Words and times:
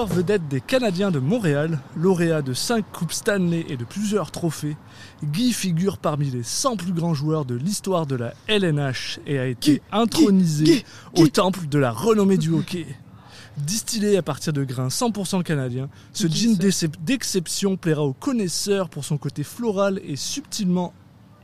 Joueur 0.00 0.16
vedette 0.16 0.48
des 0.48 0.62
Canadiens 0.62 1.10
de 1.10 1.18
Montréal, 1.18 1.78
lauréat 1.94 2.40
de 2.40 2.54
5 2.54 2.86
Coupes 2.90 3.12
Stanley 3.12 3.66
et 3.68 3.76
de 3.76 3.84
plusieurs 3.84 4.30
trophées, 4.30 4.78
Guy 5.22 5.52
figure 5.52 5.98
parmi 5.98 6.30
les 6.30 6.42
100 6.42 6.78
plus 6.78 6.94
grands 6.94 7.12
joueurs 7.12 7.44
de 7.44 7.54
l'histoire 7.54 8.06
de 8.06 8.16
la 8.16 8.32
LNH 8.48 9.20
et 9.26 9.38
a 9.38 9.44
été 9.44 9.82
intronisé 9.92 10.86
au 11.18 11.26
temple 11.28 11.66
de 11.66 11.78
la 11.78 11.90
renommée 11.90 12.38
du 12.38 12.48
hockey. 12.48 12.86
Distillé 13.58 14.16
à 14.16 14.22
partir 14.22 14.54
de 14.54 14.64
grains 14.64 14.88
100% 14.88 15.42
canadiens, 15.42 15.90
ce 16.14 16.28
gin 16.28 16.56
d'exception 17.04 17.76
plaira 17.76 18.02
aux 18.02 18.14
connaisseurs 18.14 18.88
pour 18.88 19.04
son 19.04 19.18
côté 19.18 19.42
floral 19.42 20.00
et 20.02 20.16
subtilement 20.16 20.94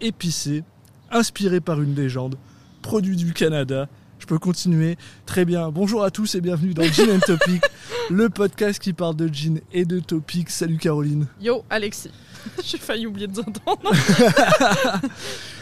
épicé, 0.00 0.64
inspiré 1.10 1.60
par 1.60 1.82
une 1.82 1.94
légende, 1.94 2.36
produit 2.80 3.16
du 3.16 3.34
Canada. 3.34 3.86
Je 4.26 4.34
peux 4.34 4.40
continuer. 4.40 4.98
Très 5.24 5.44
bien. 5.44 5.70
Bonjour 5.70 6.02
à 6.02 6.10
tous 6.10 6.34
et 6.34 6.40
bienvenue 6.40 6.74
dans 6.74 6.82
Gin 6.82 7.12
and 7.12 7.20
Topic, 7.20 7.62
le 8.10 8.28
podcast 8.28 8.82
qui 8.82 8.92
parle 8.92 9.14
de 9.14 9.32
gin 9.32 9.60
et 9.72 9.84
de 9.84 10.00
topic. 10.00 10.50
Salut 10.50 10.78
Caroline. 10.78 11.28
Yo, 11.40 11.64
Alexis. 11.70 12.10
J'ai 12.64 12.78
failli 12.78 13.06
oublier 13.06 13.28
de 13.28 13.36
nom. 13.36 13.78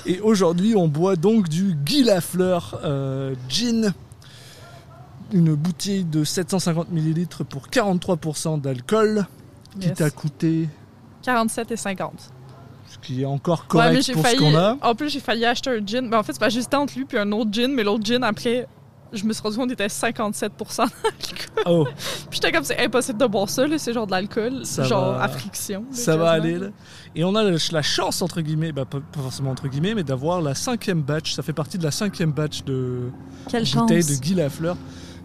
Et 0.06 0.18
aujourd'hui, 0.20 0.74
on 0.76 0.88
boit 0.88 1.16
donc 1.16 1.50
du 1.50 1.74
Guy 1.74 2.04
Lafleur 2.04 2.80
euh, 2.84 3.34
Gin. 3.50 3.92
Une 5.34 5.54
bouteille 5.54 6.04
de 6.04 6.24
750 6.24 6.90
ml 6.90 7.44
pour 7.44 7.68
43% 7.68 8.62
d'alcool, 8.62 9.26
qui 9.78 9.92
t'a 9.92 10.08
coûté 10.08 10.70
47 11.22 11.70
et 11.70 11.76
50. 11.76 12.33
Ce 12.94 13.06
qui 13.06 13.22
est 13.22 13.26
encore 13.26 13.66
correct 13.66 13.92
mais 13.92 14.02
j'ai 14.02 14.12
pour 14.12 14.22
ce 14.22 14.28
failli. 14.28 14.38
qu'on 14.38 14.56
a. 14.56 14.76
En 14.82 14.94
plus, 14.94 15.08
j'ai 15.10 15.20
failli 15.20 15.44
acheter 15.44 15.70
un 15.70 15.84
gin. 15.86 16.08
Ben, 16.08 16.18
en 16.18 16.22
fait, 16.22 16.32
c'est 16.32 16.38
pas 16.40 16.48
juste 16.48 16.72
entre 16.74 16.94
lui 16.96 17.04
puis 17.04 17.18
un 17.18 17.30
autre 17.32 17.52
gin, 17.52 17.72
mais 17.72 17.82
l'autre 17.84 18.04
gin, 18.04 18.22
après, 18.22 18.66
je 19.12 19.24
me 19.24 19.32
suis 19.32 19.42
rendu 19.42 19.56
compte 19.56 19.66
qu'il 19.66 19.72
était 19.74 19.88
57 19.88 20.52
d'alcool. 20.58 21.64
Oh, 21.66 21.86
Puis 22.30 22.40
j'étais 22.40 22.50
comme, 22.50 22.64
c'est 22.64 22.78
impossible 22.84 23.18
de 23.18 23.26
boire 23.26 23.48
ça, 23.48 23.66
là, 23.66 23.78
c'est 23.78 23.92
genre 23.92 24.06
de 24.06 24.10
l'alcool. 24.12 24.64
Ça 24.66 24.82
Genre 24.84 25.12
va- 25.12 25.22
à 25.22 25.28
friction. 25.28 25.80
là, 25.90 25.96
ça 25.96 26.16
va 26.16 26.30
aller 26.30 26.58
là. 26.58 26.66
Et 27.14 27.22
on 27.24 27.34
a 27.36 27.42
la, 27.44 27.82
chance, 27.82 28.22
entre 28.22 28.40
guillemets, 28.40 28.72
bah, 28.72 28.84
pas, 28.84 28.98
forcément 29.20 29.50
entre 29.52 29.68
guillemets, 29.68 29.94
mais 29.94 30.02
d'avoir 30.02 30.40
la 30.42 30.54
cinquième 30.54 31.02
batch. 31.02 31.34
Ça 31.34 31.42
fait 31.42 31.52
partie 31.52 31.78
de 31.78 31.84
la 31.84 31.92
cinquième 31.92 32.32
batch 32.32 32.64
de 32.64 33.10
Quelle 33.48 33.64
chance. 33.66 33.88
de 33.88 34.20
Guy 34.20 34.34
Lafleur. 34.34 34.76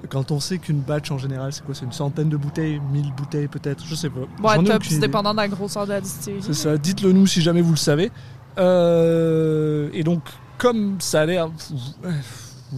Quand 0.08 0.31
on 0.31 0.39
sait 0.39 0.58
qu'une 0.59 0.80
batch 0.80 1.11
en 1.11 1.17
général, 1.17 1.52
c'est 1.52 1.64
quoi? 1.66 1.75
C'est 1.75 1.86
une 1.86 1.92
centaine 1.92 2.30
de 2.30 2.38
bouteilles, 2.38 2.80
mille 2.94 3.11
bouteilles 3.16 3.47
peut-être, 3.50 3.83
je 3.86 3.95
sais 3.95 4.09
pas. 4.09 4.22
Ouais, 4.58 4.64
top, 4.64 4.83
c'est 4.83 5.00
dépendant 5.00 5.31
de 5.31 5.38
la 5.38 5.47
grosseur 5.50 5.86
de 5.86 5.92
la 5.92 6.02
distillerie. 6.02 6.42
C'est 6.42 6.53
ça, 6.53 6.78
dites-le 6.78 7.11
nous 7.11 7.28
si 7.28 7.42
jamais 7.42 7.61
vous 7.61 7.72
le 7.72 7.78
savez. 7.78 8.11
Euh, 8.58 9.89
et 9.94 10.03
donc, 10.03 10.22
comme 10.58 10.97
ça 11.00 11.22
a 11.22 11.25
l'air. 11.25 11.50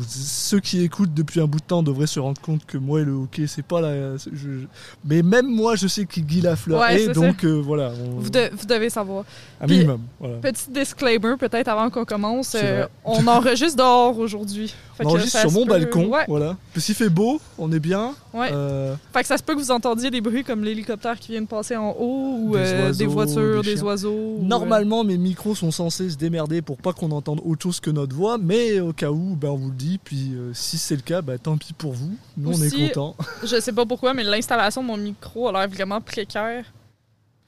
ceux 0.08 0.62
qui 0.62 0.82
écoutent 0.84 1.14
depuis 1.14 1.42
un 1.42 1.48
bout 1.48 1.60
de 1.60 1.66
temps 1.66 1.84
devraient 1.84 2.08
se 2.08 2.20
rendre 2.20 2.40
compte 2.40 2.66
que 2.66 2.78
moi 2.78 3.02
et 3.02 3.04
le 3.04 3.12
hockey, 3.12 3.46
c'est 3.48 3.62
pas 3.62 3.82
la. 3.82 4.16
je- 4.18 4.66
mais 5.04 5.22
même 5.22 5.48
moi, 5.48 5.76
je 5.76 5.86
sais 5.88 6.06
qui 6.06 6.22
Guy 6.22 6.40
Lafleur 6.42 6.80
Ouais, 6.80 7.02
est, 7.04 7.14
donc 7.14 7.44
euh, 7.44 7.62
voilà. 7.62 7.92
on- 8.02 8.20
Vous, 8.20 8.30
de- 8.30 8.50
vous 8.56 8.66
devez 8.66 8.90
savoir. 8.90 9.26
un 9.60 9.68
Puis- 9.68 9.78
minimum. 9.78 10.02
Voilà. 10.20 10.38
Petit 10.38 10.70
disclaimer, 10.72 11.36
peut-être 11.38 11.68
avant 11.68 11.90
qu'on 11.90 12.06
commence. 12.06 12.56
Euh, 12.56 12.88
on 13.04 13.28
enregistre 13.28 13.76
dehors 13.78 14.18
aujourd'hui. 14.18 14.74
Fait 15.02 15.08
On 15.08 15.10
que 15.10 15.14
enregistre 15.16 15.40
ça 15.40 15.50
sur 15.50 15.52
mon 15.60 15.66
peut- 15.66 15.72
balcon, 15.72 16.06
Ouais, 16.06 16.26
voilà. 16.28 16.56
Puis 16.74 16.82
s'il 16.82 16.94
fait 16.94 17.10
beau, 17.10 17.42
on 17.58 17.72
est 17.72 17.80
bien. 17.80 18.14
ouais. 18.36 18.50
Euh, 18.52 18.96
Fait 19.12 19.22
que 19.22 19.28
ça 19.28 19.36
se 19.38 19.42
peut 19.42 19.56
que 19.56 19.60
vous 19.60 19.72
entendiez 19.72 20.12
des 20.12 20.22
bruits 20.22 20.44
comme 20.44 20.64
l'hélicoptère 20.64 21.20
qui 21.20 21.32
vient 21.32 21.42
de 21.42 21.48
passer 21.48 21.76
en 21.76 21.90
haut 21.92 22.36
ou 22.40 22.52
Des 22.54 22.60
euh, 22.60 22.84
oiseaux, 22.86 22.98
des 23.00 23.06
voitures, 23.08 23.64
des 23.64 23.82
oiseaux. 23.82 24.12
ou, 24.12 24.40
euh, 24.44 24.46
Normalement, 24.48 25.04
mes 25.04 25.18
micros 25.18 25.56
sont 25.56 25.72
censés 25.72 26.12
se 26.12 26.18
démerder 26.18 26.62
pour 26.62 26.78
pas 26.78 26.94
qu'on 26.94 27.10
entende 27.12 27.42
autre 27.44 27.64
chose 27.64 27.80
que 27.80 27.90
notre 27.90 28.16
voix, 28.16 28.38
mais 28.38 28.80
au 28.80 28.94
cas 28.94 29.10
où, 29.10 29.36
ben, 29.36 29.50
on 29.50 29.56
vous 29.56 29.70
le 29.72 29.76
dit. 29.76 30.00
Puis 30.04 30.34
euh, 30.36 30.52
si 30.54 30.78
c'est 30.78 30.96
le 30.96 31.02
cas, 31.02 31.24
ben, 31.24 31.40
tant 31.40 31.58
pis 31.58 31.74
pour 31.74 31.94
vous. 31.94 32.16
Nous, 32.38 32.52
on 32.60 32.62
est 32.64 32.88
contents. 32.94 33.16
je 33.44 33.60
sais 33.60 33.74
pas 33.74 33.86
pourquoi, 33.88 34.14
mais 34.14 34.24
l'installation 34.24 34.84
de 34.84 34.88
mon 34.88 34.98
micro 34.98 35.48
a 35.48 35.52
l'air 35.52 35.68
vraiment 35.68 36.00
précaire. 36.00 36.66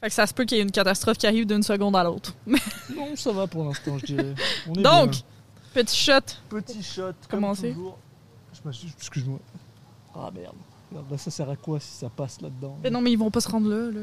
Fait 0.01 0.09
que 0.09 0.15
ça 0.15 0.27
se 0.27 0.33
peut 0.33 0.43
qu'il 0.43 0.57
y 0.57 0.59
ait 0.59 0.63
une 0.63 0.71
catastrophe 0.71 1.17
qui 1.17 1.27
arrive 1.27 1.45
d'une 1.45 1.63
seconde 1.63 1.95
à 1.95 2.03
l'autre. 2.03 2.33
Non, 2.95 3.15
ça 3.15 3.31
va 3.31 3.47
pour 3.47 3.63
l'instant, 3.63 3.97
je 3.99 4.05
dirais. 4.07 4.33
On 4.67 4.73
est 4.73 4.81
Donc, 4.81 5.11
bien. 5.11 5.19
Petit 5.73 5.95
shot. 5.95 6.19
petit 6.49 6.83
shot, 6.83 7.13
commencez. 7.29 7.75
excuse-moi. 8.97 9.39
Ah 10.15 10.29
merde. 10.33 10.55
Merde, 10.91 11.05
là, 11.09 11.17
ça 11.17 11.31
sert 11.31 11.49
à 11.49 11.55
quoi 11.55 11.79
si 11.79 11.91
ça 11.91 12.09
passe 12.09 12.39
là-dedans? 12.41 12.77
Mais 12.83 12.89
non, 12.91 13.01
mais 13.01 13.11
ils 13.11 13.17
vont 13.17 13.31
pas 13.31 13.41
se 13.41 13.49
rendre 13.49 13.67
là. 13.69 13.89
là. 13.91 13.99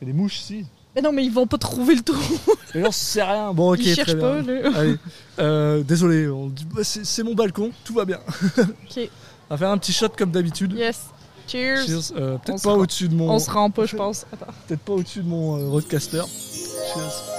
Il 0.00 0.08
y 0.08 0.10
a 0.10 0.12
des 0.12 0.18
mouches 0.18 0.40
ici. 0.40 0.66
Mais 0.94 1.00
non, 1.00 1.10
mais 1.10 1.24
ils 1.24 1.32
vont 1.32 1.46
pas 1.46 1.56
trouver 1.56 1.94
le 1.94 2.02
trou. 2.02 2.36
Mais 2.74 2.82
non, 2.82 2.90
ça 2.90 3.04
sert 3.04 3.28
à 3.28 3.32
rien. 3.32 3.54
Bon, 3.54 3.72
ok, 3.72 3.78
ils 3.80 3.94
très 3.96 4.04
cherchent 4.04 4.16
bien. 4.18 4.42
pas. 4.42 4.42
Là. 4.42 4.78
Allez, 4.78 4.96
euh, 5.38 5.82
désolé, 5.82 6.28
on 6.28 6.48
dit- 6.48 6.66
bah, 6.66 6.84
c'est 6.84 7.06
c'est 7.06 7.22
mon 7.22 7.34
balcon, 7.34 7.70
tout 7.84 7.94
va 7.94 8.04
bien. 8.04 8.18
Ok. 8.58 9.08
On 9.48 9.54
va 9.54 9.56
faire 9.58 9.70
un 9.70 9.78
petit 9.78 9.92
shot 9.92 10.10
comme 10.10 10.30
d'habitude. 10.30 10.72
Yes. 10.72 11.06
Cheers. 11.48 11.86
Cheers. 11.86 12.12
Euh, 12.16 12.34
On 12.34 12.38
peut-être 12.38 12.58
se 12.58 12.64
pas 12.64 12.72
rend- 12.72 12.78
au-dessus 12.78 13.08
de 13.08 13.14
mon, 13.14 13.30
On 13.30 13.38
se 13.38 13.50
rend 13.50 13.70
pas, 13.70 13.86
je 13.86 13.96
pense. 14.02 14.26
Attends. 14.32 14.46
peut-être 14.68 14.80
pas 14.80 14.92
au-dessus 14.92 15.22
de 15.22 15.28
mon 15.28 15.56
euh, 15.58 15.68
roadcaster. 15.70 16.22
Cheers. 16.94 17.31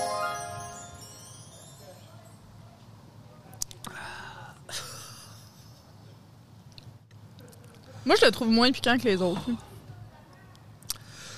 Moi, 8.06 8.16
je 8.20 8.26
le 8.26 8.32
trouve 8.32 8.50
moins 8.50 8.72
piquant 8.72 8.98
que 8.98 9.04
les 9.04 9.22
autres. 9.22 9.50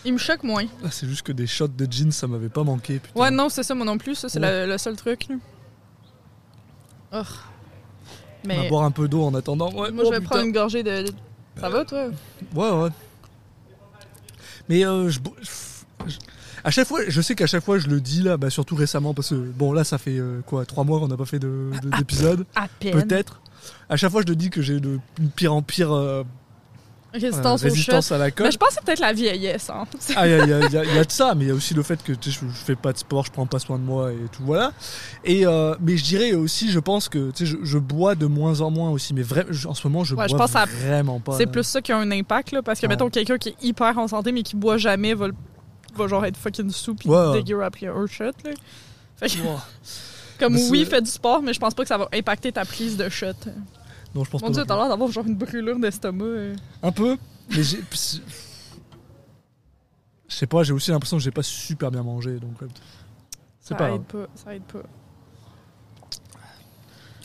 Il 0.04 0.14
me 0.14 0.18
choque 0.20 0.44
moins. 0.44 0.66
Ah, 0.84 0.92
c'est 0.92 1.08
juste 1.08 1.24
que 1.24 1.32
des 1.32 1.48
shots 1.48 1.68
de 1.68 1.86
gin, 1.92 2.12
ça 2.12 2.28
m'avait 2.28 2.50
pas 2.50 2.64
manqué. 2.64 3.00
Putain. 3.00 3.20
Ouais, 3.20 3.32
non, 3.32 3.50
c'est 3.50 3.64
ça, 3.64 3.74
moi 3.74 3.86
non 3.86 3.98
plus. 3.98 4.16
Ça, 4.16 4.30
c'est 4.30 4.40
Ouais. 4.40 4.66
le, 4.66 4.72
le 4.72 4.78
seul 4.78 4.96
truc. 4.96 5.28
Oh. 5.30 5.36
On 7.12 7.18
va 7.22 7.24
Mais 8.44 8.70
boire 8.70 8.84
un 8.84 8.92
peu 8.92 9.08
d'eau 9.08 9.24
en 9.24 9.34
attendant. 9.34 9.72
Ouais, 9.74 9.92
moi, 9.92 10.04
oh, 10.06 10.10
je 10.10 10.12
vais 10.12 10.18
putain. 10.20 10.30
prendre 10.30 10.46
une 10.46 10.52
gorgée 10.52 10.84
de. 10.84 11.06
Ça 11.60 11.70
va, 11.70 11.86
toi? 11.86 12.08
Ouais, 12.54 12.70
ouais. 12.72 12.90
Mais 14.70 14.86
euh, 14.86 15.10
je, 15.10 15.20
je- 16.08 16.18
à 16.64 16.72
chaque 16.72 16.88
fois, 16.88 17.00
je 17.08 17.22
sais 17.22 17.36
qu'à 17.36 17.46
chaque 17.48 17.64
fois 17.64 17.78
je 17.78 17.88
le 17.88 18.02
dis 18.02 18.22
là, 18.24 18.36
bah, 18.38 18.50
surtout 18.50 18.76
récemment 18.76 19.14
parce 19.14 19.30
que 19.30 19.36
bon 19.36 19.72
là 19.74 19.84
ça 19.84 20.00
fait 20.00 20.18
euh, 20.18 20.42
quoi 20.42 20.66
trois 20.66 20.84
mois 20.84 21.00
qu'on 21.00 21.08
n'a 21.08 21.18
pas 21.18 21.26
fait 21.26 21.38
de- 21.38 21.70
de- 21.84 21.90
d'épisode, 21.98 22.46
À 22.56 22.68
peine. 22.68 22.94
peut-être. 22.94 23.42
À 23.90 23.96
chaque 23.96 24.12
fois 24.12 24.22
je 24.24 24.28
le 24.28 24.36
dis 24.36 24.50
que 24.50 24.64
j'ai 24.64 24.80
de 24.80 25.00
pire 25.36 25.54
en 25.54 25.62
pire 25.62 25.92
euh, 25.94 26.24
Résistance 27.20 27.62
euh, 27.62 27.68
résistance 27.68 28.12
à 28.12 28.18
la 28.18 28.32
colle. 28.32 28.48
Mais 28.48 28.52
je 28.52 28.58
pense 28.58 28.70
que 28.70 28.76
c'est 28.76 28.84
peut-être 28.86 29.00
la 29.00 29.14
vieillesse. 29.14 29.70
Hein. 29.70 29.86
Ah, 30.16 30.28
il 30.28 30.34
y, 30.34 30.36
y 30.36 30.48
y 30.48 30.96
y 30.96 31.00
a 31.00 31.04
de 31.04 31.12
ça, 31.12 31.34
mais 31.36 31.46
il 31.46 31.48
y 31.48 31.52
a 31.52 31.54
aussi 31.54 31.74
le 31.74 31.84
fait 31.84 32.02
que 32.04 32.14
je, 32.22 32.30
je 32.30 32.46
fais 32.48 32.76
pas 32.76 32.94
de 32.94 32.98
sport, 32.98 33.26
je 33.26 33.32
prends 33.32 33.46
pas 33.46 33.60
soin 33.60 33.78
de 33.78 33.84
moi 33.84 34.12
et 34.12 34.18
tout, 34.32 34.44
voilà. 34.44 34.72
Et, 35.24 35.46
euh, 35.46 35.76
mais 35.82 35.98
je 35.98 36.04
dirais 36.04 36.34
aussi, 36.34 36.72
je 36.72 36.80
pense 36.80 37.10
que 37.10 37.32
je, 37.40 37.58
je 37.62 37.78
bois 37.78 38.16
de 38.16 38.26
moins 38.26 38.62
en 38.62 38.70
moins 38.72 38.90
aussi, 38.92 39.14
mais 39.14 39.22
vrai, 39.24 39.46
je- 39.50 39.68
en 39.68 39.74
ce 39.74 39.88
moment, 39.88 40.04
je 40.04 40.16
Ouais, 40.16 40.28
bois 40.28 40.38
pense 40.38 40.56
à- 40.56 40.66
vraiment 40.66 41.20
pas. 41.20 41.38
C'est 41.38 41.48
plus 41.48 41.64
ça 41.64 41.82
qui 41.82 41.92
a 41.92 41.98
un 41.98 42.12
impact, 42.12 42.52
là, 42.52 42.62
parce 42.62 42.80
que, 42.80 42.86
Ouais. 42.86 42.90
mettons, 42.94 43.10
quelqu'un 43.10 43.38
qui 43.38 43.50
est 43.50 43.56
hyper 43.64 43.98
en 43.98 44.08
santé 44.08 44.32
mais 44.32 44.44
qui 44.44 44.56
boit 44.56 44.78
jamais 44.78 45.14
va, 45.14 45.28
genre 46.08 46.26
être 46.26 46.38
fucking 46.38 46.70
sous 46.72 46.96
pis 46.96 47.08
Ouais, 47.08 47.34
dégueu 47.34 47.64
après 47.64 47.88
un 47.88 48.06
shot. 48.08 48.26
Là. 48.44 48.52
Fait 49.18 49.28
que, 49.30 49.42
Ouah. 49.48 49.66
comme 50.40 50.54
Mais 50.56 50.70
oui, 50.70 50.86
fais 50.86 51.02
du 51.02 51.10
sport, 51.10 51.42
mais 51.42 51.54
je 51.54 51.60
pense 51.60 51.74
pas 51.74 51.84
que 51.84 51.88
ça 51.88 51.98
va 51.98 52.10
impacter 52.14 52.52
ta 52.52 52.66
prise 52.66 52.98
de 52.98 53.08
shot. 53.10 53.28
Non, 54.16 54.24
je 54.24 54.30
pense 54.32 54.42
Mon 54.42 54.48
pas. 54.48 54.54
dieu, 54.54 54.62
non 54.62 54.66
t'as 54.68 54.78
l'air 54.78 54.88
d'avoir 54.90 55.12
genre 55.12 55.26
une 55.28 55.36
brûlure 55.36 55.78
d'estomac. 55.78 56.24
euh. 56.26 56.56
Un 56.82 56.92
peu, 56.92 57.18
mais 57.50 57.62
j'ai. 57.64 57.84
Je 60.28 60.34
sais 60.36 60.48
pas, 60.48 60.64
j'ai 60.64 60.74
aussi 60.74 60.90
l'impression 60.92 61.18
que 61.18 61.24
j'ai 61.24 61.32
pas 61.32 61.44
super 61.44 61.92
bien 61.92 62.02
mangé, 62.02 62.40
donc. 62.40 62.62
euh, 62.64 62.68
C'est 63.62 63.70
Ça 63.70 63.76
pas 63.76 63.92
aide 63.92 64.02
grave. 64.10 64.26
pas. 64.26 64.32
Ça 64.36 64.56
aide 64.56 64.64
pas. 64.64 64.80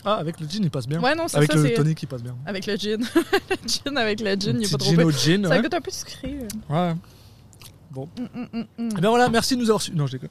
Ah, 0.05 0.15
avec 0.15 0.39
le 0.39 0.47
gin, 0.47 0.63
il 0.63 0.69
passe 0.71 0.87
bien. 0.87 1.01
Ouais, 1.01 1.13
non, 1.15 1.27
c'est 1.27 1.37
avec 1.37 1.51
ça. 1.51 1.57
le 1.57 1.63
c'est- 1.67 1.73
tonic, 1.73 2.01
il 2.01 2.07
passe 2.07 2.21
bien. 2.23 2.35
Avec 2.45 2.65
le 2.67 2.75
gin. 2.75 3.01
le 3.49 3.67
gin 3.67 3.97
avec 3.97 4.19
le 4.21 4.35
gin, 4.35 4.55
il 4.55 4.57
est 4.57 4.59
petit 4.61 4.71
pas 4.71 4.77
trop 4.77 4.89
gin 4.91 4.95
peu. 4.97 5.03
au 5.03 5.11
gin, 5.11 5.43
Ça 5.43 5.49
ouais. 5.49 5.61
goûte 5.61 5.73
un 5.73 5.81
peu 5.81 5.91
sucré. 5.91 6.37
euh. 6.69 6.73
Ouais. 6.73 6.95
Mm, 7.95 8.03
mm, 8.53 8.65
mm. 8.77 8.89
Et 8.97 9.01
bien 9.01 9.09
voilà, 9.09 9.29
merci 9.29 9.55
de 9.55 9.59
nous 9.61 9.69
avoir 9.69 9.81
su. 9.81 9.91
Non, 9.93 10.07
je 10.07 10.13
déconne. 10.13 10.29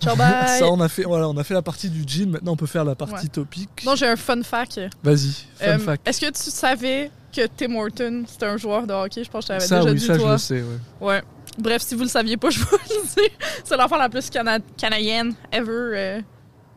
Ciao, 0.00 0.16
bye. 0.16 0.58
Ça, 0.58 0.66
on 0.70 0.80
a 0.80 0.88
fait, 0.88 1.04
voilà, 1.04 1.28
on 1.28 1.36
a 1.36 1.44
fait 1.44 1.54
la 1.54 1.62
partie 1.62 1.88
du 1.90 2.02
gin. 2.06 2.30
Maintenant, 2.30 2.52
on 2.52 2.56
peut 2.56 2.66
faire 2.66 2.84
la 2.84 2.94
partie 2.94 3.14
Ouais. 3.24 3.28
topic. 3.28 3.68
Non, 3.84 3.94
j'ai 3.96 4.06
un 4.06 4.16
fun 4.16 4.42
fact. 4.42 4.80
Vas-y, 5.02 5.32
fun 5.56 5.66
Euh, 5.66 5.78
fact. 5.78 6.08
Est-ce 6.08 6.20
que 6.20 6.26
tu 6.30 6.50
savais 6.50 7.10
que 7.34 7.46
Tim 7.56 7.74
Horton, 7.76 8.24
c'était 8.26 8.46
un 8.46 8.56
joueur 8.56 8.86
de 8.86 8.92
hockey? 8.92 9.24
Je 9.24 9.30
pense 9.30 9.46
que 9.46 9.54
je 9.54 9.58
t'avais 9.68 9.80
déjà 9.80 9.90
oui, 9.90 9.98
dit, 9.98 10.04
ça, 10.06 10.14
je 10.14 10.18
toi. 10.20 10.32
le 10.32 10.38
sais, 10.38 10.62
ouais. 10.62 10.78
Ouais. 11.00 11.22
Bref, 11.58 11.82
si 11.82 11.94
vous 11.94 12.02
le 12.02 12.08
saviez 12.08 12.36
pas, 12.36 12.50
je 12.50 12.60
vous 12.60 12.66
le 12.76 13.02
dis. 13.22 13.30
C'est 13.64 13.76
l'enfant 13.76 13.96
la 13.98 14.08
plus 14.08 14.28
cana- 14.30 14.58
canadienne 14.76 15.34
ever 15.52 15.70
euh, 15.70 16.20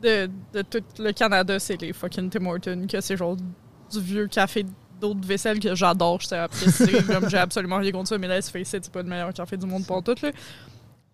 de, 0.01 0.29
de 0.53 0.61
tout 0.63 0.83
le 0.99 1.11
Canada. 1.13 1.57
C'est 1.59 1.79
les 1.81 1.93
fucking 1.93 2.29
Tim 2.29 2.45
Hortons, 2.45 2.85
que 2.89 2.99
c'est 3.01 3.15
genre 3.17 3.35
du 3.37 4.01
vieux 4.01 4.27
café 4.27 4.65
d'eau 4.99 5.13
de 5.13 5.25
vaisselle 5.25 5.59
que 5.59 5.73
j'adore. 5.75 6.19
Je 6.21 6.27
sais 6.27 6.37
apprécier. 6.37 7.01
Comme 7.07 7.29
j'ai 7.29 7.37
absolument 7.37 7.77
rien 7.77 7.91
contre 7.91 8.09
ça, 8.09 8.17
mais 8.17 8.27
là, 8.27 8.41
c'est 8.41 8.89
pas 8.91 9.01
le 9.01 9.07
meilleur 9.09 9.33
café 9.33 9.55
du 9.57 9.65
monde 9.65 9.85
pour 9.85 10.03
tout. 10.03 10.15
Là. 10.21 10.31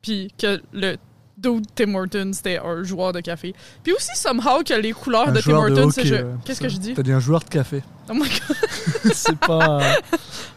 Puis 0.02 0.32
que 0.38 0.62
le 0.74 0.98
dude 1.42 1.66
Tim 1.76 1.96
Hortons, 1.96 2.32
c'était 2.34 2.58
un 2.60 2.84
joueur 2.84 3.12
de 3.14 3.20
café. 3.20 3.54
Puis 3.84 3.94
aussi, 3.94 4.10
somehow, 4.16 4.64
que 4.66 4.74
les 4.80 4.92
couleurs 4.94 5.30
Un 5.30 5.32
de 5.32 5.42
Tim 5.42 5.54
Hortons, 5.56 5.90
c'est. 5.92 6.06
je- 6.06 6.16
euh, 6.16 6.34
Qu'est-ce 6.46 6.62
que 6.62 6.70
je 6.70 6.78
dis? 6.78 6.94
T'as 6.94 7.04
dit 7.04 7.12
un 7.12 7.20
joueur 7.20 7.40
de 7.42 7.50
café. 7.50 7.82
Oh 8.10 8.14
my 8.14 8.22
god. 8.22 8.58
c'est 9.14 9.38
pas 9.38 9.82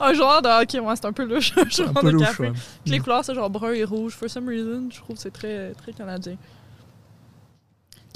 Un 0.00 0.12
joueur 0.12 0.42
de 0.42 0.48
hockey, 0.48 0.80
moi, 0.80 0.94
c'est 0.96 1.06
un 1.06 1.12
peu 1.12 1.24
louche. 1.24 1.52
Un 1.56 1.62
un 1.62 1.68
joueur 1.68 1.92
peu 1.94 2.06
de 2.08 2.12
louche, 2.12 2.26
café. 2.26 2.42
ouais. 2.44 2.52
Puis 2.84 2.92
les 2.92 3.00
couleurs, 3.00 3.24
c'est 3.24 3.34
genre 3.34 3.48
brun 3.50 3.72
et 3.72 3.84
rouge. 3.84 4.12
For 4.14 4.28
some 4.28 4.48
reason, 4.48 4.88
je 4.90 4.96
trouve 4.98 5.16
que 5.16 5.22
c'est 5.22 5.30
très, 5.32 5.72
très 5.74 5.92
canadien. 5.92 6.36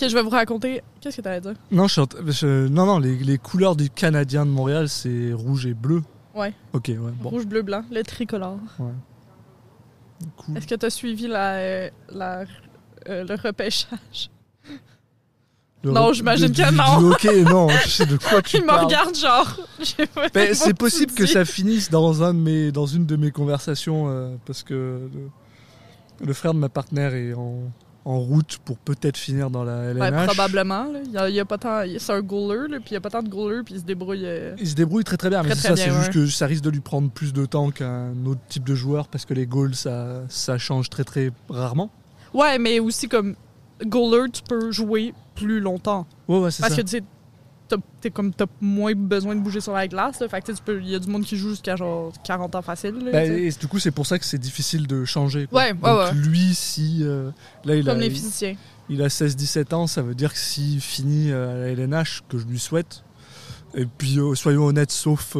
Ok, 0.00 0.09
je 0.09 0.15
vais 0.15 0.23
vous 0.23 0.31
raconter. 0.31 0.82
Qu'est-ce 1.00 1.17
que 1.17 1.23
t'allais 1.23 1.41
dire? 1.41 1.55
Non, 1.70 1.87
je 1.88 1.93
suis 1.93 2.00
en 2.00 2.06
t- 2.06 2.19
je- 2.29 2.69
non, 2.69 2.87
non, 2.87 2.99
les, 3.00 3.17
les 3.17 3.38
couleurs 3.38 3.75
du 3.75 3.91
Canadien 3.91 4.47
de 4.47 4.50
Montréal, 4.50 4.88
c'est 4.88 5.32
rouge 5.32 5.67
et 5.67 5.75
bleu. 5.75 6.03
Ouais. 6.35 6.53
Ok, 6.73 6.85
ouais, 6.88 6.97
bon. 7.20 7.31
Rouge, 7.31 7.47
bleu, 7.47 7.62
blanc, 7.62 7.82
le 7.91 8.03
tricolore. 8.05 8.59
Cool. 10.37 10.56
Est-ce 10.56 10.67
que 10.67 10.75
tu 10.75 10.87
as 10.87 10.91
suivi 10.91 11.26
la, 11.29 11.55
euh, 11.55 11.91
la, 12.11 12.44
euh, 13.09 13.25
le 13.25 13.35
repêchage? 13.35 14.31
Le 15.85 15.93
Non, 15.93 16.12
j'imagine 16.12 16.50
que 16.50 16.73
non. 16.73 17.11
hockey, 17.11 17.43
non, 17.44 17.69
je 17.69 17.88
sais 17.88 18.06
de 18.06 18.17
quoi 18.17 18.43
tu 18.43 18.56
Il 18.59 18.65
me 18.65 18.73
regarde 18.73 19.15
genre. 19.15 19.56
Ben, 20.35 20.53
c'est 20.55 20.75
possible 20.75 21.12
que 21.12 21.25
ça 21.25 21.44
finisse 21.44 21.88
dans, 21.88 22.25
un 22.25 22.35
de 22.35 22.41
mes, 22.41 22.73
dans 22.73 22.87
une 22.87 23.06
de 23.06 23.15
mes 23.15 23.31
conversations 23.31 24.09
euh, 24.09 24.35
parce 24.44 24.65
que 24.65 25.09
le, 25.15 26.26
le 26.26 26.32
frère 26.32 26.53
de 26.53 26.59
ma 26.59 26.69
partenaire 26.69 27.15
est 27.15 27.32
en, 27.32 27.70
en 28.08 28.19
route 28.20 28.58
pour 28.64 28.78
peut-être 28.78 29.16
finir 29.19 29.50
dans 29.50 29.64
la 29.64 29.93
Ouais, 29.93 30.08
LNH. 30.08 30.26
probablement. 30.28 30.84
là. 31.12 31.28
Il 31.28 31.34
y 31.34 31.40
a, 31.40 31.44
pas 31.44 31.58
tant. 31.58 31.82
C'est 31.99 32.12
un 32.12 32.22
goaler, 32.22 32.69
là, 32.69 32.78
puis 32.81 32.90
il 32.90 32.94
y 32.94 32.96
a 32.96 33.00
pas 33.00 33.10
tant 33.10 33.22
de 33.22 33.28
goalers, 33.28 33.62
puis 33.64 33.75
il 33.75 33.81
se 33.81 33.84
débrouille. 33.84 34.25
euh, 34.25 34.55
Il 34.58 34.66
se 34.66 34.75
débrouille 34.75 35.05
très 35.05 35.16
très 35.19 35.28
bien, 35.28 35.43
mais 35.43 35.55
c'est 35.55 35.69
ça, 35.69 35.76
c'est 35.76 35.90
juste 35.90 36.12
que 36.12 36.26
ça 36.26 36.46
risque 36.46 36.64
de 36.64 36.70
lui 36.70 36.81
prendre 36.81 37.10
plus 37.10 37.32
de 37.34 37.44
temps 37.44 37.70
qu'un 37.70 38.14
autre 38.25 38.40
type 38.49 38.64
de 38.64 38.75
joueur 38.75 39.08
parce 39.08 39.25
que 39.26 39.34
les 39.34 39.46
goals 39.46 39.75
ça, 39.75 40.22
ça 40.28 40.56
change 40.56 40.88
très 40.88 41.05
très 41.05 41.31
rarement. 41.50 41.90
Ouais, 42.32 42.58
mais 42.58 42.81
aussi 42.81 43.08
comme 43.08 43.34
goaler, 43.84 44.31
tu 44.32 44.43
peux 44.43 44.72
jouer 44.72 45.12
plus 45.34 45.60
longtemps. 45.60 46.06
Ouais, 46.28 46.38
ouais, 46.38 46.50
c'est 46.50 46.62
Parce 46.62 46.75
ça. 46.75 46.82
que 46.82 46.87
tu 46.87 46.96
sais, 46.96 47.02
t'as- 47.69 47.76
t'es 48.00 48.11
comme 48.11 48.32
t'as 48.32 48.47
moins 48.61 48.94
besoin 48.94 49.35
de 49.37 49.41
bouger 49.41 49.61
sur 49.61 49.73
la 49.73 49.87
glace. 49.88 50.20
Là. 50.20 50.29
Fait 50.29 50.41
que 50.41 50.53
tu 50.53 50.62
peux- 50.65 50.81
il 50.81 50.88
y 50.91 50.94
a 50.94 50.99
du 50.99 51.09
monde 51.09 51.25
qui 51.25 51.37
joue 51.37 51.50
jusqu'à 51.50 51.76
genre 51.76 52.12
40 52.25 52.55
ans 52.55 52.62
facile. 52.62 52.94
là, 53.05 53.12
Ben, 53.12 53.32
et 53.32 53.50
du 53.50 53.67
coup, 53.69 53.79
c'est 53.79 53.91
pour 53.91 54.06
ça 54.06 54.19
que 54.19 54.25
c'est 54.25 54.38
difficile 54.38 54.87
de 54.87 55.05
changer. 55.05 55.47
quoi. 55.47 55.62
Ouais, 55.62 55.73
ouais, 55.73 55.79
Donc, 55.82 55.99
ouais. 56.00 56.12
lui, 56.15 56.55
si 56.55 56.99
euh, 57.03 57.31
là 57.65 57.75
il 57.76 57.88
a, 57.88 57.93
Comme 57.93 58.00
les 58.00 58.06
il- 58.06 58.12
physiciens. 58.12 58.55
Il 58.91 59.03
a 59.03 59.11
16-17 59.11 59.73
ans, 59.75 59.87
ça 59.87 60.00
veut 60.03 60.15
dire 60.15 60.32
que 60.32 60.38
s'il 60.38 60.81
finit 60.81 61.31
euh, 61.31 61.53
à 61.55 61.59
la 61.59 61.69
LNH, 61.73 62.23
que 62.29 62.38
je 62.38 62.47
lui 62.47 62.59
souhaite, 62.59 63.03
et 63.75 63.85
puis 63.85 64.19
euh, 64.19 64.35
soyons 64.35 64.65
honnêtes, 64.65 64.91
sauf 64.93 65.35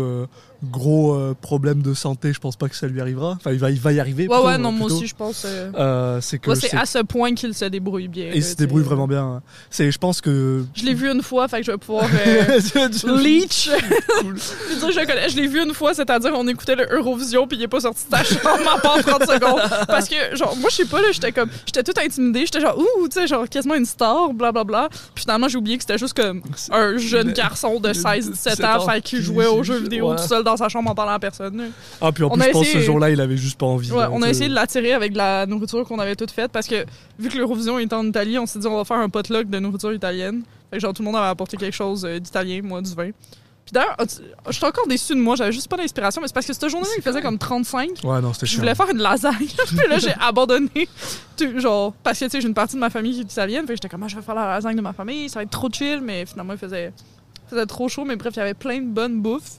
gros 0.65 1.15
euh, 1.15 1.35
problème 1.41 1.83
de 1.83 1.95
santé, 1.95 2.33
je 2.33 2.41
pense 2.41 2.57
pas 2.57 2.69
que 2.69 2.75
ça 2.77 2.87
lui 2.87 3.01
arrivera. 3.01 3.33
Enfin, 3.37 3.53
il 3.53 3.59
va, 3.59 3.71
il 3.71 3.79
va 3.81 3.93
y 3.93 4.01
arriver. 4.01 4.25
Ouais, 4.25 4.35
plutôt, 4.35 4.47
ouais, 4.49 4.59
non, 4.59 4.73
moi 4.73 4.87
aussi, 4.91 5.07
je 5.07 5.15
pense. 5.15 5.45
euh, 5.47 5.71
Euh, 5.77 6.21
c'est 6.21 6.39
que 6.39 6.55
c'est 6.55 6.75
à 6.77 6.85
ce 6.87 6.99
point 6.99 7.35
qu'il 7.35 7.55
se 7.55 7.65
débrouille 7.67 8.09
bien. 8.09 8.31
il 8.35 8.43
se 8.43 8.55
débrouille 8.57 8.83
vraiment 8.83 9.07
bien. 9.07 9.43
C'est, 9.71 9.91
je 9.91 9.99
pense 9.99 10.21
que. 10.21 10.65
Je 10.75 10.85
l'ai 10.85 10.95
vu 10.95 11.09
une 11.11 11.23
fois, 11.23 11.47
fait 11.49 11.59
que 11.61 11.67
je 11.67 11.71
vais 11.73 11.79
pouvoir. 11.79 12.07
Leech! 13.23 13.71
Je 14.71 14.79
dire, 14.79 14.91
je 14.93 15.07
connais. 15.07 15.29
Je 15.29 15.37
l'ai 15.37 15.47
vu 15.47 15.63
une 15.63 15.75
fois, 15.75 15.95
c'est-à-dire 15.95 16.33
on 16.35 16.47
écoutait 16.49 16.77
le 16.77 16.87
Eurovision 16.91 17.47
puis 17.47 17.57
il 17.57 17.63
est 17.63 17.69
pas 17.69 17.81
sorti 17.81 18.05
de 18.11 18.17
sa 18.17 18.25
chambre 18.25 18.71
en 18.75 18.79
pas 18.79 19.03
30 19.03 19.23
secondes. 19.23 19.61
Parce 19.87 20.09
que, 20.09 20.37
genre, 20.37 20.57
moi, 20.57 20.69
je 20.71 20.77
sais 20.77 20.85
pas, 20.85 21.01
là, 21.01 21.09
j'étais 21.13 21.33
comme, 21.33 21.49
j'étais 21.67 21.83
toute 21.83 21.99
intimidée. 21.99 22.41
J'étais 22.47 22.61
genre, 22.61 22.77
ouh, 22.79 23.09
tu 23.09 23.15
sais, 23.21 23.27
genre, 23.27 23.49
quasiment 23.49 23.75
une 23.75 23.85
star, 23.87 24.33
blablabla. 24.33 24.89
Puis 25.15 25.23
finalement, 25.23 25.49
j'ai 25.49 25.59
oublié 25.59 25.77
que 25.79 25.83
c'était 25.85 25.99
juste 25.99 26.15
comme 26.15 26.43
un 26.71 26.97
jeune 26.99 27.33
garçon 27.33 27.81
de 27.81 27.89
de 27.89 27.95
16-17 27.95 28.31
17 28.33 28.65
ans, 28.65 28.81
fait 28.87 29.01
qu'il 29.01 29.19
qui- 29.21 29.25
jouait 29.25 29.47
aux 29.47 29.63
jeux 29.63 29.79
vidéo 29.79 30.15
tout 30.15 30.23
seul 30.29 30.45
dans 30.49 30.57
sa 30.57 30.69
chambre 30.69 30.91
en 30.91 30.95
parlant 30.95 31.13
à 31.13 31.19
personne. 31.19 31.71
Ah, 32.01 32.11
puis 32.13 32.25
en 32.25 32.31
plus, 32.31 32.43
je 32.43 32.51
pense 32.51 32.67
que 32.67 32.73
ce 32.73 32.79
jour-là, 32.81 33.11
il 33.11 33.21
avait 33.21 33.37
juste 33.37 33.59
pas 33.59 33.67
envie. 33.67 33.91
Ouais, 33.93 33.99
là, 34.01 34.11
on 34.13 34.23
a 34.23 34.29
essayé 34.29 34.49
de 34.49 34.55
l'attirer 34.55 34.93
avec 34.93 35.13
de 35.13 35.19
la 35.19 35.47
nourriture 35.47 35.85
qu'on 35.87 35.99
avait 35.99 36.17
toute 36.17 36.31
faite 36.31 36.51
parce 36.53 36.67
que, 36.67 36.85
vu 37.19 37.29
que 37.29 37.37
l'Eurovision 37.39 37.79
était 37.79 37.95
en 37.95 38.07
Italie, 38.07 38.39
on 38.39 38.47
s'est 38.47 38.59
dit, 38.59 38.67
on 38.67 38.77
va 38.77 38.85
faire 38.85 38.99
un 38.99 39.09
potluck 39.09 39.49
de 39.49 39.59
nourriture 39.59 39.93
italienne. 39.93 40.43
Fait 40.71 40.77
que, 40.77 40.83
genre, 40.83 40.93
tout 40.93 41.03
le 41.03 41.07
monde 41.07 41.17
avait 41.17 41.29
apporté 41.29 41.57
quelque 41.57 41.75
chose 41.75 42.05
euh, 42.05 42.19
d'italien, 42.19 42.61
moi, 42.63 42.81
du 42.83 42.95
vin. 42.95 43.11
Puis 43.65 43.73
d'ailleurs, 43.75 43.97
je 44.47 44.53
suis 44.53 44.65
encore 44.65 44.87
déçue 44.87 45.15
de 45.15 45.21
moi, 45.21 45.37
j'avais 45.37 45.53
juste 45.53 45.69
pas 45.69 45.77
d'inspiration, 45.77 46.23
mais 46.23 46.29
c'est 46.29 46.33
parce 46.33 46.47
que 46.47 46.55
cette 46.55 46.69
journée-là, 46.71 46.91
il 46.97 47.03
faisait 47.03 47.21
comme 47.21 47.37
35. 47.37 47.91
Ouais, 48.03 48.21
non, 48.23 48.33
c'était 48.33 48.47
Je 48.47 48.53
chiant. 48.53 48.61
voulais 48.61 48.75
faire 48.75 48.89
une 48.91 48.97
lasagne. 48.99 49.35
puis 49.67 49.89
là, 49.91 49.99
j'ai 49.99 50.15
abandonné. 50.19 50.89
Tout- 51.37 51.61
genre, 51.61 51.93
parce 52.03 52.19
que, 52.19 52.25
tu 52.25 52.31
sais, 52.31 52.41
j'ai 52.41 52.49
une 52.49 52.55
partie 52.55 52.77
de 52.77 52.81
ma 52.81 52.89
famille 52.89 53.13
qui 53.13 53.21
est 53.21 53.31
italienne. 53.31 53.63
Fait 53.67 53.75
que 53.75 53.77
j'étais 53.77 53.91
comme, 53.91 54.03
ah, 54.05 54.09
je 54.09 54.17
vais 54.17 54.23
faire 54.23 54.35
la 54.35 54.47
lasagne 54.49 54.75
de 54.77 54.81
ma 54.81 54.95
famille, 54.95 55.29
ça 55.29 55.41
va 55.41 55.43
être 55.43 55.51
trop 55.51 55.69
chill. 55.71 56.01
Mais 56.03 56.25
finalement, 56.25 56.55
il 56.55 56.59
faisait, 56.59 56.93
il 57.47 57.51
faisait 57.51 57.67
trop 57.67 57.89
chaud. 57.91 58.07
Mais 58.07 58.17
bref, 58.17 58.33
il 58.37 58.39
y 58.39 58.43
avait 58.43 58.55
plein 58.55 58.79
de 58.79 58.87
bonnes 58.87 59.21
bouffes. 59.21 59.59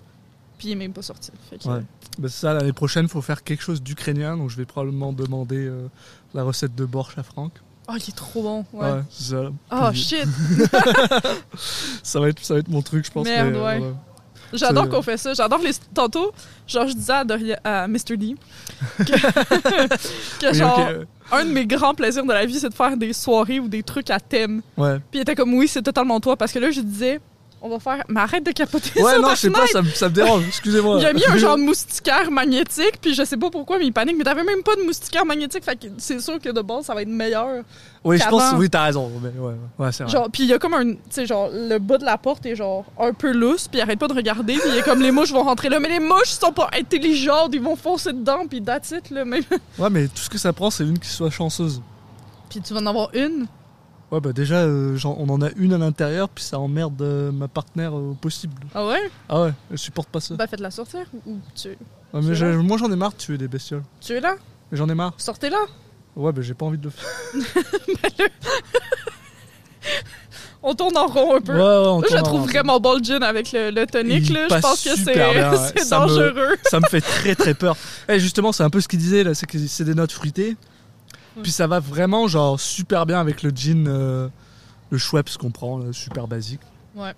Puis 0.59 0.67
il 0.67 0.71
est 0.73 0.75
même 0.75 0.93
pas 0.93 1.01
sorti. 1.01 1.31
Fait 1.49 1.57
que, 1.57 1.67
Ouais. 1.67 1.81
Ben, 2.19 2.27
c'est 2.27 2.41
ça, 2.41 2.53
l'année 2.53 2.73
prochaine, 2.73 3.05
il 3.05 3.09
faut 3.09 3.21
faire 3.21 3.43
quelque 3.43 3.63
chose 3.63 3.81
d'ukrainien, 3.81 4.37
donc 4.37 4.49
je 4.49 4.57
vais 4.57 4.65
probablement 4.65 5.13
demander 5.13 5.65
euh, 5.65 5.87
la 6.33 6.43
recette 6.43 6.75
de 6.75 6.85
borsch 6.85 7.17
à 7.17 7.23
Franck. 7.23 7.53
Oh, 7.87 7.93
il 7.95 8.09
est 8.09 8.15
trop 8.15 8.43
bon. 8.43 8.65
Ouais. 8.73 8.91
Ouais, 8.91 9.01
c'est 9.09 9.31
ça. 9.31 9.51
Oh, 9.71 9.89
shit. 9.93 10.27
ça, 12.03 12.19
va 12.19 12.29
être, 12.29 12.43
ça 12.45 12.53
va 12.53 12.59
être 12.59 12.67
mon 12.67 12.81
truc, 12.81 13.05
je 13.05 13.11
pense. 13.11 13.25
Merde, 13.25 13.49
mais, 13.51 13.57
euh, 13.57 13.65
ouais. 13.65 13.79
voilà. 13.79 13.93
J'adore 14.51 14.89
qu'on 14.89 15.01
fait 15.01 15.17
ça. 15.17 15.33
J'adore 15.33 15.59
les. 15.59 15.71
Tantôt, 15.93 16.31
genre, 16.67 16.87
je 16.87 16.93
disais 16.93 17.13
à, 17.13 17.23
Doria- 17.23 17.59
à 17.63 17.87
Mr. 17.87 18.17
D 18.17 18.35
que, 18.97 20.53
genre, 20.53 20.89
un 21.31 21.45
de 21.45 21.51
mes 21.51 21.65
grands 21.65 21.93
plaisirs 21.93 22.25
de 22.25 22.33
la 22.33 22.45
vie, 22.45 22.59
c'est 22.59 22.69
de 22.69 22.73
faire 22.73 22.97
des 22.97 23.13
soirées 23.13 23.59
ou 23.59 23.67
des 23.67 23.83
trucs 23.83 24.09
à 24.09 24.19
thème. 24.19 24.61
Ouais. 24.77 24.97
Puis 25.11 25.19
il 25.19 25.21
était 25.21 25.35
comme, 25.35 25.53
oui, 25.53 25.67
c'est 25.67 25.83
totalement 25.83 26.19
toi. 26.19 26.35
Parce 26.35 26.51
que 26.51 26.59
là, 26.59 26.71
je 26.71 26.81
disais, 26.81 27.21
on 27.61 27.69
va 27.69 27.79
faire. 27.79 28.03
Mais 28.09 28.21
arrête 28.21 28.45
de 28.45 28.51
capoter 28.51 29.01
Ouais, 29.01 29.13
sur 29.13 29.21
non, 29.21 29.27
ta 29.29 29.35
je 29.35 29.39
sais 29.41 29.49
pas, 29.49 29.57
fenêtre. 29.67 29.71
ça, 29.73 29.81
me- 29.81 29.89
ça 29.89 30.09
me 30.09 30.13
dérange, 30.13 30.43
excusez-moi. 30.47 30.97
Il 30.99 31.05
a 31.05 31.13
mis 31.13 31.25
un 31.27 31.37
genre 31.37 31.57
de 31.57 31.61
moustiquaire 31.63 32.31
magnétique, 32.31 32.99
puis 33.01 33.13
je 33.13 33.23
sais 33.23 33.37
pas 33.37 33.49
pourquoi, 33.49 33.77
mais 33.79 33.85
il 33.85 33.91
panique. 33.93 34.15
Mais 34.17 34.23
t'avais 34.23 34.43
même 34.43 34.63
pas 34.63 34.75
de 34.75 34.81
moustiquaire 34.83 35.25
magnétique, 35.25 35.63
fait 35.63 35.75
que 35.75 35.87
c'est 35.97 36.19
sûr 36.21 36.39
que 36.39 36.49
de 36.49 36.61
base, 36.61 36.85
ça 36.85 36.93
va 36.93 37.01
être 37.01 37.07
meilleur. 37.09 37.63
Oui, 38.05 38.17
je 38.17 38.27
pense, 38.29 38.41
qu'avant. 38.43 38.57
oui, 38.59 38.69
t'as 38.69 38.85
raison. 38.85 39.11
Mais 39.21 39.37
ouais, 39.39 39.53
ouais, 39.77 39.91
c'est 39.91 40.03
vrai. 40.03 40.11
Genre, 40.13 40.29
puis 40.31 40.43
il 40.43 40.49
y 40.49 40.53
a 40.53 40.59
comme 40.59 40.73
un. 40.73 40.93
Tu 40.93 40.97
sais, 41.09 41.25
genre, 41.25 41.49
le 41.53 41.77
bas 41.79 41.97
de 41.97 42.05
la 42.05 42.17
porte 42.17 42.45
est 42.45 42.55
genre 42.55 42.85
un 42.97 43.11
peu 43.13 43.31
lousse, 43.33 43.67
puis 43.67 43.79
il 43.79 43.81
arrête 43.81 43.99
pas 43.99 44.07
de 44.07 44.13
regarder, 44.13 44.53
puis 44.53 44.69
il 44.71 44.77
est 44.77 44.81
comme 44.83 45.01
les 45.01 45.11
mouches 45.11 45.31
vont 45.33 45.43
rentrer 45.43 45.67
là. 45.69 45.79
Mais 45.81 45.89
les 45.89 45.99
mouches 45.99 46.29
sont 46.29 46.53
pas 46.53 46.69
intelligentes, 46.79 47.51
ils 47.53 47.61
vont 47.61 47.75
foncer 47.75 48.13
dedans, 48.13 48.45
puis 48.49 48.61
that's 48.61 48.91
it, 48.91 49.09
là. 49.09 49.25
Même. 49.25 49.43
Ouais, 49.77 49.89
mais 49.89 50.07
tout 50.07 50.17
ce 50.21 50.29
que 50.29 50.37
ça 50.37 50.53
prend, 50.53 50.69
c'est 50.69 50.83
une 50.85 50.97
qui 50.97 51.09
soit 51.09 51.29
chanceuse. 51.29 51.81
Puis 52.49 52.61
tu 52.61 52.73
vas 52.73 52.79
en 52.79 52.85
avoir 52.85 53.09
une. 53.13 53.47
Ouais, 54.11 54.19
bah 54.19 54.33
déjà, 54.33 54.55
euh, 54.63 54.95
genre, 54.97 55.19
on 55.19 55.29
en 55.29 55.41
a 55.41 55.49
une 55.55 55.71
à 55.73 55.77
l'intérieur, 55.77 56.29
puis 56.29 56.43
ça 56.43 56.57
emmerde 56.59 56.99
euh, 57.01 57.31
ma 57.31 57.47
partenaire 57.47 57.95
euh, 57.95 58.11
au 58.11 58.13
possible. 58.15 58.53
Ah 58.73 58.87
ouais? 58.87 59.11
Ah 59.29 59.43
ouais, 59.43 59.53
elle 59.69 59.77
supporte 59.77 60.09
pas 60.09 60.19
ça. 60.19 60.33
Bah 60.35 60.47
faites-la 60.47 60.71
sortir. 60.71 61.01
Ou 61.27 61.37
tu, 61.55 61.69
Ouais, 61.69 61.75
mais 62.23 62.33
j'ai- 62.33 62.47
là? 62.51 62.57
moi, 62.57 62.77
j'en 62.79 62.91
ai 62.91 62.95
marre 62.95 63.11
de 63.11 63.17
tuer 63.17 63.37
des 63.37 63.47
bestioles. 63.47 63.83
tu 64.01 64.13
es 64.13 64.19
là? 64.19 64.35
Mais 64.71 64.77
j'en 64.79 64.89
ai 64.89 64.95
marre. 64.95 65.13
Sortez-la. 65.17 65.59
Ouais, 66.15 66.31
bah 66.31 66.41
j'ai 66.41 66.55
pas 66.55 66.65
envie 66.65 66.79
de 66.79 66.85
le 66.85 66.89
faire. 66.89 67.05
On 70.61 70.75
tourne 70.75 70.97
en 70.97 71.07
rond 71.07 71.35
un 71.37 71.41
peu. 71.41 71.53
Ouais, 71.53 71.59
ouais, 71.59 71.63
on 71.87 71.99
Moi, 71.99 72.03
je 72.09 72.15
tourne 72.15 72.23
trouve 72.25 72.41
en- 72.41 72.45
vraiment 72.45 72.79
bon 72.81 72.97
le 72.97 73.03
gin 73.03 73.23
avec 73.23 73.53
le, 73.53 73.71
le 73.71 73.85
tonic, 73.85 74.27
Il 74.27 74.33
là. 74.33 74.43
Je 74.43 74.49
passe 74.49 74.61
pense 74.61 74.83
que 74.83 74.89
c'est 74.89 74.97
super 74.97 75.31
bien, 75.33 75.51
ouais. 75.53 75.57
c'est 75.73 75.83
Ça 75.85 75.99
me- 76.01 76.07
dangereux. 76.07 76.57
ça 76.65 76.79
me 76.81 76.85
fait 76.89 76.99
très 76.99 77.33
très 77.33 77.53
peur. 77.53 77.77
Et 78.09 78.19
justement, 78.19 78.51
c'est 78.51 78.63
un 78.63 78.69
peu 78.69 78.81
ce 78.81 78.89
qu'il 78.89 78.99
disait 78.99 79.23
là, 79.23 79.33
c'est 79.33 79.45
que 79.45 79.57
c'est 79.57 79.85
des 79.85 79.93
notes 79.95 80.11
fruitées. 80.11 80.57
Ouais. 81.39 81.43
Puis 81.43 81.51
ça 81.51 81.67
va 81.67 81.79
vraiment 81.79 82.27
genre 82.27 82.59
super 82.59 83.05
bien 83.05 83.19
avec 83.19 83.43
le 83.43 83.49
gin, 83.49 83.87
euh, 83.87 84.27
le 84.91 84.97
Schweppes 84.97 85.37
qu'on 85.37 85.51
prend, 85.51 85.77
là, 85.79 85.91
super 85.91 86.27
basique. 86.27 86.61
Ouais. 86.95 87.13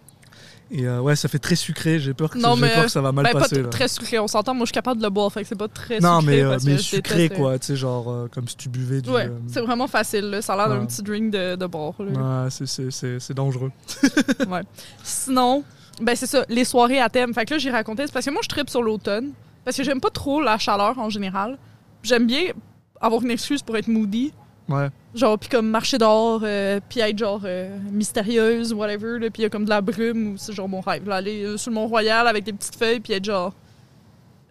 Et 0.74 0.88
euh, 0.88 1.02
ouais, 1.02 1.18
ça 1.18 1.28
fait 1.28 1.38
très 1.40 1.58
sucré. 1.58 2.00
J'ai 2.00 2.14
peur 2.14 2.30
que, 2.30 2.38
Non, 2.38 2.56
mais, 2.56 2.74
peur 2.74 2.84
que 2.86 2.90
ça 2.92 3.02
va 3.02 3.12
mal 3.12 3.26
Ben, 3.26 3.34
pas 3.34 3.40
passer. 3.42 3.62
là. 3.62 3.68
très 3.68 3.90
sucré, 3.90 4.20
on 4.20 4.28
s'entend. 4.28 4.54
Moi, 4.54 4.62
je 4.64 4.68
suis 4.68 4.74
capable 4.74 5.00
de 5.02 5.06
le 5.06 5.10
boire, 5.10 5.30
fait 5.32 5.42
que 5.42 5.48
c'est 5.50 5.58
pas 5.58 5.68
très 5.68 6.00
non, 6.00 6.22
sucré. 6.22 6.36
mais, 6.38 6.42
euh, 6.44 6.50
parce 6.52 6.64
mais 6.64 6.76
que 6.78 6.82
sucré 6.82 7.30
euh, 7.30 7.36
quoi, 7.36 7.60
tu 7.60 7.66
sais, 7.68 7.76
genre 7.76 8.10
euh, 8.10 8.30
comme 8.34 8.48
si 8.48 8.56
tu 8.56 8.70
buvais 8.70 9.02
du. 9.02 9.10
Ouais, 9.10 9.30
c'est 9.48 9.60
vraiment 9.60 9.88
facile. 9.88 10.30
Là. 10.30 10.42
Ça 10.42 10.54
a 10.54 10.58
l'air 10.58 10.70
d'un 10.70 10.80
Ouais. 10.80 10.88
petit 10.88 11.04
drink 11.04 11.32
de, 11.34 11.58
là. 11.60 12.44
ouais, 12.46 12.50
c'est- 12.50 13.34
dangereux. 13.34 13.72
Sinon, 15.04 15.64
ben 16.02 16.16
c'est 16.16 16.28
ça, 16.28 16.46
les 16.48 16.64
soirées 16.64 17.00
à 17.02 17.10
thème. 17.10 17.34
Fait 17.34 17.46
que 17.46 17.54
là, 17.54 17.58
j'ai 17.58 17.72
raconté, 17.72 18.04
c'est 18.08 18.14
parce 18.14 18.26
que 18.26 18.32
moi, 18.32 18.42
je 18.44 18.48
tripe 18.50 18.70
sur 18.70 18.82
l'automne. 18.82 19.32
Parce 19.64 19.78
que 19.78 19.84
j'aime 19.84 20.02
pas 20.02 20.10
trop 20.10 20.42
la 20.42 20.58
chaleur 20.58 20.98
en 20.98 21.10
général. 21.10 21.58
J'aime 22.02 22.26
bien 22.26 22.46
avoir 23.02 23.22
une 23.24 23.32
excuse 23.32 23.62
pour 23.64 23.76
être 23.78 23.88
moody. 23.88 24.32
Ouais. 24.70 24.90
Genre, 25.16 25.38
puis 25.38 25.50
comme 25.50 25.68
marcher 25.68 25.98
dehors, 25.98 26.42
euh, 26.44 26.80
puis 26.88 27.02
être 27.02 27.18
genre 27.18 27.42
euh, 27.44 27.78
mystérieuse, 27.92 28.74
whatever. 28.74 29.20
Puis 29.20 29.32
il 29.40 29.42
y 29.42 29.46
a 29.46 29.50
comme 29.50 29.66
de 29.66 29.70
la 29.70 29.82
brume, 29.82 30.34
ou 30.34 30.38
c'est 30.38 30.54
genre 30.54 30.70
mon 30.70 30.80
rêve. 30.80 31.08
Là, 31.10 31.16
aller 31.16 31.44
euh, 31.44 31.58
sur 31.58 31.72
le 31.72 31.76
Mont-Royal 31.76 32.28
avec 32.28 32.44
des 32.46 32.54
petites 32.54 32.76
feuilles, 32.76 33.00
puis 33.02 33.14
être 33.14 33.26
genre. 33.26 33.54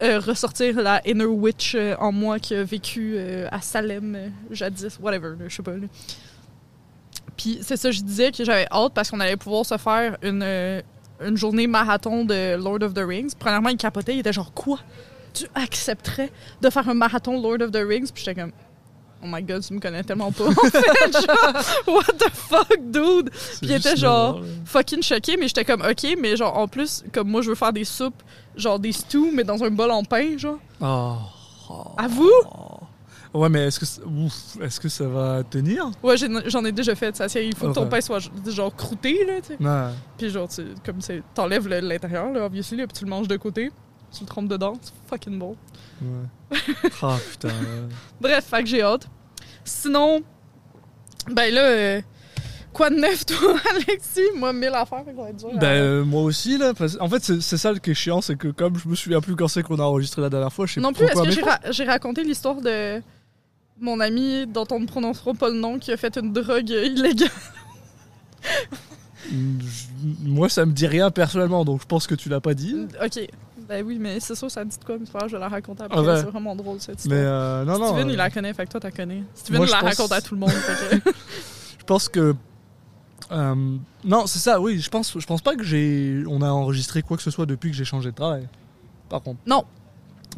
euh, 0.03 0.19
ressortir 0.19 0.81
la 0.81 1.01
inner 1.07 1.25
witch 1.27 1.77
en 1.99 2.11
moi 2.13 2.39
qui 2.39 2.55
a 2.55 2.65
vécu 2.65 3.19
à 3.51 3.61
Salem 3.61 4.33
jadis, 4.51 4.99
whatever, 5.01 5.35
je 5.47 5.55
sais 5.55 5.63
pas. 5.63 5.73
Puis 7.37 7.59
c'est 7.63 7.77
ça, 7.77 7.91
je 7.91 8.01
disais 8.03 8.33
que 8.33 8.45
j'avais 8.45 8.67
hâte 8.71 8.93
parce 8.95 9.11
qu'on 9.11 9.21
allait 9.21 9.37
pouvoir 9.37 9.65
se 9.65 9.77
faire 9.77 10.17
une, 10.23 10.43
une 10.43 11.37
journée 11.37 11.67
marathon 11.67 12.25
de 12.25 12.57
Lord 12.57 12.83
of 12.83 12.95
the 12.95 13.05
Rings. 13.07 13.33
Premièrement, 13.39 13.71
il 13.71 13.77
capotait, 13.77 14.15
il 14.15 14.21
était 14.21 14.33
genre 14.33 14.53
quoi? 14.53 14.79
Tu 15.33 15.47
accepterais 15.55 16.31
de 16.61 16.71
faire 16.71 16.89
un 16.89 16.95
marathon 16.95 17.41
Lord 17.41 17.63
of 17.63 17.71
the 17.71 17.85
Rings? 17.87 18.11
Puis 18.13 18.25
j'étais 18.25 18.41
comme 18.41 18.53
Oh 19.23 19.27
my 19.27 19.43
god, 19.43 19.63
tu 19.63 19.75
me 19.75 19.81
connais 19.81 20.03
tellement 20.03 20.33
pas. 20.33 20.45
En 20.49 20.53
fait, 20.53 21.13
genre, 21.13 21.63
what 21.89 22.13
the 22.19 22.31
fuck, 22.33 22.79
dude? 22.91 23.31
Puis 23.31 23.59
il 23.63 23.73
était 23.73 23.97
genre-. 23.97 24.41
Fucking 24.65 25.03
choqué, 25.03 25.37
mais 25.37 25.47
j'étais 25.49 25.65
comme 25.65 25.83
ok, 25.83 26.17
mais 26.19 26.37
genre 26.37 26.57
en 26.57 26.67
plus, 26.67 27.05
comme 27.13 27.29
moi 27.29 27.43
je 27.43 27.51
veux 27.51 27.55
faire 27.55 27.73
des 27.73 27.85
soupes, 27.85 28.23
genre 28.57 28.79
des 28.79 28.93
stews, 28.93 29.31
mais 29.35 29.45
dans 29.45 29.63
un 29.63 29.71
bol 29.71 29.91
en 29.91 30.05
pain, 30.05 30.39
genre. 30.39 30.59
Oh. 30.81 31.17
Oh. 31.69 31.85
À 31.99 32.09
vous? 32.09 32.31
Ouais, 33.33 33.49
mais 33.49 33.67
est-ce 33.67 33.79
que, 33.79 34.65
est-ce 34.65 34.81
que 34.81 34.89
ça 34.89 35.07
va 35.07 35.45
tenir? 35.49 35.91
Ouais, 36.03 36.17
j'en 36.47 36.65
ai 36.65 36.73
déjà 36.73 36.95
fait 36.97 37.15
ça. 37.15 37.27
Il 37.41 37.55
faut 37.55 37.69
que 37.69 37.75
ton 37.75 37.87
pain 37.87 38.01
soit 38.01 38.19
genre 38.47 38.75
croûté, 38.75 39.25
là, 39.25 39.41
tu 39.41 39.49
sais. 39.49 39.59
Puis 40.19 40.31
genre, 40.31 40.49
tu, 40.49 40.65
comme 40.85 41.01
c'est, 41.01 41.23
t'enlèves 41.35 41.69
l'intérieur, 41.69 42.33
là, 42.33 42.47
obviously, 42.47 42.79
là, 42.79 42.87
puis 42.87 42.99
tu 42.99 43.05
le 43.05 43.11
manges 43.11 43.29
de 43.29 43.37
côté. 43.37 43.71
Tu 44.13 44.23
le 44.25 44.27
trompes 44.27 44.49
dedans, 44.49 44.75
c'est 44.83 44.93
fucking 45.09 45.39
bon. 45.39 45.57
ouais. 46.03 46.59
Ah 47.03 47.17
putain. 47.31 47.49
ouais. 47.49 47.55
Bref, 48.21 48.45
fait 48.45 48.63
que 48.63 48.69
j'ai 48.69 48.83
hâte. 48.83 49.07
Sinon, 49.65 50.23
ben 51.31 51.53
là, 51.55 51.61
euh, 51.63 52.01
Quoi 52.73 52.89
de 52.91 52.95
neuf, 52.97 53.27
toi, 53.27 53.57
Alexis? 53.71 54.21
Moi, 54.37 54.53
mille 54.53 54.69
affaires, 54.69 55.05
fait 55.05 55.11
que 55.11 55.17
ça 55.17 55.23
va 55.25 55.29
être 55.31 55.37
dur. 55.37 55.49
à- 55.55 55.59
Ben, 55.59 55.67
euh, 55.67 56.05
moi 56.05 56.23
aussi, 56.23 56.57
là. 56.57 56.73
parce- 56.73 56.97
En 57.01 57.09
fait, 57.09 57.21
c'est 57.41 57.57
ça 57.57 57.75
qui 57.75 57.91
est 57.91 57.95
chiant, 57.95 58.21
c'est 58.21 58.37
que 58.37 58.47
comme 58.49 58.77
je 58.79 58.89
me 58.89 58.95
souviens 58.95 59.21
plus 59.21 59.35
quand 59.35 59.49
c'est 59.49 59.63
qu'on 59.65 59.79
a 59.81 59.83
enregistré 59.83 60.23
la 60.23 60.31
dernière 60.31 60.53
fois, 60.53 60.67
je 60.67 60.75
sais 60.75 60.81
non 60.81 60.93
plus, 60.93 61.05
est-ce 61.07 61.21
que 61.23 61.31
j'ai 61.31 61.43
ra- 61.43 61.59
j'ai 61.71 61.85
raconté 61.85 62.23
l'histoire 62.23 62.61
de 62.61 63.03
mon 63.81 63.99
ami 63.99 64.47
dont 64.47 64.67
on 64.71 64.79
ne 64.81 64.87
prononcera 64.87 65.35
pas 65.35 65.49
le 65.49 65.57
nom 65.59 65.79
qui 65.81 65.91
a 65.91 65.97
fait 65.97 66.17
une 66.17 66.33
drogue 66.33 66.69
illégale? 66.71 67.29
je- 69.31 70.29
Moi, 70.29 70.49
ça 70.49 70.65
me 70.65 70.73
dit 70.73 70.87
rien 70.87 71.11
personnellement, 71.11 71.65
donc 71.65 71.81
je 71.83 71.87
pense 71.87 72.07
que 72.07 72.15
tu 72.15 72.29
l'as 72.29 72.41
pas 72.41 72.55
dit. 72.55 72.87
Ok. 73.05 73.21
Ben 73.71 73.87
oui, 73.87 73.99
mais 74.01 74.19
c'est 74.19 74.35
sûr, 74.35 74.51
ça 74.51 74.65
me 74.65 74.69
dit 74.71 74.77
de 74.79 74.85
quoi, 74.85 74.97
mais 74.99 75.07
c'est 75.07 75.13
pas 75.13 75.21
grave, 75.21 75.31
je 75.31 75.37
vais 75.37 75.41
la 75.41 75.49
raconter 75.49 75.85
après. 75.85 75.97
Ah 75.97 76.03
ouais. 76.03 76.17
C'est 76.17 76.25
vraiment 76.27 76.57
drôle, 76.57 76.81
cette 76.81 77.05
Mais 77.07 77.19
histoire. 77.19 77.23
euh, 77.25 77.65
non, 77.65 77.79
non. 77.79 77.87
Steven, 77.93 78.09
euh, 78.09 78.13
il 78.13 78.17
la 78.17 78.29
connaît, 78.29 78.53
fait 78.53 78.67
que 78.67 78.71
toi, 78.73 78.81
t'as 78.81 78.91
connais. 78.91 79.23
Steven, 79.35 79.59
moi, 79.59 79.67
il 79.67 79.71
la 79.71 79.79
pense- 79.81 79.89
raconte 79.97 80.11
à 80.13 80.21
tout 80.21 80.35
le 80.35 80.41
monde, 80.41 80.51
fait 80.51 80.99
que... 81.01 81.11
Je 81.79 81.85
pense 81.85 82.09
que. 82.09 82.35
euh, 83.31 83.55
non, 84.05 84.27
c'est 84.27 84.41
ça, 84.41 84.61
oui. 84.61 84.81
Je 84.81 84.91
pense, 84.91 85.17
je 85.17 85.25
pense 85.27 85.41
pas 85.41 85.55
que 85.55 85.63
j'ai. 85.63 86.23
On 86.29 86.43
a 86.43 86.49
enregistré 86.51 87.03
quoi 87.03 87.17
que 87.17 87.23
ce 87.23 87.31
soit 87.31 87.47
depuis 87.47 87.71
que 87.71 87.77
j'ai 87.77 87.85
changé 87.85 88.11
de 88.11 88.17
travail. 88.17 88.49
Par 89.09 89.23
contre. 89.23 89.39
Non. 89.47 89.65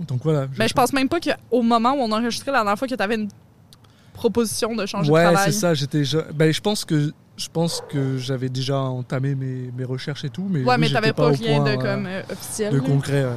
Donc 0.07 0.21
voilà. 0.25 0.47
Ben, 0.47 0.69
je 0.69 0.75
pense 0.75 0.93
même 0.93 1.09
pas 1.09 1.19
qu'au 1.21 1.62
moment 1.62 1.93
où 1.95 2.01
on 2.01 2.12
a 2.12 2.19
enregistré 2.21 2.51
la 2.53 2.59
dernière 2.59 2.79
fois 2.79 2.87
que 2.89 2.95
t'avais 2.95 3.15
une 3.17 3.29
proposition 4.15 4.75
de 4.75 4.85
changer 4.87 5.11
Ouais, 5.11 5.23
de 5.25 5.29
c'est 5.29 5.33
travail. 5.35 5.53
ça. 5.53 5.75
J'étais. 5.75 6.05
je- 6.05 6.33
Ben, 6.33 6.53
je 6.53 6.61
pense 6.61 6.85
que. 6.85 7.12
Je 7.37 7.49
pense 7.49 7.83
que 7.89 8.19
j'avais 8.19 8.49
déjà 8.51 8.79
entamé 8.79 9.35
mes, 9.35 9.71
mes 9.77 9.85
recherches 9.85 10.25
et 10.25 10.31
tout, 10.31 10.47
mais. 10.51 10.61
Ouais, 10.62 10.75
oui, 10.75 10.81
mais 10.81 10.91
t'avais 10.91 11.12
pas, 11.12 11.29
au 11.29 11.33
rien 11.33 11.62
point, 11.62 11.65
de 11.75 11.79
euh, 11.79 11.83
comme 11.83 12.07
euh, 12.07 12.23
officiel. 12.31 12.73
de 12.73 12.79
là. 12.79 12.85
concret. 12.85 13.25
ouais. 13.25 13.31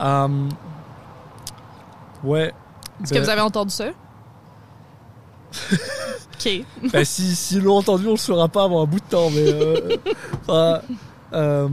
Euh, 0.00 0.28
ouais. 2.22 2.52
Est-ce 3.02 3.10
que 3.10 3.18
Ben- 3.18 3.24
vous 3.24 3.30
avez 3.30 3.40
entendu 3.40 3.70
ça? 3.72 3.86
ok. 5.72 6.64
Ben, 6.92 7.04
si, 7.04 7.34
si 7.34 7.60
l'ont 7.60 7.78
entendu, 7.78 8.06
on 8.06 8.12
le 8.12 8.16
saura 8.16 8.48
pas 8.48 8.64
avant 8.64 8.82
un 8.82 8.86
bout 8.86 9.00
de 9.00 9.04
temps, 9.04 9.30
mais. 9.30 9.46
euh, 9.52 9.96
enfin, 10.42 10.80
euh, 11.32 11.68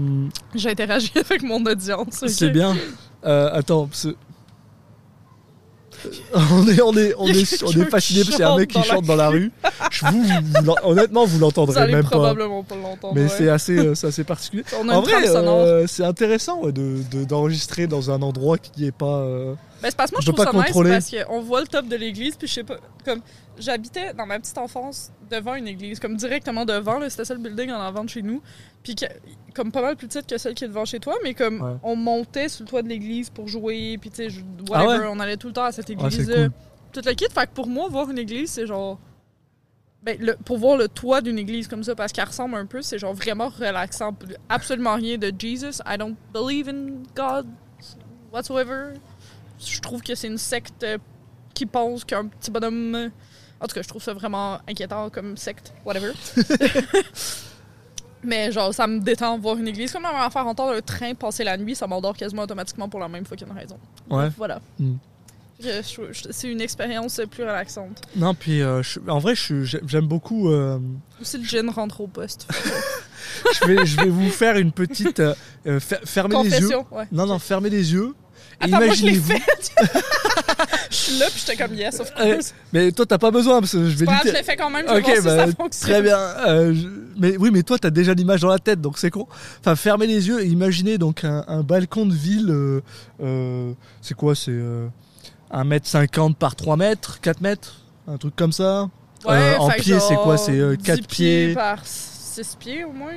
J'ai 0.55 0.69
interagi 0.71 1.11
avec 1.15 1.43
mon 1.43 1.63
audience. 1.65 2.23
ok? 2.23 2.29
C'est 2.29 2.49
bien. 2.49 2.75
Euh, 3.25 3.49
attends, 3.53 3.89
on 6.33 6.67
est, 6.67 6.81
on 6.81 6.95
est, 6.97 7.13
on 7.17 7.27
Il 7.27 7.35
y 7.35 7.39
a 7.39 7.41
est, 7.41 7.63
on 7.63 7.67
quelqu'un 7.67 7.81
est 7.87 7.89
fasciné 7.89 8.21
parce 8.23 8.35
qu'il 8.35 8.39
y 8.39 8.43
a 8.43 8.51
un 8.51 8.57
mec 8.57 8.69
qui 8.69 8.83
chante 8.83 9.05
dans 9.05 9.15
la 9.15 9.29
rue. 9.29 9.51
Je 9.91 10.05
vous, 10.05 10.25
honnêtement, 10.83 11.25
vous 11.25 11.39
l'entendrez 11.39 11.87
même 11.91 12.03
pas. 12.03 12.09
probablement 12.09 12.63
pas 12.63 12.75
l'entendre. 12.75 13.13
Mais 13.15 13.23
ouais. 13.23 13.29
c'est 13.29 13.49
assez, 13.49 13.77
euh, 13.77 13.95
c'est 13.95 14.07
assez 14.07 14.23
particulier. 14.23 14.63
On 14.81 14.89
a 14.89 14.95
En 14.95 15.01
vrai, 15.01 15.27
euh, 15.27 15.85
c'est 15.87 16.03
intéressant 16.03 16.61
ouais, 16.63 16.71
de, 16.71 16.97
de- 17.11 17.23
d'enregistrer 17.23 17.87
dans 17.87 18.11
un 18.11 18.21
endroit 18.21 18.57
qui 18.57 18.85
est 18.85 18.91
pas. 18.91 19.25
Euh, 19.81 19.83
Ben, 19.83 19.89
c'est 19.89 19.97
parce 19.97 20.11
que 20.11 20.15
moi, 20.15 20.21
je 20.21 20.25
trouve 20.31 20.37
pas 20.45 20.51
ça 20.51 20.57
nice 20.57 21.11
parce 21.11 21.25
qu'on 21.27 21.41
voit 21.41 21.61
le 21.61 21.67
top 21.67 21.87
de 21.87 21.95
l'église, 21.95 22.35
puis 22.35 22.47
je 22.47 22.53
sais 22.53 22.63
pas, 22.63 22.77
comme, 23.05 23.21
j'habitais 23.57 24.13
dans 24.13 24.25
ma 24.25 24.39
petite 24.39 24.57
enfance 24.57 25.11
devant 25.29 25.55
une 25.55 25.67
église, 25.67 25.99
comme 25.99 26.15
directement 26.15 26.65
devant, 26.65 26.99
c'était 27.09 27.25
ça 27.25 27.33
le 27.33 27.39
building 27.39 27.71
en 27.71 27.81
avant 27.81 28.03
de 28.03 28.09
chez 28.09 28.21
nous, 28.21 28.41
puis 28.83 28.95
comme 29.55 29.71
pas 29.71 29.81
mal 29.81 29.95
plus 29.95 30.07
petite 30.07 30.27
que 30.27 30.37
celle 30.37 30.53
qui 30.53 30.63
est 30.65 30.67
devant 30.67 30.85
chez 30.85 30.99
toi, 30.99 31.15
mais 31.23 31.33
comme, 31.33 31.61
Ouais. 31.61 31.77
on 31.83 31.95
montait 31.95 32.49
sur 32.49 32.63
le 32.63 32.69
toit 32.69 32.81
de 32.81 32.89
l'église 32.89 33.29
pour 33.29 33.47
jouer, 33.47 33.97
puis 33.99 34.09
tu 34.09 34.29
sais, 34.29 34.35
Ah 34.71 34.83
whatever, 34.85 35.05
ouais? 35.05 35.11
on 35.11 35.19
allait 35.19 35.37
tout 35.37 35.47
le 35.47 35.53
temps 35.53 35.63
à 35.65 35.71
cette 35.71 35.89
Ouais, 35.89 35.95
c'est 36.09 36.15
église-là. 36.21 36.35
cool. 36.47 36.51
Tout 36.93 37.01
le 37.05 37.13
kit, 37.13 37.25
fait 37.33 37.47
que 37.47 37.53
pour 37.53 37.67
moi, 37.67 37.87
voir 37.89 38.09
une 38.09 38.17
église, 38.19 38.51
c'est 38.51 38.67
genre... 38.67 38.99
Ben, 40.03 40.17
le- 40.19 40.35
pour 40.35 40.57
voir 40.57 40.77
le 40.77 40.87
toit 40.87 41.21
d'une 41.21 41.37
église 41.37 41.67
comme 41.67 41.83
ça, 41.83 41.93
parce 41.93 42.11
qu'elle 42.11 42.25
ressemble 42.25 42.55
un 42.55 42.65
peu, 42.65 42.81
c'est 42.81 42.97
genre 42.97 43.13
vraiment 43.13 43.49
relaxant. 43.49 44.15
Absolument 44.49 44.95
rien 44.95 45.17
de 45.19 45.31
Jesus. 45.37 45.79
I 45.85 45.95
don't 45.95 46.15
believe 46.33 46.67
in 46.67 47.03
God 47.15 47.45
whatsoever. 48.33 48.93
Je 49.65 49.79
trouve 49.79 50.01
que 50.01 50.15
c'est 50.15 50.27
une 50.27 50.37
secte 50.37 50.83
euh, 50.83 50.97
qui 51.53 51.65
pense 51.65 52.03
qu'un 52.05 52.25
petit 52.27 52.49
bonhomme. 52.51 52.95
euh, 52.95 53.09
En 53.59 53.67
tout 53.67 53.75
cas, 53.75 53.81
je 53.81 53.87
trouve 53.87 54.01
ça 54.03 54.13
vraiment 54.13 54.59
inquiétant 54.67 55.09
comme 55.09 55.37
secte, 55.37 55.73
whatever. 55.85 56.11
Mais 58.23 58.51
genre, 58.51 58.71
ça 58.73 58.85
me 58.85 58.99
détend 58.99 59.37
voir 59.39 59.57
une 59.57 59.67
église. 59.67 59.91
Comme 59.91 60.03
la 60.03 60.29
faire 60.29 60.45
entendre 60.45 60.73
un 60.75 60.81
train 60.81 61.15
passer 61.15 61.43
la 61.43 61.57
nuit, 61.57 61.75
ça 61.75 61.87
m'endort 61.87 62.15
quasiment 62.15 62.43
automatiquement 62.43 62.87
pour 62.87 62.99
la 62.99 63.07
même 63.07 63.25
fucking 63.25 63.51
raison. 63.51 63.77
Ouais. 64.09 64.29
Voilà. 64.37 64.61
Mm. 64.79 64.93
C'est 66.31 66.47
une 66.51 66.61
expérience 66.61 67.19
plus 67.29 67.43
relaxante. 67.43 68.01
Non, 68.15 68.33
puis 68.33 68.61
euh, 68.61 68.81
je- 68.83 68.99
en 69.07 69.19
vrai, 69.19 69.33
j'aime 69.35 70.07
beaucoup. 70.07 70.49
euh, 70.49 70.79
Aussi, 71.19 71.37
le 71.37 71.43
gin 71.43 71.69
rentre 71.69 72.01
au 72.01 72.07
poste. 72.07 72.47
je, 73.61 73.65
vais, 73.67 73.85
je 73.85 73.95
vais 73.97 74.09
vous 74.09 74.29
faire 74.29 74.57
une 74.57 74.71
petite. 74.71 75.19
euh, 75.19 75.79
fer- 75.79 76.01
fermez 76.05 76.41
les 76.43 76.59
yeux. 76.59 76.77
Ouais. 76.91 77.05
Non, 77.11 77.25
non, 77.27 77.37
fermez 77.39 77.69
les 77.69 77.93
yeux. 77.93 78.13
Imaginez-vous. 78.67 79.33
Je 80.89 80.95
suis 80.95 81.17
là, 81.19 81.25
puis 81.29 81.39
j'étais 81.45 81.55
comme 81.63 81.73
yes, 81.75 81.99
of 81.99 82.11
Euh, 82.19 82.35
course. 82.35 82.53
Mais 82.73 82.91
toi, 82.91 83.05
t'as 83.05 83.17
pas 83.17 83.31
besoin 83.31 83.59
parce 83.59 83.71
que 83.71 83.85
je 83.89 83.97
vais 83.97 84.05
pas 84.05 84.19
je 84.25 84.31
l'ai 84.31 84.43
fait 84.43 84.55
quand 84.55 84.69
même, 84.69 84.85
je 84.87 84.93
vais 84.93 85.15
si 85.15 85.21
bah, 85.21 85.37
ça 85.47 85.51
fonctionne. 85.55 85.89
très 85.91 86.01
bien. 86.01 86.17
Euh, 86.17 86.73
je- 86.73 86.87
Mais 87.17 87.37
oui, 87.37 87.49
mais 87.51 87.63
toi, 87.63 87.77
t'as 87.79 87.89
déjà 87.89 88.13
l'image 88.13 88.41
dans 88.41 88.49
la 88.49 88.59
tête, 88.59 88.81
donc 88.81 88.97
c'est 88.97 89.09
con. 89.09 89.27
Enfin, 89.61 89.75
fermez 89.75 90.07
les 90.07 90.27
yeux 90.27 90.41
et 90.43 90.47
imaginez 90.47 90.97
donc 90.97 91.23
un, 91.23 91.43
un 91.47 91.61
balcon 91.63 92.05
de 92.05 92.13
ville. 92.13 92.49
euh, 92.49 92.81
euh, 93.23 93.71
c'est 94.01 94.15
quoi 94.15 94.35
C'est 94.35 94.51
euh, 94.51 94.87
1m50 95.53 96.35
par 96.35 96.55
3 96.55 96.77
mètres, 96.77 97.19
4 97.21 97.41
mètres, 97.41 97.75
un 98.07 98.17
truc 98.17 98.35
comme 98.35 98.51
ça. 98.51 98.89
Euh, 99.27 99.55
en 99.57 99.69
pied, 99.69 99.99
c'est 99.99 100.15
quoi 100.15 100.37
C'est 100.37 100.59
euh, 100.59 100.75
10 100.75 100.83
4 100.83 101.07
pieds. 101.07 101.53
par 101.53 101.79
6 101.85 102.57
pieds 102.59 102.83
au 102.83 102.91
moins. 102.91 103.13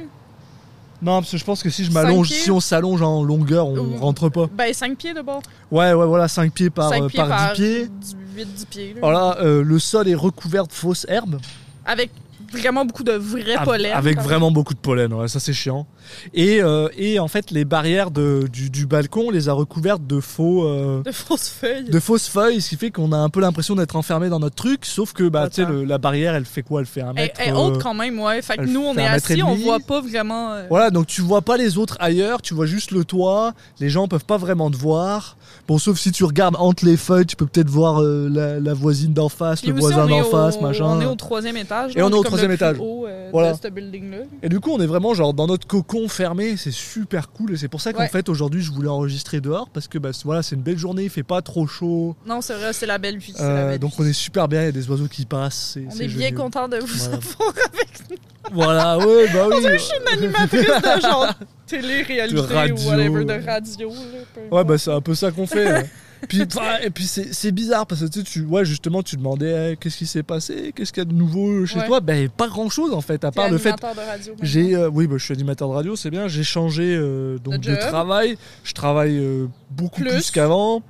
Non, 1.05 1.21
parce 1.21 1.33
que 1.33 1.37
je 1.37 1.45
pense 1.45 1.63
que 1.63 1.69
si 1.69 1.85
je 1.85 1.93
m'allonge, 1.93 2.31
si 2.31 2.51
on 2.51 2.61
s'allonge 2.61 3.03
en 3.03 3.23
longueur, 3.23 3.69
on 3.69 3.77
Ou- 3.77 3.97
rentre 3.99 4.31
pas. 4.31 4.47
Ben 4.51 4.73
5 4.73 4.97
pieds 4.97 5.13
de 5.13 5.21
bord. 5.21 5.43
Ouais, 5.71 5.93
ouais, 5.93 6.07
voilà, 6.07 6.29
5 6.29 6.51
pieds 6.51 6.71
par, 6.71 6.89
5 6.89 7.03
euh, 7.03 7.09
pieds 7.09 7.19
par, 7.19 7.29
par 7.29 7.53
10 7.53 7.61
pieds. 7.61 7.89
8-10 8.37 8.67
pieds. 8.71 8.95
là. 8.95 9.01
Voilà, 9.03 9.37
euh, 9.43 9.63
le 9.63 9.79
sol 9.79 10.09
est 10.09 10.15
recouvert 10.15 10.67
de 10.67 10.73
fausses 10.73 11.05
herbes. 11.07 11.39
Avec 11.85 12.11
vraiment 12.57 12.85
beaucoup 12.85 13.03
de 13.05 13.13
vrais 13.13 13.63
pollen. 13.65 13.93
Avec 13.93 14.21
vraiment 14.21 14.51
beaucoup 14.51 14.75
de 14.75 14.79
pollen, 14.79 15.13
ouais, 15.13 15.29
ça 15.29 15.41
c'est 15.41 15.53
chiant. 15.53 15.87
Et, 16.33 16.63
euh, 16.63 16.89
et 16.97 17.19
en 17.19 17.29
fait, 17.29 17.51
les 17.51 17.65
barrières 17.65 18.11
de, 18.11 18.47
du, 18.53 18.71
du 18.71 18.87
balcon, 18.87 19.25
on 19.29 19.31
les 19.31 19.49
a 19.49 19.53
recouvertes 19.53 20.07
de 20.07 20.21
faux. 20.21 20.65
euh, 20.67 21.03
De 21.03 21.13
fausses 21.13 21.49
feuilles. 21.49 21.85
de 21.91 22.01
fausses 22.01 22.29
feuilles, 22.29 22.61
ce 22.61 22.71
qui 22.71 22.77
fait 22.77 22.91
qu'on 22.91 23.13
a 23.13 23.17
un 23.17 23.29
peu 23.29 23.41
l'impression 23.41 23.75
d'être 23.75 23.97
enfermé 23.97 24.29
dans 24.29 24.39
notre 24.41 24.57
truc, 24.57 24.85
sauf 24.87 25.13
que 25.13 25.29
bah, 25.29 25.49
tu 25.49 25.63
sais, 25.65 25.69
la 25.87 25.99
barrière, 25.99 26.35
elle 26.35 26.45
fait 26.45 26.63
quoi? 26.63 26.81
Elle 26.81 26.87
fait 26.87 27.01
un 27.03 27.13
mètre. 27.13 27.35
elle 27.41 27.49
est 27.49 27.53
euh, 27.53 27.57
haute 27.57 27.83
quand 27.83 27.95
même, 27.95 28.19
ouais. 28.21 28.43
Fait 28.43 28.57
que 28.57 28.65
nous, 28.65 28.83
on 28.83 28.97
est 28.97 29.07
assis, 29.07 29.43
on 29.43 29.55
voit 29.55 29.81
pas 29.81 30.01
vraiment. 30.01 30.53
euh, 30.53 30.67
Voilà, 30.69 30.91
donc 30.91 31.07
tu 31.07 31.21
vois 31.23 31.43
pas 31.43 31.57
les 31.57 31.79
autres 31.79 31.97
ailleurs, 32.01 32.43
tu 32.43 32.55
vois 32.55 32.67
juste 32.67 32.91
le 32.91 33.05
toit, 33.05 33.55
les 33.81 33.89
gens 33.91 34.09
peuvent 34.09 34.25
pas 34.25 34.37
vraiment 34.39 34.71
te 34.71 34.77
voir. 34.77 35.37
Bon, 35.67 35.79
sauf 35.79 35.99
si 35.99 36.13
tu 36.13 36.25
regardes 36.25 36.57
entre 36.59 36.85
les 36.85 36.99
feuilles, 36.99 37.25
tu 37.25 37.37
peux 37.37 37.47
peut-être 37.47 37.71
voir 37.71 38.03
euh, 38.03 38.29
la, 38.31 38.61
la 38.61 38.75
voisine 38.75 39.15
d'en 39.15 39.31
face, 39.31 39.65
le 39.65 39.73
aussi, 39.73 39.81
voisin 39.81 40.07
d'en 40.07 40.23
face, 40.25 40.61
machin. 40.61 40.85
On 40.85 41.01
est 41.01 41.07
au 41.07 41.15
troisième 41.15 41.57
étage. 41.57 41.97
Et 41.97 42.03
on 42.03 42.11
est 42.11 42.15
au 42.15 42.23
troisième 42.23 42.51
étage. 42.51 42.77
haut, 42.79 43.07
euh, 43.07 43.31
Voilà. 43.33 43.55
de 43.55 43.59
ce 43.63 43.69
building-là. 43.69 44.19
Et 44.43 44.51
du 44.51 44.61
coup, 44.61 44.71
on 44.73 44.81
est 44.81 44.87
vraiment 44.87 45.15
genre 45.15 45.33
dans 45.33 45.47
notre 45.47 45.67
cocon 45.67 46.07
fermé, 46.09 46.59
c'est 46.59 46.71
super 46.71 47.31
cool. 47.31 47.53
Et 47.53 47.57
c'est 47.57 47.69
pour 47.69 47.81
ça 47.81 47.95
qu'en 47.95 48.01
Ouais. 48.01 48.09
fait, 48.09 48.29
aujourd'hui, 48.29 48.61
je 48.63 48.73
voulais 48.73 48.89
enregistrer 48.91 49.41
dehors 49.41 49.71
parce 49.71 49.89
que 49.89 49.97
bah, 49.99 50.11
voilà, 50.25 50.43
c'est 50.43 50.55
une 50.55 50.61
belle 50.63 50.77
journée, 50.79 51.05
il 51.05 51.11
fait 51.11 51.23
pas 51.23 51.41
trop 51.41 51.67
chaud. 51.67 52.15
Non, 52.27 52.43
c'est 52.43 52.55
vrai, 52.55 52.75
c'est 52.75 52.87
la 52.87 52.99
belle 52.99 53.17
vie. 53.17 53.33
Euh, 53.41 53.79
donc 53.79 53.93
on 53.99 54.05
est 54.05 54.13
super 54.13 54.49
bien, 54.49 54.61
il 54.63 54.67
y 54.67 54.69
a 54.69 54.73
des 54.73 54.89
oiseaux 54.91 55.09
qui 55.09 55.25
passent. 55.25 55.79
On 55.95 55.99
est 55.99 56.09
bien 56.09 56.33
content 56.33 56.69
de 56.69 56.77
vous 56.77 56.87
Voilà. 56.87 57.15
avoir 57.17 57.55
avec 57.73 58.11
nous. 58.11 58.17
Voilà, 58.53 58.99
ouais, 58.99 59.27
bah 59.33 59.49
oui. 59.49 59.57
Je 59.63 59.77
suis 59.79 59.93
une 60.01 60.19
animatrice 60.19 60.61
de 60.67 61.01
genre 61.01 61.33
télé-réalité 61.67 62.37
ou 62.73 62.89
whatever, 62.89 63.25
de 63.25 63.45
radio. 63.47 63.89
là, 63.89 63.95
peu 64.35 64.57
Ouais, 64.57 64.65
bah 64.65 64.79
c'est 64.79 64.93
un 64.93 65.01
peu 65.01 65.15
ça 65.15 65.31
qu'on 65.31 65.47
fait. 65.47 65.73
ouais. 65.73 65.91
puis, 66.29 66.43
enfin, 66.43 66.79
et 66.83 66.91
puis 66.91 67.05
c'est 67.07 67.53
bizarre 67.53 67.87
parce 67.87 68.01
que 68.03 68.07
tu 68.07 68.21
sais, 68.21 68.25
tu, 68.25 68.43
ouais, 68.45 68.65
justement, 68.65 69.03
tu 69.03 69.17
demandais 69.17 69.73
eh, 69.73 69.77
qu'est-ce 69.77 69.97
qui 69.99 70.07
s'est 70.07 70.23
passé, 70.23 70.73
qu'est-ce 70.75 70.93
qu'il 70.93 71.03
y 71.03 71.07
a 71.07 71.09
de 71.11 71.15
nouveau 71.15 71.67
chez 71.67 71.81
Ouais. 71.81 71.87
toi? 71.87 72.01
Ben, 72.01 72.29
pas 72.29 72.49
grand 72.49 72.69
chose 72.71 72.93
en 72.95 73.01
fait, 73.01 73.25
à 73.25 73.31
part 73.33 73.51
le 73.51 73.59
fait. 73.59 73.71
animateur 73.71 73.95
de 73.95 74.01
radio. 74.11 74.35
J'ai, 74.43 74.75
euh, 74.75 74.89
oui, 74.93 75.07
bah, 75.07 75.17
je 75.19 75.25
suis 75.25 75.35
animateur 75.35 75.69
de 75.69 75.75
radio, 75.75 75.97
c'est 75.97 76.11
bien. 76.11 76.29
J'ai 76.29 76.45
changé 76.45 76.95
euh, 76.97 77.39
donc 77.39 77.61
De 77.61 77.75
travail. 77.77 78.37
Je 78.63 78.73
travaille 78.73 79.19
euh, 79.19 79.47
beaucoup 79.71 80.01
plus, 80.01 80.11
Plus. 80.11 80.31
qu'avant. 80.31 80.83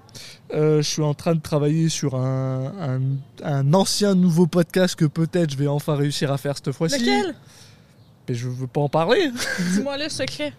Euh, 0.54 0.82
je 0.82 0.88
suis 0.88 1.02
en 1.02 1.14
train 1.14 1.34
de 1.34 1.40
travailler 1.40 1.88
sur 1.88 2.14
un, 2.14 2.72
un, 2.80 3.00
un 3.42 3.74
ancien 3.74 4.14
nouveau 4.14 4.46
podcast 4.46 4.94
que 4.94 5.04
peut-être 5.04 5.50
je 5.50 5.56
vais 5.56 5.66
enfin 5.66 5.96
réussir 5.96 6.30
à 6.30 6.38
faire 6.38 6.56
cette 6.56 6.72
fois-ci. 6.72 7.00
Lequel? 7.00 7.34
Mais 8.28 8.34
je 8.34 8.48
veux 8.48 8.66
pas 8.66 8.80
en 8.80 8.88
parler. 8.88 9.30
Dis-moi 9.72 9.98
le 9.98 10.08
secret. 10.08 10.52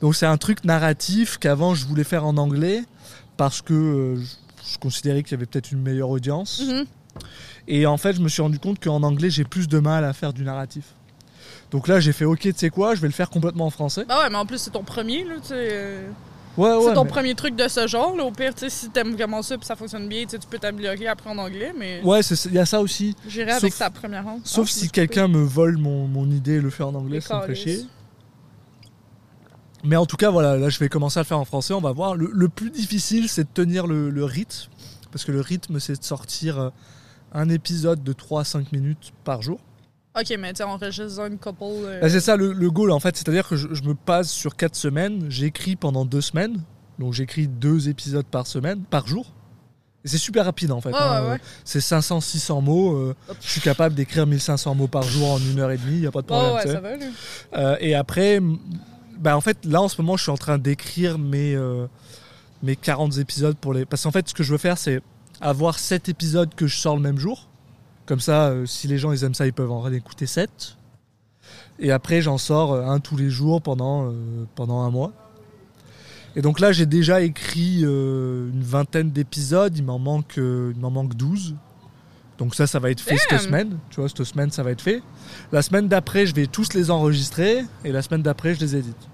Donc 0.00 0.14
c'est 0.14 0.26
un 0.26 0.36
truc 0.36 0.64
narratif 0.64 1.38
qu'avant 1.38 1.74
je 1.74 1.86
voulais 1.86 2.04
faire 2.04 2.24
en 2.24 2.36
anglais 2.36 2.84
parce 3.36 3.62
que 3.62 3.74
euh, 3.74 4.16
je, 4.16 4.72
je 4.74 4.78
considérais 4.78 5.22
qu'il 5.22 5.32
y 5.32 5.34
avait 5.34 5.46
peut-être 5.46 5.72
une 5.72 5.82
meilleure 5.82 6.10
audience. 6.10 6.62
Mhm. 6.66 6.84
Et 7.66 7.86
en 7.86 7.96
fait, 7.96 8.14
je 8.14 8.20
me 8.20 8.28
suis 8.28 8.42
rendu 8.42 8.58
compte 8.58 8.82
qu'en 8.82 9.02
anglais, 9.02 9.30
j'ai 9.30 9.44
plus 9.44 9.68
de 9.68 9.78
mal 9.78 10.04
à 10.04 10.12
faire 10.12 10.32
du 10.32 10.44
narratif. 10.44 10.84
Donc 11.70 11.88
là, 11.88 12.00
j'ai 12.00 12.12
fait 12.12 12.24
OK, 12.24 12.40
tu 12.40 12.52
sais 12.56 12.70
quoi, 12.70 12.94
je 12.94 13.00
vais 13.00 13.08
le 13.08 13.12
faire 13.12 13.30
complètement 13.30 13.66
en 13.66 13.70
français. 13.70 14.04
Bah 14.08 14.20
ouais, 14.22 14.30
mais 14.30 14.36
en 14.36 14.46
plus, 14.46 14.58
c'est 14.58 14.70
ton 14.70 14.82
premier, 14.82 15.24
là, 15.24 15.34
tu 15.40 15.48
sais. 15.48 16.00
Ouais. 16.56 16.70
c'est 16.84 16.94
ton 16.94 17.04
mais- 17.04 17.10
premier 17.10 17.34
truc 17.34 17.56
de 17.56 17.68
ce 17.68 17.86
genre, 17.86 18.16
là. 18.16 18.24
Au 18.24 18.30
pire, 18.30 18.52
si 18.68 18.90
t'aimes 18.90 19.12
vraiment 19.14 19.42
ça 19.42 19.56
puis 19.58 19.66
ça 19.66 19.76
fonctionne 19.76 20.08
bien, 20.08 20.24
tu 20.26 20.38
peux 20.48 20.58
t'améliorer 20.58 21.06
après 21.06 21.30
en 21.30 21.38
anglais, 21.38 21.72
mais 21.76 22.00
Ouais, 22.02 22.20
il 22.20 22.52
y 22.54 22.58
a 22.58 22.66
ça 22.66 22.80
aussi. 22.80 23.14
j'irai 23.28 23.52
avec 23.52 23.76
ta 23.76 23.90
première 23.90 24.22
langue. 24.24 24.40
Sauf 24.44 24.68
si 24.68 24.88
quelqu'un 24.90 25.28
me 25.28 25.42
vole 25.42 25.76
mon, 25.78 26.06
mon 26.06 26.30
idée 26.30 26.54
et 26.54 26.60
le 26.60 26.70
fait 26.70 26.82
en 26.82 26.94
anglais, 26.94 27.20
ça 27.20 27.40
me 27.40 27.46
fait 27.46 27.54
chier. 27.54 27.86
Mais 29.82 29.96
en 29.96 30.04
tout 30.04 30.16
cas, 30.16 30.30
voilà, 30.30 30.56
là, 30.58 30.68
je 30.68 30.78
vais 30.78 30.88
commencer 30.90 31.18
à 31.18 31.22
le 31.22 31.26
faire 31.26 31.38
en 31.38 31.44
français. 31.46 31.72
On 31.72 31.80
va 31.80 31.92
voir. 31.92 32.14
Le, 32.14 32.30
le 32.32 32.48
plus 32.50 32.70
difficile, 32.70 33.28
c'est 33.30 33.44
de 33.44 33.48
tenir 33.52 33.86
le, 33.86 34.10
le 34.10 34.24
rythme. 34.24 34.68
Parce 35.10 35.24
que 35.24 35.32
le 35.32 35.40
rythme, 35.40 35.80
c'est 35.80 35.98
de 35.98 36.04
sortir 36.04 36.58
euh, 36.60 36.68
un 37.32 37.48
épisode 37.48 38.02
de 38.04 38.12
3 38.12 38.42
à 38.42 38.44
5 38.44 38.72
minutes 38.72 39.12
par 39.24 39.40
jour. 39.40 39.58
Ok, 40.18 40.34
mais 40.38 40.52
tu 40.52 40.62
on 40.64 40.70
enregistre 40.70 41.20
une 41.20 41.38
couple. 41.38 41.62
euh, 41.62 42.00
Bah, 42.00 42.10
c'est 42.10 42.20
ça 42.20 42.36
le, 42.36 42.52
le 42.52 42.70
goal 42.70 42.90
en 42.90 42.98
fait, 43.00 43.16
c'est-à-dire 43.16 43.46
que 43.48 43.54
je, 43.56 43.68
je 43.72 43.82
me 43.82 43.94
passe 43.94 44.30
sur 44.30 44.56
4 44.56 44.74
semaines, 44.74 45.26
j'écris 45.28 45.76
pendant 45.76 46.04
2 46.04 46.20
semaines, 46.20 46.62
donc 46.98 47.12
j'écris 47.12 47.46
2 47.46 47.88
épisodes 47.88 48.26
par 48.26 48.46
semaine, 48.46 48.82
par 48.90 49.06
jour. 49.06 49.26
Et 50.04 50.08
c'est 50.08 50.18
super 50.18 50.46
rapide 50.46 50.72
en 50.72 50.80
fait. 50.80 50.90
Ouais, 50.90 50.96
hein. 50.98 51.22
ouais, 51.24 51.30
ouais. 51.32 51.40
C'est 51.64 51.78
500-600 51.78 52.62
mots. 52.64 52.96
euh, 52.96 53.14
je 53.40 53.48
suis 53.50 53.60
capable 53.60 53.94
d'écrire 53.94 54.26
1500 54.26 54.74
mots 54.74 54.88
par 54.88 55.02
jour 55.04 55.30
en 55.30 55.38
une 55.38 55.60
heure 55.60 55.70
et 55.70 55.76
demie, 55.78 55.92
il 55.96 56.00
n'y 56.00 56.06
a 56.06 56.10
pas 56.10 56.22
de 56.22 56.26
problème. 56.26 56.52
Oh, 56.52 56.56
ouais, 56.56 56.66
ça 56.72 56.80
va. 56.80 56.88
Euh, 57.56 57.76
et 57.80 57.94
après, 57.94 58.40
bah 59.18 59.36
en 59.36 59.40
fait, 59.42 59.58
là 59.64 59.80
en 59.82 59.88
ce 59.88 60.00
moment, 60.02 60.16
je 60.16 60.22
suis 60.22 60.32
en 60.32 60.38
train 60.38 60.58
d'écrire 60.58 61.18
mes, 61.18 61.56
mes 62.64 62.74
40 62.76 63.18
épisodes 63.18 63.56
pour 63.56 63.74
les. 63.74 63.84
Parce 63.84 64.02
qu'en 64.02 64.10
fait, 64.10 64.28
ce 64.28 64.34
que 64.34 64.42
je 64.42 64.50
veux 64.52 64.58
faire, 64.58 64.76
c'est 64.78 65.02
avoir 65.40 65.78
7 65.78 66.08
épisodes 66.08 66.52
que 66.54 66.66
je 66.66 66.76
sors 66.78 66.96
le 66.96 67.02
même 67.02 67.18
jour. 67.18 67.49
Comme 68.10 68.18
ça, 68.18 68.48
euh, 68.48 68.66
si 68.66 68.88
les 68.88 68.98
gens 68.98 69.12
ils 69.12 69.22
aiment 69.22 69.34
ça, 69.34 69.46
ils 69.46 69.52
peuvent 69.52 69.70
en 69.70 69.88
écouter 69.92 70.26
7. 70.26 70.76
Et 71.78 71.92
après, 71.92 72.22
j'en 72.22 72.38
sors 72.38 72.72
euh, 72.72 72.84
un 72.84 72.98
tous 72.98 73.16
les 73.16 73.30
jours 73.30 73.62
pendant, 73.62 74.08
euh, 74.08 74.12
pendant 74.56 74.80
un 74.80 74.90
mois. 74.90 75.12
Et 76.34 76.42
donc 76.42 76.58
là, 76.58 76.72
j'ai 76.72 76.86
déjà 76.86 77.20
écrit 77.20 77.82
une 77.82 78.62
vingtaine 78.64 79.12
d'épisodes. 79.12 79.78
Il 79.78 79.84
m'en 79.84 80.00
manque, 80.00 80.38
il 80.38 80.74
m'en 80.80 80.90
manque 80.90 81.14
12. 81.14 81.54
Donc 82.38 82.56
ça, 82.56 82.66
ça 82.66 82.80
va 82.80 82.90
être 82.90 83.00
fait 83.00 83.14
Damn. 83.14 83.38
cette 83.38 83.40
semaine. 83.42 83.78
Tu 83.90 84.00
vois, 84.00 84.08
cette 84.08 84.24
semaine, 84.24 84.50
ça 84.50 84.64
va 84.64 84.72
être 84.72 84.82
fait. 84.82 85.02
La 85.52 85.62
semaine 85.62 85.86
d'après, 85.86 86.26
je 86.26 86.34
vais 86.34 86.48
tous 86.48 86.74
les 86.74 86.90
enregistrer. 86.90 87.64
Et 87.84 87.92
la 87.92 88.02
semaine 88.02 88.22
d'après, 88.22 88.56
je 88.56 88.60
les 88.60 88.74
édite. 88.74 89.08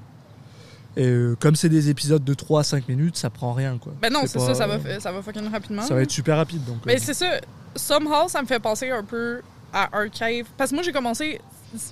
Et 0.97 1.07
euh, 1.07 1.37
comme 1.39 1.57
c'est 1.57 1.69
des 1.69 1.91
épisodes 1.91 2.25
de 2.25 2.35
3 2.35 2.61
à 2.61 2.65
5 2.65 2.89
minutes, 2.89 3.17
ça 3.17 3.29
prend 3.31 3.53
rien. 3.53 3.77
Quoi. 3.79 3.93
Ben 4.01 4.13
non, 4.13 4.21
c'est 4.27 4.39
ça, 4.39 4.55
ça 4.55 4.67
va, 4.67 4.79
fa- 4.79 4.99
ça 5.01 5.13
va 5.13 5.21
fucking 5.23 5.51
rapidement. 5.51 5.83
Ça 5.83 5.95
va 5.95 6.03
être 6.03 6.11
super 6.11 6.37
rapide. 6.39 6.65
Donc, 6.65 6.79
Mais 6.87 6.95
euh, 6.97 7.01
c'est 7.01 7.15
ça, 7.15 7.39
somehow, 7.75 8.29
ça 8.29 8.41
me 8.41 8.47
fait 8.47 8.59
penser 8.61 8.91
un 8.91 9.05
peu 9.05 9.43
à 9.73 9.95
Archive. 9.97 10.47
Parce 10.57 10.71
que 10.71 10.75
moi, 10.77 10.83
j'ai 10.83 10.93
commencé, 10.93 11.39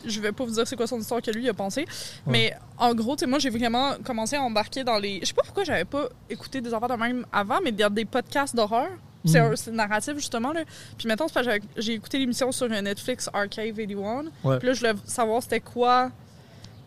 je 0.06 0.20
vais 0.20 0.32
pas 0.32 0.44
vous 0.44 0.52
dire 0.52 0.66
c'est 0.66 0.76
quoi 0.76 0.86
son 0.86 0.98
histoire 0.98 1.20
que 1.20 1.30
lui 1.30 1.46
a 1.48 1.52
pensé, 1.54 1.84
mais 2.26 2.54
en 2.78 2.94
gros, 2.94 3.14
tu 3.14 3.20
sais, 3.20 3.26
moi, 3.26 3.38
j'ai 3.38 3.50
vraiment 3.50 3.92
commencé 4.04 4.36
à 4.36 4.42
embarquer 4.42 4.84
dans 4.84 4.96
les. 4.98 5.20
Je 5.20 5.26
sais 5.26 5.34
pas 5.34 5.42
pourquoi 5.44 5.64
j'avais 5.64 5.84
pas 5.84 6.08
écouté 6.30 6.60
des 6.62 6.72
affaires 6.72 6.88
de 6.88 6.94
même 6.94 7.26
avant, 7.32 7.58
mais 7.62 7.72
dans 7.72 7.92
des 7.92 8.04
podcasts 8.06 8.56
d'horreur. 8.56 8.88
C'est 9.26 9.40
Mhm. 9.40 9.54
un- 9.68 9.72
narratif, 9.72 10.14
justement. 10.16 10.52
Là. 10.52 10.64
Puis 10.98 11.08
j'avais- 11.42 11.62
j'ai 11.78 11.94
écouté 11.94 12.18
l'émission 12.18 12.52
sur 12.52 12.66
euh, 12.70 12.80
Netflix 12.82 13.30
Archive 13.32 13.74
81. 13.74 14.24
Ouais. 14.44 14.58
Puis 14.58 14.68
là, 14.68 14.74
je 14.74 14.80
voulais 14.80 14.92
savoir 15.06 15.42
c'était 15.42 15.60
quoi. 15.60 16.10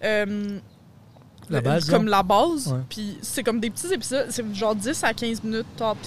euh, 0.04 0.60
La 1.50 1.60
le- 1.60 1.64
base, 1.64 1.90
Comme 1.90 2.06
là. 2.06 2.18
la 2.18 2.24
base. 2.24 2.68
Ouais. 2.74 2.80
Puis 2.90 3.18
c'est 3.22 3.44
comme 3.44 3.60
des 3.60 3.70
petits 3.70 3.94
épisodes, 3.94 4.28
c'est 4.30 4.54
genre 4.56 4.76
10 4.76 5.04
à 5.04 5.14
15 5.14 5.44
minutes 5.44 5.66
tops. 5.78 5.98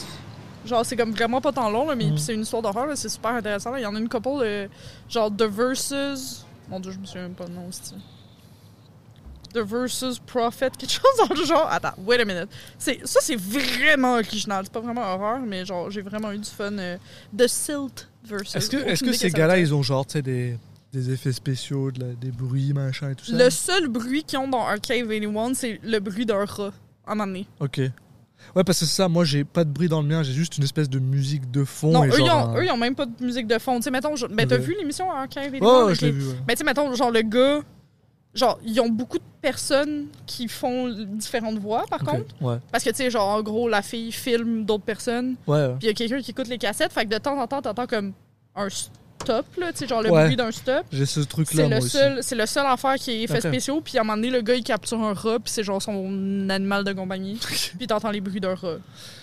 Genre, 0.67 0.85
c'est 0.85 0.97
comme 0.97 1.13
vraiment 1.13 1.41
pas 1.41 1.53
tant 1.53 1.71
long, 1.71 1.89
là, 1.89 1.95
mais 1.95 2.09
puis 2.11 2.19
c'est 2.21 2.35
une 2.35 2.43
histoire 2.43 2.61
d'horreur, 2.61 2.87
là, 2.87 2.95
c'est 2.95 3.09
super 3.09 3.31
intéressant. 3.31 3.71
là. 3.71 3.79
Il 3.79 3.83
y 3.83 3.87
en 3.87 3.95
a 3.95 3.99
une 3.99 4.09
couple 4.11 4.41
de. 4.43 4.69
Genre, 5.09 5.31
The 5.35 5.45
Versus. 5.45 6.45
Mon 6.69 6.79
dieu, 6.81 6.93
je 6.93 6.99
me 6.99 7.07
souviens 7.07 7.23
même 7.23 7.33
pas 7.35 7.47
le 7.47 7.55
nom, 7.55 7.67
c'est. 7.71 7.95
The 9.53 9.59
Versus 9.67 10.19
Prophet, 10.21 10.71
quelque 10.79 10.91
chose 10.93 11.29
dans 11.29 11.35
le 11.35 11.45
genre. 11.45 11.67
Attends, 11.71 11.95
wait 12.05 12.21
a 12.21 12.25
minute. 12.25 12.49
C'est, 12.79 13.01
ça, 13.05 13.19
c'est 13.23 13.35
vraiment 13.37 14.15
original. 14.15 14.63
C'est 14.65 14.73
pas 14.73 14.81
vraiment 14.81 15.03
horreur, 15.03 15.41
mais 15.41 15.65
genre, 15.67 15.91
j'ai 15.91 16.03
vraiment 16.03 16.31
eu 16.31 16.39
du 16.39 16.49
fun. 16.49 16.71
euh, 16.79 16.97
The 17.37 17.49
Silt 17.49 18.09
Versus. 18.23 18.55
Est-ce 18.55 18.71
que, 18.71 18.77
est-ce 18.77 19.03
que 19.03 19.13
ces 19.13 19.31
gars-là, 19.31 19.59
ils 19.59 19.75
ont 19.75 19.83
genre 19.83 20.07
tu 20.07 20.13
sais, 20.13 20.23
des, 20.23 20.57
des 20.93 21.11
effets 21.13 21.33
spéciaux, 21.33 21.91
de 21.91 22.01
la- 22.01 22.13
des 22.15 22.31
bruits, 22.33 22.73
machin 22.73 23.11
et 23.11 23.15
tout 23.15 23.25
ça 23.27 23.37
Le 23.37 23.49
seul 23.51 23.89
bruit 23.89 24.25
qu'ils 24.25 24.39
ont 24.39 24.49
dans 24.49 24.63
Arcade 24.67 25.07
81, 25.07 25.55
c'est 25.55 25.81
le 25.85 25.99
bruit 26.01 26.27
d'un 26.27 26.45
rat, 26.45 26.73
à 27.07 27.13
un 27.13 27.15
moment 27.15 27.27
donné. 27.27 27.47
Ok. 27.61 27.79
Ouais, 28.57 28.65
parce 28.65 28.81
que 28.81 28.87
c'est 28.87 28.95
ça, 28.95 29.07
moi 29.09 29.25
j'ai 29.25 29.45
pas 29.45 29.65
de 29.65 29.71
bruit 29.71 29.89
dans 29.89 30.01
le 30.01 30.09
mien, 30.09 30.23
j'ai 30.23 30.33
juste 30.33 30.57
une 30.57 30.65
espèce 30.65 30.89
de 30.89 30.99
musique 30.99 31.51
de 31.51 31.63
fond. 31.65 31.93
Non, 31.93 32.05
et 32.05 32.09
eux, 32.09 32.15
ils 32.19 32.23
ont, 32.23 32.31
un- 32.31 32.57
eux, 32.57 32.65
ils 32.65 32.71
ont 32.71 32.77
même 32.77 32.95
pas 32.95 33.07
de 33.07 33.25
musique 33.25 33.47
de 33.47 33.59
fond. 33.59 33.77
Tu 33.77 33.83
sais, 33.83 33.91
mettons, 33.91 34.17
je- 34.17 34.27
ben, 34.27 34.49
t'as 34.49 34.57
Ouais. 34.57 34.63
vu 34.63 34.75
l'émission 34.79 35.11
Arcade 35.13 35.53
81? 35.53 35.61
Oh, 35.91 35.95
je 35.95 36.01
l'ai 36.07 36.11
vu, 36.11 36.27
ouais. 36.29 36.35
Mais 36.49 36.55
tu 36.55 36.59
sais, 36.59 36.65
mettons, 36.65 36.93
genre, 36.95 37.11
le 37.11 37.21
gars, 37.23 37.61
genre, 38.35 38.59
ils 38.65 38.81
ont 38.81 38.89
beaucoup 38.89 39.19
de 39.19 39.25
personnes 39.43 40.07
qui 40.27 40.49
font 40.49 40.89
différentes 40.89 41.59
voix, 41.59 41.85
par 41.91 42.01
contre. 42.01 42.35
Ouais, 42.41 42.57
Parce 42.73 42.83
que, 42.83 42.91
tu 42.91 42.97
sais, 42.97 43.11
genre, 43.11 43.29
en 43.29 43.43
gros, 43.43 43.69
la 43.69 43.83
fille 43.83 44.11
filme 44.11 44.65
d'autres 44.65 44.85
personnes, 44.85 45.37
ouais. 45.47 45.57
ouais. 45.59 45.69
puis 45.79 45.79
il 45.83 45.87
y 45.87 45.91
a 45.91 45.95
quelqu'un 45.95 46.21
qui 46.21 46.31
écoute 46.31 46.49
les 46.49 46.59
cassettes, 46.59 46.93
fait 46.93 47.05
que 47.05 47.11
de 47.11 47.19
temps 47.19 47.39
en 47.39 47.47
temps, 47.47 47.61
t'entends 47.63 47.87
comme 47.87 48.13
un 48.57 48.69
stop, 49.21 49.47
là, 49.59 49.73
tu 49.73 49.79
sais, 49.79 49.87
genre 49.89 50.03
le 50.03 50.11
Ouais. 50.11 50.25
bruit 50.25 50.37
d'un 50.37 50.51
stop. 50.51 50.85
J'ai 50.93 51.07
ce 51.07 51.21
truc-là, 51.21 51.81
C'est 51.81 52.35
le, 52.35 52.41
le 52.41 52.47
seul 52.47 52.67
affaire 52.67 52.95
qui 52.97 53.11
est 53.13 53.23
effets 53.23 53.35
Ok. 53.39 53.49
spéciaux, 53.53 53.81
puis 53.81 53.99
à 53.99 54.01
un 54.01 54.05
moment 54.05 54.17
donné, 54.17 54.31
le 54.31 54.41
gars, 54.41 54.55
il 54.55 54.63
capture 54.65 55.01
un 55.03 55.13
rat, 55.15 55.39
puis 55.39 55.53
c'est 55.53 55.63
genre 55.63 55.81
son 55.81 56.49
animal 56.49 56.85
de 56.85 56.93
compagnie, 56.93 57.39
puis 57.79 57.87
t'entends 57.87 58.11
les 58.11 58.21
bruits 58.21 58.41
d'un 58.41 58.55
rat. 58.55 58.77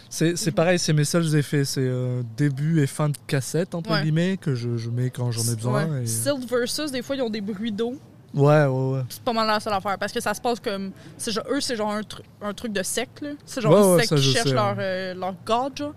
C'est 0.10 0.52
pareil, 0.52 0.80
c'est 0.80 0.94
mes 0.94 1.04
seuls 1.04 1.36
effets. 1.36 1.66
C'est 1.66 1.82
euh, 1.82 2.22
début 2.38 2.82
et 2.82 2.88
fin 2.88 3.10
de 3.10 3.18
cassette, 3.28 3.76
entre 3.76 3.92
Ouais. 3.92 4.04
guillemets, 4.04 4.38
que 4.38 4.56
je, 4.56 4.78
je 4.78 4.90
mets 4.90 5.10
quand 5.10 5.32
j'en 5.32 5.44
ai 5.52 5.56
besoin. 5.56 5.86
Ouais. 5.86 6.04
et- 6.04 6.08
Silt 6.08 6.50
versus, 6.50 6.92
des 6.92 7.02
fois, 7.02 7.16
ils 7.18 7.22
ont 7.22 7.30
des 7.30 7.42
bruits 7.42 7.72
d'eau. 7.74 7.96
Ouais, 8.34 8.66
ouais, 8.66 8.92
ouais. 8.94 9.02
C'est 9.10 9.22
pas 9.22 9.34
mal 9.34 9.48
la 9.48 9.60
seule 9.60 9.74
affaire 9.74 9.98
parce 9.98 10.12
que 10.14 10.20
ça 10.20 10.34
se 10.34 10.40
passe 10.42 10.60
comme. 10.60 10.92
Genre, 11.26 11.44
eux, 11.52 11.60
c'est 11.62 11.76
genre 11.76 11.92
un, 11.92 12.02
tru- 12.02 12.22
un 12.42 12.54
truc 12.54 12.72
de 12.72 12.84
secte, 12.84 13.22
là. 13.22 13.30
C'est 13.46 13.62
genre 13.62 13.96
Ouais, 13.96 14.06
ça, 14.06 14.16
qui 14.16 14.22
je 14.22 14.32
cherche 14.32 14.50
sais, 14.50 14.54
leur, 14.54 14.76
euh, 14.78 15.14
leur 15.14 15.34
god, 15.46 15.78
genre. 15.78 15.94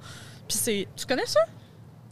Puis 0.49 0.57
c'est. 0.61 0.89
Tu 0.97 1.07
connais 1.07 1.27
ça? 1.27 1.41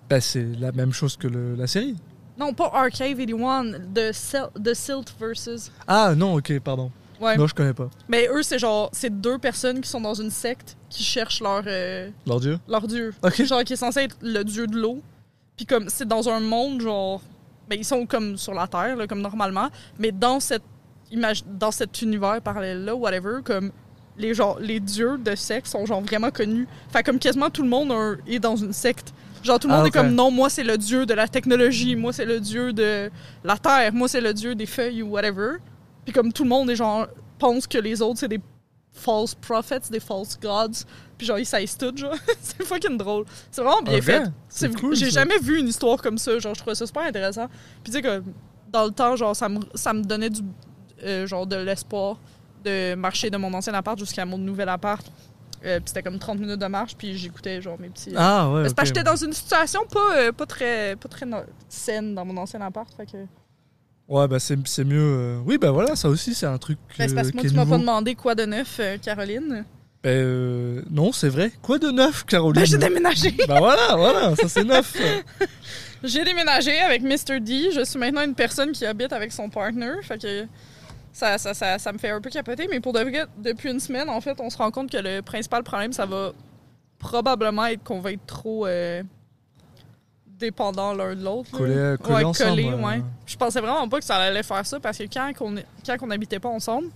Bah, 0.08 0.20
c'est 0.20 0.46
la 0.58 0.72
même 0.72 0.92
chose 0.92 1.16
que 1.16 1.28
le- 1.28 1.54
la 1.54 1.66
série. 1.66 1.96
Non, 2.38 2.54
pas 2.54 2.70
Arcade 2.72 3.16
81, 3.16 3.72
The, 3.94 4.12
Sil- 4.14 4.52
The 4.62 4.74
Silt 4.74 5.14
versus. 5.18 5.70
Ah 5.86 6.14
non, 6.16 6.34
ok, 6.36 6.58
pardon. 6.60 6.90
Ouais. 7.20 7.36
Non, 7.36 7.48
je 7.48 7.54
connais 7.54 7.74
pas. 7.74 7.90
Mais 8.08 8.28
eux, 8.32 8.42
c'est 8.44 8.60
genre. 8.60 8.90
C'est 8.92 9.10
deux 9.20 9.38
personnes 9.38 9.80
qui 9.80 9.88
sont 9.90 10.00
dans 10.00 10.14
une 10.14 10.30
secte 10.30 10.76
qui 10.88 11.02
cherchent 11.02 11.40
leur. 11.40 11.64
euh, 11.66 12.10
Leur 12.26 12.38
dieu 12.40 12.58
leur 12.68 12.86
dieu. 12.86 13.12
Ok. 13.24 13.42
Genre, 13.44 13.64
qui 13.64 13.72
est 13.72 13.76
censé 13.76 14.00
être 14.02 14.16
le 14.22 14.44
dieu 14.44 14.66
de 14.68 14.76
l'eau. 14.76 15.02
Puis 15.56 15.66
comme, 15.66 15.88
c'est 15.88 16.06
dans 16.06 16.28
un 16.28 16.38
monde, 16.38 16.80
genre. 16.80 17.20
Ben, 17.68 17.76
ils 17.78 17.84
sont 17.84 18.06
comme 18.06 18.36
sur 18.36 18.54
la 18.54 18.68
Terre, 18.68 18.94
là, 18.96 19.06
comme 19.08 19.20
normalement. 19.20 19.68
Mais 19.98 20.12
dans 20.12 20.38
cette 20.38 20.62
image, 21.10 21.42
dans 21.44 21.72
cet 21.72 22.00
univers 22.02 22.40
parallèle-là, 22.40 22.94
whatever, 22.94 23.42
comme. 23.44 23.72
Les, 24.16 24.34
genre, 24.34 24.58
les 24.60 24.80
dieux 24.80 25.16
de 25.18 25.34
secte 25.36 25.66
sont 25.68 25.86
genre 25.86 26.00
vraiment 26.00 26.30
connus. 26.32 26.66
Fait 26.92 27.02
comme 27.04 27.18
quasiment 27.20 27.50
tout 27.50 27.62
le 27.62 27.68
monde 27.68 27.92
est 28.26 28.38
dans 28.40 28.56
une 28.56 28.72
secte. 28.72 29.12
Genre 29.48 29.58
tout 29.58 29.66
le 29.68 29.72
Ah, 29.74 29.78
monde 29.78 29.86
ok. 29.86 29.94
est 29.96 29.98
comme 29.98 30.14
non, 30.14 30.30
moi 30.30 30.50
c'est 30.50 30.62
le 30.62 30.76
dieu 30.76 31.06
de 31.06 31.14
la 31.14 31.26
technologie, 31.26 31.96
moi 31.96 32.12
c'est 32.12 32.26
le 32.26 32.38
dieu 32.38 32.72
de 32.74 33.10
la 33.42 33.56
terre, 33.56 33.92
moi 33.94 34.06
c'est 34.06 34.20
le 34.20 34.34
dieu 34.34 34.54
des 34.54 34.66
feuilles 34.66 35.02
ou 35.02 35.08
whatever. 35.08 35.52
Puis 36.04 36.12
comme 36.12 36.32
tout 36.32 36.42
le 36.42 36.50
monde 36.50 36.68
est 36.70 36.76
genre 36.76 37.06
pense 37.38 37.66
que 37.66 37.78
les 37.78 38.02
autres 38.02 38.18
c'est 38.20 38.28
des 38.28 38.40
false 38.92 39.34
prophets, 39.34 39.80
des 39.90 40.00
false 40.00 40.38
gods. 40.38 40.84
Puis 41.16 41.26
genre 41.26 41.38
ils 41.38 41.46
saissent 41.46 41.78
tout 41.78 41.96
genre. 41.96 42.14
c'est 42.42 42.62
fucking 42.62 42.98
drôle. 42.98 43.24
C'est 43.50 43.62
vraiment 43.62 43.80
bien 43.82 43.96
Ok, 43.96 44.02
fait. 44.02 44.22
c'est 44.50 44.74
cool, 44.78 44.94
J'ai 44.94 45.10
jamais 45.10 45.38
vu 45.38 45.58
une 45.58 45.68
histoire 45.68 46.00
comme 46.02 46.18
ça, 46.18 46.38
genre 46.38 46.54
je 46.54 46.60
trouvais 46.60 46.74
ça 46.76 46.86
super 46.86 47.04
intéressant. 47.04 47.46
Puis 47.82 47.90
tu 47.90 47.92
sais 47.92 48.02
que 48.02 48.22
dans 48.70 48.84
le 48.84 48.90
temps 48.90 49.16
genre 49.16 49.34
ça 49.34 49.48
me 49.48 49.60
ça 49.74 49.94
me 49.94 50.02
donnait 50.02 50.30
du 50.30 50.42
euh, 51.04 51.26
genre 51.26 51.46
de 51.46 51.56
l'espoir 51.56 52.18
de 52.64 52.94
marcher 52.96 53.30
de 53.30 53.36
mon 53.38 53.54
ancien 53.54 53.72
appart 53.72 53.98
jusqu'à 53.98 54.26
mon 54.26 54.36
nouvel 54.36 54.68
appart. 54.68 55.06
Euh, 55.64 55.76
puis 55.78 55.84
c'était 55.88 56.02
comme 56.02 56.18
30 56.18 56.38
minutes 56.38 56.60
de 56.60 56.66
marche, 56.66 56.94
puis 56.96 57.16
j'écoutais 57.18 57.60
genre 57.60 57.78
mes 57.80 57.88
petits. 57.88 58.12
Ah 58.16 58.50
ouais. 58.50 58.62
Parce 58.62 58.74
que 58.74 58.84
j'étais 58.86 59.02
dans 59.02 59.16
une 59.16 59.32
situation 59.32 59.80
pas, 59.92 60.16
euh, 60.16 60.32
pas 60.32 60.46
très, 60.46 60.94
pas 60.96 61.08
très 61.08 61.26
no- 61.26 61.38
saine 61.68 62.14
dans 62.14 62.24
mon 62.24 62.36
ancien 62.36 62.60
appart. 62.60 62.88
Fait 62.96 63.06
que... 63.06 63.16
Ouais, 64.08 64.26
bah 64.28 64.38
c'est 64.38 64.56
c'est 64.66 64.84
mieux. 64.84 64.96
euh, 65.00 65.40
Oui, 65.44 65.58
bah 65.58 65.70
voilà, 65.70 65.94
ça 65.96 66.08
aussi, 66.08 66.34
c'est 66.34 66.46
un 66.46 66.58
truc 66.58 66.78
Ben, 66.98 67.08
c'est 67.08 67.14
parce 67.14 67.28
euh, 67.28 67.30
que 67.32 67.36
moi, 67.36 67.44
tu 67.46 67.54
m'as 67.54 67.66
pas 67.66 67.76
demandé 67.78 68.14
quoi 68.14 68.34
de 68.34 68.44
neuf, 68.46 68.78
euh, 68.80 68.96
Caroline. 68.98 69.64
Ben, 70.02 70.10
euh, 70.10 70.82
non, 70.90 71.10
c'est 71.12 71.28
vrai. 71.28 71.50
Quoi 71.60 71.78
de 71.78 71.90
neuf, 71.90 72.24
Caroline? 72.24 72.62
Ben, 72.62 72.66
j'ai 72.66 72.78
déménagé. 72.78 73.34
Bah 73.48 73.58
voilà, 73.58 73.96
voilà, 73.96 74.36
ça 74.36 74.48
c'est 74.48 74.64
neuf. 74.64 74.96
j'ai 76.04 76.24
déménagé 76.24 76.78
avec 76.78 77.02
Mr. 77.02 77.40
D. 77.40 77.70
Je 77.74 77.84
suis 77.84 77.98
maintenant 77.98 78.22
une 78.24 78.34
personne 78.34 78.72
qui 78.72 78.86
habite 78.86 79.12
avec 79.12 79.32
son 79.32 79.50
partner. 79.50 79.92
Fait 80.02 80.16
que 80.18 80.46
ça, 81.18 81.36
ça, 81.36 81.52
ça, 81.52 81.78
ça 81.78 81.92
me 81.92 81.98
fait 81.98 82.10
un 82.10 82.20
peu 82.20 82.30
capoter. 82.30 82.68
Mais 82.70 82.78
pour 82.78 82.92
de 82.92 83.00
vrai, 83.00 83.26
depuis 83.38 83.70
une 83.70 83.80
semaine, 83.80 84.08
en 84.08 84.20
fait, 84.20 84.40
on 84.40 84.50
se 84.50 84.56
rend 84.56 84.70
compte 84.70 84.90
que 84.90 84.98
le 84.98 85.20
principal 85.20 85.64
problème, 85.64 85.92
ça 85.92 86.06
va 86.06 86.32
probablement 86.98 87.66
être 87.66 87.82
qu'on 87.82 87.98
va 88.00 88.12
être 88.12 88.24
trop 88.26 88.66
euh, 88.66 89.02
dépendants 90.38 90.94
l'un 90.94 91.16
de 91.16 91.24
l'autre. 91.24 91.50
collés 91.50 91.74
ouais, 91.74 92.24
ensemble, 92.24 92.50
collés, 92.50 92.64
ouais. 92.66 92.84
ouais. 92.84 93.02
Je 93.26 93.36
pensais 93.36 93.60
vraiment 93.60 93.88
pas 93.88 93.98
que 93.98 94.04
ça 94.04 94.16
allait 94.16 94.42
faire 94.44 94.64
ça 94.64 94.78
parce 94.78 94.98
que 94.98 95.04
quand 95.04 95.32
on, 95.40 95.56
quand 95.84 95.96
on 96.02 96.10
habitait 96.10 96.38
pas 96.38 96.48
ensemble, 96.48 96.88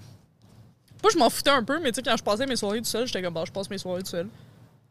moi 1.02 1.10
je 1.12 1.18
m'en 1.18 1.28
foutais 1.28 1.50
un 1.50 1.64
peu, 1.64 1.80
mais 1.80 1.90
tu 1.90 1.96
sais, 1.96 2.02
quand 2.02 2.16
je 2.16 2.22
passais 2.22 2.46
mes 2.46 2.56
soirées 2.56 2.78
tout 2.78 2.84
seul, 2.84 3.06
j'étais 3.06 3.22
comme, 3.22 3.34
bah, 3.34 3.42
je 3.44 3.50
passe 3.52 3.68
mes 3.68 3.78
soirées 3.78 4.02
tout 4.02 4.10
seul. 4.10 4.28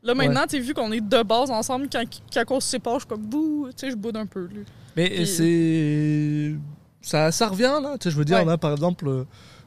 Là, 0.04 0.14
maintenant, 0.16 0.44
tu 0.44 0.58
sais, 0.58 0.60
vu 0.60 0.74
qu'on 0.74 0.92
est 0.92 1.00
de 1.00 1.24
base 1.24 1.52
ensemble, 1.52 1.88
quand, 1.90 2.04
quand 2.34 2.56
on 2.56 2.60
se 2.60 2.70
sépare, 2.70 2.96
je 2.96 3.00
suis 3.02 3.08
comme, 3.08 3.22
bouh, 3.22 3.68
tu 3.70 3.74
sais, 3.78 3.92
je 3.92 3.96
boude 3.96 4.18
un 4.18 4.26
peu. 4.26 4.42
là. 4.42 4.62
Mais 4.98 5.10
Puis- 5.10 5.28
c'est. 5.28 6.56
Ça, 7.02 7.32
ça 7.32 7.48
revient 7.48 7.80
là. 7.82 7.98
Tu 8.00 8.04
sais, 8.06 8.12
je 8.12 8.18
veux 8.18 8.26
dire, 8.26 8.38
Ouais. 8.38 8.44
on 8.46 8.50
a 8.50 8.58
par 8.58 8.72
exemple, 8.72 9.08
euh, 9.08 9.24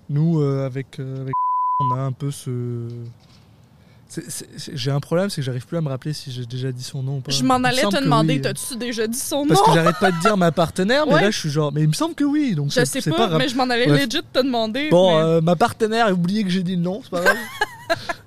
nous, 0.09 0.41
euh, 0.41 0.65
avec, 0.67 0.99
euh, 1.01 1.23
avec. 1.23 1.35
On 1.81 1.93
a 1.93 1.99
un 2.01 2.13
peu 2.13 2.31
ce. 2.31 2.89
J'ai 4.75 4.93
un 4.93 5.01
problème, 5.01 5.29
c'est 5.29 5.41
que 5.41 5.43
j'arrive 5.45 5.67
plus 5.67 5.77
à 5.77 5.81
me 5.81 5.89
rappeler 5.89 6.13
si 6.13 6.31
j'ai 6.31 6.47
déjà 6.47 6.71
dit 6.71 6.85
son 6.85 7.03
nom 7.03 7.17
ou 7.17 7.21
pas. 7.21 7.33
Je 7.33 7.43
m'en 7.43 7.57
allais 7.65 7.83
te 7.83 8.01
demander, 8.01 8.35
oui. 8.35 8.41
t'as-tu 8.41 8.77
déjà 8.77 9.09
dit 9.09 9.19
son 9.19 9.39
nom? 9.45 9.49
Parce 9.49 9.63
que 9.63 9.73
j'arrête 9.75 9.99
pas 9.99 10.13
de 10.13 10.21
dire 10.21 10.37
ma 10.37 10.53
partenaire, 10.53 11.05
mais 11.07 11.15
Ouais. 11.15 11.21
là 11.23 11.31
je 11.33 11.39
suis 11.41 11.51
genre. 11.51 11.73
Mais 11.73 11.81
il 11.83 11.89
me 11.89 11.93
semble 11.95 12.15
que 12.15 12.23
oui, 12.23 12.55
donc 12.55 12.71
Je 12.71 12.85
sais 12.85 13.01
pas, 13.11 13.37
mais 13.39 13.49
je 13.49 13.57
m'en 13.57 13.65
allais 13.69 13.87
Bref. 13.89 13.99
legit 14.07 14.23
te 14.33 14.39
demander. 14.41 14.89
Bon, 14.91 15.17
mais- 15.17 15.23
euh, 15.25 15.41
ma 15.41 15.57
partenaire 15.57 16.07
a 16.07 16.13
oublié 16.13 16.45
que 16.45 16.51
j'ai 16.51 16.63
dit 16.63 16.77
le 16.77 16.83
nom, 16.83 17.01
c'est 17.03 17.11
pas 17.11 17.23
grave. 17.23 17.37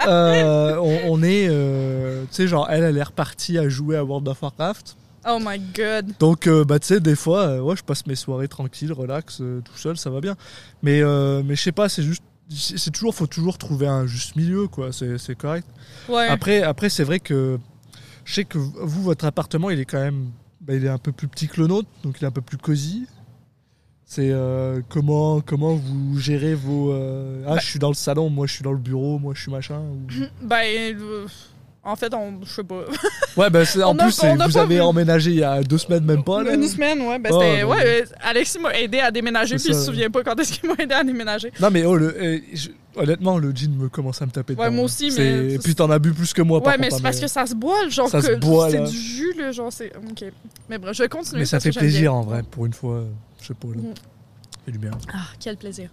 Euh, 0.08 0.78
on, 0.78 1.13
on 1.20 1.24
est. 1.24 1.48
euh, 1.50 2.22
tu 2.26 2.28
sais, 2.36 2.48
genre, 2.48 2.67
elle, 2.70 2.84
elle 2.84 2.98
est 2.98 3.04
repartie 3.04 3.58
à 3.58 3.67
jouer 3.67 3.98
à 3.98 4.04
World 4.06 4.28
of 4.28 4.41
Warcraft. 4.41 4.96
Oh 5.27 5.39
my 5.41 5.59
god. 5.59 6.13
Donc, 6.19 6.47
euh, 6.47 6.63
bah, 6.63 6.79
tu 6.79 6.87
sais, 6.87 6.99
des 6.99 7.15
fois, 7.15 7.47
euh, 7.47 7.59
ouais, 7.59 7.75
je 7.75 7.83
passe 7.83 8.05
mes 8.07 8.15
soirées 8.15 8.47
tranquilles, 8.47 8.93
relax, 8.93 9.39
euh, 9.41 9.61
tout 9.61 9.77
seul, 9.77 9.97
ça 9.97 10.09
va 10.09 10.21
bien. 10.21 10.35
Mais, 10.83 11.01
mais 11.43 11.55
je 11.55 11.61
sais 11.61 11.71
pas, 11.71 11.89
c'est 11.89 12.03
juste. 12.03 12.23
C'est 12.49 12.91
toujours, 12.91 13.13
faut 13.13 13.27
toujours 13.27 13.57
trouver 13.57 13.87
un 13.87 14.05
juste 14.05 14.37
milieu, 14.37 14.67
quoi. 14.69 14.91
C'est 14.93 15.35
correct. 15.35 15.67
Ouais. 16.07 16.27
Après, 16.27 16.61
après 16.63 16.87
c'est 16.89 17.03
vrai 17.03 17.19
que 17.19 17.59
je 18.23 18.33
sais 18.33 18.45
que 18.45 18.57
vous, 18.57 19.03
votre 19.03 19.25
appartement, 19.25 19.69
il 19.69 19.81
est 19.81 19.85
quand 19.85 19.99
même, 19.99 20.29
bah, 20.61 20.73
il 20.73 20.85
est 20.85 20.89
un 20.89 20.97
peu 20.97 21.11
plus 21.11 21.27
petit 21.27 21.49
que 21.49 21.59
le 21.59 21.67
nôtre, 21.67 21.89
donc 22.03 22.21
il 22.21 22.23
est 22.23 22.27
un 22.27 22.31
peu 22.31 22.39
plus 22.41 22.57
cosy. 22.57 23.05
C'est 24.05 24.29
euh, 24.31 24.79
comment, 24.87 25.41
comment 25.41 25.75
vous 25.75 26.17
gérez 26.19 26.55
vos. 26.55 26.93
euh, 26.93 27.43
Ah, 27.45 27.55
Bah- 27.55 27.59
je 27.61 27.65
suis 27.65 27.79
dans 27.79 27.89
le 27.89 27.95
salon, 27.95 28.29
moi 28.29 28.47
je 28.47 28.53
suis 28.53 28.63
dans 28.63 28.71
le 28.71 28.77
bureau, 28.77 29.19
moi 29.19 29.33
je 29.35 29.41
suis 29.41 29.51
machin. 29.51 29.79
ou- 29.81 30.07
Ben, 30.41 30.63
euh, 30.95 31.27
en 31.88 31.95
fait, 31.95 32.13
on, 32.13 32.39
je 32.43 32.52
sais 32.54 32.63
pas. 32.63 32.82
Ouais, 33.38 33.65
c'est- 33.65 33.84
en 33.84 33.95
a- 33.97 34.04
plus, 34.04 34.12
c'est- 34.12 34.36
vous 34.36 34.58
avez 34.58 34.76
vu. 34.76 34.82
emménagé 34.82 35.32
il 35.32 35.38
y 35.38 35.43
a 35.43 35.62
deux 35.62 35.78
semaines, 35.78 36.04
même 36.04 36.23
pas. 36.23 36.43
Là. 36.43 36.54
Une 36.56 36.67
semaine, 36.67 37.02
ouais. 37.02 37.19
Ben, 37.19 37.30
Oh. 37.34 37.38
Ouais, 37.39 37.84
euh, 37.86 38.06
Alexis 38.21 38.58
m'a 38.60 38.73
aidé 38.78 39.00
à 39.00 39.12
déménager, 39.12 39.58
C'est 39.58 39.65
puis 39.65 39.73
il 39.73 39.76
ça, 39.76 39.80
se 39.82 39.86
souvient 39.86 40.10
pas 40.10 40.23
quand 40.23 40.39
est-ce 40.39 40.54
qu'il 40.60 40.67
m'a 40.69 40.76
aidé 40.80 40.93
à 40.95 41.04
déménager. 41.04 41.52
Non, 41.60 41.69
mais 41.71 41.86
oh, 41.86 41.95
le, 41.95 42.15
euh, 42.19 42.39
je- 42.54 42.69
honnêtement, 42.95 43.38
le 43.38 43.52
jean 43.56 43.71
me 43.78 43.89
commence 43.89 44.19
à 44.21 44.26
me 44.26 44.32
taper 44.32 44.54
Ouais, 44.54 44.65
dedans, 44.65 44.71
moi 44.71 44.78
là. 44.82 44.84
aussi, 44.86 45.12
C'est- 45.12 45.21
mais- 45.41 45.54
Et 45.54 45.60
puis 45.60 45.76
t'en 45.76 45.89
as 45.91 46.00
bu 46.00 46.13
plus 46.13 46.34
que 46.34 46.41
moi, 46.41 46.62
par 46.63 46.73
ouais, 46.73 46.78
mais 46.80 46.89
c'est 46.89 46.95
hein, 46.97 47.00
parce 47.04 47.19
que 47.19 47.28
ça 47.28 47.45
se 47.45 47.54
boit, 47.54 47.88
genre 47.89 48.10
Ça 48.10 48.21
se 48.21 48.28
que 48.32 48.36
boit, 48.38 48.69
c'est 48.71 48.84
du 48.84 48.97
jus, 48.97 49.34
là, 49.38 49.52
genre 49.52 49.71
c'est. 49.71 49.91
Ok. 49.95 50.26
Mais 50.69 50.78
bref, 50.80 50.95
je 50.97 51.04
vais 51.04 51.10
continuer. 51.10 51.39
Mais 51.41 51.45
ça 51.45 51.60
fait 51.60 51.71
plaisir 51.71 52.13
en 52.15 52.21
vrai, 52.21 52.41
pour 52.50 52.65
une 52.65 52.73
fois. 52.73 53.04
Je 53.41 53.47
sais 53.47 53.54
pas, 53.54 53.67
là. 53.67 53.82
Ça 53.84 54.60
fait 54.65 54.71
du 54.71 54.80
bien. 54.80 54.91
Ah, 55.13 55.28
quel 55.39 55.58
plaisir. 55.58 55.89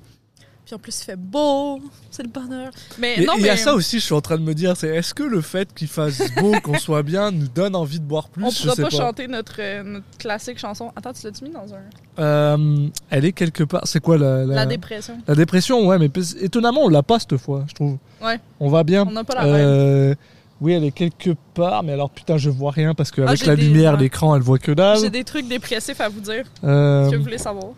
Puis 0.67 0.75
en 0.75 0.79
plus, 0.79 0.99
il 0.99 1.05
fait 1.05 1.17
beau, 1.17 1.79
c'est 2.11 2.23
le 2.23 2.31
bonheur. 2.31 2.71
Mais 2.99 3.19
non, 3.23 3.35
il 3.37 3.43
mais. 3.43 3.49
y 3.49 3.51
a 3.51 3.57
ça 3.59 3.75
aussi, 3.75 4.01
je 4.01 4.05
suis 4.07 4.15
en 4.15 4.23
train 4.23 4.39
de 4.39 4.43
me 4.43 4.55
dire, 4.55 4.75
c'est 4.79 4.89
est-ce 4.89 5.13
que 5.13 5.23
le 5.23 5.43
fait 5.43 5.69
qu'il 5.75 5.89
fasse 5.89 6.23
beau, 6.41 6.53
qu'on 6.63 6.79
soit 6.79 7.03
bien, 7.03 7.31
nous 7.31 7.49
donne 7.49 7.77
envie 7.77 8.01
de 8.01 8.05
boire 8.07 8.31
plus? 8.31 8.45
On 8.45 8.49
Je 8.51 8.63
pourra 8.63 8.77
pas, 8.77 8.83
pas. 8.85 8.91
chanter 8.91 9.29
notre, 9.29 9.57
euh, 9.59 9.83
notre 9.83 10.07
classique 10.19 10.59
chanson. 10.59 10.91
Attends, 10.97 11.13
tu 11.13 11.27
l'as-tu 11.27 11.45
mis 11.45 11.51
dans 11.51 11.67
un? 11.75 12.23
Euh, 12.23 12.89
elle 13.11 13.27
est 13.27 13.33
quelque 13.33 13.65
part. 13.65 13.83
C'est 13.87 14.01
quoi 14.01 14.17
la, 14.17 14.47
la, 14.47 14.55
La 14.55 14.67
dépression. 14.67 15.19
la 15.29 15.35
dépression 15.35 15.87
Ouais, 15.87 15.99
mais 15.99 16.09
étonnamment, 16.41 16.81
on 16.85 16.89
l'a 16.89 17.03
pas 17.03 17.19
cette 17.19 17.37
fois, 17.37 17.65
je 17.69 17.75
trouve. 17.75 17.99
Ouais. 18.23 18.41
On 18.59 18.71
va 18.71 18.85
bien. 18.85 19.05
On 19.07 19.11
n'a 19.13 19.25
pas 19.25 19.35
la 19.35 19.45
même. 19.45 19.55
Euh, 19.57 20.15
oui, 20.63 20.73
elle 20.73 20.85
est 20.85 20.93
quelque 20.93 21.31
part, 21.53 21.83
mais 21.83 21.93
alors 21.93 22.09
putain, 22.09 22.39
je 22.39 22.49
vois 22.49 22.71
rien 22.71 22.95
parce 22.95 23.11
qu'avec 23.11 23.39
Ah, 23.43 23.47
la 23.49 23.57
des- 23.57 23.63
lumière, 23.69 23.99
l'écran, 23.99 24.35
elle 24.35 24.41
voit 24.41 24.59
que 24.59 24.73
dalle. 24.73 24.99
J'ai 24.99 25.11
des 25.11 25.25
trucs 25.25 25.47
dépressifs 25.47 26.01
à 26.01 26.09
vous 26.09 26.21
dire. 26.21 26.45
Euh, 26.65 27.11
que 27.11 27.17
vous 27.17 27.23
voulez 27.25 27.37
savoir? 27.37 27.73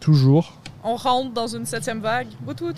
toujours. 0.00 0.54
On 0.84 0.96
rentre 0.96 1.32
dans 1.32 1.46
une 1.46 1.66
septième 1.66 2.00
vague. 2.00 2.28
Wout 2.46 2.60
wout. 2.62 2.74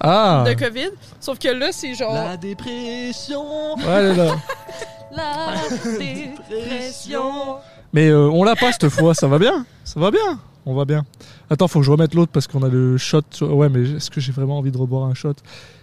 Ah 0.00 0.44
de 0.46 0.52
COVID. 0.52 0.90
Sauf 1.20 1.38
que 1.38 1.48
là, 1.48 1.72
c'est 1.72 1.94
genre. 1.94 2.12
La 2.12 2.36
dépression. 2.36 3.76
Ouais, 3.76 3.84
elle 3.86 4.04
est 4.06 4.14
là. 4.16 4.36
La 5.16 5.54
dépression. 5.98 7.56
Mais 7.92 8.08
euh, 8.08 8.28
on 8.28 8.44
l'a 8.44 8.54
pas 8.56 8.72
cette 8.72 8.88
fois, 8.90 9.14
ça 9.14 9.26
va 9.28 9.38
bien? 9.38 9.64
Ça 9.84 9.98
va 9.98 10.10
bien? 10.10 10.38
On 10.66 10.74
va 10.74 10.84
bien. 10.84 11.06
Attends, 11.48 11.68
faut 11.68 11.78
que 11.78 11.86
je 11.86 11.90
remette 11.90 12.12
l'autre 12.14 12.32
parce 12.32 12.46
qu'on 12.46 12.62
a 12.62 12.68
le 12.68 12.98
shot. 12.98 13.22
Ouais, 13.40 13.68
mais 13.68 13.88
est-ce 13.92 14.10
que 14.10 14.20
j'ai 14.20 14.32
vraiment 14.32 14.58
envie 14.58 14.72
de 14.72 14.76
reboire 14.76 15.04
un 15.04 15.14
shot? 15.14 15.34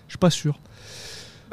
Je 0.08 0.12
suis 0.12 0.18
pas 0.20 0.30
sûr. 0.30 0.60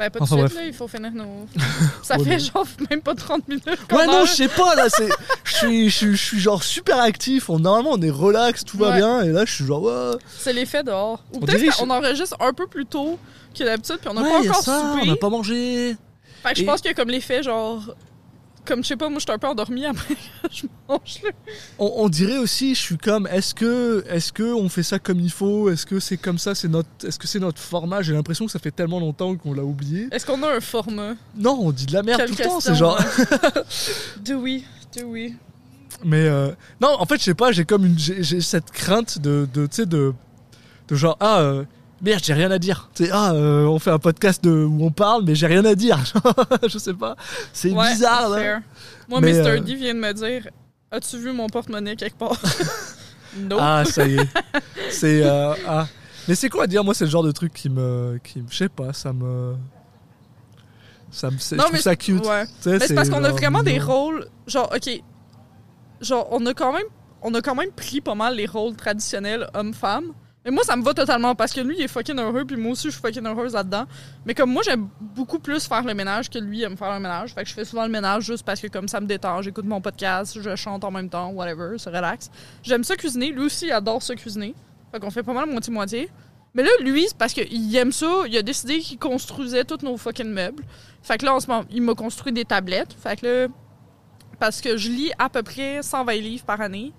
Ben, 0.01 0.09
pas 0.09 0.25
tout 0.25 0.35
de 0.35 0.47
suite, 0.47 0.55
là, 0.55 0.65
il 0.65 0.73
faut 0.73 0.87
finir 0.87 1.11
nos. 1.11 1.45
Ça 2.03 2.17
fait 2.17 2.39
genre 2.39 2.65
même 2.89 3.01
pas 3.01 3.13
30 3.13 3.47
minutes. 3.47 3.65
Ouais, 3.91 4.07
non, 4.07 4.25
je 4.25 4.31
sais 4.31 4.47
pas, 4.47 4.73
là, 4.75 4.87
c'est. 4.89 5.09
Je 5.43 5.89
suis, 6.15 6.39
genre 6.39 6.63
super 6.63 6.99
actif. 6.99 7.49
On, 7.51 7.59
normalement, 7.59 7.91
on 7.93 8.01
est 8.01 8.09
relax, 8.09 8.65
tout 8.65 8.77
va 8.77 8.89
Ouais. 8.89 8.97
bien. 8.97 9.21
Et 9.21 9.29
là, 9.29 9.45
je 9.45 9.53
suis 9.53 9.65
genre, 9.65 9.83
ouais. 9.83 10.17
C'est 10.39 10.53
l'effet 10.53 10.81
dehors. 10.83 11.23
Ou 11.33 11.37
On 11.37 11.39
peut-être 11.41 11.77
qu'on 11.77 11.89
enregistre 11.91 12.35
un 12.39 12.51
peu 12.53 12.65
plus 12.65 12.85
tôt 12.87 13.19
que 13.57 13.63
d'habitude, 13.63 13.97
puis 13.99 14.09
on 14.09 14.13
n'a 14.15 14.21
ouais, 14.23 14.29
pas 14.29 14.43
y 14.43 14.47
a 14.47 14.51
encore 14.51 14.63
ça, 14.63 14.79
soupé. 14.79 15.01
on 15.03 15.05
n'a 15.05 15.15
pas 15.15 15.29
mangé. 15.29 15.95
Fait 16.41 16.49
que 16.53 16.57
je 16.57 16.63
Et- 16.63 16.65
pense 16.65 16.81
qu'il 16.81 16.89
y 16.89 16.93
a 16.93 16.95
comme 16.95 17.09
l'effet 17.09 17.43
genre. 17.43 17.83
Comme 18.65 18.83
je 18.83 18.89
sais 18.89 18.95
pas, 18.97 19.09
moi 19.09 19.17
je 19.19 19.23
suis 19.23 19.31
un 19.31 19.37
peu 19.39 19.47
endormie 19.47 19.85
après 19.85 20.13
que 20.43 20.49
je 20.51 20.65
mange. 20.87 21.21
là. 21.23 21.29
On, 21.79 21.91
on 21.97 22.09
dirait 22.09 22.37
aussi, 22.37 22.75
je 22.75 22.79
suis 22.79 22.97
comme, 22.97 23.27
est-ce 23.27 23.55
que, 23.55 24.05
est-ce 24.07 24.31
que 24.31 24.43
on 24.53 24.69
fait 24.69 24.83
ça 24.83 24.99
comme 24.99 25.19
il 25.19 25.31
faut? 25.31 25.69
Est-ce 25.69 25.85
que 25.85 25.99
c'est 25.99 26.17
comme 26.17 26.37
ça 26.37 26.53
C'est 26.53 26.67
notre, 26.67 26.89
est-ce 27.03 27.17
que 27.17 27.27
c'est 27.27 27.39
notre 27.39 27.59
format? 27.59 28.01
J'ai 28.01 28.13
l'impression 28.13 28.45
que 28.45 28.51
ça 28.51 28.59
fait 28.59 28.71
tellement 28.71 28.99
longtemps 28.99 29.35
qu'on 29.35 29.53
l'a 29.53 29.63
oublié. 29.63 30.07
Est-ce 30.11 30.25
qu'on 30.25 30.41
a 30.43 30.55
un 30.55 30.59
format? 30.59 31.13
Non, 31.35 31.57
on 31.59 31.71
dit 31.71 31.85
de 31.87 31.93
la 31.93 32.03
merde 32.03 32.19
Quelle 32.21 32.35
tout 32.35 32.37
le 32.43 32.43
temps. 32.49 32.59
C'est 32.59 32.75
genre. 32.75 32.99
ouais. 32.99 33.61
Do 34.23 34.35
we? 34.41 34.61
Do 34.95 35.07
we? 35.07 35.31
Mais 36.03 36.25
euh, 36.27 36.51
non, 36.79 36.89
en 36.99 37.05
fait, 37.05 37.17
je 37.17 37.23
sais 37.23 37.33
pas, 37.33 37.51
j'ai 37.51 37.65
comme 37.65 37.85
une, 37.85 37.97
j'ai 37.97 38.23
j'ai 38.23 38.41
cette 38.41 38.71
crainte 38.71 39.19
de, 39.19 39.47
de 39.53 39.65
tu 39.67 39.75
sais, 39.77 39.85
de, 39.85 40.13
de 40.87 40.95
genre 40.95 41.17
ah 41.19 41.39
euh, 41.41 41.63
merde, 42.01 42.21
j'ai 42.23 42.33
rien 42.33 42.51
à 42.51 42.59
dire. 42.59 42.89
Tu 42.95 43.05
sais, 43.05 43.11
ah, 43.13 43.31
euh, 43.33 43.65
on 43.65 43.79
fait 43.79 43.91
un 43.91 43.99
podcast 43.99 44.43
de, 44.43 44.51
où 44.51 44.83
on 44.85 44.91
parle, 44.91 45.23
mais 45.25 45.35
j'ai 45.35 45.47
rien 45.47 45.63
à 45.65 45.75
dire. 45.75 45.97
je 46.67 46.77
sais 46.77 46.93
pas, 46.93 47.15
c'est 47.53 47.71
Ouais, 47.71 47.91
bizarre. 47.91 48.33
Fair. 48.35 48.61
Moi, 49.09 49.21
Mais, 49.21 49.33
Mr. 49.33 49.47
euh, 49.47 49.59
D 49.59 49.75
vient 49.75 49.93
de 49.93 49.99
me 49.99 50.13
dire 50.13 50.47
As-tu 50.91 51.17
vu 51.17 51.31
mon 51.31 51.47
porte-monnaie 51.47 51.95
quelque 51.95 52.17
part? 52.17 52.37
Non. 53.37 53.55
Ah, 53.61 53.85
ça 53.85 54.05
y 54.05 54.15
est, 54.17 54.27
c'est 54.89 55.23
euh, 55.23 55.53
ah. 55.65 55.87
Mais 56.27 56.35
c'est 56.35 56.49
quoi 56.49 56.65
à 56.65 56.67
dire? 56.67 56.83
Moi, 56.83 56.93
c'est 56.93 57.05
le 57.05 57.09
genre 57.09 57.23
de 57.23 57.31
truc 57.31 57.53
qui 57.53 57.69
me, 57.69 58.19
qui, 58.21 58.43
je 58.49 58.57
sais 58.57 58.67
pas, 58.67 58.91
ça 58.91 59.13
me, 59.13 59.55
ça 61.11 61.31
me, 61.31 61.37
c'est- 61.37 61.55
je 61.55 61.57
non, 61.57 61.63
trouve 61.63 61.75
mais 61.75 61.81
ça 61.81 61.95
cute. 61.95 62.25
Ouais. 62.25 62.43
Mais 62.65 62.79
c'est 62.79 62.93
parce 62.93 63.09
qu'on 63.09 63.23
a 63.23 63.31
vraiment 63.31 63.63
des 63.63 63.79
rôles. 63.79 64.27
Genre, 64.47 64.69
ok. 64.75 65.01
Genre, 66.01 66.27
on 66.31 66.45
a 66.45 66.53
quand 66.53 66.73
même. 66.73 66.83
On 67.21 67.33
a 67.33 67.41
quand 67.41 67.55
même 67.55 67.71
pris 67.71 68.01
pas 68.01 68.15
mal 68.15 68.35
les 68.35 68.47
rôles 68.47 68.75
traditionnels 68.75 69.47
homme-femme. 69.53 70.11
Mais 70.43 70.49
moi, 70.49 70.63
ça 70.63 70.75
me 70.75 70.83
va 70.83 70.93
totalement 70.93 71.35
parce 71.35 71.53
que 71.53 71.61
lui, 71.61 71.75
il 71.77 71.83
est 71.83 71.87
fucking 71.87 72.17
heureux, 72.17 72.45
puis 72.45 72.57
moi 72.57 72.71
aussi, 72.71 72.87
je 72.87 72.93
suis 72.93 73.01
fucking 73.01 73.25
heureuse 73.27 73.53
là-dedans. 73.53 73.85
Mais 74.25 74.33
comme 74.33 74.51
moi, 74.51 74.63
j'aime 74.63 74.87
beaucoup 74.99 75.37
plus 75.37 75.67
faire 75.67 75.83
le 75.83 75.93
ménage 75.93 76.31
que 76.31 76.39
lui 76.39 76.63
aime 76.63 76.75
faire 76.75 76.93
le 76.93 76.99
ménage. 76.99 77.33
Fait 77.35 77.43
que 77.43 77.49
je 77.49 77.53
fais 77.53 77.63
souvent 77.63 77.85
le 77.85 77.91
ménage 77.91 78.23
juste 78.23 78.43
parce 78.43 78.59
que 78.59 78.67
comme 78.67 78.87
ça 78.87 78.99
me 78.99 79.05
détend. 79.05 79.43
J'écoute 79.43 79.65
mon 79.65 79.81
podcast, 79.81 80.39
je 80.41 80.55
chante 80.55 80.83
en 80.83 80.89
même 80.89 81.09
temps, 81.09 81.29
whatever, 81.29 81.77
c'est 81.77 81.91
relax. 81.91 82.31
J'aime 82.63 82.83
ça 82.83 82.95
cuisiner. 82.95 83.31
Lui 83.31 83.45
aussi, 83.45 83.67
il 83.67 83.71
adore 83.71 84.01
ça 84.01 84.15
cuisiner. 84.15 84.55
Fait 84.91 84.99
qu'on 84.99 85.11
fait 85.11 85.23
pas 85.23 85.33
mal 85.33 85.47
moitié-moitié. 85.47 86.09
Mais 86.55 86.63
là, 86.63 86.69
lui, 86.81 87.05
c'est 87.07 87.17
parce 87.17 87.33
qu'il 87.33 87.75
aime 87.75 87.91
ça. 87.91 88.23
Il 88.27 88.35
a 88.35 88.41
décidé 88.41 88.79
qu'il 88.79 88.97
construisait 88.97 89.63
tous 89.63 89.83
nos 89.83 89.95
fucking 89.95 90.27
meubles. 90.27 90.63
Fait 91.03 91.19
que 91.19 91.25
là, 91.25 91.35
en 91.35 91.39
ce 91.39 91.47
moment, 91.47 91.65
il 91.69 91.83
m'a 91.83 91.93
construit 91.93 92.33
des 92.33 92.45
tablettes. 92.45 92.93
Fait 92.93 93.15
que 93.15 93.25
là, 93.25 93.47
parce 94.39 94.59
que 94.59 94.75
je 94.75 94.89
lis 94.89 95.11
à 95.19 95.29
peu 95.29 95.43
près 95.43 95.83
120 95.83 96.13
livres 96.13 96.45
par 96.45 96.59
année, 96.61 96.93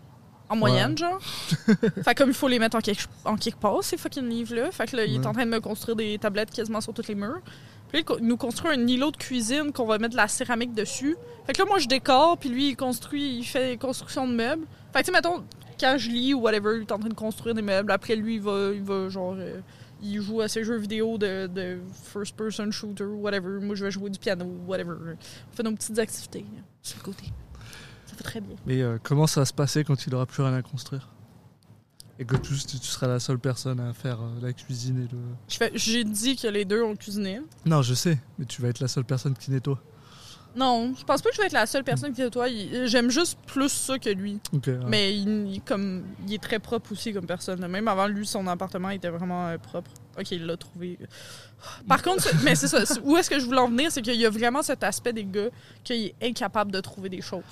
en 0.52 0.56
moyenne, 0.56 0.96
genre. 0.96 1.18
fait 2.04 2.14
comme 2.14 2.28
il 2.28 2.34
faut 2.34 2.48
les 2.48 2.58
mettre 2.58 2.76
en 2.76 2.80
quelque, 2.80 3.04
en 3.24 3.36
quelque 3.36 3.58
part, 3.58 3.82
ces 3.82 3.96
fucking 3.96 4.28
livres-là. 4.28 4.70
Fait 4.70 4.90
que 4.90 4.96
là, 4.96 5.04
il 5.04 5.14
est 5.14 5.26
en 5.26 5.32
train 5.32 5.44
de 5.44 5.50
me 5.50 5.60
construire 5.60 5.96
des 5.96 6.18
tablettes 6.18 6.50
quasiment 6.50 6.80
sur 6.80 6.92
tous 6.92 7.08
les 7.08 7.14
murs. 7.14 7.40
Puis 7.90 8.04
il 8.18 8.26
nous 8.26 8.36
construit 8.36 8.70
un 8.70 8.86
îlot 8.86 9.10
de 9.10 9.16
cuisine 9.16 9.72
qu'on 9.72 9.86
va 9.86 9.98
mettre 9.98 10.12
de 10.12 10.16
la 10.16 10.28
céramique 10.28 10.72
dessus. 10.72 11.16
Fait 11.46 11.52
que 11.52 11.58
là, 11.58 11.66
moi, 11.66 11.78
je 11.78 11.88
décore, 11.88 12.38
puis 12.38 12.48
lui, 12.48 12.70
il 12.70 12.76
construit, 12.76 13.38
il 13.38 13.44
fait 13.44 13.72
des 13.72 13.76
constructions 13.76 14.26
de 14.26 14.32
meubles. 14.32 14.66
Fait 14.92 15.00
que, 15.00 15.06
tu 15.06 15.06
sais, 15.06 15.12
mettons, 15.12 15.44
quand 15.78 15.96
je 15.98 16.08
lis 16.08 16.32
ou 16.32 16.40
whatever, 16.40 16.76
il 16.76 16.82
est 16.82 16.92
en 16.92 16.98
train 16.98 17.08
de 17.08 17.14
construire 17.14 17.54
des 17.54 17.62
meubles. 17.62 17.92
Après, 17.92 18.16
lui, 18.16 18.36
il 18.36 18.40
va, 18.40 18.70
il 18.72 18.82
va 18.82 19.08
genre, 19.08 19.34
euh, 19.38 19.60
il 20.02 20.20
joue 20.20 20.40
à 20.40 20.48
ses 20.48 20.64
jeux 20.64 20.78
vidéo 20.78 21.18
de, 21.18 21.46
de 21.46 21.80
first-person 22.12 22.70
shooter 22.70 23.04
whatever. 23.04 23.60
Moi, 23.60 23.74
je 23.74 23.84
vais 23.84 23.90
jouer 23.90 24.08
du 24.08 24.18
piano 24.18 24.46
whatever. 24.66 24.94
On 25.02 25.56
fait 25.56 25.62
nos 25.62 25.72
petites 25.72 25.98
activités 25.98 26.44
sur 26.82 26.98
le 26.98 27.04
côté. 27.04 27.24
Ça 28.12 28.16
fait 28.18 28.24
très 28.24 28.40
bien. 28.40 28.56
Mais 28.66 28.80
euh, 28.82 28.98
comment 29.02 29.26
ça 29.26 29.40
va 29.40 29.44
se 29.46 29.52
passer 29.52 29.84
quand 29.84 30.06
il 30.06 30.14
aura 30.14 30.26
plus 30.26 30.42
rien 30.42 30.54
à 30.54 30.62
construire? 30.62 31.08
Et 32.18 32.24
que 32.24 32.36
tu, 32.36 32.54
tu 32.54 32.76
seras 32.78 33.06
la 33.08 33.18
seule 33.18 33.38
personne 33.38 33.80
à 33.80 33.92
faire 33.94 34.20
euh, 34.20 34.28
la 34.42 34.52
cuisine 34.52 34.98
et 34.98 35.12
le. 35.12 35.18
Je 35.48 35.56
fais- 35.56 35.72
J'ai 35.74 36.04
dit 36.04 36.36
que 36.36 36.46
les 36.46 36.64
deux 36.64 36.82
ont 36.82 36.94
cuisiné. 36.94 37.40
Non, 37.64 37.82
je 37.82 37.94
sais, 37.94 38.18
mais 38.38 38.44
tu 38.44 38.60
vas 38.62 38.68
être 38.68 38.80
la 38.80 38.86
seule 38.88 39.04
personne 39.04 39.34
qui 39.34 39.50
nettoie. 39.50 39.80
Non, 40.54 40.92
je 40.96 41.02
pense 41.04 41.22
pas 41.22 41.30
que 41.30 41.34
je 41.36 41.40
vais 41.40 41.46
être 41.46 41.54
la 41.54 41.64
seule 41.64 41.82
personne 41.82 42.12
qui 42.12 42.20
nettoie. 42.20 42.48
Il- 42.48 42.86
J'aime 42.86 43.08
juste 43.10 43.38
plus 43.46 43.70
ça 43.70 43.98
que 43.98 44.10
lui. 44.10 44.38
Ouais. 44.52 44.60
Mais 44.86 45.16
il, 45.18 45.48
il- 45.54 45.62
comme, 45.62 46.04
il 46.28 46.34
est 46.34 46.42
très 46.42 46.58
propre 46.58 46.92
aussi 46.92 47.14
comme 47.14 47.26
personne. 47.26 47.66
Même 47.66 47.88
avant 47.88 48.06
lui, 48.06 48.26
son 48.26 48.46
appartement 48.46 48.90
était 48.90 49.08
vraiment 49.08 49.48
euh, 49.48 49.56
propre. 49.56 49.90
Ok, 50.18 50.30
il 50.32 50.44
l'a 50.44 50.58
trouvé. 50.58 50.98
Par 51.88 52.02
contre, 52.02 52.22
c'est- 52.24 52.44
mais 52.44 52.54
c'est 52.54 52.68
ça. 52.68 52.82
Où 53.02 53.16
est-ce 53.16 53.30
que 53.30 53.40
je 53.40 53.46
voulais 53.46 53.60
en 53.60 53.68
venir, 53.70 53.90
c'est 53.90 54.02
qu'il 54.02 54.14
y 54.20 54.26
a 54.26 54.30
vraiment 54.30 54.60
cet 54.62 54.84
aspect 54.84 55.14
des 55.14 55.24
gars 55.24 55.48
qu'il 55.82 55.96
est 56.04 56.14
incapable 56.22 56.70
de 56.70 56.80
trouver 56.80 57.08
des 57.08 57.22
choses. 57.22 57.42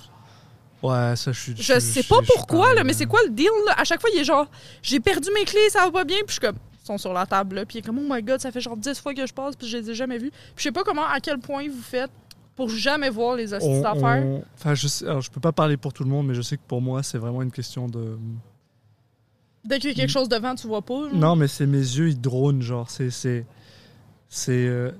Ouais, 0.83 1.15
ça, 1.15 1.31
je 1.31 1.39
suis. 1.39 1.53
Je 1.57 1.79
sais 1.79 2.03
pas 2.03 2.17
je 2.23 2.27
pourquoi, 2.33 2.73
là, 2.73 2.83
mais 2.83 2.93
c'est 2.93 3.05
quoi 3.05 3.19
le 3.23 3.29
deal? 3.31 3.49
Là? 3.67 3.75
À 3.77 3.83
chaque 3.83 4.01
fois, 4.01 4.09
il 4.13 4.19
est 4.19 4.23
genre, 4.23 4.47
j'ai 4.81 4.99
perdu 4.99 5.29
mes 5.33 5.45
clés, 5.45 5.69
ça 5.69 5.85
va 5.85 5.91
pas 5.91 6.03
bien. 6.03 6.17
Puis 6.25 6.27
je 6.29 6.31
suis 6.33 6.39
comme, 6.41 6.55
ils 6.83 6.85
sont 6.87 6.97
sur 6.97 7.13
la 7.13 7.25
table, 7.25 7.57
là. 7.57 7.65
Puis 7.65 7.77
il 7.77 7.79
est 7.79 7.85
comme, 7.85 7.99
oh 7.99 8.07
my 8.13 8.21
god, 8.23 8.39
ça 8.41 8.51
fait 8.51 8.61
genre 8.61 8.75
10 8.77 8.99
fois 8.99 9.13
que 9.13 9.25
je 9.25 9.33
passe, 9.33 9.55
puis 9.55 9.67
je 9.67 9.77
les 9.77 9.89
ai 9.91 9.93
jamais 9.95 10.17
vus. 10.17 10.31
Puis 10.31 10.39
je 10.57 10.63
sais 10.63 10.71
pas 10.71 10.83
comment, 10.83 11.05
à 11.05 11.19
quel 11.19 11.37
point 11.37 11.67
vous 11.69 11.81
faites 11.81 12.09
pour 12.55 12.67
jamais 12.69 13.09
voir 13.09 13.35
les 13.35 13.53
On- 13.53 13.81
d'affaires. 13.81 14.23
on- 14.25 14.43
Enfin, 14.55 14.73
je 14.73 14.87
sais. 14.87 15.05
Alors, 15.05 15.21
je 15.21 15.29
peux 15.29 15.39
pas 15.39 15.51
parler 15.51 15.77
pour 15.77 15.93
tout 15.93 16.03
le 16.03 16.09
monde, 16.09 16.27
mais 16.27 16.33
je 16.33 16.41
sais 16.41 16.57
que 16.57 16.63
pour 16.67 16.81
moi, 16.81 17.03
c'est 17.03 17.17
vraiment 17.19 17.41
une 17.43 17.51
question 17.51 17.87
de. 17.87 18.17
Dès 19.63 19.77
qu'il 19.77 19.91
y 19.91 19.93
a 19.93 19.95
quelque 19.95 20.09
chose 20.09 20.27
devant, 20.29 20.55
tu 20.55 20.65
vois 20.65 20.81
pas. 20.81 21.09
Non, 21.13 21.35
mais 21.35 21.47
c'est 21.47 21.67
mes 21.67 21.77
yeux, 21.77 22.09
ils 22.09 22.19
dronent, 22.19 22.61
genre. 22.61 22.89
C'est. 22.89 23.11
C'est. 23.11 23.45
C'est. 24.29 24.65
euh, 24.67 24.91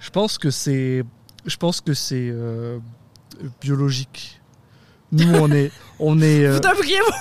Je 0.00 0.08
pense 0.08 0.38
que 0.38 0.50
c'est. 0.50 1.04
Je 1.44 1.56
pense 1.58 1.82
que 1.82 1.92
c'est. 1.92 2.30
euh, 2.32 2.78
biologique. 3.60 4.37
Nous, 5.12 5.34
on 5.34 5.50
est. 5.50 5.70
On 6.00 6.20
est. 6.20 6.44
euh, 6.44 6.60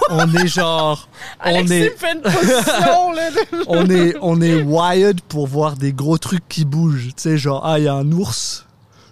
on 0.09 0.33
est 0.35 0.47
genre. 0.47 1.07
On 1.43 1.65
est. 1.67 1.89
position, 1.89 3.11
là. 3.13 3.31
de- 3.31 3.63
on 3.67 3.89
est, 3.89 4.15
on 4.21 4.41
est 4.41 4.61
wired 4.61 5.21
pour 5.21 5.47
voir 5.47 5.75
des 5.77 5.93
gros 5.93 6.17
trucs 6.17 6.47
qui 6.47 6.65
bougent. 6.65 7.07
Tu 7.07 7.13
sais, 7.17 7.37
genre, 7.37 7.65
ah, 7.65 7.79
il 7.79 7.85
y 7.85 7.87
a 7.87 7.93
un 7.95 8.11
ours, 8.11 8.65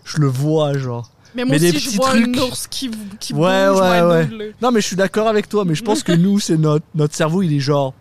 je 0.04 0.18
le 0.20 0.28
vois, 0.28 0.78
genre. 0.78 1.10
Mais 1.36 1.44
moi 1.46 1.58
Mais 1.60 1.68
aussi, 1.70 1.80
je 1.80 1.96
vois 1.98 2.12
trucs. 2.12 2.38
un 2.38 2.42
ours 2.42 2.68
qui, 2.68 2.92
qui 3.20 3.34
Ouais, 3.34 3.68
bouge, 3.70 3.80
ouais, 3.82 4.02
ouais. 4.02 4.54
Non, 4.62 4.72
mais 4.72 4.82
je 4.82 4.88
suis 4.88 4.96
d'accord 4.96 5.28
avec 5.28 5.50
toi, 5.50 5.66
mais 5.66 5.76
je 5.76 5.84
pense 5.84 6.04
que 6.04 6.12
nous, 6.16 6.40
c'est 6.40 6.58
notre, 6.58 6.86
notre 6.94 7.16
cerveau, 7.16 7.42
il 7.42 7.54
est 7.56 7.60
genre. 7.60 7.94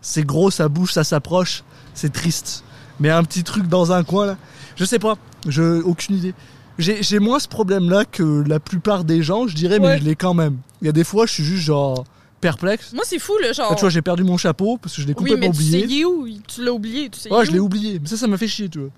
C'est 0.00 0.24
gros, 0.24 0.50
ça 0.50 0.68
bouge, 0.68 0.92
ça 0.92 1.02
s'approche, 1.02 1.64
c'est 1.94 2.12
triste. 2.12 2.62
Mais 3.00 3.10
un 3.10 3.24
petit 3.24 3.42
truc 3.42 3.66
dans 3.68 3.90
un 3.92 4.04
coin, 4.04 4.26
là. 4.26 4.36
Je 4.76 4.84
sais 4.84 4.98
pas, 4.98 5.14
je, 5.48 5.82
aucune 5.82 6.16
idée. 6.16 6.34
J'ai 6.78 7.02
j'ai 7.02 7.18
moins 7.20 7.38
ce 7.38 7.46
problème-là 7.48 8.04
que 8.04 8.42
la 8.46 8.58
plupart 8.60 9.04
des 9.04 9.22
gens, 9.22 9.46
je 9.46 9.54
dirais, 9.54 9.78
mais 9.78 9.98
je 9.98 10.04
l'ai 10.04 10.16
quand 10.16 10.34
même. 10.34 10.58
Il 10.82 10.86
y 10.86 10.88
a 10.88 10.92
des 10.92 11.04
fois, 11.04 11.26
je 11.26 11.32
suis 11.32 11.44
juste 11.44 11.62
genre 11.64 12.04
perplexe. 12.40 12.92
Moi, 12.92 13.04
c'est 13.06 13.18
fou, 13.18 13.32
le 13.40 13.52
genre. 13.52 13.70
Là, 13.70 13.76
tu 13.76 13.80
vois, 13.82 13.90
j'ai 13.90 14.02
perdu 14.02 14.24
mon 14.24 14.36
chapeau 14.36 14.76
parce 14.76 14.96
que 14.96 15.00
je 15.02 15.06
l'ai 15.06 15.12
oui, 15.12 15.30
complètement 15.30 15.48
mais 15.48 15.52
tu 15.56 15.62
sais 15.62 15.82
oublié. 15.84 16.00
est 16.00 16.04
où? 16.04 16.28
Tu 16.46 16.64
l'as 16.64 16.72
oublié, 16.72 17.08
tu 17.10 17.20
sais 17.20 17.32
Ouais, 17.32 17.46
je 17.46 17.52
l'ai 17.52 17.58
oublié. 17.60 17.98
Mais 18.02 18.08
ça, 18.08 18.16
ça 18.16 18.26
m'a 18.26 18.36
fait 18.36 18.48
chier, 18.48 18.68
tu 18.68 18.80
vois. 18.80 18.90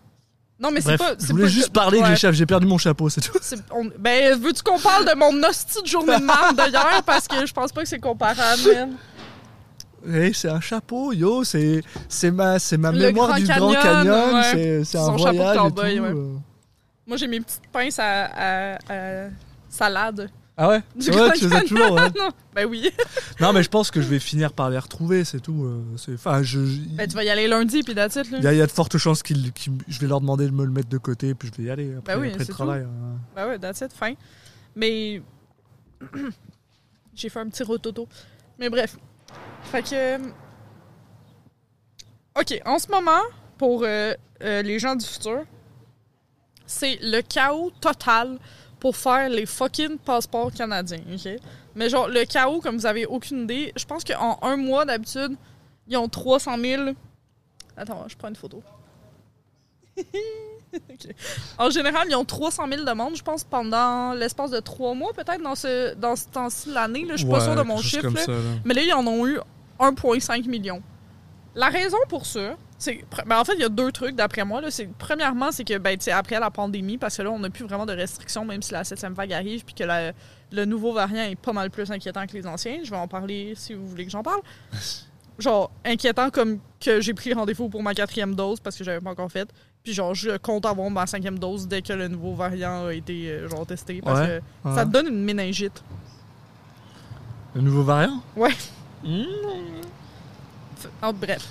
Non, 0.58 0.70
mais 0.70 0.80
c'est 0.80 0.96
pas. 0.96 1.12
je 1.20 1.26
voulais 1.26 1.42
pas 1.44 1.48
juste 1.50 1.66
que- 1.66 1.72
parler 1.72 1.98
que 1.98 2.04
ouais. 2.04 2.08
j'ai 2.10 2.16
cha- 2.16 2.32
j'ai 2.32 2.46
perdu 2.46 2.66
mon 2.66 2.78
chapeau, 2.78 3.10
c'est 3.10 3.20
tout. 3.20 3.36
C'est- 3.42 3.58
on- 3.70 3.90
Ben, 3.98 4.40
veux-tu 4.40 4.62
qu'on 4.62 4.78
parle 4.78 5.04
de 5.04 5.14
mon 5.14 5.42
hostie 5.46 5.82
de 5.82 5.86
journée 5.86 6.16
de 6.18 6.24
merde 6.24 6.56
d'ailleurs? 6.56 7.02
Parce 7.04 7.28
que 7.28 7.44
je 7.44 7.52
pense 7.52 7.72
pas 7.72 7.82
que 7.82 7.88
c'est 7.88 8.00
comparable, 8.00 8.62
man. 8.74 8.92
Eh, 10.08 10.32
c'est 10.32 10.48
un 10.48 10.60
chapeau, 10.60 11.12
yo, 11.12 11.44
c'est 11.44 11.82
c'est 12.08 12.30
ma 12.30 12.58
c'est 12.58 12.78
ma 12.78 12.90
Le 12.90 12.98
mémoire 12.98 13.28
Grand 13.28 13.38
du 13.38 13.46
Canyon, 13.46 13.72
Grand 13.72 13.82
Canyon, 13.82 14.34
ouais. 14.34 14.42
c'est 14.52 14.84
c'est 14.84 14.98
un 14.98 15.04
Son 15.06 15.18
chapeau 15.18 15.36
de 15.38 15.52
et 15.52 15.56
cowboy, 15.56 15.96
tout. 15.96 16.02
ouais. 16.02 16.08
euh. 16.10 16.36
Moi, 17.06 17.16
j'ai 17.16 17.26
mes 17.28 17.40
petites 17.40 17.66
pinces 17.72 17.98
à, 17.98 18.24
à- 18.74 18.78
à 18.88 19.28
salade. 19.68 20.30
Ah 20.56 20.68
ouais? 20.70 20.82
Du 20.96 21.10
Ouais, 21.10 21.16
Grand 21.16 21.30
tu 21.32 21.48
les 21.48 21.54
as 21.56 21.60
toujours, 21.62 21.92
ouais. 21.92 22.10
non, 22.18 22.30
ben 22.54 22.64
oui. 22.66 22.90
Non, 23.40 23.52
mais 23.52 23.62
je 23.62 23.68
pense 23.68 23.90
que 23.90 24.00
je 24.00 24.08
vais 24.08 24.18
finir 24.18 24.52
par 24.54 24.70
les 24.70 24.78
retrouver, 24.78 25.22
c'est 25.24 25.40
tout. 25.40 25.64
euh, 25.64 25.82
c'est- 25.98 26.14
Enfin, 26.14 26.42
je. 26.42 26.58
Ben, 26.96 27.06
tu 27.06 27.14
vas 27.14 27.24
y 27.24 27.28
aller 27.28 27.46
lundi, 27.46 27.82
puis 27.82 27.94
that's 27.94 28.16
it, 28.16 28.30
là. 28.30 28.38
Il 28.38 28.44
y, 28.44 28.46
a, 28.46 28.52
il 28.54 28.58
y 28.58 28.62
a 28.62 28.66
de 28.66 28.70
fortes 28.72 28.96
chances 28.96 29.22
qu'il, 29.22 29.52
qu'il- 29.52 29.76
je 29.86 30.00
vais 30.00 30.06
leur 30.06 30.20
demander 30.20 30.46
de 30.46 30.50
me 30.52 30.64
le 30.64 30.70
mettre 30.72 30.88
de 30.88 30.98
côté, 30.98 31.34
puis 31.34 31.50
je 31.54 31.60
vais 31.62 31.68
y 31.68 31.70
aller 31.70 31.94
après, 31.98 32.14
Ben 32.14 32.20
oui, 32.20 32.28
après 32.28 32.38
le 32.40 32.44
c'est 32.46 32.52
travail. 32.52 32.82
hein. 32.82 33.18
Ben 33.34 33.46
ouais, 33.48 33.58
that's 33.58 33.80
it, 33.82 33.92
fin. 33.92 34.14
Mais. 34.74 35.20
J'ai 37.14 37.28
fait 37.30 37.40
un 37.40 37.48
petit 37.48 37.62
rototo. 37.62 38.06
Mais 38.58 38.68
bref. 38.68 38.96
Fait 39.64 39.82
que. 39.82 39.94
euh, 39.94 40.18
Ok, 42.38 42.60
en 42.66 42.78
ce 42.78 42.90
moment, 42.90 43.22
pour 43.56 43.82
euh, 43.84 44.12
euh, 44.42 44.62
les 44.62 44.78
gens 44.78 44.94
du 44.94 45.04
futur, 45.06 45.44
c'est 46.66 46.98
le 47.02 47.20
chaos 47.22 47.70
total 47.80 48.38
pour 48.80 48.96
faire 48.96 49.28
les 49.28 49.46
fucking 49.46 49.98
passeports 49.98 50.52
canadiens, 50.52 51.00
ok? 51.12 51.28
Mais 51.74 51.88
genre, 51.88 52.08
le 52.08 52.24
chaos, 52.24 52.60
comme 52.60 52.76
vous 52.76 52.86
avez 52.86 53.06
aucune 53.06 53.42
idée, 53.44 53.72
je 53.76 53.84
pense 53.84 54.04
qu'en 54.04 54.38
un 54.42 54.56
mois, 54.56 54.84
d'habitude, 54.84 55.36
ils 55.88 55.96
ont 55.96 56.08
300 56.08 56.56
000. 56.58 56.82
Attends, 57.76 58.04
je 58.08 58.16
prends 58.16 58.28
une 58.28 58.36
photo. 58.36 58.62
En 61.58 61.70
général, 61.70 62.06
ils 62.10 62.14
ont 62.16 62.24
300 62.24 62.64
000 62.70 62.84
demandes, 62.84 63.16
je 63.16 63.22
pense, 63.22 63.44
pendant 63.44 64.12
l'espace 64.12 64.50
de 64.50 64.60
trois 64.60 64.92
mois, 64.94 65.12
peut-être, 65.14 65.40
dans 65.42 65.54
ce, 65.54 65.94
dans 65.94 66.16
ce 66.16 66.26
temps-ci 66.28 66.68
de 66.68 66.74
l'année. 66.74 67.06
Je 67.08 67.16
suis 67.16 67.26
pas 67.26 67.38
Ouais, 67.38 67.44
sûre 67.44 67.54
de 67.54 67.62
mon 67.62 67.78
chiffre. 67.78 68.02
comme 68.02 68.14
là. 68.14 68.22
ça, 68.24 68.32
là. 68.32 68.38
Mais 68.64 68.74
là, 68.74 68.82
ils 68.82 68.92
en 68.92 69.06
ont 69.06 69.26
eu 69.26 69.38
1,5 69.78 70.46
million. 70.48 70.82
La 71.54 71.68
raison 71.68 71.96
pour 72.10 72.26
ça. 72.26 72.56
Ben, 73.26 73.38
en 73.40 73.44
fait, 73.44 73.54
il 73.54 73.60
y 73.60 73.64
a 73.64 73.68
deux 73.68 73.90
trucs, 73.92 74.14
d'après 74.16 74.44
moi. 74.44 74.60
Là. 74.60 74.68
Premièrement, 74.98 75.50
c'est 75.52 75.64
que, 75.64 75.78
ben, 75.78 75.96
après 76.12 76.38
la 76.40 76.50
pandémie, 76.50 76.98
parce 76.98 77.16
que 77.16 77.22
là, 77.22 77.30
on 77.30 77.38
n'a 77.38 77.50
plus 77.50 77.64
vraiment 77.64 77.86
de 77.86 77.92
restrictions, 77.94 78.44
même 78.44 78.62
si 78.62 78.72
la 78.72 78.84
septième 78.84 79.14
vague 79.14 79.32
arrive, 79.32 79.64
puis 79.64 79.74
que 79.74 79.84
la- 79.84 80.12
le 80.52 80.64
nouveau 80.64 80.92
variant 80.92 81.22
est 81.24 81.36
pas 81.36 81.52
mal 81.52 81.70
plus 81.70 81.90
inquiétant 81.90 82.26
que 82.26 82.32
les 82.34 82.46
anciens. 82.46 82.78
Je 82.84 82.90
vais 82.90 82.96
en 82.96 83.08
parler 83.08 83.54
si 83.56 83.74
vous 83.74 83.86
voulez 83.86 84.04
que 84.04 84.10
j'en 84.10 84.22
parle. 84.22 84.40
Genre, 85.38 85.70
inquiétant 85.84 86.30
comme 86.30 86.60
que 86.80 87.00
j'ai 87.02 87.12
pris 87.12 87.34
rendez-vous 87.34 87.68
pour 87.68 87.82
ma 87.82 87.92
quatrième 87.92 88.34
dose 88.34 88.58
parce 88.58 88.74
que 88.76 88.84
j'avais 88.84 89.00
pas 89.00 89.10
encore 89.10 89.30
fait. 89.30 89.46
Puis 89.84 89.92
genre, 89.92 90.14
je 90.14 90.36
compte 90.38 90.64
avoir 90.64 90.88
ma 90.90 91.06
cinquième 91.06 91.38
dose 91.38 91.68
dès 91.68 91.82
que 91.82 91.92
le 91.92 92.08
nouveau 92.08 92.34
variant 92.34 92.86
a 92.86 92.94
été 92.94 93.28
euh, 93.28 93.46
genre 93.48 93.66
testé. 93.66 94.00
Parce 94.02 94.20
Ouais. 94.20 94.40
que 94.64 94.68
Ouais. 94.70 94.74
ça 94.74 94.86
te 94.86 94.90
donne 94.90 95.08
une 95.08 95.22
méningite. 95.22 95.84
Le 97.54 97.60
nouveau 97.60 97.82
variant? 97.82 98.22
Ouais. 98.34 98.50
Mmh. 99.04 99.22
F- 100.80 100.88
ah, 101.02 101.12
bref. 101.12 101.46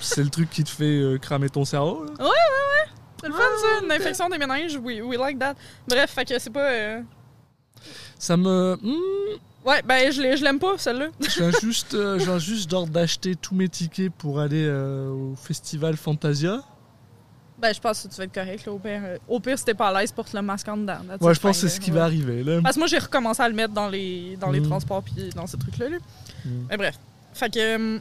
C'est 0.00 0.22
le 0.24 0.30
truc 0.30 0.50
qui 0.50 0.64
te 0.64 0.70
fait 0.70 0.84
euh, 1.00 1.18
cramer 1.18 1.48
ton 1.50 1.64
cerveau, 1.64 2.04
là 2.04 2.12
C'est 3.20 3.28
le 3.28 3.34
fun, 3.34 3.40
ça. 3.40 3.84
Une 3.84 3.92
infection 3.92 4.28
des 4.28 4.38
méninges. 4.38 4.76
We, 4.76 5.00
we 5.02 5.18
like 5.18 5.38
that. 5.38 5.54
Bref, 5.88 6.10
fait 6.10 6.24
que 6.24 6.38
c'est 6.38 6.50
pas. 6.50 6.70
euh, 6.70 7.00
Ça 8.18 8.36
me. 8.36 8.76
hmm, 8.80 9.38
Ouais, 9.66 9.80
ben, 9.82 10.12
je 10.12 10.20
l'ai- 10.20 10.36
je 10.36 10.44
l'aime 10.44 10.58
pas, 10.58 10.76
celle-là. 10.76 11.06
je 11.20 11.38
viens 11.42 11.50
juste, 11.62 11.94
euh, 11.94 12.18
je 12.18 12.24
viens 12.24 12.38
juste 12.38 12.70
genre 12.70 12.86
d'acheter 12.86 13.34
tous 13.34 13.54
mes 13.54 13.68
tickets 13.68 14.12
pour 14.12 14.38
aller 14.38 14.64
euh, 14.66 15.08
au 15.08 15.34
festival 15.36 15.96
Fantasia. 15.96 16.60
Ben, 17.58 17.72
je 17.72 17.80
pense 17.80 18.02
que 18.02 18.08
tu 18.08 18.16
vas 18.16 18.24
être 18.24 18.34
correct, 18.34 18.66
là. 18.66 18.72
Au 18.72 18.78
pire, 18.78 19.00
euh, 19.02 19.16
au 19.26 19.40
pire 19.40 19.58
si 19.58 19.64
t'es 19.64 19.72
pas 19.72 19.88
à 19.88 20.00
l'aise, 20.00 20.12
porte 20.12 20.34
le 20.34 20.42
masque 20.42 20.68
en 20.68 20.76
dedans. 20.76 20.98
Ouais, 21.20 21.30
it, 21.32 21.36
je 21.36 21.40
pense 21.40 21.60
que 21.62 21.68
c'est 21.68 21.74
ce 21.74 21.78
là. 21.80 21.84
qui 21.84 21.90
Ouais. 21.92 21.96
va 21.98 22.04
arriver, 22.04 22.42
là. 22.44 22.60
Parce 22.62 22.74
que 22.74 22.80
moi, 22.80 22.88
j'ai 22.88 22.98
recommencé 22.98 23.40
à 23.42 23.48
le 23.48 23.54
mettre 23.54 23.72
dans 23.72 23.88
les, 23.88 24.36
dans 24.38 24.50
les 24.50 24.60
Mm. 24.60 24.68
transports 24.68 25.02
puis 25.02 25.30
dans 25.34 25.46
ces 25.46 25.56
trucs-là. 25.56 25.88
Là. 25.88 25.96
Mm. 26.44 26.50
Mais 26.68 26.76
bref. 26.76 26.98
Fait 27.32 27.48
que. 27.48 28.00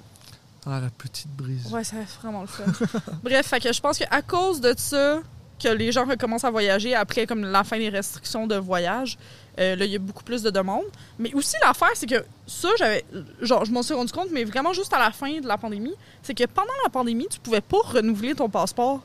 Ah, 0.65 0.79
la 0.79 0.89
petite 0.89 1.29
brise. 1.35 1.71
Ouais, 1.71 1.83
ça 1.83 1.97
fait 1.97 2.21
vraiment 2.21 2.41
le 2.41 2.47
fun. 2.47 2.63
Bref, 3.23 3.47
fait 3.47 3.59
que 3.59 3.73
je 3.73 3.81
pense 3.81 3.97
qu'à 3.97 4.21
cause 4.21 4.61
de 4.61 4.73
ça, 4.77 5.21
que 5.61 5.69
les 5.69 5.91
gens 5.91 6.05
recommencent 6.05 6.43
à 6.43 6.51
voyager 6.51 6.95
après 6.95 7.25
comme 7.25 7.43
la 7.43 7.63
fin 7.63 7.77
des 7.77 7.89
restrictions 7.89 8.47
de 8.47 8.55
voyage, 8.55 9.17
euh, 9.59 9.75
là, 9.75 9.85
il 9.85 9.91
y 9.91 9.95
a 9.95 9.99
beaucoup 9.99 10.23
plus 10.23 10.41
de 10.41 10.49
demandes. 10.49 10.85
Mais 11.19 11.33
aussi, 11.33 11.55
l'affaire, 11.61 11.91
c'est 11.95 12.07
que 12.07 12.23
ça, 12.47 12.69
j'avais. 12.77 13.03
Genre, 13.41 13.65
je 13.65 13.71
m'en 13.71 13.83
suis 13.83 13.93
rendu 13.93 14.11
compte, 14.11 14.29
mais 14.31 14.43
vraiment 14.43 14.73
juste 14.73 14.93
à 14.93 14.99
la 14.99 15.11
fin 15.11 15.39
de 15.39 15.47
la 15.47 15.57
pandémie, 15.57 15.95
c'est 16.21 16.33
que 16.33 16.45
pendant 16.45 16.73
la 16.83 16.89
pandémie, 16.89 17.27
tu 17.29 17.39
pouvais 17.39 17.61
pas 17.61 17.79
renouveler 17.83 18.33
ton 18.33 18.49
passeport. 18.49 19.01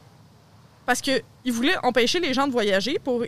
Parce 0.87 1.03
qu'ils 1.03 1.23
voulaient 1.47 1.77
empêcher 1.83 2.19
les 2.19 2.33
gens 2.33 2.47
de 2.47 2.53
voyager 2.53 2.99
pour 2.99 3.25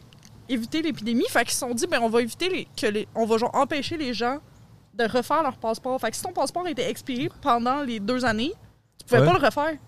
éviter 0.48 0.82
l'épidémie. 0.82 1.26
Fait 1.28 1.40
qu'ils 1.40 1.52
se 1.52 1.58
sont 1.58 1.74
dit, 1.74 1.86
ben, 1.86 2.00
on 2.00 2.08
va 2.08 2.22
éviter 2.22 2.48
les, 2.48 2.68
que 2.76 2.86
les. 2.86 3.06
On 3.14 3.26
va 3.26 3.36
genre 3.36 3.54
empêcher 3.54 3.96
les 3.96 4.14
gens 4.14 4.38
de 4.94 5.04
refaire 5.04 5.42
leur 5.42 5.56
passeport. 5.56 6.00
Fait 6.00 6.10
que 6.10 6.16
si 6.16 6.22
ton 6.22 6.32
passeport 6.32 6.66
était 6.68 6.88
expiré 6.90 7.30
pendant 7.42 7.82
les 7.82 8.00
deux 8.00 8.24
années, 8.24 8.52
tu 8.98 9.06
pouvais 9.06 9.20
Ouais. 9.20 9.26
pas 9.26 9.38
le 9.38 9.44
refaire. 9.44 9.78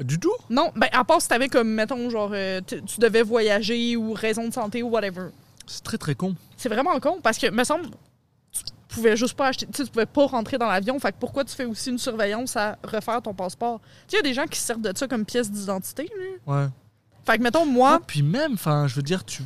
Du 0.00 0.18
tout? 0.18 0.32
Non, 0.50 0.72
ben 0.74 0.88
à 0.92 1.04
part 1.04 1.20
si 1.22 1.28
t'avais 1.28 1.48
comme, 1.48 1.68
mettons, 1.68 2.10
genre, 2.10 2.30
euh, 2.32 2.60
tu 2.66 2.98
devais 2.98 3.22
voyager 3.22 3.96
ou 3.96 4.12
raison 4.14 4.48
de 4.48 4.52
santé 4.52 4.82
ou 4.82 4.88
whatever. 4.88 5.28
C'est 5.66 5.84
très 5.84 5.98
très 5.98 6.14
con. 6.14 6.34
C'est 6.56 6.68
vraiment 6.68 6.98
con 6.98 7.20
parce 7.22 7.38
que, 7.38 7.48
me 7.50 7.62
semble, 7.62 7.86
tu 8.50 8.62
pouvais 8.88 9.16
juste 9.16 9.34
pas 9.34 9.48
acheter, 9.48 9.66
tu 9.66 9.84
pouvais 9.86 10.06
pas 10.06 10.26
rentrer 10.26 10.58
dans 10.58 10.66
l'avion. 10.66 10.98
Fait 10.98 11.12
que 11.12 11.16
pourquoi 11.20 11.44
tu 11.44 11.54
fais 11.54 11.64
aussi 11.66 11.90
une 11.90 11.98
surveillance 11.98 12.56
à 12.56 12.76
refaire 12.82 13.22
ton 13.22 13.32
passeport? 13.34 13.80
Tu 13.80 13.86
sais, 13.86 14.16
il 14.16 14.16
y 14.16 14.18
a 14.18 14.22
des 14.22 14.34
gens 14.34 14.46
qui 14.46 14.58
se 14.58 14.66
servent 14.66 14.80
de 14.82 14.92
ça 14.96 15.06
comme 15.06 15.24
pièce 15.24 15.50
d'identité, 15.50 16.10
là. 16.46 16.54
Ouais. 16.62 16.66
Fait 17.24 17.38
que, 17.38 17.42
mettons, 17.42 17.64
moi, 17.66 17.98
Ah, 18.00 18.04
puis 18.04 18.22
même, 18.22 18.54
enfin, 18.54 18.88
je 18.88 18.96
veux 18.96 19.02
dire, 19.02 19.24
tu, 19.24 19.44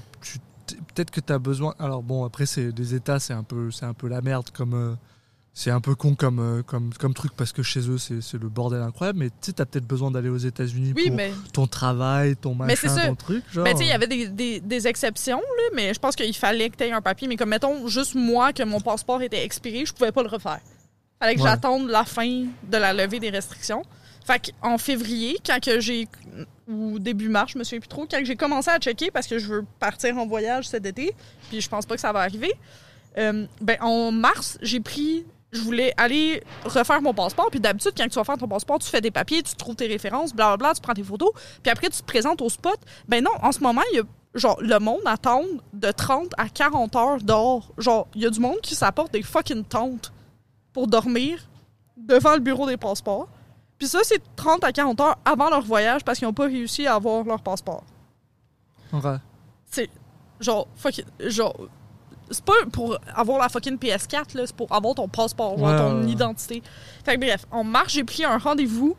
peut-être 0.95 1.11
que 1.11 1.21
tu 1.21 1.33
as 1.33 1.39
besoin. 1.39 1.75
Alors 1.79 2.03
bon, 2.03 2.25
après, 2.25 2.47
c'est 2.47 2.73
des 2.73 2.95
États, 2.95 3.19
c'est 3.19 3.33
un 3.35 3.43
peu, 3.43 3.71
c'est 3.71 3.85
un 3.87 3.95
peu 3.95 4.09
la 4.09 4.21
merde, 4.21 4.51
comme 4.53 4.75
euh, 4.75 4.95
c'est 5.55 5.71
un 5.71 5.81
peu 5.81 5.95
con 5.95 6.15
comme, 6.15 6.39
euh, 6.39 6.63
comme, 6.63 6.93
comme 6.95 7.15
truc 7.15 7.33
parce 7.35 7.53
que 7.53 7.63
chez 7.63 7.89
eux, 7.89 7.97
c'est 7.99 8.21
c'est 8.21 8.37
le 8.39 8.49
bordel 8.49 8.83
incroyable. 8.83 9.19
Mais 9.21 9.29
tu 9.31 9.35
sais, 9.41 9.53
t'as 9.55 9.65
peut-être 9.65 9.87
besoin 9.87 10.11
d'aller 10.11 10.29
aux 10.29 10.37
États-Unis 10.37 10.93
oui, 10.95 11.07
pour 11.09 11.17
mais. 11.17 11.33
ton 11.53 11.67
travail, 11.67 12.37
ton 12.37 12.55
Mais 12.55 12.67
machin, 12.67 12.89
ça. 12.89 13.07
ton 13.07 13.15
truc. 13.15 13.43
Genre. 13.53 13.65
Ben, 13.65 13.73
tu 13.73 13.79
sais, 13.79 13.85
il 13.85 13.89
y 13.89 13.93
avait 13.93 14.07
des, 14.07 14.29
des- 14.29 14.61
des 14.61 14.87
exceptions, 14.87 15.39
là, 15.39 15.63
mais 15.75 15.95
je 15.95 15.99
pense 15.99 16.15
qu'il 16.17 16.35
fallait 16.37 16.69
que 16.71 16.77
tu 16.77 16.85
aies 16.85 16.93
un 16.93 17.01
papier. 17.01 17.27
Mais 17.29 17.37
comme, 17.37 17.49
mettons, 17.51 17.87
juste 17.89 18.15
moi, 18.15 18.53
que 18.53 18.63
mon 18.65 18.81
passeport 18.81 19.23
était 19.23 19.45
expiré, 19.45 19.87
je 19.87 19.93
pouvais 19.95 20.13
pas 20.13 20.23
le 20.23 20.29
refaire. 20.29 20.61
Fallait 21.19 21.35
que 21.37 21.41
Ouais. 21.41 21.49
j'attende 21.49 21.89
la 21.89 22.05
fin 22.05 22.27
de 22.71 22.77
la 22.77 22.93
levée 22.93 23.19
des 23.21 23.31
restrictions. 23.31 23.83
Fait 24.27 24.53
qu'en 24.61 24.77
février, 24.77 25.39
quand 25.47 25.61
que 25.63 25.79
j'ai. 25.79 26.09
ou 26.67 26.99
début 26.99 27.29
mars, 27.29 27.53
je 27.53 27.59
me 27.59 27.65
souviens 27.65 27.79
plus 27.79 27.89
trop, 27.89 28.07
quand 28.11 28.21
j'ai 28.25 28.35
commencé 28.35 28.71
à 28.71 28.79
checker 28.79 29.13
parce 29.13 29.29
que 29.29 29.39
je 29.39 29.47
veux 29.47 29.65
partir 29.79 30.17
en 30.19 30.27
voyage 30.27 30.69
cet 30.69 30.85
été, 30.85 31.15
puis 31.49 31.61
je 31.61 31.69
pense 31.69 31.87
pas 31.87 31.95
que 31.95 32.01
ça 32.01 32.13
va 32.13 32.21
arriver, 32.21 32.53
euh, 33.19 33.47
ben, 33.61 33.77
en 33.81 34.11
mars, 34.11 34.59
j'ai 34.63 34.81
pris. 34.81 35.25
Je 35.53 35.61
voulais 35.61 35.95
aller 35.97 36.43
refaire 36.65 37.01
mon 37.01 37.15
passeport. 37.15 37.51
Puis 37.51 37.61
d'habitude, 37.61 37.93
quand 37.97 38.09
tu 38.09 38.17
vas 38.17 38.25
faire 38.25 38.37
ton 38.37 38.49
passeport, 38.49 38.81
tu 38.81 38.89
fais 38.89 39.01
des 39.01 39.13
papiers, 39.13 39.43
tu 39.43 39.55
trouves 39.55 39.77
tes 39.77 39.87
références, 39.87 40.35
blablabla, 40.35 40.75
tu 40.75 40.81
prends 40.81 40.93
tes 40.93 41.05
photos. 41.05 41.31
Puis 41.63 41.71
après, 41.71 41.89
tu 41.89 42.01
te 42.01 42.05
présentes 42.05 42.43
au 42.43 42.49
spot. 42.49 42.79
Ben 43.09 43.23
non, 43.23 43.31
en 43.41 43.53
ce 43.53 43.61
moment, 43.61 43.83
il 43.93 43.99
y 43.99 44.01
a. 44.01 44.03
Genre, 44.35 44.59
le 44.61 44.79
monde 44.79 45.01
attend 45.07 45.45
de 45.73 45.91
30 45.91 46.33
à 46.37 46.51
40 46.51 46.97
heures 46.97 47.23
dehors. 47.23 47.73
Genre, 47.79 48.07
il 48.15 48.23
y 48.23 48.27
a 48.27 48.31
du 48.31 48.41
monde 48.41 48.61
qui 48.61 48.75
s'apporte 48.75 49.13
des 49.13 49.23
fucking 49.23 49.65
tentes 49.65 50.13
pour 50.75 50.89
dormir 50.89 51.39
devant 51.97 52.35
le 52.35 52.41
bureau 52.41 52.67
des 52.67 52.77
passeports. 52.77 53.29
Puis 53.79 53.89
ça, 53.89 54.01
c'est 54.03 54.23
30 54.37 54.65
à 54.65 54.73
40 54.73 55.01
heures 55.01 55.17
avant 55.25 55.51
leur 55.51 55.63
voyage 55.63 56.05
parce 56.05 56.19
qu'ils 56.19 56.27
n'ont 56.27 56.35
pas 56.35 56.47
réussi 56.47 56.87
à 56.87 56.95
avoir 56.95 57.25
leur 57.25 57.43
passeport. 57.43 57.85
Ouais. 58.93 59.17
C'est 59.71 59.91
genre, 60.41 60.67
fucking, 60.77 61.05
genre, 61.21 61.55
c'est 62.31 62.45
pas 62.45 62.55
pour 62.73 62.99
avoir 63.15 63.39
la 63.39 63.49
fucking 63.49 63.77
PS4, 63.77 64.37
là, 64.37 64.47
c'est 64.47 64.57
pour 64.57 64.73
avoir 64.73 64.95
ton 64.95 65.09
passeport, 65.09 65.59
genre 65.59 65.69
Ouais, 65.69 65.77
ton 65.77 66.03
ouais, 66.03 66.11
identité. 66.11 66.63
Fait 67.05 67.15
que 67.17 67.21
bref, 67.21 67.47
en 67.51 67.65
mars, 67.65 67.93
j'ai 67.93 68.05
pris 68.05 68.25
un 68.25 68.39
rendez-vous 68.39 68.97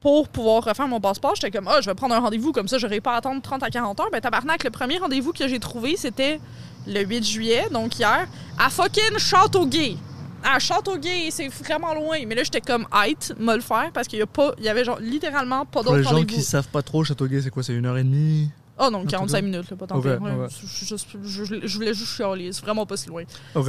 pour 0.00 0.28
pouvoir 0.28 0.64
refaire 0.64 0.88
mon 0.88 1.00
passeport. 1.00 1.34
J'étais 1.36 1.50
comme, 1.50 1.68
ah, 1.68 1.80
je 1.80 1.88
vais 1.88 1.94
prendre 1.94 2.14
un 2.14 2.20
rendez-vous, 2.20 2.52
comme 2.52 2.68
ça, 2.68 2.78
j'aurai 2.78 3.00
pas 3.00 3.14
à 3.14 3.16
attendre 3.18 3.40
30 3.40 3.62
à 3.62 3.70
40 3.70 4.00
heures. 4.00 4.10
Ben, 4.10 4.20
tabarnak, 4.20 4.64
le 4.64 4.70
premier 4.70 4.98
rendez-vous 4.98 5.32
que 5.32 5.46
j'ai 5.48 5.60
trouvé, 5.60 5.96
c'était 5.96 6.40
le 6.86 7.00
8 7.02 7.24
juillet, 7.24 7.68
donc 7.70 7.98
hier, 7.98 8.26
à 8.58 8.68
fucking 8.68 9.18
Châteauguay. 9.18 9.96
À 10.44 10.58
Châteauguay, 10.58 11.30
c'est 11.30 11.48
vraiment 11.48 11.94
loin. 11.94 12.18
Mais 12.26 12.34
là, 12.34 12.42
j'étais 12.44 12.60
comme, 12.60 12.86
height, 12.94 13.34
me 13.38 13.54
le 13.54 13.60
faire, 13.60 13.90
parce 13.92 14.08
qu'il 14.08 14.18
y 14.18 14.22
a 14.22 14.26
pas, 14.26 14.52
il 14.58 14.64
y 14.64 14.68
avait 14.68 14.84
genre 14.84 14.98
littéralement 15.00 15.64
pas 15.64 15.82
Pour 15.82 15.94
les 15.94 16.02
d'autres 16.02 16.16
gens 16.18 16.24
qui 16.24 16.42
savent 16.42 16.68
pas 16.68 16.82
trop, 16.82 17.04
Châteauguay, 17.04 17.40
c'est 17.42 17.50
quoi? 17.50 17.62
C'est 17.62 17.74
une 17.74 17.86
heure 17.86 17.98
et 17.98 18.04
demie? 18.04 18.50
Oh 18.78 18.88
non, 18.90 19.02
tout 19.02 19.08
45 19.08 19.36
cas. 19.36 19.42
minutes, 19.42 19.70
là, 19.70 19.76
pas 19.76 19.86
tant 19.86 19.96
Ok, 19.96 20.02
pire. 20.04 20.20
Ouais, 20.22 20.30
ouais. 20.32 20.46
je, 20.48 20.66
je- 20.86 20.96
je- 20.96 21.44
je- 21.44 21.66
je 21.66 21.74
voulais 21.76 21.94
juste 21.94 22.16
chialer. 22.16 22.52
C'est 22.52 22.62
vraiment 22.64 22.86
pas 22.86 22.96
si 22.96 23.08
loin. 23.08 23.22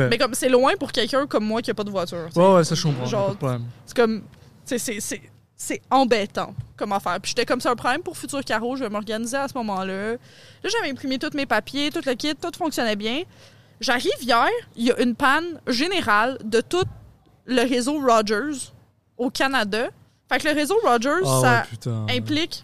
Mais 0.10 0.18
comme 0.18 0.34
c'est 0.34 0.50
loin 0.50 0.74
pour 0.80 0.92
quelqu'un 0.92 1.28
comme 1.28 1.44
moi 1.46 1.62
qui 1.62 1.70
a 1.70 1.74
pas 1.74 1.84
de 1.84 1.92
voiture. 1.92 2.30
Ouais, 2.36 2.54
ouais, 2.54 2.64
ça 2.64 2.74
je 2.76 2.84
comprends. 2.84 3.36
C'est 3.86 3.96
comme. 3.96 4.24
c'est- 4.66 5.82
embêtant 5.92 6.54
comme 6.76 6.92
affaire. 6.94 7.20
Puis 7.22 7.30
j'étais 7.30 7.46
comme 7.46 7.62
ça 7.62 7.72
un 7.72 7.76
problème 7.76 8.02
pour 8.02 8.18
Futur 8.18 8.44
Caro, 8.44 8.76
je 8.76 8.84
vais 8.84 8.90
m'organiser 8.90 9.38
à 9.38 9.48
ce 9.48 9.54
moment-là. 9.58 10.12
Là, 10.14 10.18
j'avais 10.70 10.90
imprimé 10.92 11.20
tous 11.20 11.36
mes 11.36 11.46
papiers, 11.46 11.90
tout 11.92 12.02
le 12.06 12.14
kit, 12.16 12.34
tout 12.36 12.52
fonctionnait 12.58 12.96
bien. 12.96 13.24
J'arrive 13.80 14.12
hier, 14.22 14.48
il 14.76 14.86
y 14.86 14.92
a 14.92 15.00
une 15.02 15.16
panne 15.16 15.60
générale 15.68 16.38
de 16.44 16.62
tout 16.62 16.84
le 17.46 17.62
réseau 17.68 18.00
Rogers 18.00 18.72
au 19.18 19.30
Canada. 19.30 19.88
Fait 20.32 20.40
que 20.40 20.48
le 20.48 20.54
réseau 20.54 20.76
Rogers, 20.84 21.26
Ah 21.26 21.40
ça 21.42 21.66
putain. 21.70 22.06
implique 22.10 22.64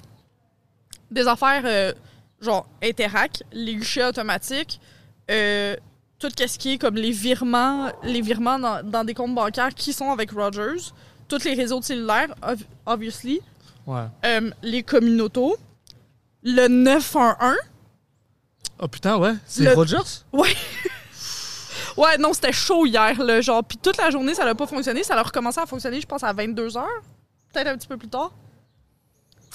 des 1.11 1.27
affaires 1.27 1.63
euh, 1.65 1.93
genre 2.39 2.67
Interac, 2.83 3.43
les 3.51 3.75
guichets 3.75 4.05
automatiques, 4.05 4.79
euh, 5.29 5.75
tout 6.19 6.29
ce 6.37 6.57
qui 6.57 6.73
est 6.73 6.77
comme 6.77 6.95
les 6.95 7.11
virements, 7.11 7.91
les 8.03 8.21
virements 8.21 8.59
dans, 8.59 8.83
dans 8.83 9.03
des 9.03 9.13
comptes 9.13 9.35
bancaires 9.35 9.73
qui 9.73 9.91
sont 9.93 10.11
avec 10.11 10.31
Rogers, 10.31 10.91
tous 11.27 11.43
les 11.43 11.53
réseaux 11.53 11.79
de 11.79 11.85
cellulaires, 11.85 12.33
ob- 12.41 12.59
obviously, 12.85 13.41
Ouais. 13.85 14.05
euh, 14.25 14.49
les 14.61 14.83
communautaux, 14.83 15.57
le 16.43 16.67
911. 16.67 17.55
Oh 18.81 18.87
putain, 18.87 19.17
ouais. 19.17 19.33
C'est 19.45 19.63
Le- 19.63 19.73
Rogers? 19.73 19.97
Ouais, 20.31 20.55
non, 22.19 22.33
c'était 22.33 22.53
chaud 22.53 22.85
hier, 22.85 23.21
là, 23.21 23.41
genre, 23.41 23.63
puis 23.63 23.77
toute 23.77 23.97
la 23.97 24.09
journée, 24.09 24.33
ça 24.33 24.45
n'a 24.45 24.55
pas 24.55 24.67
fonctionné. 24.67 25.03
Ça 25.03 25.15
a 25.17 25.23
recommencé 25.23 25.59
à 25.59 25.65
fonctionner, 25.65 25.99
je 26.01 26.07
pense, 26.07 26.23
à 26.23 26.33
22 26.33 26.69
h 26.69 26.83
peut-être 27.51 27.67
un 27.67 27.77
petit 27.77 27.87
peu 27.87 27.97
plus 27.97 28.07
tard. 28.07 28.31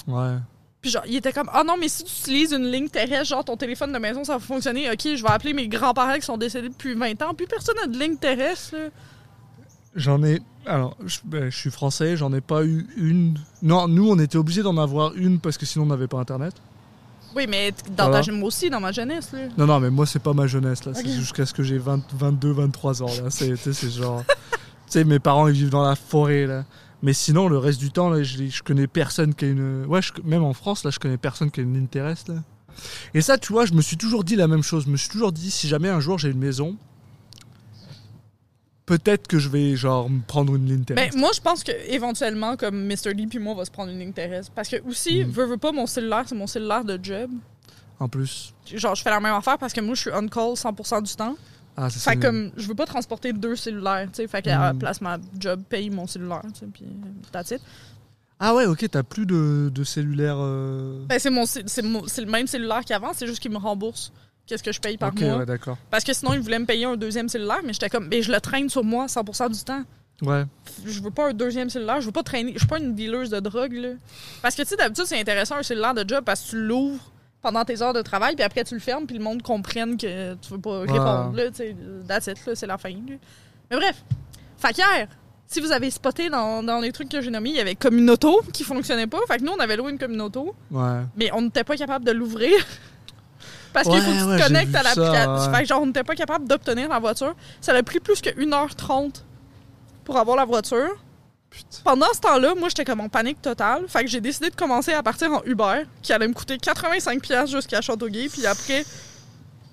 Ouais. 0.07 0.37
Puis 0.80 0.90
genre, 0.90 1.04
il 1.07 1.16
était 1.16 1.33
comme, 1.33 1.48
ah 1.52 1.64
non, 1.64 1.76
mais 1.78 1.88
si 1.88 2.04
tu 2.04 2.11
utilises 2.11 2.52
une 2.52 2.70
ligne 2.70 2.88
terrestre, 2.88 3.26
genre 3.26 3.44
ton 3.44 3.57
téléphone 3.57 3.92
de 3.92 3.98
maison, 3.98 4.24
ça 4.24 4.35
va 4.35 4.38
fonctionner. 4.40 4.90
Ok, 4.90 5.00
je 5.02 5.22
vais 5.22 5.30
appeler 5.30 5.54
mes 5.54 5.68
grands-parents 5.68 6.16
qui 6.16 6.22
sont 6.22 6.37
décédés 6.37 6.68
depuis 6.68 6.94
20 6.94 7.22
ans. 7.22 7.35
Plus 7.35 7.46
personne 7.46 7.76
n'a 7.76 7.87
de 7.87 7.98
ligne 7.98 8.16
terrestre. 8.16 8.76
là. 8.76 8.88
J'en 9.94 10.22
ai. 10.24 10.42
Alors, 10.66 10.96
je, 11.07 11.20
ben, 11.24 11.50
je 11.50 11.57
suis 11.57 11.70
français, 11.70 12.16
j'en 12.16 12.33
ai 12.33 12.40
pas 12.40 12.64
eu 12.64 12.87
une. 12.96 13.38
Non, 13.62 13.88
nous, 13.88 14.11
on 14.11 14.18
était 14.18 14.37
obligés 14.37 14.62
d'en 14.62 14.76
avoir 14.76 15.14
une 15.14 15.38
parce 15.38 15.57
que 15.57 15.66
sinon, 15.66 15.85
on 15.85 15.88
n'avait 15.88 16.09
pas 16.09 16.18
internet. 16.18 16.54
Oui, 17.36 17.46
mais 17.48 17.72
dans 17.96 18.08
Voilà. 18.08 18.24
ta 18.24 18.32
moi 18.32 18.48
aussi, 18.48 18.70
dans 18.70 18.80
ma 18.80 18.92
jeunesse. 18.92 19.30
Là. 19.32 19.40
Non, 19.58 19.66
non, 19.66 19.80
mais 19.80 19.90
moi, 19.90 20.06
c'est 20.06 20.18
pas 20.22 20.32
ma 20.34 20.46
jeunesse, 20.46 20.84
là. 20.84 20.92
C'est 20.94 21.08
jusqu'à 21.08 21.46
ce 21.46 21.52
que 21.54 21.62
j'ai 21.62 21.78
20 21.78 22.02
22, 22.14 22.52
23 22.52 23.02
ans, 23.02 23.06
là. 23.06 23.30
C'est 23.30 23.90
genre. 23.90 24.22
tu 24.26 24.34
sais, 24.86 25.04
mes 25.04 25.18
parents, 25.18 25.48
ils 25.48 25.54
vivent 25.54 25.70
dans 25.70 25.84
la 25.84 25.96
forêt, 25.96 26.46
là. 26.46 26.64
Mais 27.02 27.12
sinon, 27.12 27.48
le 27.48 27.58
reste 27.58 27.80
du 27.80 27.90
temps, 27.90 28.08
là, 28.08 28.22
je, 28.22 28.46
je 28.46 28.62
connais 28.62 28.86
personne 28.86 29.34
qui 29.34 29.44
a 29.44 29.48
une. 29.48 29.84
Ouais, 29.86 30.00
je- 30.00 30.12
même 30.24 30.42
en 30.42 30.54
France, 30.54 30.84
là, 30.84 30.90
je 30.90 30.98
connais 30.98 31.18
personne 31.18 31.50
qui 31.50 31.60
a 31.60 31.62
une 31.62 31.74
ligne 31.74 31.86
terrestre, 31.86 32.32
là. 32.32 32.40
Et 33.14 33.20
ça, 33.20 33.36
tu 33.38 33.52
vois, 33.52 33.66
je 33.66 33.72
me 33.74 33.82
suis 33.82 33.96
toujours 33.96 34.24
dit 34.24 34.36
la 34.36 34.48
même 34.48 34.62
chose. 34.62 34.84
Je 34.86 34.90
me 34.90 34.96
suis 34.96 35.08
toujours 35.08 35.30
dit, 35.32 35.50
si 35.50 35.68
jamais 35.68 35.88
un 35.90 36.00
jour 36.00 36.18
j'ai 36.18 36.30
une 36.30 36.38
maison, 36.38 36.76
peut-être 38.86 39.26
que 39.28 39.38
je 39.38 39.48
vais, 39.48 39.76
genre, 39.76 40.10
me 40.10 40.20
prendre 40.20 40.54
une 40.54 40.66
ligne 40.66 40.78
Ben, 40.84 40.94
terrestre. 40.96 41.16
moi, 41.18 41.30
je 41.34 41.40
pense 41.40 41.64
que 41.64 41.72
éventuellement, 41.88 42.56
comme 42.56 42.86
Mr. 42.86 43.14
Lee 43.14 43.26
puis 43.26 43.38
moi, 43.38 43.54
on 43.54 43.56
va 43.56 43.64
se 43.64 43.70
prendre 43.70 43.90
une 43.92 43.98
ligne 43.98 44.12
terrestre. 44.12 44.52
Parce 44.54 44.68
que 44.68 44.76
aussi, 44.88 45.24
Mhm. 45.24 45.30
veux, 45.30 45.44
veux 45.46 45.56
pas, 45.56 45.72
mon 45.72 45.86
cellulaire, 45.86 46.24
c'est 46.26 46.34
mon 46.34 46.46
cellulaire 46.46 46.84
de 46.84 46.98
job. 47.02 47.30
En 48.00 48.08
plus. 48.08 48.52
Genre, 48.72 48.94
je 48.94 49.02
fais 49.02 49.10
la 49.10 49.20
même 49.20 49.34
affaire 49.34 49.56
parce 49.58 49.72
que 49.72 49.80
moi, 49.80 49.94
je 49.94 50.00
suis 50.02 50.10
on-call 50.10 50.56
100% 50.56 51.00
du 51.02 51.14
temps. 51.14 51.36
Ah, 51.76 51.88
c'est 51.90 51.98
ça. 51.98 52.10
Fait 52.12 52.16
que 52.16 52.22
comme, 52.26 52.50
je 52.56 52.68
veux 52.68 52.74
pas 52.74 52.86
transporter 52.86 53.32
deux 53.32 53.56
cellulaires, 53.56 54.06
tu 54.12 54.16
sais. 54.22 54.28
Fait 54.28 54.42
qu'à 54.42 54.58
la 54.58 54.72
Mhm. 54.72 54.78
place, 54.78 55.00
ma 55.00 55.18
job 55.38 55.62
paye 55.68 55.90
mon 55.90 56.06
cellulaire, 56.06 56.42
tu 56.52 56.60
sais, 56.60 56.66
puis 56.72 56.84
that's 57.32 57.50
it. 57.52 57.60
Ah 58.38 58.54
ouais, 58.54 58.66
ok, 58.66 58.86
t'as 58.90 59.02
plus 59.04 59.26
de, 59.26 59.70
de 59.72 59.84
cellulaire. 59.84 60.36
euh, 60.38 61.04
Ben, 61.08 61.18
c'est 61.18 61.30
mon, 61.30 61.46
c'est 61.46 61.68
c'est 61.68 61.82
mon- 61.82 62.06
c'est 62.06 62.20
le 62.20 62.30
même 62.30 62.46
cellulaire 62.46 62.84
qu'avant, 62.84 63.12
c'est 63.14 63.26
juste 63.26 63.38
qu'il 63.40 63.50
me 63.52 63.56
rembourse 63.58 64.12
qu'est-ce 64.46 64.62
que 64.62 64.72
je 64.72 64.80
paye 64.80 64.96
par 64.96 65.14
mois. 65.14 65.38
ouais, 65.38 65.46
d'accord. 65.46 65.76
Parce 65.90 66.04
que 66.04 66.12
sinon, 66.12 66.33
il 66.33 66.40
voulait 66.40 66.59
me 66.59 66.66
payer 66.66 66.85
un 66.85 66.96
deuxième 66.96 67.28
cellulaire, 67.28 67.61
mais 67.64 67.72
j'étais 67.72 67.90
comme, 67.90 68.09
ben, 68.09 68.22
je 68.22 68.30
le 68.33 68.40
traîne 68.40 68.68
sur 68.68 68.85
moi 68.85 69.07
100% 69.07 69.52
du 69.52 69.64
temps. 69.64 69.83
Ouais. 70.22 70.44
Je 70.87 71.00
veux 71.00 71.11
pas 71.11 71.30
un 71.30 71.33
deuxième 71.35 71.70
cellulaire, 71.70 72.00
je 72.00 72.07
veux 72.07 72.12
pas 72.12 72.22
traîner, 72.22 72.52
je 72.54 72.59
suis 72.59 72.68
pas 72.68 72.78
une 72.78 72.94
dealeuse 72.94 73.30
de 73.30 73.40
drogue, 73.40 73.72
là. 73.72 73.88
Parce 74.42 74.54
que, 74.54 74.62
tu 74.62 74.68
sais, 74.68 74.76
d'habitude, 74.76 75.04
c'est 75.07 75.18
intéressant 75.18 75.57
un 75.57 75.62
cellulaire 75.62 75.94
de 75.94 76.04
job 76.09 76.22
parce 76.24 76.42
que 76.42 76.50
tu 76.50 76.57
l'ouvres 76.66 77.11
pendant 77.42 77.64
tes 77.64 77.83
heures 77.83 77.92
de 77.92 78.00
travail, 78.00 78.37
puis 78.37 78.44
après, 78.44 78.64
tu 78.64 78.74
le 78.74 78.80
fermes, 78.80 79.07
puis 79.07 79.18
le 79.18 79.22
monde 79.24 79.42
comprenne 79.42 79.96
que 79.96 80.35
tu 80.35 80.50
veux 80.50 80.61
pas 80.61 80.80
répondre, 80.80 81.33
là, 81.35 81.50
tu 81.50 81.57
sais. 81.57 81.76
That's 82.07 82.26
it, 82.28 82.46
là, 82.46 82.54
c'est 82.54 82.66
la 82.66 82.78
fin, 82.78 82.90
là. 82.90 83.16
Mais 83.70 83.76
bref. 83.76 84.04
Fait 84.57 84.72
qu'hier, 84.72 85.09
si 85.46 85.61
vous 85.61 85.72
avez 85.72 85.90
spoté 85.90 86.30
dans, 86.30 86.62
dans 86.62 86.80
les 86.80 86.92
trucs 86.92 87.09
que 87.09 87.20
j'ai 87.20 87.30
nommés, 87.30 87.50
il 87.50 87.57
y 87.57 87.61
avait 87.61 87.74
Communauto 87.74 88.40
qui 88.52 88.62
fonctionnait 88.64 89.07
pas. 89.07 89.18
Fait 89.28 89.38
que 89.38 89.44
nous, 89.44 89.52
on 89.52 89.59
avait 89.61 89.76
loué 89.76 89.90
une 89.90 89.98
Communauto. 89.98 90.54
Ouais. 90.70 91.00
mais 91.16 91.30
on 91.33 91.42
n'était 91.42 91.64
pas 91.64 91.76
capable 91.76 92.04
de 92.04 92.12
l'ouvrir. 92.12 92.52
Parce 93.74 93.88
qu'il 93.88 94.00
faut 94.00 94.10
que 94.10 94.37
tu 94.37 94.42
te 94.42 94.46
connectes 94.46 94.74
à 94.74 94.82
l'application. 94.84 95.52
Fait 95.52 95.62
que 95.62 95.68
genre, 95.68 95.82
on 95.82 95.87
n'était 95.87 96.04
pas 96.04 96.14
capable 96.14 96.46
d'obtenir 96.46 96.88
la 96.88 97.00
voiture. 97.00 97.34
Ça 97.60 97.72
a 97.74 97.82
pris 97.82 97.98
plus 97.98 98.20
que 98.20 98.30
1h30 98.30 99.22
pour 100.04 100.16
avoir 100.16 100.37
la 100.37 100.44
voiture. 100.44 100.96
Putain. 101.50 101.78
Pendant 101.84 102.06
ce 102.14 102.20
temps-là, 102.20 102.54
moi, 102.54 102.68
j'étais 102.68 102.84
comme 102.84 103.00
en 103.00 103.08
panique 103.08 103.42
totale. 103.42 103.84
Fait 103.88 104.04
que 104.04 104.10
j'ai 104.10 104.20
décidé 104.20 104.48
de 104.50 104.54
commencer 104.54 104.92
à 104.92 105.02
partir 105.02 105.32
en 105.32 105.42
Uber, 105.44 105.82
qui 106.02 106.12
allait 106.12 106.28
me 106.28 106.32
coûter 106.34 106.56
85$ 106.56 107.20
piastres 107.20 107.50
jusqu'à 107.50 107.80
Châteauguay. 107.80 108.28
Puis 108.28 108.46
après, 108.46 108.84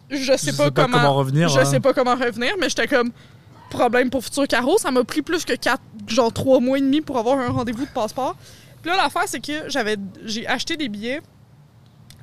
je 0.10 0.36
sais, 0.36 0.54
pas, 0.54 0.72
comment, 0.72 1.14
revenir. 1.14 1.50
je 1.50 1.60
hein. 1.60 1.66
sais 1.66 1.80
pas 1.80 1.94
comment 1.94 2.16
revenir, 2.16 2.56
mais 2.60 2.70
j'étais 2.70 2.88
comme 2.88 3.12
problème 3.70 4.10
pour 4.10 4.24
futur 4.24 4.48
carreau. 4.48 4.80
Ça 4.80 4.90
m'a 4.90 5.04
pris 5.04 5.22
plus 5.22 5.46
que 5.46 5.54
quatre, 5.54 5.84
genre 6.08 6.34
trois 6.34 6.60
mois 6.60 6.80
et 6.80 6.82
demi 6.82 7.02
pour 7.02 7.20
avoir 7.20 7.38
un 7.38 7.50
rendez-vous 7.50 7.86
de 7.86 7.92
passeport. 7.92 8.36
Puis 8.82 8.90
là, 8.90 8.98
l'affaire, 8.98 9.24
c'est 9.28 9.40
que 9.40 9.70
j'avais, 9.70 9.98
j'ai 10.26 10.48
acheté 10.48 10.76
des 10.76 10.90
billets 10.90 11.22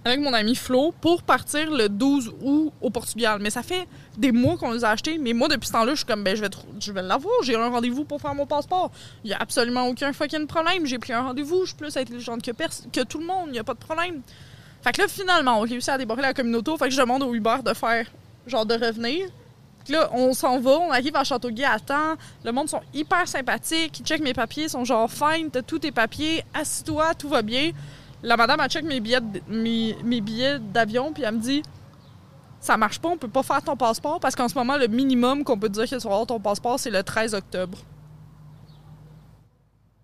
avec 0.08 0.20
mon 0.20 0.32
ami 0.32 0.54
Flo 0.54 0.92
pour 1.00 1.22
partir 1.22 1.70
le 1.70 1.88
12 1.88 2.34
août 2.42 2.72
au 2.80 2.90
Portugal. 2.90 3.38
Mais 3.40 3.50
ça 3.50 3.62
fait 3.62 3.86
des 4.16 4.32
mois 4.32 4.56
qu'on 4.56 4.72
les 4.72 4.84
a 4.84 4.90
achetés. 4.90 5.18
Mais 5.18 5.32
moi, 5.32 5.48
depuis 5.48 5.66
ce 5.66 5.72
temps-là, 5.72 5.92
je 5.92 5.98
suis 5.98 6.06
comme, 6.06 6.24
ben, 6.24 6.36
je 6.36 6.42
vais, 6.42 6.50
je 6.80 6.92
vais 6.92 7.02
l'avoir. 7.02 7.34
J'ai 7.42 7.54
un 7.56 7.68
rendez-vous 7.68 8.04
pour 8.04 8.20
faire 8.20 8.34
mon 8.34 8.46
passeport. 8.46 8.90
Il 9.24 9.30
y 9.30 9.34
a 9.34 9.38
absolument 9.38 9.86
aucun 9.86 10.12
fucking 10.12 10.46
problème. 10.46 10.86
J'ai 10.86 10.98
pris 10.98 11.12
un 11.12 11.22
rendez-vous. 11.22 11.62
Je 11.62 11.68
suis 11.68 11.76
plus 11.76 11.96
intelligente 11.96 12.42
que, 12.42 12.50
que 12.50 13.04
tout 13.04 13.18
le 13.18 13.26
monde. 13.26 13.46
Il 13.48 13.52
n'y 13.52 13.58
a 13.58 13.64
pas 13.64 13.74
de 13.74 13.78
problème. 13.78 14.22
Fait 14.82 14.92
que 14.92 15.02
là, 15.02 15.08
finalement, 15.08 15.58
on 15.58 15.62
réussit 15.62 15.90
à 15.90 15.98
débarrer 15.98 16.22
la 16.22 16.34
communauté. 16.34 16.70
Fait 16.78 16.86
que 16.86 16.94
je 16.94 17.00
demande 17.00 17.22
au 17.22 17.34
Uber 17.34 17.56
de 17.64 17.74
faire, 17.74 18.06
genre, 18.46 18.66
de 18.66 18.74
revenir. 18.74 19.28
Là, 19.88 20.10
on 20.12 20.34
s'en 20.34 20.60
va, 20.60 20.72
on 20.72 20.90
arrive 20.90 21.16
à 21.16 21.24
Châteauguay 21.24 21.64
à 21.64 21.78
temps. 21.78 22.16
Le 22.44 22.52
monde 22.52 22.68
sont 22.68 22.82
hyper 22.92 23.26
sympathiques. 23.26 24.00
Ils 24.00 24.04
checkent 24.04 24.22
mes 24.22 24.34
papiers, 24.34 24.64
ils 24.64 24.70
sont 24.70 24.84
genre 24.84 25.10
fine, 25.10 25.50
t'as 25.50 25.62
tous 25.62 25.78
tes 25.78 25.92
papiers, 25.92 26.44
assis-toi, 26.52 27.14
tout 27.14 27.28
va 27.28 27.40
bien. 27.40 27.72
La 28.22 28.36
madame, 28.36 28.60
elle 28.60 28.68
check 28.70 28.84
mes 28.84 29.00
billets, 29.00 29.20
d- 29.20 29.42
mes, 29.48 29.96
mes 30.04 30.20
billets 30.20 30.58
d'avion, 30.58 31.12
puis 31.12 31.22
elle 31.22 31.34
me 31.36 31.40
dit 31.40 31.62
Ça 32.60 32.76
marche 32.76 32.98
pas, 32.98 33.08
on 33.10 33.16
peut 33.16 33.28
pas 33.28 33.42
faire 33.44 33.62
ton 33.62 33.76
passeport 33.76 34.18
parce 34.20 34.34
qu'en 34.34 34.48
ce 34.48 34.54
moment, 34.56 34.76
le 34.76 34.88
minimum 34.88 35.44
qu'on 35.44 35.58
peut 35.58 35.68
dire 35.68 35.84
que 35.84 35.94
tu 35.96 35.96
vas 36.08 36.10
avoir 36.12 36.26
ton 36.26 36.40
passeport, 36.40 36.78
c'est 36.80 36.90
le 36.90 37.02
13 37.02 37.34
octobre. 37.34 37.78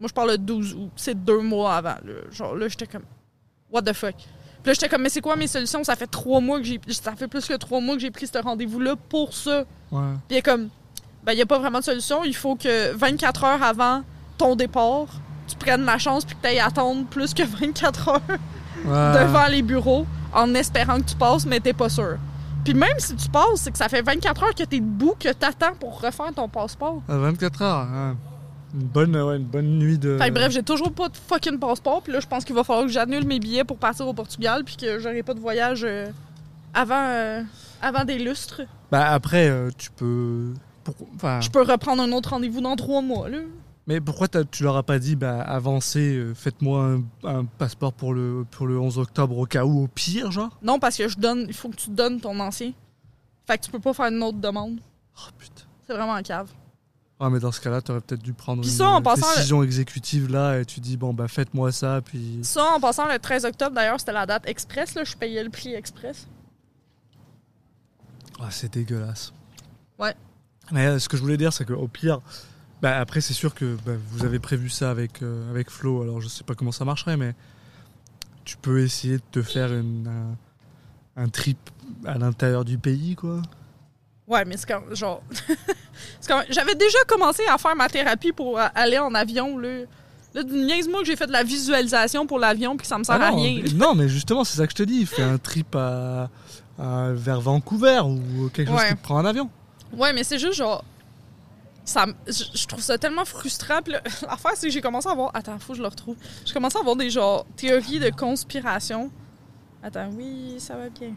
Moi, 0.00 0.09
je 0.09 0.12
parle 0.14 0.31
le 0.33 0.38
12 0.38 0.74
août. 0.74 0.90
C'est 0.96 1.24
deux 1.24 1.40
mois 1.40 1.77
avant. 1.77 1.96
Là. 2.05 2.12
Genre, 2.31 2.55
là, 2.55 2.68
j'étais 2.68 2.87
comme 2.87 3.05
What 3.70 3.83
the 3.83 3.92
fuck? 3.92 4.14
Puis 4.16 4.70
là, 4.70 4.72
j'étais 4.74 4.88
comme, 4.88 5.03
mais 5.03 5.09
c'est 5.09 5.20
quoi 5.20 5.37
mes 5.37 5.46
solutions? 5.46 5.85
Ça 5.85 5.96
fait 5.96 6.07
trois 6.07 6.40
mois 6.40 6.59
que 6.59 6.64
j'ai. 6.64 6.81
Ça 6.88 7.14
fait 7.16 7.29
plus 7.29 7.44
que 7.46 7.55
trois 7.55 7.81
mois 7.81 7.94
que 7.96 8.00
j'ai 8.00 8.11
pris 8.11 8.27
ce 8.27 8.38
rendez-vous-là 8.38 8.96
pour 9.09 9.33
ça. 9.35 9.64
Ouais. 9.90 10.00
Puis 10.29 10.38
est 10.38 10.42
comme, 10.42 10.68
ben, 11.22 11.33
il 11.33 11.37
n'y 11.37 11.42
a 11.42 11.46
pas 11.46 11.59
vraiment 11.59 11.79
de 11.81 11.85
solution. 11.85 12.24
Il 12.24 12.35
faut 12.35 12.57
que 12.57 12.92
24 12.92 13.44
heures 13.44 13.62
avant 13.62 14.03
ton 14.38 14.57
départ, 14.57 15.07
tu 15.46 15.57
prennes 15.57 15.85
la 15.85 15.98
chance 15.98 16.24
puis 16.24 16.35
que 16.37 16.40
tu 16.42 16.48
ailles 16.48 16.61
attendre 16.61 17.04
plus 17.07 17.33
que 17.35 17.42
24 17.42 18.09
heures 18.09 18.20
Ouais. 18.87 19.24
devant 19.24 19.46
les 19.46 19.62
bureaux 19.62 20.04
en 20.33 20.52
espérant 20.54 20.98
que 21.00 21.07
tu 21.11 21.16
passes, 21.16 21.46
mais 21.46 21.61
t'es 21.61 21.72
pas 21.72 21.88
sûr. 21.88 22.16
Puis 22.64 22.75
même 22.75 22.98
si 22.98 23.14
tu 23.16 23.29
passes, 23.31 23.56
c'est 23.56 23.71
que 23.71 23.79
ça 23.79 23.88
fait 23.88 24.02
24 24.02 24.42
heures 24.42 24.54
que 24.54 24.62
t'es 24.64 24.81
debout, 24.81 25.14
que 25.18 25.33
t'attends 25.33 25.75
pour 25.79 26.00
refaire 26.00 26.33
ton 26.35 26.48
passeport. 26.48 27.00
À 27.08 27.16
24 27.16 27.62
heures. 27.62 27.77
hein. 27.92 28.16
Une 28.75 28.87
bonne, 28.87 29.16
ouais, 29.16 29.37
une 29.37 29.44
bonne 29.44 29.79
nuit 29.79 29.98
de. 29.98 30.18
Fait 30.18 30.29
que 30.31 30.35
bref, 30.35 30.50
j'ai 30.52 30.62
toujours 30.64 30.92
pas 30.92 31.08
de 31.08 31.16
fucking 31.16 31.58
passeport. 31.60 32.02
Puis 32.02 32.12
là, 32.12 32.21
je 32.21 32.27
pense 32.27 32.44
qu'il 32.44 32.54
va 32.56 32.64
falloir 32.64 32.85
que 32.87 32.90
j'annule 32.92 33.25
mes 33.25 33.38
billets 33.38 33.62
pour 33.64 33.77
partir 33.79 34.06
au 34.08 34.12
Portugal 34.12 34.64
puis 34.64 34.77
que 34.77 34.98
j'aurai 34.98 35.23
pas 35.23 35.33
de 35.35 35.40
voyage 35.40 35.83
euh, 35.85 36.06
avant, 36.75 37.04
euh, 37.06 37.40
avant 37.81 38.04
des 38.04 38.18
lustres. 38.18 38.62
Bah 38.90 39.10
après, 39.12 39.48
euh, 39.48 39.71
tu 39.79 39.90
peux. 39.92 40.52
pour- 40.83 40.94
Enfin. 41.14 41.40
Je 41.40 41.48
peux 41.50 41.62
reprendre 41.62 42.02
un 42.02 42.10
autre 42.12 42.31
rendez-vous 42.31 42.60
dans 42.60 42.75
trois 42.77 43.00
mois, 43.00 43.29
là. 43.29 43.38
Mais 43.87 44.00
pourquoi 44.00 44.28
tu 44.28 44.62
leur 44.62 44.76
as 44.76 44.82
pas 44.82 44.98
dit, 44.98 45.14
bah 45.14 45.42
avancez, 45.42 46.16
euh, 46.16 46.35
faites-moi 46.35 46.96
un, 47.24 47.28
un 47.28 47.44
passeport 47.44 47.92
pour 47.92 48.14
le, 48.14 48.46
pour 48.50 48.66
le 48.66 48.78
11 48.78 48.98
octobre 48.98 49.37
au 49.37 49.44
cas 49.44 49.64
où, 49.64 49.85
au 49.85 49.88
pire, 49.88 50.30
genre? 50.32 50.58
Non, 50.62 50.78
parce 50.78 50.96
que 50.96 51.06
je 51.06 51.18
donne, 51.18 51.44
il 51.48 51.54
faut 51.54 51.68
que 51.68 51.76
tu 51.76 51.90
donnes 51.90 52.20
ton 52.20 52.38
ancien. 52.40 52.72
Fait 53.46 53.58
que 53.58 53.64
tu 53.64 53.70
peux 53.70 53.80
pas 53.80 53.92
faire 53.92 54.06
une 54.06 54.22
autre 54.22 54.38
demande. 54.38 54.80
Oh 55.18 55.30
putain. 55.38 55.64
C'est 55.87 55.92
vraiment 55.92 56.14
un 56.14 56.22
cave. 56.22 56.50
Ah, 57.20 57.28
mais 57.30 57.38
dans 57.38 57.52
ce 57.52 57.60
cas-là, 57.60 57.80
t'aurais 57.82 58.00
peut-être 58.00 58.22
dû 58.22 58.32
prendre 58.32 58.62
Puis 58.62 58.70
une 58.70 58.76
ça, 58.76 58.88
en 58.88 59.02
passant, 59.02 59.30
décision 59.35 59.62
exécutive 59.62 60.30
là 60.30 60.58
et 60.58 60.64
tu 60.64 60.80
dis, 60.80 60.96
bon, 60.96 61.12
bah 61.14 61.28
faites-moi 61.28 61.70
ça, 61.70 62.00
puis. 62.02 62.40
Ça, 62.42 62.64
en 62.76 62.80
passant 62.80 63.06
le 63.06 63.18
13 63.18 63.44
octobre, 63.44 63.74
d'ailleurs, 63.74 64.00
c'était 64.00 64.12
la 64.12 64.26
date 64.26 64.48
express. 64.48 64.94
Là, 64.94 65.04
je 65.04 65.14
payais 65.14 65.44
le 65.44 65.50
prix 65.50 65.74
express. 65.74 66.26
Ah, 68.40 68.50
c'est 68.50 68.72
dégueulasse. 68.72 69.32
Ouais. 69.98 70.14
Mais 70.72 70.87
euh, 70.87 70.98
ce 70.98 71.08
que 71.08 71.16
je 71.16 71.22
voulais 71.22 71.37
dire, 71.37 71.52
c'est 71.52 71.64
qu'au 71.64 71.87
pire, 71.87 72.20
bah, 72.85 72.98
après, 72.98 73.22
c'est 73.22 73.32
sûr 73.32 73.54
que 73.54 73.76
bah, 73.87 73.92
vous 74.10 74.26
avez 74.26 74.38
prévu 74.38 74.68
ça 74.68 74.90
avec, 74.90 75.22
euh, 75.22 75.50
avec 75.50 75.70
Flo, 75.70 76.02
alors 76.02 76.20
je 76.20 76.28
sais 76.28 76.44
pas 76.44 76.54
comment 76.54 76.70
ça 76.70 76.85
marcherait, 76.85 77.16
mais 77.16 77.35
tu 78.44 78.58
peux 78.58 78.80
essayer 78.80 79.16
de 79.16 79.22
te 79.32 79.40
faire 79.40 79.72
une, 79.72 80.06
un- 80.06 81.22
un 81.22 81.28
trip 81.30 81.56
à 82.04 82.18
l'intérieur 82.18 82.62
du 82.62 82.76
pays, 82.76 83.16
quoi. 83.16 83.40
Ouais, 84.28 84.44
mais 84.44 84.58
c'est 84.58 84.68
comme 84.68 84.94
genre. 84.94 85.22
comme- 86.28 86.44
J'avais 86.50 86.74
déjà 86.74 86.98
commencé 87.08 87.42
à 87.50 87.56
faire 87.56 87.74
ma 87.74 87.88
thérapie 87.88 88.32
pour 88.32 88.58
euh, 88.58 88.66
aller 88.74 88.98
en 88.98 89.14
avion, 89.14 89.56
là. 89.56 89.85
Là, 90.35 90.42
niaise-moi 90.42 91.00
que 91.00 91.06
j'ai 91.06 91.16
fait 91.16 91.26
de 91.28 91.32
la 91.32 91.42
visualisation 91.44 92.26
pour 92.26 92.38
l'avion 92.38 92.72
puis 92.76 92.82
que 92.82 92.88
ça 92.88 92.98
me 92.98 93.04
sert 93.04 93.16
Ah 93.18 93.28
à 93.28 93.30
non, 93.30 93.37
rien. 93.37 93.62
mais- 93.64 93.72
non, 93.72 93.94
mais 93.94 94.08
justement, 94.10 94.44
c'est 94.44 94.58
ça 94.58 94.66
que 94.66 94.72
je 94.72 94.76
te 94.76 94.82
dis. 94.82 95.06
Fais 95.06 95.22
un 95.22 95.38
trip 95.38 95.74
à, 95.74 96.28
à- 96.78 97.12
vers 97.14 97.40
Vancouver 97.40 98.00
ou 98.04 98.50
quelque 98.50 98.68
chose 98.68 98.76
Ouais. 98.78 98.88
qui 98.90 98.96
te 98.96 99.02
prend 99.02 99.16
un 99.18 99.24
avion. 99.24 99.48
Ouais, 99.96 100.12
mais 100.12 100.22
c'est 100.24 100.38
juste 100.38 100.54
genre. 100.58 100.85
Ça, 101.85 102.06
je, 102.26 102.44
je 102.54 102.66
trouve 102.66 102.80
ça 102.80 102.96
tellement 102.96 103.24
frustrant. 103.26 103.80
L'affaire, 103.87 104.52
c'est 104.54 104.68
que 104.68 104.72
j'ai 104.72 104.80
commencé 104.80 105.08
à 105.08 105.12
avoir. 105.12 105.30
Attends, 105.35 105.58
faut 105.58 105.72
que 105.72 105.76
je 105.78 105.82
le 105.82 105.88
retrouve. 105.88 106.16
J'ai 106.44 106.54
commencé 106.54 106.76
à 106.78 106.80
avoir 106.80 106.96
des 106.96 107.10
genre 107.10 107.44
théories 107.56 108.00
de 108.00 108.08
conspiration. 108.10 109.10
Attends, 109.82 110.08
oui, 110.16 110.56
ça 110.58 110.76
va 110.76 110.88
bien. 110.88 111.12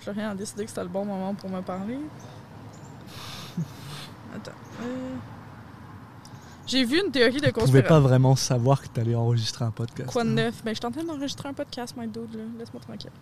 Florian 0.00 0.30
a 0.30 0.34
décidé 0.34 0.64
que 0.64 0.70
c'était 0.70 0.82
le 0.82 0.88
bon 0.88 1.04
moment 1.04 1.34
pour 1.34 1.48
me 1.50 1.60
parler. 1.60 1.98
Attends. 4.34 4.50
euh, 4.82 5.14
J'ai 6.66 6.84
vu 6.84 7.00
une 7.04 7.12
théorie 7.12 7.40
de 7.40 7.46
Je 7.46 7.50
pouvais 7.50 7.60
conspiration. 7.60 7.88
pas 7.88 8.00
vraiment 8.00 8.34
savoir 8.34 8.82
que 8.82 8.88
t'allais 8.88 9.14
enregistrer 9.14 9.64
un 9.64 9.70
podcast. 9.70 10.10
Quoi 10.10 10.24
de 10.24 10.30
neuf? 10.30 10.64
Ben, 10.64 10.72
je 10.74 10.78
suis 10.80 10.86
en 10.86 10.90
train 10.90 11.04
d'enregistrer 11.04 11.48
un 11.48 11.52
podcast, 11.54 11.94
my 11.96 12.08
dude, 12.08 12.34
là. 12.34 12.42
Laisse-moi 12.58 12.82
tranquille. 12.82 13.12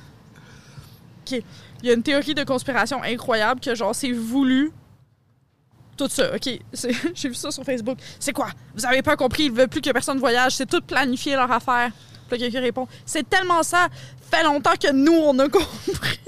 Il 1.31 1.89
y 1.89 1.91
a 1.91 1.95
une 1.95 2.03
théorie 2.03 2.35
de 2.35 2.45
conspiration 2.45 3.03
incroyable 3.03 3.61
que, 3.61 3.74
genre, 3.74 3.95
c'est 3.95 4.12
voulu. 4.12 4.72
Tout 5.97 6.09
ça, 6.09 6.35
OK. 6.35 6.49
J'ai 7.14 7.29
vu 7.29 7.35
ça 7.35 7.51
sur 7.51 7.64
Facebook. 7.64 7.99
C'est 8.18 8.33
quoi? 8.33 8.49
Vous 8.74 8.85
avez 8.85 9.03
pas 9.03 9.16
compris, 9.16 9.45
ils 9.45 9.53
veulent 9.53 9.68
plus 9.68 9.81
que 9.81 9.91
personne 9.91 10.18
voyage. 10.18 10.57
C'est 10.57 10.66
tout 10.66 10.81
planifié, 10.81 11.35
leur 11.35 11.51
affaire. 11.51 11.91
Puis 12.29 12.39
quelqu'un 12.39 12.61
répond, 12.61 12.89
c'est 13.05 13.29
tellement 13.29 13.62
ça. 13.62 13.89
Fait 14.31 14.43
longtemps 14.43 14.74
que 14.81 14.93
nous, 14.93 15.12
on 15.12 15.39
a 15.39 15.49
compris. 15.49 16.20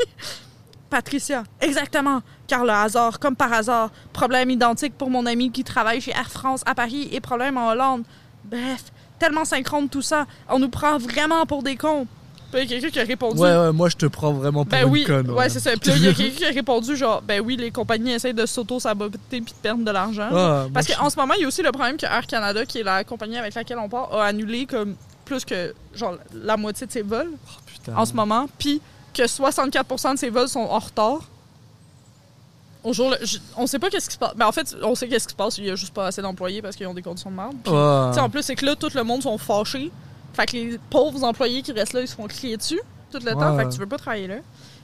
Patricia, 0.89 1.45
exactement. 1.61 2.23
Car 2.47 2.65
le 2.65 2.71
hasard, 2.71 3.19
comme 3.19 3.37
par 3.37 3.53
hasard, 3.53 3.91
problème 4.13 4.51
identique 4.51 4.97
pour 4.97 5.11
mon 5.11 5.27
ami 5.27 5.51
qui 5.51 5.65
travaille 5.65 6.01
chez 6.01 6.13
Air 6.13 6.31
France 6.31 6.63
à 6.65 6.75
Paris 6.75 7.09
et 7.13 7.21
problème 7.21 7.59
en 7.59 7.69
Hollande. 7.69 8.05
Bref, 8.45 8.85
tellement 9.19 9.45
synchrone 9.45 9.89
tout 9.89 10.03
ça, 10.03 10.27
on 10.49 10.59
nous 10.59 10.71
prend 10.71 10.97
vraiment 10.97 11.45
pour 11.45 11.63
des 11.63 11.77
cons. 11.77 12.07
Puis 12.51 12.63
il 12.63 12.71
y 12.71 12.75
a 12.75 12.81
quelqu'un 12.81 12.91
qui 12.91 13.01
a 13.01 13.05
répondu. 13.05 13.39
Ouais, 13.41 13.55
ouais, 13.55 13.73
moi 13.73 13.89
je 13.91 13.97
te 13.97 14.07
prends 14.07 14.33
vraiment 14.33 14.65
pour 14.65 14.71
Ben 14.71 14.87
une 14.87 14.91
oui, 14.93 15.05
conne. 15.05 15.31
ouais, 15.33 15.49
c'est 15.51 15.61
ça. 15.61 15.73
Puis 15.77 15.91
là, 15.91 15.97
il 15.97 16.05
y 16.05 16.09
a 16.09 16.13
quelqu'un 16.15 16.37
qui 16.37 16.45
a 16.47 16.49
répondu 16.51 16.97
genre, 16.97 17.21
ben 17.21 17.43
oui, 17.45 17.57
les 17.59 17.71
compagnies 17.71 18.13
essayent 18.13 18.33
de 18.33 18.47
s'auto-saboter 18.47 19.19
puis 19.31 19.41
de 19.43 19.51
perdre 19.63 19.85
de 19.85 19.91
l'argent. 19.91 20.29
Ah, 20.33 20.67
Parce 20.73 20.89
je- 20.89 20.95
qu'en 20.97 21.11
ce 21.11 21.17
moment, 21.17 21.35
il 21.35 21.43
y 21.43 21.45
a 21.45 21.49
aussi 21.49 21.63
le 21.63 21.73
problème 21.73 21.97
que 21.99 22.07
Air 22.07 22.27
Canada, 22.27 22.65
qui 22.65 22.79
est 22.79 22.83
la 22.85 23.05
compagnie 23.05 23.37
avec 23.37 23.55
laquelle 23.55 23.79
on 23.79 23.89
part, 23.91 24.15
a 24.15 24.25
annulé 24.25 24.65
comme 24.65 24.97
plus 25.27 25.45
que 25.45 25.75
genre 25.95 26.17
la 26.33 26.57
moitié 26.57 26.87
de 26.87 26.93
ses 26.93 27.03
vols 27.03 27.31
Oh, 27.89 27.91
en 27.97 28.05
ce 28.07 28.15
moment, 28.15 28.49
puis 28.59 28.81
que 29.13 29.23
64% 29.27 30.15
de 30.15 30.19
ses 30.19 30.31
vols 30.31 30.49
sont 30.49 30.61
en 30.61 30.79
retard. 30.79 31.21
Au 32.85 32.93
jour, 32.93 33.11
le- 33.11 33.27
je- 33.27 33.39
on 33.57 33.67
sait 33.67 33.79
pas 33.79 33.91
qu'est-ce 33.91 34.09
qui 34.09 34.15
se 34.15 34.19
passe. 34.19 34.33
Mais 34.37 34.45
en 34.45 34.53
fait, 34.53 34.75
on 34.83 34.95
sait 34.95 35.09
qu'est-ce 35.09 35.27
qui 35.27 35.33
se 35.33 35.37
passe. 35.37 35.59
Il 35.59 35.65
y 35.67 35.71
a 35.71 35.75
juste 35.75 35.93
pas 35.93 36.07
assez 36.07 36.23
d'employés 36.23 36.63
parce 36.63 36.77
qu'ils 36.77 36.87
ont 36.87 36.95
des 36.95 37.03
conditions 37.03 37.31
de 37.31 37.37
merde. 37.37 37.57
En 38.19 38.31
plus, 38.31 38.43
c'est 38.43 38.55
que 38.55 38.65
là, 38.65 38.77
tout 38.77 38.89
le 38.95 39.03
monde 39.03 39.23
sont 39.23 39.37
fâchés. 39.37 39.91
Fait 40.39 40.47
que 40.47 40.53
les 40.53 40.79
pauvres 40.91 41.25
employés 41.25 41.63
qui 41.63 41.73
restent 41.73 41.95
là, 41.95 42.01
ils 42.01 42.07
se 42.07 42.15
font 42.15 42.29
crier 42.29 42.57
dessus 42.57 42.81
tout 43.11 43.19
le 43.19 43.33
temps. 43.33 43.57
Fait 43.59 43.65
que 43.65 43.73
tu 43.73 43.81
veux 43.81 43.89
pas 43.89 43.99
travailler 43.99 44.29
là. 44.29 44.37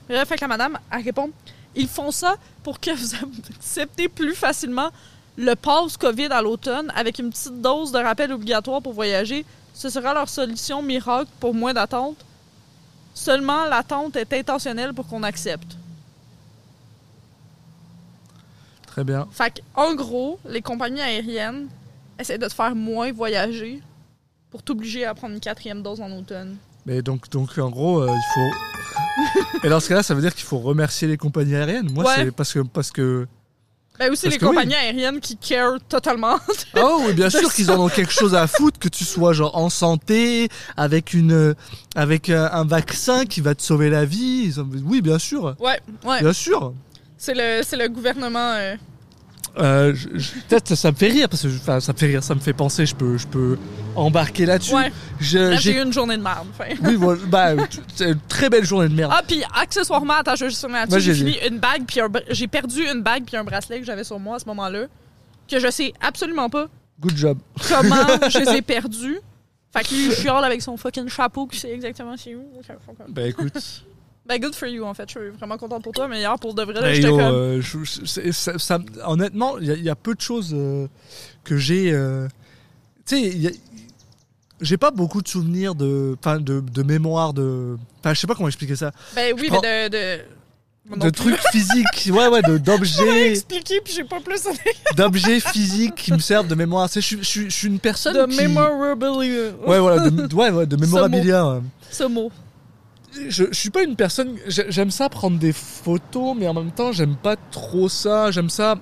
Bref, 0.09 0.27
fait 0.27 0.35
que 0.35 0.41
la 0.41 0.49
madame, 0.49 0.77
elle 0.91 1.01
répond 1.01 1.29
Ils 1.75 1.87
font 1.87 2.11
ça 2.11 2.35
pour 2.61 2.77
que 2.81 2.91
vous 2.91 3.15
acceptez 3.55 4.09
plus 4.09 4.35
facilement 4.35 4.89
le 5.37 5.55
pass 5.55 5.95
COVID 5.95 6.27
à 6.27 6.41
l'automne 6.41 6.91
avec 6.93 7.19
une 7.19 7.29
petite 7.29 7.61
dose 7.61 7.93
de 7.93 7.99
rappel 7.99 8.33
obligatoire 8.33 8.81
pour 8.81 8.91
voyager. 8.91 9.45
Ce 9.73 9.87
sera 9.87 10.13
leur 10.13 10.27
solution 10.27 10.81
miracle 10.81 11.31
pour 11.39 11.53
moins 11.53 11.73
d'attente. 11.73 12.17
Seulement, 13.13 13.63
l'attente 13.63 14.17
est 14.17 14.33
intentionnelle 14.33 14.93
pour 14.93 15.07
qu'on 15.07 15.23
accepte. 15.23 15.77
Très 18.87 19.05
bien. 19.05 19.25
Fait 19.31 19.53
que, 19.53 19.61
en 19.73 19.93
gros, 19.95 20.37
les 20.49 20.61
compagnies 20.61 21.01
aériennes 21.01 21.69
essaient 22.19 22.37
de 22.37 22.47
te 22.47 22.53
faire 22.53 22.75
moins 22.75 23.13
voyager 23.13 23.81
pour 24.55 24.63
t'obliger 24.63 25.03
à 25.03 25.13
prendre 25.13 25.33
une 25.33 25.41
quatrième 25.41 25.83
dose 25.83 25.99
en 25.99 26.09
automne. 26.11 26.55
Mais 26.85 27.01
donc, 27.01 27.29
donc 27.29 27.57
en 27.57 27.69
gros, 27.69 27.99
euh, 27.99 28.07
il 28.09 28.33
faut. 28.33 29.59
Et 29.65 29.69
dans 29.69 29.81
ce 29.81 29.89
cas-là, 29.89 30.01
ça 30.01 30.13
veut 30.13 30.21
dire 30.21 30.33
qu'il 30.33 30.45
faut 30.45 30.59
remercier 30.59 31.09
les 31.09 31.17
compagnies 31.17 31.55
aériennes. 31.57 31.91
Moi, 31.91 32.05
Ouais. 32.05 32.13
c'est 32.15 32.31
parce 32.31 32.53
que 32.53 32.59
parce 32.59 32.89
que. 32.91 33.27
Ben 33.99 34.09
aussi 34.13 34.23
Parce 34.27 34.35
les 34.35 34.41
oui. 34.41 34.47
compagnies 34.47 34.75
aériennes 34.75 35.19
qui 35.19 35.35
care 35.35 35.73
totalement. 35.89 36.37
Oh 36.81 37.01
oui, 37.05 37.13
bien 37.13 37.29
sûr 37.29 37.53
qu'ils 37.53 37.69
en 37.69 37.81
ont 37.83 37.89
quelque 37.89 38.13
chose 38.13 38.33
à 38.33 38.47
foutre, 38.47 38.79
que 38.79 38.87
tu 38.87 39.03
sois 39.03 39.33
genre 39.33 39.57
en 39.57 39.69
santé, 39.69 40.47
avec 40.77 41.13
une, 41.13 41.33
euh, 41.33 41.53
avec 41.95 42.29
un, 42.29 42.45
un 42.45 42.63
vaccin 42.63 43.25
qui 43.25 43.41
va 43.41 43.55
te 43.55 43.61
sauver 43.61 43.89
la 43.89 44.05
vie. 44.05 44.53
Oui, 44.85 45.01
bien 45.01 45.19
sûr, 45.19 45.53
ouais, 45.59 45.81
ouais. 46.05 46.21
bien 46.21 46.31
sûr. 46.33 46.73
C'est 47.17 47.33
le, 47.33 47.61
c'est 47.61 47.75
le 47.77 47.89
gouvernement. 47.89 48.53
euh, 48.53 48.75
Euh, 49.57 49.93
Peut-être 50.49 50.75
ça 50.75 50.91
me 50.91 50.95
fait 50.95 51.07
rire 51.07 51.29
parce 51.29 51.43
que 51.43 51.47
enfin, 51.47 51.79
ça 51.79 51.93
me 51.93 51.97
fait 51.97 52.07
rire, 52.07 52.23
ça 52.23 52.35
me 52.35 52.39
fait 52.39 52.53
penser. 52.53 52.85
Je 52.85 52.95
peux, 52.95 53.17
je 53.17 53.27
peux 53.27 53.57
embarquer 53.95 54.45
là-dessus. 54.45 54.75
Ouais, 54.75 54.91
j'ai 55.19 55.77
eu 55.77 55.81
une 55.81 55.93
journée 55.93 56.17
de 56.17 56.21
merde. 56.21 56.47
Oui, 56.83 56.95
voilà, 56.95 57.21
bah, 57.27 57.53
c'est 57.95 58.11
une 58.11 58.19
très 58.27 58.49
belle 58.49 58.65
journée 58.65 58.89
de 58.89 58.93
merde. 58.93 59.13
Ah, 59.15 59.21
puis 59.25 59.43
accessoirement, 59.53 60.15
attends, 60.15 60.35
je 60.35 60.45
vais 60.45 60.49
juste 60.49 60.67
là-dessus. 60.69 60.99
J'ai 60.99 61.13
fini 61.13 61.37
une 61.49 61.59
bague, 61.59 61.83
puis 61.87 62.01
un 62.01 62.09
j'ai 62.29 62.47
perdu 62.47 62.81
une 62.85 63.01
bague 63.01 63.23
puis 63.25 63.37
un 63.37 63.43
bracelet 63.43 63.79
que 63.79 63.85
j'avais 63.85 64.03
sur 64.03 64.19
moi 64.19 64.35
à 64.35 64.39
ce 64.39 64.45
moment-là, 64.45 64.87
que 65.49 65.59
je 65.59 65.71
sais 65.71 65.93
absolument 66.01 66.49
pas 66.49 66.67
Good 66.99 67.17
job. 67.17 67.37
comment 67.67 67.95
je 68.29 68.39
les 68.39 68.57
ai 68.57 68.61
perdus. 68.61 69.19
Fait 69.75 69.83
que 69.83 69.93
lui, 69.93 70.05
il 70.05 70.11
chiale 70.13 70.43
avec 70.45 70.61
son 70.61 70.77
fucking 70.77 71.09
chapeau 71.09 71.47
qui 71.47 71.59
sait 71.59 71.71
exactement 71.71 72.15
c'est 72.17 72.33
où. 72.35 72.45
Bah 73.09 73.27
écoute. 73.27 73.83
Ben, 74.27 74.39
good 74.39 74.55
for 74.55 74.67
you, 74.67 74.83
en 74.83 74.93
fait. 74.93 75.05
Je 75.07 75.19
suis 75.19 75.29
vraiment 75.37 75.57
contente 75.57 75.83
pour 75.83 75.91
toi, 75.93 76.07
mais 76.07 76.19
hier, 76.19 76.37
pour 76.39 76.53
de 76.55 76.63
vrai, 76.63 76.95
j'étais 76.95 77.09
comme... 77.09 77.19
euh, 77.19 77.61
je- 77.61 77.83
je- 77.83 78.31
ça- 78.31 78.57
ça- 78.57 78.79
honnêtement, 79.05 79.57
il 79.59 79.67
y, 79.67 79.71
a- 79.71 79.75
il 79.75 79.83
y 79.83 79.89
a 79.89 79.95
peu 79.95 80.15
de 80.15 80.21
choses 80.21 80.51
euh, 80.53 80.87
que 81.43 81.57
j'ai. 81.57 81.91
euh, 81.93 82.27
tu 83.05 83.17
sais, 83.17 83.51
j'ai 84.61 84.77
pas 84.77 84.89
beaucoup 84.91 85.21
de 85.21 85.27
souvenirs 85.27 85.75
de, 85.75 86.15
enfin, 86.19 86.39
de, 86.39 86.59
de 86.61 86.83
mémoire 86.83 87.33
de. 87.33 87.77
Enfin, 87.99 88.13
je 88.13 88.19
sais 88.19 88.25
pas 88.27 88.35
comment 88.35 88.47
expliquer 88.47 88.75
ça. 88.75 88.91
Ben 89.15 89.35
oui, 89.39 89.47
prends- 89.49 89.61
mais 89.61 89.89
de... 89.89 90.19
de... 90.97 91.09
Trucs 91.11 91.39
physiques, 91.51 92.09
ouais, 92.13 92.27
ouais, 92.27 92.41
d'objets, 92.59 93.31
expliquer, 93.31 93.81
puis 93.81 93.93
j'ai 93.93 94.03
pas 94.05 94.19
plus 94.21 94.43
d'objets 94.95 95.39
physiques 95.39 95.95
qui 95.95 96.13
me 96.13 96.19
servent 96.19 96.47
de 96.47 96.55
mémoire. 96.55 96.87
Je, 96.93 96.99
suis- 96.99 97.17
je 97.19 97.23
suis- 97.23 97.45
je 97.49 97.55
suis 97.55 97.67
une 97.67 97.79
personne 97.79 98.13
de 98.15 98.25
qui. 98.31 98.41
memorabilia. 98.47 99.51
Ouais, 99.67 99.79
voilà, 99.79 100.09
de, 100.09 100.33
ouais, 100.33 100.49
ouais, 100.51 100.65
de 100.65 100.75
mémorabilia. 100.79 101.47
ouais. 101.47 101.59
Ce 101.91 102.03
mot. 102.05 102.31
Je, 103.29 103.45
je 103.49 103.53
suis 103.53 103.69
pas 103.69 103.83
une 103.83 103.95
personne. 103.95 104.35
j'ai- 104.47 104.71
J'aime 104.71 104.91
ça 104.91 105.09
prendre 105.09 105.37
des 105.39 105.53
photos, 105.53 106.35
mais 106.37 106.47
en 106.47 106.53
même 106.53 106.71
temps, 106.71 106.91
j'aime 106.91 107.15
pas 107.15 107.35
trop 107.51 107.89
ça. 107.89 108.31
J'aime 108.31 108.49
ça 108.49 108.75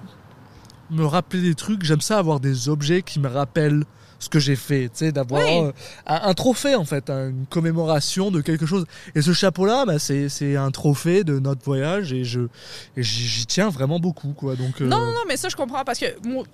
me 0.90 1.06
rappeler 1.06 1.42
des 1.42 1.56
trucs. 1.56 1.84
J'aime 1.84 2.02
ça 2.02 2.18
avoir 2.18 2.40
des 2.40 2.70
objets 2.70 3.02
qui 3.02 3.20
me 3.20 3.28
rappellent 3.28 3.84
ce 4.20 4.30
que 4.30 4.40
j'ai 4.40 4.56
fait. 4.56 4.84
Tu 4.90 5.00
sais, 5.00 5.12
d'avoir 5.12 5.42
Oui. 5.46 5.58
euh, 5.68 5.72
un, 6.08 6.30
un 6.30 6.34
trophée 6.34 6.76
en 6.76 6.86
fait, 6.86 7.10
hein, 7.10 7.30
une 7.30 7.46
commémoration 7.46 8.32
de 8.32 8.40
quelque 8.42 8.66
chose. 8.66 8.86
Et 9.16 9.22
ce 9.22 9.34
chapeau-là, 9.34 9.86
bah, 9.86 10.00
c'est 10.00 10.56
un 10.56 10.72
trophée 10.72 11.24
de 11.24 11.40
notre 11.40 11.64
voyage 11.66 12.14
et 12.14 12.24
je 12.24 12.42
j'y 12.96 13.28
j'y 13.28 13.46
tiens 13.46 13.70
vraiment 13.70 14.00
beaucoup, 14.00 14.34
quoi. 14.34 14.56
Donc. 14.56 14.82
euh, 14.82 14.86
Non, 14.88 14.98
non, 15.00 15.08
non, 15.12 15.24
mais 15.28 15.36
ça, 15.38 15.50
je 15.50 15.56
comprends, 15.56 15.84
parce 15.84 16.00
que, 16.00 16.06
moi, 16.28 16.46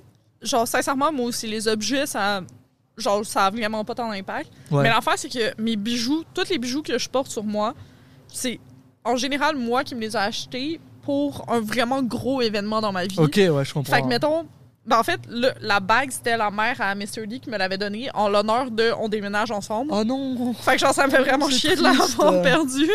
genre, 0.42 0.68
sincèrement, 0.68 1.12
moi 1.12 1.26
aussi, 1.26 1.48
les 1.48 1.68
objets, 1.68 2.06
ça... 2.08 2.42
Genre, 3.00 3.26
ça 3.26 3.46
a 3.46 3.50
vraiment 3.50 3.84
pas 3.86 3.96
tant 3.96 4.10
d'impact. 4.10 4.50
ouais. 4.72 4.84
Mais 4.84 4.90
l'affaire, 4.90 5.14
c'est 5.18 5.30
que 5.30 5.62
mes 5.62 5.76
bijoux, 5.76 6.24
tous 6.34 6.50
les 6.50 6.58
bijoux 6.58 6.82
que 6.82 6.98
je 6.98 7.10
porte 7.10 7.30
sur 7.32 7.44
moi, 7.44 7.74
c'est 8.28 8.60
en 9.04 9.16
général 9.16 9.56
moi 9.56 9.84
qui 9.84 9.96
me 9.96 10.02
les 10.02 10.16
ai 10.16 10.20
achetés 10.20 10.80
pour 11.04 11.46
un 11.48 11.60
vraiment 11.62 12.04
gros 12.04 12.42
événement 12.42 12.82
dans 12.82 12.92
ma 12.92 13.06
vie. 13.06 13.16
Ok, 13.20 13.36
ouais, 13.38 13.66
je 13.66 13.74
comprends. 13.74 13.96
Fait 13.96 14.02
que, 14.02 14.08
mettons, 14.08 14.46
ben, 14.86 15.00
en 15.00 15.04
fait, 15.04 15.20
le- 15.30 15.52
la 15.62 15.80
bague, 15.80 16.12
c'était 16.12 16.38
la 16.38 16.52
mère 16.52 16.80
à 16.82 16.94
Mr. 16.96 17.26
D 17.28 17.40
qui 17.40 17.50
me 17.50 17.58
l'avait 17.58 17.78
donnée 17.78 18.10
en 18.14 18.28
l'honneur 18.30 18.70
de 18.72 18.92
On 19.00 19.08
déménage 19.10 19.52
ensemble. 19.52 19.92
Oh 19.94 20.04
non. 20.04 20.54
Fait 20.54 20.74
que 20.74 20.80
genre, 20.80 20.94
ça 20.94 21.06
me 21.08 21.12
fait 21.12 21.22
vraiment 21.22 21.50
chier 21.50 21.76
de 21.76 21.82
l'avoir 21.84 22.42
perdu. 22.42 22.88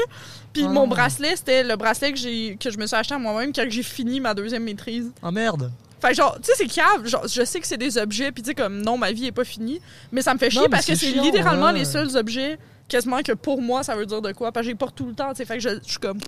Puis 0.52 0.64
Ah 0.64 0.68
mon 0.68 0.82
non. 0.82 0.86
bracelet, 0.88 1.34
c'était 1.36 1.64
le 1.64 1.74
bracelet 1.76 2.12
que, 2.12 2.18
j'ai, 2.18 2.57
que 2.61 2.70
je 2.70 2.78
me 2.78 2.86
suis 2.86 2.94
acheté 2.96 3.14
à 3.14 3.18
moi-même 3.18 3.52
quand 3.52 3.64
j'ai 3.68 3.82
fini 3.82 4.20
ma 4.20 4.34
deuxième 4.34 4.62
maîtrise. 4.64 5.12
Ah 5.22 5.30
merde. 5.32 5.70
Fait 6.05 6.11
que 6.11 6.16
genre, 6.16 6.36
tu 6.36 6.44
sais, 6.44 6.52
c'est 6.57 6.66
cave. 6.66 7.07
Genre, 7.07 7.26
je 7.26 7.44
sais 7.44 7.61
que 7.61 7.66
c'est 7.66 7.78
des 7.78 7.96
objets, 7.98 8.30
puis 8.32 8.42
tu 8.42 8.48
sais, 8.50 8.55
comme 8.55 8.82
non, 8.82 8.98
ma 8.98 9.11
vie 9.12 9.26
est 9.26 9.32
pas 9.32 9.44
finie. 9.44 9.80
Mais 10.12 10.20
ça 10.22 10.34
me 10.34 10.38
fait 10.38 10.50
chier 10.50 10.61
Non, 10.61 10.66
mais 10.66 10.70
parce 10.70 10.86
que 10.86 10.94
c'est 10.94 11.07
c'est 11.07 11.12
chiant, 11.12 11.22
littéralement 11.22 11.66
ouais. 11.66 11.72
les 11.78 11.84
seuls 11.84 12.16
objets 12.16 12.59
quasiment 12.86 13.22
que 13.22 13.32
pour 13.32 13.62
moi 13.62 13.82
ça 13.82 13.96
veut 13.96 14.05
dire 14.05 14.20
de 14.20 14.30
quoi. 14.32 14.52
Parce 14.52 14.66
que 14.66 14.70
j'ai 14.70 14.74
porte 14.76 14.94
tout 14.94 15.07
le 15.07 15.14
temps, 15.14 15.30
tu 15.30 15.36
sais. 15.36 15.46
Fait 15.46 15.55
que 15.55 15.61
je, 15.61 15.70
je 15.82 15.90
suis 15.92 15.98
comme. 15.98 16.18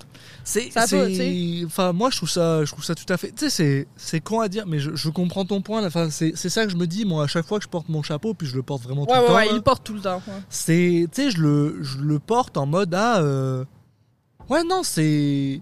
C'est, 0.43 0.71
Ça 0.71 0.81
va, 0.81 0.87
c'est- 0.87 1.07
tu 1.09 1.15
sais. 1.15 1.65
enfin, 1.67 1.93
moi, 1.93 2.09
je 2.09 2.17
trouve 2.17 2.29
ça, 2.29 2.65
je 2.65 2.71
trouve 2.71 2.83
ça 2.83 2.95
tout 2.95 3.05
à 3.13 3.17
fait. 3.17 3.27
Tu 3.29 3.37
sais, 3.45 3.49
c'est, 3.51 3.87
c'est 3.95 4.19
con 4.19 4.39
à 4.39 4.47
dire, 4.47 4.65
mais 4.65 4.79
je, 4.79 4.95
je 4.95 5.09
comprends 5.09 5.45
ton 5.45 5.61
point. 5.61 5.81
là. 5.81 5.87
Enfin, 5.87 6.09
c'est, 6.09 6.31
c'est 6.35 6.49
ça 6.49 6.65
que 6.65 6.71
je 6.71 6.75
me 6.77 6.87
dis, 6.87 7.05
moi, 7.05 7.25
à 7.25 7.27
chaque 7.27 7.45
fois 7.45 7.59
que 7.59 7.63
je 7.65 7.69
porte 7.69 7.89
mon 7.89 8.01
chapeau, 8.01 8.33
puis 8.33 8.47
je 8.47 8.55
le 8.55 8.63
porte 8.63 8.81
vraiment 8.81 9.05
tout 9.05 9.11
Ouais, 9.11 9.17
le 9.17 9.21
ouais, 9.23 9.27
temps. 9.29 9.35
ouais, 9.35 9.45
là, 9.45 9.51
il 9.53 9.61
porte 9.61 9.83
tout 9.83 9.93
le 9.93 10.01
temps. 10.01 10.21
ouais. 10.27 10.33
C'est, 10.49 11.07
tu 11.13 11.21
sais, 11.21 11.29
je 11.29 11.37
le, 11.39 11.77
je 11.83 11.99
le 11.99 12.17
porte 12.17 12.57
en 12.57 12.65
mode 12.65 12.91
ah, 12.95 13.19
euh, 13.21 13.63
ouais, 14.49 14.63
non, 14.63 14.81
c'est, 14.81 15.61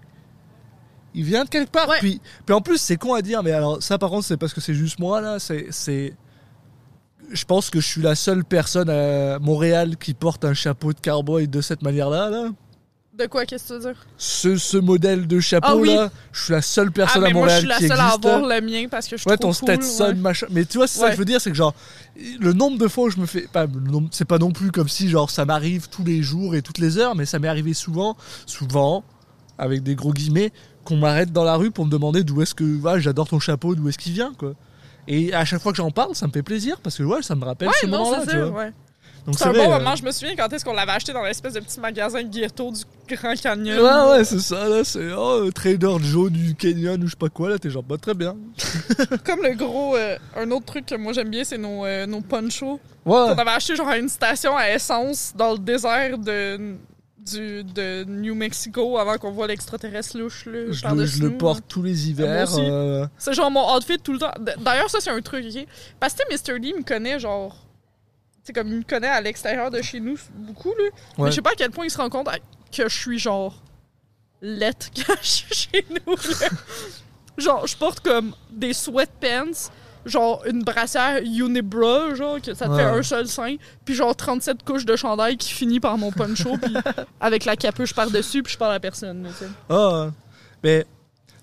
il 1.16 1.24
vient 1.24 1.44
de 1.44 1.48
quelque 1.48 1.70
part. 1.72 1.88
Ouais. 1.88 1.98
Puis, 1.98 2.20
puis 2.44 2.54
en 2.54 2.60
plus, 2.60 2.78
c'est 2.78 2.96
con 2.96 3.14
à 3.14 3.22
dire, 3.22 3.42
mais 3.42 3.50
alors 3.52 3.82
ça, 3.82 3.98
par 3.98 4.10
contre, 4.10 4.26
c'est 4.26 4.36
parce 4.36 4.52
que 4.54 4.60
c'est 4.60 4.74
juste 4.74 4.98
moi 5.00 5.20
là. 5.20 5.38
C'est, 5.40 5.66
c'est, 5.70 6.14
je 7.32 7.44
pense 7.44 7.70
que 7.70 7.80
je 7.80 7.86
suis 7.86 8.02
la 8.02 8.14
seule 8.14 8.44
personne 8.44 8.88
à 8.88 9.38
Montréal 9.40 9.96
qui 9.96 10.14
porte 10.14 10.44
un 10.44 10.54
chapeau 10.54 10.92
de 10.92 11.00
cowboy 11.00 11.48
de 11.48 11.60
cette 11.60 11.82
manière-là. 11.82 12.30
Là. 12.30 12.48
De 13.18 13.24
quoi, 13.26 13.46
qu'est-ce 13.46 13.62
que 13.64 13.68
tu 13.68 13.74
veux 13.86 13.92
dire? 13.94 14.06
Ce, 14.18 14.56
ce 14.58 14.76
modèle 14.76 15.26
de 15.26 15.40
chapeau 15.40 15.66
Ah 15.70 15.76
oui. 15.76 15.88
là, 15.94 16.10
je 16.32 16.42
suis 16.44 16.52
la 16.52 16.60
seule 16.60 16.88
Ah, 16.90 16.92
personne 16.94 17.22
mais 17.22 17.30
à 17.30 17.32
moi, 17.32 17.48
je 17.48 17.54
Montréal 17.54 17.60
suis 17.60 17.68
la 17.68 17.76
qui 17.78 17.88
seule 17.88 17.98
à 18.00 18.04
existe. 18.08 18.26
avoir 18.26 18.46
le 18.46 18.60
mien 18.60 18.88
parce 18.90 19.08
que 19.08 19.16
je 19.16 19.22
suis 19.22 19.30
Ouais, 19.30 19.38
trop 19.38 19.52
ton 19.54 19.58
cool, 19.58 19.82
Stetson, 19.82 20.04
ouais. 20.04 20.14
machin. 20.16 20.46
Mais 20.50 20.66
tu 20.66 20.76
vois, 20.76 20.86
c'est 20.86 20.98
ça 21.00 21.06
que 21.06 21.12
je 21.14 21.18
veux 21.18 21.24
dire, 21.24 21.40
c'est 21.40 21.50
que 21.50 21.56
genre, 21.56 21.74
le 22.40 22.52
nombre 22.52 22.76
de 22.76 22.86
fois 22.88 23.04
où 23.06 23.10
je 23.10 23.16
me 23.18 23.24
fais. 23.24 23.48
C'est 24.10 24.26
pas 24.26 24.36
non 24.38 24.52
plus 24.52 24.70
comme 24.70 24.88
si 24.90 25.08
genre 25.08 25.30
ça 25.30 25.46
m'arrive 25.46 25.88
tous 25.88 26.04
les 26.04 26.22
jours 26.22 26.54
et 26.54 26.60
toutes 26.60 26.76
les 26.78 26.98
heures, 26.98 27.14
mais 27.16 27.24
ça 27.24 27.38
m'est 27.38 27.48
arrivé 27.48 27.72
souvent, 27.72 28.18
souvent, 28.44 29.02
avec 29.56 29.82
des 29.82 29.94
gros 29.94 30.12
guillemets, 30.12 30.52
qu'on 30.86 30.96
m'arrête 30.96 31.32
dans 31.32 31.44
la 31.44 31.56
rue 31.56 31.70
pour 31.70 31.84
me 31.84 31.90
demander 31.90 32.24
d'où 32.24 32.40
est-ce 32.40 32.54
que. 32.54 32.80
Ouais, 32.80 33.00
j'adore 33.00 33.28
ton 33.28 33.38
chapeau, 33.40 33.74
d'où 33.74 33.88
est-ce 33.88 33.98
qu'il 33.98 34.12
vient, 34.12 34.32
quoi. 34.38 34.54
Et 35.08 35.32
à 35.34 35.44
chaque 35.44 35.60
fois 35.60 35.72
que 35.72 35.76
j'en 35.76 35.90
parle, 35.90 36.14
ça 36.14 36.26
me 36.26 36.32
fait 36.32 36.42
plaisir 36.42 36.80
parce 36.80 36.96
que 36.96 37.02
ouais, 37.02 37.22
ça 37.22 37.34
me 37.34 37.44
rappelle 37.44 37.68
ce 37.80 37.86
Ouais, 37.86 37.92
non, 37.92 38.04
moment-là, 38.04 38.48
ouais. 38.48 38.72
Donc 39.26 39.36
C'est 39.38 39.46
un 39.46 39.52
vrai, 39.52 39.66
bon 39.66 39.72
euh, 39.72 39.78
moment. 39.78 39.96
Je 39.96 40.04
me 40.04 40.10
souviens 40.12 40.36
quand 40.36 40.52
est-ce 40.52 40.64
qu'on 40.64 40.72
l'avait 40.72 40.92
acheté 40.92 41.12
dans 41.12 41.22
l'espèce 41.22 41.54
de 41.54 41.60
petit 41.60 41.80
magasin 41.80 42.22
ghetto 42.22 42.70
du 42.70 42.82
Grand 43.14 43.34
Canyon. 43.34 43.78
Ouais, 43.80 44.10
ouais, 44.18 44.24
c'est 44.24 44.38
ça, 44.38 44.68
là, 44.68 44.84
c'est 44.84 45.12
oh, 45.16 45.50
Trader 45.50 45.96
Joe 46.00 46.30
du 46.30 46.54
Canyon 46.54 47.02
ou 47.02 47.06
je 47.06 47.10
sais 47.10 47.16
pas 47.16 47.28
quoi, 47.28 47.50
là, 47.50 47.58
t'es 47.58 47.68
genre, 47.68 47.82
bah, 47.82 47.96
très 48.00 48.14
bien. 48.14 48.36
Comme 49.24 49.42
le 49.42 49.54
gros. 49.54 49.96
euh, 49.96 50.16
un 50.36 50.48
autre 50.52 50.66
truc 50.66 50.86
que 50.86 50.94
moi 50.94 51.12
j'aime 51.12 51.28
bien, 51.30 51.42
c'est 51.42 51.58
nos, 51.58 51.84
euh, 51.84 52.06
nos 52.06 52.20
ponchos. 52.20 52.80
Ouais, 53.04 53.14
On 53.14 53.38
avait 53.38 53.50
acheté 53.50 53.74
genre 53.74 53.88
à 53.88 53.98
une 53.98 54.08
station 54.08 54.56
à 54.56 54.70
essence 54.70 55.32
dans 55.36 55.52
le 55.52 55.58
désert 55.58 56.18
de, 56.18 56.76
du, 57.26 57.64
de 57.64 58.04
New 58.04 58.34
Mexico 58.34 58.98
avant 58.98 59.16
qu'on 59.18 59.30
voit 59.32 59.46
l'extraterrestre 59.46 60.18
louche. 60.18 60.46
Là, 60.46 60.52
je 60.70 60.86
le, 60.94 61.06
je 61.06 61.22
le 61.22 61.36
porte 61.36 61.64
tous 61.68 61.82
les 61.82 62.08
hivers. 62.10 62.48
euh, 62.58 63.06
C'est 63.18 63.34
genre 63.34 63.50
mon 63.50 63.74
outfit 63.76 63.98
tout 63.98 64.12
le 64.12 64.18
temps. 64.18 64.30
D'ailleurs, 64.58 64.88
ça, 64.90 64.98
c'est 65.00 65.10
un 65.10 65.20
truc, 65.20 65.44
ok? 65.46 65.66
Parce 66.00 66.14
que 66.14 66.22
Mr. 66.32 66.58
D 66.60 66.72
me 66.76 66.82
connaît, 66.82 67.18
genre. 67.18 67.56
C'est 68.44 68.52
comme 68.52 68.68
il 68.68 68.76
me 68.78 68.82
connaît 68.84 69.08
à 69.08 69.20
l'extérieur 69.20 69.70
de 69.72 69.82
chez 69.82 69.98
nous 70.00 70.16
beaucoup, 70.34 70.68
là. 70.78 70.84
Mais 71.18 71.24
Ouais. 71.24 71.30
je 71.30 71.34
sais 71.36 71.42
pas 71.42 71.50
à 71.50 71.54
quel 71.56 71.70
point 71.72 71.84
il 71.84 71.90
se 71.90 71.98
rend 71.98 72.08
compte 72.08 72.28
que 72.70 72.88
je 72.88 72.96
suis, 72.96 73.18
genre. 73.18 73.60
Lette 74.40 74.90
quand 75.06 75.14
je 75.22 75.26
suis 75.28 75.54
chez 75.54 75.84
nous, 75.90 76.14
là. 76.14 76.48
Genre, 77.38 77.66
je 77.66 77.76
porte 77.76 78.00
comme 78.00 78.34
des 78.50 78.72
sweatpants, 78.72 79.70
genre 80.06 80.42
une 80.46 80.62
brassière 80.62 81.20
unibra, 81.22 82.14
genre, 82.14 82.40
que 82.40 82.54
ça 82.54 82.66
te 82.66 82.70
Ouais. 82.70 82.78
fait 82.78 82.84
un 82.84 83.02
seul 83.02 83.26
sein, 83.28 83.56
puis 83.84 83.94
genre 83.94 84.16
37 84.16 84.62
couches 84.64 84.84
de 84.86 84.96
chandail 84.96 85.36
qui 85.36 85.52
finit 85.52 85.80
par 85.80 85.98
mon 85.98 86.10
poncho, 86.12 86.56
puis 86.62 86.74
avec 87.20 87.44
la 87.44 87.56
capuche 87.56 87.92
par-dessus, 87.94 88.42
puis 88.42 88.52
je 88.54 88.58
parle 88.58 88.72
à 88.74 88.80
personne. 88.80 89.28
Ah, 89.68 90.10
mais 90.64 90.86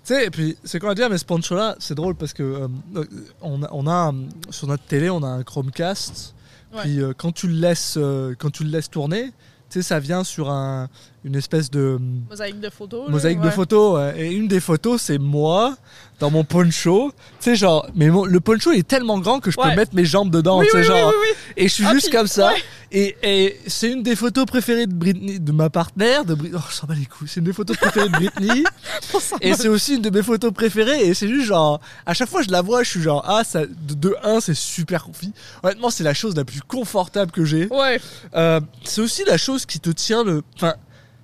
tu 0.04 0.14
sais, 0.14 0.28
puis 0.30 0.56
c'est 0.64 0.80
quoi 0.80 0.90
à 0.90 0.94
dire, 0.94 1.08
mais 1.08 1.18
ce 1.18 1.24
poncho-là, 1.24 1.76
c'est 1.78 1.94
drôle 1.94 2.14
parce 2.14 2.32
que 2.32 2.42
euh, 2.42 2.68
euh, 2.96 3.04
on 3.40 3.62
a, 3.62 3.68
on 3.72 3.86
a, 3.86 4.08
euh, 4.12 4.12
sur 4.50 4.66
notre 4.66 4.82
télé, 4.84 5.08
on 5.08 5.22
a 5.22 5.28
un 5.28 5.42
Chromecast. 5.42 6.34
Puis 6.78 7.00
euh, 7.00 7.12
quand 7.16 7.32
tu 7.32 7.46
le 7.46 7.54
laisses, 7.54 7.94
euh, 7.96 8.34
quand 8.38 8.50
tu 8.50 8.64
le 8.64 8.70
laisses 8.70 8.90
tourner, 8.90 9.32
tu 9.70 9.80
sais, 9.80 9.82
ça 9.88 9.98
vient 9.98 10.22
sur 10.24 10.50
un, 10.50 10.88
une 11.24 11.34
espèce 11.34 11.70
de 11.70 11.98
Mosaïque 12.30 12.60
de 12.60 12.70
photos. 12.70 13.08
mosaïque 13.10 13.40
de 13.40 13.50
photos. 13.50 14.12
Et 14.16 14.30
une 14.32 14.46
des 14.48 14.60
photos, 14.60 15.00
c'est 15.02 15.18
moi 15.18 15.76
dans 16.20 16.30
mon 16.30 16.44
poncho. 16.44 17.10
Tu 17.40 17.44
sais, 17.50 17.56
genre, 17.56 17.86
mais 17.96 18.08
mon- 18.10 18.24
le 18.24 18.40
poncho 18.40 18.70
est 18.72 18.86
tellement 18.86 19.18
grand 19.18 19.40
que 19.40 19.50
je 19.50 19.58
Ouais. 19.58 19.70
peux 19.70 19.76
mettre 19.76 19.94
mes 19.94 20.04
jambes 20.04 20.30
dedans. 20.30 20.58
Oui, 20.60 20.66
tu 20.66 20.72
sais, 20.72 20.78
oui, 20.78 20.84
genre, 20.84 21.08
oui. 21.20 21.28
Et 21.56 21.68
je 21.68 21.72
suis 21.74 21.84
Ah, 21.86 21.92
juste 21.92 22.08
puis- 22.08 22.16
comme 22.16 22.26
ça. 22.28 22.52
Et, 22.96 23.16
et 23.24 23.60
c'est 23.66 23.90
une 23.90 24.04
des 24.04 24.14
photos 24.14 24.46
préférées 24.46 24.86
de 24.86 24.94
Britney, 24.94 25.40
de 25.40 25.50
ma 25.50 25.68
partenaire. 25.68 26.24
De 26.24 26.36
Bri- 26.36 26.52
oh, 26.54 26.60
s'en 26.70 26.86
bats 26.86 26.94
les 26.94 27.06
couilles. 27.06 27.26
C'est 27.26 27.40
une 27.40 27.46
des 27.46 27.52
photos 27.52 27.76
préférées 27.76 28.08
de 28.08 28.12
Britney. 28.12 28.62
Et 29.40 29.52
c'est 29.54 29.66
aussi 29.66 29.96
une 29.96 30.02
de 30.02 30.10
mes 30.10 30.22
photos 30.22 30.52
préférées. 30.52 31.08
Et 31.08 31.12
c'est 31.12 31.26
juste 31.26 31.46
genre, 31.46 31.80
à 32.06 32.14
chaque 32.14 32.28
fois 32.28 32.40
que 32.40 32.46
je 32.46 32.52
la 32.52 32.62
vois, 32.62 32.84
je 32.84 32.90
suis 32.90 33.02
genre, 33.02 33.24
ah, 33.26 33.42
ça, 33.42 33.66
de, 33.66 33.94
de 33.94 34.14
1, 34.22 34.38
c'est 34.40 34.54
super 34.54 35.02
confi. 35.04 35.32
Honnêtement, 35.64 35.90
c'est 35.90 36.04
la 36.04 36.14
chose 36.14 36.36
la 36.36 36.44
plus 36.44 36.60
confortable 36.60 37.32
que 37.32 37.44
j'ai. 37.44 37.66
Ouais. 37.66 38.00
Euh, 38.36 38.60
c'est 38.84 39.00
aussi 39.00 39.24
la 39.26 39.38
chose 39.38 39.66
qui 39.66 39.80
te 39.80 39.90
tient 39.90 40.22
le. 40.22 40.42
Enfin, 40.54 40.74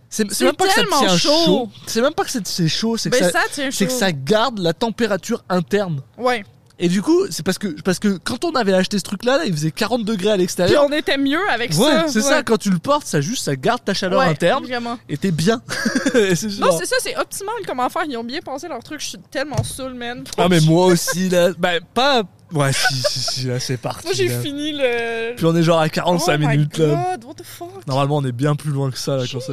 c'est 0.08 0.24
même 0.40 0.56
pas 0.56 0.66
que 0.66 0.72
ça 0.72 0.82
tient 0.98 1.16
chaud. 1.16 1.44
chaud. 1.44 1.70
C'est 1.86 2.02
même 2.02 2.14
pas 2.14 2.24
que 2.24 2.30
c'est 2.32 2.68
chaud. 2.68 2.96
C'est 2.96 3.10
que, 3.10 3.16
ça, 3.16 3.30
ça, 3.30 3.86
que 3.86 3.92
ça 3.92 4.10
garde 4.10 4.58
la 4.58 4.72
température 4.72 5.44
interne. 5.48 6.00
Ouais. 6.18 6.44
Et 6.82 6.88
du 6.88 7.02
coup, 7.02 7.26
c'est 7.28 7.44
parce 7.44 7.58
que, 7.58 7.68
parce 7.82 7.98
que 7.98 8.18
quand 8.24 8.42
on 8.44 8.52
avait 8.52 8.72
acheté 8.72 8.98
ce 8.98 9.04
truc-là, 9.04 9.36
là, 9.36 9.44
il 9.44 9.52
faisait 9.52 9.70
40 9.70 10.02
degrés 10.04 10.30
à 10.30 10.32
Puis 10.32 10.40
l'extérieur. 10.40 10.84
on 10.88 10.92
était 10.92 11.18
mieux 11.18 11.46
avec 11.50 11.72
Ouais, 11.72 11.76
ça. 11.76 12.08
c'est 12.08 12.22
ça, 12.22 12.42
quand 12.42 12.56
tu 12.56 12.70
le 12.70 12.78
portes, 12.78 13.06
ça 13.06 13.20
juste, 13.20 13.44
ça 13.44 13.54
garde 13.54 13.84
ta 13.84 13.92
chaleur 13.92 14.20
Ouais, 14.20 14.26
interne 14.26 14.64
Vraiment. 14.64 14.98
et 15.08 15.18
t'es 15.18 15.30
bien. 15.30 15.60
Et 16.14 16.32
Non, 16.58 16.72
c'est 16.78 16.86
ça, 16.86 16.96
c'est 17.00 17.16
optimal 17.18 17.54
comment 17.66 17.88
faire. 17.90 18.04
Ils 18.08 18.16
ont 18.16 18.24
bien 18.24 18.40
pensé 18.40 18.66
leur 18.66 18.82
truc. 18.82 19.00
Je 19.00 19.08
suis 19.08 19.18
tellement 19.30 19.62
saoul, 19.62 19.92
man. 19.92 20.24
ah, 20.38 20.48
mais 20.48 20.60
moi 20.60 20.86
aussi, 20.86 21.28
là, 21.28 21.50
bah, 21.58 21.80
pas. 21.92 22.22
Ouais, 22.52 22.72
si, 22.72 22.94
si, 22.94 23.20
si, 23.20 23.46
là, 23.46 23.60
c'est 23.60 23.76
parti. 23.76 24.06
Moi, 24.06 24.14
j'ai 24.14 24.28
là. 24.28 24.40
fini 24.40 24.72
le. 24.72 25.36
Puis 25.36 25.44
on 25.44 25.54
est 25.54 25.62
genre 25.62 25.80
à 25.80 25.88
45 25.90 26.32
oh 26.34 26.38
my 26.38 26.46
minutes, 26.56 26.78
là. 26.78 26.86
God, 27.16 27.24
what 27.26 27.34
the 27.34 27.44
fuck? 27.44 27.86
Normalement, 27.86 28.16
on 28.16 28.24
est 28.24 28.32
bien 28.32 28.56
plus 28.56 28.70
loin 28.70 28.90
que 28.90 28.98
ça, 28.98 29.16
là, 29.16 29.24
quand 29.30 29.40
ça. 29.40 29.52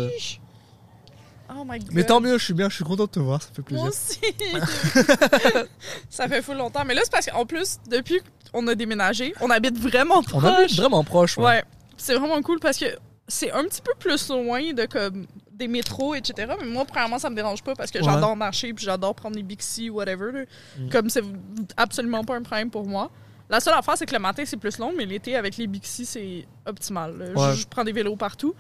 Oh 1.60 1.64
my 1.66 1.80
god. 1.80 1.89
Mais 1.91 2.03
tant 2.03 2.22
mieux, 2.22 2.38
je 2.38 2.43
suis 2.43 2.53
bien, 2.53 2.70
je 2.70 2.76
suis 2.76 2.84
content 2.84 3.05
de 3.05 3.10
te 3.10 3.20
voir, 3.20 3.41
ça 3.41 3.49
fait 3.53 3.62
plaisir. 3.62 3.84
Moi 3.84 3.91
aussi. 3.91 4.20
ça 6.10 6.28
fait 6.28 6.41
fou 6.41 6.53
longtemps. 6.53 6.84
Mais 6.86 6.93
là, 6.93 7.01
c'est 7.03 7.12
parce 7.12 7.26
qu'en 7.26 7.45
plus, 7.45 7.78
depuis 7.89 8.22
qu'on 8.51 8.68
a 8.68 8.76
déménagé, 8.76 9.34
on 9.41 9.49
habite 9.49 9.78
vraiment 9.78 10.22
proche. 10.22 10.43
On 10.43 10.47
habite 10.47 10.76
vraiment 10.76 11.03
proche, 11.03 11.38
ouais. 11.38 11.43
Ouais. 11.43 11.64
C'est 11.97 12.16
vraiment 12.16 12.41
cool 12.41 12.60
parce 12.60 12.78
que 12.78 12.86
c'est 13.28 13.51
un 13.51 13.64
petit 13.64 13.82
peu 13.82 13.93
plus 13.99 14.30
loin 14.30 14.74
de 14.74 14.86
comme 14.86 15.26
des 15.51 15.68
métros, 15.68 16.14
etc. 16.14 16.53
Mais 16.60 16.68
moi, 16.68 16.86
premièrement, 16.86 17.18
ça 17.18 17.30
me 17.30 17.36
dérange 17.36 17.64
pas 17.64 17.74
parce 17.74 17.89
que 17.91 17.97
Ouais. 17.97 18.05
j'adore 18.05 18.36
marcher 18.36 18.74
puis 18.74 18.86
j'adore 18.86 19.16
prendre 19.16 19.36
les 19.36 19.43
Bixi, 19.43 19.89
whatever. 19.89 20.45
Mm. 20.78 20.89
Comme 20.89 21.10
c'est 21.10 21.24
absolument 21.76 22.24
pas 22.24 22.36
un 22.36 22.43
problème 22.43 22.70
pour 22.70 22.86
moi. 22.86 23.10
La 23.49 23.62
seule 23.62 23.74
affaire, 23.76 23.97
c'est 23.97 24.05
que 24.05 24.14
le 24.14 24.20
matin, 24.20 24.43
c'est 24.45 24.58
plus 24.58 24.78
long, 24.78 24.93
mais 24.95 25.05
l'été, 25.05 25.36
avec 25.36 25.55
les 25.55 25.68
Bixi, 25.68 26.05
c'est 26.05 26.45
optimal. 26.66 27.34
Je, 27.55 27.66
prends 27.66 27.86
des 27.86 27.93
vélos 27.93 28.18
partout. 28.18 28.53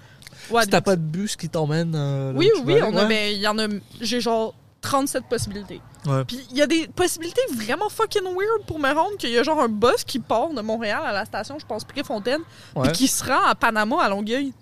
Ouais, 0.49 0.63
Si 0.63 0.69
t'as 0.69 0.81
pas 0.81 0.95
de 0.95 1.01
bus 1.01 1.35
qui 1.35 1.49
t'emmène. 1.49 1.93
euh, 1.95 2.33
oui, 2.35 2.49
oui, 2.65 2.73
aller, 2.73 2.83
on 2.83 2.95
a, 2.97 3.05
ben, 3.05 3.31
il 3.33 3.39
y 3.39 3.47
en 3.47 3.57
a, 3.59 3.67
j'ai 4.01 4.21
genre 4.21 4.53
37 4.81 5.25
possibilités. 5.29 5.81
Ouais. 6.05 6.23
Puis 6.25 6.39
il 6.51 6.57
y 6.57 6.61
a 6.61 6.67
des 6.67 6.87
possibilités 6.87 7.41
vraiment 7.53 7.89
fucking 7.89 8.23
weird 8.23 8.65
pour 8.65 8.79
me 8.79 8.91
rendre 8.93 9.17
qu'il 9.17 9.31
y 9.31 9.37
a 9.37 9.43
genre 9.43 9.59
un 9.61 9.67
bus 9.69 10.03
qui 10.05 10.19
part 10.19 10.49
de 10.53 10.61
Montréal 10.61 11.01
à 11.05 11.11
la 11.11 11.25
station, 11.25 11.59
je 11.59 11.65
pense, 11.65 11.83
Préfontaine, 11.83 12.41
puis 12.81 12.91
qui 12.93 13.07
se 13.07 13.23
rend 13.25 13.43
à 13.45 13.55
Panama 13.55 14.01
à 14.01 14.09
Longueuil. 14.09 14.53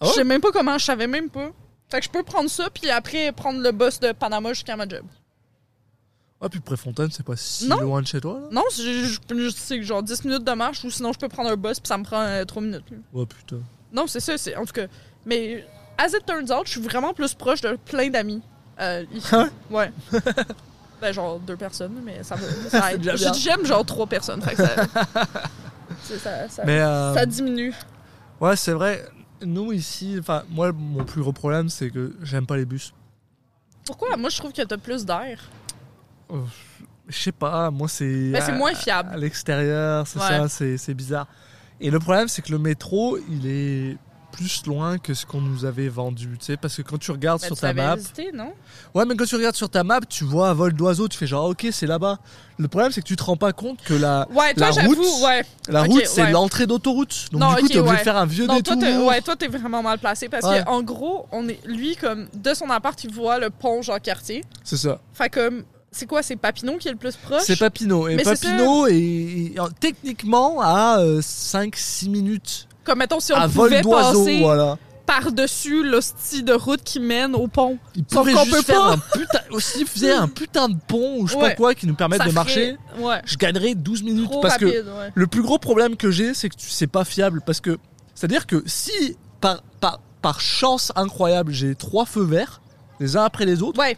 Ah 0.00 0.06
Je 0.06 0.12
sais 0.12 0.24
même 0.24 0.40
pas 0.40 0.50
comment, 0.52 0.78
je 0.78 0.84
savais 0.84 1.06
même 1.06 1.28
pas. 1.30 1.50
Fait 1.90 2.00
que 2.00 2.04
je 2.06 2.10
peux 2.10 2.22
prendre 2.22 2.50
ça, 2.50 2.68
puis 2.70 2.90
après 2.90 3.32
prendre 3.32 3.60
le 3.60 3.72
bus 3.72 3.98
de 4.00 4.12
Panama 4.12 4.52
jusqu'à 4.52 4.76
ma 4.76 4.88
job. 4.88 5.04
Ah, 6.40 6.48
puis 6.48 6.60
Préfontaine, 6.60 7.10
c'est 7.10 7.24
pas 7.26 7.34
si 7.36 7.66
Non. 7.66 7.80
loin 7.80 8.00
de 8.00 8.06
chez 8.06 8.20
toi, 8.20 8.34
là? 8.40 8.46
Non, 8.52 8.62
c'est 8.70 9.82
genre 9.82 10.02
10 10.02 10.24
minutes 10.24 10.44
de 10.44 10.52
marche, 10.52 10.84
ou 10.84 10.90
sinon 10.90 11.12
je 11.12 11.18
peux 11.18 11.28
prendre 11.28 11.50
un 11.50 11.56
bus, 11.56 11.80
puis 11.80 11.88
ça 11.88 11.98
me 11.98 12.04
prend 12.04 12.44
3 12.46 12.62
minutes. 12.62 12.84
là. 12.90 12.96
Oh 13.12 13.26
putain. 13.26 13.60
Non, 13.92 14.06
c'est 14.06 14.20
ça, 14.20 14.36
c'est 14.38 14.54
en 14.56 14.64
tout 14.64 14.72
cas. 14.72 14.86
Mais 15.24 15.64
as 15.96 16.08
it 16.08 16.24
turns 16.26 16.50
out, 16.52 16.66
je 16.66 16.72
suis 16.72 16.80
vraiment 16.80 17.12
plus 17.14 17.34
proche 17.34 17.60
de 17.60 17.76
plein 17.84 18.08
d'amis. 18.10 18.42
Euh, 18.80 19.04
ici. 19.12 19.28
Ah 19.32 19.46
ouais. 19.70 19.90
ben 21.00 21.12
genre 21.12 21.38
deux 21.40 21.56
personnes, 21.56 22.00
mais 22.04 22.22
ça. 22.22 22.36
Ça 22.68 22.92
aide. 22.92 23.10
J'aime 23.34 23.64
genre 23.66 23.84
trois 23.84 24.06
personnes, 24.06 24.40
fait 24.42 24.54
que 24.54 24.64
ça. 24.64 24.74
c'est- 26.02 26.18
ça, 26.18 26.48
ça, 26.48 26.62
Mais 26.64 26.80
euh, 26.80 27.14
ça 27.14 27.26
diminue. 27.26 27.72
ouais, 28.40 28.56
c'est 28.56 28.72
vrai. 28.72 29.04
Nous 29.40 29.72
ici, 29.72 30.16
enfin 30.18 30.42
moi 30.50 30.72
mon 30.72 31.04
plus 31.04 31.20
gros 31.20 31.32
problème 31.32 31.68
c'est 31.68 31.90
que 31.90 32.16
j'aime 32.22 32.44
pas 32.46 32.56
les 32.56 32.64
bus. 32.64 32.92
Pourquoi? 33.86 34.16
Moi, 34.16 34.28
je 34.28 34.36
trouve 34.36 34.52
que 34.52 34.60
t'as 34.62 34.76
plus 34.76 35.06
d'air. 35.06 35.38
Je 37.08 37.16
sais 37.18 37.32
pas, 37.32 37.70
moi 37.70 37.88
c'est. 37.88 38.30
Ben, 38.32 38.42
c'est 38.44 38.52
moins 38.52 38.74
fiable. 38.74 39.10
À 39.12 39.16
l'extérieur, 39.16 40.06
c'est 40.06 40.18
Ouais. 40.18 40.48
ça, 40.48 40.76
c'est 40.76 40.94
bizarre. 40.94 41.26
Et 41.80 41.90
le 41.90 41.98
problème 41.98 42.28
c'est 42.28 42.42
que 42.42 42.50
le 42.52 42.58
métro, 42.58 43.18
il 43.30 43.46
est 43.46 43.96
plus 44.30 44.66
loin 44.66 44.98
que 44.98 45.14
ce 45.14 45.24
qu'on 45.26 45.40
nous 45.40 45.64
avait 45.64 45.88
vendu, 45.88 46.36
tu 46.38 46.44
sais, 46.44 46.56
parce 46.56 46.76
que 46.76 46.82
quand 46.82 46.98
tu 46.98 47.10
regardes 47.10 47.40
Ben, 47.40 47.46
sur 47.46 47.56
tu 47.56 47.62
ta 47.62 47.72
map, 47.72 47.96
hésité, 47.96 48.30
non? 48.32 48.52
Ouais, 48.94 49.04
mais 49.04 49.16
quand 49.16 49.24
tu 49.24 49.34
regardes 49.34 49.56
sur 49.56 49.68
ta 49.70 49.82
map, 49.82 50.00
tu 50.08 50.22
vois 50.22 50.50
à 50.50 50.54
vol 50.54 50.74
d'oiseau, 50.74 51.08
tu 51.08 51.16
fais 51.18 51.26
genre 51.26 51.46
ok, 51.48 51.66
c'est 51.72 51.86
là-bas. 51.86 52.18
Le 52.58 52.68
problème 52.68 52.92
c'est 52.92 53.00
que 53.00 53.06
tu 53.06 53.16
te 53.16 53.22
rends 53.24 53.36
pas 53.38 53.52
compte 53.52 53.82
que 53.82 53.94
la 53.94 54.28
Ouais, 54.30 54.54
toi, 54.54 54.70
La 54.76 54.82
route, 54.84 54.98
ouais. 55.24 55.42
la 55.68 55.82
Ok, 55.82 55.88
route 55.88 56.06
c'est 56.06 56.22
ouais. 56.24 56.30
l'entrée 56.30 56.66
d'autoroute. 56.66 57.26
Donc 57.32 57.40
Non, 57.40 57.48
du 57.54 57.54
coup, 57.56 57.64
ok, 57.66 57.70
t'es 57.72 57.78
obligé 57.78 57.96
de 57.96 58.00
faire 58.02 58.16
un 58.16 58.26
vieux 58.26 58.46
Non, 58.46 58.60
toi, 58.60 58.76
détour. 58.76 58.90
t'es 58.92 58.96
ouais, 59.04 59.20
toi, 59.22 59.34
t'es 59.36 59.48
vraiment 59.48 59.82
mal 59.82 59.98
placé 59.98 60.28
parce 60.28 60.44
Ouais. 60.44 60.62
que 60.62 60.68
en 60.68 60.82
gros, 60.82 61.26
on 61.32 61.48
est 61.48 61.58
lui 61.66 61.96
comme 61.96 62.28
de 62.34 62.54
son 62.54 62.68
appart, 62.70 63.02
il 63.02 63.12
voit 63.12 63.38
le 63.38 63.50
pont 63.50 63.82
genre 63.82 64.00
quartier. 64.00 64.44
C'est 64.62 64.76
ça. 64.76 65.00
Fait 65.14 65.30
comme 65.30 65.64
c'est 65.98 66.06
quoi, 66.06 66.22
c'est 66.22 66.36
Papineau 66.36 66.76
qui 66.78 66.88
est 66.88 66.92
le 66.92 66.96
plus 66.96 67.16
proche? 67.16 67.42
C'est 67.44 67.58
Papineau. 67.58 68.08
Et 68.08 68.16
Mais 68.16 68.22
Papineau 68.22 68.86
est, 68.86 68.94
est- 68.96 69.54
techniquement 69.80 70.60
à 70.60 70.98
5-6 71.20 72.08
minutes 72.08 72.68
Comme 72.84 72.98
mettons 72.98 73.20
si 73.20 73.32
on 73.32 73.36
à 73.36 73.48
pouvait 73.48 73.82
passer 73.82 74.40
Voilà. 74.40 74.76
par-dessus 75.06 75.82
l'hostie 75.82 76.42
de 76.42 76.52
route 76.52 76.82
qui 76.84 77.00
mène 77.00 77.34
au 77.34 77.48
pont. 77.48 77.78
Il 77.96 78.04
pourrait 78.04 78.32
juste 78.34 78.50
peut 78.50 78.62
faire 78.62 78.80
pas. 78.80 78.92
un 78.92 78.98
putain. 78.98 79.38
Aussi, 79.50 79.84
un 80.08 80.28
putain 80.28 80.68
de 80.68 80.76
pont 80.86 81.20
ou 81.20 81.26
je 81.26 81.32
sais 81.32 81.38
pas 81.40 81.54
quoi 81.54 81.74
qui 81.74 81.86
nous 81.86 81.94
permette 81.94 82.18
Ça 82.18 82.24
de 82.26 82.30
ferait- 82.30 82.34
marcher. 82.34 82.76
Ouais. 82.98 83.20
Je 83.24 83.36
gagnerais 83.36 83.74
12 83.74 84.02
minutes 84.02 84.30
Trop 84.30 84.40
parce 84.40 84.58
que 84.58 84.66
ouais. 84.66 85.10
le 85.14 85.26
plus 85.26 85.42
gros 85.42 85.58
problème 85.58 85.96
que 85.96 86.10
j'ai, 86.10 86.34
c'est 86.34 86.48
que 86.48 86.54
c'est 86.58 86.86
pas 86.86 87.04
fiable. 87.04 87.40
Parce 87.44 87.60
que 87.60 87.78
c'est-à-dire 88.14 88.46
que 88.46 88.62
si 88.66 89.16
par, 89.40 89.62
par, 89.80 90.00
par 90.22 90.40
chance 90.40 90.92
incroyable, 90.96 91.52
j'ai 91.52 91.74
trois 91.74 92.04
feux 92.04 92.24
verts, 92.24 92.60
les 93.00 93.16
uns 93.16 93.22
après 93.24 93.46
les 93.46 93.62
autres, 93.62 93.78
Ouais, 93.78 93.96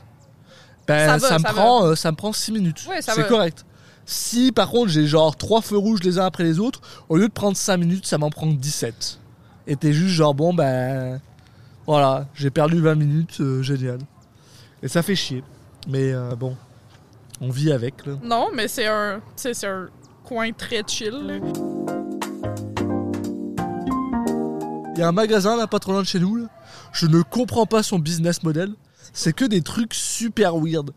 ben, 0.87 1.19
Ça 1.19 1.29
ça, 1.29 1.39
me 1.39 1.43
ça 1.45 1.53
prend, 1.53 1.85
euh, 1.87 1.95
ça 1.95 2.11
me 2.11 2.17
prend 2.17 2.33
6 2.33 2.53
minutes. 2.53 2.85
Ouais, 2.89 3.01
c'est 3.03 3.27
correct. 3.29 3.65
Si 4.07 4.51
par 4.51 4.71
contre 4.71 4.89
j'ai 4.89 5.07
genre 5.07 5.37
trois 5.37 5.61
feux 5.61 5.77
rouges 5.79 6.03
les 6.03 6.19
uns 6.19 6.25
après 6.25 6.43
les 6.43 6.59
autres, 6.59 6.81
au 7.09 7.17
lieu 7.17 7.29
de 7.29 7.33
prendre 7.33 7.57
5 7.57 7.77
minutes, 7.77 8.07
ça 8.07 8.19
m'en 8.19 8.31
prend 8.31 8.47
17. 8.47 9.19
Et 9.69 9.77
t'es 9.77 9.93
juste 9.93 10.15
genre 10.15 10.35
bon 10.35 10.53
ben 10.53 11.21
voilà, 11.87 12.27
j'ai 12.35 12.51
perdu 12.51 12.81
20 12.81 12.95
minutes, 12.97 13.37
euh, 13.41 13.63
génial. 13.63 13.99
Et 14.83 14.89
ça 14.89 15.03
fait 15.03 15.15
chier. 15.15 15.45
Mais 15.89 16.13
euh, 16.13 16.35
bon, 16.35 16.57
on 17.41 17.51
vit 17.51 17.73
avec 17.73 18.05
là. 18.07 18.15
Non, 18.23 18.49
mais 18.55 18.67
c'est 18.69 18.87
un, 18.87 19.21
c'est 19.37 19.65
un 19.67 19.89
coin 20.25 20.51
très 20.53 20.83
chill. 20.87 21.11
là. 21.13 21.35
Il 24.95 24.99
y 25.01 25.03
a 25.03 25.09
un 25.09 25.13
magasin 25.13 25.57
là 25.57 25.67
pas 25.67 25.79
trop 25.79 25.93
loin 25.93 26.03
de 26.03 26.07
chez 26.07 26.19
nous. 26.21 26.37
là. 26.37 26.47
Je 26.93 27.07
ne 27.07 27.23
comprends 27.23 27.67
pas 27.67 27.83
son 27.83 27.99
business 27.99 28.43
model. 28.43 28.75
C'est 29.13 29.33
que 29.33 29.45
des 29.45 29.63
trucs 29.63 29.95
super 29.95 30.57
weird. 30.57 30.91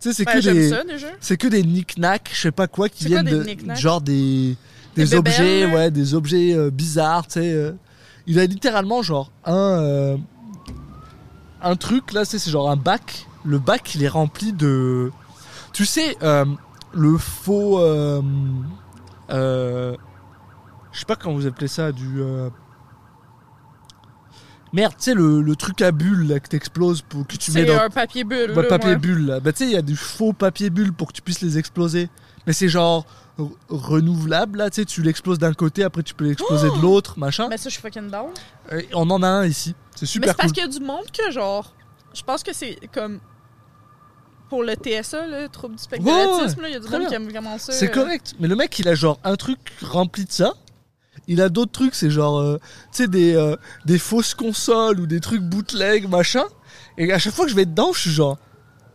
Tu 0.00 0.12
sais, 0.12 0.12
c'est 0.12 0.24
que 0.24 0.38
des 0.40 0.72
c'est 1.20 1.36
que 1.36 1.48
des 1.48 1.62
knick-knack, 1.62 2.30
je 2.32 2.40
sais 2.40 2.50
pas 2.52 2.68
quoi, 2.68 2.88
qui 2.88 3.04
quoi 3.06 3.22
viennent 3.22 3.42
de 3.42 3.74
genre 3.74 4.00
des 4.00 4.56
des, 4.94 5.04
Des 5.04 5.14
objets, 5.14 5.66
ouais, 5.66 5.90
des 5.90 6.14
objets 6.14 6.54
euh, 6.54 6.70
bizarres, 6.70 7.26
tu 7.26 7.34
sais. 7.34 7.52
euh. 7.52 7.72
Il 8.26 8.38
a 8.38 8.46
littéralement 8.46 9.02
genre 9.02 9.30
un 9.44 9.54
euh, 9.54 10.16
un 11.62 11.76
truc 11.76 12.12
là, 12.12 12.24
c'est 12.24 12.38
c'est 12.38 12.50
genre 12.50 12.70
un 12.70 12.76
bac. 12.76 13.26
Le 13.44 13.58
bac, 13.58 13.94
il 13.94 14.02
est 14.02 14.08
rempli 14.08 14.52
de 14.52 15.10
tu 15.72 15.84
sais 15.86 16.16
le 16.92 17.18
faux 17.18 17.80
je 19.30 19.94
sais 20.92 21.04
pas 21.06 21.16
comment 21.16 21.34
vous 21.34 21.46
appelez 21.46 21.68
ça 21.68 21.92
du 21.92 22.20
Merde, 24.72 24.92
tu 24.98 25.04
sais 25.04 25.14
le, 25.14 25.40
le 25.40 25.56
truc 25.56 25.80
à 25.82 25.92
bulles 25.92 26.28
là, 26.28 26.40
que 26.40 26.48
t'exploses 26.48 27.02
pour 27.02 27.26
que 27.26 27.36
tu 27.36 27.50
mets 27.52 27.60
C'est 27.60 27.66
dans 27.66 27.80
un 27.82 27.90
papier 27.90 28.24
bulle. 28.24 28.50
Ouais, 28.50 28.62
là, 28.62 28.68
papier 28.68 28.90
ouais. 28.90 28.96
bulle 28.96 29.26
là. 29.26 29.40
Bah 29.40 29.52
tu 29.52 29.58
sais, 29.58 29.64
il 29.64 29.72
y 29.72 29.76
a 29.76 29.82
du 29.82 29.96
faux 29.96 30.32
papier 30.32 30.70
bulle 30.70 30.92
pour 30.92 31.08
que 31.08 31.12
tu 31.14 31.22
puisses 31.22 31.40
les 31.40 31.56
exploser. 31.58 32.08
Mais 32.46 32.52
c'est 32.52 32.68
genre 32.68 33.06
re- 33.38 33.50
renouvelable 33.68 34.58
là, 34.58 34.70
tu 34.70 34.76
sais, 34.80 34.84
tu 34.84 35.02
l'exploses 35.02 35.38
d'un 35.38 35.54
côté, 35.54 35.84
après 35.84 36.02
tu 36.02 36.14
peux 36.14 36.24
l'exploser 36.26 36.68
de 36.70 36.80
l'autre, 36.82 37.18
machin. 37.18 37.48
Mais 37.48 37.56
ça, 37.58 37.68
je 37.68 37.74
suis 37.74 37.82
fucking 37.82 38.10
down. 38.10 38.28
Euh, 38.72 38.82
on 38.94 39.08
en 39.10 39.22
a 39.22 39.28
un 39.28 39.46
ici. 39.46 39.74
C'est 39.94 40.02
Mais 40.02 40.06
super 40.06 40.28
c'est 40.30 40.36
parce 40.36 40.52
qu'il 40.52 40.62
y 40.62 40.66
a 40.66 40.68
du 40.68 40.80
monde 40.80 41.04
que, 41.12 41.30
genre, 41.30 41.74
je 42.14 42.22
pense 42.22 42.42
que 42.42 42.52
c'est 42.52 42.78
comme. 42.92 43.20
Pour 44.48 44.62
le 44.62 44.72
TSA, 44.74 45.26
le 45.26 45.46
trouble 45.48 45.76
du 45.76 45.82
spectre 45.82 46.06
Ouais, 46.06 46.10
de 46.10 46.16
ouais, 46.62 46.68
il 46.70 46.72
y 46.72 46.76
a 46.76 46.80
du 46.80 46.88
monde 46.88 47.06
qui 47.06 47.14
aime 47.14 47.28
vraiment 47.28 47.58
ça. 47.58 47.70
C'est 47.72 47.90
euh. 47.90 47.92
correct. 47.92 48.34
Mais 48.40 48.48
le 48.48 48.56
mec, 48.56 48.78
il 48.78 48.88
a 48.88 48.94
genre 48.94 49.20
un 49.22 49.36
truc 49.36 49.58
rempli 49.82 50.24
de 50.24 50.32
ça. 50.32 50.54
Il 51.28 51.40
a 51.42 51.50
d'autres 51.50 51.72
trucs, 51.72 51.94
c'est 51.94 52.10
genre, 52.10 52.38
euh, 52.38 52.58
tu 52.90 53.02
sais, 53.02 53.08
des, 53.08 53.34
euh, 53.34 53.54
des 53.84 53.98
fausses 53.98 54.34
consoles 54.34 54.98
ou 54.98 55.06
des 55.06 55.20
trucs 55.20 55.42
bootleg, 55.42 56.08
machin. 56.08 56.44
Et 56.96 57.12
à 57.12 57.18
chaque 57.18 57.34
fois 57.34 57.44
que 57.44 57.50
je 57.50 57.56
vais 57.56 57.66
dedans, 57.66 57.92
je 57.92 58.00
suis 58.00 58.10
genre, 58.10 58.38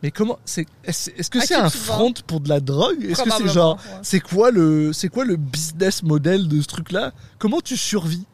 mais 0.01 0.11
comment, 0.11 0.37
c'est, 0.43 0.65
est-ce 0.83 1.29
que 1.29 1.37
À 1.37 1.41
c'est 1.41 1.55
un 1.55 1.69
front 1.69 2.11
pour 2.27 2.41
de 2.41 2.49
la 2.49 2.59
drogue? 2.59 3.05
Est-ce 3.05 3.23
que 3.23 3.29
c'est 3.31 3.47
genre, 3.47 3.75
ouais. 3.75 3.99
c'est 4.01 4.19
quoi 4.19 4.51
le, 4.51 4.91
c'est 4.91 5.07
quoi 5.07 5.23
le 5.23 5.37
business 5.37 6.03
model 6.03 6.49
de 6.49 6.59
ce 6.59 6.67
truc-là? 6.67 7.13
Comment 7.39 7.61
tu 7.61 7.77
survis? 7.77 8.25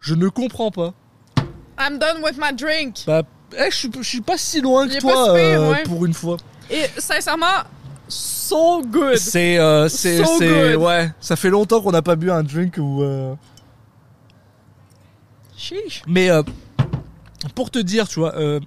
Je 0.00 0.14
ne 0.14 0.28
comprends 0.28 0.70
pas. 0.70 0.94
I'm 1.78 1.98
done 1.98 2.22
with 2.22 2.38
my 2.38 2.54
drink. 2.56 3.04
Bah, 3.06 3.22
eh, 3.58 3.70
je 3.70 3.76
suis, 3.76 3.90
je 3.94 4.02
suis 4.02 4.20
pas 4.20 4.38
si 4.38 4.60
loin 4.60 4.86
que 4.88 4.98
toi 4.98 5.34
pire, 5.34 5.60
euh, 5.60 5.72
ouais. 5.72 5.82
pour 5.82 6.06
une 6.06 6.14
fois. 6.14 6.36
Et 6.70 6.84
sincèrement, 6.98 7.46
so 8.10 8.82
good. 8.82 9.16
C'est, 9.16 9.58
euh, 9.58 9.88
c'est, 9.88 10.22
So 10.24 10.38
c'est, 10.38 10.48
good. 10.72 10.82
ouais. 10.82 11.10
Ça 11.20 11.36
fait 11.36 11.50
longtemps 11.50 11.80
qu'on 11.80 11.92
n'a 11.92 12.02
pas 12.02 12.16
bu 12.16 12.30
un 12.30 12.42
drink 12.42 12.74
où. 12.78 13.02
euh, 13.02 13.34
Chiche. 15.56 16.02
Mais 16.06 16.30
euh, 16.30 16.42
pour 17.54 17.70
te 17.70 17.78
dire, 17.78 18.08
tu 18.08 18.20
vois, 18.20 18.34
euh, 18.36 18.60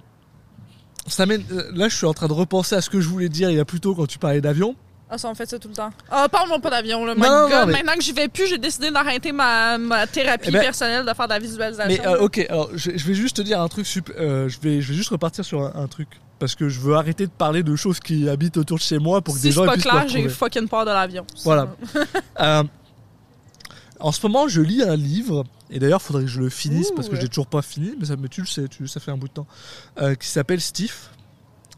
ça 1.06 1.26
mène, 1.26 1.44
là 1.74 1.88
je 1.88 1.96
suis 1.96 2.06
en 2.06 2.14
train 2.14 2.28
de 2.28 2.32
repenser 2.32 2.74
à 2.76 2.80
ce 2.80 2.88
que 2.90 3.00
je 3.00 3.08
voulais 3.08 3.28
dire 3.28 3.50
il 3.50 3.56
y 3.56 3.60
a 3.60 3.64
plus 3.64 3.80
tôt 3.80 3.94
quand 3.94 4.06
tu 4.06 4.18
parlais 4.18 4.40
d'avion. 4.40 4.74
Ah, 5.10 5.18
ça, 5.18 5.28
on 5.28 5.34
fait 5.34 5.46
ça 5.48 5.58
tout 5.58 5.68
le 5.68 5.74
temps. 5.74 5.90
Ah, 6.10 6.28
parle-moi 6.30 6.58
pas 6.60 6.70
d'avion, 6.70 7.04
là. 7.04 7.14
My 7.14 7.20
Non, 7.20 7.28
non, 7.28 7.42
God, 7.48 7.50
non, 7.52 7.66
mais- 7.66 7.72
Maintenant 7.74 7.92
que 7.94 8.02
j'y 8.02 8.12
vais 8.12 8.26
plus, 8.26 8.46
j'ai 8.48 8.58
décidé 8.58 8.90
d'arrêter 8.90 9.32
ma, 9.32 9.76
ma 9.76 10.06
thérapie 10.06 10.46
Eh 10.48 10.50
ben- 10.52 10.60
personnelle 10.62 11.04
de 11.04 11.12
faire 11.12 11.26
de 11.28 11.32
la 11.34 11.38
visualisation. 11.38 12.02
Mais 12.02 12.08
euh, 12.08 12.22
ok, 12.22 12.38
alors 12.48 12.70
je, 12.74 12.90
je 12.96 13.06
vais 13.06 13.14
juste 13.14 13.36
te 13.36 13.42
dire 13.42 13.60
un 13.60 13.68
truc, 13.68 13.86
sup- 13.86 14.12
euh, 14.18 14.48
je, 14.48 14.58
vais, 14.60 14.80
je 14.80 14.88
vais 14.88 14.94
juste 14.94 15.10
repartir 15.10 15.44
sur 15.44 15.60
un, 15.62 15.72
un 15.82 15.86
truc. 15.88 16.08
Parce 16.44 16.56
que 16.56 16.68
je 16.68 16.78
veux 16.78 16.94
arrêter 16.94 17.24
de 17.26 17.30
parler 17.32 17.62
de 17.62 17.74
choses 17.74 18.00
qui 18.00 18.28
habitent 18.28 18.58
autour 18.58 18.76
de 18.76 18.82
chez 18.82 18.98
moi 18.98 19.22
pour 19.22 19.32
que 19.32 19.40
si 19.40 19.46
des 19.46 19.52
gens 19.52 19.64
pas 19.64 19.72
puissent 19.72 19.86
me 19.86 19.90
clair, 19.92 20.08
j'ai 20.08 20.28
fucking 20.28 20.68
peur 20.68 20.84
de 20.84 20.90
l'avion. 20.90 21.24
Voilà. 21.42 21.74
Euh, 22.40 22.62
en 23.98 24.12
ce 24.12 24.26
moment, 24.26 24.46
je 24.46 24.60
lis 24.60 24.82
un 24.82 24.94
livre, 24.96 25.44
et 25.70 25.78
d'ailleurs, 25.78 26.00
il 26.02 26.06
faudrait 26.06 26.22
que 26.24 26.28
je 26.28 26.40
le 26.40 26.50
finisse 26.50 26.90
Ouh, 26.90 26.94
parce 26.96 27.08
que 27.08 27.14
ouais. 27.14 27.20
j'ai 27.22 27.28
toujours 27.28 27.46
pas 27.46 27.62
fini, 27.62 27.94
mais 27.98 28.04
ça, 28.04 28.16
mais 28.16 28.28
tu 28.28 28.42
le 28.42 28.46
sais, 28.46 28.68
tu, 28.68 28.86
ça 28.88 29.00
fait 29.00 29.10
un 29.10 29.16
bout 29.16 29.28
de 29.28 29.32
temps, 29.32 29.46
euh, 30.02 30.14
qui 30.16 30.26
s'appelle 30.28 30.60
Steve, 30.60 30.94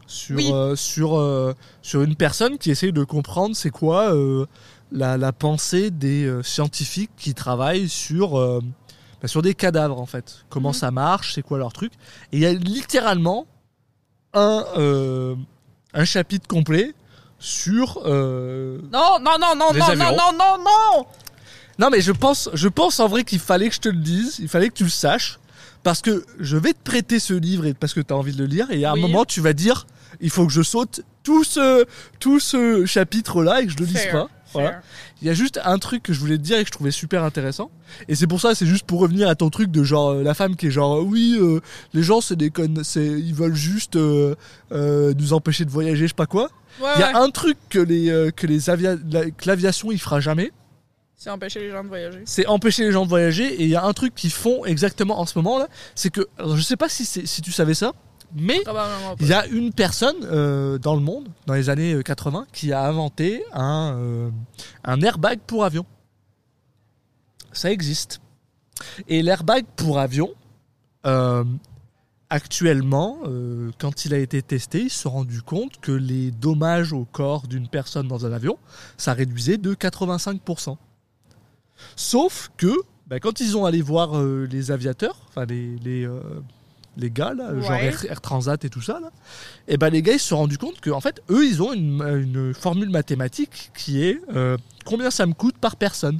sur, 0.05 0.35
Oui. 0.35 0.49
euh, 0.51 0.75
sur, 0.75 1.55
sur 1.81 2.01
une 2.01 2.15
personne 2.17 2.57
qui 2.57 2.71
essaye 2.71 2.91
de 2.91 3.05
comprendre 3.05 3.55
c'est 3.55 3.69
quoi 3.69 4.13
la, 4.91 5.17
la 5.17 5.31
pensée 5.31 5.91
des 5.91 6.29
scientifiques 6.43 7.11
qui 7.15 7.33
travaillent 7.33 7.87
sur, 7.87 8.31
bah, 9.21 9.27
sur 9.27 9.41
des 9.41 9.53
cadavres, 9.53 10.01
en 10.01 10.05
fait. 10.07 10.39
Comment 10.49 10.69
Mhm. 10.69 10.75
ça 10.75 10.91
marche, 10.91 11.35
c'est 11.35 11.41
quoi 11.43 11.57
leur 11.57 11.71
truc. 11.71 11.93
Et 12.33 12.37
il 12.37 12.39
y 12.41 12.45
a 12.45 12.51
littéralement 12.53 13.45
un, 14.37 14.65
euh, 14.77 15.35
un 15.93 16.05
chapitre 16.05 16.47
complet 16.47 16.93
sur 17.39 18.01
euh, 18.05 18.79
Non, 18.91 19.19
non, 19.21 19.37
non, 19.39 19.55
non, 19.55 19.71
Les 19.73 19.79
non, 19.79 19.87
non, 19.95 20.11
non, 20.11 20.31
non, 20.37 20.57
non! 20.57 21.05
Non, 21.79 21.89
mais 21.91 22.01
je 22.01 22.11
pense, 22.11 22.49
je 22.53 22.67
pense 22.67 22.99
en 22.99 23.07
vrai 23.07 23.23
qu'il 23.23 23.39
fallait 23.39 23.69
que 23.69 23.75
je 23.75 23.79
te 23.81 23.89
le 23.89 23.97
dise, 23.97 24.37
il 24.39 24.47
fallait 24.47 24.69
que 24.69 24.73
tu 24.73 24.83
le 24.83 24.89
saches, 24.89 25.39
parce 25.83 26.01
que 26.01 26.25
je 26.39 26.57
vais 26.57 26.73
te 26.73 26.81
prêter 26.83 27.19
ce 27.19 27.33
livre 27.33 27.65
et 27.67 27.73
parce 27.75 27.93
que 27.93 27.99
tu 28.01 28.13
as 28.13 28.17
envie 28.17 28.33
de 28.33 28.39
le 28.39 28.45
lire, 28.47 28.71
et 28.71 28.83
à 28.85 28.93
un 28.93 28.95
moment 28.95 29.25
tu 29.25 29.41
vas 29.41 29.53
dire, 29.53 29.85
il 30.19 30.31
faut 30.31 30.47
que 30.47 30.53
je 30.53 30.63
saute 30.63 31.01
tout 31.23 31.43
ce, 31.43 31.85
tout 32.19 32.39
ce 32.39 32.85
chapitre-là 32.85 33.61
et 33.61 33.67
que 33.67 33.71
je 33.71 33.77
le 33.77 33.85
lise 33.85 33.99
Fair, 33.99 34.11
pas. 34.11 34.29
Voilà. 34.53 34.81
Il 35.21 35.27
y 35.27 35.29
a 35.29 35.33
juste 35.33 35.59
un 35.63 35.77
truc 35.79 36.03
que 36.03 36.13
je 36.13 36.19
voulais 36.19 36.37
te 36.37 36.43
dire 36.43 36.57
et 36.57 36.63
que 36.63 36.67
je 36.67 36.71
trouvais 36.71 36.91
super 36.91 37.23
intéressant. 37.23 37.69
Et 38.07 38.15
c'est 38.15 38.27
pour 38.27 38.39
ça, 38.41 38.55
c'est 38.55 38.65
juste 38.65 38.85
pour 38.85 38.99
revenir 38.99 39.27
à 39.27 39.35
ton 39.35 39.49
truc 39.49 39.71
de 39.71 39.83
genre 39.83 40.09
euh, 40.11 40.23
la 40.23 40.33
femme 40.33 40.55
qui 40.55 40.67
est 40.67 40.71
genre 40.71 40.97
euh, 40.97 41.01
oui, 41.01 41.37
euh, 41.39 41.59
les 41.93 42.03
gens 42.03 42.21
c'est 42.21 42.35
des 42.35 42.49
connes, 42.49 42.83
c'est 42.83 43.05
ils 43.05 43.33
veulent 43.33 43.55
juste 43.55 43.95
euh, 43.95 44.35
euh, 44.71 45.13
nous 45.17 45.33
empêcher 45.33 45.65
de 45.65 45.71
voyager, 45.71 46.03
je 46.03 46.07
sais 46.09 46.13
pas 46.13 46.25
quoi. 46.27 46.49
Ouais, 46.81 46.89
Il 46.95 46.99
y 47.01 47.03
a 47.03 47.07
ouais. 47.09 47.15
un 47.15 47.29
truc 47.29 47.57
que 47.69 47.79
les 47.79 48.31
que 48.35 48.45
les 48.47 48.69
avia 48.69 48.95
la- 49.11 49.29
que 49.31 49.47
l'aviation 49.47 49.91
il 49.91 49.99
fera 49.99 50.19
jamais, 50.19 50.51
C'est 51.15 51.29
empêcher 51.31 51.59
les 51.61 51.71
gens 51.71 51.83
de 51.83 51.89
voyager. 51.89 52.21
c'est 52.25 52.45
empêcher 52.45 52.83
les 52.83 52.91
gens 52.91 53.03
de 53.05 53.09
voyager. 53.09 53.45
Et 53.61 53.63
il 53.63 53.69
y 53.69 53.75
a 53.75 53.83
un 53.83 53.93
truc 53.93 54.13
qu'ils 54.13 54.31
font 54.31 54.63
exactement 54.65 55.19
en 55.19 55.25
ce 55.25 55.37
moment 55.37 55.57
là, 55.57 55.67
c'est 55.95 56.09
que 56.11 56.27
alors, 56.37 56.55
je 56.55 56.61
sais 56.61 56.77
pas 56.77 56.87
si 56.89 57.03
si 57.05 57.41
tu 57.41 57.51
savais 57.51 57.73
ça, 57.73 57.93
mais 58.35 58.61
il 59.19 59.27
y 59.27 59.33
a 59.33 59.45
une 59.47 59.71
personne 59.71 60.17
euh, 60.23 60.77
dans 60.77 60.95
le 60.95 61.01
monde, 61.01 61.29
dans 61.45 61.53
les 61.53 61.69
années 61.69 61.93
euh, 61.93 62.01
80, 62.01 62.47
qui 62.51 62.73
a 62.73 62.85
inventé 62.85 63.43
un, 63.53 63.95
euh, 63.97 64.29
un 64.83 65.01
airbag 65.01 65.39
pour 65.47 65.63
avion. 65.63 65.85
Ça 67.53 67.71
existe. 67.71 68.21
Et 69.07 69.21
l'airbag 69.21 69.65
pour 69.75 69.99
avion, 69.99 70.33
euh, 71.05 71.43
actuellement, 72.29 73.19
euh, 73.25 73.71
quand 73.79 74.05
il 74.05 74.13
a 74.13 74.17
été 74.17 74.41
testé, 74.41 74.83
ils 74.83 74.89
se 74.89 75.01
sont 75.01 75.11
rendus 75.11 75.41
compte 75.41 75.79
que 75.79 75.91
les 75.91 76.31
dommages 76.31 76.93
au 76.93 77.05
corps 77.05 77.47
d'une 77.47 77.67
personne 77.67 78.07
dans 78.07 78.25
un 78.25 78.31
avion, 78.31 78.57
ça 78.97 79.13
réduisait 79.13 79.57
de 79.57 79.73
85%. 79.73 80.77
Sauf 81.95 82.51
que, 82.57 82.73
bah, 83.07 83.19
quand 83.19 83.39
ils 83.39 83.55
ont 83.55 83.65
allé 83.65 83.81
voir 83.81 84.17
euh, 84.17 84.47
les 84.51 84.71
aviateurs, 84.71 85.17
enfin 85.29 85.45
les, 85.45 85.77
les, 85.77 86.05
euh, 86.05 86.19
les 86.97 87.11
gars, 87.11 87.33
là, 87.33 87.59
genre. 87.61 87.71
Air, 87.73 88.05
Air 88.09 88.21
Transat 88.21 88.63
et 88.65 88.69
tout 88.69 88.81
ça, 88.81 88.99
là, 88.99 89.09
et 89.67 89.77
ben 89.77 89.89
les 89.89 90.01
gars 90.01 90.13
ils 90.13 90.19
se 90.19 90.27
sont 90.29 90.37
rendus 90.37 90.57
compte 90.57 90.79
que 90.81 90.89
en 90.89 90.99
fait 91.01 91.21
eux 91.29 91.45
ils 91.45 91.61
ont 91.61 91.73
une, 91.73 92.01
une 92.01 92.53
formule 92.53 92.89
mathématique 92.89 93.71
qui 93.77 94.03
est 94.03 94.19
euh, 94.35 94.57
combien 94.85 95.11
ça 95.11 95.25
me 95.25 95.33
coûte 95.33 95.57
par 95.57 95.75
personne. 95.75 96.19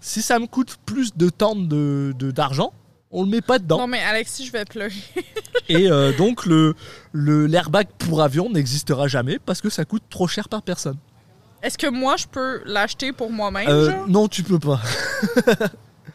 Si 0.00 0.22
ça 0.22 0.38
me 0.38 0.46
coûte 0.46 0.76
plus 0.86 1.14
de 1.16 1.28
temps 1.28 1.56
de 1.56 2.14
de- 2.18 2.30
d'argent, 2.30 2.72
on 3.10 3.22
le 3.24 3.28
met 3.28 3.40
pas 3.40 3.58
dedans. 3.58 3.78
Non, 3.78 3.86
mais 3.86 4.00
Alexis, 4.02 4.46
je 4.46 4.52
vais 4.52 4.64
pleurer. 4.64 4.92
Et 5.68 5.90
euh, 5.90 6.12
donc 6.16 6.46
le 6.46 6.74
le 7.12 7.46
l'airbag 7.46 7.88
pour 7.98 8.22
avion 8.22 8.48
n'existera 8.50 9.08
jamais 9.08 9.38
parce 9.38 9.60
que 9.60 9.70
ça 9.70 9.84
coûte 9.84 10.02
trop 10.10 10.28
cher 10.28 10.48
par 10.48 10.62
personne. 10.62 10.96
Est-ce 11.62 11.78
que 11.78 11.88
moi, 11.88 12.16
je 12.16 12.26
peux 12.26 12.62
l'acheter 12.66 13.12
pour 13.12 13.30
moi-même, 13.32 13.66
Euh, 13.68 13.90
non, 14.06 14.28
tu 14.28 14.42
peux 14.44 14.58
pas. 14.60 14.80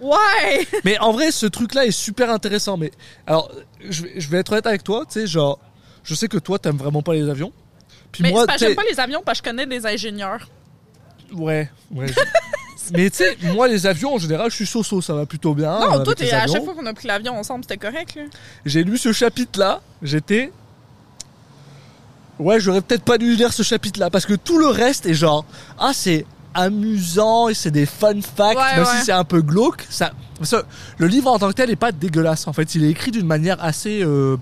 Ouais! 0.01 0.67
Mais 0.83 0.97
en 0.99 1.11
vrai, 1.11 1.31
ce 1.31 1.45
truc-là 1.45 1.85
est 1.85 1.91
super 1.91 2.29
intéressant. 2.31 2.75
Mais 2.77 2.91
alors, 3.27 3.51
je 3.87 4.03
vais, 4.03 4.13
je 4.19 4.29
vais 4.29 4.39
être 4.39 4.51
honnête 4.51 4.65
avec 4.67 4.83
toi. 4.83 5.05
Tu 5.05 5.19
sais, 5.21 5.27
genre, 5.27 5.59
je 6.03 6.15
sais 6.15 6.27
que 6.27 6.37
toi, 6.37 6.57
t'aimes 6.59 6.77
vraiment 6.77 7.01
pas 7.03 7.13
les 7.13 7.29
avions. 7.29 7.51
Puis 8.11 8.23
Mais 8.23 8.31
moi, 8.31 8.45
sais- 8.49 8.57
j'aime 8.57 8.75
pas 8.75 8.83
les 8.89 8.99
avions 8.99 9.21
parce 9.25 9.39
que 9.41 9.47
je 9.49 9.51
connais 9.51 9.67
des 9.67 9.85
ingénieurs. 9.85 10.49
Ouais, 11.33 11.69
ouais. 11.91 12.07
Mais 12.93 13.09
tu 13.09 13.17
sais, 13.17 13.37
moi, 13.53 13.67
les 13.67 13.85
avions, 13.85 14.15
en 14.15 14.17
général, 14.17 14.49
je 14.49 14.55
suis 14.55 14.65
so-so, 14.65 15.01
ça 15.01 15.13
va 15.13 15.25
plutôt 15.25 15.53
bien. 15.53 15.79
non, 15.79 15.91
avec 15.91 16.03
toi, 16.03 16.15
t'es- 16.15 16.31
à 16.33 16.47
chaque 16.47 16.63
fois 16.65 16.73
qu'on 16.73 16.85
a 16.87 16.93
pris 16.93 17.07
l'avion 17.07 17.37
ensemble, 17.37 17.63
c'était 17.63 17.77
correct, 17.77 18.15
là. 18.15 18.23
J'ai 18.65 18.83
lu 18.83 18.97
ce 18.97 19.13
chapitre-là, 19.13 19.81
j'étais. 20.01 20.51
Ouais, 22.39 22.59
j'aurais 22.59 22.81
peut-être 22.81 23.03
pas 23.03 23.17
dû 23.19 23.35
lire 23.35 23.53
ce 23.53 23.61
chapitre-là, 23.63 24.09
parce 24.09 24.25
que 24.25 24.33
tout 24.33 24.57
le 24.57 24.65
reste 24.67 25.05
est 25.05 25.13
genre, 25.13 25.45
ah, 25.77 25.91
c'est 25.93 26.25
amusant, 26.53 27.49
et 27.49 27.53
c'est 27.53 27.71
des 27.71 27.85
fun 27.85 28.21
facts, 28.21 28.57
Ouais, 28.57 28.75
même 28.75 28.85
ouais. 28.85 28.99
si 28.99 29.05
c'est 29.05 29.11
un 29.11 29.23
peu 29.23 29.41
glauque. 29.41 29.85
Ça... 29.89 30.11
le 30.97 31.07
livre 31.07 31.29
en 31.31 31.39
tant 31.39 31.47
que 31.49 31.53
tel 31.53 31.69
est 31.69 31.75
pas 31.75 31.91
dégueulasse, 31.91 32.47
en 32.47 32.53
fait. 32.53 32.75
Il 32.75 32.83
est 32.83 32.89
écrit 32.89 33.11
d'une 33.11 33.27
manière 33.27 33.63
assez. 33.63 34.01
euh, 34.03 34.37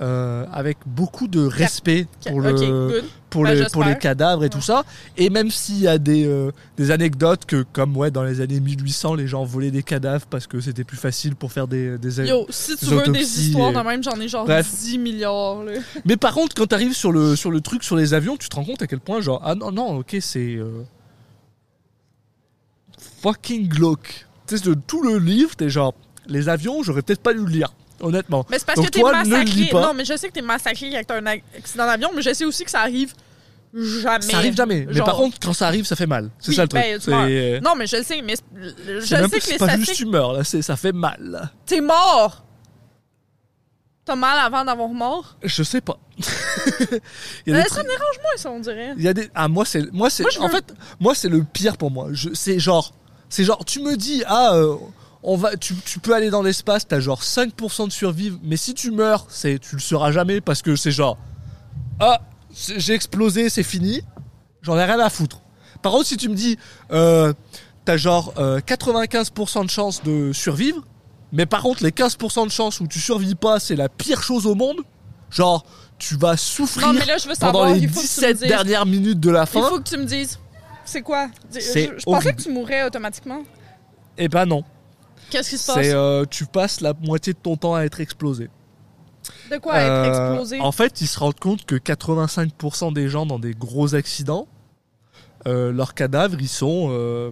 euh, 0.00 0.46
avec 0.52 0.78
beaucoup 0.86 1.28
de 1.28 1.44
respect 1.46 2.06
pour, 2.26 2.40
le, 2.40 3.02
pour, 3.28 3.42
Ben, 3.44 3.54
les, 3.54 3.66
pour 3.66 3.84
les 3.84 3.96
cadavres 3.96 4.42
et 4.42 4.48
tout 4.48 4.62
ça. 4.62 4.84
Et 5.18 5.28
même 5.28 5.50
s'il 5.50 5.80
y 5.80 5.86
a 5.86 5.98
des, 5.98 6.26
euh, 6.26 6.50
des 6.78 6.90
anecdotes 6.90 7.44
que, 7.44 7.62
comme 7.74 7.94
ouais, 7.96 8.10
dans 8.10 8.22
les 8.24 8.40
années 8.40 8.58
1800, 8.58 9.14
les 9.14 9.28
gens 9.28 9.44
volaient 9.44 9.70
des 9.70 9.82
cadavres 9.82 10.24
parce 10.26 10.46
que 10.46 10.60
c'était 10.62 10.82
plus 10.82 10.96
facile 10.96 11.36
pour 11.36 11.52
faire 11.52 11.68
des, 11.68 11.98
des 11.98 12.26
Yo, 12.26 12.46
si 12.48 12.74
tu 12.78 12.86
des 12.86 12.90
veux 12.90 13.02
des 13.12 13.20
histoires 13.20 13.70
et- 13.70 13.74
de 13.74 13.80
même, 13.80 14.02
j'en 14.02 14.18
ai 14.18 14.28
genre 14.28 14.46
Bref. 14.46 14.66
10 14.80 14.98
milliards. 14.98 15.62
Là. 15.62 15.72
Mais 16.06 16.16
par 16.16 16.32
contre, 16.32 16.54
quand 16.56 16.66
t'arrives 16.66 16.94
sur 16.96 17.12
le, 17.12 17.36
sur 17.36 17.50
le 17.50 17.60
truc 17.60 17.84
sur 17.84 17.94
les 17.94 18.14
avions, 18.14 18.38
tu 18.38 18.48
te 18.48 18.56
rends 18.56 18.64
compte 18.64 18.80
à 18.82 18.86
quel 18.86 18.98
point, 19.00 19.20
genre, 19.20 19.42
ah 19.44 19.54
non, 19.54 19.70
non, 19.70 19.98
ok, 19.98 20.16
c'est. 20.20 20.56
euh, 20.56 20.82
fucking 23.22 23.68
glauque. 23.68 24.26
Tu 24.46 24.58
sais, 24.58 24.64
de 24.64 24.74
tout 24.74 25.02
le 25.02 25.18
livre, 25.18 25.54
t'es 25.56 25.70
genre, 25.70 25.94
les 26.26 26.48
avions, 26.48 26.82
j'aurais 26.82 27.02
peut-être 27.02 27.22
pas 27.22 27.32
dû 27.32 27.40
le 27.40 27.46
lire, 27.50 27.72
honnêtement. 28.00 28.44
Mais 28.50 28.58
c'est 28.58 28.66
parce 28.66 28.76
Donc 28.76 28.86
que 28.90 28.90
t'es 28.90 29.02
massacré. 29.02 29.70
Non, 29.72 29.94
mais 29.94 30.04
je 30.04 30.16
sais 30.16 30.28
que 30.28 30.32
t'es 30.34 30.42
massacré 30.42 31.04
t'as 31.06 31.16
un 31.20 31.26
accident 31.26 31.86
d'avion, 31.86 32.10
mais 32.14 32.22
je 32.22 32.34
sais 32.34 32.44
aussi 32.44 32.64
que 32.64 32.70
ça 32.70 32.80
arrive 32.80 33.14
jamais. 33.74 34.22
Ça 34.30 34.36
arrive 34.36 34.54
jamais. 34.56 34.84
Mais 34.86 34.92
Genre- 34.94 35.06
par 35.06 35.16
contre, 35.16 35.38
quand 35.40 35.52
ça 35.52 35.66
arrive, 35.66 35.84
ça 35.86 35.96
fait 35.96 36.06
mal. 36.06 36.30
C'est 36.38 36.50
Oui, 36.50 36.54
ça 36.56 36.62
le 36.62 36.68
truc. 36.68 36.82
ben, 36.82 37.00
meurs. 37.08 37.62
Non, 37.62 37.74
mais 37.76 37.86
je 37.86 37.96
le 37.96 38.02
sais, 38.02 38.20
mais 38.22 38.34
je 38.54 39.14
même 39.14 39.28
sais 39.30 39.38
que 39.38 39.44
c'est 39.44 39.52
les 39.52 39.58
pas 39.58 39.76
juste 39.78 39.94
tu 39.94 40.04
meurs, 40.06 40.32
là, 40.34 40.44
ça 40.44 40.76
fait 40.76 40.92
mal. 40.92 41.50
T'es 41.64 41.80
mort! 41.80 42.44
T'as 44.04 44.16
mal 44.16 44.36
avant 44.40 44.64
d'avoir 44.64 44.88
mort? 44.88 45.36
Je 45.44 45.62
sais 45.62 45.80
pas. 45.80 45.96
Il 46.18 47.52
y 47.52 47.56
a 47.56 47.60
Euh, 47.60 47.62
des 47.62 47.68
ça 47.68 47.76
trucs- 47.76 47.84
me 47.84 47.90
dérange 47.90 48.16
moins, 48.20 48.36
ça, 48.36 48.50
on 48.50 48.58
dirait. 48.58 48.94
il 48.96 49.02
y 49.04 49.08
a 49.08 49.14
des 49.14 49.30
ah 49.32 49.46
moi 49.46 49.64
c'est 49.64 49.92
moi 49.92 50.10
c'est 50.10 50.24
Moi, 50.24 50.32
en 50.40 50.48
veux- 50.48 50.54
fait 50.56 50.74
moi 50.98 51.14
c'est 51.14 51.28
le 51.28 51.44
pire 51.44 51.76
pour 51.76 51.92
moi. 51.92 52.08
Je 52.10 52.30
c'est 52.34 52.58
genre 52.58 52.92
c'est 53.32 53.44
genre 53.44 53.64
tu 53.64 53.80
me 53.80 53.96
dis 53.96 54.22
ah 54.26 54.54
euh, 54.54 54.76
on 55.22 55.36
va 55.36 55.56
tu, 55.56 55.74
tu 55.76 55.98
peux 56.00 56.14
aller 56.14 56.28
dans 56.28 56.42
l'espace, 56.42 56.86
t'as 56.86 57.00
genre 57.00 57.22
5% 57.22 57.86
de 57.86 57.92
survivre, 57.92 58.38
mais 58.42 58.56
si 58.58 58.74
tu 58.74 58.90
meurs, 58.90 59.24
c'est 59.30 59.58
tu 59.58 59.76
le 59.76 59.80
seras 59.80 60.12
jamais 60.12 60.40
parce 60.42 60.60
que 60.60 60.76
c'est 60.76 60.90
genre 60.92 61.16
ah 61.98 62.20
c'est- 62.52 62.78
j'ai 62.78 62.92
explosé, 62.94 63.48
c'est 63.48 63.62
fini. 63.62 64.02
J'en 64.60 64.76
ai 64.76 64.84
rien 64.84 65.00
à 65.00 65.08
foutre. 65.08 65.40
Par 65.80 65.92
contre, 65.92 66.06
si 66.06 66.16
tu 66.18 66.28
me 66.28 66.34
dis 66.34 66.58
euh, 66.92 67.32
t'as 67.86 67.96
genre 67.96 68.34
euh, 68.38 68.60
95% 68.60 69.64
de 69.64 69.70
chance 69.70 70.02
de 70.02 70.32
survivre, 70.32 70.82
mais 71.32 71.46
par 71.46 71.62
contre 71.62 71.82
les 71.82 71.90
15% 71.90 72.44
de 72.46 72.50
chance 72.50 72.80
où 72.80 72.86
tu 72.86 73.00
survis 73.00 73.34
pas, 73.34 73.58
c'est 73.60 73.76
la 73.76 73.88
pire 73.88 74.22
chose 74.22 74.46
au 74.46 74.54
monde. 74.54 74.76
Genre 75.30 75.64
tu 75.98 76.16
vas 76.16 76.36
souffrir 76.36 76.88
Non, 76.88 76.92
mais 76.94 77.06
là, 77.06 77.16
je 77.16 77.28
veux 77.28 77.34
pendant 77.40 77.64
les 77.72 77.78
il 77.78 77.88
faut 77.88 78.00
que 78.00 78.06
tu 78.06 78.20
me 78.20 78.26
17 78.32 78.38
dises. 78.38 78.48
dernières 78.48 78.86
minutes 78.86 79.20
de 79.20 79.30
la 79.30 79.42
Il 79.42 79.46
fin. 79.46 79.62
faut 79.68 79.78
que 79.78 79.88
tu 79.88 79.96
me 79.96 80.04
dises. 80.04 80.38
C'est 80.84 81.02
quoi? 81.02 81.28
Je, 81.52 82.04
pensais 82.04 82.32
que 82.32 82.42
tu 82.42 82.50
mourrais 82.50 82.84
automatiquement. 82.84 83.42
Eh 84.18 84.28
ben 84.28 84.46
non. 84.46 84.64
Qu'est-ce 85.30 85.50
qui 85.50 85.58
se 85.58 85.66
passe? 85.66 85.82
C'est 85.84 85.94
euh, 85.94 86.24
tu 86.24 86.46
passes 86.46 86.80
la 86.80 86.92
moitié 86.92 87.32
de 87.32 87.38
ton 87.38 87.56
temps 87.56 87.74
à 87.74 87.82
être 87.84 88.00
explosé. 88.00 88.50
De 89.50 89.58
quoi 89.58 89.76
être 89.78 89.90
Euh, 89.90 90.32
explosé? 90.32 90.60
En 90.60 90.72
fait, 90.72 91.00
ils 91.00 91.06
se 91.06 91.18
rendent 91.18 91.38
compte 91.38 91.64
que 91.64 91.76
85% 91.76 92.92
des 92.92 93.08
gens 93.08 93.24
dans 93.26 93.38
des 93.38 93.54
gros 93.54 93.94
accidents, 93.94 94.46
euh, 95.46 95.72
leurs 95.72 95.94
cadavres, 95.94 96.36
ils 96.40 96.48
sont 96.48 96.88
euh, 96.90 97.30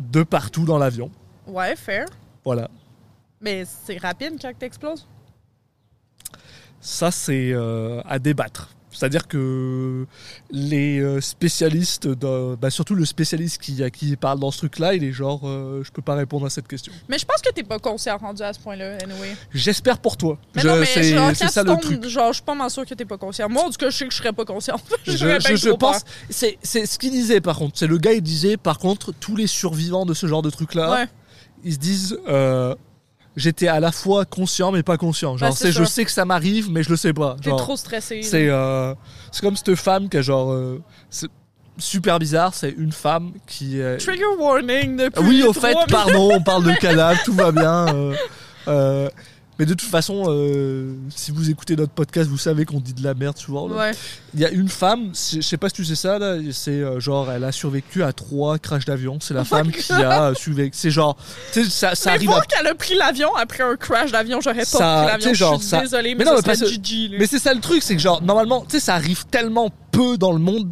de 0.00 0.22
partout 0.22 0.64
dans 0.64 0.78
l'avion. 0.78 1.10
Ouais, 1.46 1.76
fair. 1.76 2.06
Voilà. 2.44 2.68
Mais 3.40 3.64
c'est 3.64 3.98
rapide 3.98 4.34
quand 4.40 4.52
t'exploses. 4.58 5.06
Ça, 6.80 7.10
c'est 7.10 7.50
euh, 7.52 8.02
à 8.04 8.18
débattre. 8.18 8.73
C'est-à-dire 8.94 9.26
que 9.28 10.06
les 10.50 11.00
euh, 11.00 11.20
spécialistes, 11.20 12.08
bah, 12.08 12.70
surtout 12.70 12.94
le 12.94 13.04
spécialiste 13.04 13.60
qui, 13.60 13.82
à 13.82 13.90
qui 13.90 14.16
parle 14.16 14.38
dans 14.40 14.50
ce 14.50 14.58
truc-là, 14.58 14.94
il 14.94 15.04
est 15.04 15.12
genre, 15.12 15.42
euh, 15.44 15.82
je 15.84 15.90
peux 15.90 16.02
pas 16.02 16.14
répondre 16.14 16.46
à 16.46 16.50
cette 16.50 16.68
question. 16.68 16.92
Mais 17.08 17.18
je 17.18 17.24
pense 17.26 17.42
que 17.42 17.52
t'es 17.52 17.62
pas 17.62 17.78
conscient 17.78 18.16
rendu 18.16 18.42
à 18.42 18.52
ce 18.52 18.58
point-là, 18.60 18.98
anyway. 19.02 19.36
J'espère 19.52 19.98
pour 19.98 20.16
toi. 20.16 20.38
Mais 20.54 20.62
Je- 20.62 20.68
non, 20.68 20.76
mais 20.76 20.86
c'est 20.86 21.02
genre, 21.14 21.30
c'est 21.34 21.44
quand 21.46 21.50
ça 21.50 21.62
le 21.64 21.76
truc. 21.80 22.06
genre, 22.08 22.28
je 22.28 22.34
suis 22.34 22.42
pas 22.44 22.54
mal 22.54 22.70
sûr 22.70 22.86
que 22.86 22.94
t'es 22.94 23.04
pas 23.04 23.18
conscient. 23.18 23.48
Moi, 23.48 23.62
en 23.64 23.70
tout 23.70 23.76
cas, 23.78 23.90
je 23.90 23.96
sais 23.96 24.06
que 24.06 24.12
je 24.12 24.18
serais 24.18 24.32
pas 24.32 24.44
conscient. 24.44 24.76
Je, 25.04 25.12
je- 25.16 25.56
je 25.56 25.70
pense, 25.70 26.02
c'est 26.30 26.58
c'est 26.62 26.86
ce 26.86 26.98
qu'il 26.98 27.10
disait 27.10 27.40
par 27.40 27.58
contre. 27.58 27.78
C'est 27.78 27.86
le 27.86 27.98
gars, 27.98 28.12
il 28.12 28.22
disait 28.22 28.56
par 28.56 28.78
contre, 28.78 29.12
tous 29.12 29.36
les 29.36 29.46
survivants 29.46 30.06
de 30.06 30.14
ce 30.14 30.26
genre 30.26 30.42
de 30.42 30.50
truc-là, 30.50 30.90
Ouais. 30.90 31.06
ils 31.64 31.74
se 31.74 31.78
disent, 31.78 32.18
euh, 32.28 32.74
j'étais 33.36 33.68
à 33.68 33.80
la 33.80 33.92
fois 33.92 34.24
conscient 34.24 34.72
mais 34.72 34.82
pas 34.82 34.96
conscient. 34.96 35.36
Genre, 35.36 35.52
c'est 35.56 35.72
je 35.72 35.84
sais 35.84 36.04
que 36.04 36.10
ça 36.10 36.24
m'arrive, 36.24 36.70
mais 36.70 36.82
je 36.82 36.90
le 36.90 36.96
sais 36.96 37.12
pas. 37.12 37.36
T'es 37.42 37.50
trop 37.50 37.76
stressé. 37.76 38.22
c'est, 38.22 38.48
euh, 38.48 38.94
c'est 39.32 39.42
comme 39.42 39.56
cette 39.56 39.74
femme 39.74 40.08
qui 40.08 40.16
a 40.18 40.22
genre, 40.22 40.52
euh, 40.52 40.80
c'est 41.10 41.28
super 41.78 42.18
bizarre. 42.18 42.54
C'est 42.54 42.70
une 42.70 42.92
femme 42.92 43.32
qui. 43.46 43.80
euh, 43.80 43.98
Trigger 43.98 44.24
warning 44.38 44.96
depuis. 44.96 45.22
Oui, 45.24 45.42
au 45.42 45.52
fait, 45.52 45.76
pardon, 45.88 46.30
on 46.34 46.40
parle 46.42 46.64
de 46.64 46.72
cadavre, 46.72 47.20
tout 47.24 47.34
va 47.34 47.50
bien. 47.52 47.86
Mais 49.58 49.66
de 49.66 49.74
toute 49.74 49.88
façon, 49.88 50.24
euh, 50.28 50.92
si 51.14 51.30
vous 51.30 51.48
écoutez 51.50 51.76
notre 51.76 51.92
podcast, 51.92 52.28
vous 52.28 52.38
savez 52.38 52.64
qu'on 52.64 52.80
dit 52.80 52.92
de 52.94 53.02
la 53.04 53.14
merde 53.14 53.36
souvent. 53.38 53.68
là. 53.68 53.76
Ouais. 53.76 53.90
Il 54.34 54.40
y 54.40 54.44
a 54.44 54.50
une 54.50 54.68
femme, 54.68 55.12
je 55.14 55.40
sais 55.40 55.56
pas 55.56 55.68
si 55.68 55.76
tu 55.76 55.84
sais 55.84 55.94
ça, 55.94 56.18
là, 56.18 56.36
c'est 56.52 56.70
euh, 56.72 56.98
genre, 57.00 57.30
elle 57.30 57.44
a 57.44 57.52
survécu 57.52 58.02
à 58.02 58.12
trois 58.12 58.58
crashs 58.58 58.84
d'avion. 58.84 59.18
C'est 59.20 59.34
la 59.34 59.42
Oh 59.42 59.44
femme 59.44 59.70
qui 59.70 59.92
a 59.92 60.34
survécu. 60.34 60.70
C'est 60.76 60.90
genre, 60.90 61.16
tu 61.52 61.64
sais, 61.64 61.70
ça, 61.70 61.94
ça 61.94 62.10
mais 62.10 62.16
arrive 62.16 62.28
voir 62.30 62.40
à. 62.40 62.46
qu'elle 62.46 62.66
a 62.66 62.74
pris 62.74 62.94
l'avion 62.96 63.34
après 63.36 63.62
un 63.62 63.76
crash 63.76 64.10
d'avion, 64.12 64.40
j'aurais 64.40 64.58
pas 64.58 64.64
Ça- 64.64 64.96
pris 65.02 65.06
l'avion. 65.12 65.34
genre, 65.34 65.54
je 65.54 65.60
suis 65.60 65.68
ça- 65.68 65.80
désolée, 65.80 66.14
Mais 66.14 66.24
mais, 66.24 66.30
non, 66.30 66.36
mais 66.44 66.54
là. 66.54 66.68
Mais 67.18 67.26
c'est 67.26 67.38
ça 67.38 67.54
le 67.54 67.60
truc, 67.60 67.82
c'est 67.82 67.94
que 67.94 68.02
genre, 68.02 68.22
normalement, 68.22 68.62
tu 68.64 68.72
sais, 68.72 68.80
ça 68.80 68.94
arrive 68.94 69.24
tellement 69.26 69.70
peu 69.92 70.18
dans 70.18 70.32
le 70.32 70.38
monde 70.40 70.68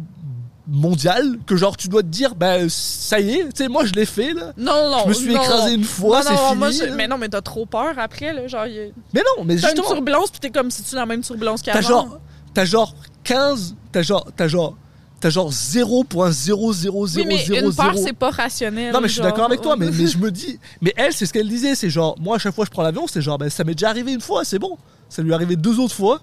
mondial 0.67 1.37
que 1.45 1.55
genre, 1.57 1.75
tu 1.75 1.87
dois 1.89 2.01
te 2.03 2.07
dire, 2.07 2.35
bah, 2.35 2.57
ça 2.69 3.19
y 3.19 3.31
est, 3.35 3.43
tu 3.45 3.63
sais, 3.63 3.67
moi 3.67 3.85
je 3.85 3.93
l'ai 3.93 4.05
fait, 4.05 4.33
là. 4.33 4.53
Non, 4.57 4.89
non, 4.89 4.99
Je 5.03 5.09
me 5.09 5.13
suis 5.13 5.33
non. 5.33 5.41
écrasé 5.41 5.73
une 5.73 5.83
fois, 5.83 6.21
c'est 6.23 6.29
fini. 6.35 6.55
moi, 6.55 6.71
je- 6.71 6.83
là. 6.85 6.95
mais 6.95 7.07
non, 7.07 7.17
mais 7.17 7.27
t'as 7.29 7.41
trop 7.41 7.65
peur 7.65 7.93
après, 7.97 8.33
là. 8.33 8.47
Genre, 8.47 8.65
y 8.67 8.79
a- 8.79 8.83
Mais 9.13 9.21
non, 9.37 9.43
mais 9.43 9.55
t'as 9.57 9.69
une 9.71 9.75
justement, 9.77 9.93
turbulence, 9.95 10.31
pis 10.31 10.39
t'es 10.39 10.49
comme 10.49 10.71
si 10.71 10.83
tu 10.83 10.95
la 10.95 11.05
même 11.05 11.21
turbulence 11.21 11.61
qu'avant. 11.61 11.79
t'as 11.79 11.85
genre, 11.87 12.19
t'as 12.53 12.65
genre 12.65 12.95
15, 13.23 13.75
t'as 13.91 14.01
genre, 14.03 14.25
t'as 14.37 14.47
genre, 14.47 14.77
t'as 15.19 15.29
genre 15.29 15.51
0.00000. 15.51 17.17
Oui, 17.17 17.25
mais 17.27 17.45
une 17.45 17.73
peur, 17.73 17.93
c'est 17.97 18.13
pas 18.13 18.29
rationnel. 18.31 18.93
Non 18.93 19.01
mais 19.01 19.07
je 19.07 19.13
suis 19.13 19.21
d'accord 19.21 19.45
avec 19.45 19.61
toi, 19.61 19.75
mais, 19.77 19.89
mais 19.91 20.07
je 20.07 20.17
me 20.17 20.31
dis, 20.31 20.59
mais 20.81 20.93
elle 20.97 21.13
c'est 21.13 21.25
ce 21.25 21.33
qu'elle 21.33 21.47
disait, 21.47 21.75
c'est 21.75 21.89
genre, 21.89 22.15
moi 22.19 22.35
à 22.35 22.39
chaque 22.39 22.53
fois 22.55 22.63
que 22.65 22.69
je 22.69 22.71
prends 22.73 22.83
l'avion, 22.83 23.05
c'est 23.07 23.21
genre, 23.21 23.37
ben, 23.37 23.49
ça 23.49 23.63
m'est 23.63 23.73
déjà 23.75 23.89
arrivé 23.89 24.13
une 24.13 24.21
fois, 24.21 24.43
c'est 24.45 24.59
bon. 24.59 24.77
Ça 25.09 25.21
lui 25.21 25.31
est 25.31 25.33
arrivé 25.33 25.55
deux 25.55 25.79
autres 25.79 25.93
fois, 25.95 26.19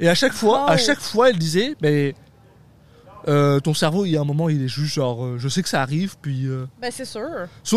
et 0.00 0.08
à 0.08 0.14
chaque 0.14 0.32
fois, 0.32 0.68
à 0.70 0.76
chaque 0.76 1.00
fois 1.00 1.30
elle 1.30 1.38
disait, 1.38 1.74
ben, 1.80 2.12
euh, 3.26 3.58
ton 3.60 3.72
cerveau 3.74 4.04
il 4.04 4.10
y 4.10 4.16
a 4.16 4.20
un 4.20 4.24
moment 4.24 4.48
il 4.48 4.62
est 4.62 4.68
juste 4.68 4.94
genre, 4.94 5.24
euh, 5.24 5.36
je 5.38 5.48
sais 5.48 5.62
que 5.62 5.68
ça 5.68 5.80
arrive, 5.82 6.16
puis 6.20 6.46
euh, 6.46 6.66
Ben, 6.82 6.90
c'est 6.92 7.04
sûr. 7.04 7.22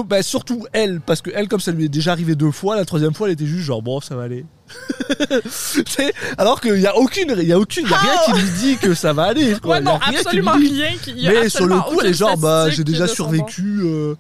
ben, 0.06 0.22
surtout 0.22 0.66
elle, 0.74 1.00
parce 1.02 1.22
que 1.22 1.30
elle 1.34 1.48
comme 1.48 1.60
ça 1.62 1.72
lui 1.72 1.86
est 1.86 1.90
déjà 1.90 2.12
arrivé 2.12 2.36
deux 2.36 2.52
fois, 2.52 2.76
la 2.76 2.86
troisième 2.86 3.14
fois 3.14 3.28
elle 3.28 3.34
était 3.34 3.46
juste 3.46 3.64
genre 3.66 3.82
bon 3.82 4.00
ça 4.02 4.16
va 4.16 4.24
aller. 4.24 4.46
Tu 5.40 5.84
sais, 5.88 6.14
Alors 6.38 6.60
qu'il 6.60 6.80
y 6.80 6.88
a 6.88 6.98
aucune, 6.98 7.34
il 7.38 7.48
y 7.48 7.54
a 7.54 7.60
aucune, 7.60 7.86
il 7.86 7.92
y 7.92 7.94
a 7.94 7.98
rien 7.98 8.12
Ah. 8.18 8.26
qui 8.34 8.42
lui 8.42 8.50
dit 8.60 8.78
que 8.78 8.94
ça 8.94 9.14
va 9.14 9.24
aller. 9.26 9.56
Quoi. 9.62 9.78
Ouais, 9.78 9.82
Il 9.82 9.86
y 9.86 9.90
a 9.90 10.00
qui 10.00 10.18
absolument 10.18 10.56
lui 10.58 10.70
dit. 10.70 10.82
rien. 10.84 10.98
qui- 10.98 11.12
y 11.14 11.28
a 11.28 11.32
Mais 11.32 11.50
sur 11.50 11.66
le 11.66 11.80
coup, 11.80 12.00
elle 12.02 12.08
est 12.08 12.14
genre, 12.14 12.38
bah, 12.38 12.70
j'ai 12.70 12.84
déjà 12.84 13.08
survécu. 13.08 13.80
euh, 13.84 14.16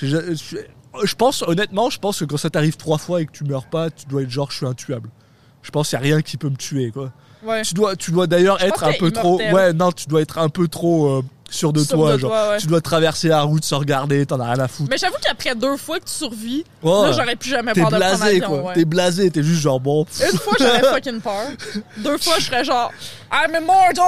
je 0.00 1.14
pense, 1.16 1.42
honnêtement, 1.42 1.90
je 1.90 1.98
pense 1.98 2.20
que 2.20 2.24
quand 2.24 2.36
ça 2.36 2.50
t'arrive 2.50 2.76
trois 2.76 2.98
fois 2.98 3.20
et 3.22 3.26
que 3.26 3.32
tu 3.32 3.44
meurs 3.44 3.68
pas, 3.68 3.90
tu 3.90 4.06
dois 4.06 4.22
être 4.22 4.30
genre, 4.30 4.50
je 4.50 4.56
suis 4.58 4.66
intuable. 4.66 5.10
Je 5.62 5.70
pense 5.70 5.90
qu'il 5.90 5.98
n'y 5.98 6.04
a 6.04 6.14
rien 6.14 6.22
qui 6.22 6.36
peut 6.36 6.48
me 6.48 6.56
tuer, 6.56 6.90
quoi. 6.90 7.12
Ouais. 7.42 7.62
Tu 7.62 7.74
dois, 7.74 7.96
tu 7.96 8.10
dois 8.10 8.26
d'ailleurs 8.26 8.62
être 8.62 8.84
un 8.84 8.92
peu 8.98 9.10
trop. 9.10 9.38
Ouais, 9.40 9.72
non, 9.72 9.92
tu 9.92 10.06
dois 10.06 10.20
être 10.22 10.38
un 10.38 10.48
peu 10.48 10.66
trop 10.68 11.06
euh, 11.18 11.22
sûr 11.50 11.72
de 11.72 11.82
toi. 11.84 12.12
de 12.14 12.18
genre. 12.18 12.30
toi, 12.30 12.50
ouais. 12.50 12.58
Tu 12.58 12.66
dois 12.66 12.80
traverser 12.80 13.28
la 13.28 13.42
route 13.42 13.64
sans 13.64 13.78
regarder, 13.78 14.26
t'en 14.26 14.40
as 14.40 14.52
rien 14.52 14.58
à 14.64 14.68
foutre. 14.68 14.90
Mais 14.90 14.98
j'avoue 14.98 15.16
qu'après 15.22 15.54
deux 15.54 15.76
fois 15.76 15.98
que 16.00 16.04
tu 16.04 16.12
survis, 16.12 16.64
là, 16.82 17.12
j'aurais 17.12 17.36
plus 17.36 17.50
jamais 17.50 17.72
peur 17.72 17.90
de 17.90 17.96
prendre 17.96 17.96
blasé, 17.96 18.24
l'avion. 18.40 18.48
quoi. 18.48 18.62
ouais. 18.68 18.74
T'es 18.74 18.84
blasé, 18.84 19.30
t'es 19.30 19.42
juste 19.42 19.62
genre, 19.62 19.80
bon. 19.80 20.04
pff. 20.04 20.32
Une 20.32 20.38
fois, 20.38 20.52
j'aurais 20.58 20.82
fucking 20.94 21.20
peur. 21.20 21.46
Deux 21.98 22.18
fois, 22.18 22.34
je 22.38 22.44
serais 22.46 22.64
genre, 22.64 22.90
I'm 23.32 23.54
immortal! 23.54 24.04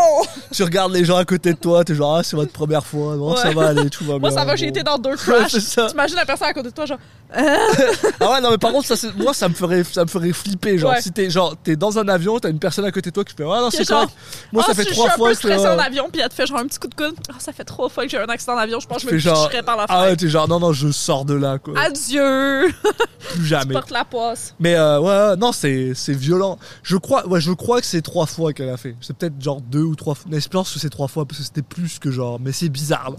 tu 0.52 0.62
regardes 0.64 0.92
les 0.92 1.04
gens 1.04 1.16
à 1.16 1.24
côté 1.24 1.52
de 1.52 1.58
toi, 1.58 1.84
t'es 1.84 1.94
genre, 1.94 2.16
ah, 2.16 2.22
c'est 2.22 2.36
votre 2.36 2.52
première 2.52 2.84
fois. 2.84 3.16
Bon, 3.16 3.36
ça 3.36 3.50
va 3.52 3.68
aller, 3.68 3.88
tout 3.90 4.04
va 4.04 4.14
bien. 4.18 4.28
Moi, 4.28 4.30
ça 4.32 4.44
va, 4.44 4.56
j'ai 4.56 4.66
bon. 4.66 4.70
été 4.70 4.82
dans 4.82 4.98
deux 4.98 5.14
crashs. 5.16 5.52
T'imagines 5.88 6.16
la 6.16 6.26
personne 6.26 6.48
à 6.48 6.52
côté 6.52 6.68
de 6.68 6.74
toi, 6.74 6.84
genre, 6.86 6.98
Ah 7.32 8.30
ouais, 8.32 8.40
non, 8.40 8.50
mais 8.50 8.58
par 8.58 8.72
contre, 8.72 8.86
ça, 8.86 8.96
c'est- 8.96 9.14
moi, 9.16 9.32
ça 9.34 9.48
me 9.48 9.54
ferait, 9.54 9.84
ça 9.84 10.02
me 10.04 10.08
ferait 10.08 10.32
flipper. 10.32 10.78
Genre, 10.78 10.90
Ouais. 10.92 11.00
si 11.00 11.12
t'es, 11.12 11.30
genre, 11.30 11.54
t'es 11.62 11.76
dans 11.76 11.98
un 11.98 12.08
avion, 12.08 12.38
t'as 12.38 12.50
une 12.50 12.58
personne 12.58 12.84
à 12.84 12.92
côté 12.92 13.10
de 13.10 13.14
toi 13.14 13.24
qui 13.24 13.34
fait, 13.34 13.44
ah 13.44 13.60
non, 13.60 13.70
c'est 13.70 13.86
correct. 13.86 14.10
Moi, 14.52 14.62
ça 14.64 14.74
fait 14.74 14.84
si 14.84 14.90
trois 14.92 15.06
je 15.06 15.10
suis 15.12 15.18
fois 15.18 15.28
un 15.28 15.30
peu 15.30 15.34
que. 15.34 15.38
stressée 15.38 15.66
en 15.68 15.78
euh, 15.78 15.82
avion, 15.82 16.08
puis 16.12 16.20
elle 16.20 16.28
te 16.28 16.34
fait 16.34 16.46
genre 16.46 16.58
un 16.58 16.66
petit 16.66 16.78
coup 16.78 16.88
de 16.88 16.94
coude. 16.94 17.14
Ah, 17.30 17.34
ça 17.38 17.52
fait 17.52 17.64
trois 17.64 17.88
fois 17.88 18.04
que 18.04 18.10
j'ai 18.10 18.18
un 18.18 18.26
accident 18.26 18.56
d'avion, 18.56 18.80
je 18.80 18.86
pense 18.86 19.02
que 19.04 19.08
je 19.10 19.14
me 19.14 19.18
genre, 19.20 19.50
par 19.64 19.76
la 19.76 19.86
Ah 19.88 19.98
ouais, 20.00 20.04
fenêtre. 20.06 20.20
t'es 20.22 20.28
genre, 20.28 20.48
non, 20.48 20.60
non, 20.60 20.72
je 20.72 20.90
sors 20.90 21.24
de 21.24 21.34
là, 21.34 21.58
quoi. 21.58 21.74
Adieu! 21.80 22.68
Plus 23.34 23.46
jamais. 23.46 23.74
Porte 23.74 23.90
la 23.90 24.04
poisse. 24.04 24.54
Mais 24.58 24.74
euh, 24.74 24.98
ouais, 25.00 25.36
non, 25.36 25.52
c'est, 25.52 25.92
c'est 25.94 26.14
violent. 26.14 26.58
Je 26.82 26.96
crois, 26.96 27.26
ouais, 27.28 27.40
je 27.40 27.52
crois 27.52 27.80
que 27.80 27.86
c'est 27.86 28.02
trois 28.02 28.26
fois 28.26 28.52
qu'elle 28.52 28.70
a 28.70 28.76
fait. 28.76 28.96
C'est 29.00 29.14
peut-être 29.16 29.40
genre 29.40 29.60
deux 29.60 29.82
ou 29.82 29.94
trois 29.94 30.14
fois. 30.14 30.26
Mais 30.30 30.40
je 30.40 30.48
pense 30.48 30.72
que 30.72 30.78
c'est 30.80 30.88
trois 30.90 31.06
fois 31.08 31.26
parce 31.26 31.38
que 31.38 31.44
c'était 31.44 31.62
plus 31.62 31.98
que 31.98 32.10
genre. 32.10 32.40
Mais 32.40 32.52
c'est 32.52 32.68
bizarre. 32.70 33.12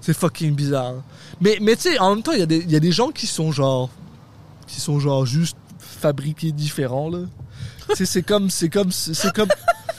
C'est 0.00 0.14
fucking 0.14 0.54
bizarre. 0.54 0.94
Mais, 1.40 1.58
mais 1.60 1.76
tu 1.76 1.82
sais, 1.82 1.98
en 1.98 2.14
même 2.14 2.22
temps, 2.22 2.32
il 2.32 2.40
y, 2.40 2.42
a 2.42 2.46
des- 2.46 2.58
il 2.58 2.70
y 2.70 2.76
a 2.76 2.80
des 2.80 2.92
gens 2.92 3.10
qui 3.10 3.26
sont 3.26 3.45
genre. 3.52 3.90
qui 4.66 4.80
sont 4.80 4.98
genre 5.00 5.24
juste 5.26 5.56
fabriqués 5.78 6.52
différents, 6.52 7.08
là. 7.10 7.20
c'est 7.94 8.22
comme. 8.22 8.50
C'est 8.50 8.68
comme. 8.68 8.90
C'est 8.92 9.32
comme. 9.32 9.48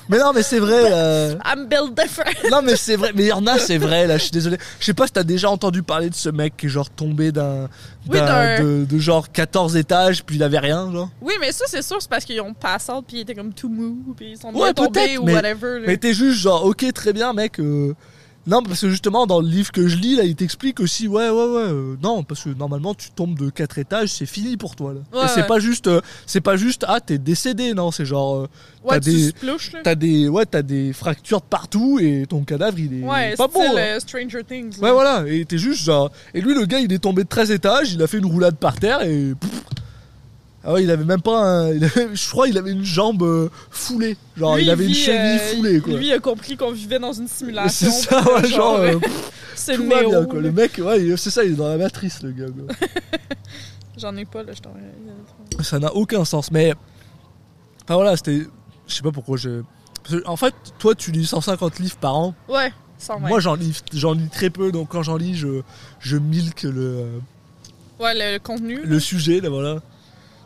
Mais 0.09 0.19
non, 0.19 0.31
mais 0.33 0.41
c'est 0.43 0.59
vrai. 0.59 0.83
euh, 0.89 1.35
I'm 1.45 1.67
built 1.67 1.93
different. 1.93 2.31
Non, 2.49 2.61
mais 2.61 2.77
c'est 2.77 2.95
vrai. 2.95 3.11
Mais 3.13 3.23
il 3.23 3.27
y 3.27 3.33
en 3.33 3.45
a, 3.45 3.57
c'est 3.59 3.77
vrai. 3.77 4.07
Là, 4.07 4.17
je 4.17 4.23
suis 4.23 4.31
désolé. 4.31 4.57
Je 4.79 4.85
sais 4.85 4.93
pas 4.93 5.05
si 5.05 5.11
t'as 5.11 5.23
déjà 5.23 5.49
entendu 5.49 5.83
parler 5.83 6.09
de 6.09 6.15
ce 6.15 6.29
mec 6.29 6.55
qui 6.55 6.67
est 6.67 6.69
genre 6.69 6.89
tombé 6.89 7.33
d'un, 7.33 7.67
Oui, 8.09 8.17
de, 8.17 8.85
de 8.85 8.99
genre 8.99 9.29
14 9.29 9.75
étages, 9.75 10.23
puis 10.23 10.37
il 10.37 10.43
avait 10.43 10.59
rien, 10.59 10.89
genre. 10.93 11.09
Oui, 11.21 11.33
mais 11.41 11.51
ça, 11.51 11.65
c'est 11.67 11.81
sûr, 11.81 11.97
c'est 12.01 12.09
parce 12.09 12.23
qu'ils 12.23 12.39
ont 12.39 12.53
passé 12.53 12.93
puis 13.05 13.17
ils 13.17 13.21
étaient 13.21 13.35
comme 13.35 13.51
tout 13.53 13.67
mou, 13.67 14.13
puis 14.15 14.31
ils 14.31 14.37
sont 14.37 14.53
Ouais, 14.53 14.73
tombés 14.73 15.17
ou 15.17 15.25
mais- 15.25 15.33
whatever. 15.33 15.79
là. 15.81 15.87
Mais 15.87 15.97
t'es 15.97 16.13
juste 16.13 16.39
genre, 16.39 16.63
ok, 16.65 16.85
très 16.93 17.11
bien, 17.11 17.33
mec. 17.33 17.59
euh, 17.59 17.93
Non, 18.47 18.63
parce 18.63 18.79
que 18.81 18.89
justement, 18.89 19.27
dans 19.27 19.41
le 19.41 19.47
livre 19.47 19.71
que 19.73 19.87
je 19.87 19.97
lis, 19.97 20.15
là, 20.15 20.23
il 20.23 20.35
t'explique 20.35 20.79
aussi, 20.79 21.07
ouais, 21.07 21.29
ouais, 21.29 21.35
ouais, 21.35 21.61
euh, 21.65 21.95
non, 22.01 22.23
parce 22.23 22.43
que 22.45 22.49
normalement, 22.49 22.93
tu 22.93 23.09
tombes 23.11 23.37
de 23.37 23.49
4 23.49 23.77
étages, 23.77 24.09
c'est 24.09 24.25
fini 24.25 24.55
pour 24.55 24.75
toi, 24.77 24.93
là. 24.93 25.01
Ouais, 25.19 25.25
Et 25.25 25.27
c'est 25.27 25.41
ouais. 25.41 25.47
pas 25.47 25.59
juste, 25.59 25.87
euh, 25.87 25.99
c'est 26.25 26.39
pas 26.41 26.55
juste, 26.55 26.85
ah, 26.87 27.01
t'es 27.01 27.17
décédé, 27.17 27.73
non, 27.73 27.91
c'est 27.91 28.05
genre, 28.05 28.35
euh, 28.37 28.41
ouais, 28.85 28.91
t'as 28.91 28.99
tu 29.01 29.09
des- 29.11 29.33
t'as 29.83 29.95
des, 29.95 30.29
ouais, 30.29 30.45
t'as 30.45 30.61
des 30.61 30.93
fractures 30.93 31.41
de 31.41 31.45
partout 31.49 31.99
et 32.01 32.25
ton 32.27 32.43
cadavre, 32.45 32.79
il 32.79 33.01
est 33.01 33.03
Ouais, 33.03 33.35
pas 33.35 33.47
beau. 33.47 33.59
hein. 33.61 33.99
Stranger 33.99 34.43
Things. 34.47 34.77
Ouais, 34.79 34.87
là. 34.87 34.93
voilà, 34.93 35.23
et 35.27 35.43
t'es 35.43 35.57
juste 35.57 35.83
genre. 35.83 36.09
Et 36.33 36.39
lui, 36.39 36.53
le 36.53 36.65
gars, 36.65 36.79
il 36.79 36.93
est 36.93 36.99
tombé 36.99 37.23
de 37.23 37.29
13 37.29 37.51
étages, 37.51 37.91
il 37.93 38.01
a 38.01 38.07
fait 38.07 38.17
une 38.19 38.25
roulade 38.27 38.55
par 38.55 38.79
terre 38.79 39.01
et. 39.01 39.33
pff. 39.39 39.51
Ah 40.69 40.73
ouais, 40.73 40.83
il 40.83 40.91
avait 40.91 41.05
même 41.05 41.21
pas 41.21 41.39
un. 41.39 41.71
il 41.73 41.83
avait- 41.85 42.09
je 42.13 42.29
crois 42.29 42.49
il 42.49 42.57
avait 42.57 42.71
une 42.73 42.83
jambe 42.83 43.23
euh, 43.23 43.47
foulée. 43.71 44.17
Genre, 44.35 44.57
Lui, 44.57 44.63
il 44.63 44.69
avait 44.69 44.83
une 44.83 44.91
vit, 44.91 44.95
cheville 44.95 45.17
euh, 45.39 45.55
foulée, 45.55 45.79
quoi. 45.79 45.93
Lui, 45.93 46.07
il 46.07 46.11
a 46.11 46.19
compris 46.19 46.57
qu'on 46.57 46.71
vivait 46.71 46.99
dans 46.99 47.13
une 47.13 47.29
simulation. 47.29 47.89
C'est 47.89 48.09
ça, 48.09 48.21
puis 48.21 48.29
que 48.35 48.41
ouais, 48.41 48.47
genre. 48.49 48.75
euh, 48.75 48.99
c'est 49.55 49.75
tout 49.77 49.87
va 49.87 50.01
Néo. 50.01 50.09
bien, 50.09 50.25
quoi. 50.25 50.41
Le 50.41 50.51
mec, 50.51 50.77
ouais, 50.83 51.01
il- 51.05 51.17
c'est 51.17 51.29
ça, 51.29 51.45
il 51.45 51.53
est 51.53 51.55
dans 51.55 51.69
la 51.69 51.77
matrice, 51.77 52.21
le 52.21 52.31
gars, 52.31 52.45
quoi. 52.47 52.75
J'en 53.97 54.15
ai 54.17 54.25
pas, 54.25 54.43
là, 54.43 54.51
je 54.53 54.59
t'en 54.61 54.73
Ça 55.63 55.79
n'a 55.79 55.93
aucun 55.95 56.25
sens, 56.25 56.51
mais. 56.51 56.73
Enfin 57.83 57.95
voilà, 57.95 58.17
c'était. 58.17 58.45
Je 58.87 58.93
sais 58.93 59.01
pas 59.03 59.11
pourquoi 59.13 59.37
je. 59.37 59.61
parce 60.03 60.15
que, 60.21 60.27
en 60.27 60.35
fait, 60.35 60.53
toi, 60.79 60.93
tu 60.95 61.11
lis 61.11 61.25
150 61.25 61.79
livres 61.79 61.95
par 61.97 62.15
an. 62.15 62.35
Ouais, 62.49 62.73
sans 62.97 63.19
Moi, 63.21 63.39
j'en 63.39 63.55
lis, 63.55 63.81
j'en 63.93 64.13
lis 64.13 64.27
très 64.29 64.49
peu, 64.49 64.71
donc 64.73 64.89
quand 64.89 65.01
j'en 65.01 65.15
lis, 65.17 65.35
je, 65.35 65.61
je 66.01 66.17
milk 66.17 66.63
le. 66.63 67.05
Ouais, 68.01 68.13
le, 68.13 68.33
le 68.33 68.39
contenu. 68.39 68.81
le 68.83 68.99
sujet, 68.99 69.39
là, 69.39 69.49
voilà. 69.49 69.79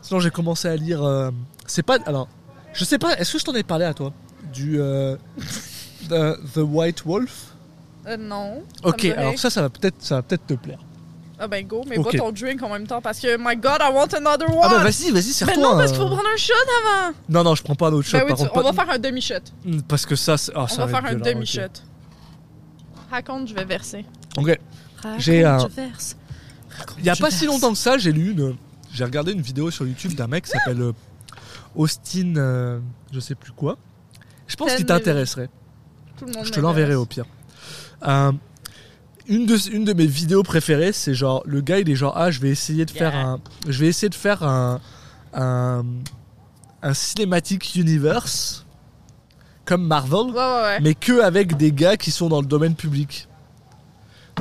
Sinon, 0.01 0.19
j'ai 0.19 0.31
commencé 0.31 0.67
à 0.67 0.75
lire. 0.75 1.03
euh, 1.03 1.31
c'est 1.67 1.83
pas. 1.83 1.97
Alors, 2.05 2.27
je 2.73 2.83
sais 2.85 2.97
pas, 2.97 3.17
est-ce 3.17 3.33
que 3.33 3.39
je 3.39 3.45
t'en 3.45 3.53
ai 3.55 3.63
parlé 3.63 3.85
à 3.85 3.93
toi? 3.93 4.11
Du. 4.53 4.79
euh, 4.79 5.15
the, 6.09 6.37
The 6.53 6.57
White 6.57 7.03
Wolf? 7.05 7.47
Euh, 8.07 8.17
non. 8.17 8.63
ça 8.81 8.83
me 8.87 8.89
Ok, 8.89 8.99
dirait. 9.01 9.17
alors 9.17 9.37
ça, 9.39 9.49
ça 9.49 9.61
va 9.61 9.69
peut-être 9.69 9.95
ça 9.99 10.15
va 10.15 10.21
peut-être 10.23 10.47
te 10.47 10.53
plaire. 10.55 10.79
Ah 11.43 11.47
ben 11.47 11.65
go, 11.65 11.83
mais 11.87 11.97
Ok. 11.97 12.03
bois 12.03 12.13
ton 12.13 12.31
drink 12.31 12.61
en 12.61 12.69
même 12.69 12.85
temps 12.85 13.01
parce 13.01 13.19
que, 13.19 13.35
my 13.37 13.55
god, 13.55 13.79
I 13.81 13.91
want 13.91 14.13
another 14.15 14.47
one! 14.49 14.59
Ah 14.63 14.69
bah 14.69 14.83
vas-y, 14.83 15.09
vas-y, 15.11 15.13
Mais 15.13 15.21
serre-toi. 15.21 15.57
non, 15.63 15.75
parce 15.75 15.91
qu'il 15.91 15.97
faut 15.99 16.05
euh. 16.05 16.15
prendre 16.15 16.29
un 16.31 16.37
shot 16.37 16.53
avant! 16.85 17.13
Non, 17.29 17.43
non, 17.43 17.55
je 17.55 17.63
prends 17.63 17.73
pas 17.73 17.87
un 17.87 17.93
autre 17.93 18.07
shot. 18.07 18.17
Ben 18.19 18.23
oui, 18.25 18.29
par 18.29 18.37
tu- 18.37 18.43
contre, 18.45 18.57
on 18.57 18.61
va 18.63 18.73
pas- 18.73 18.85
faire 18.85 18.93
un 18.95 18.99
demi-shot. 18.99 19.33
Hmm, 19.65 19.81
Parce 19.87 20.05
que 20.05 20.15
ça, 20.15 20.37
c'est- 20.37 20.51
ah, 20.55 20.63
On 20.63 20.67
ça 20.67 20.85
va 20.85 20.87
faire 20.87 21.03
un 21.05 21.15
violent, 21.15 21.25
demi-shot. 21.25 21.61
Raconte, 23.09 23.47
je 23.47 23.55
vais 23.55 23.65
verser. 23.65 24.05
Ok. 24.37 24.57
J'ai 25.17 25.43
un- 25.43 25.59
je 25.59 25.67
verse. 25.67 26.15
Raconte, 26.77 26.97
Il 26.99 27.05
y 27.05 27.09
a 27.09 27.15
pas 27.15 27.31
si 27.31 27.45
longtemps 27.47 27.71
que 27.71 27.77
ça, 27.77 27.97
j'ai 27.97 28.11
lu 28.11 28.31
une. 28.31 28.55
J'ai 28.93 29.03
regardé 29.03 29.31
une 29.31 29.41
vidéo 29.41 29.71
sur 29.71 29.85
YouTube 29.87 30.13
d'un 30.15 30.27
mec 30.27 30.43
qui 30.45 30.51
s'appelle 30.51 30.81
euh, 30.81 30.91
Austin, 31.75 32.35
euh, 32.35 32.79
je 33.11 33.19
sais 33.19 33.35
plus 33.35 33.51
quoi. 33.53 33.77
Je 34.47 34.55
pense 34.55 34.73
qu'il 34.75 34.85
t'intéresserait. 34.85 35.49
Je 36.43 36.51
te 36.51 36.59
l'enverrai 36.59 36.95
au 36.95 37.05
pire. 37.05 37.25
Euh, 38.07 38.31
une, 39.27 39.45
de, 39.45 39.55
une 39.71 39.85
de 39.85 39.93
mes 39.93 40.07
vidéos 40.07 40.43
préférées, 40.43 40.91
c'est 40.91 41.13
genre 41.13 41.41
le 41.45 41.61
gars 41.61 41.79
il 41.79 41.89
est 41.89 41.95
genre 41.95 42.13
ah 42.17 42.31
je 42.31 42.39
vais 42.39 42.49
essayer 42.49 42.85
de 42.85 42.91
faire 42.91 43.13
Yeah. 43.13 43.27
un 43.27 43.39
je 43.67 43.79
vais 43.79 43.87
essayer 43.87 44.09
de 44.09 44.15
faire 44.15 44.43
un 44.43 44.81
un, 45.33 45.85
un 46.81 46.93
cinematic 46.93 47.75
universe 47.75 48.65
comme 49.63 49.85
Marvel, 49.87 50.31
Ouais, 50.31 50.33
ouais, 50.33 50.61
ouais. 50.63 50.79
mais 50.81 50.95
que 50.95 51.21
avec 51.21 51.55
des 51.55 51.71
gars 51.71 51.95
qui 51.95 52.11
sont 52.11 52.27
dans 52.27 52.41
le 52.41 52.47
domaine 52.47 52.75
public. 52.75 53.27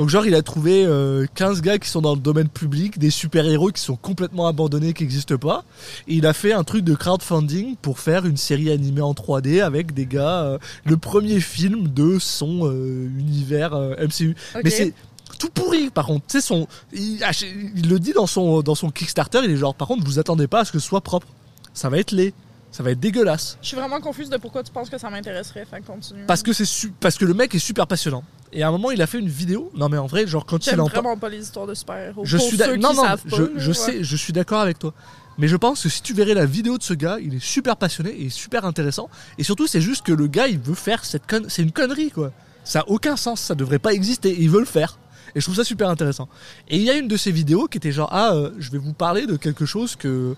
Donc 0.01 0.09
genre 0.09 0.24
il 0.24 0.34
a 0.34 0.40
trouvé 0.40 0.82
euh, 0.86 1.26
15 1.34 1.61
gars 1.61 1.78
qui 1.78 1.86
sont 1.90 2.01
dans 2.01 2.14
le 2.14 2.20
domaine 2.20 2.48
public, 2.48 2.98
des 2.98 3.11
super-héros 3.11 3.68
qui 3.70 3.82
sont 3.82 3.96
complètement 3.96 4.46
abandonnés, 4.46 4.94
qui 4.94 5.03
n'existent 5.03 5.36
pas. 5.36 5.62
Et 6.09 6.14
il 6.14 6.24
a 6.26 6.32
fait 6.32 6.55
un 6.55 6.64
truc 6.64 6.84
de 6.84 6.94
crowdfunding 6.94 7.76
pour 7.82 7.98
faire 7.98 8.24
une 8.24 8.38
série 8.38 8.70
animée 8.70 9.03
en 9.03 9.12
3D 9.12 9.61
avec 9.62 9.92
des 9.92 10.07
gars, 10.07 10.40
euh, 10.44 10.59
le 10.86 10.96
premier 10.96 11.38
film 11.40 11.88
de 11.88 12.18
son 12.18 12.61
euh, 12.66 13.11
univers 13.18 13.74
euh, 13.74 13.94
MCU. 14.07 14.34
Mais 14.64 14.70
c'est 14.70 14.94
tout 15.38 15.51
pourri 15.51 15.90
par 15.90 16.07
contre. 16.07 16.24
Tu 16.28 16.40
sais, 16.40 16.46
son, 16.46 16.66
il, 16.94 17.22
ach- 17.22 17.44
il 17.76 17.86
le 17.90 17.98
dit 18.01 18.12
dans 18.14 18.26
son, 18.26 18.62
dans 18.62 18.74
son 18.74 18.88
Kickstarter, 18.88 19.40
il 19.44 19.51
est 19.51 19.57
genre 19.59 19.74
par 19.74 19.86
contre 19.86 20.03
vous 20.07 20.18
attendez 20.18 20.46
pas 20.46 20.61
à 20.61 20.64
ce 20.64 20.72
que 20.72 20.78
ce 20.78 20.86
soit 20.88 21.03
propre. 21.03 21.26
Ça 21.74 21.90
va 21.90 21.98
être 21.98 22.12
laid. 22.12 22.32
Ça 22.73 22.83
va 22.85 22.93
être 22.93 23.01
dégueulasse. 23.01 23.59
Je 23.62 23.68
suis 23.68 23.77
vraiment 23.77 24.01
confuse 24.01 24.31
de 24.31 24.37
pourquoi 24.37 24.62
tu 24.62 24.71
penses 24.71 24.89
que 24.89 24.97
ça 24.99 25.11
m'intéresserait. 25.11 25.66
Continue. 25.87 26.25
Parce 26.27 26.43
que, 26.43 26.53
c'est 26.53 26.64
su- 26.64 26.93
parce 27.01 27.18
que 27.18 27.25
le 27.25 27.35
mec 27.35 27.53
est 27.55 27.59
super 27.59 27.87
passionnant. 27.87 28.23
Et 28.53 28.62
à 28.62 28.68
un 28.68 28.71
moment, 28.71 28.91
il 28.93 29.03
a 29.03 29.07
fait 29.09 29.18
une 29.18 29.29
vidéo. 29.29 29.71
Non, 29.75 29.89
mais 29.89 29.99
en 29.99 30.07
vrai, 30.07 30.27
genre, 30.27 30.47
quand 30.47 30.64
il 30.66 30.73
en 30.75 30.87
parle. 30.89 30.91
vraiment 31.05 31.16
pas 31.16 31.29
les 31.29 31.41
histoires 31.43 31.66
de 31.66 31.75
super-héros. 31.75 32.25
Je 32.25 32.37
Pour 32.37 32.47
suis 32.47 32.57
ceux 32.57 32.64
d'ac- 32.64 32.75
qui 32.75 32.79
non, 32.81 32.95
non, 32.95 33.03
pas, 33.03 33.16
je, 33.27 33.68
ouais. 33.68 33.75
sais, 33.75 34.05
je 34.05 34.16
suis 34.16 34.33
d'accord 34.33 34.61
avec 34.61 34.79
toi. 34.79 34.95
Mais 35.39 35.49
je 35.49 35.57
pense 35.57 35.83
que 35.83 35.89
si 35.89 36.03
tu 36.03 36.12
verrais 36.14 36.35
la 36.35 36.47
vidéo 36.47 36.77
de 36.79 36.83
ce 36.83 36.95
gars, 36.95 37.18
il 37.21 37.35
est 37.35 37.43
super 37.43 37.77
passionné 37.77 38.11
et 38.23 38.29
super 38.31 38.64
intéressant. 38.64 39.09
Et 39.39 39.43
surtout, 39.43 39.66
c'est 39.66 39.81
juste 39.81 40.05
que 40.05 40.12
le 40.12 40.27
gars, 40.27 40.47
il 40.49 40.59
veut 40.59 40.75
faire 40.75 41.05
cette 41.05 41.27
conne. 41.27 41.47
C'est 41.49 41.62
une 41.62 41.73
connerie, 41.73 42.11
quoi. 42.11 42.33
Ça 42.62 42.81
a 42.81 42.89
aucun 42.89 43.16
sens. 43.16 43.41
Ça 43.41 43.55
devrait 43.57 43.79
pas 43.81 43.93
exister. 43.95 44.37
Il 44.39 44.51
veut 44.51 44.61
le 44.61 44.66
faire. 44.66 44.99
Et 45.35 45.41
je 45.41 45.45
trouve 45.47 45.57
ça 45.57 45.64
super 45.64 45.89
intéressant. 45.89 46.29
Et 46.68 46.77
il 46.77 46.83
y 46.83 46.91
a 46.91 46.95
une 46.97 47.09
de 47.09 47.16
ces 47.16 47.31
vidéos 47.33 47.66
qui 47.68 47.79
était 47.79 47.93
genre 47.93 48.11
Ah, 48.12 48.33
euh, 48.35 48.51
je 48.59 48.71
vais 48.71 48.79
vous 48.79 48.93
parler 48.93 49.27
de 49.27 49.37
quelque 49.37 49.64
chose 49.64 49.97
que, 49.97 50.35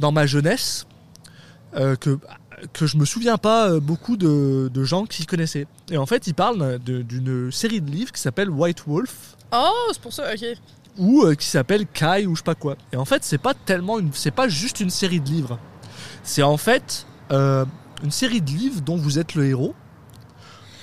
dans 0.00 0.12
ma 0.12 0.26
jeunesse, 0.26 0.84
euh, 1.76 1.96
que, 1.96 2.18
que 2.72 2.86
je 2.86 2.96
me 2.96 3.04
souviens 3.04 3.38
pas 3.38 3.70
euh, 3.70 3.80
beaucoup 3.80 4.16
de, 4.16 4.70
de 4.72 4.84
gens 4.84 5.04
qui 5.06 5.26
connaissaient. 5.26 5.66
Et 5.90 5.96
en 5.96 6.06
fait, 6.06 6.26
il 6.26 6.34
parle 6.34 6.78
d'une 6.78 7.50
série 7.50 7.80
de 7.80 7.90
livres 7.90 8.12
qui 8.12 8.20
s'appelle 8.20 8.50
White 8.50 8.84
Wolf 8.86 9.36
Oh, 9.52 9.88
c'est 9.92 10.00
pour 10.00 10.12
ça, 10.12 10.32
ok. 10.32 10.44
ou 10.98 11.24
euh, 11.24 11.34
qui 11.34 11.46
s'appelle 11.46 11.86
Kai 11.86 12.26
ou 12.26 12.34
je 12.34 12.38
sais 12.40 12.44
pas 12.44 12.54
quoi. 12.54 12.76
Et 12.92 12.96
en 12.96 13.04
fait, 13.04 13.22
c'est 13.24 13.38
pas 13.38 13.54
tellement 13.54 13.98
une, 13.98 14.10
c'est 14.12 14.30
pas 14.30 14.48
juste 14.48 14.80
une 14.80 14.90
série 14.90 15.20
de 15.20 15.28
livres. 15.28 15.58
C'est 16.22 16.42
en 16.42 16.56
fait 16.56 17.06
euh, 17.32 17.64
une 18.02 18.10
série 18.10 18.40
de 18.40 18.50
livres 18.50 18.80
dont 18.80 18.96
vous 18.96 19.18
êtes 19.18 19.34
le 19.34 19.44
héros 19.46 19.74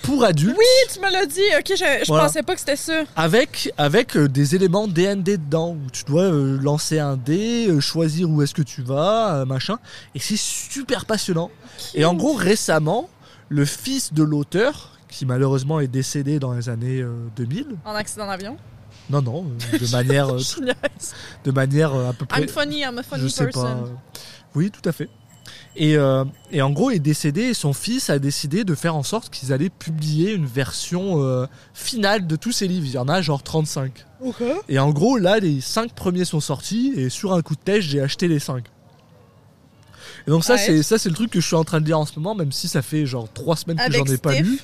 pour 0.04 0.24
adultes 0.24 0.56
Oui, 0.58 0.66
tu 0.94 1.00
me 1.00 1.12
l'as 1.12 1.26
dit. 1.26 1.42
Ok, 1.58 1.66
je, 1.70 1.76
je 2.04 2.08
Voilà. 2.08 2.26
pensais 2.26 2.44
pas 2.44 2.54
que 2.54 2.60
c'était 2.60 2.76
ça. 2.76 3.04
avec 3.16 3.72
avec 3.78 4.16
euh, 4.18 4.28
des 4.28 4.56
éléments 4.56 4.88
D&D 4.88 5.38
dedans 5.38 5.72
où 5.72 5.90
tu 5.92 6.04
dois 6.04 6.24
euh, 6.24 6.58
lancer 6.62 7.00
un 7.00 7.18
dé, 7.18 7.68
euh, 7.70 7.80
choisir 7.80 8.30
où 8.30 8.42
est-ce 8.42 8.54
que 8.54 8.62
tu 8.62 8.82
vas, 8.82 9.46
machin. 9.46 9.78
Et 10.16 10.20
c'est 10.20 10.38
super 10.38 11.06
passionnant. 11.06 11.52
Et 11.94 12.06
en 12.06 12.14
gros, 12.14 12.34
récemment, 12.34 13.10
le 13.50 13.66
fils 13.66 14.14
de 14.14 14.24
l'auteur 14.24 14.98
qui 15.10 15.26
malheureusement 15.26 15.80
est 15.80 15.88
décédé 15.88 16.40
dans 16.40 16.54
les 16.54 16.70
années 16.70 17.02
euh, 17.02 17.14
2000. 17.36 17.66
En 17.86 17.96
accident 17.96 18.28
d'avion. 18.28 18.58
Non, 19.10 19.22
non, 19.24 19.46
de 19.74 19.92
manière, 19.92 20.28
de 21.44 21.52
manière 21.52 21.96
à 21.96 22.14
peu 22.14 22.26
près. 22.28 22.42
I'm 22.44 22.48
funny, 22.48 22.82
I'm 22.82 22.98
a 23.00 23.04
funny 23.04 23.24
je 23.24 23.28
sais 23.28 23.46
person. 23.46 23.64
pas. 23.64 23.90
Oui, 24.54 24.70
tout 24.70 24.88
à 24.88 24.92
fait. 24.92 25.10
Et, 25.76 25.96
euh, 25.98 26.26
et 26.52 26.62
en 26.62 26.72
gros, 26.72 26.90
il 26.92 26.96
est 26.96 27.00
décédé 27.00 27.44
et 27.44 27.54
son 27.54 27.74
fils 27.74 28.10
a 28.10 28.20
décidé 28.20 28.64
de 28.64 28.76
faire 28.76 28.96
en 28.96 29.04
sorte 29.04 29.30
qu'ils 29.30 29.54
allaient 29.54 29.70
publier 29.70 30.34
une 30.34 30.46
version 30.46 31.24
euh, 31.24 31.46
finale 31.74 32.28
de 32.28 32.36
tous 32.36 32.52
ses 32.52 32.68
livres. 32.68 32.86
Il 32.88 32.92
y 32.94 32.98
en 32.98 33.08
a 33.08 33.22
genre 33.22 33.44
35. 33.44 34.06
Et 34.68 34.80
en 34.80 34.90
gros, 34.92 35.18
là, 35.18 35.40
les 35.40 35.62
5 35.62 35.94
premiers 35.94 36.26
sont 36.26 36.42
sortis 36.42 36.94
et 36.98 37.10
sur 37.10 37.34
un 37.34 37.42
coup 37.42 37.56
de 37.56 37.62
tête, 37.62 37.82
j'ai 37.82 38.02
acheté 38.02 38.28
les 38.28 38.40
5. 38.40 38.66
Et 40.28 40.32
donc 40.32 40.44
ça, 40.44 40.54
Ouais. 40.54 40.60
c'est 40.60 40.84
ça, 40.84 40.98
c'est 40.98 41.10
le 41.10 41.16
truc 41.16 41.32
que 41.32 41.40
je 41.40 41.46
suis 41.48 41.56
en 41.56 41.64
train 41.64 41.80
de 41.80 41.86
lire 41.86 42.00
en 42.00 42.06
ce 42.06 42.14
moment, 42.20 42.36
même 42.36 42.52
si 42.52 42.68
ça 42.68 42.82
fait 42.82 43.06
genre 43.06 43.32
3 43.32 43.56
semaines 43.56 43.78
que 43.78 43.84
Avec 43.84 44.06
j'en 44.06 44.14
ai 44.14 44.18
pas 44.18 44.36
lu 44.40 44.60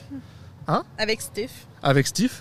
Hein? 0.68 0.84
Avec 0.98 1.22
Steve. 1.22 1.52
avec 1.84 2.08
Steve. 2.08 2.32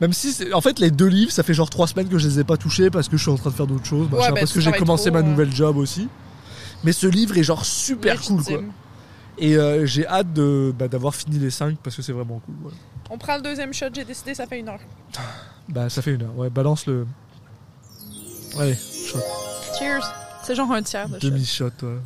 Même 0.00 0.14
si, 0.14 0.32
c'est- 0.32 0.52
en 0.54 0.62
fait, 0.62 0.78
les 0.78 0.90
deux 0.90 1.06
livres, 1.06 1.30
ça 1.30 1.42
fait 1.42 1.52
genre 1.54 1.68
3 1.68 1.86
semaines 1.86 2.08
que 2.08 2.16
je 2.18 2.26
les 2.26 2.40
ai 2.40 2.44
pas 2.44 2.56
touchés 2.56 2.88
parce 2.90 3.08
que 3.08 3.18
je 3.18 3.22
suis 3.22 3.30
en 3.30 3.36
train 3.36 3.50
de 3.50 3.54
faire 3.54 3.66
d'autres 3.66 3.84
choses, 3.84 4.08
machin, 4.10 4.32
ben, 4.32 4.40
parce 4.40 4.52
que 4.52 4.60
j'ai 4.60 4.72
commencé 4.72 5.10
trop, 5.10 5.20
ma 5.20 5.22
nouvelle 5.22 5.52
job 5.54 5.76
aussi. 5.76 6.08
Mais 6.84 6.92
ce 6.92 7.06
livre 7.06 7.36
est 7.36 7.42
genre 7.42 7.64
super 7.64 8.20
cool, 8.22 8.42
quoi. 8.42 8.60
Et 9.38 9.56
euh, 9.56 9.86
j'ai 9.86 10.06
hâte 10.06 10.32
de 10.32 10.74
bah, 10.78 10.88
d'avoir 10.88 11.14
fini 11.14 11.38
les 11.38 11.50
5 11.50 11.78
parce 11.78 11.96
que 11.96 12.02
c'est 12.02 12.12
vraiment 12.12 12.40
cool. 12.40 12.54
ouais. 12.66 12.72
On 13.10 13.18
prend 13.18 13.36
le 13.36 13.42
deuxième 13.42 13.72
shot, 13.72 13.86
j'ai 13.92 14.04
décidé, 14.04 14.34
ça 14.34 14.46
fait 14.46 14.58
une 14.60 14.68
heure. 14.68 14.78
Bah, 15.68 15.88
ça 15.88 16.00
fait 16.02 16.12
une 16.14 16.22
heure. 16.22 16.36
Ouais, 16.36 16.50
balance 16.50 16.86
le. 16.86 17.06
Allez, 18.58 18.74
shot. 18.76 19.18
Cheers. 19.78 20.02
C'est 20.44 20.54
genre 20.54 20.70
un 20.72 20.82
tiers 20.82 21.08
de 21.08 21.18
shot. 21.18 21.28
Demi-shot, 21.28 21.70
ouais. 21.82 21.98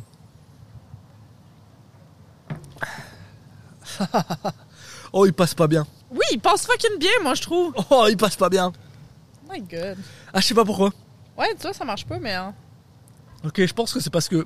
oh, 5.13 5.25
il 5.25 5.33
passe 5.33 5.53
pas 5.53 5.67
bien. 5.67 5.85
Oui, 6.11 6.25
il 6.31 6.39
passe 6.39 6.65
fucking 6.65 6.97
bien, 6.99 7.09
moi, 7.23 7.33
je 7.33 7.41
trouve. 7.41 7.73
Oh, 7.89 8.05
il 8.09 8.17
passe 8.17 8.35
pas 8.35 8.49
bien. 8.49 8.71
Oh 9.47 9.51
my 9.51 9.61
god. 9.61 9.97
Ah, 10.33 10.39
je 10.41 10.47
sais 10.47 10.53
pas 10.53 10.65
pourquoi. 10.65 10.91
Ouais, 11.37 11.53
tu 11.55 11.61
vois, 11.61 11.73
ça 11.73 11.85
marche 11.85 12.05
pas, 12.05 12.19
mais. 12.19 12.33
hein. 12.33 12.53
Ok, 13.45 13.63
je 13.65 13.73
pense 13.73 13.93
que 13.93 13.99
c'est 13.99 14.09
parce 14.09 14.27
que 14.27 14.45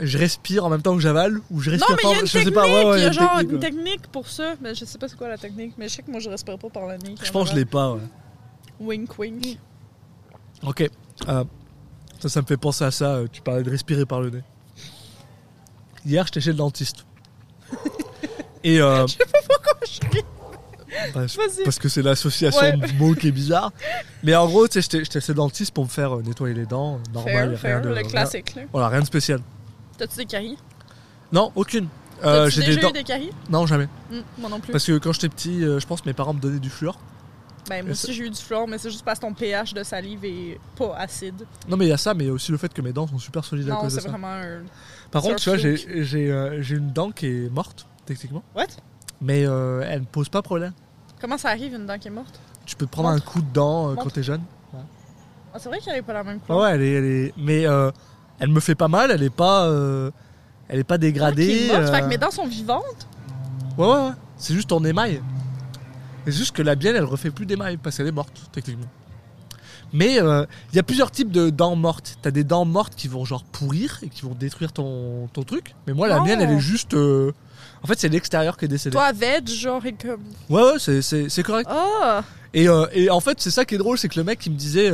je 0.00 0.18
respire 0.18 0.64
en 0.64 0.68
même 0.68 0.82
temps 0.82 0.94
que 0.94 1.00
j'avale 1.00 1.38
ou 1.50 1.60
je 1.60 1.70
Non, 1.70 1.76
respire 1.76 1.96
mais 1.96 2.02
pas. 2.02 2.08
y 2.08 2.14
a 2.14 2.20
une 2.20 2.26
je 2.26 2.32
technique. 2.32 2.48
sais 2.48 2.54
pas, 2.54 2.66
ouais, 2.66 2.84
ouais, 2.90 2.98
il 3.00 3.02
y 3.02 3.06
a 3.06 3.12
genre 3.12 3.36
technique, 3.38 3.52
une 3.52 3.60
technique 3.60 4.06
pour 4.08 4.28
ça. 4.28 4.54
Mais 4.60 4.74
je 4.74 4.84
sais 4.84 4.98
pas 4.98 5.08
c'est 5.08 5.16
quoi 5.16 5.28
la 5.28 5.38
technique. 5.38 5.74
Mais 5.78 5.88
je 5.88 5.94
sais 5.94 6.02
que 6.02 6.10
moi, 6.10 6.20
je 6.20 6.28
respire 6.28 6.58
pas 6.58 6.68
par 6.68 6.86
la 6.86 6.98
nez. 6.98 7.14
Je 7.22 7.30
pense 7.30 7.48
que 7.48 7.54
je 7.54 7.58
l'ai 7.60 7.64
pas, 7.64 7.92
ouais. 7.92 8.00
Wink, 8.80 9.18
wink. 9.18 9.58
Ok. 10.62 10.88
Euh, 11.28 11.44
ça, 12.20 12.28
ça 12.28 12.40
me 12.42 12.46
fait 12.46 12.56
penser 12.56 12.84
à 12.84 12.90
ça. 12.90 13.14
euh, 13.16 13.26
Tu 13.30 13.40
parlais 13.42 13.62
de 13.62 13.70
respirer 13.70 14.04
par 14.06 14.20
le 14.20 14.30
nez. 14.30 14.42
Hier, 16.04 16.24
j'étais 16.26 16.40
chez 16.40 16.50
le 16.50 16.56
dentiste. 16.56 17.04
Et 18.64 18.80
euh, 18.80 19.06
Je 19.06 19.12
sais 19.12 19.18
pas 19.18 19.38
pourquoi 19.48 19.72
je 19.86 20.00
ris. 20.16 20.24
Vas-y. 21.14 21.62
parce 21.64 21.78
que 21.78 21.88
c'est 21.90 22.00
l'association 22.02 22.60
Ouais. 22.60 22.76
de 22.76 22.92
mots 22.98 23.14
qui 23.14 23.28
est 23.28 23.32
bizarre. 23.32 23.70
Mais 24.22 24.34
en 24.34 24.46
gros, 24.46 24.66
tu 24.66 24.80
sais, 24.80 24.88
j'étais 25.04 25.20
chez 25.20 25.32
le 25.32 25.34
dentiste 25.34 25.72
pour 25.74 25.84
me 25.84 25.88
faire 25.90 26.16
euh, 26.16 26.22
nettoyer 26.22 26.54
les 26.54 26.64
dents, 26.66 26.98
normal, 27.12 27.32
Fair, 27.34 27.48
rien 27.48 27.56
fair, 27.56 27.82
de 27.82 27.88
le 27.88 27.94
rien- 27.94 28.02
classique. 28.08 28.54
là. 28.54 28.62
voilà, 28.72 28.88
rien 28.88 29.00
de 29.00 29.06
spécial. 29.06 29.40
T'as-tu 29.98 30.16
des 30.16 30.26
caries? 30.26 30.58
Non, 31.32 31.52
aucune. 31.54 31.88
Euh, 32.24 32.48
j'ai 32.48 32.62
déjà 32.62 32.80
des 32.80 32.88
eu 32.88 32.92
des 32.92 33.04
caries? 33.04 33.30
Non, 33.50 33.66
jamais. 33.66 33.88
Hum, 34.12 34.22
moi 34.38 34.48
non 34.50 34.60
plus. 34.60 34.72
Parce 34.72 34.84
que 34.86 34.98
quand 34.98 35.12
j'étais 35.12 35.28
petit, 35.28 35.64
euh, 35.64 35.80
je 35.80 35.86
pense 35.86 36.00
que 36.00 36.08
mes 36.08 36.14
parents 36.14 36.32
me 36.34 36.40
donnaient 36.40 36.58
du 36.58 36.70
fluor. 36.70 36.98
Ben, 37.68 37.82
moi 37.84 37.92
aussi, 37.92 38.12
j'ai 38.12 38.24
eu 38.24 38.30
du 38.30 38.40
fluor, 38.40 38.68
mais 38.68 38.78
c'est 38.78 38.90
juste 38.90 39.04
parce 39.04 39.18
que 39.18 39.26
ton 39.26 39.34
pH 39.34 39.74
de 39.74 39.82
salive 39.82 40.24
est 40.24 40.60
pas 40.76 40.96
acide. 40.96 41.44
Non, 41.68 41.76
mais 41.76 41.86
il 41.86 41.88
y 41.88 41.92
a 41.92 41.96
ça, 41.96 42.14
mais 42.14 42.24
il 42.24 42.26
y 42.28 42.30
a 42.30 42.32
aussi 42.32 42.52
le 42.52 42.58
fait 42.58 42.72
que 42.72 42.80
mes 42.80 42.92
dents 42.92 43.08
sont 43.08 43.18
super 43.18 43.44
solides 43.44 43.68
à 43.70 43.74
cause 43.74 43.94
de 43.94 43.98
c'est 44.00 44.04
ça. 44.06 44.10
vraiment 44.10 44.28
un. 44.28 44.60
Par 45.10 45.22
c'est 45.22 45.28
contre, 45.30 45.42
tu 45.42 45.48
vois, 45.50 45.58
j'ai 45.58 46.30
euh, 46.30 46.62
j'ai 46.62 46.76
une 46.76 46.92
dent 46.92 47.10
qui 47.10 47.26
est 47.26 47.50
morte, 47.50 47.86
techniquement. 48.06 48.44
What? 48.54 48.66
Mais 49.20 49.44
euh, 49.46 49.82
elle 49.84 50.00
ne 50.02 50.06
pose 50.06 50.28
pas 50.28 50.42
problème. 50.42 50.72
Comment 51.20 51.38
ça 51.38 51.48
arrive, 51.48 51.74
une 51.74 51.86
dent 51.86 51.98
qui 51.98 52.06
est 52.08 52.12
morte? 52.12 52.38
Tu 52.66 52.76
peux 52.76 52.86
te 52.86 52.90
prendre 52.92 53.10
Montre. 53.10 53.22
un 53.26 53.30
coup 53.32 53.40
de 53.42 53.52
dent 53.52 53.90
euh, 53.90 53.94
quand 53.96 54.10
t'es 54.10 54.22
jeune. 54.22 54.42
Ah, 54.72 55.58
c'est 55.58 55.68
vrai 55.68 55.78
qu'elle 55.80 55.96
est 55.96 56.02
pas 56.02 56.12
la 56.12 56.22
même 56.22 56.38
Ah 56.42 56.46
couleur. 56.46 56.60
ouais, 56.62 56.70
elle 56.74 56.82
est, 56.82 56.92
elle 56.92 57.04
est... 57.04 57.34
Mais 57.38 57.64
elle 58.38 58.48
me 58.50 58.60
fait 58.60 58.74
pas 58.74 58.88
mal, 58.88 59.10
elle 59.10 59.22
est 59.22 59.30
pas, 59.30 59.66
euh, 59.66 60.10
elle 60.68 60.78
est 60.80 60.84
pas 60.84 60.94
Ah, 60.94 60.98
dégradée. 60.98 61.68
fait 61.68 62.00
que 62.00 62.04
euh, 62.04 62.08
mes 62.08 62.18
dents 62.18 62.30
sont 62.30 62.46
vivantes. 62.46 63.06
Ouais, 63.78 63.86
ouais, 63.86 63.92
ouais. 63.92 64.10
C'est 64.36 64.54
juste 64.54 64.68
ton 64.68 64.84
émail. 64.84 65.22
C'est 66.26 66.32
juste 66.32 66.54
que 66.56 66.62
la 66.62 66.74
bielle, 66.74 66.96
elle 66.96 67.04
refait 67.04 67.30
plus 67.30 67.46
d'émail 67.46 67.76
parce 67.76 67.96
qu'elle 67.96 68.06
est 68.08 68.12
morte, 68.12 68.32
techniquement. 68.52 68.86
Mais 69.92 70.20
euh, 70.20 70.44
il 70.72 70.76
y 70.76 70.78
a 70.78 70.82
plusieurs 70.82 71.10
types 71.12 71.30
de 71.30 71.48
dents 71.48 71.76
mortes. 71.76 72.18
T'as 72.20 72.32
des 72.32 72.42
dents 72.42 72.64
mortes 72.64 72.94
qui 72.96 73.06
vont 73.06 73.24
genre 73.24 73.44
pourrir 73.44 74.00
et 74.02 74.08
qui 74.08 74.22
vont 74.22 74.34
détruire 74.34 74.72
ton, 74.72 75.28
ton 75.32 75.44
truc. 75.44 75.74
Mais 75.86 75.92
moi, 75.92 76.08
la 76.08 76.20
mienne, 76.20 76.40
elle 76.40 76.50
est 76.50 76.58
juste. 76.60 76.94
euh, 76.94 77.30
En 77.82 77.86
fait, 77.86 77.98
c'est 77.98 78.08
l'extérieur 78.08 78.56
qui 78.56 78.64
est 78.64 78.68
décédé. 78.68 78.94
Toi, 78.94 79.12
veg, 79.12 79.46
genre, 79.48 79.84
et 79.86 79.92
comme. 79.92 80.20
Ouais, 80.50 80.62
ouais, 80.62 81.00
c'est- 81.02 81.42
correct. 81.44 81.68
Ah! 81.70 82.22
Et, 82.52 82.68
euh, 82.68 82.86
et 82.92 83.10
en 83.10 83.20
fait, 83.20 83.40
c'est 83.40 83.50
ça 83.52 83.64
qui 83.64 83.76
est 83.76 83.78
drôle, 83.78 83.96
c'est 83.96 84.08
que 84.08 84.18
le 84.18 84.24
mec, 84.24 84.44
il 84.44 84.52
me 84.52 84.56
disait. 84.58 84.90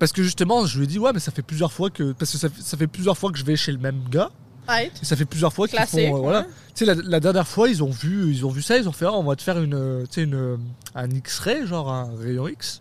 Parce 0.00 0.10
que 0.12 0.24
justement, 0.24 0.66
je 0.66 0.78
lui 0.78 0.84
ai 0.84 0.86
dit, 0.88 0.98
ouais, 0.98 1.12
mais 1.14 1.20
ça 1.20 1.30
fait 1.30 1.42
plusieurs 1.42 1.72
fois 1.72 1.90
que. 1.90 2.10
Parce 2.12 2.32
que 2.32 2.38
ça, 2.38 2.48
fait- 2.48 2.62
ça 2.62 2.76
fait 2.76 2.88
plusieurs 2.88 3.16
fois 3.16 3.30
que 3.30 3.38
je 3.38 3.44
vais 3.44 3.54
chez 3.54 3.70
le 3.70 3.78
même 3.78 4.02
gars. 4.10 4.30
Right. 4.66 4.92
Et 5.00 5.04
ça 5.04 5.14
fait 5.16 5.24
plusieurs 5.24 5.52
fois 5.52 5.68
qu'ils 5.68 5.78
font. 5.80 5.98
Euh, 5.98 6.18
voilà. 6.18 6.40
ouais. 6.40 6.46
Tu 6.74 6.84
sais, 6.84 6.84
la, 6.84 6.94
la 6.94 7.20
dernière 7.20 7.46
fois, 7.46 7.68
ils 7.68 7.82
ont 7.84 7.90
vu, 7.90 8.30
ils 8.32 8.44
ont 8.44 8.50
vu 8.50 8.62
ça, 8.62 8.76
ils 8.78 8.88
ont 8.88 8.92
fait, 8.92 9.04
Ah, 9.06 9.12
on 9.14 9.22
va 9.24 9.36
te 9.36 9.42
faire 9.42 9.58
une, 9.60 9.74
euh, 9.74 10.04
une, 10.16 10.34
euh, 10.34 10.56
un 10.96 11.08
X-ray, 11.10 11.66
genre 11.66 11.90
un 11.92 12.10
rayon 12.20 12.48
X. 12.48 12.80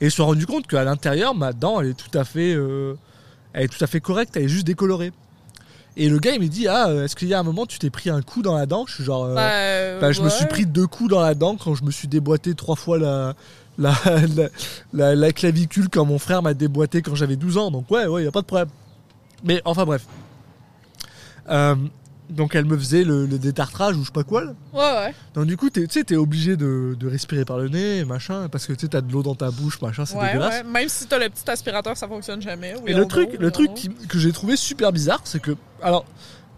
Et 0.00 0.06
ils 0.06 0.10
se 0.10 0.16
sont 0.18 0.26
rendus 0.26 0.46
compte 0.46 0.66
qu'à 0.66 0.82
l'intérieur, 0.84 1.34
ma 1.34 1.52
dent, 1.52 1.80
elle 1.80 1.88
est 1.90 1.94
tout 1.94 2.16
à 2.18 2.24
fait, 2.24 2.54
euh, 2.54 2.94
elle 3.52 3.64
est 3.64 3.68
tout 3.68 3.82
à 3.82 3.86
fait 3.86 4.00
correcte, 4.00 4.36
elle 4.36 4.44
est 4.44 4.48
juste 4.48 4.66
décolorée. 4.66 5.12
Et 5.96 6.08
le 6.08 6.18
gars, 6.18 6.32
il 6.34 6.40
me 6.40 6.46
dit, 6.48 6.68
ah, 6.68 6.88
est-ce 7.04 7.16
qu'il 7.16 7.28
y 7.28 7.34
a 7.34 7.38
un 7.40 7.42
moment, 7.42 7.66
tu 7.66 7.78
t'es 7.78 7.90
pris 7.90 8.10
un 8.10 8.22
coup 8.22 8.42
dans 8.42 8.56
la 8.56 8.64
dent? 8.66 8.84
Je 8.86 8.94
suis 8.94 9.04
genre, 9.04 9.24
euh, 9.24 9.34
Ben, 9.34 10.00
bah, 10.00 10.12
je 10.12 10.22
me 10.22 10.28
suis 10.28 10.46
pris 10.46 10.64
deux 10.66 10.86
coups 10.86 11.10
dans 11.10 11.20
la 11.20 11.34
dent 11.34 11.56
quand 11.56 11.74
je 11.74 11.84
me 11.84 11.90
suis 11.90 12.06
déboîté 12.08 12.54
trois 12.54 12.76
fois 12.76 12.98
la, 12.98 13.34
la, 13.80 13.94
la, 14.36 14.48
la- 14.92 15.14
la 15.16 15.32
clavicule 15.32 15.88
quand 15.88 16.04
mon 16.04 16.18
frère 16.20 16.42
m'a 16.42 16.54
déboîté 16.54 17.02
quand 17.02 17.14
j'avais 17.16 17.36
12 17.36 17.56
ans. 17.58 17.70
Donc 17.72 17.90
ouais, 17.90 18.06
ouais, 18.06 18.22
y 18.24 18.26
a 18.28 18.30
pas 18.32 18.42
de 18.42 18.46
problème. 18.46 18.68
Mais 19.44 19.60
enfin 19.64 19.84
bref. 19.84 20.04
Euh, 21.48 21.74
donc 22.28 22.54
elle 22.54 22.64
me 22.64 22.78
faisait 22.78 23.02
le, 23.02 23.26
le 23.26 23.38
détartrage 23.38 23.96
ou 23.96 24.02
je 24.02 24.06
sais 24.06 24.12
pas 24.12 24.22
quoi. 24.22 24.44
là. 24.44 24.52
Ouais, 24.72 25.06
ouais. 25.06 25.14
Donc 25.34 25.46
du 25.46 25.56
coup, 25.56 25.68
tu 25.68 25.84
sais, 25.90 26.04
t'es 26.04 26.14
obligé 26.14 26.56
de, 26.56 26.96
de 26.98 27.08
respirer 27.08 27.44
par 27.44 27.58
le 27.58 27.68
nez, 27.68 28.04
machin, 28.04 28.48
parce 28.48 28.66
que 28.66 28.72
tu 28.72 28.80
sais, 28.82 28.88
t'as 28.88 29.00
de 29.00 29.10
l'eau 29.12 29.24
dans 29.24 29.34
ta 29.34 29.50
bouche, 29.50 29.80
machin, 29.82 30.04
c'est 30.06 30.16
Ouais, 30.16 30.28
dégueulasse. 30.28 30.62
ouais. 30.62 30.70
Même 30.70 30.88
si 30.88 31.06
t'as 31.06 31.18
le 31.18 31.28
petit 31.28 31.50
aspirateur, 31.50 31.96
ça 31.96 32.06
fonctionne 32.06 32.40
jamais. 32.40 32.74
Oui, 32.84 32.92
Et 32.92 32.94
le 32.94 33.04
truc, 33.06 33.30
le 33.38 33.50
truc 33.50 33.74
qui- 33.74 33.88
que 33.88 34.18
j'ai 34.18 34.30
trouvé 34.32 34.56
super 34.56 34.92
bizarre, 34.92 35.22
c'est 35.24 35.40
que, 35.42 35.56
alors, 35.82 36.04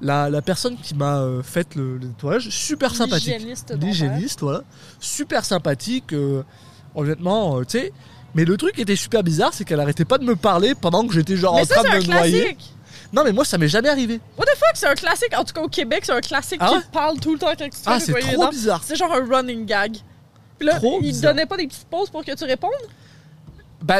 la, 0.03 0.29
la 0.29 0.43
personne 0.43 0.77
qui 0.77 0.95
m'a 0.95 1.20
euh, 1.20 1.43
fait 1.43 1.75
le, 1.75 1.97
le 1.97 2.09
nettoyage, 2.09 2.51
super 2.51 2.95
sympathique. 2.95 3.33
L'hygiéniste 3.33 3.75
l'hygiéniste, 3.81 4.41
voilà. 4.41 4.64
Super 5.01 5.43
sympathique, 5.45 6.12
euh, 6.12 6.43
honnêtement, 6.95 7.59
euh, 7.59 7.64
tu 7.64 7.78
sais. 7.78 7.93
Mais 8.34 8.45
le 8.45 8.57
truc 8.57 8.74
qui 8.74 8.80
était 8.82 8.97
super 8.97 9.22
bizarre, 9.22 9.53
c'est 9.53 9.64
qu'elle 9.64 9.80
arrêtait 9.80 10.05
pas 10.07 10.18
de 10.18 10.24
me 10.24 10.36
parler 10.36 10.74
pendant 10.74 11.07
que 11.07 11.12
j'étais 11.12 11.36
genre 11.36 11.55
Mais 11.57 11.62
en 11.62 11.64
ça, 11.64 11.74
train 11.74 11.82
c'est 11.84 11.97
un 11.97 12.01
de 12.01 12.07
me 12.07 12.12
noyer. 12.12 12.40
classique. 12.43 12.74
Non, 13.12 13.24
mais 13.24 13.32
moi, 13.32 13.45
ça 13.45 13.59
m'est 13.59 13.68
jamais 13.68 13.90
arrivé. 13.90 14.20
What 14.38 14.47
the 14.47 14.57
fuck, 14.57 14.70
c'est 14.74 14.86
un 14.86 14.95
classique. 14.95 15.36
En 15.36 15.45
tout 15.45 15.53
cas, 15.53 15.61
au 15.61 15.68
Québec, 15.68 16.03
c'est 16.07 16.12
un 16.12 16.20
classique 16.22 16.59
Ah 16.62 16.68
qui 16.70 16.74
ouais? 16.76 16.80
parle 16.93 17.20
tout 17.20 17.32
le 17.34 17.38
temps 17.38 17.49
quand 17.59 17.64
tu 17.64 17.70
te 17.70 17.76
fais 17.76 17.82
Ah, 17.84 18.01
c'est 18.01 18.07
nettoyer 18.09 18.28
les 18.28 18.32
trop 18.34 18.45
dents. 18.45 18.51
bizarre. 18.51 18.80
C'est 18.82 18.97
genre 18.97 19.12
un 19.12 19.26
running 19.26 19.66
gag. 19.66 19.99
Puis 20.59 20.66
là, 20.66 20.76
Trop 20.76 20.97
il 21.03 21.09
te 21.09 21.12
bizarre. 21.12 21.34
donnait 21.34 21.45
pas 21.47 21.57
des 21.59 21.66
petites 21.66 21.88
pauses 21.88 22.09
pour 22.09 22.24
que 22.24 22.32
tu 22.34 22.45
répondes? 22.45 22.70
Bah, 23.82 23.99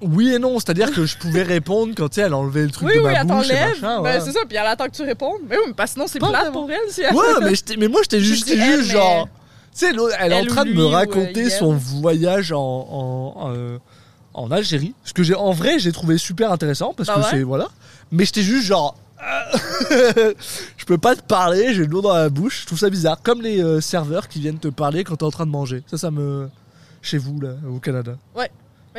oui 0.00 0.32
et 0.34 0.38
non, 0.40 0.58
c'est-à-dire 0.58 0.90
que 0.90 1.06
je 1.06 1.16
pouvais 1.16 1.42
répondre 1.44 1.94
quand 1.96 2.08
tu 2.08 2.16
sais, 2.16 2.22
elle 2.22 2.34
enlevait 2.34 2.64
le 2.64 2.70
truc 2.70 2.88
oui, 2.88 2.94
de 2.94 2.98
oui, 2.98 3.04
ma 3.04 3.20
elle 3.20 3.26
bouche 3.26 3.44
et 3.46 3.48
t'enlève. 3.50 3.68
machin. 3.68 3.80
Ben, 3.96 4.00
voilà. 4.00 4.20
c'est 4.20 4.32
ça, 4.32 4.40
puis 4.48 4.56
elle 4.58 4.66
attend 4.66 4.86
que 4.86 4.96
tu 4.96 5.02
répondes. 5.02 5.40
Mais 5.48 5.56
oui, 5.56 5.62
mais 5.68 5.74
parce 5.74 5.90
que 5.90 5.94
sinon, 5.94 6.06
c'est 6.08 6.18
Pas 6.18 6.30
plate 6.30 6.42
vraiment. 6.46 6.60
pour 6.62 6.70
elle. 6.72 6.78
Si 6.90 7.02
elle... 7.02 7.14
Ouais, 7.14 7.24
mais, 7.42 7.54
j'étais- 7.54 7.76
mais 7.76 7.86
moi, 7.88 8.00
j'étais 8.02 8.18
Je 8.18 8.24
juste, 8.24 8.46
dis 8.46 8.54
elle, 8.54 8.78
juste 8.80 8.88
mais- 8.88 8.98
genre. 8.98 9.28
Tu 9.74 9.86
sais, 9.86 9.92
elle 10.18 10.32
est 10.32 10.40
en 10.40 10.46
train 10.46 10.64
de 10.64 10.72
me 10.72 10.84
raconter 10.84 11.46
euh, 11.46 11.50
son 11.50 11.72
voyage 11.74 12.52
en, 12.52 12.58
en, 12.60 13.52
euh, 13.54 13.78
en 14.34 14.50
Algérie. 14.50 14.94
Ce 15.04 15.12
que 15.14 15.22
j'ai, 15.22 15.34
en 15.34 15.52
vrai, 15.52 15.78
j'ai 15.78 15.92
trouvé 15.92 16.18
super 16.18 16.52
intéressant 16.52 16.92
parce 16.94 17.08
Bah 17.08 17.14
que 17.16 17.20
ouais. 17.20 17.26
c'est. 17.30 17.42
Voilà. 17.42 17.68
Mais 18.10 18.24
j'étais 18.24 18.42
juste 18.42 18.66
genre. 18.66 18.96
je 19.90 20.84
peux 20.84 20.98
pas 20.98 21.14
te 21.14 21.22
parler, 21.22 21.74
j'ai 21.74 21.86
de 21.86 21.90
l'eau 21.92 22.00
dans 22.02 22.12
la 22.14 22.28
bouche. 22.28 22.62
Je 22.62 22.66
trouve 22.66 22.78
ça 22.78 22.90
bizarre. 22.90 23.22
Comme 23.22 23.40
les 23.40 23.62
euh, 23.62 23.80
serveurs 23.80 24.28
qui 24.28 24.40
viennent 24.40 24.58
te 24.58 24.68
parler 24.68 25.04
quand 25.04 25.16
t'es 25.16 25.24
en 25.24 25.30
train 25.30 25.46
de 25.46 25.50
manger. 25.50 25.82
Ça, 25.86 25.96
ça 25.96 26.10
me. 26.10 26.48
Chez 27.00 27.18
vous, 27.18 27.40
là, 27.40 27.54
au 27.68 27.78
Canada. 27.80 28.16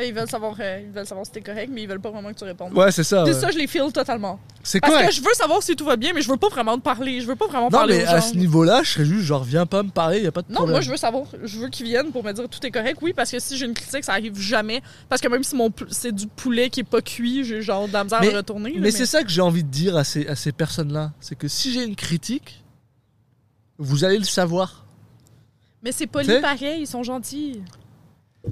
Ils 0.02 0.12
veulent 0.12 0.28
savoir, 0.28 0.56
euh, 0.58 0.80
ils 0.84 0.90
veulent 0.90 1.06
savoir 1.06 1.24
si 1.24 1.30
t'es 1.30 1.40
correct, 1.40 1.70
mais 1.72 1.82
ils 1.82 1.88
veulent 1.88 2.00
pas 2.00 2.10
vraiment 2.10 2.32
que 2.32 2.38
tu 2.38 2.42
répondes. 2.44 2.76
Ouais, 2.76 2.90
c'est 2.90 3.04
ça. 3.04 3.22
Ouais. 3.22 3.32
ça, 3.32 3.52
je 3.52 3.58
les 3.58 3.68
file 3.68 3.92
totalement. 3.92 4.40
C'est 4.64 4.80
Parce 4.80 4.92
correct. 4.92 5.08
que 5.08 5.14
je 5.14 5.20
veux 5.20 5.32
savoir 5.34 5.62
si 5.62 5.76
tout 5.76 5.84
va 5.84 5.94
bien, 5.96 6.12
mais 6.12 6.20
je 6.20 6.28
veux 6.28 6.36
pas 6.36 6.48
vraiment 6.48 6.76
te 6.76 6.82
parler. 6.82 7.20
Je 7.20 7.26
veux 7.28 7.36
pas 7.36 7.46
vraiment 7.46 7.66
Non, 7.66 7.70
parler 7.70 7.98
mais 7.98 8.04
aux 8.04 8.16
à 8.16 8.20
ce 8.20 8.34
niveau-là, 8.34 8.82
je 8.82 8.90
serais 8.90 9.04
juste 9.04 9.22
genre, 9.24 9.44
viens 9.44 9.66
pas 9.66 9.84
me 9.84 9.90
parler, 9.90 10.20
y 10.22 10.26
a 10.26 10.32
pas 10.32 10.42
de 10.42 10.48
Non, 10.48 10.54
problème. 10.56 10.72
moi 10.74 10.80
je 10.80 10.90
veux 10.90 10.96
savoir, 10.96 11.26
je 11.44 11.58
veux 11.60 11.68
qu'ils 11.68 11.86
viennent 11.86 12.10
pour 12.10 12.24
me 12.24 12.32
dire 12.32 12.48
tout 12.48 12.66
est 12.66 12.70
correct. 12.72 12.98
Oui, 13.02 13.12
parce 13.12 13.30
que 13.30 13.38
si 13.38 13.56
j'ai 13.56 13.66
une 13.66 13.74
critique, 13.74 14.02
ça 14.02 14.12
arrive 14.14 14.36
jamais. 14.36 14.82
Parce 15.08 15.20
que 15.20 15.28
même 15.28 15.44
si 15.44 15.54
mon 15.54 15.70
c'est 15.90 16.12
du 16.12 16.26
poulet 16.26 16.70
qui 16.70 16.80
est 16.80 16.84
pas 16.84 17.00
cuit, 17.00 17.44
j'ai 17.44 17.62
genre 17.62 17.86
de 17.86 17.92
la 17.92 18.02
misère 18.02 18.18
à 18.18 18.22
Mais- 18.22 18.34
retourner. 18.36 18.72
là, 18.72 18.80
Mais 18.80 18.90
c'est 18.90 19.06
ça 19.06 19.22
que 19.22 19.30
j'ai 19.30 19.42
envie 19.42 19.62
de 19.62 19.68
dire 19.70 19.96
à 19.96 20.02
ces, 20.02 20.26
à 20.26 20.34
ces 20.34 20.50
personnes-là. 20.50 21.12
C'est 21.20 21.36
que 21.36 21.46
si 21.46 21.72
j'ai 21.72 21.84
une 21.84 21.94
critique, 21.94 22.64
vous 23.78 24.02
allez 24.02 24.18
le 24.18 24.24
savoir. 24.24 24.84
Mais 25.84 25.92
c'est 25.92 26.06
poli 26.08 26.40
pareil, 26.40 26.80
ils 26.80 26.86
sont 26.86 27.02
gentils. 27.04 27.62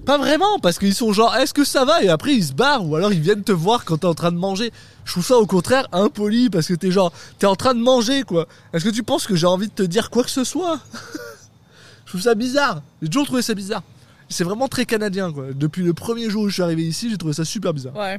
Pas 0.07 0.17
vraiment, 0.19 0.59
parce 0.59 0.79
qu'ils 0.79 0.95
sont 0.95 1.13
genre, 1.13 1.35
est-ce 1.37 1.53
que 1.53 1.65
ça 1.65 1.85
va? 1.85 2.03
Et 2.03 2.09
après, 2.09 2.33
ils 2.35 2.45
se 2.45 2.53
barrent, 2.55 2.87
ou 2.89 2.97
alors 2.97 3.13
ils 3.13 3.21
viennent 3.21 3.45
te 3.45 3.53
voir 3.53 3.85
quand 3.85 3.99
t'es 3.99 4.07
en 4.07 4.15
train 4.15 4.33
de 4.33 4.39
manger. 4.39 4.73
Je 5.05 5.13
trouve 5.13 5.25
ça 5.25 5.37
au 5.37 5.47
contraire 5.47 5.87
impoli, 5.93 6.49
parce 6.49 6.67
que 6.67 6.75
t'es 6.75 6.91
genre, 6.91 7.13
t'es 7.39 7.47
en 7.47 7.57
train 7.57 7.75
de 7.75 7.81
manger, 7.81 8.23
quoi. 8.23 8.47
Est-ce 8.73 8.85
que 8.85 8.91
tu 8.91 9.03
penses 9.03 9.27
que 9.27 9.37
j'ai 9.37 9.47
envie 9.47 9.69
de 9.69 9.73
te 9.73 9.83
dire 9.83 10.09
quoi 10.11 10.25
que 10.25 10.31
ce 10.31 10.45
soit? 10.45 10.81
Je 12.07 12.11
trouve 12.19 12.23
ça 12.23 12.35
bizarre. 12.35 12.83
J'ai 13.01 13.09
toujours 13.09 13.27
trouvé 13.27 13.41
ça 13.43 13.55
bizarre. 13.55 13.83
C'est 14.29 14.45
vraiment 14.45 14.69
très 14.69 14.85
canadien, 14.87 15.33
quoi. 15.33 15.47
Depuis 15.55 15.83
le 15.83 15.95
premier 15.95 16.29
jour 16.31 16.43
où 16.43 16.49
je 16.49 16.55
suis 16.55 16.63
arrivé 16.63 16.83
ici, 16.83 17.09
j'ai 17.11 17.17
trouvé 17.17 17.33
ça 17.35 17.45
super 17.45 17.73
bizarre. 17.73 17.95
Ouais, 17.97 18.19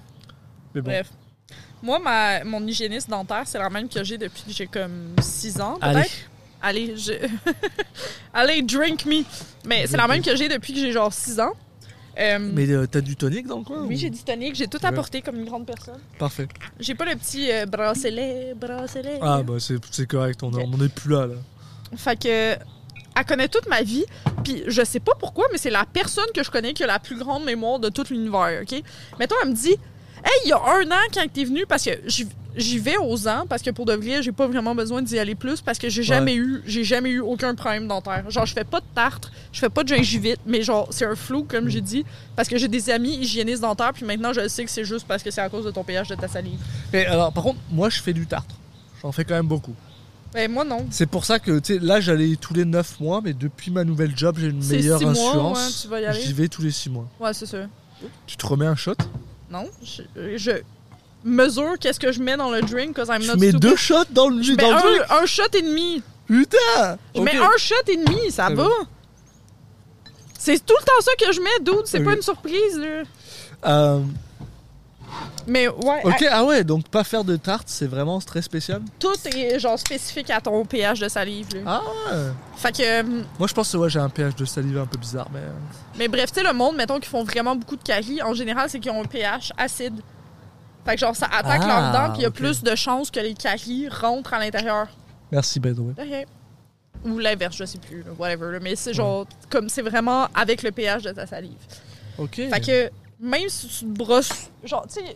Mais 0.74 0.82
bon. 0.82 0.89
bref. 0.89 1.11
Moi, 1.84 1.99
ma, 1.99 2.43
mon 2.43 2.65
hygiéniste 2.65 3.09
dentaire, 3.09 3.43
c'est 3.45 3.59
la 3.59 3.69
même 3.69 3.89
que 3.89 4.03
j'ai 4.03 4.17
depuis 4.17 4.43
que 4.47 4.51
j'ai 4.51 4.67
comme 4.67 5.13
6 5.21 5.59
ans, 5.61 5.78
peut-être. 5.80 6.09
Allez, 6.64 6.95
je... 6.97 7.11
Allez, 8.34 8.61
drink 8.64 9.05
me. 9.05 9.24
Mais 9.66 9.86
c'est 9.86 9.97
la 9.97 10.07
même 10.07 10.22
que 10.24 10.36
j'ai 10.36 10.47
depuis 10.49 10.74
que 10.74 10.80
j'ai 10.80 10.91
genre 10.91 11.14
6 11.14 11.39
ans. 11.39 11.53
Euh, 12.20 12.38
Mais 12.39 12.70
euh, 12.70 12.86
t'as 12.86 13.01
du 13.01 13.16
tonique 13.16 13.47
dans 13.47 13.57
le 13.57 13.64
coin 13.64 13.86
oui, 13.86 13.95
ou- 13.95 13.97
j'ai 13.97 14.09
du 14.11 14.24
tonique, 14.24 14.55
j'ai 14.55 14.68
tout 14.68 14.78
Ouais. 14.78 14.86
apporté 14.86 15.22
comme 15.22 15.36
une 15.38 15.45
grande 15.45 15.66
personne. 15.66 15.99
Parfait. 16.20 16.47
J'ai 16.80 16.93
pas 16.95 17.05
le 17.05 17.16
petit 17.16 17.51
euh, 17.51 17.66
bracelet, 17.66 18.53
bracelet. 18.55 19.18
Ah, 19.22 19.41
bah 19.43 19.53
c'est 19.59 20.05
correct, 20.07 20.41
on 20.43 20.53
Ok. 20.53 20.61
on 20.66 20.74
en 20.74 20.86
est 20.86 20.93
plus 20.93 21.09
là, 21.11 21.26
là. 21.28 21.36
Fait 21.97 22.16
que 22.22 22.55
elle 23.16 23.26
connaît 23.28 23.47
toute 23.47 23.68
ma 23.68 23.82
vie, 23.82 24.05
puis 24.43 24.64
je 24.68 24.84
sais 24.84 24.99
pas 24.99 25.14
pourquoi, 25.20 25.45
mais 25.51 25.57
c'est 25.57 25.70
la 25.72 25.86
personne 25.86 26.26
que 26.36 26.43
je 26.43 26.49
connais 26.51 26.74
qui 26.74 26.84
a 26.84 26.88
la 26.88 26.99
plus 26.99 27.16
grande 27.18 27.43
mémoire 27.45 27.80
de 27.80 27.89
tout 27.89 28.05
l'univers, 28.09 28.61
OK? 28.61 28.82
Mettons 29.20 29.36
elle 29.43 29.49
me 29.49 29.55
dit 29.55 29.76
"Hey, 30.24 30.32
il 30.45 30.49
y 30.49 30.51
a 30.53 30.57
un 30.57 30.89
an 30.91 31.01
quand 31.13 31.26
t'es 31.32 31.43
venu 31.43 31.65
parce 31.67 31.84
que 31.84 31.91
j'y- 32.07 32.28
vais 32.80 32.97
aux 32.97 33.28
ans 33.28 33.45
parce 33.49 33.61
que 33.63 33.71
pour 33.71 33.86
de 33.86 33.93
vrai, 33.93 34.21
j'ai 34.21 34.32
pas 34.32 34.45
vraiment 34.47 34.76
besoin 34.76 35.01
d'y 35.01 35.17
aller 35.17 35.34
plus 35.36 35.61
parce 35.61 35.80
que 35.80 35.89
j'ai 35.89 36.03
jamais 36.03 36.36
eu 36.36 36.61
j'ai 36.67 36.84
jamais 36.84 37.09
eu 37.09 37.19
aucun 37.19 37.55
problème 37.55 37.88
dentaire. 37.88 38.30
Genre 38.30 38.45
je 38.45 38.53
fais 38.53 38.63
pas 38.63 38.80
de 38.80 38.86
tartre, 38.93 39.32
je 39.51 39.59
fais 39.59 39.69
pas 39.69 39.84
de 39.84 39.89
gingivite, 39.89 40.39
mais 40.45 40.61
genre 40.61 40.88
c'est 40.91 41.05
un 41.05 41.15
flou 41.15 41.43
comme 41.43 41.67
j'ai 41.67 41.82
dit 41.82 42.05
parce 42.36 42.47
que 42.47 42.57
j'ai 42.57 42.67
des 42.67 42.89
amis 42.91 43.15
hygiénistes 43.17 43.61
dentaires 43.61 43.91
puis 43.93 44.05
maintenant 44.05 44.34
je 44.34 44.47
sais 44.47 44.63
que 44.65 44.69
c'est 44.71 44.86
juste 44.86 45.07
parce 45.07 45.24
que 45.24 45.32
c'est 45.32 45.41
à 45.41 45.49
cause 45.49 45.65
de 45.65 45.71
ton 45.71 45.84
pH 45.84 46.07
de 46.09 46.15
ta 46.15 46.28
salive. 46.28 46.59
Mais 46.93 47.05
alors, 47.07 47.34
par 47.34 47.43
contre, 47.43 47.59
moi 47.71 47.89
je 47.89 47.99
fais 48.01 48.13
du 48.13 48.28
tartre. 48.28 48.55
J'en 49.01 49.11
fais 49.11 49.26
quand 49.26 49.34
même 49.36 49.47
beaucoup. 49.47 49.74
Ben 50.34 50.49
moi 50.51 50.63
non. 50.63 50.86
C'est 50.91 51.05
pour 51.07 51.26
ça 51.26 51.39
que, 51.39 51.57
tu 51.59 51.74
sais, 51.74 51.80
là 51.80 51.99
j'allais 52.01 52.36
tous 52.36 52.53
les 52.53 52.65
9 52.65 52.99
mois, 52.99 53.21
mais 53.24 53.34
depuis 53.34 53.71
ma 53.71 53.84
nouvelle 53.84 54.15
job, 54.15 54.38
j'ai 54.39 54.47
une 54.47 54.63
meilleure 54.65 54.99
six 54.99 55.05
mois, 55.05 55.11
assurance. 55.30 55.57
ouais, 55.57 55.82
tu 55.82 55.88
vas 55.88 56.01
y 56.01 56.05
aller. 56.05 56.21
J'y 56.21 56.34
vais 56.34 56.47
tous 56.47 56.61
les 56.61 56.71
6 56.71 56.89
mois. 56.89 57.07
Ouais, 57.19 57.34
c'est 57.34 57.45
ça. 57.47 57.57
Tu 58.28 58.36
te 58.38 58.45
remets 58.45 58.65
un 58.67 58.76
shot? 58.76 58.95
Non, 59.54 59.70
je, 59.84 60.01
je 60.38 60.51
mesure 61.24 61.76
qu'est-ce 61.80 61.99
que 61.99 62.12
je 62.12 62.20
mets 62.22 62.36
dans 62.36 62.49
le 62.49 62.62
drink 62.62 62.89
because 62.95 63.08
I'm 63.10 63.22
Tu 63.22 63.28
not 63.28 63.36
mets 63.38 63.49
stupid. 63.49 63.60
deux 63.62 63.76
shots 63.76 64.06
dans 64.10 64.28
le, 64.30 64.41
Je 64.41 64.54
dans 64.54 64.68
mets 64.68 64.74
le 64.74 64.80
truc 64.97 65.12
un, 65.12 65.16
un 65.24 65.26
shot 65.26 65.43
et 65.54 65.62
demi. 65.62 66.01
Putain 66.28 66.97
Je 67.16 67.22
mets 67.22 67.38
un 67.38 67.58
shot 67.58 67.76
et 67.88 67.97
demi, 67.97 68.32
ça 68.32 68.49
va. 68.49 68.68
C'est 70.38 70.66
tout 70.66 70.74
le 70.80 70.86
temps 70.86 71.01
ça 71.01 71.12
que 71.24 71.32
je 71.32 71.39
mets, 71.39 71.60
dude. 71.62 71.86
C'est 71.86 72.01
pas 72.04 72.14
une 72.16 72.22
surprise, 72.22 72.78
là. 72.78 73.04
Euh, 73.66 73.99
Mais 75.47 75.68
ouais, 75.68 76.01
Ok, 76.05 76.26
ah 76.32 76.43
ouais, 76.45 76.64
donc 76.64 76.88
pas 76.88 77.03
faire 77.03 77.24
de 77.24 77.36
tarte, 77.36 77.68
c'est 77.68 77.86
vraiment 77.88 78.20
très 78.20 78.41
spécial. 78.41 78.82
tout 78.99 79.14
est 79.36 79.59
genre 79.59 79.78
spécifique 79.78 80.30
à 80.30 80.39
ton 80.39 80.64
pH 80.66 80.99
de 80.99 81.07
salive. 81.09 81.47
là. 81.55 81.61
Ah 81.66 81.82
ouais. 82.16 82.22
Fait 82.55 82.72
que, 82.72 82.82
euh, 83.01 83.24
Moi, 83.38 83.47
je 83.47 83.53
pense 83.53 83.72
que 83.72 83.78
ouais, 83.78 83.89
j'ai 83.89 83.99
un 83.99 84.09
pH 84.09 84.36
de 84.36 84.45
salive 84.45 84.78
un 84.78 84.86
peu 84.86 84.97
bizarre, 84.97 85.28
mais. 85.34 85.39
euh, 85.39 85.51
mais 85.97 86.07
bref, 86.07 86.32
tu 86.32 86.39
sais, 86.39 86.47
le 86.47 86.53
monde, 86.53 86.76
mettons, 86.78 86.99
qui 86.99 87.09
font 87.09 87.24
vraiment 87.24 87.55
beaucoup 87.55 87.76
de 87.76 87.84
caries, 87.84 88.22
en 88.22 88.34
général, 88.34 88.70
c'est 88.70 88.80
qu'ils 88.80 88.91
ont 88.91 89.01
un 89.01 89.05
pH 89.05 89.51
acide. 89.57 89.95
Fait 90.86 90.95
que 90.95 90.99
genre, 90.99 91.16
ça 91.16 91.28
attaque 91.28 91.61
Ah, 91.64 91.68
leurs 91.68 91.91
dents, 91.93 92.09
puis 92.14 92.22
il 92.22 92.24
y 92.24 92.28
a 92.28 92.32
plus 92.32 92.61
de 92.64 92.76
chances 92.76 93.09
que 93.11 93.20
les 93.20 93.34
caries 93.34 93.88
rentrent 93.89 94.34
à 94.34 94.39
l'intérieur. 94.39 94.88
Merci. 95.32 95.59
De 95.59 95.74
rien. 95.97 96.24
Ou 97.05 97.20
l'inverse, 97.20 97.55
je 97.57 97.66
sais 97.66 97.80
plus, 97.80 98.03
whatever. 98.18 98.59
Mais 98.61 98.76
c'est 98.76 98.93
genre, 98.93 99.26
comme 99.49 99.68
c'est 99.68 99.82
vraiment 99.82 100.28
avec 100.34 100.64
le 100.64 100.72
pH 100.72 101.03
de 101.03 101.11
ta 101.11 101.26
salive. 101.28 101.51
Ok. 102.18 102.36
Fait 102.36 102.61
que 102.61 102.89
même 103.24 103.47
si 103.49 103.67
tu 103.67 103.86
te 103.86 103.97
brosses, 103.97 104.51
genre, 104.63 104.86
tu 104.88 104.95
sais, 104.95 105.15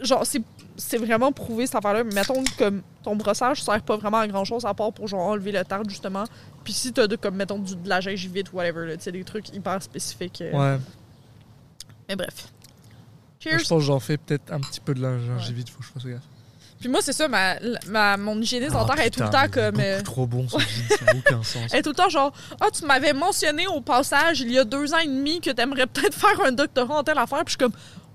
genre, 0.00 0.24
c'est, 0.24 0.42
c'est 0.76 0.96
vraiment 0.98 1.32
prouvé 1.32 1.66
cette 1.66 1.74
affaire-là. 1.74 2.04
Mais 2.04 2.14
mettons 2.14 2.42
comme 2.56 2.82
ton 3.02 3.16
brossage 3.16 3.62
sert 3.62 3.82
pas 3.82 3.96
vraiment 3.96 4.18
à 4.18 4.28
grand-chose 4.28 4.64
à 4.64 4.72
part 4.72 4.92
pour 4.92 5.08
genre 5.08 5.26
enlever 5.26 5.52
le 5.52 5.64
tartre, 5.64 5.90
justement. 5.90 6.24
Puis 6.64 6.72
si 6.72 6.92
t'as 6.92 7.06
de, 7.06 7.16
comme, 7.16 7.34
mettons, 7.36 7.58
du, 7.58 7.74
de 7.76 7.88
la 7.88 8.00
gingivite 8.00 8.52
ou 8.52 8.56
whatever, 8.56 8.94
tu 8.96 9.02
sais, 9.02 9.12
des 9.12 9.24
trucs 9.24 9.48
hyper 9.54 9.82
spécifiques. 9.82 10.40
euh. 10.42 10.52
Ouais. 10.76 10.80
Mais 12.08 12.16
bref. 12.16 12.48
Moi, 12.48 12.52
Cheers! 13.40 13.58
je 13.64 13.68
pense 13.68 13.80
que 13.80 13.86
j'en 13.86 14.00
fais 14.00 14.16
peut-être 14.16 14.52
un 14.52 14.60
petit 14.60 14.80
peu 14.80 14.94
de 14.94 15.00
la 15.02 15.18
gingivite, 15.18 15.68
faut 15.70 15.80
que 15.80 15.86
je 15.86 15.90
fasse 15.92 16.04
gaffe. 16.06 16.22
Puis 16.80 16.88
moi, 16.88 17.00
c'est 17.02 17.12
ça, 17.12 17.28
ma, 17.28 17.56
ma, 17.88 18.16
mon 18.16 18.40
hygiéniste 18.40 18.72
Ah, 18.74 18.80
dentaire 18.84 19.04
est 19.04 19.10
tout 19.10 19.22
le 19.22 19.28
temps 19.30 19.48
comme. 19.52 19.78
euh, 19.80 20.00
trop 20.02 20.26
bon, 20.26 20.48
ça 20.48 20.56
n'a 21.04 21.12
aucun 21.14 21.42
sens. 21.42 21.62
Elle 21.72 21.80
est 21.80 21.82
tout 21.82 21.90
le 21.90 21.94
temps 21.94 22.08
genre 22.08 22.32
Ah, 22.60 22.68
tu 22.72 22.84
m'avais 22.86 23.12
mentionné 23.12 23.66
au 23.66 23.80
passage 23.82 24.40
il 24.40 24.50
y 24.50 24.58
a 24.58 24.64
deux 24.64 24.92
ans 24.94 24.98
et 24.98 25.06
demi 25.06 25.40
que 25.40 25.50
t'aimerais 25.50 25.86
peut-être 25.86 26.14
faire 26.14 26.40
un 26.44 26.52
doctorat 26.52 26.98
en 26.98 27.02
telle 27.04 27.18
affaire. 27.18 27.44
Puis 27.44 27.52
je 27.58 27.64
suis 27.64 27.70
comme 27.70 27.72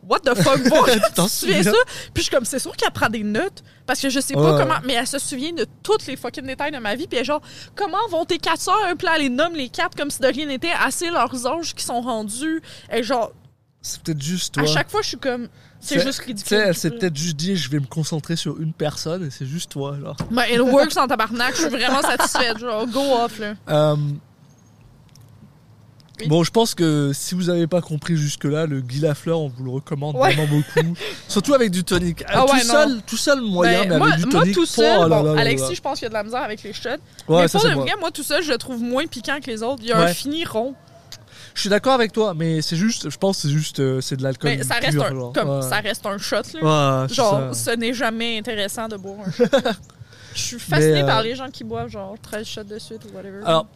What 0.08 0.20
the 0.20 0.36
fuck, 0.36 0.62
bon, 0.70 0.84
Tu 0.84 0.92
tu 1.00 1.14
te 1.14 1.28
souviens 1.28 1.64
ça? 1.64 1.72
Puis 2.14 2.18
je 2.18 2.22
suis 2.24 2.32
comme 2.32 2.46
C'est 2.46 2.60
sûr 2.60 2.76
qu'elle 2.76 2.92
prend 2.92 3.10
des 3.10 3.24
notes 3.24 3.64
parce 3.86 4.00
que 4.02 4.10
je 4.10 4.20
sais 4.20 4.34
pas 4.34 4.54
Ouais. 4.56 4.62
comment. 4.64 4.80
Mais 4.84 4.94
elle 4.94 5.08
se 5.08 5.20
souvient 5.20 5.52
de 5.54 5.66
tous 5.84 6.06
les 6.08 6.16
fucking 6.16 6.46
détails 6.46 6.72
de 6.72 6.78
ma 6.80 6.96
vie. 6.96 7.06
Puis 7.08 7.18
elle 7.18 7.22
est 7.22 7.26
genre 7.26 7.42
Comment 7.76 7.98
vont 8.10 8.26
tes 8.26 8.40
quatre 8.40 8.62
sœurs? 8.62 8.78
Puis 8.98 9.06
là, 9.06 9.14
elle 9.16 9.22
les 9.24 9.30
nomme 9.30 9.54
les 9.56 9.70
quatre 9.70 9.96
comme 9.96 10.10
si 10.10 10.20
de 10.22 10.28
rien 10.28 10.48
n'était, 10.48 10.72
assez 10.80 11.10
leurs 11.12 11.46
âges 11.48 11.74
qui 11.76 11.84
sont 11.84 12.02
rendus. 12.02 12.62
Et 12.92 13.04
genre, 13.04 13.32
C'est 13.82 14.02
peut-être 14.02 14.22
juste 14.22 14.56
toi. 14.56 14.64
à 14.64 14.66
chaque 14.66 14.90
fois, 14.90 15.02
je 15.04 15.10
suis 15.10 15.18
comme 15.18 15.48
C'est 15.88 16.00
juste 16.02 16.22
Tu 16.22 16.28
ridicule. 16.28 16.58
sais, 16.58 16.64
elle 16.68 16.76
s'est 16.76 16.90
peut-être 16.92 17.16
juste 17.16 17.36
dit, 17.36 17.56
je 17.56 17.70
vais 17.70 17.80
me 17.80 17.86
concentrer 17.86 18.36
sur 18.36 18.60
une 18.60 18.74
personne 18.74 19.26
et 19.26 19.30
c'est 19.30 19.46
juste 19.46 19.72
toi, 19.72 19.96
genre. 20.02 20.18
Ben, 20.32 20.44
it 20.52 20.60
works 20.62 20.98
en 20.98 21.08
tabarnak. 21.08 21.56
Je 21.56 21.62
suis 21.62 21.70
vraiment 21.70 22.02
satisfaite. 22.02 22.58
Genre, 22.60 22.88
go 22.88 23.02
off, 23.24 23.40
là. 23.40 23.54
Euh, 23.70 23.96
Oui. 26.22 26.28
Bon, 26.28 26.46
je 26.46 26.52
pense 26.52 26.74
que 26.76 27.12
si 27.14 27.36
vous 27.36 27.44
n'avez 27.44 27.68
pas 27.68 27.82
compris 27.82 28.16
jusque-là, 28.16 28.68
le 28.68 28.80
Guy 28.80 29.02
Lafleur, 29.02 29.38
on 29.42 29.50
vous 29.50 29.66
le 29.66 29.72
recommande 29.72 30.16
Ouais. 30.16 30.34
vraiment 30.34 30.48
beaucoup. 30.50 30.96
Surtout 31.28 31.54
avec 31.54 31.72
du 31.72 31.84
tonic. 31.84 32.22
Euh, 32.22 32.26
Ah 32.30 32.46
tout, 32.48 32.54
ouais, 32.54 32.62
seul, 32.62 33.02
tout 33.06 33.18
seul 33.18 33.42
moyen, 33.42 33.82
Ben, 33.82 33.90
mais 33.90 33.98
moi, 33.98 34.08
avec 34.14 34.20
du 34.22 34.26
moi, 34.32 34.40
tonic. 34.42 34.54
tout 34.56 34.62
oh 34.62 34.66
seul, 34.66 35.10
là 35.10 35.10
bon, 35.10 35.24
là 35.24 35.34
là 35.36 35.42
Alexis, 35.42 35.76
je 35.76 35.82
pense 35.82 36.00
qu'il 36.00 36.06
y 36.06 36.08
a 36.08 36.10
de 36.10 36.14
la 36.14 36.24
misère 36.24 36.42
avec 36.42 36.64
les 36.64 36.72
shots. 36.72 36.90
Ouais, 37.28 37.42
mais 37.42 37.48
ça, 37.50 37.60
pour 37.60 37.68
le 37.68 37.76
moi. 37.76 37.84
vrai, 37.84 37.94
moi, 38.00 38.12
tout 38.12 38.24
seul, 38.24 38.42
je 38.44 38.52
le 38.52 38.58
trouve 38.58 38.82
moins 38.82 39.06
piquant 39.08 39.40
que 39.44 39.48
les 39.52 39.62
autres. 39.62 39.82
Il 39.84 39.90
y 39.90 39.92
a 39.92 40.00
un 40.00 40.08
fini 40.08 40.46
rond. 40.46 40.74
Je 41.56 41.62
suis 41.62 41.70
d'accord 41.70 41.94
avec 41.94 42.12
toi, 42.12 42.34
mais 42.36 42.62
c'est 42.62 42.76
juste, 42.76 43.10
je 43.10 43.18
pense 43.18 43.38
que 43.38 43.42
c'est 43.48 43.54
juste, 43.54 43.80
euh, 43.80 44.02
c'est 44.02 44.18
de 44.18 44.24
l'alcool. 44.24 44.52
Mais 44.58 44.64
ça 44.64 44.76
reste, 44.76 44.92
pur, 44.92 45.06
un, 45.06 45.10
genre. 45.10 45.34
comme, 45.34 45.50
Ouais. 45.50 45.62
ça 45.62 45.78
reste 45.80 46.06
un 46.06 46.18
shot. 46.18 46.36
Là. 46.62 47.02
Ouais, 47.02 47.08
c'est 47.08 47.16
genre, 47.16 47.56
ça. 47.56 47.72
ce 47.72 47.78
n'est 47.78 47.94
jamais 47.94 48.38
intéressant 48.38 48.88
de 48.90 48.98
boire 48.98 49.20
un 49.26 49.32
shot. 49.32 49.46
Je 50.36 50.42
suis 50.42 50.60
fascinée 50.60 50.92
Mais, 50.96 51.04
euh, 51.04 51.08
par 51.08 51.24
les 51.24 51.34
gens 51.34 51.50
qui 51.50 51.64
boivent 51.64 51.88
genre 51.90 52.16
13 52.22 52.46
shots 52.46 52.64
de 52.66 52.78
suite 52.78 53.02
ou 53.10 53.16
whatever. 53.16 53.40
Alors, 53.46 53.68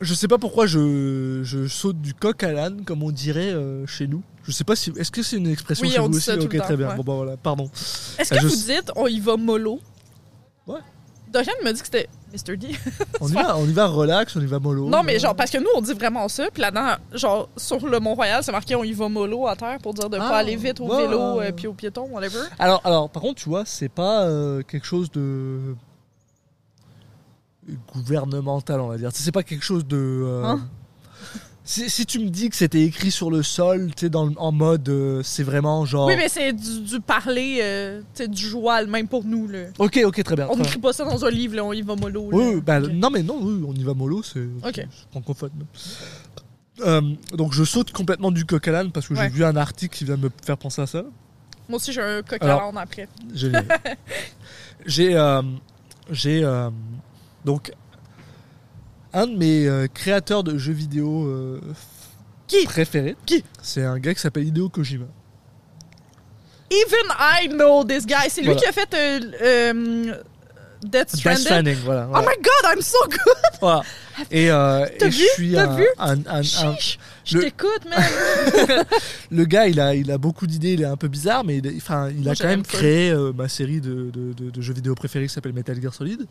je 0.00 0.14
sais 0.14 0.28
pas 0.28 0.38
pourquoi 0.38 0.66
je, 0.68 1.40
je 1.42 1.66
saute 1.66 2.00
du 2.00 2.14
coq 2.14 2.40
à 2.44 2.52
l'âne, 2.52 2.84
comme 2.84 3.02
on 3.02 3.10
dirait 3.10 3.50
euh, 3.52 3.84
chez 3.86 4.06
nous. 4.06 4.22
Je 4.46 4.52
sais 4.52 4.62
pas 4.62 4.76
si. 4.76 4.92
Est-ce 4.96 5.10
que 5.10 5.24
c'est 5.24 5.36
une 5.38 5.48
expression 5.48 5.84
Oui, 5.86 5.92
chez 5.92 5.98
on 5.98 6.04
vous 6.04 6.10
dit 6.10 6.16
aussi? 6.18 6.26
ça 6.26 6.36
tout 6.36 6.44
Ok, 6.44 6.52
le 6.52 6.58
temps, 6.60 6.64
très 6.66 6.76
bien. 6.76 6.88
ouais. 6.90 6.94
Bon, 6.96 7.02
bah 7.02 7.14
voilà, 7.14 7.36
pardon. 7.36 7.68
Est-ce 8.18 8.30
que 8.30 8.38
je- 8.40 8.46
vous 8.46 8.54
dites 8.54 8.92
on 8.94 9.08
y 9.08 9.18
va 9.18 9.36
mollo? 9.36 9.80
Dorian 11.34 11.52
me 11.64 11.72
dit 11.72 11.80
que 11.80 11.86
c'était 11.86 12.08
Mr. 12.32 12.56
D. 12.56 12.68
On 13.20 13.28
y 13.28 13.32
va, 13.32 13.56
on 13.58 13.66
y 13.66 13.72
va 13.72 13.86
relax, 13.86 14.34
on 14.36 14.40
y 14.40 14.46
va 14.46 14.58
mollo. 14.58 14.88
non, 14.88 15.02
mais 15.02 15.18
genre, 15.18 15.34
parce 15.36 15.50
que 15.50 15.58
nous, 15.58 15.68
on 15.76 15.80
dit 15.82 15.92
vraiment 15.92 16.26
ça. 16.28 16.48
Puis 16.52 16.62
là-dedans, 16.62 16.94
genre, 17.12 17.48
sur 17.56 17.86
le 17.86 18.00
Mont-Royal, 18.00 18.42
c'est 18.42 18.52
marqué 18.52 18.74
on 18.74 18.84
y 18.84 18.92
va 18.92 19.08
mollo 19.08 19.46
à 19.46 19.54
terre 19.56 19.78
pour 19.82 19.92
dire 19.94 20.08
de 20.08 20.16
Ah, 20.18 20.28
pas 20.30 20.36
aller 20.38 20.56
vite 20.56 20.80
au 20.80 20.88
vélo 20.88 21.40
euh, 21.40 21.52
puis 21.52 21.66
au 21.66 21.74
piéton, 21.74 22.08
whatever. 22.10 22.38
Alors, 22.58 22.80
alors, 22.84 23.10
par 23.10 23.22
contre, 23.22 23.42
tu 23.42 23.48
vois, 23.48 23.64
c'est 23.66 23.88
pas 23.88 24.22
euh, 24.24 24.62
quelque 24.62 24.86
chose 24.86 25.10
de 25.10 25.74
gouvernemental, 27.94 28.80
on 28.80 28.88
va 28.88 28.96
dire. 28.98 29.10
C'est 29.12 29.32
pas 29.32 29.42
quelque 29.42 29.64
chose 29.64 29.86
de. 29.86 29.96
euh, 29.96 30.44
Hein? 30.44 30.60
Si, 31.64 31.88
si 31.88 32.04
tu 32.04 32.18
me 32.18 32.28
dis 32.28 32.50
que 32.50 32.56
c'était 32.56 32.82
écrit 32.82 33.10
sur 33.10 33.30
le 33.30 33.42
sol, 33.42 33.90
tu 33.96 34.06
sais, 34.08 34.14
en 34.16 34.52
mode, 34.52 34.88
euh, 34.88 35.22
c'est 35.22 35.42
vraiment 35.42 35.84
genre. 35.86 36.06
Oui, 36.06 36.14
mais 36.16 36.28
c'est 36.28 36.52
du, 36.52 36.80
du 36.82 37.00
parler, 37.00 37.58
euh, 37.62 38.00
tu 38.14 38.22
sais, 38.22 38.28
du 38.28 38.46
joual, 38.46 38.86
même 38.86 39.08
pour 39.08 39.24
nous. 39.24 39.48
Là. 39.48 39.64
Ok, 39.78 39.98
ok, 40.04 40.22
très 40.22 40.36
bien. 40.36 40.46
On 40.50 40.56
n'écrit 40.56 40.78
pas 40.78 40.92
ça 40.92 41.04
dans 41.04 41.24
un 41.24 41.30
livre, 41.30 41.56
là, 41.56 41.64
on 41.64 41.72
y 41.72 41.80
va 41.82 41.96
mollo. 41.96 42.30
là. 42.30 42.36
Oui, 42.36 42.54
Ok. 42.56 42.92
non, 42.92 43.08
mais 43.10 43.22
non, 43.22 43.38
oui, 43.40 43.64
on 43.66 43.72
y 43.72 43.82
va 43.82 43.94
mollo, 43.94 44.22
c'est 44.22 44.46
francophone. 45.10 45.50
Euh, 46.80 47.00
donc, 47.32 47.52
je 47.52 47.62
saute 47.64 47.92
complètement 47.92 48.30
du 48.32 48.44
coq 48.44 48.66
à 48.68 48.72
l'âne 48.72 48.90
parce 48.90 49.06
que 49.08 49.14
Ouais. 49.14 49.22
j'ai 49.24 49.28
vu 49.30 49.44
un 49.44 49.56
article 49.56 49.96
qui 49.96 50.04
vient 50.04 50.16
de 50.16 50.22
me 50.24 50.30
faire 50.44 50.58
penser 50.58 50.82
à 50.82 50.86
ça. 50.86 51.04
Moi 51.68 51.76
aussi, 51.76 51.92
j'ai 51.92 52.02
un 52.02 52.20
coq 52.22 52.42
à 52.42 52.46
l'âne 52.46 52.76
après. 52.76 53.08
J'ai 53.32 53.52
j'ai 54.86 55.14
euh, 56.44 56.70
donc 57.44 57.72
un 59.14 59.26
de 59.26 59.36
mes 59.36 59.66
euh, 59.66 59.86
créateurs 59.92 60.44
de 60.44 60.58
jeux 60.58 60.72
vidéo 60.72 61.24
euh, 61.26 61.60
Qui? 62.46 62.64
préférés. 62.64 63.16
Qui? 63.24 63.42
C'est 63.62 63.84
un 63.84 63.98
gars 63.98 64.12
qui 64.14 64.20
s'appelle 64.20 64.46
Hideo 64.46 64.68
Kojima. 64.68 65.06
Even 66.70 67.06
I 67.18 67.48
know 67.48 67.84
this 67.84 68.04
guy. 68.06 68.28
C'est 68.28 68.40
lui 68.40 68.48
Voilà. 68.52 68.60
qui 68.60 68.66
a 68.68 68.72
fait 68.72 68.94
euh, 68.94 69.20
euh, 69.42 70.14
Death 70.82 71.14
Death 71.22 71.38
Stranding. 71.38 71.76
Voilà. 71.84 72.06
Oh 72.08 72.12
voilà. 72.12 72.28
my 72.28 72.36
god, 72.42 72.74
I'm 72.76 72.82
so 72.82 72.98
good! 73.08 73.18
Voilà. 73.60 73.82
Et, 74.30 74.50
euh, 74.50 74.86
T'as 74.98 75.06
et 75.06 75.10
je 75.10 75.18
vu? 75.18 75.24
suis 75.34 75.52
T'as 75.52 75.68
un, 75.70 75.76
vu? 75.76 75.86
un- 75.98 76.18
un- 76.18 76.24
un- 76.26 76.42
Chiche! 76.42 76.98
Je 77.24 77.38
le- 77.38 77.44
t'écoute, 77.44 77.84
man! 77.88 78.02
le 79.30 79.44
gars, 79.44 79.66
il 79.68 79.80
a, 79.80 79.94
il 79.94 80.10
a 80.10 80.18
beaucoup 80.18 80.46
d'idées, 80.46 80.74
il 80.74 80.82
est 80.82 80.86
un 80.86 80.96
peu 80.96 81.08
bizarre, 81.08 81.44
mais 81.44 81.58
il, 81.58 81.76
enfin, 81.76 82.10
il 82.10 82.22
Moi, 82.24 82.32
a 82.32 82.34
quand 82.34 82.48
même 82.48 82.62
créé 82.64 83.10
euh, 83.10 83.32
ma 83.32 83.48
série 83.48 83.80
de, 83.80 84.10
de- 84.12 84.32
de- 84.34 84.50
de 84.50 84.60
jeux 84.60 84.74
vidéo 84.74 84.94
préférés 84.94 85.26
qui 85.26 85.32
s'appelle 85.32 85.52
Metal 85.54 85.80
Gear 85.80 85.94
Solid. 85.94 86.26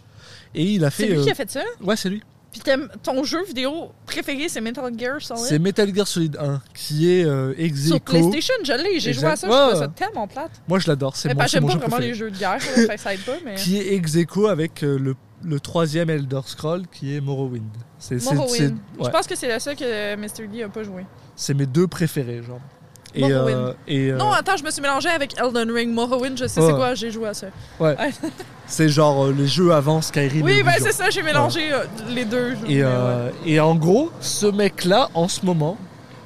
Et 0.53 0.63
il 0.63 0.85
a 0.85 0.91
C'est 0.91 1.03
fait. 1.07 1.13
lui 1.13 1.19
euh, 1.19 1.23
qui 1.23 1.31
a 1.31 1.35
fait 1.35 1.49
ça? 1.49 1.63
Ouais, 1.81 1.95
c'est 1.95 2.09
lui. 2.09 2.21
Puis 2.53 2.61
ton 3.01 3.23
jeu 3.23 3.43
vidéo 3.43 3.91
préféré, 4.05 4.47
c'est 4.47 4.61
Metal 4.61 4.91
Gear 4.97 5.17
C'est 5.19 5.35
Solid? 5.35 5.61
Metal 5.61 5.93
Gear 5.95 6.07
Solid 6.07 6.37
1 6.39 6.61
qui 6.75 7.11
est 7.11 7.25
euh, 7.25 7.53
ex 7.57 7.87
Sur 7.87 7.99
PlayStation, 7.99 8.53
je 8.63 8.73
l'ai. 8.73 8.99
J'ai 8.99 9.11
joué 9.11 9.25
à 9.25 9.35
ça, 9.35 9.47
je 9.47 9.51
trouvais 9.51 9.73
Ouais. 9.73 9.79
ça 9.79 9.87
tellement 9.87 10.27
plate. 10.27 10.51
Moi, 10.67 10.77
je 10.79 10.87
l'adore. 10.87 11.15
C'est 11.15 11.33
mon, 11.33 11.41
c'est 11.41 11.47
j'aime 11.47 11.61
pas 11.63 11.67
vraiment 11.73 11.87
préféré. 11.87 12.07
les 12.09 12.13
jeux 12.13 12.29
de 12.31 12.37
guerre, 12.37 12.59
là, 12.87 12.97
ça 12.97 13.13
aide 13.15 13.21
pas, 13.25 13.33
mais... 13.43 13.55
Qui 13.55 13.77
est 13.79 13.93
ex 13.95 14.15
avec 14.47 14.83
euh, 14.83 14.99
le, 14.99 15.15
le 15.43 15.59
troisième 15.59 16.09
Elder 16.11 16.41
Scroll 16.45 16.83
qui 16.91 17.15
est 17.17 17.21
Morrowind. 17.21 17.63
C'est 17.97 18.19
c'est- 18.19 18.33
Morrowind. 18.35 18.55
c'est- 18.55 18.63
ouais, 18.67 19.05
Je 19.05 19.09
pense 19.09 19.25
que 19.27 19.35
c'est 19.35 19.51
le 19.51 19.59
seul 19.59 19.75
que 19.75 20.15
Mr. 20.15 20.47
D 20.47 20.61
a 20.63 20.69
pas 20.69 20.83
joué. 20.83 21.05
c'est 21.35 21.55
mes 21.55 21.65
deux 21.65 21.87
préférés, 21.87 22.43
genre. 22.43 22.61
Et, 23.15 23.21
Morrowind. 23.21 23.57
euh, 23.57 23.73
et 23.87 24.11
euh, 24.11 24.17
Non, 24.17 24.31
attends, 24.31 24.57
je 24.57 24.63
me 24.63 24.69
suis 24.71 24.81
mélangé 24.81 25.09
avec 25.09 25.35
Elden 25.39 25.71
Ring. 25.71 25.91
Morrowind, 25.91 26.37
je 26.37 26.45
sais 26.47 26.61
Ouais. 26.61 26.67
c'est 26.67 26.73
quoi, 26.73 26.93
j'ai 26.95 27.09
joué 27.11 27.27
à 27.29 27.33
ça. 27.33 27.47
c'est 28.67 28.89
genre 28.89 29.25
euh, 29.25 29.33
les 29.37 29.47
jeux 29.47 29.71
avant 29.73 30.01
Skyrim. 30.01 30.43
Oui, 30.45 30.53
et 30.53 30.63
ben 30.63 30.69
Oblivion. 30.71 30.85
c'est 30.85 30.91
ça, 30.97 31.09
j'ai 31.09 31.21
mélangé 31.23 31.71
euh, 31.73 31.83
les 32.09 32.25
deux. 32.25 32.53
Et, 32.67 32.75
mais 32.77 32.81
euh, 32.83 33.29
et 33.45 33.59
en 33.59 33.75
gros, 33.75 34.11
ce 34.21 34.45
mec-là, 34.45 35.09
en 35.13 35.27
ce 35.27 35.45
moment, 35.45 35.77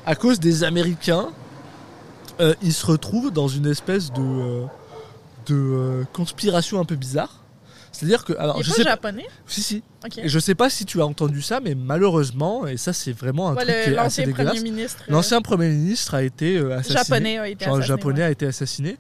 à 0.06 0.16
cause 0.16 0.40
des 0.40 0.64
Américains, 0.64 1.28
euh, 2.40 2.54
il 2.62 2.74
se 2.74 2.86
retrouve 2.86 3.32
dans 3.32 3.48
une 3.48 3.66
espèce 3.68 4.12
de, 4.14 4.22
euh, 4.22 4.62
de 5.48 5.56
euh, 5.56 6.04
conspiration 6.14 6.80
un 6.80 6.86
peu 6.86 6.96
bizarre. 6.96 7.44
C'est-à-dire 7.92 8.24
que, 8.26 8.34
alors, 8.38 8.58
Il 8.58 8.60
est 8.60 8.64
je 8.64 8.70
pas 8.70 8.76
sais 8.76 8.84
pas, 8.84 8.90
japonais? 8.92 9.26
si 9.48 9.64
si, 9.64 9.84
Ok. 10.06 10.20
et 10.20 10.30
je 10.30 10.38
sais 10.38 10.54
pas 10.54 10.70
si 10.70 10.86
tu 10.86 11.02
as 11.02 11.06
entendu 11.06 11.42
ça, 11.42 11.60
mais 11.60 11.74
malheureusement, 11.74 12.68
et 12.68 12.78
ça 12.78 12.94
c'est 12.94 13.12
vraiment 13.12 13.50
un 13.50 13.56
Ouais, 13.56 13.64
truc 13.64 13.76
le- 13.76 13.84
qui 13.86 13.90
est 13.90 13.98
assez 13.98 14.04
L'ancien 14.04 14.26
dégueulasse. 14.28 14.54
premier 14.56 14.70
ministre. 14.72 15.00
euh, 15.10 15.12
L'ancien 15.14 15.42
premier 15.42 15.70
ministre 15.70 16.14
a 16.14 16.22
été 16.22 16.58
euh, 16.58 16.78
assassiné. 16.78 16.98
japonais 17.00 17.38
a 17.40 17.48
été 17.50 17.66
Genre, 17.66 17.74
assassiné. 17.78 17.98
japonais 17.98 18.20
ouais. 18.20 18.24
a 18.26 18.30
été 18.30 18.46
assassiné. 18.46 18.98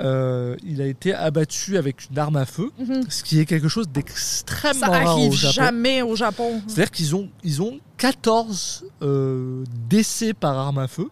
Euh, 0.00 0.56
il 0.64 0.82
a 0.82 0.86
été 0.86 1.14
abattu 1.14 1.76
avec 1.76 2.08
une 2.10 2.18
arme 2.18 2.36
à 2.36 2.46
feu, 2.46 2.70
Mhm. 2.78 3.04
ce 3.08 3.22
qui 3.22 3.38
est 3.38 3.46
quelque 3.46 3.68
chose 3.68 3.88
d'extrêmement 3.88 4.90
rare 4.90 5.20
au 5.20 5.30
Japon. 5.30 5.52
jamais 5.52 6.02
au 6.02 6.16
Japon. 6.16 6.60
C'est-à-dire 6.66 6.90
qu'ils 6.90 7.14
ont, 7.14 7.28
ils 7.44 7.62
ont 7.62 7.78
14 7.96 8.84
euh, 9.02 9.62
décès 9.88 10.34
par 10.34 10.58
arme 10.58 10.78
à 10.78 10.88
feu 10.88 11.08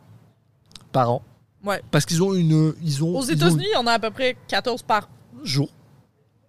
par 0.91 1.13
an. 1.13 1.23
Ouais. 1.65 1.81
Parce 1.93 2.05
qu'ils 2.07 2.23
ont 2.25 2.35
une. 2.35 2.75
Ils 2.83 3.05
ont, 3.05 3.17
Aux 3.17 3.23
États-Unis, 3.23 3.67
il 3.71 3.75
y 3.75 3.77
en 3.77 3.87
a 3.87 3.93
à 3.93 3.99
peu 4.01 4.11
près 4.11 4.37
14 4.49 4.83
par 4.83 5.09
jour. 5.45 5.69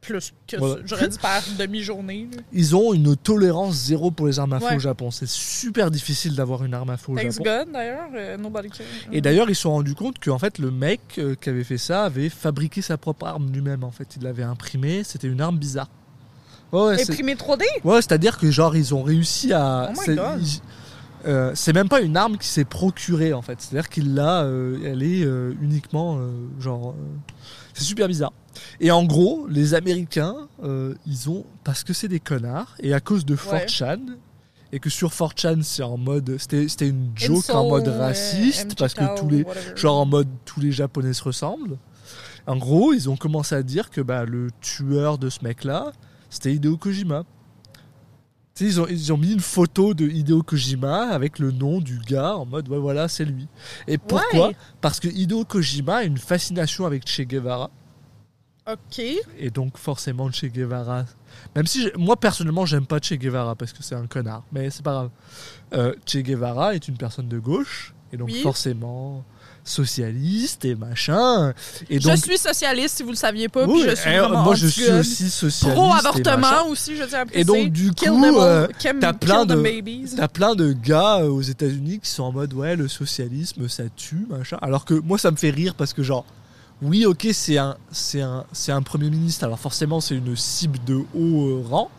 Plus 0.03 0.33
que 0.47 0.57
Voilà. 0.57 0.75
j'aurais 0.85 1.07
dit 1.07 1.17
par 1.17 1.41
demi-journée. 1.57 2.27
Ils 2.51 2.75
ont 2.75 2.93
une 2.93 3.15
tolérance 3.15 3.75
zéro 3.75 4.11
pour 4.11 4.27
les 4.27 4.37
armes 4.39 4.53
à 4.53 4.59
feu 4.59 4.65
Ouais. 4.67 4.75
au 4.75 4.79
Japon. 4.79 5.09
C'est 5.11 5.27
super 5.27 5.89
difficile 5.89 6.35
d'avoir 6.35 6.63
une 6.63 6.73
arme 6.73 6.89
à 6.91 6.97
feu 6.97 7.13
au 7.13 7.15
Thanks 7.15 7.31
Japon. 7.31 7.43
God 7.43 7.71
d'ailleurs, 7.73 8.09
euh, 8.15 8.37
nobody 8.37 8.69
cares. 8.69 8.85
Et 9.11 9.21
d'ailleurs, 9.21 9.49
ils 9.49 9.55
se 9.55 9.61
sont 9.63 9.71
rendus 9.71 9.95
compte 9.95 10.19
qu'en 10.23 10.37
fait, 10.37 10.59
le 10.59 10.69
mec 10.71 11.01
euh, 11.17 11.35
qui 11.35 11.49
avait 11.49 11.63
fait 11.63 11.77
ça 11.77 12.03
avait 12.03 12.29
fabriqué 12.29 12.81
sa 12.81 12.97
propre 12.97 13.25
arme 13.25 13.51
lui-même. 13.51 13.83
En 13.83 13.91
fait, 13.91 14.15
il 14.17 14.23
l'avait 14.23 14.43
imprimée. 14.43 15.03
C'était 15.03 15.27
une 15.27 15.41
arme 15.41 15.57
bizarre. 15.57 15.89
Ouais, 16.71 16.81
ouais, 16.81 16.97
c'est- 16.97 17.11
Imprimé 17.11 17.35
3D? 17.35 17.63
Ouais, 17.83 18.01
c'est-à-dire 18.01 18.37
que 18.37 18.49
genre 18.51 18.75
ils 18.75 18.93
ont 18.93 19.03
réussi 19.03 19.53
à. 19.53 19.91
Oh 19.95 20.01
my 20.07 20.15
God. 20.15 20.41
ils- 20.41 20.61
euh, 21.25 21.51
c'est 21.55 21.71
même 21.71 21.87
pas 21.87 22.01
une 22.01 22.17
arme 22.17 22.37
qui 22.37 22.47
s'est 22.47 22.65
procurée 22.65 23.31
en 23.31 23.41
fait. 23.41 23.61
C'est-à-dire 23.61 23.89
qu'il 23.89 24.13
l'a, 24.13 24.45
elle 24.83 25.03
est 25.03 25.23
uniquement 25.61 26.19
genre. 26.59 26.95
C'est 27.73 27.83
super 27.83 28.07
bizarre. 28.07 28.33
Et 28.79 28.91
en 28.91 29.03
gros, 29.03 29.47
les 29.47 29.73
Américains, 29.73 30.47
euh, 30.63 30.93
ils 31.07 31.29
ont 31.29 31.45
parce 31.63 31.83
que 31.83 31.93
c'est 31.93 32.07
des 32.07 32.19
connards 32.19 32.75
et 32.79 32.93
à 32.93 32.99
cause 32.99 33.25
de 33.25 33.33
Ouais. 33.33 33.65
4chan 33.65 33.99
et 34.71 34.79
que 34.79 34.89
sur 34.89 35.09
4chan 35.11 35.61
c'est 35.63 35.83
en 35.83 35.97
mode, 35.97 36.37
c'était 36.39 36.87
une 36.87 37.11
joke 37.15 37.49
en 37.49 37.67
mode 37.69 37.87
euh, 37.87 37.99
raciste 37.99 38.77
parce 38.77 38.93
que 38.93 39.19
tous 39.19 39.29
les 39.29 39.43
whatever. 39.43 39.75
genre 39.75 39.97
en 39.99 40.05
mode 40.05 40.27
tous 40.45 40.59
les 40.59 40.71
Japonais 40.71 41.13
se 41.13 41.23
ressemblent. 41.23 41.77
En 42.45 42.57
gros, 42.57 42.93
ils 42.93 43.09
ont 43.09 43.15
commencé 43.15 43.55
à 43.55 43.63
dire 43.63 43.89
que 43.89 44.01
bah, 44.01 44.25
le 44.25 44.49
tueur 44.59 45.17
de 45.17 45.29
ce 45.29 45.39
mec-là, 45.43 45.93
c'était 46.29 46.53
Hideo 46.53 46.75
Kojima. 46.77 47.23
Ils, 48.59 48.79
ont, 48.79 48.85
ils 48.87 49.11
ont 49.11 49.17
mis 49.17 49.33
une 49.33 49.39
photo 49.39 49.93
de 49.95 50.05
Hideo 50.07 50.43
Kojima 50.43 51.07
avec 51.09 51.39
le 51.39 51.51
nom 51.51 51.81
du 51.81 51.97
gars 51.99 52.35
en 52.35 52.45
mode 52.45 52.69
ouais 52.69 52.77
voilà 52.77 53.07
c'est 53.07 53.25
lui. 53.25 53.47
Et 53.87 53.97
pourquoi 53.97 54.49
Ouais. 54.49 54.55
Parce 54.79 54.99
que 54.99 55.07
Hideo 55.07 55.43
Kojima 55.43 55.97
a 55.97 56.03
une 56.03 56.17
fascination 56.19 56.85
avec 56.85 57.07
Che 57.07 57.21
Guevara 57.21 57.71
Ok. 58.71 58.99
et 59.39 59.49
donc 59.49 59.77
forcément 59.77 60.31
Che 60.31 60.45
Guevara. 60.45 61.05
Même 61.55 61.65
si 61.67 61.89
moi 61.97 62.15
personnellement 62.15 62.65
j'aime 62.65 62.85
pas 62.85 62.99
Che 63.01 63.15
Guevara 63.15 63.55
parce 63.55 63.73
que 63.73 63.81
c'est 63.83 63.95
un 63.95 64.05
connard, 64.07 64.43
mais 64.51 64.69
c'est 64.69 64.83
pas 64.83 64.93
grave. 64.93 65.09
Euh, 65.73 65.95
che 66.05 66.19
Guevara 66.19 66.75
est 66.75 66.87
une 66.87 66.95
personne 66.97 67.27
de 67.27 67.39
gauche 67.39 67.93
et 68.13 68.17
donc 68.17 68.29
Oui. 68.29 68.41
forcément 68.41 69.25
socialiste 69.63 70.65
et 70.65 70.75
machin. 70.75 71.53
Et 71.89 71.99
donc 71.99 72.17
je 72.17 72.21
suis 72.21 72.37
socialiste, 72.37 72.97
si 72.97 73.03
vous 73.03 73.11
le 73.11 73.15
saviez 73.15 73.49
pas, 73.49 73.65
Oui, 73.65 73.81
puis 73.81 73.89
je 73.89 73.95
suis 73.95 74.09
eh, 74.09 74.27
moi 74.29 74.55
je 74.55 74.67
suis 74.67 74.89
aussi 74.91 75.29
socialiste. 75.29 75.79
Pro-avortement 75.79 76.67
aussi, 76.67 76.95
je 76.95 77.03
tiens 77.03 77.21
à 77.21 77.25
Et 77.33 77.43
donc, 77.43 77.69
du 77.69 77.91
coup, 77.91 78.25
euh, 78.25 78.67
t'as 78.99 79.13
plein 79.13 79.45
plein 80.27 80.55
de 80.55 80.73
gars 80.73 81.17
aux 81.25 81.41
États-Unis 81.41 81.99
qui 81.99 82.09
sont 82.09 82.23
en 82.23 82.31
mode 82.31 82.53
ouais 82.53 82.75
le 82.75 82.87
socialisme 82.87 83.67
ça 83.69 83.83
tue 83.95 84.25
machin. 84.29 84.57
Alors 84.61 84.85
que 84.85 84.93
moi 84.93 85.17
ça 85.17 85.31
me 85.31 85.37
fait 85.37 85.49
rire 85.49 85.75
parce 85.75 85.93
que 85.93 86.03
genre 86.03 86.25
oui 86.81 87.05
ok 87.05 87.27
c'est 87.31 87.57
un 87.57 87.77
c'est 87.91 88.21
un 88.21 88.45
un 88.67 88.81
premier 88.81 89.09
ministre 89.09 89.43
alors 89.45 89.59
forcément 89.59 90.01
c'est 90.01 90.15
une 90.15 90.35
cible 90.35 90.79
de 90.85 91.01
haut 91.15 91.61
rang. 91.69 91.89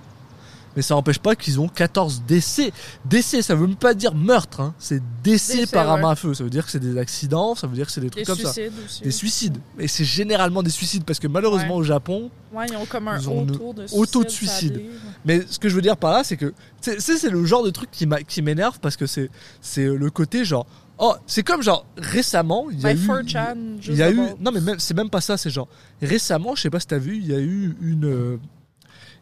Mais 0.76 0.82
ça 0.82 0.94
n'empêche 0.94 1.18
pas 1.18 1.36
qu'ils 1.36 1.60
ont 1.60 1.68
14 1.68 2.22
décès. 2.26 2.72
Décès, 3.04 3.42
ça 3.42 3.54
veut 3.54 3.66
même 3.66 3.76
pas 3.76 3.94
dire 3.94 4.14
meurtre, 4.14 4.60
hein. 4.60 4.74
c'est 4.78 5.02
décès, 5.22 5.56
Décès, 5.58 5.66
par 5.72 5.88
arme 5.88 6.04
ouais. 6.04 6.10
à 6.10 6.16
feu. 6.16 6.34
Ça 6.34 6.44
veut 6.44 6.50
dire 6.50 6.64
que 6.64 6.70
c'est 6.70 6.80
des 6.80 6.98
accidents, 6.98 7.54
ça 7.54 7.66
veut 7.66 7.74
dire 7.74 7.86
que 7.86 7.92
c'est 7.92 8.00
des 8.00 8.10
trucs 8.10 8.24
Des 8.24 8.26
comme 8.32 8.38
ça. 8.38 8.52
suicides 8.52 8.72
aussi. 8.84 9.02
Des 9.02 9.10
suicides. 9.10 9.58
Et 9.78 9.88
c'est 9.88 10.04
généralement 10.04 10.62
des 10.62 10.70
suicides 10.70 11.04
parce 11.04 11.18
que 11.18 11.28
malheureusement 11.28 11.74
Ouais. 11.76 11.80
au 11.80 11.84
Japon, 11.84 12.30
Ouais, 12.52 12.66
ils 12.70 12.76
ont 12.76 12.86
comme 12.86 13.08
un 13.08 13.20
taux 13.20 13.72
de 13.72 13.86
suicide. 13.86 13.98
auto 13.98 14.24
de 14.24 14.28
suicide. 14.28 14.82
Mais 15.24 15.42
ce 15.48 15.58
que 15.58 15.68
je 15.68 15.74
veux 15.74 15.82
dire 15.82 15.96
par 15.96 16.12
là, 16.12 16.22
c'est 16.24 16.36
que 16.36 16.52
c'est 16.80 17.30
le 17.30 17.44
genre 17.44 17.64
de 17.64 17.70
truc 17.70 17.90
qui 17.90 18.42
m'énerve 18.42 18.78
parce 18.80 18.96
que 18.96 19.06
c'est 19.06 19.30
le 19.76 20.10
côté 20.10 20.44
genre 20.44 20.66
oh 20.98 21.14
c'est 21.26 21.42
comme 21.42 21.60
genre 21.62 21.84
récemment 21.96 22.66
il 22.70 22.78
y 22.80 22.86
a 22.86 22.94
Ben, 22.94 22.96
eu 22.96 23.06
4chan, 23.08 23.56
il 23.88 23.96
y 23.96 24.02
a 24.02 24.10
eu 24.12 24.20
non 24.40 24.52
mais 24.52 24.60
même 24.60 24.78
c'est 24.78 24.94
même 24.94 25.10
pas 25.10 25.20
ça 25.20 25.36
c'est 25.36 25.50
genre 25.50 25.66
récemment 26.00 26.54
je 26.54 26.62
sais 26.62 26.70
pas 26.70 26.78
si 26.78 26.86
t'as 26.86 26.98
vu 26.98 27.16
il 27.16 27.26
y 27.26 27.34
a 27.34 27.40
eu 27.40 27.76
une 27.82 28.04
euh, 28.06 28.36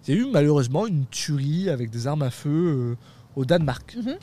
il 0.06 0.14
y 0.14 0.18
a 0.18 0.20
eu 0.20 0.26
malheureusement 0.30 0.86
une 0.86 1.06
tuerie 1.06 1.68
avec 1.70 1.90
des 1.90 2.06
armes 2.06 2.22
à 2.22 2.30
feu 2.30 2.50
euh, 2.50 2.96
au 3.36 3.44
Danemark 3.44 3.96
Mhm. 3.96 4.16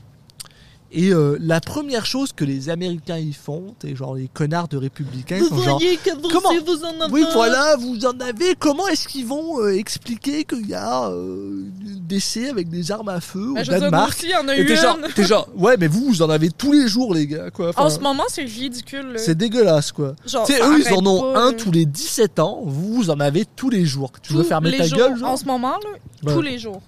Et 0.91 1.09
euh, 1.13 1.37
la 1.39 1.61
première 1.61 2.05
chose 2.05 2.31
que 2.33 2.43
les 2.43 2.69
Américains 2.69 3.17
y 3.17 3.33
font 3.33 3.75
c'est 3.81 3.95
genre 3.95 4.15
les 4.15 4.27
connards 4.27 4.67
de 4.67 4.77
républicains 4.77 5.37
ils 5.37 5.45
sont 5.45 5.61
genre 5.61 5.79
que 5.79 6.15
vous, 6.21 6.29
comment 6.29 6.49
vous 6.65 6.83
en 6.85 7.01
avez 7.01 7.11
oui, 7.11 7.23
voilà, 7.33 7.75
vous 7.77 8.05
en 8.05 8.19
avez. 8.19 8.55
Comment 8.57 8.87
est-ce 8.87 9.07
qu'ils 9.07 9.25
vont 9.25 9.59
euh, 9.61 9.75
expliquer 9.77 10.43
qu'il 10.43 10.67
y 10.67 10.73
a 10.73 11.09
euh, 11.09 11.63
un 11.85 11.99
décès 12.07 12.49
avec 12.49 12.69
des 12.69 12.91
armes 12.91 13.09
à 13.09 13.19
feu 13.19 13.39
au 13.39 13.55
veux 13.55 13.61
nous 13.63 13.79
Danemark 13.79 14.09
aussi, 14.09 14.35
en 14.35 14.47
a 14.47 14.57
eu 14.57 14.75
genre, 14.75 14.97
une. 14.97 15.13
t'es 15.13 15.23
genre, 15.23 15.47
ouais, 15.55 15.75
mais 15.77 15.87
vous, 15.87 16.05
vous 16.05 16.21
en 16.21 16.29
avez 16.29 16.49
tous 16.49 16.71
les 16.71 16.87
jours, 16.87 17.13
les 17.13 17.27
gars, 17.27 17.49
quoi. 17.51 17.69
Enfin, 17.69 17.83
En 17.83 17.89
ce 17.89 17.99
moment, 17.99 18.23
c'est 18.27 18.43
ridicule. 18.43 19.13
c'est 19.17 19.35
dégueulasse, 19.35 19.91
quoi. 19.91 20.15
Ça 20.25 20.43
eux, 20.49 20.79
ils 20.79 20.93
en 20.93 21.05
ont 21.05 21.33
pas, 21.33 21.43
un 21.45 21.53
tous 21.53 21.71
les 21.71 21.85
17 21.85 22.39
ans. 22.39 22.61
Vous, 22.63 22.93
vous 22.95 23.09
en 23.09 23.19
avez 23.19 23.45
tous 23.45 23.69
les 23.69 23.85
jours. 23.85 24.11
Tu 24.21 24.33
veux 24.33 24.43
Tous 24.43 24.47
fermer 24.49 24.71
les 24.71 24.77
ta 24.77 24.85
jours. 24.87 24.97
gueule, 24.99 25.17
genre 25.17 25.31
En 25.31 25.37
ce 25.37 25.45
moment, 25.45 25.71
là, 25.83 25.89
Ouais. 26.23 26.33
tous 26.33 26.41
les 26.41 26.57
jours. 26.59 26.81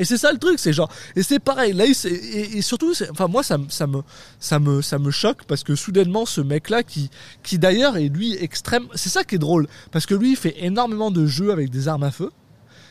Et 0.00 0.04
c'est 0.04 0.16
ça 0.18 0.32
le 0.32 0.38
truc, 0.38 0.58
c'est 0.58 0.72
genre, 0.72 0.90
et 1.14 1.22
c'est 1.22 1.38
pareil, 1.38 1.72
là, 1.74 1.84
et, 1.86 2.58
et 2.58 2.62
surtout, 2.62 2.92
enfin, 3.10 3.28
moi, 3.28 3.42
ça, 3.42 3.58
me- 3.58 3.68
ça 3.68 3.86
me, 3.86 4.00
ça 4.40 4.58
me, 4.58 4.82
ça 4.82 4.98
me 4.98 5.10
choque 5.10 5.44
parce 5.46 5.62
que 5.62 5.74
soudainement, 5.76 6.24
ce 6.26 6.40
mec-là, 6.40 6.82
qui, 6.82 7.10
qui 7.44 7.58
d'ailleurs 7.58 7.96
est 7.98 8.08
lui 8.08 8.34
extrême, 8.34 8.86
c'est 8.94 9.10
ça 9.10 9.22
qui 9.24 9.36
est 9.36 9.38
drôle, 9.38 9.68
parce 9.92 10.06
que 10.06 10.14
lui, 10.14 10.30
il 10.32 10.36
fait 10.36 10.56
énormément 10.64 11.10
de 11.10 11.26
jeux 11.26 11.52
avec 11.52 11.70
des 11.70 11.86
armes 11.86 12.02
à 12.02 12.10
feu, 12.10 12.30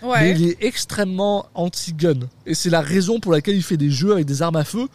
mais 0.01 0.07
Ouais. 0.07 0.31
il 0.39 0.47
est 0.49 0.57
extrêmement 0.63 1.47
anti-gun. 1.55 2.19
Et 2.45 2.53
c'est 2.53 2.69
la 2.69 2.81
raison 2.81 3.19
pour 3.19 3.31
laquelle 3.33 3.55
il 3.57 3.63
fait 3.63 3.75
des 3.75 3.89
jeux 3.89 4.13
avec 4.13 4.25
des 4.25 4.41
armes 4.41 4.55
à 4.55 4.63
feu, 4.63 4.87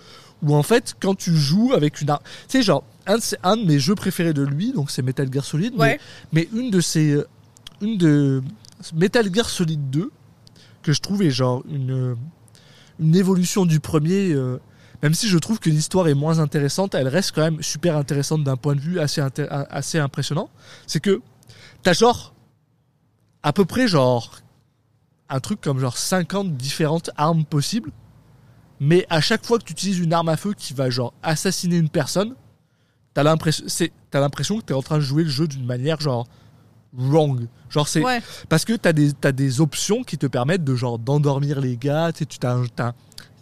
où 0.42 0.54
en 0.54 0.62
fait, 0.62 0.94
quand 1.00 1.14
tu 1.14 1.34
joues 1.36 1.72
avec 1.74 2.00
une 2.00 2.10
arme, 2.10 2.22
tu 2.48 2.58
sais, 2.58 2.62
genre, 2.62 2.84
un 3.06 3.16
de, 3.18 3.22
ses- 3.22 3.36
un 3.42 3.56
de 3.58 3.64
mes 3.64 3.78
jeux 3.78 3.94
préférés 3.96 4.32
de 4.32 4.42
lui, 4.42 4.72
donc 4.72 4.90
c'est 4.90 5.02
Metal 5.02 5.28
Gear 5.32 5.44
Solid, 5.44 5.74
mais 5.74 5.80
Ouais. 5.80 6.00
mais 6.32 6.48
une 6.54 6.70
de 6.70 6.80
ces. 6.80 7.10
euh, 7.12 7.26
Une 7.80 7.98
de. 7.98 8.40
Metal 8.94 9.34
Gear 9.34 9.48
Solid 9.50 9.90
2, 9.90 10.10
que 10.84 10.92
je 10.92 11.00
trouve 11.00 11.22
est 11.22 11.30
genre 11.30 11.64
une. 11.68 12.16
Une 13.00 13.16
évolution 13.16 13.66
du 13.66 13.80
premier. 13.80 14.32
euh, 14.32 14.60
même 15.02 15.14
si 15.14 15.28
je 15.28 15.36
trouve 15.36 15.58
que 15.58 15.68
l'histoire 15.68 16.06
est 16.06 16.14
moins 16.14 16.38
intéressante, 16.38 16.94
elle 16.94 17.08
reste 17.08 17.32
quand 17.32 17.42
même 17.42 17.60
super 17.60 17.96
intéressante 17.96 18.44
d'un 18.44 18.56
point 18.56 18.76
de 18.76 18.80
vue 18.80 19.00
assez, 19.00 19.20
assez 19.48 19.98
impressionnant. 19.98 20.48
C'est 20.86 21.00
que 21.00 21.20
t'as 21.82 21.92
genre. 21.92 22.34
À 23.42 23.52
peu 23.52 23.64
près 23.64 23.88
genre. 23.88 24.36
Un 25.28 25.40
truc 25.40 25.60
comme 25.60 25.80
genre 25.80 25.96
50 25.96 26.56
différentes 26.56 27.10
armes 27.16 27.44
possibles. 27.44 27.90
Mais 28.78 29.06
à 29.10 29.20
chaque 29.20 29.44
fois 29.44 29.58
que 29.58 29.64
tu 29.64 29.72
utilises 29.72 29.98
une 29.98 30.12
arme 30.12 30.28
à 30.28 30.36
feu 30.36 30.52
qui 30.52 30.74
va 30.74 30.90
genre 30.90 31.14
assassiner 31.22 31.76
une 31.76 31.88
personne, 31.88 32.34
t'as 33.14 33.22
l'impression 33.22 34.58
que 34.58 34.64
t'es 34.64 34.74
en 34.74 34.82
train 34.82 34.96
de 34.96 35.02
jouer 35.02 35.24
le 35.24 35.30
jeu 35.30 35.48
d'une 35.48 35.64
manière 35.64 36.00
genre 36.00 36.26
wrong. 36.96 37.46
Genre 37.70 37.88
c'est 37.88 38.02
Ouais. 38.02 38.20
parce 38.48 38.64
que 38.64 38.72
t'as 38.74 38.92
des, 38.92 39.12
t'as 39.12 39.32
des 39.32 39.60
options 39.60 40.02
qui 40.04 40.16
te 40.18 40.26
permettent 40.26 40.64
de 40.64 40.74
genre 40.74 40.98
d'endormir 40.98 41.60
les 41.60 41.76
gars. 41.76 42.10
Tu 42.12 42.26
t'as 42.26 42.54
un, 42.54 42.64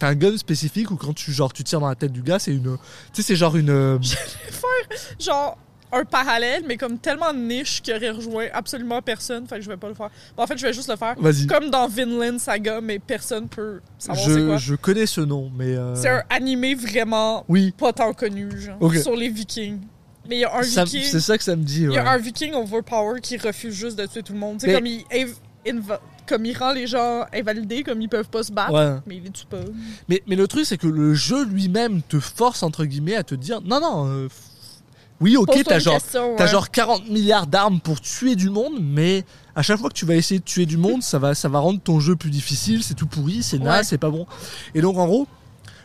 un- 0.01 0.15
gun 0.15 0.37
spécifique 0.37 0.91
où 0.91 0.97
quand 0.97 1.13
tu 1.15 1.31
genre 1.33 1.53
tu 1.53 1.63
tires 1.65 1.81
dans 1.81 1.89
la 1.89 1.95
tête 1.95 2.13
du 2.13 2.23
gars, 2.23 2.39
c'est 2.39 2.53
une, 2.55 2.77
tu 3.13 3.21
sais 3.21 3.23
c'est 3.23 3.37
genre 3.37 3.57
une. 3.57 3.71
euh, 3.71 3.99
Genre, 5.19 5.57
un 5.93 6.05
parallèle, 6.05 6.63
mais 6.67 6.77
comme 6.77 6.99
tellement 6.99 7.33
niche 7.35 7.83
qu'il 7.83 7.95
aurait 7.95 8.11
rejoint 8.11 8.47
absolument 8.53 9.03
personne. 9.03 9.47
Fait 9.47 9.57
que 9.57 9.63
je 9.63 9.69
vais 9.69 9.77
pas 9.77 9.89
le 9.89 9.95
faire. 9.95 10.09
Bon, 10.37 10.43
en 10.43 10.47
fait, 10.47 10.57
je 10.57 10.67
vais 10.67 10.73
juste 10.73 10.89
le 10.89 10.97
faire. 10.97 11.15
Vas-y. 11.19 11.47
Comme 11.47 11.69
dans 11.71 11.87
Vinland 11.87 12.39
Saga, 12.39 12.81
mais 12.81 12.99
personne 12.99 13.47
peut 13.49 13.81
savoir 13.99 14.25
c'est 14.27 14.33
Je, 14.41 14.47
quoi. 14.47 14.57
je 14.57 14.75
connais 14.75 15.07
ce 15.07 15.21
nom, 15.21 15.51
mais. 15.55 15.77
euh, 15.77 15.95
C'est 15.95 16.09
un 16.09 16.23
animé 16.31 16.75
vraiment 16.75 17.45
Oui. 17.49 17.73
pas 17.77 17.93
tant 17.93 18.13
connu, 18.15 18.49
genre, 18.59 18.93
sur 18.95 19.15
les 19.15 19.29
vikings. 19.29 19.81
Mais 20.29 20.37
il 20.37 20.41
y 20.41 20.45
a 20.45 20.57
un 20.57 20.63
ça- 20.63 20.85
viking. 20.85 21.03
c'est 21.05 21.21
ça 21.21 21.37
que 21.37 21.45
ça 21.45 21.57
me 21.57 21.63
dit. 21.65 21.83
Il 21.83 21.93
y 21.93 21.99
a 21.99 22.11
un 22.11 22.19
viking 22.19 22.55
overpower 22.55 23.21
qui 23.21 23.37
refuse 23.39 23.75
juste 23.75 23.99
de 23.99 24.07
tuer 24.07 24.23
tout 24.23 24.33
le 24.33 24.39
monde. 24.39 24.59
Mais- 24.65 24.75
comme 24.75 24.87
il, 24.87 25.05
comme 26.27 26.45
il 26.47 26.57
rend 26.57 26.73
les 26.73 26.87
gens 26.87 27.25
invalidés, 27.35 27.83
comme 27.83 28.01
ils 28.01 28.09
peuvent 28.09 28.29
pas 28.29 28.43
se 28.43 28.53
battre, 28.53 28.73
Ouais. 28.73 29.01
mais 29.07 29.17
il 29.17 29.25
les 29.25 29.31
tue 29.31 29.47
pas. 29.47 29.59
Mais, 30.09 30.23
mais 30.27 30.37
le 30.37 30.47
truc, 30.47 30.65
c'est 30.65 30.79
que 30.79 30.87
le 30.87 31.15
jeu 31.15 31.45
lui-même 31.45 32.03
te 32.03 32.21
force, 32.21 32.63
entre 32.63 32.85
guillemets, 32.85 33.17
à 33.17 33.25
te 33.25 33.35
dire 33.35 33.61
non, 33.63 33.81
non, 33.81 34.07
euh, 34.09 34.29
oui, 35.21 35.37
ok, 35.37 35.63
t'as 35.65 35.79
genre, 35.79 35.95
question, 35.95 36.37
genre 36.47 36.71
40 36.71 37.09
milliards 37.09 37.47
d'armes 37.47 37.81
pour 37.81 38.01
tuer 38.01 38.35
du 38.35 38.51
monde, 38.51 38.75
mais 38.81 39.25
à 39.55 39.63
chaque 39.63 39.79
fois 39.79 39.89
que 39.89 39.95
tu 39.95 40.05
vas 40.07 40.15
essayer 40.15 40.41
de 40.41 40.45
tuer 40.45 40.67
du 40.67 40.77
monde, 40.77 41.03
ça 41.03 41.19
va, 41.19 41.35
ça 41.35 41.49
va 41.49 41.59
rendre 41.59 41.81
ton 41.81 42.01
jeu 42.01 42.17
plus 42.17 42.31
difficile, 42.31 42.83
c'est 42.83 42.95
tout 42.95 43.07
pourri, 43.07 43.43
c'est 43.43 43.59
naze, 43.59 43.79
Ouais. 43.79 43.85
c'est 43.85 43.99
pas 43.99 44.11
bon. 44.11 44.27
Et 44.75 44.81
donc, 44.81 44.97
en 44.99 45.07
gros, 45.07 45.27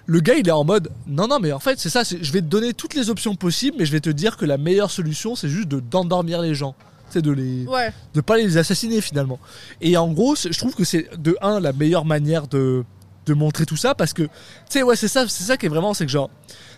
le 0.08 0.20
gars, 0.22 0.36
il 0.36 0.48
est 0.48 0.52
en 0.52 0.64
mode 0.64 0.90
non, 1.06 1.28
non, 1.28 1.40
mais 1.40 1.52
en 1.52 1.60
fait, 1.60 1.80
c'est 1.80 1.90
ça, 1.90 2.04
je 2.04 2.32
vais 2.32 2.42
te 2.42 2.46
donner 2.48 2.74
toutes 2.74 2.94
les 2.96 3.10
options 3.10 3.36
possibles, 3.36 3.76
mais 3.78 3.86
je 3.86 3.92
vais 3.92 4.00
te 4.00 4.10
dire 4.10 4.38
que 4.38 4.46
la 4.46 4.58
meilleure 4.58 4.90
solution, 4.90 5.36
c'est 5.36 5.50
juste 5.50 5.68
de, 5.68 5.80
d'endormir 5.80 6.42
les 6.42 6.56
gens. 6.56 6.76
C'est 7.10 7.22
de 7.22 7.32
les, 7.32 7.66
Ouais. 7.68 7.94
de 8.14 8.22
pas 8.22 8.38
les 8.38 8.58
assassiner 8.58 9.00
finalement. 9.02 9.40
Et 9.82 9.96
en 9.98 10.12
gros, 10.12 10.36
je 10.36 10.58
trouve 10.58 10.76
que 10.76 10.84
c'est 10.84 11.10
de 11.22 11.38
un 11.42 11.60
la 11.60 11.72
meilleure 11.74 12.04
manière 12.06 12.48
de, 12.48 12.84
de 13.26 13.34
montrer 13.34 13.66
tout 13.66 13.78
ça 13.78 13.96
parce 13.96 14.14
que 14.14 14.24
tu 14.24 14.30
sais 14.70 14.84
ouais 14.84 14.96
c'est 14.96 15.08
ça 15.10 15.28
c'est 15.28 15.44
ça 15.44 15.58
qui 15.58 15.66
est 15.66 15.70
vraiment 15.70 15.94
c'est 15.94 16.06
que 16.06 16.12
genre 16.12 16.30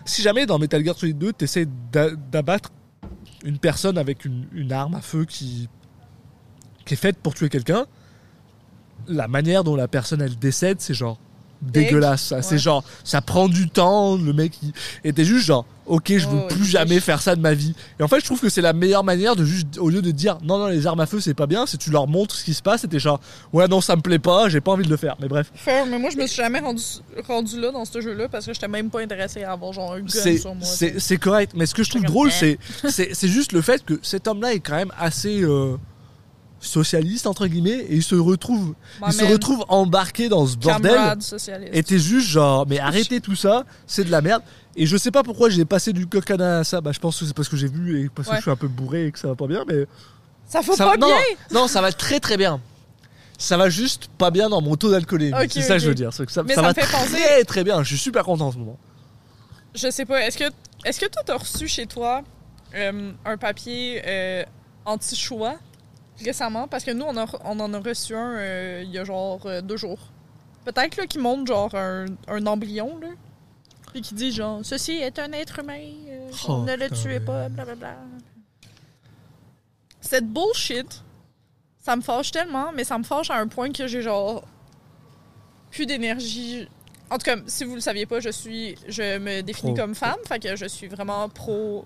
si 0.04 0.20
jamais 0.22 0.46
dans 0.46 0.58
Metal 0.58 0.84
Gear 0.84 0.96
Solid 0.96 1.16
2 1.16 1.32
t'essaies 1.32 1.68
d'a- 1.92 2.10
d'abattre 2.10 2.70
une 3.44 3.58
personne 3.58 3.96
avec 3.98 4.24
une, 4.24 4.46
une 4.52 4.72
arme 4.72 4.96
à 4.96 5.00
feu 5.00 5.24
qui 5.26 5.68
qui 6.84 6.94
est 6.94 6.96
faite 6.96 7.18
pour 7.18 7.34
tuer 7.34 7.48
quelqu'un 7.48 7.86
la 9.06 9.28
manière 9.28 9.62
dont 9.64 9.76
la 9.76 9.86
personne 9.88 10.20
elle 10.22 10.36
décède 10.38 10.80
c'est 10.80 10.94
genre 10.94 11.18
dégueulasse 11.62 12.22
ça. 12.22 12.42
c'est 12.42 12.58
genre 12.58 12.84
ça 13.04 13.20
prend 13.20 13.48
du 13.48 13.68
temps 13.68 14.16
le 14.16 14.32
mec 14.32 14.52
il... 14.62 14.72
et 15.04 15.12
t'es 15.12 15.24
juste 15.24 15.46
genre 15.46 15.66
ok 15.86 16.16
je 16.16 16.28
veux 16.28 16.46
plus 16.48 16.64
jamais 16.64 17.00
faire 17.00 17.20
ça 17.20 17.34
de 17.36 17.40
ma 17.40 17.52
vie 17.52 17.74
et 17.98 18.02
en 18.02 18.08
fait 18.08 18.20
je 18.20 18.24
trouve 18.24 18.40
que 18.40 18.48
c'est 18.48 18.60
la 18.62 18.72
meilleure 18.72 19.04
manière 19.04 19.36
de 19.36 19.44
juste 19.44 19.76
au 19.78 19.90
lieu 19.90 20.00
de 20.00 20.10
dire 20.10 20.38
non 20.42 20.58
non 20.58 20.68
les 20.68 20.86
armes 20.86 21.00
à 21.00 21.06
feu 21.06 21.20
c'est 21.20 21.34
pas 21.34 21.46
bien 21.46 21.66
c'est 21.66 21.76
tu 21.76 21.90
leur 21.90 22.06
montres 22.06 22.34
ce 22.34 22.44
qui 22.44 22.54
se 22.54 22.62
passe 22.62 22.84
et 22.84 22.88
t'es 22.88 22.98
genre 22.98 23.20
ouais 23.52 23.66
non 23.68 23.80
ça 23.80 23.96
me 23.96 24.00
plaît 24.00 24.18
pas 24.18 24.48
j'ai 24.48 24.60
pas 24.60 24.72
envie 24.72 24.84
de 24.84 24.90
le 24.90 24.96
faire 24.96 25.16
mais 25.20 25.28
bref 25.28 25.50
Fair, 25.54 25.84
mais 25.86 25.98
moi, 25.98 26.10
je 26.10 26.16
me 26.16 26.26
suis 26.26 26.36
jamais 26.36 26.60
rendu, 26.60 26.82
rendu 27.26 27.60
là 27.60 27.72
dans 27.72 27.84
ce 27.84 28.00
jeu-là 28.00 28.28
parce 28.28 28.46
que 28.46 28.54
j'étais 28.54 28.68
même 28.68 28.88
pas 28.88 29.00
intéressé 29.00 29.42
à 29.42 29.52
avoir 29.52 29.72
genre 29.72 29.92
un 29.92 30.00
gun 30.00 30.08
sur 30.08 30.54
moi. 30.54 30.64
c'est 30.64 31.00
c'est 31.00 31.18
correct 31.18 31.52
mais 31.54 31.66
ce 31.66 31.74
que 31.74 31.82
je 31.82 31.90
trouve 31.90 32.04
drôle 32.04 32.28
eh. 32.28 32.30
c'est 32.82 32.88
c'est 32.88 33.14
c'est 33.14 33.28
juste 33.28 33.52
le 33.52 33.60
fait 33.60 33.84
que 33.84 33.98
cet 34.02 34.28
homme 34.28 34.40
là 34.40 34.54
est 34.54 34.60
quand 34.60 34.76
même 34.76 34.92
assez 34.98 35.42
euh, 35.42 35.76
socialiste 36.60 37.26
entre 37.26 37.46
guillemets 37.46 37.70
et 37.88 37.96
il 37.96 38.02
se 38.02 38.14
retrouve 38.14 38.74
My 39.00 39.08
il 39.08 39.12
se 39.14 39.22
man, 39.22 39.32
retrouve 39.32 39.64
embarqué 39.68 40.28
dans 40.28 40.46
ce 40.46 40.56
bordel. 40.56 41.16
Et 41.72 41.82
t'es 41.82 41.98
juste 41.98 42.28
genre 42.28 42.66
mais 42.68 42.78
arrêtez 42.78 43.20
tout 43.20 43.34
ça 43.36 43.64
c'est 43.86 44.04
de 44.04 44.10
la 44.10 44.20
merde. 44.20 44.42
Et 44.76 44.86
je 44.86 44.96
sais 44.96 45.10
pas 45.10 45.22
pourquoi 45.22 45.48
j'ai 45.50 45.64
passé 45.64 45.92
du 45.92 46.06
coq 46.06 46.30
à 46.30 46.62
ça. 46.64 46.80
Bah 46.80 46.92
je 46.92 47.00
pense 47.00 47.18
que 47.18 47.24
c'est 47.24 47.34
parce 47.34 47.48
que 47.48 47.56
j'ai 47.56 47.66
vu 47.68 48.04
et 48.04 48.08
parce 48.08 48.28
que 48.28 48.36
je 48.36 48.42
suis 48.42 48.50
un 48.50 48.56
peu 48.56 48.68
bourré 48.68 49.06
et 49.06 49.12
que 49.12 49.18
ça 49.18 49.28
va 49.28 49.34
pas 49.34 49.46
bien 49.46 49.64
mais 49.66 49.86
Ça 50.46 50.60
va 50.60 50.76
pas 50.76 50.96
non, 50.96 51.06
bien! 51.06 51.16
non, 51.50 51.60
non, 51.62 51.66
ça 51.68 51.80
va 51.80 51.92
très 51.92 52.20
très 52.20 52.36
bien. 52.36 52.60
Ça 53.38 53.56
va 53.56 53.70
juste 53.70 54.08
pas 54.18 54.30
bien 54.30 54.50
dans 54.50 54.60
mon 54.60 54.76
taux 54.76 54.90
d'alcoolémie 54.90 55.32
Ok, 55.32 55.46
c'est 55.48 55.62
ça 55.62 55.74
que 55.76 55.80
je 55.80 55.88
veux 55.88 55.94
dire. 55.94 56.10
Que 56.10 56.30
ça, 56.30 56.42
Mais 56.42 56.54
ça 56.54 56.60
ça 56.60 56.66
va 56.68 56.74
fait 56.74 56.82
très 56.82 56.98
penser- 56.98 57.44
très 57.46 57.64
bien. 57.64 57.82
Je 57.82 57.88
suis 57.88 57.96
super 57.98 58.22
content 58.22 58.48
en 58.48 58.52
ce 58.52 58.58
moment. 58.58 58.78
Je 59.74 59.90
sais 59.90 60.04
pas. 60.04 60.20
Est-ce 60.26 60.36
que, 60.36 60.44
est-ce 60.84 61.00
que 61.00 61.06
toi, 61.06 61.22
t'as 61.24 61.38
reçu 61.38 61.66
chez 61.66 61.86
toi 61.86 62.22
euh, 62.74 63.12
un 63.24 63.36
papier 63.38 64.02
euh, 64.06 64.44
anti-choix? 64.84 65.54
Récemment? 66.24 66.68
Parce 66.68 66.84
que 66.84 66.90
nous, 66.92 67.04
on, 67.04 67.16
a- 67.16 67.40
on 67.44 67.58
en 67.60 67.72
a 67.74 67.78
reçu 67.80 68.14
un 68.14 68.34
euh, 68.36 68.82
il 68.84 68.90
y 68.90 68.98
a 68.98 69.04
genre 69.04 69.40
euh, 69.46 69.60
deux 69.60 69.76
jours. 69.76 69.98
Peut-être 70.64 70.96
là, 70.96 71.06
qui 71.06 71.18
montre 71.18 71.46
genre 71.46 71.74
un, 71.74 72.06
un 72.28 72.46
embryon, 72.46 72.98
là. 73.00 73.08
Puis 73.92 74.02
qui 74.02 74.14
dit 74.14 74.30
genre, 74.32 74.60
ceci 74.62 74.92
est 74.92 75.18
un 75.18 75.32
être 75.32 75.58
humain, 75.60 75.80
euh, 76.08 76.30
Oh, 76.48 76.58
ne 76.64 76.76
le 76.76 76.88
tuez 76.90 77.18
pas, 77.20 77.48
blablabla. 77.48 77.96
Cette 80.00 80.26
bullshit, 80.28 81.02
ça 81.80 81.96
me 81.96 82.02
fâche 82.02 82.30
tellement, 82.30 82.72
mais 82.72 82.84
ça 82.84 82.98
me 82.98 83.04
fâche 83.04 83.30
à 83.30 83.36
un 83.36 83.48
point 83.48 83.70
que 83.72 83.86
j'ai 83.86 84.02
genre 84.02 84.44
plus 85.70 85.86
d'énergie. 85.86 86.68
En 87.10 87.18
tout 87.18 87.24
cas, 87.24 87.36
si 87.46 87.64
vous 87.64 87.74
le 87.74 87.80
saviez 87.80 88.06
pas, 88.06 88.20
je 88.20 88.30
suis, 88.30 88.76
je 88.88 89.18
me 89.18 89.40
définis 89.42 89.74
Pro. 89.74 89.82
comme 89.82 89.94
femme, 89.94 90.18
fait 90.26 90.38
que 90.38 90.54
je 90.56 90.66
suis 90.66 90.86
vraiment 90.88 91.28
pro, 91.28 91.84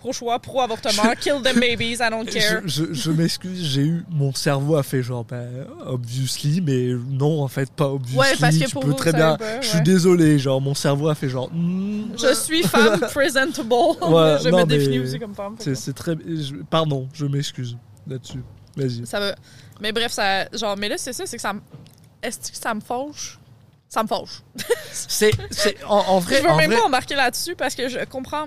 pro 0.00 0.12
choix, 0.12 0.38
pro 0.40 0.60
avortement, 0.62 1.14
kill 1.20 1.40
them 1.42 1.60
babies, 1.60 1.96
I 2.00 2.08
don't 2.10 2.24
care. 2.24 2.62
Je, 2.64 2.86
je- 2.86 2.92
je 2.94 3.10
m'excuse, 3.12 3.64
j'ai 3.64 3.82
eu 3.82 4.04
mon 4.10 4.32
cerveau 4.34 4.76
a 4.76 4.82
fait 4.82 5.02
genre 5.02 5.24
bah, 5.24 5.42
obviously, 5.86 6.60
mais 6.60 6.88
non 7.08 7.42
en 7.42 7.48
fait 7.48 7.70
pas 7.70 7.88
obviously. 7.88 8.18
Ouais, 8.18 8.32
parce 8.40 8.56
que 8.58 8.64
tu 8.64 8.70
pour 8.70 8.82
peux 8.82 8.88
vous, 8.88 8.94
très 8.94 9.12
bien. 9.12 9.36
pas, 9.36 9.60
Je 9.60 9.66
suis 9.68 9.80
désolé, 9.82 10.38
genre 10.38 10.60
mon 10.60 10.74
cerveau 10.74 11.08
a 11.08 11.14
fait 11.14 11.28
genre. 11.28 11.50
hmm, 11.52 12.16
Je 12.18 12.34
suis 12.34 12.62
femme 12.62 12.98
presentable. 13.12 13.72
Ouais, 13.72 14.38
je 14.42 14.48
non, 14.48 14.58
me 14.60 14.64
définis 14.64 14.98
aussi 15.00 15.18
comme 15.18 15.34
femme. 15.34 15.56
c'est 15.58 15.94
très. 15.94 16.14
je- 16.26 16.56
pardon, 16.68 17.08
je 17.12 17.26
m'excuse 17.26 17.76
là-dessus. 18.06 18.42
Vas-y. 18.76 19.06
Ça 19.06 19.20
va. 19.20 19.34
Mais 19.80 19.92
bref, 19.92 20.12
ça, 20.12 20.48
genre, 20.52 20.76
mais 20.76 20.88
là 20.88 20.96
c'est 20.98 21.12
ça, 21.12 21.24
c'est 21.26 21.36
que 21.36 21.42
ça 21.42 21.52
me, 21.52 21.60
est-ce 22.22 22.50
que 22.52 22.56
ça 22.56 22.72
me 22.74 22.80
fâche? 22.80 23.38
Ça 23.88 24.02
me 24.02 24.08
fâche. 24.08 24.42
C'est 24.92 25.32
c'est 25.50 25.76
en, 25.84 25.96
en 25.98 26.18
vrai. 26.20 26.36
je 26.38 26.42
veux 26.42 26.48
en 26.50 26.56
même 26.56 26.70
vrai, 26.70 26.78
pas 26.80 26.86
embarquer 26.86 27.16
là-dessus 27.16 27.56
parce 27.56 27.74
que 27.74 27.88
je 27.88 27.98
comprends. 28.04 28.46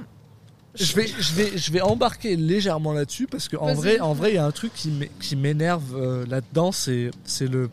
Je 0.75 0.95
vais 0.95 1.07
je 1.07 1.33
vais 1.33 1.57
je 1.57 1.71
vais 1.71 1.81
embarquer 1.81 2.35
légèrement 2.35 2.93
là-dessus 2.93 3.27
parce 3.27 3.47
que 3.47 3.57
en 3.57 3.67
Vas-y. 3.67 3.75
vrai 3.77 3.99
en 3.99 4.13
vrai 4.13 4.31
il 4.31 4.35
y 4.35 4.37
a 4.39 4.45
un 4.45 4.51
truc 4.51 4.73
qui 4.73 4.89
m'é- 4.89 5.11
qui 5.21 5.35
m'énerve 5.35 5.95
euh, 5.95 6.25
là-dedans 6.27 6.71
c'est 6.71 7.11
c'est 7.25 7.47
le 7.47 7.69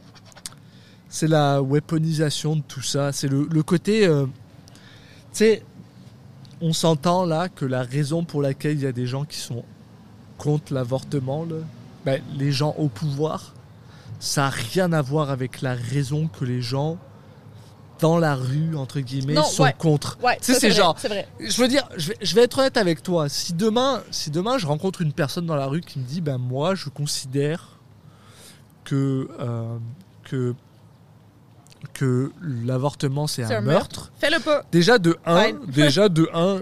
c'est 1.09 1.27
la 1.29 1.63
weaponisation 1.63 2.57
de 2.57 2.63
tout 2.63 2.83
ça 2.83 3.13
c'est 3.13 3.29
le, 3.29 3.49
le 3.51 3.63
côté 3.63 4.07
euh, 4.07 4.27
tu 4.27 4.31
sais 5.33 5.63
on 6.61 6.73
s'entend 6.75 7.25
là 7.25 7.49
que 7.49 7.65
la 7.65 7.83
raison 7.83 8.23
pour 8.25 8.43
laquelle 8.43 8.75
il 8.77 8.83
y 8.83 8.87
a 8.87 8.93
des 8.93 9.07
gens 9.07 9.25
qui 9.25 9.39
sont 9.39 9.65
contre 10.37 10.75
l'avortement 10.75 11.47
ben, 12.05 12.21
les 12.37 12.53
gens 12.53 12.75
au 12.79 12.89
pouvoir 12.89 13.55
ça 14.19 14.47
a 14.47 14.51
rien 14.51 14.93
à 14.93 15.01
voir 15.01 15.31
avec 15.31 15.63
la 15.63 15.75
raison 15.75 16.29
que 16.29 16.45
les 16.45 16.61
gens 16.61 16.99
dans 18.01 18.19
la 18.19 18.35
rue 18.35 18.77
entre 18.77 19.01
guillemets 19.01 19.35
Non, 19.35 19.43
sont 19.45 19.63
ouais. 19.65 19.75
contre 19.79 20.19
Ouais, 20.23 20.37
Tu 20.39 20.47
sais, 20.47 20.55
ça, 20.55 20.61
c'est 20.61 20.71
genre- 20.73 20.97
vrai. 20.97 21.29
je 21.41 21.61
veux 21.61 21.69
dire, 21.69 21.89
je 21.97 22.09
vais, 22.09 22.17
je 22.21 22.35
vais 22.35 22.43
être 22.43 22.59
honnête 22.59 22.77
avec 22.77 23.03
toi. 23.03 23.29
Si 23.29 23.53
demain, 23.53 24.03
si 24.11 24.31
demain 24.31 24.59
je 24.59 24.67
rencontre 24.67 25.03
une 25.03 25.13
personne 25.13 25.47
dans 25.47 25.57
la 25.57 25.67
rue 25.67 25.81
qui 25.81 25.99
me 25.99 26.05
dit, 26.05 26.21
ben 26.21 26.39
moi, 26.39 26.75
je 26.75 26.89
considère 26.89 27.79
que 28.85 29.29
euh, 29.41 29.77
que 30.25 30.55
que 31.95 32.31
l'avortement 32.43 33.27
c'est 33.27 33.45
un, 33.45 33.61
meurtre. 33.61 34.13
Fais-le 34.19 34.39
pas. 34.41 34.65
Déjà 34.71 34.99
de 34.99 35.17
un, 35.25 35.45
Fine. 35.45 35.59
déjà 35.69 36.09
de 36.09 36.29
un, 36.35 36.61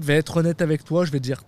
je 0.00 0.04
vais 0.06 0.14
être 0.16 0.36
honnête 0.36 0.62
avec 0.62 0.84
toi, 0.84 1.04
je 1.04 1.10
vais 1.10 1.20
dire, 1.20 1.42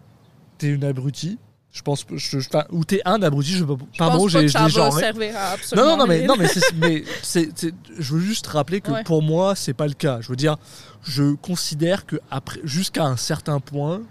t'es 0.58 0.68
une 0.68 0.84
abrutie. 0.84 1.38
Je 1.72 1.80
pense, 1.80 2.04
je, 2.12 2.38
je- 2.38 2.48
enfin, 2.48 2.64
ou 2.70 2.84
t'es 2.84 3.00
un 3.06 3.22
abruti. 3.22 3.52
Je, 3.52 3.64
pense 3.64 3.78
pas 3.96 4.28
j'ai 4.28 4.48
genré. 4.68 5.00
servir 5.00 5.34
à 5.38 5.52
absolument 5.52 5.86
Non, 5.88 5.92
non, 5.92 5.98
non, 6.02 6.06
mais, 6.06 6.26
non, 6.26 6.36
mais, 6.36 6.46
c'est- 6.46 6.72
mais 6.76 7.02
c'est- 7.22 7.48
c'est- 7.54 7.74
je 7.98 8.14
veux 8.14 8.20
juste 8.20 8.46
rappeler 8.46 8.82
que 8.82 8.90
Ouais. 8.92 9.04
pour 9.04 9.22
moi, 9.22 9.54
c'est 9.56 9.72
pas 9.72 9.86
le 9.86 9.94
cas. 9.94 10.18
Je 10.20 10.28
veux 10.28 10.36
dire, 10.36 10.56
je 11.02 11.34
considère 11.36 12.04
que 12.04 12.16
après, 12.30 12.60
jusqu'à 12.64 13.04
un 13.04 13.16
certain 13.16 13.58
point, 13.58 14.02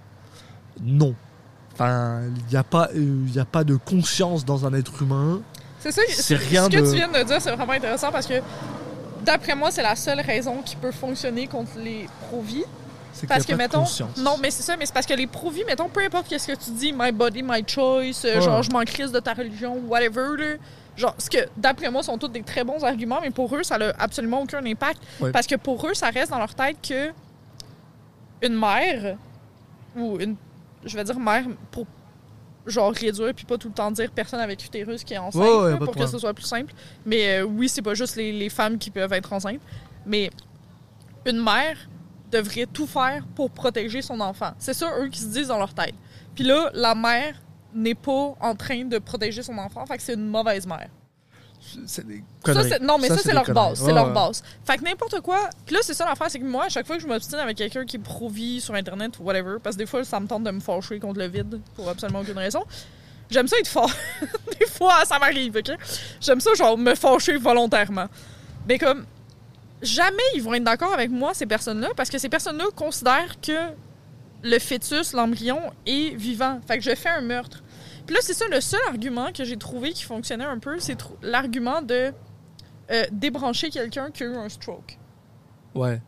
non. 0.81 1.13
Enfin, 1.73 2.21
il 2.35 2.45
n'y 2.51 2.55
a 2.57 2.63
pas, 2.63 2.89
euh, 2.95 3.23
il 3.27 3.33
y 3.33 3.39
a 3.39 3.45
pas 3.45 3.63
de 3.63 3.75
conscience 3.75 4.43
dans 4.43 4.65
un 4.65 4.73
être 4.73 4.99
humain. 5.03 5.41
C'est 5.79 5.91
ça, 5.91 6.01
C'est 6.09 6.35
rien 6.35 6.65
ce 6.65 6.69
que 6.69 6.77
de- 6.81 6.89
tu 6.89 6.95
viens 6.95 7.07
de 7.11 7.23
dire, 7.23 7.39
c'est 7.41 7.51
vraiment 7.55 7.73
intéressant 7.73 8.11
parce 8.11 8.25
que 8.27 8.41
d'après 9.23 9.55
moi, 9.55 9.69
c'est 9.71 9.83
la 9.83 9.95
seule 9.95 10.19
raison 10.21 10.61
qui 10.65 10.75
peut 10.75 10.91
fonctionner 10.91 11.45
contre 11.47 11.71
les 11.77 12.07
pro-vie. 12.27 12.63
C'est 13.13 13.27
Parce 13.27 13.45
que, 13.45 13.51
pas 13.51 13.57
mettons, 13.57 13.83
non, 14.17 14.37
mais 14.41 14.51
c'est 14.51 14.63
ça, 14.63 14.77
mais 14.77 14.85
c'est 14.85 14.93
parce 14.93 15.05
que 15.05 15.13
les 15.13 15.27
pro-vie, 15.27 15.63
mettons, 15.65 15.89
peu 15.89 16.01
importe 16.03 16.27
qu'est-ce 16.27 16.47
que 16.47 16.57
tu 16.57 16.71
dis, 16.71 16.93
my 16.95 17.11
body, 17.11 17.43
my 17.43 17.63
choice, 17.67 18.23
euh, 18.25 18.35
Ouais. 18.35 18.41
genre, 18.41 18.63
je 18.63 18.71
m'en 18.71 18.83
crisse 18.83 19.11
de 19.11 19.19
ta 19.19 19.33
religion, 19.33 19.77
whatever, 19.87 20.37
là. 20.37 20.55
Genre, 20.97 21.15
ce 21.17 21.29
que, 21.29 21.37
d'après 21.57 21.89
moi, 21.91 22.03
sont 22.03 22.17
tous 22.17 22.27
des 22.29 22.41
très 22.43 22.63
bons 22.63 22.83
arguments, 22.83 23.19
mais 23.21 23.31
pour 23.31 23.53
eux, 23.55 23.63
ça 23.63 23.77
n'a 23.77 23.93
absolument 23.99 24.41
aucun 24.41 24.65
impact. 24.65 25.01
Ouais. 25.19 25.31
Parce 25.31 25.47
que 25.47 25.55
pour 25.55 25.85
eux, 25.87 25.93
ça 25.93 26.09
reste 26.09 26.31
dans 26.31 26.37
leur 26.39 26.53
tête 26.53 26.77
que 26.87 27.11
une 28.41 28.57
mère, 28.59 29.17
ou 29.95 30.19
une, 30.19 30.35
je 30.85 30.95
vais 30.97 31.03
dire 31.03 31.19
mère, 31.19 31.45
pour 31.71 31.85
genre 32.67 32.93
réduire 32.93 33.33
puis 33.33 33.43
pas 33.43 33.57
tout 33.57 33.69
le 33.69 33.73
temps 33.73 33.89
dire 33.89 34.11
personne 34.11 34.39
avec 34.39 34.63
utérus 34.63 35.03
qui 35.03 35.15
est 35.15 35.17
enceinte 35.17 35.41
là, 35.43 35.49
pour 35.77 35.79
que 35.79 35.83
problème. 35.85 36.07
ce 36.07 36.19
soit 36.19 36.33
plus 36.33 36.45
simple. 36.45 36.71
Mais 37.05 37.39
euh, 37.39 37.43
oui, 37.43 37.67
c'est 37.67 37.81
pas 37.81 37.95
juste 37.95 38.15
les, 38.17 38.31
les 38.31 38.49
femmes 38.49 38.77
qui 38.77 38.91
peuvent 38.91 39.11
être 39.13 39.33
enceintes, 39.33 39.61
mais 40.05 40.29
une 41.25 41.43
mère 41.43 41.75
devrait 42.31 42.65
tout 42.65 42.87
faire 42.87 43.23
pour 43.35 43.51
protéger 43.51 44.01
son 44.01 44.19
enfant. 44.19 44.51
C'est 44.59 44.73
ça 44.73 44.89
eux 44.99 45.09
qui 45.09 45.19
se 45.19 45.27
disent 45.27 45.47
dans 45.49 45.57
leur 45.59 45.73
tête. 45.73 45.95
Puis 46.35 46.43
là, 46.43 46.69
la 46.73 46.95
mère 46.95 47.35
n'est 47.73 47.95
pas 47.95 48.35
en 48.39 48.55
train 48.55 48.83
de 48.85 48.97
protéger 48.97 49.43
son 49.43 49.57
enfant, 49.57 49.85
fait 49.85 49.97
que 49.97 50.03
c'est 50.03 50.13
une 50.15 50.27
mauvaise 50.27 50.65
mère. 50.65 50.89
C'est 51.85 52.05
des 52.07 52.17
Ça, 52.17 52.23
conneries. 52.53 52.69
c'est- 52.69 52.79
non, 52.79 52.97
mais 52.97 53.07
ça, 53.07 53.17
c'est 53.17 53.33
leur 53.33 53.43
conneries. 53.43 53.69
base. 53.69 53.77
C'est 53.79 53.85
Ouais, 53.85 53.93
leur 53.93 54.07
ouais. 54.07 54.13
base. 54.13 54.41
Fait 54.65 54.77
que 54.77 54.83
n'importe 54.83 55.21
quoi. 55.21 55.47
Puis 55.65 55.75
là, 55.75 55.81
c'est 55.83 55.93
ça 55.93 56.05
l'affaire, 56.05 56.29
c'est 56.29 56.39
que 56.39 56.45
moi, 56.45 56.65
à 56.65 56.69
chaque 56.69 56.87
fois 56.87 56.95
que 56.97 57.01
je 57.03 57.07
m'obstine 57.07 57.37
avec 57.37 57.55
quelqu'un 57.57 57.85
qui 57.85 57.97
est 57.97 57.99
pro-vie 57.99 58.59
sur 58.59 58.73
Internet 58.73 59.19
ou 59.19 59.23
whatever, 59.23 59.57
parce 59.61 59.75
que 59.75 59.81
des 59.81 59.85
fois, 59.85 60.03
ça 60.03 60.19
me 60.19 60.25
tente 60.27 60.43
de 60.43 60.51
me 60.51 60.59
fâcher 60.59 60.99
contre 60.99 61.19
le 61.19 61.27
vide 61.27 61.61
pour 61.75 61.87
absolument 61.87 62.21
aucune 62.21 62.37
raison. 62.37 62.63
J'aime 63.29 63.47
ça 63.47 63.57
être 63.59 63.67
fort. 63.67 63.91
des 64.59 64.65
fois, 64.65 65.05
ça 65.05 65.19
m'arrive, 65.19 65.55
OK? 65.55 65.71
J'aime 66.19 66.41
ça, 66.41 66.53
genre, 66.55 66.77
me 66.77 66.95
fâcher 66.95 67.37
volontairement. 67.37 68.07
Mais 68.67 68.77
comme, 68.79 69.05
jamais 69.81 70.23
ils 70.35 70.41
vont 70.41 70.53
être 70.53 70.63
d'accord 70.63 70.93
avec 70.93 71.09
moi, 71.09 71.33
ces 71.33 71.45
personnes-là, 71.45 71.89
parce 71.95 72.09
que 72.09 72.17
ces 72.17 72.29
personnes-là 72.29 72.65
considèrent 72.75 73.39
que 73.41 73.73
le 74.43 74.59
fœtus, 74.59 75.13
l'embryon, 75.13 75.59
est 75.85 76.15
vivant. 76.15 76.59
Fait 76.67 76.77
que 76.77 76.83
je 76.83 76.95
fais 76.95 77.09
un 77.09 77.21
meurtre. 77.21 77.63
Puis 78.05 78.15
là, 78.15 78.21
c'est 78.23 78.33
ça, 78.33 78.45
le 78.49 78.59
seul 78.61 78.81
argument 78.87 79.31
que 79.31 79.43
j'ai 79.43 79.57
trouvé 79.57 79.91
qui 79.91 80.03
fonctionnait 80.03 80.45
un 80.45 80.59
peu, 80.59 80.79
c'est 80.79 80.97
l'argument 81.21 81.81
de 81.81 82.11
euh, 82.91 83.05
débrancher 83.11 83.69
quelqu'un 83.69 84.09
qui 84.11 84.23
a 84.23 84.25
eu 84.27 84.35
un 84.35 84.49
stroke. 84.49 84.97
Ouais. 85.75 86.01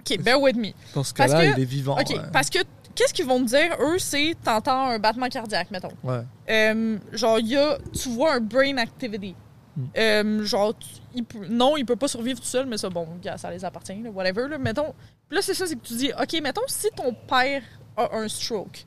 OK, 0.00 0.18
bear 0.22 0.40
with 0.40 0.56
me. 0.56 0.72
Dans 0.94 1.04
ce 1.04 1.14
cas-là, 1.14 1.44
il 1.44 1.60
est 1.62 1.64
vivant. 1.64 1.98
OK, 1.98 2.14
parce 2.32 2.50
que 2.50 2.58
qu'est-ce 2.94 3.14
qu'ils 3.14 3.26
vont 3.26 3.40
me 3.40 3.46
dire, 3.46 3.76
eux, 3.80 3.98
c'est 3.98 4.34
t'entends 4.42 4.88
un 4.88 4.98
battement 4.98 5.28
cardiaque, 5.28 5.70
mettons. 5.70 5.92
Ouais. 6.02 6.22
Euh, 6.48 6.98
genre, 7.12 7.38
il 7.38 7.48
y 7.48 7.56
a, 7.56 7.78
tu 7.92 8.08
vois 8.10 8.34
un 8.34 8.40
brain 8.40 8.76
activity. 8.78 9.34
Hmm. 9.76 9.84
Euh, 9.96 10.44
genre, 10.44 10.74
il 11.14 11.24
non, 11.48 11.76
il 11.76 11.84
peut 11.84 11.96
pas 11.96 12.08
survivre 12.08 12.40
tout 12.40 12.46
seul, 12.46 12.66
mais 12.66 12.76
ça, 12.76 12.90
bon, 12.90 13.06
ça 13.36 13.50
les 13.50 13.64
appartient, 13.64 14.00
là, 14.02 14.10
whatever. 14.10 14.48
Là, 14.48 14.58
mettons, 14.58 14.94
Puis 15.28 15.36
là, 15.36 15.42
c'est 15.42 15.54
ça, 15.54 15.66
c'est 15.66 15.76
que 15.76 15.86
tu 15.86 15.94
dis, 15.94 16.10
OK, 16.12 16.40
mettons, 16.42 16.62
si 16.66 16.88
ton 16.90 17.14
père 17.14 17.62
a 17.96 18.16
un 18.16 18.28
stroke, 18.28 18.84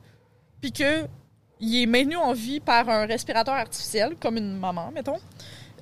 puis 0.60 0.72
que 0.72 1.06
il 1.60 1.82
est 1.82 1.86
maintenu 1.86 2.16
en 2.16 2.32
vie 2.32 2.60
par 2.60 2.88
un 2.88 3.06
respirateur 3.06 3.54
artificiel, 3.54 4.16
comme 4.20 4.36
une 4.36 4.56
maman, 4.58 4.90
mettons, 4.92 5.18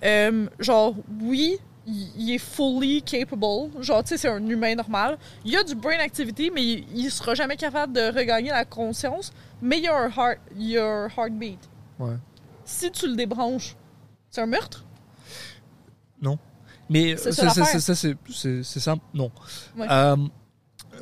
euh, 0.04 0.46
genre, 0.58 0.94
oui, 1.20 1.58
il 1.86 2.34
est 2.34 2.38
fully 2.38 3.02
capable. 3.02 3.70
Genre, 3.80 4.02
tu 4.02 4.08
sais, 4.10 4.16
c'est 4.16 4.28
un 4.28 4.44
humain 4.46 4.74
normal. 4.74 5.18
Il 5.44 5.56
a 5.56 5.62
du 5.62 5.74
brain 5.74 5.98
activity, 5.98 6.50
mais 6.50 6.62
il, 6.62 6.86
il 6.94 7.10
sera 7.10 7.34
jamais 7.34 7.56
capable 7.56 7.92
de 7.92 8.16
regagner 8.16 8.50
la 8.50 8.64
conscience. 8.64 9.32
Mais 9.62 9.78
il 9.78 9.84
y 9.84 9.88
a 9.88 9.96
un, 9.96 10.08
heart, 10.08 10.38
il 10.56 10.70
y 10.70 10.78
a 10.78 10.86
un 10.86 11.08
heartbeat. 11.08 11.58
Ouais. 11.98 12.16
Si 12.64 12.90
tu 12.90 13.08
le 13.08 13.14
débranches, 13.14 13.76
c'est 14.30 14.40
un 14.40 14.46
meurtre? 14.46 14.84
Mais 16.88 17.16
C'est 17.16 17.28
euh, 17.28 17.32
ça 17.32 17.94
c'est- 17.94 18.80
simple. 18.80 19.02
Non. 19.12 19.32
Ouais. 19.76 19.86
Euh, 19.90 20.16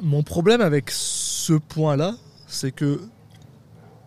mon 0.01 0.23
problème 0.23 0.63
avec 0.63 0.91
ce 0.91 1.53
point-là, 1.53 2.15
c'est 2.47 2.73
que 2.73 3.03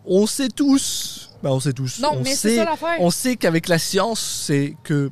on 0.04 0.26
sait 0.26 0.48
tous. 0.48 1.30
bah, 1.42 1.50
on 1.52 1.60
sait 1.60 1.72
tous. 1.72 2.00
Non, 2.00 2.14
on 2.14 2.22
mais 2.22 2.34
sait, 2.34 2.56
ça 2.56 2.74
on 2.98 3.10
sait 3.10 3.36
qu'avec 3.36 3.68
la 3.68 3.78
science, 3.78 4.18
c'est 4.20 4.76
que 4.82 5.10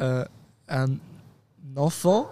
euh, 0.00 0.24
un 0.68 0.86
enfant 1.76 2.28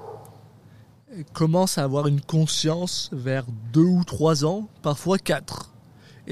commence 1.35 1.77
à 1.77 1.85
avoir 1.85 2.07
une 2.07 2.23
conscience 2.23 3.11
vers 3.13 3.45
deux 3.73 3.81
ou 3.83 4.05
trois 4.05 4.45
ans, 4.47 4.69
parfois 4.81 5.19
quatre. 5.19 5.72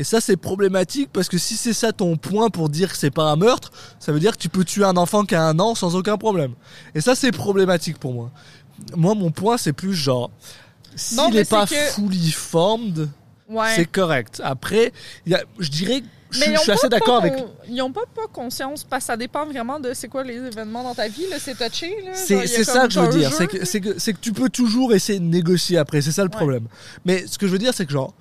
Et 0.01 0.05
ça, 0.05 0.19
c'est 0.23 0.39
problématique 0.39 1.11
parce 1.13 1.29
que 1.29 1.37
si 1.37 1.57
c'est 1.57 1.75
ça 1.75 1.93
ton 1.93 2.17
point 2.17 2.49
pour 2.49 2.71
dire 2.71 2.91
que 2.91 2.97
c'est 2.97 3.11
pas 3.11 3.25
un 3.31 3.37
meurtre, 3.37 3.71
ça 3.99 4.13
veut 4.13 4.19
dire 4.19 4.33
que 4.33 4.39
tu 4.39 4.49
peux 4.49 4.65
tuer 4.65 4.85
un 4.85 4.97
enfant 4.97 5.27
qui 5.27 5.35
a 5.35 5.43
un 5.45 5.59
an 5.59 5.75
sans 5.75 5.95
aucun 5.95 6.17
problème. 6.17 6.55
Et 6.95 7.03
ça, 7.03 7.15
c'est 7.15 7.33
problématique 7.33 7.99
pour 7.99 8.15
moi. 8.15 8.31
Moi, 8.97 9.15
mon 9.15 9.31
point, 9.31 9.59
c'est 9.59 9.75
plus 9.75 9.93
genre, 9.93 10.31
s'il 10.97 11.21
n'est 11.35 11.45
pas 11.45 11.67
que- 11.67 11.75
fully 11.75 12.31
formed, 12.33 13.11
Ouais. 13.51 13.75
c'est 13.77 13.85
correct. 13.85 14.41
Après, 14.43 14.91
il 15.27 15.33
y 15.33 15.35
a- 15.35 15.43
je 15.59 15.69
dirais, 15.69 16.03
je, 16.31 16.41
Mais 16.41 16.55
je 16.55 16.61
suis 16.61 16.73
assez 16.73 16.89
d'accord 16.89 17.17
avec. 17.19 17.35
Ils 17.69 17.83
ont 17.83 17.93
pas, 17.93 18.05
pas 18.15 18.27
conscience 18.33 18.85
parce 18.85 19.03
que 19.03 19.07
ça 19.09 19.17
dépend 19.19 19.45
vraiment 19.45 19.81
de 19.81 19.93
c'est 19.93 20.09
quoi 20.09 20.25
les 20.25 20.37
événements 20.37 20.83
dans 20.83 20.95
ta 20.95 21.09
vie. 21.09 21.25
C'est 21.39 21.59
touché. 21.59 21.95
C'est 22.15 22.47
ça 22.65 22.87
que 22.87 22.93
je 22.95 23.01
veux 23.01 23.09
dire, 23.19 23.35
c'est 23.35 23.49
que, 23.49 23.59
que, 23.59 24.11
que 24.13 24.19
tu 24.19 24.33
peux 24.33 24.49
toujours 24.49 24.95
essayer 24.95 25.19
de 25.19 25.25
négocier 25.27 25.77
après, 25.77 26.01
c'est 26.01 26.13
ça 26.13 26.23
le 26.25 26.31
Ouais. 26.31 26.37
problème. 26.37 26.69
Mais 27.05 27.27
ce 27.27 27.37
que 27.37 27.47
je 27.47 27.53
veux 27.53 27.59
dire, 27.59 27.75
c'est 27.75 27.85
que 27.85 27.93
genre, 27.93 28.15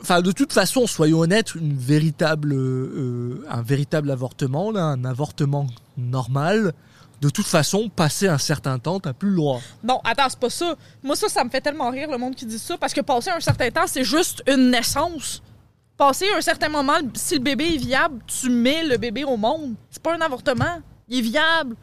enfin 0.00 0.22
de 0.22 0.32
toute 0.32 0.52
façon, 0.52 0.86
soyons 0.86 1.20
honnêtes, 1.20 1.54
véritable, 1.56 2.52
euh, 2.52 3.44
un 3.48 3.62
véritable 3.62 4.10
avortement, 4.10 4.74
un 4.74 5.04
avortement 5.04 5.66
normal, 5.96 6.72
de 7.20 7.30
toute 7.30 7.46
façon, 7.46 7.88
passer 7.88 8.28
un 8.28 8.38
certain 8.38 8.78
temps, 8.78 9.00
t'as 9.00 9.12
plus 9.12 9.30
le 9.30 9.36
droit. 9.36 9.60
Non, 9.82 10.00
attends, 10.04 10.28
c'est 10.28 10.38
pas 10.38 10.50
ça. 10.50 10.76
Moi, 11.02 11.16
ça, 11.16 11.28
ça 11.28 11.44
me 11.44 11.50
fait 11.50 11.60
tellement 11.60 11.90
rire 11.90 12.10
le 12.10 12.18
monde 12.18 12.34
qui 12.34 12.44
dit 12.44 12.58
ça 12.58 12.76
parce 12.76 12.92
que 12.92 13.00
passer 13.00 13.30
un 13.30 13.40
certain 13.40 13.70
temps, 13.70 13.86
c'est 13.86 14.04
juste 14.04 14.42
une 14.46 14.70
naissance. 14.70 15.42
Passer 15.96 16.26
un 16.36 16.42
certain 16.42 16.68
moment, 16.68 16.98
si 17.14 17.36
le 17.36 17.40
bébé 17.40 17.74
est 17.74 17.78
viable, 17.78 18.20
tu 18.26 18.50
mets 18.50 18.84
le 18.84 18.98
bébé 18.98 19.24
au 19.24 19.38
monde. 19.38 19.74
C'est 19.90 20.02
pas 20.02 20.14
un 20.14 20.20
avortement. 20.20 20.80
Il 21.08 21.18
est 21.18 21.22
viable. 21.22 21.76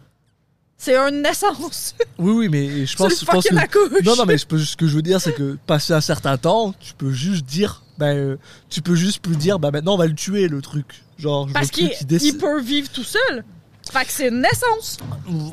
C'est 0.83 0.97
une 0.97 1.21
naissance. 1.21 1.95
Oui, 2.19 2.33
oui, 2.33 2.49
mais 2.49 2.85
je 2.85 2.95
pense, 2.97 3.17
je 3.21 3.25
pense 3.25 3.47
que 3.47 3.55
accouche. 3.55 4.03
non, 4.03 4.17
non, 4.17 4.25
mais 4.25 4.37
je 4.37 4.45
peux, 4.45 4.59
ce 4.59 4.75
que 4.75 4.85
je 4.85 4.93
veux 4.97 5.01
dire, 5.01 5.21
c'est 5.21 5.33
que 5.33 5.57
passer 5.65 5.93
un 5.93 6.01
certain 6.01 6.37
temps, 6.37 6.73
tu 6.77 6.93
peux 6.93 7.11
juste 7.11 7.45
dire, 7.45 7.83
ben, 7.97 8.17
euh, 8.17 8.35
tu 8.69 8.81
peux 8.81 8.95
juste 8.95 9.19
plus 9.21 9.37
dire, 9.37 9.59
bah 9.59 9.71
maintenant 9.71 9.93
on 9.93 9.97
va 9.97 10.07
le 10.07 10.13
tuer 10.13 10.49
le 10.49 10.61
truc, 10.61 11.03
genre. 11.17 11.47
je 11.47 11.53
Parce 11.53 11.71
qu'il 11.71 11.89
décide. 12.05 12.35
il 12.35 12.37
peut 12.37 12.59
vivre 12.61 12.89
tout 12.89 13.05
seul. 13.05 13.45
Fait 13.91 14.03
que 14.03 14.11
c'est 14.11 14.27
une 14.27 14.41
naissance. 14.41 14.97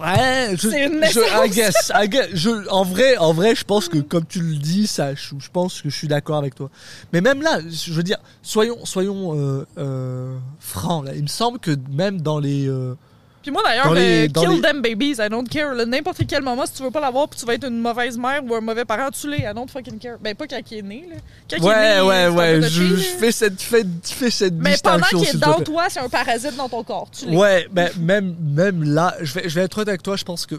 Ouais, 0.00 0.56
je, 0.56 0.68
C'est 0.68 0.86
une 0.86 0.94
je, 0.94 0.98
naissance. 0.98 1.46
I 1.46 1.50
guess, 1.50 1.92
I 1.94 2.08
guess. 2.08 2.28
Je, 2.32 2.68
en 2.68 2.82
vrai, 2.84 3.16
en 3.18 3.32
vrai, 3.32 3.54
je 3.54 3.64
pense 3.64 3.88
que 3.88 3.98
comme 3.98 4.24
tu 4.26 4.40
le 4.40 4.56
dis, 4.56 4.88
ça, 4.88 5.14
je, 5.14 5.34
je 5.38 5.48
pense 5.52 5.80
que 5.80 5.90
je 5.90 5.96
suis 5.96 6.08
d'accord 6.08 6.38
avec 6.38 6.56
toi. 6.56 6.70
Mais 7.12 7.20
même 7.20 7.40
là, 7.40 7.60
je 7.68 7.92
veux 7.92 8.02
dire, 8.02 8.18
soyons, 8.42 8.84
soyons 8.84 9.36
euh, 9.36 9.66
euh, 9.78 10.36
francs 10.58 11.04
là. 11.04 11.14
Il 11.14 11.22
me 11.22 11.28
semble 11.28 11.60
que 11.60 11.72
même 11.92 12.20
dans 12.20 12.40
les, 12.40 12.68
euh, 12.68 12.94
Puis 13.42 13.50
moi 13.50 13.62
d'ailleurs, 13.64 13.90
euh, 13.96 14.26
kill 14.28 14.48
les- 14.56 14.60
them 14.60 14.82
babies, 14.82 15.12
I 15.18 15.28
don't 15.30 15.48
care. 15.48 15.74
N'importe 15.86 16.20
quel 16.28 16.42
moment, 16.42 16.66
si 16.66 16.74
tu 16.74 16.82
veux 16.82 16.90
pas 16.90 17.00
l'avoir 17.00 17.26
puis 17.28 17.40
tu 17.40 17.46
vas 17.46 17.54
être 17.54 17.66
une 17.66 17.80
mauvaise 17.80 18.18
mère 18.18 18.42
ou 18.44 18.54
un 18.54 18.60
mauvais 18.60 18.84
parent, 18.84 19.08
tu 19.10 19.30
l'es. 19.30 19.38
I 19.38 19.54
don't 19.54 19.66
fucking 19.68 19.98
care. 19.98 20.18
Ben 20.20 20.34
pas 20.34 20.46
quand 20.46 20.60
il 20.70 20.78
est 20.78 20.82
né, 20.82 21.08
là. 21.10 21.16
Quand 21.50 21.56
il 21.56 21.62
est 21.62 21.66
ouais, 21.66 21.94
né, 21.96 22.00
ouais, 22.02 22.28
ouais, 22.28 22.68
je, 22.68 22.84
je 22.96 23.02
fais 23.02 23.32
cette, 23.32 23.60
fais, 23.62 23.84
fais 24.04 24.30
cette 24.30 24.54
Mais 24.54 24.76
pendant 24.82 25.06
qu'il 25.06 25.24
est 25.26 25.36
dans 25.38 25.58
toi, 25.60 25.86
c'est 25.88 26.00
un 26.00 26.08
parasite 26.10 26.54
dans 26.56 26.68
ton 26.68 26.82
corps. 26.84 27.08
Tu. 27.10 27.26
Ouais, 27.34 27.66
ben 27.72 27.90
même, 27.98 28.36
même 28.40 28.82
là, 28.82 29.14
je 29.22 29.32
vais, 29.32 29.48
je 29.48 29.54
vais 29.54 29.62
être 29.62 29.78
honnête 29.78 29.88
avec 29.88 30.02
toi, 30.02 30.16
je 30.16 30.24
pense 30.24 30.44
que. 30.44 30.56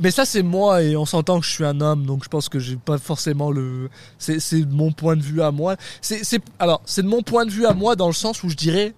Mais 0.00 0.10
ça, 0.10 0.24
c'est 0.24 0.42
moi 0.42 0.82
et 0.82 0.96
on 0.96 1.06
s'entend 1.06 1.38
que 1.38 1.46
je 1.46 1.52
suis 1.52 1.64
un 1.64 1.80
homme, 1.80 2.04
donc 2.04 2.24
je 2.24 2.28
pense 2.28 2.48
que 2.48 2.58
j'ai 2.58 2.74
pas 2.74 2.98
forcément 2.98 3.52
le. 3.52 3.88
C'est 4.18 4.40
mon 4.68 4.90
point 4.90 5.14
de 5.14 5.22
vue 5.22 5.40
à 5.40 5.52
moi. 5.52 5.76
C'est- 6.00 6.42
alors 6.58 6.82
c'est 6.84 7.02
de 7.02 7.06
mon 7.06 7.22
point 7.22 7.46
de 7.46 7.50
vue 7.52 7.64
à 7.64 7.74
moi 7.74 7.94
dans 7.94 8.08
le 8.08 8.12
sens 8.12 8.42
où 8.42 8.48
je 8.48 8.56
dirais, 8.56 8.92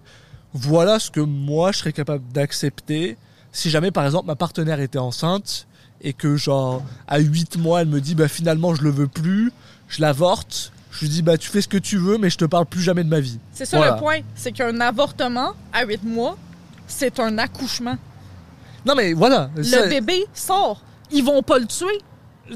voilà 0.53 0.97
ce 0.97 1.11
que 1.11 1.19
moi 1.19 1.71
je 1.71 1.77
serais 1.77 1.93
capable 1.93 2.23
d'accepter 2.33 3.15
si 3.57 3.69
jamais 3.71 3.89
par 3.91 4.05
exemple 4.05 4.27
ma 4.27 4.35
partenaire 4.35 4.79
était 4.79 4.99
enceinte 4.99 5.67
et 6.01 6.13
que 6.13 6.35
genre 6.37 6.83
à 7.07 7.17
8 7.19 7.57
mois 7.57 7.81
elle 7.81 7.87
me 7.87 7.99
dit 7.99 8.13
bah 8.13 8.27
finalement 8.27 8.75
je 8.75 8.83
le 8.83 8.91
veux 8.91 9.07
plus, 9.07 9.51
je 9.87 10.01
l'avorte. 10.01 10.71
Je 10.91 11.01
lui 11.01 11.09
dis 11.09 11.21
bah 11.23 11.37
tu 11.37 11.49
fais 11.49 11.61
ce 11.61 11.67
que 11.67 11.77
tu 11.77 11.97
veux 11.97 12.17
mais 12.19 12.29
je 12.29 12.37
te 12.37 12.45
parle 12.45 12.65
plus 12.67 12.81
jamais 12.81 13.03
de 13.03 13.09
ma 13.09 13.19
vie. 13.19 13.39
C'est 13.53 13.65
ça 13.65 13.77
Voilà. 13.77 13.93
le 13.95 13.99
point. 13.99 14.19
C'est 14.35 14.51
qu'un 14.51 14.79
avortement 14.79 15.53
à 15.73 15.85
8 15.85 16.03
mois, 16.03 16.37
c'est 16.87 17.19
un 17.19 17.37
accouchement. 17.39 17.97
Non 18.85 18.93
mais 18.95 19.13
voilà. 19.13 19.49
Le 19.55 19.63
ça- 19.63 19.87
bébé 19.87 20.25
sort. 20.35 20.81
Ils 21.11 21.23
vont 21.23 21.41
pas 21.41 21.57
le 21.57 21.65
tuer. 21.65 21.97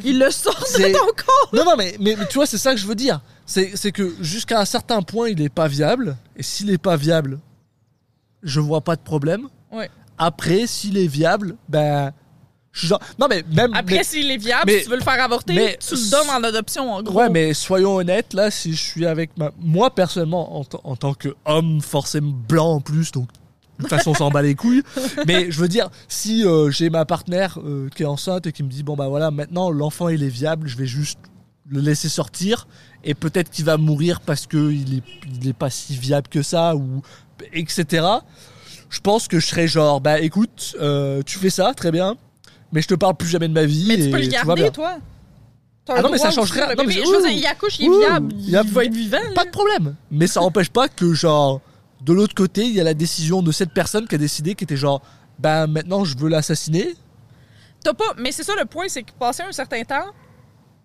Ils 0.04 0.20
le 0.20 0.30
sortent 0.30 0.78
de 0.80 0.94
ton 0.94 1.06
corps. 1.18 1.50
Non, 1.52 1.66
non, 1.66 1.76
mais, 1.78 1.98
mais, 2.00 2.16
mais 2.18 2.26
tu 2.28 2.36
vois, 2.36 2.46
c'est 2.46 2.58
ça 2.58 2.74
que 2.74 2.80
je 2.80 2.86
veux 2.88 2.96
dire. 2.96 3.20
C'est 3.46 3.92
que 3.92 4.14
jusqu'à 4.22 4.60
un 4.62 4.66
certain 4.66 5.02
point, 5.02 5.28
il 5.30 5.42
est 5.42 5.50
pas 5.50 5.68
viable. 5.68 6.16
Et 6.38 6.44
s'il 6.44 6.70
est 6.70 6.78
pas 6.78 6.96
viable, 6.96 7.40
je 8.44 8.60
vois 8.62 8.82
pas 8.82 8.96
de 8.96 9.02
problème. 9.02 9.48
Ouais. 9.72 9.90
Après, 10.24 10.68
s'il 10.68 10.98
est 10.98 11.08
viable, 11.08 11.56
ben. 11.68 12.12
Je 12.72 12.80
suis 12.80 12.88
genre. 12.88 13.02
Non, 13.20 13.28
mais 13.30 13.44
même. 13.54 13.74
Après, 13.74 14.04
s'il 14.04 14.30
est 14.32 14.38
viable, 14.38 14.64
mais- 14.68 14.78
si 14.78 14.84
tu 14.86 14.90
veux 14.92 14.98
le 14.98 15.04
faire 15.04 15.22
avorter, 15.22 15.54
mais- 15.54 15.78
tu 15.86 15.96
le 15.96 16.10
donnes 16.12 16.30
en 16.30 16.44
adoption, 16.44 16.94
en 16.94 17.02
gros. 17.04 17.20
Ouais, 17.20 17.30
mais 17.30 17.54
soyons 17.54 17.96
honnêtes, 17.96 18.34
là, 18.34 18.50
si 18.52 18.74
je 18.74 18.82
suis 18.82 19.06
avec 19.06 19.36
ma. 19.38 19.52
Moi, 19.60 19.94
personnellement, 19.94 20.60
en, 20.60 20.64
en 20.84 20.96
tant 20.96 21.14
qu'homme, 21.16 21.82
forcément 21.82 22.32
blanc 22.48 22.74
en 22.76 22.80
plus, 22.80 23.12
donc. 23.12 23.28
De 23.80 23.88
toute 23.88 23.98
façon, 23.98 24.12
on 24.12 24.14
s'en 24.14 24.30
bat 24.30 24.44
les 24.44 24.54
couilles. 24.54 24.84
Mais 25.28 25.50
je 25.50 25.60
veux 25.60 25.68
dire, 25.68 25.90
si 26.08 26.46
euh, 26.46 26.70
j'ai 26.70 26.92
ma 26.92 27.04
partenaire 27.04 27.58
euh, 27.66 27.90
qui 27.96 28.04
est 28.04 28.06
enceinte 28.06 28.46
et 28.46 28.52
qui 28.52 28.62
me 28.62 28.70
dit, 28.70 28.84
bon, 28.84 28.96
bah 28.96 29.08
voilà, 29.08 29.32
maintenant, 29.32 29.72
l'enfant, 29.72 30.08
il 30.08 30.22
est 30.22 30.30
viable, 30.30 30.68
je 30.68 30.78
vais 30.78 30.86
juste 30.86 31.18
le 31.68 31.80
laisser 31.82 32.08
sortir. 32.08 32.68
Et 33.04 33.16
peut-être 33.16 33.50
qu'il 33.50 33.66
va 33.66 33.78
mourir 33.78 34.22
parce 34.22 34.46
qu'il 34.46 34.98
est, 34.98 35.04
il 35.42 35.48
est 35.48 35.54
pas 35.54 35.72
si 35.72 35.98
viable 35.98 36.28
que 36.28 36.44
ça, 36.44 36.76
ou. 36.76 37.02
etc. 37.54 38.06
Je 38.92 39.00
pense 39.00 39.28
que 39.28 39.40
je 39.40 39.48
serais 39.48 39.68
genre, 39.68 40.02
bah 40.02 40.20
écoute, 40.20 40.76
euh, 40.80 41.24
tu 41.26 41.40
fais 41.40 41.50
ça, 41.50 41.74
très 41.74 41.92
bien. 41.92 42.16
Mais 42.74 42.82
je 42.82 42.88
te 42.88 42.94
parle 42.94 43.16
plus 43.16 43.28
jamais 43.30 43.48
de 43.48 43.54
ma 43.54 43.64
vie. 43.66 43.86
Mais 43.88 43.96
tu 43.98 44.04
et 44.04 44.12
peux 44.12 44.20
le 44.20 44.28
garder, 44.28 44.70
toi. 44.72 44.98
Ah 45.90 46.02
non, 46.02 46.10
mais 46.12 46.18
ça 46.20 46.30
change 46.32 46.52
rien. 46.52 46.68
Non, 46.78 46.84
mais 46.86 46.94
Je 46.94 47.00
veux 47.00 47.22
dire, 47.22 47.32
il 47.32 47.46
accouche, 47.46 47.80
il 47.80 47.86
est 47.92 48.00
viable. 48.00 48.34
il 48.38 48.56
a- 48.56 48.62
Il 48.64 48.70
va 48.72 48.86
être 48.86 48.94
vivant. 48.94 49.18
Pas 49.34 49.42
là. 49.42 49.46
de 49.46 49.52
problème. 49.52 49.96
Mais 50.12 50.28
ça 50.28 50.40
n'empêche 50.42 50.70
pas 50.70 50.88
que, 50.88 51.14
genre, 51.14 51.60
de 52.02 52.14
l'autre 52.14 52.36
côté, 52.36 52.64
il 52.66 52.72
y 52.74 52.80
a 52.80 52.84
la 52.84 52.94
décision 52.94 53.42
de 53.42 53.52
cette 53.52 53.74
personne 53.74 54.08
qui 54.08 54.16
a 54.16 54.18
décidé 54.18 54.56
qui 54.56 54.64
était 54.66 54.78
genre, 54.78 55.02
bah 55.40 55.68
maintenant 55.68 56.06
je 56.06 56.16
veux 56.18 56.30
l'assassiner. 56.30 56.96
T'as 57.84 57.94
pas. 57.94 58.14
Mais 58.18 58.32
c'est 58.32 58.44
ça 58.44 58.54
le 58.60 58.66
point, 58.66 58.86
c'est 58.88 59.04
que 59.04 59.12
passer 59.20 59.44
un 59.44 59.52
certain 59.52 59.84
temps. 59.84 60.06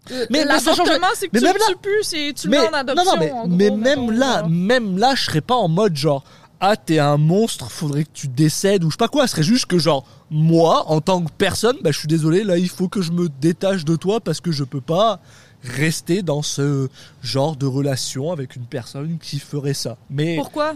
Mais- 0.08 0.26
mais 0.30 0.44
L'avortement, 0.44 1.06
c'est 1.14 1.28
que 1.28 1.36
tu 1.36 1.42
même 1.44 1.52
le 1.54 1.58
là- 1.58 1.64
tues 1.68 1.76
plus, 1.82 2.02
c'est 2.02 2.32
tu 2.34 2.46
le 2.46 2.50
mets 2.52 2.68
en 2.68 2.72
adoption. 2.72 3.04
non, 3.04 3.12
non, 3.12 3.18
mais, 3.20 3.32
en 3.32 3.48
mais 3.48 3.70
même 3.70 3.80
mettons, 3.80 4.10
là, 4.10 4.38
genre. 4.40 4.48
même 4.50 4.98
là, 4.98 5.14
je 5.16 5.24
serais 5.24 5.40
pas 5.40 5.56
en 5.56 5.68
mode 5.68 5.96
genre, 5.96 6.22
ah, 6.60 6.76
t'es 6.76 6.98
un 6.98 7.16
monstre, 7.18 7.70
faudrait 7.70 8.04
que 8.04 8.10
tu 8.12 8.28
décèdes 8.28 8.82
ou 8.84 8.88
je 8.90 8.94
sais 8.94 8.98
pas 8.98 9.08
quoi. 9.08 9.26
Ce 9.26 9.32
serait 9.32 9.42
juste 9.42 9.66
que, 9.66 9.78
genre, 9.78 10.04
moi, 10.30 10.84
en 10.90 11.00
tant 11.00 11.22
que 11.22 11.30
personne, 11.36 11.76
bah, 11.82 11.90
je 11.92 11.98
suis 11.98 12.08
désolé, 12.08 12.44
là, 12.44 12.56
il 12.58 12.68
faut 12.68 12.88
que 12.88 13.02
je 13.02 13.12
me 13.12 13.28
détache 13.28 13.84
de 13.84 13.96
toi 13.96 14.20
parce 14.20 14.40
que 14.40 14.52
je 14.52 14.64
peux 14.64 14.80
pas 14.80 15.20
rester 15.62 16.22
dans 16.22 16.42
ce 16.42 16.88
genre 17.22 17.56
de 17.56 17.66
relation 17.66 18.32
avec 18.32 18.56
une 18.56 18.66
personne 18.66 19.18
qui 19.18 19.38
ferait 19.38 19.74
ça. 19.74 19.96
Mais 20.10 20.36
Pourquoi? 20.36 20.74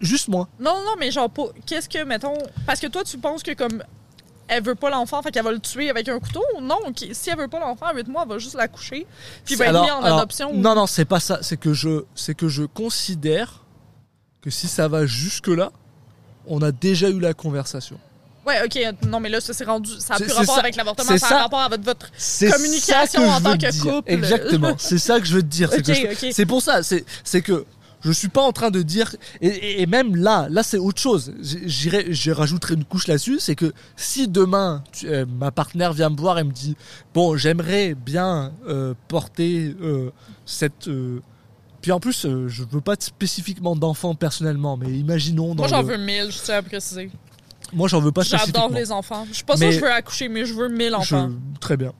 juste 0.00 0.28
moi. 0.28 0.48
Non, 0.58 0.76
non, 0.84 0.94
mais 0.98 1.10
genre, 1.10 1.30
qu'est-ce 1.66 1.88
que, 1.88 2.02
mettons. 2.04 2.34
Parce 2.66 2.80
que 2.80 2.86
toi, 2.86 3.04
tu 3.04 3.18
penses 3.18 3.42
que 3.42 3.52
comme. 3.52 3.82
Elle 4.52 4.64
veut 4.64 4.74
pas 4.74 4.90
l'enfant, 4.90 5.22
fait 5.22 5.30
qu'elle 5.30 5.44
va 5.44 5.52
le 5.52 5.60
tuer 5.60 5.90
avec 5.90 6.08
un 6.08 6.18
couteau? 6.18 6.42
Non, 6.60 6.78
si 7.12 7.30
elle 7.30 7.38
veut 7.38 7.46
pas 7.46 7.60
l'enfant 7.60 7.86
à 7.86 7.94
8 7.94 8.08
mois, 8.08 8.22
elle 8.24 8.30
va 8.30 8.38
juste 8.38 8.56
l'accoucher. 8.56 9.06
Puis 9.44 9.54
il 9.54 9.56
va 9.56 9.66
être 9.66 9.70
Alors- 9.70 9.84
mis 9.84 9.90
en 9.92 10.02
alors, 10.02 10.18
adoption. 10.18 10.52
Non, 10.52 10.74
non, 10.74 10.88
c'est 10.88 11.04
pas 11.04 11.20
ça. 11.20 11.38
C'est 11.42 11.56
que 11.56 11.72
je, 11.72 12.02
c'est 12.16 12.34
que 12.34 12.48
je 12.48 12.64
considère 12.64 13.59
que 14.42 14.50
si 14.50 14.68
ça 14.68 14.88
va 14.88 15.06
jusque 15.06 15.48
là, 15.48 15.70
on 16.46 16.62
a 16.62 16.72
déjà 16.72 17.08
eu 17.10 17.20
la 17.20 17.34
conversation. 17.34 17.98
Ouais, 18.46 18.56
ok, 18.64 19.06
non, 19.06 19.20
mais 19.20 19.28
là, 19.28 19.40
ça 19.40 19.52
s'est 19.52 19.64
rendu. 19.64 19.90
Ça 19.98 20.14
a 20.14 20.16
plus 20.16 20.32
rapport 20.32 20.54
ça- 20.54 20.60
avec 20.62 20.74
l'avortement, 20.74 21.16
ça, 21.18 21.36
a 21.36 21.42
rapport 21.42 21.60
avec 21.60 21.82
votre. 21.82 22.10
Communication 22.50 23.28
en 23.28 23.40
tant 23.40 23.52
que 23.58 23.70
dire. 23.70 23.82
couple. 23.82 24.10
Exactement. 24.10 24.74
c'est 24.78 24.98
ça 24.98 25.20
que 25.20 25.26
je 25.26 25.34
veux 25.34 25.42
te 25.42 25.46
dire. 25.46 25.70
C'est 25.70 26.32
je- 26.32 26.42
pour 26.44 26.62
ça. 26.62 26.80
C'est, 26.82 27.42
que 27.42 27.66
je 28.02 28.10
suis 28.12 28.28
pas 28.28 28.40
en 28.40 28.52
train 28.52 28.70
de 28.70 28.80
dire 28.80 29.14
et, 29.42 29.48
et- 29.48 29.82
et 29.82 29.86
même 29.86 30.16
là, 30.16 30.46
là 30.50 30.62
c'est 30.62 30.78
autre 30.78 31.00
chose. 31.00 31.34
Je 31.42 32.30
rajouterai 32.30 32.74
une 32.74 32.84
couche 32.86 33.06
là-dessus. 33.08 33.38
C'est 33.40 33.54
que 33.54 33.72
si 33.94 34.26
demain 34.26 34.82
tu- 34.90 35.06
euh, 35.06 35.26
ma 35.26 35.50
partenaire 35.50 35.92
vient 35.92 36.08
me 36.08 36.16
voir 36.16 36.38
et 36.38 36.44
me 36.44 36.50
dit 36.52 36.76
bon, 37.12 37.36
j'aimerais 37.36 37.94
bien 37.94 38.52
euh, 38.66 38.94
porter 39.08 39.76
euh, 39.82 40.10
cette 40.46 40.88
puis 41.82 41.92
en 41.92 42.00
plus, 42.00 42.24
euh, 42.26 42.48
je 42.48 42.64
veux 42.64 42.80
pas 42.80 42.94
spécifiquement 42.98 43.74
d'enfants 43.76 44.14
personnellement, 44.14 44.76
mais 44.76 44.90
imaginons. 44.90 45.54
Dans 45.54 45.62
Moi, 45.62 45.68
j'en 45.68 45.82
le- 45.82 45.88
veux 45.88 45.96
1000, 45.98 46.30
je 46.30 46.38
tiens 46.42 46.56
à 46.56 46.62
préciser. 46.62 47.10
Moi, 47.72 47.88
j'en 47.88 48.00
veux 48.00 48.10
pas 48.12 48.22
J'adore 48.22 48.40
spécifiquement. 48.48 48.76
les 48.76 48.92
enfants. 48.92 49.26
Je 49.28 49.34
suis 49.36 49.44
pas 49.44 49.56
sûre 49.56 49.68
que 49.68 49.74
je 49.74 49.80
veux 49.80 49.90
accoucher, 49.92 50.28
mais 50.28 50.44
je 50.44 50.54
veux 50.54 50.68
1000 50.68 50.94
enfants. 50.94 51.30
Je- 51.30 51.58
Très 51.60 51.76
bien. 51.76 51.92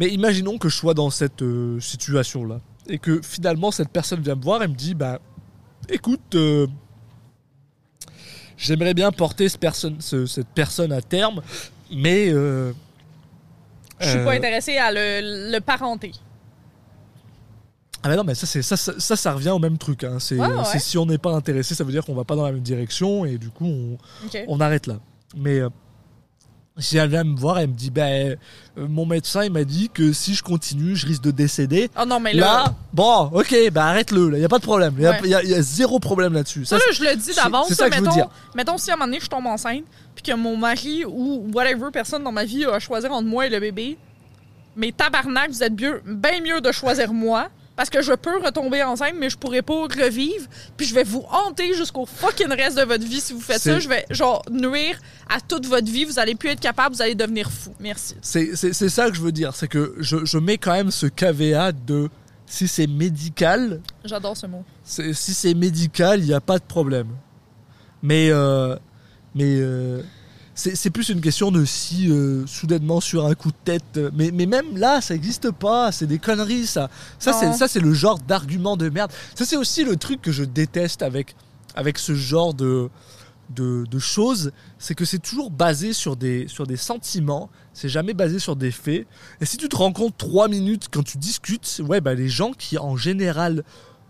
Mais 0.00 0.08
imaginons 0.08 0.58
que 0.58 0.68
je 0.68 0.76
sois 0.76 0.94
dans 0.94 1.10
cette 1.10 1.42
euh, 1.42 1.78
situation-là 1.80 2.60
et 2.88 2.98
que 2.98 3.20
finalement 3.22 3.70
cette 3.70 3.90
personne 3.90 4.20
vient 4.22 4.34
me 4.34 4.42
voir 4.42 4.62
et 4.62 4.68
me 4.68 4.74
dit 4.74 4.94
bah 4.94 5.20
écoute 5.90 6.34
euh, 6.34 6.66
j'aimerais 8.56 8.94
bien 8.94 9.12
porter 9.12 9.48
ce 9.48 9.58
personne, 9.58 9.96
ce- 10.00 10.26
cette 10.26 10.48
personne 10.48 10.92
à 10.92 11.00
terme, 11.02 11.42
mais 11.94 12.28
euh, 12.32 12.72
Je 14.00 14.08
suis 14.08 14.18
euh, 14.18 14.24
pas 14.24 14.32
intéressée 14.32 14.76
à 14.78 14.90
le, 14.90 15.52
le 15.52 15.60
parenter. 15.60 16.12
Ah 18.02 18.08
mais 18.10 18.16
non 18.16 18.22
mais 18.24 18.34
ça 18.34 18.46
c'est 18.46 18.62
ça, 18.62 18.76
ça 18.76 18.92
ça 18.98 19.16
ça 19.16 19.32
revient 19.32 19.50
au 19.50 19.58
même 19.58 19.76
truc. 19.78 20.04
Hein. 20.04 20.18
C'est 20.20 20.36
Ouais, 20.36 20.46
ouais. 20.46 20.64
c'est 20.64 20.78
si 20.78 20.96
on 20.98 21.06
n'est 21.06 21.18
pas 21.18 21.32
intéressé, 21.32 21.74
ça 21.74 21.82
veut 21.84 21.90
dire 21.92 22.04
qu'on 22.04 22.14
va 22.14 22.24
pas 22.24 22.36
dans 22.36 22.44
la 22.44 22.52
même 22.52 22.60
direction 22.62 23.24
et 23.24 23.38
du 23.38 23.50
coup 23.50 23.66
on, 23.66 23.98
on 24.46 24.60
arrête 24.60 24.86
là. 24.86 24.94
Mais 25.36 25.58
euh, 25.58 25.68
Si 26.80 26.96
elle 26.96 27.10
vient 27.10 27.24
me 27.24 27.36
voir, 27.36 27.58
elle 27.58 27.70
me 27.70 27.74
dit, 27.74 27.90
ben, 27.90 28.36
euh, 28.78 28.86
mon 28.88 29.04
médecin, 29.04 29.42
il 29.42 29.50
m'a 29.50 29.64
dit 29.64 29.90
que 29.92 30.12
si 30.12 30.32
je 30.36 30.44
continue, 30.44 30.94
je 30.94 31.08
risque 31.08 31.22
de 31.24 31.32
décéder. 31.32 31.90
Ah 31.96 32.06
non, 32.06 32.20
mais 32.20 32.32
Là, 32.34 32.40
là. 32.66 32.74
bon, 32.92 33.30
ok, 33.34 33.52
ben 33.72 33.80
arrête-le, 33.82 34.34
il 34.36 34.40
y 34.40 34.44
a 34.44 34.48
pas 34.48 34.58
de 34.60 34.62
problème. 34.62 34.94
Il 34.96 35.04
Ouais. 35.04 35.18
y 35.24 35.34
a- 35.34 35.42
y 35.42 35.54
a 35.54 35.60
zéro 35.60 35.98
problème 35.98 36.34
là-dessus. 36.34 36.64
Ça, 36.66 36.76
là, 36.76 36.82
je 36.92 37.02
le 37.02 37.16
dis 37.16 37.34
d'avance. 37.34 37.66
c'est 37.66 37.74
ça 37.74 37.88
que 37.90 37.96
je 37.96 38.00
veux 38.00 38.04
mettons, 38.06 38.14
dire. 38.14 38.28
mettons, 38.54 38.78
si 38.78 38.90
à 38.90 38.94
un 38.94 38.96
moment 38.96 39.06
donné, 39.06 39.18
je 39.20 39.26
tombe 39.26 39.46
enceinte, 39.46 39.82
puis 40.14 40.22
que 40.22 40.32
mon 40.36 40.56
mari 40.56 41.04
ou 41.04 41.50
whatever 41.52 41.86
personne 41.92 42.22
dans 42.22 42.30
ma 42.30 42.44
vie 42.44 42.64
a 42.64 42.74
à 42.74 42.78
choisir 42.78 43.10
entre 43.10 43.26
moi 43.26 43.46
et 43.48 43.50
le 43.50 43.58
bébé, 43.58 43.98
mais 44.76 44.92
tabarnak, 44.92 45.50
vous 45.50 45.64
êtes 45.64 45.74
bien 45.74 46.40
mieux 46.44 46.60
de 46.60 46.70
choisir 46.70 47.12
moi. 47.12 47.48
Parce 47.78 47.90
que 47.90 48.02
je 48.02 48.12
peux 48.12 48.42
retomber 48.44 48.82
enceinte, 48.82 49.14
mais 49.16 49.30
je 49.30 49.38
pourrais 49.38 49.62
pas 49.62 49.82
revivre. 49.82 50.44
Puis 50.76 50.84
je 50.84 50.92
vais 50.96 51.04
vous 51.04 51.24
hanter 51.30 51.74
jusqu'au 51.74 52.06
fucking 52.06 52.48
reste 52.48 52.76
de 52.76 52.82
votre 52.82 53.04
vie 53.04 53.20
si 53.20 53.32
vous 53.32 53.40
faites 53.40 53.60
ça. 53.60 53.78
Je 53.78 53.88
vais, 53.88 54.04
genre, 54.10 54.42
nuire 54.50 54.98
à 55.30 55.40
toute 55.40 55.64
votre 55.64 55.86
vie. 55.86 56.04
Vous 56.04 56.18
allez 56.18 56.34
plus 56.34 56.48
être 56.48 56.58
capable, 56.58 56.96
vous 56.96 57.02
allez 57.02 57.14
devenir 57.14 57.48
fou. 57.48 57.72
Merci. 57.78 58.16
c'est 58.20 58.64
ça 58.88 59.08
que 59.08 59.14
je 59.14 59.20
veux 59.20 59.30
dire. 59.30 59.54
C'est 59.54 59.68
que 59.68 59.94
je, 60.00 60.24
je 60.24 60.38
mets 60.38 60.58
quand 60.58 60.72
même 60.72 60.90
ce 60.90 61.06
caveat 61.06 61.70
de 61.70 62.08
si 62.46 62.66
c'est 62.66 62.88
médical, 62.88 63.80
J'adore 64.04 64.36
ce 64.36 64.46
mot. 64.48 64.64
si 64.82 65.14
c'est 65.14 65.54
médical, 65.54 66.18
il 66.18 66.26
n'y 66.26 66.34
a 66.34 66.40
pas 66.40 66.58
de 66.58 66.64
problème. 66.64 67.10
Mais, 68.02 68.30
euh, 68.32 68.74
mais 69.36 69.54
euh, 69.60 70.02
c'est 70.58 70.90
plus 70.90 71.08
une 71.10 71.20
question 71.20 71.52
de 71.52 71.64
si 71.64 72.10
euh, 72.10 72.44
soudainement 72.46 73.00
sur 73.00 73.26
un 73.26 73.34
coup 73.34 73.50
de 73.50 73.56
tête. 73.64 73.84
euh, 73.96 74.10
Mais, 74.12 74.32
mais 74.32 74.46
même 74.46 74.76
là, 74.76 75.00
ça 75.00 75.14
n'existe 75.14 75.52
pas. 75.52 75.92
C'est 75.92 76.06
des 76.06 76.18
conneries, 76.18 76.66
ça. 76.66 76.90
Ça, 77.20 77.32
ça, 77.32 77.68
c'est 77.68 77.78
le 77.80 77.94
genre 77.94 78.18
d'argument 78.18 78.76
de 78.76 78.88
merde. 78.88 79.12
Ça, 79.36 79.44
c'est 79.44 79.56
aussi 79.56 79.84
le 79.84 79.96
truc 79.96 80.20
que 80.20 80.32
je 80.32 80.42
déteste 80.42 81.02
avec, 81.02 81.36
avec 81.76 81.96
ce 81.98 82.14
genre 82.14 82.54
de, 82.54 82.88
de, 83.54 83.84
de 83.88 83.98
choses. 84.00 84.50
C'est 84.80 84.96
que 84.96 85.04
c'est 85.04 85.20
toujours 85.20 85.50
basé 85.52 85.92
sur 85.92 86.16
des, 86.16 86.48
sur 86.48 86.66
des 86.66 86.76
sentiments. 86.76 87.50
C'est 87.72 87.88
jamais 87.88 88.12
basé 88.12 88.40
sur 88.40 88.56
des 88.56 88.72
faits. 88.72 89.06
Et 89.40 89.44
si 89.46 89.58
tu 89.58 89.68
te 89.68 89.76
rends 89.76 89.92
compte 89.92 90.16
trois 90.18 90.48
minutes 90.48 90.88
quand 90.90 91.04
tu 91.04 91.18
discutes, 91.18 91.80
ouais, 91.86 92.00
bah, 92.00 92.14
les 92.14 92.28
gens 92.28 92.50
qui 92.52 92.78
en 92.78 92.96
général 92.96 93.62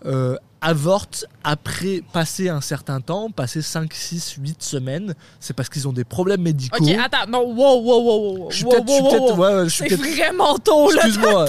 euh, 0.07 0.37
avortent 0.61 1.25
après 1.45 2.03
passer 2.13 2.49
un 2.49 2.61
certain 2.61 3.01
temps, 3.01 3.31
passer 3.31 3.63
5, 3.63 3.93
6, 3.93 4.37
8 4.41 4.63
semaines, 4.63 5.15
c'est 5.41 5.55
parce 5.55 5.69
qu'ils 5.69 5.87
ont 5.89 5.93
des 5.93 6.05
problèmes 6.05 6.43
médicaux. 6.43 6.83
Ok, 6.85 6.91
attends, 7.03 7.31
non, 7.31 7.43
wow, 7.43 7.81
wow, 7.81 8.03
wow, 8.03 8.39
wow. 8.39 8.51
je 8.51 8.57
suis 8.57 8.65
wow, 8.65 8.71
peut-être, 8.73 8.89
wow, 9.03 9.31
wow. 9.31 9.37
ouais, 9.37 9.63
ouais, 9.63 9.69
C'est 9.69 9.95
vraiment 9.95 10.59
tôt, 10.59 10.91
là. 10.91 10.97
excuse-moi, 11.07 11.47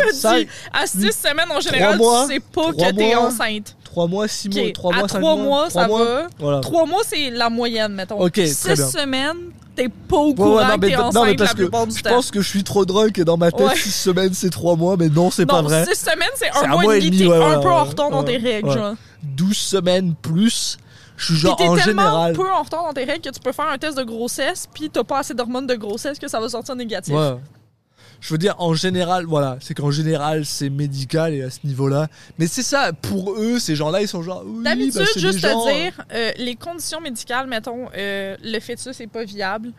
à 0.73 0.85
six 0.87 1.11
semaines 1.13 1.51
en 1.51 1.59
général, 1.59 1.97
mois, 1.97 2.27
tu 2.27 2.33
sais 2.35 2.39
pas 2.39 2.71
que 2.71 2.95
t'es 2.95 3.15
mois, 3.15 3.27
enceinte. 3.27 3.75
3 3.83 4.07
mois, 4.07 4.27
6 4.27 4.49
mois, 4.49 4.63
Ok, 4.67 4.73
3 4.73 4.93
à 4.93 4.97
mois, 4.99 5.07
5 5.07 5.19
trois 5.19 5.35
mois, 5.35 5.43
mois, 5.43 5.67
trois 5.69 5.81
ça 5.81 5.87
mois, 5.87 6.05
va. 6.05 6.27
Voilà. 6.37 6.59
Trois 6.61 6.85
mois, 6.85 7.01
c'est 7.05 7.29
la 7.31 7.49
moyenne, 7.49 7.93
mettons. 7.93 8.19
Ok, 8.21 8.33
très 8.33 8.45
Six 8.47 8.75
bien. 8.75 8.87
semaines, 8.87 9.37
t'es 9.75 9.89
pas 9.89 10.17
au 10.17 10.25
Ouais, 10.27 10.29
ouais, 10.29 10.35
courant 10.35 10.67
non, 10.67 10.75
que 10.75 10.79
mais, 10.85 10.91
non, 10.95 11.03
enceinte 11.05 11.25
mais 11.25 11.35
parce 11.35 11.49
la 11.51 11.55
que 11.55 11.63
je 11.63 12.01
pense 12.03 12.31
que 12.31 12.41
je 12.41 12.47
suis 12.47 12.63
trop 12.63 12.85
drunk 12.85 13.17
et 13.17 13.25
dans 13.25 13.37
ma 13.37 13.51
tête 13.51 13.65
Ouais. 13.67 13.75
6 13.75 13.91
semaines 13.91 14.33
c'est 14.33 14.51
3 14.51 14.75
mois, 14.75 14.95
mais 14.97 15.09
non, 15.09 15.31
c'est 15.31 15.47
pas 15.47 15.61
non, 15.63 15.69
vrai. 15.69 15.85
six 15.85 15.99
semaines, 15.99 16.29
c'est 16.35 16.49
C'est 16.53 16.65
un 16.65 16.67
mois 16.77 16.97
et 16.97 17.01
demi, 17.01 17.17
t'es 17.17 17.25
ouais, 17.27 17.35
un 17.35 17.55
ouais, 17.57 17.63
peu 17.63 17.69
en 17.69 17.81
ouais, 17.83 17.89
retard 17.89 18.11
dans 18.11 18.19
ouais, 18.23 18.25
tes 18.25 18.37
règles, 18.37 18.69
ouais. 18.69 18.93
12 19.23 19.55
semaines 19.55 20.15
plus, 20.15 20.77
je 21.17 21.25
suis 21.25 21.35
genre 21.35 21.59
en 21.61 21.75
général. 21.77 22.33
peu 22.33 22.49
en 22.49 22.63
retard 22.63 22.83
dans 22.85 22.93
tes 22.93 23.03
règles 23.03 23.21
que 23.21 23.29
tu 23.33 23.39
peux 23.41 23.51
faire 23.51 23.67
un 23.67 23.77
test 23.77 23.97
de 23.97 24.03
grossesse, 24.03 24.67
puis 24.73 24.89
t'as 24.89 25.03
pas 25.03 25.19
assez 25.19 25.33
d'hormones 25.33 25.67
de 25.67 25.75
grossesse 25.75 26.17
que 26.19 26.27
ça 26.27 26.39
va 26.39 26.47
sortir 26.49 26.75
négatif. 26.75 27.13
Ouais. 27.13 27.35
Je 28.21 28.33
veux 28.33 28.37
dire, 28.37 28.55
en 28.59 28.73
général, 28.73 29.25
voilà, 29.25 29.57
c'est 29.61 29.73
qu'en 29.73 29.91
général, 29.91 30.45
c'est 30.45 30.69
médical 30.69 31.33
et 31.33 31.41
à 31.41 31.49
ce 31.49 31.59
niveau-là. 31.63 32.07
Mais 32.37 32.47
c'est 32.47 32.63
ça, 32.63 32.91
pour 32.91 33.33
eux, 33.39 33.59
ces 33.59 33.75
gens-là, 33.77 34.01
ils 34.01 34.09
sont 34.09 34.21
genre. 34.21 34.43
Oui, 34.45 34.63
D'habitude, 34.63 34.93
bah, 34.95 35.05
juste 35.15 35.39
gens- 35.39 35.65
te 35.65 35.71
dire, 35.73 35.93
euh, 36.13 36.31
les 36.37 36.55
conditions 36.55 36.99
médicales, 36.99 37.47
mettons, 37.47 37.87
euh, 37.95 38.35
le 38.43 38.59
fœtus 38.59 38.99
n'est 38.99 39.07
pas 39.07 39.23
viable. 39.23 39.71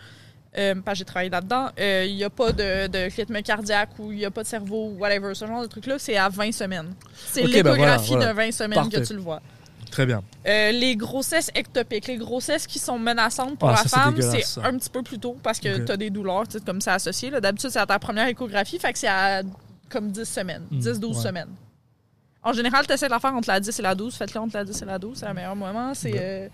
Euh, 0.59 0.75
parce 0.85 0.95
que 0.97 0.99
j'ai 1.01 1.05
travaillé 1.05 1.31
là-dedans. 1.31 1.69
Euh, 1.79 2.05
Il 2.09 2.17
n'y 2.17 2.25
a 2.25 2.31
pas 2.31 2.51
de, 2.51 2.89
de 2.89 3.09
rythme 3.17 3.41
cardiaque 3.43 3.91
ou 4.01 4.11
il 4.11 4.19
n'y 4.19 4.25
a 4.25 4.31
pas 4.33 4.43
de 4.43 4.49
cerveau 4.49 4.89
ou 4.89 4.99
whatever. 4.99 5.33
Ce 5.35 5.47
genre 5.47 5.63
de 5.63 5.67
truc-là, 5.69 5.97
c'est 5.99 6.17
à 6.17 6.29
20 6.29 6.51
semaines. 6.53 6.93
C'est 7.29 7.43
ben 7.43 7.63
voilà, 7.63 7.73
l'échographie 7.77 8.13
voilà. 8.15 8.33
de 8.33 8.37
20 8.37 8.53
semaines 8.53 8.75
Parfait. 8.75 9.01
que 9.01 9.07
tu 9.07 9.15
le 9.15 9.21
vois. 9.21 9.41
Très 9.93 10.07
bien. 10.07 10.23
Euh, 10.47 10.73
les 10.73 10.97
grossesses 10.97 11.51
ectopiques, 11.55 12.07
les 12.09 12.17
grossesses 12.17 12.67
qui 12.67 12.79
sont 12.81 12.99
menaçantes 12.99 13.59
pour 13.59 13.69
Ah, 13.71 13.73
la 13.83 13.89
ça, 13.89 13.99
femme, 14.03 14.21
c'est 14.21 14.43
ça. 14.43 14.63
un 14.65 14.77
petit 14.77 14.91
peu 14.91 15.03
plus 15.03 15.19
tôt 15.21 15.37
parce 15.43 15.61
que 15.61 15.81
Ok. 15.81 15.85
tu 15.85 15.93
as 15.93 15.97
des 15.97 16.11
douleurs, 16.11 16.45
comme 16.67 16.81
c'est 16.81 16.91
associé. 16.91 17.31
D'habitude, 17.31 17.71
c'est 17.71 17.79
à 17.79 17.87
ta 17.87 17.99
première 18.01 18.27
échographie, 18.29 18.79
fait 18.79 18.93
que 18.93 18.99
c'est 18.99 19.09
à 19.09 19.43
comme 19.89 20.11
10 20.11 20.25
semaines, 20.25 20.63
Hmm, 20.71 20.79
10-12 20.81 21.17
ouais. 21.17 21.23
semaines. 21.23 21.49
En 22.43 22.53
général, 22.53 22.87
tu 22.87 22.93
essaies 22.93 23.07
de 23.07 23.11
la 23.13 23.19
faire 23.21 23.35
entre 23.35 23.49
la 23.49 23.61
10 23.61 23.79
et 23.79 23.83
la 23.83 23.95
12. 23.95 24.15
Faites-le 24.17 24.41
entre 24.41 24.57
la 24.57 24.65
10 24.65 24.81
et 24.83 24.85
la 24.85 24.99
12, 24.99 25.19
c'est 25.19 25.27
le 25.29 25.35
meilleur 25.35 25.55
moment. 25.57 25.93
C'est 25.95 26.13
Ouais. 26.13 26.51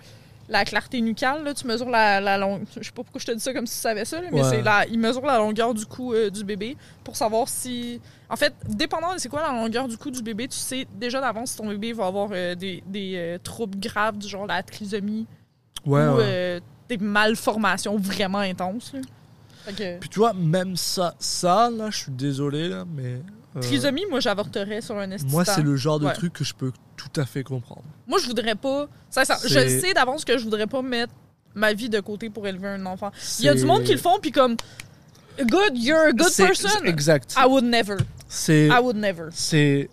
La 0.48 0.64
clarté 0.64 1.01
nucale. 1.01 1.43
Là. 1.44 1.55
Tu 1.55 1.66
mesures 1.66 1.89
la, 1.90 2.20
la 2.20 2.39
longueur. 2.39 2.66
Je 2.77 2.82
sais 2.85 2.90
pas 2.93 3.02
pourquoi 3.02 3.20
je 3.20 3.27
te 3.27 3.32
dis 3.32 3.40
ça 3.40 3.52
comme 3.52 3.66
si 3.66 3.74
tu 3.74 3.81
savais 3.81 4.05
ça, 4.05 4.20
là, 4.20 4.28
mais 4.32 4.43
Ouais. 4.43 4.48
c'est 4.51 4.62
la... 4.62 4.86
il 4.86 4.98
mesure 4.98 5.24
la 5.27 5.39
longueur 5.39 5.74
du 5.74 5.85
cou 5.86 6.12
euh, 6.14 6.31
du 6.31 6.44
bébé 6.44 6.77
pour 7.05 7.16
savoir 7.16 7.48
si. 7.48 8.01
En 8.28 8.36
fait, 8.36 8.52
dépendant 8.68 9.14
de 9.14 9.18
c'est 9.18 9.28
quoi 9.28 9.43
la 9.43 9.52
longueur 9.52 9.86
du 9.89 9.97
cou 9.97 10.10
du 10.10 10.23
bébé, 10.23 10.48
tu 10.48 10.56
sais 10.56 10.86
déjà 10.94 11.20
d'avance 11.20 11.52
si 11.52 11.56
ton 11.59 11.68
bébé 11.68 11.93
va 11.93 12.06
avoir 12.06 12.28
euh, 12.32 12.55
des, 12.55 12.82
des, 12.86 13.12
euh, 13.16 13.39
troubles 13.43 13.78
graves 13.78 14.18
du 14.18 14.27
genre 14.28 14.47
la 14.47 14.62
trisomie 14.62 15.27
Ouais, 15.85 16.06
ou 16.09 16.16
ouais. 16.16 16.60
des 16.89 16.97
malformations 16.98 17.97
vraiment 17.97 18.39
intenses. 18.40 18.93
là. 18.94 19.01
Fait 19.64 19.73
que, 19.73 19.98
Puis 20.01 20.09
tu 20.09 20.18
vois, 20.20 20.32
même 20.32 20.77
ça, 20.77 21.14
ça, 21.18 21.70
là, 21.70 21.90
je 21.90 21.98
suis 21.98 22.12
désolé, 22.12 22.68
là, 22.68 22.85
mais. 22.86 23.20
trisomie, 23.60 24.05
moi, 24.10 24.20
j'avorterais 24.20 24.81
sur 24.81 24.97
un 24.98 25.10
esti 25.10 25.27
Moi, 25.31 25.44
c'est 25.44 25.62
le 25.62 25.77
genre 25.77 25.98
de 26.01 26.09
truc 26.10 26.32
que 26.32 26.44
je 26.44 26.55
peux 26.55 26.73
tout 27.12 27.20
à 27.20 27.26
fait 27.26 27.42
comprendre. 27.44 27.84
Moi, 28.06 28.18
je 28.20 28.26
voudrais 28.26 28.54
pas. 28.54 28.88
Ça, 29.10 29.24
ça- 29.24 29.38
je 29.44 29.68
sais 29.80 29.92
d'avance 29.94 30.24
que 30.24 30.36
je 30.38 30.44
voudrais 30.44 30.66
pas 30.66 30.82
mettre 30.82 31.12
ma 31.54 31.72
vie 31.72 31.88
de 31.88 32.00
côté 32.00 32.30
pour 32.30 32.46
élever 32.46 32.68
un 32.68 32.86
enfant. 32.86 33.10
Il 33.38 33.44
y 33.46 33.48
a 33.48 33.54
du 33.54 33.64
monde 33.64 33.82
qui 33.84 33.92
le 33.92 33.98
font, 33.98 34.18
puis 34.20 34.30
comme. 34.32 34.56
Good, 35.38 35.76
you're 35.76 35.98
a 36.08 36.12
good 36.12 36.34
person. 36.34 36.84
Exact. 36.84 37.34
I 37.36 37.46
would 37.46 37.64
never. 37.64 37.96
C'est. 38.28 38.68
I 38.68 38.78
would 38.82 38.96
never. 38.96 39.28
C'est. 39.32 39.90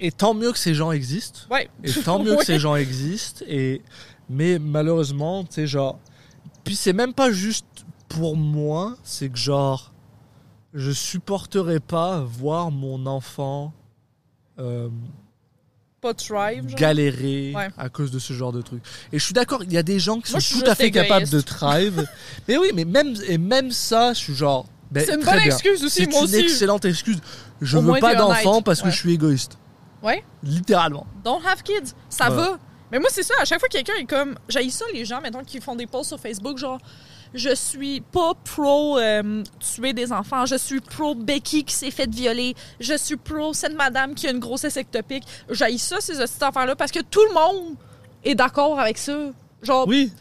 Et 0.00 0.12
tant 0.12 0.34
mieux 0.34 0.52
que 0.52 0.58
ces 0.58 0.74
gens 0.74 0.92
existent. 0.92 1.40
Ouais. 1.50 1.68
Et 1.82 1.92
tant 1.92 2.18
mieux 2.22 2.36
que 2.36 2.44
ces 2.44 2.58
gens 2.58 2.76
existent. 2.76 3.44
Et 3.48 3.82
mais 4.28 4.58
malheureusement, 4.58 5.44
tu 5.44 5.54
sais, 5.54 5.66
genre. 5.66 5.98
Puis 6.64 6.76
c'est 6.76 6.92
même 6.92 7.14
pas 7.14 7.32
juste 7.32 7.64
pour 8.08 8.36
moi, 8.36 8.96
c'est 9.02 9.30
que 9.30 9.38
genre, 9.38 9.92
je 10.74 10.90
supporterais 10.90 11.80
pas 11.80 12.20
voir 12.20 12.70
mon 12.70 13.06
enfant 13.06 13.72
euh, 14.58 14.88
Pas 16.00 16.14
thrive. 16.14 16.68
genre. 16.68 16.78
galérer 16.78 17.52
Ouais. 17.56 17.68
à 17.76 17.88
cause 17.88 18.10
de 18.10 18.18
ce 18.18 18.32
genre 18.32 18.52
de 18.52 18.62
truc. 18.62 18.82
Et 19.12 19.18
je 19.18 19.24
suis 19.24 19.34
d'accord, 19.34 19.62
il 19.64 19.72
y 19.72 19.78
a 19.78 19.82
des 19.82 19.98
gens 19.98 20.20
qui 20.20 20.30
Moi, 20.32 20.40
sont 20.40 20.60
tout 20.60 20.70
à 20.70 20.74
fait 20.74 20.90
capables 20.92 21.28
de 21.28 21.40
thrive. 21.40 22.06
mais 22.48 22.56
oui, 22.56 22.70
mais 22.74 22.84
même 22.84 23.14
et 23.26 23.36
même 23.38 23.70
ça, 23.72 24.12
je 24.12 24.18
suis 24.18 24.34
genre. 24.34 24.66
ben, 24.92 25.04
C'est 25.04 25.14
une 25.14 25.24
bonne 25.24 25.34
bien. 25.36 25.44
excuse 25.46 25.82
aussi, 25.84 26.04
C'est 26.04 26.10
moi 26.10 26.20
une 26.20 26.24
aussi. 26.26 26.36
excellente 26.36 26.84
excuse. 26.84 27.18
Je 27.60 27.76
Au 27.78 27.82
veux 27.82 27.98
pas 28.00 28.14
d'enfant 28.14 28.62
parce 28.62 28.80
que 28.80 28.90
je 28.90 28.96
suis 28.96 29.12
égoïste. 29.14 29.58
Ouais. 30.02 30.22
Littéralement. 30.44 31.06
Don't 31.24 31.40
have 31.44 31.62
kids. 31.64 31.92
Ça 32.08 32.30
Ouais. 32.30 32.36
va. 32.36 32.58
Mais 32.92 33.00
moi, 33.00 33.08
c'est 33.12 33.24
ça. 33.24 33.34
À 33.40 33.44
chaque 33.44 33.58
fois 33.58 33.68
que 33.68 33.72
quelqu'un 33.76 33.94
est 34.00 34.04
comme. 34.06 34.36
J'ai 34.48 34.70
ça, 34.70 34.84
les 34.94 35.04
gens, 35.04 35.20
mettons, 35.20 35.42
qui 35.42 35.60
font 35.60 35.74
des 35.74 35.86
posts 35.86 36.08
sur 36.10 36.20
Facebook, 36.20 36.56
genre. 36.58 36.78
Je 37.34 37.54
suis 37.54 38.00
pas 38.00 38.32
pro 38.44 38.98
euh, 38.98 39.42
tuer 39.60 39.92
des 39.92 40.12
enfants. 40.12 40.46
Je 40.46 40.56
suis 40.56 40.80
pro 40.80 41.14
Becky 41.14 41.64
qui 41.64 41.74
s'est 41.74 41.90
fait 41.90 42.08
violer. 42.10 42.54
Je 42.80 42.96
suis 42.96 43.16
pro 43.16 43.52
cette 43.52 43.74
madame 43.76 44.14
qui 44.14 44.26
a 44.26 44.30
une 44.30 44.38
grossesse 44.40 44.76
ectopique. 44.76 45.24
J'ai 45.50 45.76
ça, 45.78 46.00
ces 46.00 46.14
petites 46.16 46.42
affaires-là, 46.42 46.74
parce 46.76 46.90
que 46.92 47.00
tout 47.00 47.20
le 47.28 47.34
monde 47.34 47.74
est 48.24 48.34
d'accord 48.34 48.78
avec 48.80 48.98
ça. 48.98 49.16
Genre, 49.62 49.86
Oui. 49.88 50.12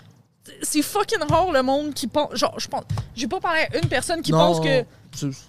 c'est 0.62 0.82
fucking 0.82 1.20
rare 1.30 1.52
le 1.52 1.62
monde 1.64 1.94
qui 1.94 2.08
pense. 2.08 2.36
Genre, 2.36 2.60
je 2.60 2.68
pense. 2.68 2.84
J'ai 3.16 3.28
pas 3.28 3.40
parlé 3.40 3.62
à 3.74 3.78
une 3.78 3.88
personne 3.90 4.22
qui 4.22 4.32
Non, 4.32 4.38
pense 4.40 4.60
que. 4.60 4.82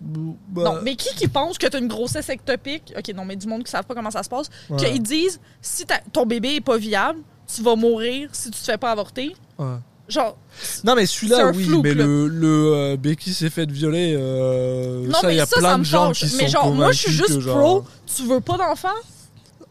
bah, 0.01 0.63
Non, 0.65 0.79
mais 0.83 0.95
qui 0.97 1.15
qui 1.17 1.29
pense 1.29 1.59
que 1.59 1.67
t'as 1.67 1.79
une 1.79 1.89
grossesse 1.89 2.29
ectopique? 2.29 2.93
Ok, 2.97 3.09
non, 3.15 3.25
mais 3.25 3.37
du 3.37 3.47
monde 3.47 3.65
qui 3.65 3.71
savent 3.71 3.85
pas 3.85 3.95
comment 3.95 4.11
ça 4.11 4.23
se 4.23 4.29
passe. 4.29 4.49
ouais, 4.71 4.77
Qu'ils 4.77 5.03
disent, 5.03 5.41
si 5.61 5.85
ton 6.13 6.25
bébé 6.27 6.57
est 6.57 6.61
pas 6.61 6.77
viable, 6.79 7.21
tu 7.53 7.63
vas 7.63 7.77
mourir 7.77 8.29
si 8.33 8.51
tu 8.51 8.59
te 8.61 8.65
fais 8.65 8.79
pas 8.79 8.91
avorter. 8.93 9.35
ouais. 9.59 9.67
Genre, 10.09 10.37
Non, 10.85 10.95
mais 10.95 11.05
celui-là, 11.07 11.51
oui, 11.55 11.65
flou, 11.65 11.83
mais 11.83 11.93
là. 11.95 12.05
le, 12.05 12.29
le 12.29 12.73
euh, 12.75 12.97
Becky 12.97 13.35
s'est 13.35 13.51
fait 13.51 13.71
violer. 13.71 14.15
euh, 14.17 15.07
non, 15.07 15.13
ça, 15.13 15.21
il 15.25 15.27
mais 15.29 15.37
y 15.37 15.41
a 15.41 15.47
ça, 15.47 15.57
plein 15.59 15.69
ça 15.69 15.75
de 15.75 15.79
me 15.81 15.85
gens 15.85 16.13
qui 16.13 16.25
Mais 16.37 16.45
sont 16.45 16.49
genre, 16.49 16.73
moi, 16.75 16.93
je 16.93 16.99
suis 16.99 17.13
juste 17.13 17.41
pro. 17.47 17.85
Tu 18.07 18.23
veux 18.27 18.41
pas 18.41 18.57
d'enfant? 18.57 18.89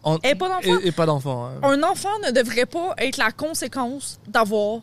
en- 0.04 0.18
Et 0.24 0.36
pas 0.36 0.48
d'enfant? 0.50 0.80
et, 0.84 0.88
et 0.88 0.92
pas 0.92 1.06
d'enfant. 1.08 1.48
hein. 1.48 1.60
Un 1.64 1.82
enfant 1.84 2.10
ne 2.26 2.32
devrait 2.32 2.68
pas 2.68 2.94
être 3.00 3.18
la 3.18 3.32
conséquence 3.32 4.20
d'avoir 4.28 4.82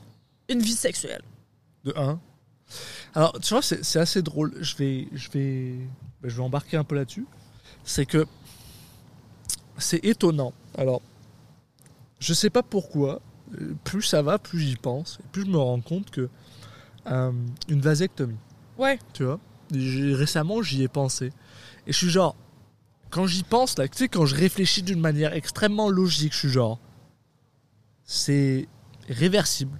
une 0.49 0.61
vie 0.61 0.73
sexuelle. 0.75 1.23
De 1.85 1.93
un. 1.97 2.19
Alors, 3.15 3.39
tu 3.41 3.55
vois, 3.55 3.63
c'est 3.63 3.85
c'est 3.85 4.01
assez 4.01 4.23
drôle. 4.23 4.53
Je 4.61 4.75
vais, 4.77 5.07
je 5.13 5.31
vais, 5.31 5.75
ben, 6.21 6.29
je 6.29 6.37
vais 6.37 6.43
embarquer 6.43 6.77
un 6.77 6.85
peu 6.85 6.97
là-dessus. 6.97 7.27
C'est 7.85 8.07
que 8.07 8.27
c'est 9.79 10.05
étonnant. 10.05 10.53
Alors, 10.77 11.01
je 12.19 12.35
sais 12.35 12.51
pas 12.51 12.63
pourquoi. 12.65 13.21
Plus 13.85 14.03
ça 14.03 14.23
va, 14.23 14.39
plus 14.39 14.61
j'y 14.61 14.77
pense, 14.77 15.19
et 15.21 15.29
plus 15.33 15.45
je 15.45 15.51
me 15.51 15.59
rends 15.59 15.81
compte 15.81 16.11
que 16.11 16.29
euh, 17.07 17.33
une 17.69 17.81
vasectomie. 17.81 18.37
Ouais. 18.79 18.99
Tu 19.13 19.25
vois, 19.25 19.39
récemment 19.73 20.63
j'y 20.63 20.83
ai 20.83 20.89
pensé, 20.89 21.27
et 21.87 21.93
je 21.93 21.97
suis 21.99 22.11
genre, 22.11 22.37
quand 23.11 23.27
j'y 23.27 23.43
pense 23.45 23.79
là, 23.79 23.87
tu 23.89 23.99
sais, 23.99 24.09
quand 24.09 24.27
je 24.27 24.35
réfléchis 24.35 24.83
d'une 24.83 25.01
manière 25.01 25.33
extrêmement 25.35 25.89
logique, 25.89 26.33
je 26.33 26.39
suis 26.39 26.49
genre, 26.51 26.79
c'est 28.05 28.69
réversible. 29.09 29.79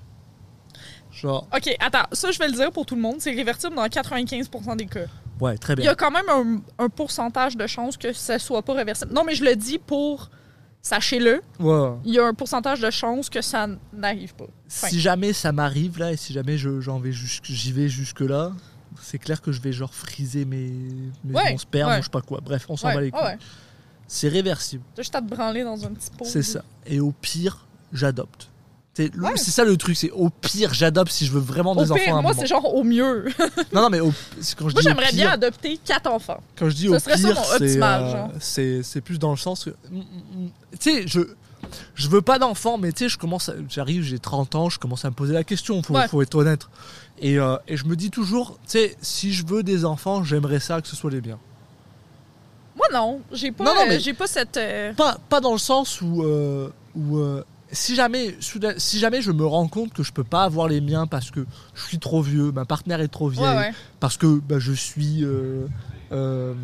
Genre, 1.13 1.47
Ok, 1.55 1.75
attends, 1.81 2.07
ça 2.13 2.31
je 2.33 2.39
vais 2.39 2.49
le 2.49 2.55
dire 2.55 2.73
pour 2.73 2.87
tout 2.87 2.97
le 2.97 3.01
monde, 3.01 3.17
c'est 3.21 3.33
réversible 3.33 3.75
dans 3.77 3.85
95% 3.87 4.77
des 4.77 4.87
cas. 4.87 5.07
ouais, 5.41 5.57
très 5.59 5.75
Il 5.75 5.79
y 5.81 5.83
bien. 5.83 5.93
a 5.93 5.95
quand 5.95 6.11
même 6.11 6.29
un, 6.29 6.85
un 6.85 6.89
pourcentage 6.89 7.57
de 7.57 7.67
chances 7.67 7.97
que 7.97 8.13
ça 8.13 8.39
soit 8.39 8.63
pas 8.63 8.75
réversible. 8.75 9.13
Non, 9.13 9.23
mais 9.25 9.35
je 9.35 9.45
le 9.45 9.55
dis 9.57 9.79
pour. 9.79 10.31
Sachez-le, 10.87 11.41
il 12.05 12.13
y 12.13 12.19
a 12.19 12.27
un 12.27 12.35
pourcentage 12.35 12.81
de 12.81 12.91
chances 12.91 13.31
que 13.31 13.41
ça 13.41 13.67
n'arrive 13.95 14.35
pas. 14.35 14.45
Si 14.69 15.01
jamais 15.01 15.33
ça 15.33 15.51
m'arrive 15.51 15.99
là, 15.99 16.13
et 16.13 16.17
si 16.19 16.35
jamais 16.35 16.59
je- 16.59 16.81
j'en 16.83 16.99
vais 17.01 17.11
jusque- 17.11 17.47
j'y 17.47 17.73
vais 17.73 17.89
jusque-là, 17.89 18.53
c'est 19.01 19.17
clair 19.19 19.41
que 19.41 19.51
je 19.51 19.63
vais 19.63 19.73
genre 19.73 19.95
friser 19.95 20.45
mes, 20.45 20.71
mes 21.25 21.35
Ouais, 21.35 21.53
mon 21.53 21.57
sperme 21.59 21.89
ouais. 21.91 21.95
ou 21.97 22.01
je 22.01 22.05
sais 22.05 22.11
pas 22.11 22.21
quoi. 22.21 22.41
Bref, 22.45 22.67
on 22.69 22.77
s'en 22.77 22.89
Ouais, 22.89 22.95
bat 22.97 23.01
les 23.01 23.11
couilles. 23.11 23.39
C'est 24.07 24.29
réversible. 24.29 24.85
Juste 24.97 25.15
à 25.15 25.23
te 25.23 25.27
branler 25.27 25.65
dans 25.65 25.83
un 25.87 25.91
petit 25.95 26.11
pot. 26.11 26.27
C'est 26.27 26.43
ça. 26.43 26.63
Et 26.87 27.01
au 27.01 27.13
pire, 27.13 27.67
j'adopte. 27.91 28.51
C'est 28.97 29.13
Ouais. 29.19 29.37
ça 29.37 29.65
le 29.65 29.77
truc, 29.77 29.97
c'est 29.97 30.11
au 30.13 30.31
pire, 30.31 30.73
j'adopte 30.73 31.11
si 31.11 31.27
je 31.27 31.33
veux 31.33 31.41
vraiment 31.41 31.73
Au 31.73 31.83
des 31.83 31.91
enfants 31.91 32.17
à 32.19 32.23
moi, 32.23 32.33
c'est 32.33 32.47
genre 32.47 32.73
au 32.75 32.85
mieux. 32.85 33.25
Non, 33.73 33.83
non, 33.83 33.91
mais 33.91 33.99
au- 34.01 34.13
quand 34.57 34.69
je 34.69 34.75
moi, 34.75 34.83
j'aimerais 34.83 35.11
bien 35.13 35.31
adopter 35.31 35.79
quatre 35.85 36.09
enfants. 36.09 36.41
Quand 36.57 36.69
je 36.71 36.77
dis 36.77 36.89
au 36.89 36.93
pire, 36.93 37.03
c'est, 38.41 38.63
euh, 38.63 39.01
plus 39.05 39.19
dans 39.19 39.33
le 39.33 39.37
sens 39.37 39.65
que 39.65 39.71
mm, 39.91 39.99
mm, 39.99 40.49
tu 40.79 40.91
sais, 40.93 41.05
je 41.09 41.21
je 41.97 42.09
veux 42.09 42.21
pas 42.23 42.39
d'enfants, 42.39 42.77
mais 42.79 42.93
tu 42.93 43.01
sais, 43.05 43.09
je 43.09 43.19
commence, 43.19 43.51
j'arrive, 43.69 44.03
j'ai 44.03 44.19
30 44.21 44.55
ans, 44.55 44.69
je 44.71 44.79
commence 44.79 45.05
à 45.05 45.11
me 45.11 45.15
poser 45.15 45.33
la 45.33 45.43
question, 45.45 45.83
faut, 45.83 45.95
Ouais. 45.95 46.07
faut 46.07 46.21
être 46.23 46.35
honnête. 46.37 46.69
Et, 47.19 47.39
euh, 47.39 47.57
et 47.67 47.77
je 47.77 47.87
me 47.87 47.97
dis 47.97 48.11
toujours, 48.11 48.59
tu 48.65 48.79
sais, 48.79 48.97
si 49.01 49.33
je 49.33 49.45
veux 49.47 49.63
des 49.65 49.85
enfants, 49.85 50.23
j'aimerais 50.23 50.61
ça 50.61 50.81
que 50.81 50.87
ce 50.87 50.95
soit 50.95 51.11
les 51.11 51.21
biens. 51.23 51.39
Moi, 52.77 52.87
non. 52.93 53.21
J'ai 53.33 53.51
pas, 53.51 53.65
Non, 53.65 53.75
non, 53.75 53.91
euh, 53.93 53.99
j'ai 53.99 54.13
pas 54.15 54.27
cette. 54.27 54.57
euh, 54.57 54.93
Pas, 54.95 55.17
pas 55.29 55.41
dans 55.41 55.53
le 55.53 55.59
sens 55.59 56.01
où, 56.01 56.23
où 56.95 57.19
si, 57.75 57.95
jamais, 57.95 58.35
si 58.79 58.99
jamais 58.99 59.21
je 59.21 59.31
me 59.33 59.45
rends 59.45 59.69
compte 59.69 59.93
que 59.93 60.03
je 60.03 60.13
peux 60.13 60.25
pas 60.25 60.45
avoir 60.45 60.69
les 60.69 60.81
miens 60.81 61.07
parce 61.07 61.31
que 61.31 61.45
je 61.75 61.83
suis 61.85 61.99
trop 61.99 62.23
vieux, 62.23 62.51
ma 62.53 62.65
partenaire 62.65 63.01
est 63.01 63.09
trop 63.09 63.29
vieille, 63.29 63.45
Ouais, 63.45 63.57
ouais. 63.57 63.73
parce 64.01 64.17
que 64.17 64.41
bah, 64.41 64.59
je 64.59 64.73
suis. 64.73 65.25
euh, 65.25 65.67
euh, 66.13 66.55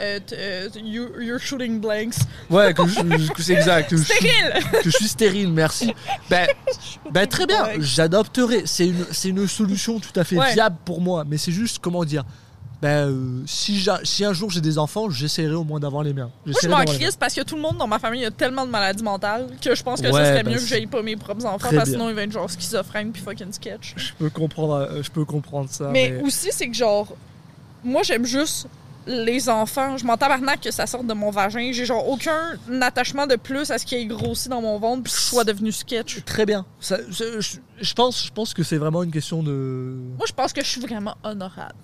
Euh, 0.00 0.18
euh, 0.32 0.68
you- 0.82 1.20
you're 1.20 1.38
shooting 1.38 1.78
blanks. 1.78 2.16
ouais, 2.50 2.72
que, 2.72 2.82
je- 2.88 3.42
c'est 3.42 3.52
exact. 3.52 3.90
que 3.90 3.96
je 3.98 4.02
suis- 4.02 4.14
Stérile! 4.14 4.62
que 4.82 4.84
je 4.90 4.96
suis 4.96 5.06
stérile, 5.08 5.52
merci. 5.52 5.92
Ben, 6.30 6.48
ben, 7.12 7.26
très 7.26 7.46
bien, 7.46 7.64
j'adopterai. 7.78 8.62
C'est 8.64 8.86
une, 8.88 9.04
c'est 9.12 9.28
une 9.28 9.46
solution 9.46 10.00
tout 10.00 10.18
à 10.18 10.24
fait 10.24 10.38
Ouais. 10.38 10.54
viable 10.54 10.76
pour 10.86 11.02
moi. 11.02 11.24
Mais 11.28 11.36
c'est 11.36 11.52
juste, 11.52 11.78
comment 11.80 12.04
dire, 12.06 12.24
ben, 12.82 13.08
euh, 13.10 13.42
si, 13.46 13.86
si 14.02 14.24
un 14.24 14.32
jour 14.32 14.50
j'ai 14.50 14.60
des 14.60 14.76
enfants, 14.76 15.08
j'essaierai 15.08 15.54
au 15.54 15.62
moins 15.62 15.78
d'avoir 15.80 16.02
les 16.02 16.12
miens. 16.12 16.30
Moi, 16.44 16.54
je 16.60 16.68
m'en 16.68 16.84
crisse 16.84 17.14
parce 17.16 17.32
que 17.32 17.40
tout 17.42 17.54
le 17.54 17.62
monde 17.62 17.78
dans 17.78 17.86
ma 17.86 18.00
famille 18.00 18.24
a 18.24 18.30
tellement 18.32 18.66
de 18.66 18.70
maladies 18.72 19.04
mentales 19.04 19.46
que 19.62 19.74
je 19.74 19.82
pense 19.84 20.00
que 20.00 20.08
Ouais, 20.08 20.12
ça 20.12 20.24
serait 20.32 20.42
ben, 20.42 20.52
mieux 20.52 20.58
que 20.60 20.66
j'aille 20.66 20.86
pas 20.88 21.00
mes 21.00 21.14
propres 21.16 21.46
enfants 21.46 21.68
parce 21.72 21.84
que 21.84 21.90
sinon 21.92 22.08
ils 22.08 22.14
vont 22.16 22.20
être 22.22 22.32
genre 22.32 22.50
schizophrènes 22.50 23.12
puis 23.12 23.22
fucking 23.22 23.52
sketch. 23.52 23.94
Je 23.96 24.12
peux 24.18 24.30
comprendre, 24.30 24.74
euh, 24.74 25.02
je 25.02 25.10
peux 25.12 25.24
comprendre 25.24 25.68
ça. 25.70 25.90
mais, 25.92 26.10
Mais, 26.16 26.22
aussi, 26.26 26.48
c'est 26.50 26.66
que 26.68 26.74
genre, 26.74 27.06
moi 27.84 28.02
j'aime 28.02 28.24
juste 28.26 28.66
les 29.06 29.48
enfants. 29.48 29.96
Je 29.96 30.04
m'en 30.04 30.16
tabarnak 30.16 30.60
que 30.60 30.70
ça 30.72 30.86
sorte 30.86 31.06
de 31.06 31.12
mon 31.12 31.30
vagin. 31.30 31.70
J'ai 31.72 31.84
genre 31.86 32.08
aucun 32.08 32.58
attachement 32.80 33.26
de 33.28 33.36
plus 33.36 33.70
à 33.70 33.78
ce 33.78 33.86
qui 33.86 33.94
est 33.94 34.06
grossi 34.06 34.48
dans 34.48 34.60
mon 34.60 34.78
ventre 34.80 35.04
puis 35.04 35.12
que 35.12 35.18
je 35.18 35.24
sois 35.24 35.44
devenu 35.44 35.70
sketch. 35.72 36.24
très 36.24 36.46
bien. 36.46 36.64
Ça, 36.80 36.98
je, 37.08 37.40
je- 37.40 37.56
je 37.80 37.94
pense, 37.94 38.24
je 38.26 38.30
pense 38.32 38.54
que 38.54 38.62
c'est 38.64 38.76
vraiment 38.78 39.02
une 39.04 39.10
question 39.12 39.42
de. 39.42 39.94
Moi, 40.18 40.26
je 40.26 40.32
pense 40.32 40.52
que 40.52 40.62
je 40.62 40.68
suis 40.68 40.80
vraiment 40.80 41.16
honorable. 41.24 41.74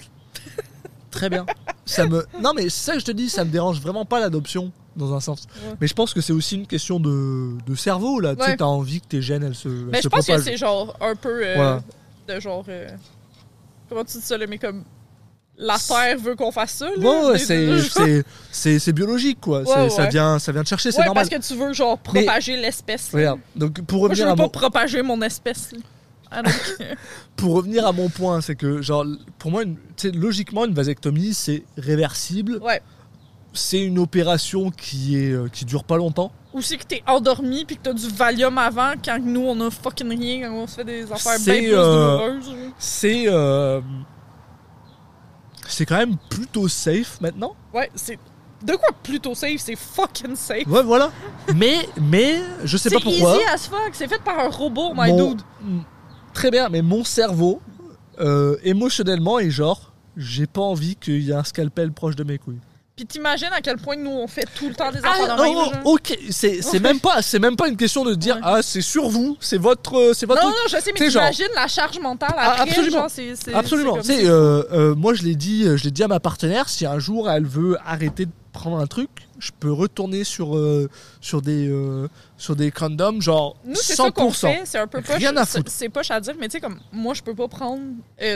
Très 1.10 1.30
bien. 1.30 1.46
ça 1.86 2.06
me. 2.06 2.24
Non, 2.40 2.52
mais 2.54 2.64
c'est 2.68 2.84
ça 2.86 2.92
que 2.94 3.00
je 3.00 3.04
te 3.04 3.12
dis, 3.12 3.28
ça 3.28 3.44
me 3.44 3.50
dérange 3.50 3.80
vraiment 3.80 4.04
pas 4.04 4.20
l'adoption 4.20 4.72
dans 4.96 5.14
un 5.14 5.20
sens. 5.20 5.44
Ouais. 5.66 5.76
Mais 5.80 5.86
je 5.86 5.94
pense 5.94 6.12
que 6.12 6.20
c'est 6.20 6.32
aussi 6.32 6.56
une 6.56 6.66
question 6.66 7.00
de, 7.00 7.56
de 7.66 7.74
cerveau 7.74 8.20
là. 8.20 8.34
Tu 8.36 8.42
sais, 8.42 8.50
Ouais. 8.50 8.56
t'as 8.56 8.64
envie 8.66 9.00
que 9.00 9.06
tes 9.06 9.22
gènes 9.22 9.42
elles 9.44 9.54
se. 9.54 9.68
elles 9.68 9.86
Mais 9.90 9.98
se 9.98 10.02
je 10.04 10.08
pense 10.08 10.26
que 10.26 10.38
c'est 10.38 10.56
genre 10.56 10.96
un 11.00 11.14
peu 11.14 11.40
euh, 11.46 11.54
Voilà. 11.56 11.82
de 12.28 12.40
genre. 12.40 12.64
euh, 12.68 12.88
comment 13.88 14.04
tu 14.04 14.18
dis 14.18 14.22
ça, 14.24 14.36
là, 14.36 14.46
mais 14.48 14.58
comme. 14.58 14.84
La 15.60 15.76
Terre 15.76 16.18
veut 16.20 16.36
qu'on 16.36 16.52
fasse 16.52 16.70
ça, 16.74 16.86
là. 16.88 16.98
Ouais, 16.98 17.30
ouais, 17.32 18.22
c'est, 18.52 18.78
c'est, 18.78 18.92
biologique, 18.92 19.40
quoi. 19.40 19.62
Ouais, 19.62 19.90
Ça, 19.90 20.06
vient, 20.06 20.38
ça 20.38 20.52
vient 20.52 20.62
de 20.62 20.68
chercher, 20.68 20.92
c'est 20.92 21.04
normal. 21.04 21.26
parce 21.28 21.28
que 21.42 21.44
tu 21.48 21.58
veux, 21.58 21.72
genre, 21.72 21.98
propager 21.98 22.56
l'espèce. 22.56 23.10
donc 23.56 23.80
pour 23.82 24.06
Moi, 24.06 24.14
je 24.14 24.22
revenir, 24.22 24.26
veux 24.26 24.32
à 24.32 24.36
pas 24.36 24.42
mon, 24.44 24.48
propager 24.50 25.02
mon 25.02 25.20
espèce. 25.22 25.72
là. 25.72 25.78
Ah, 26.30 26.42
pour 27.36 27.54
revenir 27.54 27.86
à 27.86 27.92
mon 27.92 28.08
point, 28.08 28.40
c'est 28.40 28.54
que, 28.56 28.82
genre, 28.82 29.04
pour 29.38 29.50
moi, 29.50 29.62
une- 29.62 29.76
logiquement, 30.14 30.64
une 30.64 30.74
vasectomie, 30.74 31.34
c'est 31.34 31.64
réversible. 31.76 32.58
ouais. 32.62 32.82
C'est 33.54 33.80
une 33.80 33.98
opération 33.98 34.70
qui, 34.70 35.16
est, 35.16 35.32
euh, 35.32 35.48
qui 35.48 35.64
dure 35.64 35.82
pas 35.82 35.96
longtemps. 35.96 36.30
Ou 36.52 36.60
c'est 36.60 36.76
que 36.76 36.84
t'es 36.84 37.02
endormi 37.06 37.64
puis 37.64 37.76
que 37.76 37.82
t'as 37.82 37.92
du 37.94 38.06
Valium 38.08 38.56
avant 38.58 38.92
quand 39.02 39.18
nous, 39.20 39.40
on 39.40 39.58
a 39.66 39.70
fucking 39.70 40.08
rien, 40.16 40.46
quand 40.48 40.54
on 40.54 40.66
se 40.66 40.74
fait 40.76 40.84
des 40.84 41.04
affaires 41.10 41.38
bien 41.38 41.54
C'est, 41.54 41.58
plus 41.62 41.74
euh, 41.74 42.18
douloureuses. 42.18 42.54
C'est. 42.78 43.24
euh, 43.26 43.80
c'est 45.66 45.86
quand 45.86 45.96
même 45.96 46.16
plutôt 46.30 46.68
safe 46.68 47.20
maintenant. 47.20 47.54
Ouais, 47.74 47.90
c'est. 47.94 48.18
De 48.62 48.74
quoi 48.74 48.88
plutôt 49.02 49.34
safe? 49.34 49.60
C'est 49.60 49.76
fucking 49.76 50.34
safe. 50.36 50.66
Ouais, 50.66 50.82
voilà. 50.82 51.10
Mais, 51.54 51.88
mais, 52.00 52.40
je 52.64 52.76
sais 52.76 52.88
C'est 52.90 52.96
pas 52.96 53.00
pourquoi. 53.00 53.34
easy 53.36 53.44
as 53.54 53.66
fuck. 53.68 53.90
C'est 53.92 54.08
fait 54.08 54.22
par 54.22 54.38
un 54.38 54.48
robot, 54.48 54.92
my 54.94 55.10
mon- 55.10 55.30
dude. 55.34 55.42
Très 56.38 56.52
bien, 56.52 56.68
mais 56.68 56.82
mon 56.82 57.02
cerveau, 57.02 57.60
euh, 58.20 58.58
émotionnellement, 58.62 59.40
est 59.40 59.50
genre, 59.50 59.92
j'ai 60.16 60.46
pas 60.46 60.60
envie 60.60 60.94
qu'il 60.94 61.20
y 61.20 61.32
ait 61.32 61.34
un 61.34 61.42
scalpel 61.42 61.90
proche 61.90 62.14
de 62.14 62.22
mes 62.22 62.38
couilles. 62.38 62.60
Puis 62.98 63.06
t'imagines 63.06 63.46
à 63.52 63.60
quel 63.60 63.76
point 63.76 63.94
nous, 63.94 64.10
on 64.10 64.26
fait 64.26 64.44
tout 64.56 64.68
le 64.68 64.74
temps 64.74 64.90
des 64.90 64.98
Ah, 65.04 65.10
affaires 65.12 65.36
de 65.36 65.42
même, 65.42 65.52
oh, 65.56 65.64
genre. 65.72 65.86
ok, 65.86 66.18
c'est 66.30 66.80
même 66.80 66.98
pas, 66.98 67.22
c'est 67.22 67.38
même 67.38 67.54
pas 67.54 67.68
une 67.68 67.76
question 67.76 68.04
de 68.04 68.12
dire 68.16 68.34
Ouais. 68.34 68.42
ah 68.44 68.58
c'est 68.60 68.80
sur 68.80 69.08
vous, 69.08 69.36
c'est 69.38 69.56
votre, 69.56 69.94
euh, 69.96 70.12
c'est 70.14 70.26
votre 70.26 70.42
Non, 70.42 70.48
non, 70.48 70.54
je 70.68 70.78
sais, 70.80 70.90
mais 70.98 71.08
genre- 71.08 71.22
t'imagines 71.30 71.54
la 71.54 71.68
charge 71.68 72.00
mentale 72.00 72.34
Ah, 72.36 72.56
absolument. 72.62 72.90
genre, 73.08 73.08
Absolument. 73.54 73.98
c'est 74.02 74.26
euh, 74.26 74.64
euh, 74.72 74.94
moi 74.96 75.14
je 75.14 75.22
l'ai 75.22 75.36
dit, 75.36 75.62
je 75.76 75.84
l'ai 75.84 75.92
dit 75.92 76.02
à 76.02 76.08
ma 76.08 76.18
partenaire, 76.18 76.68
si 76.68 76.86
un 76.86 76.98
jour 76.98 77.30
elle 77.30 77.46
veut 77.46 77.76
arrêter 77.86 78.26
de 78.26 78.32
prendre 78.52 78.78
un 78.80 78.86
truc, 78.88 79.10
je 79.38 79.52
peux 79.60 79.70
retourner 79.70 80.24
sur 80.24 80.56
euh, 80.56 80.90
sur 81.20 81.40
des 81.40 81.72
sur 82.36 82.56
des 82.56 82.72
condoms 82.72 83.20
genre 83.20 83.54
Nous, 83.64 83.76
c'est 83.76 83.94
ça 83.94 84.08
100%. 84.08 84.12
qu'on 84.12 84.30
fait, 84.32 84.62
c'est 84.64 84.78
un 84.78 84.88
peu 84.88 85.00
poche. 85.02 85.14
Rien 85.18 85.36
à 85.36 85.46
foutre. 85.46 85.70
C'est 85.72 85.88
poche 85.88 86.10
à 86.10 86.18
dire, 86.20 86.34
mais 86.40 86.48
tu 86.48 86.54
sais, 86.54 86.60
comme 86.60 86.80
moi, 86.92 87.14
je 87.14 87.22
peux 87.22 87.34
pas 87.36 87.46
prendre 87.46 87.80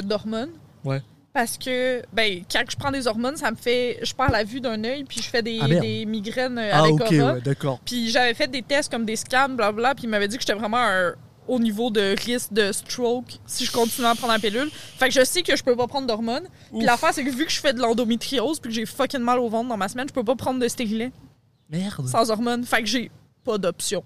d'hormones. 0.05 0.51
Ouais. 0.85 1.03
Parce 1.33 1.57
que, 1.57 2.03
ben, 2.13 2.43
quand 2.51 2.63
je 2.69 2.77
prends 2.77 2.91
des 2.91 3.07
hormones, 3.07 3.37
ça 3.37 3.51
me 3.51 3.57
fait. 3.57 3.99
Je 4.03 4.13
perds 4.13 4.31
la 4.31 4.45
vue 4.45 4.61
d'un 4.61 4.85
œil, 4.85 5.05
puis 5.05 5.21
je 5.23 5.29
fais 5.29 5.43
des, 5.43 5.59
Ah, 5.63 5.69
des 5.69 6.05
migraines 6.05 6.59
euh, 6.59 6.71
ah 6.73 6.81
avec 6.81 7.11
ouais 7.11 7.41
d'accord. 7.41 7.81
Puis 7.85 8.11
j'avais 8.11 8.35
fait 8.35 8.49
des 8.49 8.63
tests 8.63 8.91
comme 8.91 9.07
des 9.07 9.17
scans, 9.17 9.49
blablabla, 9.49 9.95
puis 9.95 10.05
il 10.05 10.11
m'avait 10.11 10.29
dit 10.29 10.37
que 10.37 10.43
j'étais 10.43 10.59
vraiment 10.59 10.79
un 10.79 11.15
haut 11.49 11.59
niveau 11.59 11.91
de 11.91 12.15
risque 12.25 12.53
de 12.53 12.71
stroke 12.71 13.39
si 13.47 13.65
je 13.65 13.73
continuais 13.73 14.09
à 14.09 14.15
prendre 14.15 14.33
la 14.35 14.39
pilule. 14.39 14.71
Fait 14.71 15.09
que 15.09 15.15
je 15.15 15.25
sais 15.25 15.43
que 15.43 15.57
je 15.57 15.65
peux 15.65 15.75
pas 15.75 15.87
prendre 15.87 16.07
d'hormones. 16.07 16.47
Puis 16.71 16.85
l'affaire, 16.85 17.15
c'est 17.15 17.25
que 17.25 17.31
vu 17.31 17.47
que 17.47 17.51
je 17.53 17.61
fais 17.61 17.73
de 17.73 17.81
l'endométriose, 17.81 18.61
puis 18.61 18.69
que 18.69 18.75
j'ai 18.75 18.85
fucking 18.87 19.21
mal 19.21 19.39
au 19.39 19.49
ventre 19.49 19.71
dans 19.71 19.77
ma 19.79 19.89
semaine, 19.89 20.09
je 20.09 20.13
peux 20.13 20.25
pas 20.25 20.37
prendre 20.37 20.61
de 20.61 20.69
stérilet 20.69 21.13
Merde. 21.71 22.07
sans 22.09 22.31
hormones. 22.31 22.65
Fait 22.65 22.83
que 22.83 22.87
j'ai 22.89 23.11
pas 23.43 23.57
d'option. 23.57 24.05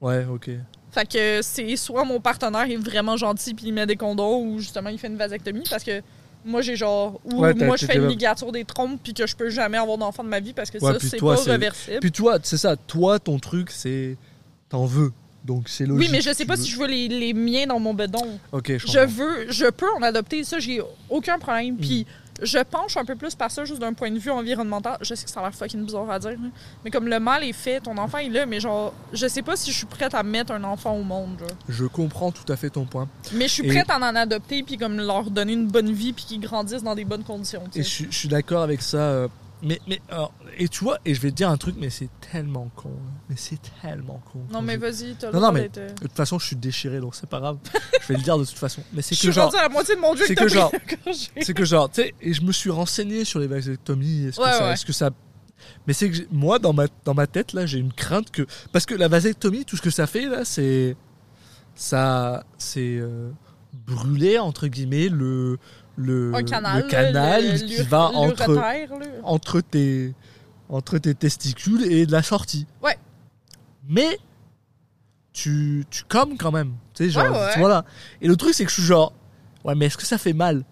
Ouais 0.00 0.24
ok. 0.24 0.50
Fait 0.92 1.06
que 1.06 1.42
c'est 1.42 1.76
soit 1.76 2.04
mon 2.04 2.20
partenaire 2.20 2.70
est 2.70 2.76
vraiment 2.76 3.16
gentil 3.16 3.52
puis 3.52 3.66
il 3.66 3.74
met 3.74 3.84
des 3.84 3.96
condoms 3.96 4.42
ou 4.46 4.58
justement 4.58 4.88
il 4.88 4.98
fait 4.98 5.08
une 5.08 5.16
vasectomie 5.16 5.64
parce 5.68 5.84
que 5.84 6.02
moi 6.44 6.62
j'ai 6.62 6.76
genre 6.76 7.20
ou 7.24 7.40
Ouais, 7.40 7.54
moi 7.54 7.76
je 7.76 7.86
fais 7.86 7.96
une 7.96 8.08
ligature 8.08 8.52
des 8.52 8.64
trompes 8.64 9.00
puis 9.02 9.14
que 9.14 9.26
je 9.26 9.36
peux 9.36 9.50
jamais 9.50 9.78
avoir 9.78 9.98
d'enfant 9.98 10.24
de 10.24 10.28
ma 10.28 10.40
vie 10.40 10.52
parce 10.52 10.70
que 10.70 10.78
Ouais, 10.78 10.92
ça 10.92 10.98
puis 10.98 11.08
c'est 11.08 11.18
pas 11.18 11.34
réversible. 11.34 12.00
Puis 12.00 12.12
toi, 12.12 12.38
c'est 12.42 12.56
ça, 12.56 12.76
toi 12.76 13.18
ton 13.18 13.38
truc 13.38 13.70
c'est 13.70 14.16
t'en 14.68 14.84
veux. 14.86 15.12
Donc 15.44 15.68
c'est 15.68 15.86
logique. 15.86 16.06
oui, 16.06 16.08
mais 16.12 16.20
je 16.20 16.32
sais 16.34 16.44
pas 16.44 16.56
veux- 16.56 16.62
si 16.62 16.70
je 16.70 16.78
veux 16.78 16.86
les, 16.86 17.08
les 17.08 17.32
miens 17.32 17.66
dans 17.66 17.78
mon 17.78 17.94
bedon. 17.94 18.38
Ok, 18.52 18.72
je, 18.76 18.98
veux, 19.06 19.50
je 19.50 19.66
peux 19.70 19.86
en 19.96 20.02
adopter, 20.02 20.44
ça, 20.44 20.58
j'ai 20.58 20.82
aucun 21.08 21.38
problème. 21.38 21.76
Mm. 21.76 22.04
Je 22.40 22.58
penche 22.58 22.96
un 22.96 23.04
peu 23.04 23.16
plus 23.16 23.34
par 23.34 23.50
ça, 23.50 23.64
juste 23.64 23.80
d'un 23.80 23.92
point 23.92 24.10
de 24.10 24.18
vue 24.18 24.30
environnemental. 24.30 24.96
Je 25.00 25.14
sais 25.14 25.24
que 25.24 25.30
ça 25.30 25.40
a 25.40 25.42
l'air 25.44 25.54
fucking 25.54 25.84
bizarre 25.84 26.10
à 26.10 26.18
dire, 26.18 26.36
mais 26.84 26.90
comme 26.90 27.08
le 27.08 27.18
mal 27.18 27.42
est 27.44 27.52
fait, 27.52 27.80
ton 27.80 27.96
enfant 27.98 28.18
est 28.18 28.28
là, 28.28 28.46
mais 28.46 28.60
genre, 28.60 28.92
je 29.12 29.26
sais 29.26 29.42
pas 29.42 29.56
si 29.56 29.72
je 29.72 29.76
suis 29.78 29.86
prête 29.86 30.14
à 30.14 30.22
mettre 30.22 30.52
un 30.52 30.62
enfant 30.64 30.94
au 30.94 31.02
monde, 31.02 31.36
genre. 31.40 31.48
Je 31.68 31.84
comprends 31.86 32.30
tout 32.30 32.50
à 32.52 32.56
fait 32.56 32.70
ton 32.70 32.84
point. 32.84 33.08
Mais 33.32 33.48
je 33.48 33.52
suis 33.54 33.64
Et- 33.66 33.68
prête 33.68 33.90
à 33.90 33.98
en 33.98 34.02
adopter, 34.14 34.62
puis 34.62 34.76
comme 34.76 34.98
leur 34.98 35.30
donner 35.30 35.54
une 35.54 35.66
bonne 35.66 35.92
vie, 35.92 36.12
puis 36.12 36.24
qu'ils 36.24 36.40
grandissent 36.40 36.82
dans 36.84 36.94
des 36.94 37.04
bonnes 37.04 37.24
conditions. 37.24 37.62
Et 37.74 37.78
sais. 37.78 37.82
je, 37.82 37.88
suis- 37.88 38.06
je 38.10 38.16
suis 38.18 38.28
d'accord 38.28 38.62
avec 38.62 38.82
ça. 38.82 38.98
euh, 38.98 39.28
Mais, 39.62 39.80
mais 39.88 40.00
alors, 40.08 40.32
et 40.56 40.68
tu 40.68 40.84
vois, 40.84 40.98
et 41.04 41.14
je 41.14 41.20
vais 41.20 41.30
te 41.30 41.36
dire 41.36 41.50
un 41.50 41.56
truc, 41.56 41.74
mais 41.78 41.90
c'est 41.90 42.08
tellement 42.32 42.70
con. 42.76 42.90
hein. 42.90 43.12
Mais 43.28 43.34
c'est 43.36 43.58
tellement 43.82 44.22
con. 44.32 44.38
Non, 44.38 44.46
quand 44.52 44.62
mais 44.62 44.76
vas-y, 44.76 45.14
t'as 45.18 45.26
le 45.28 45.32
Non, 45.32 45.38
droit 45.40 45.48
non, 45.48 45.52
mais- 45.52 45.60
d'être, 45.62 45.78
euh, 45.78 45.88
De 45.94 45.94
toute 46.02 46.12
façon, 46.12 46.38
je 46.38 46.46
suis 46.46 46.56
déchiré, 46.56 47.00
donc 47.00 47.14
c'est 47.16 47.28
pas 47.28 47.40
grave. 47.40 47.58
je 48.00 48.06
vais 48.08 48.14
le 48.16 48.22
dire 48.22 48.38
de 48.38 48.44
toute 48.44 48.56
façon. 48.58 48.82
Mais 48.92 49.02
c'est 49.02 49.14
Je 49.16 49.20
que 49.20 49.22
suis 49.24 49.32
genre, 49.32 49.54
à 49.56 49.62
la 49.62 49.68
moitié 49.68 49.96
de 49.96 50.00
mon 50.00 50.14
dieu 50.14 50.24
c'est 50.26 50.34
que, 50.36 50.44
que 50.44 50.48
genre- 50.48 50.72
c'est 51.40 51.54
que 51.54 51.64
genre, 51.64 51.90
tu 51.90 52.02
sais, 52.02 52.14
et 52.20 52.32
je 52.32 52.42
me 52.42 52.52
suis 52.52 52.70
renseigné 52.70 53.24
sur 53.24 53.40
les 53.40 53.46
vasectomies. 53.48 54.26
Est-ce 54.26 54.36
que, 54.38 54.42
Ouais, 54.44 54.52
ça, 54.52 54.64
ouais. 54.66 54.72
est-ce 54.74 54.86
que 54.86 54.92
ça, 54.92 55.10
mais 55.88 55.92
c'est 55.92 56.08
que 56.08 56.14
j'ai- 56.14 56.28
moi, 56.30 56.58
dans 56.60 56.72
ma 56.72 56.86
dans 57.04 57.14
ma 57.14 57.26
tête 57.26 57.52
là, 57.52 57.66
j'ai 57.66 57.78
une 57.78 57.92
crainte 57.92 58.30
que 58.30 58.46
parce 58.72 58.86
que 58.86 58.94
la 58.94 59.08
vasectomie, 59.08 59.64
tout 59.64 59.76
ce 59.76 59.82
que 59.82 59.90
ça 59.90 60.06
fait 60.06 60.26
là, 60.28 60.44
c'est 60.44 60.96
ça, 61.74 62.44
c'est 62.58 62.96
euh, 62.98 63.30
brûler 63.72 64.38
entre 64.38 64.66
guillemets 64.68 65.08
le 65.08 65.58
le, 65.98 66.32
un 66.34 66.42
canal, 66.44 66.82
le 66.84 66.88
canal 66.88 67.12
là, 67.12 67.40
le- 67.40 67.58
qui 67.58 67.82
va 67.82 68.04
entre 68.14 68.56
entre 69.24 69.60
tes 69.60 70.14
entre 70.68 70.98
tes 70.98 71.14
testicules 71.14 71.90
et 71.90 72.06
de 72.06 72.12
la 72.12 72.22
sortie. 72.22 72.66
Ouais. 72.82 72.96
Mais 73.88 74.18
tu, 75.32 75.84
tu 75.90 76.04
commes 76.04 76.36
quand 76.36 76.52
même. 76.52 76.74
Tu 76.94 77.04
sais, 77.04 77.10
genre, 77.10 77.24
Ouais, 77.24 77.30
ouais. 77.38 77.58
voilà. 77.58 77.84
Et 78.20 78.28
le 78.28 78.36
truc, 78.36 78.54
c'est 78.54 78.64
que 78.64 78.70
je 78.70 78.74
suis 78.74 78.82
genre, 78.82 79.12
ouais, 79.64 79.74
mais 79.74 79.86
est-ce 79.86 79.96
que 79.96 80.04
ça 80.06 80.18
fait 80.18 80.32
mal? 80.32 80.64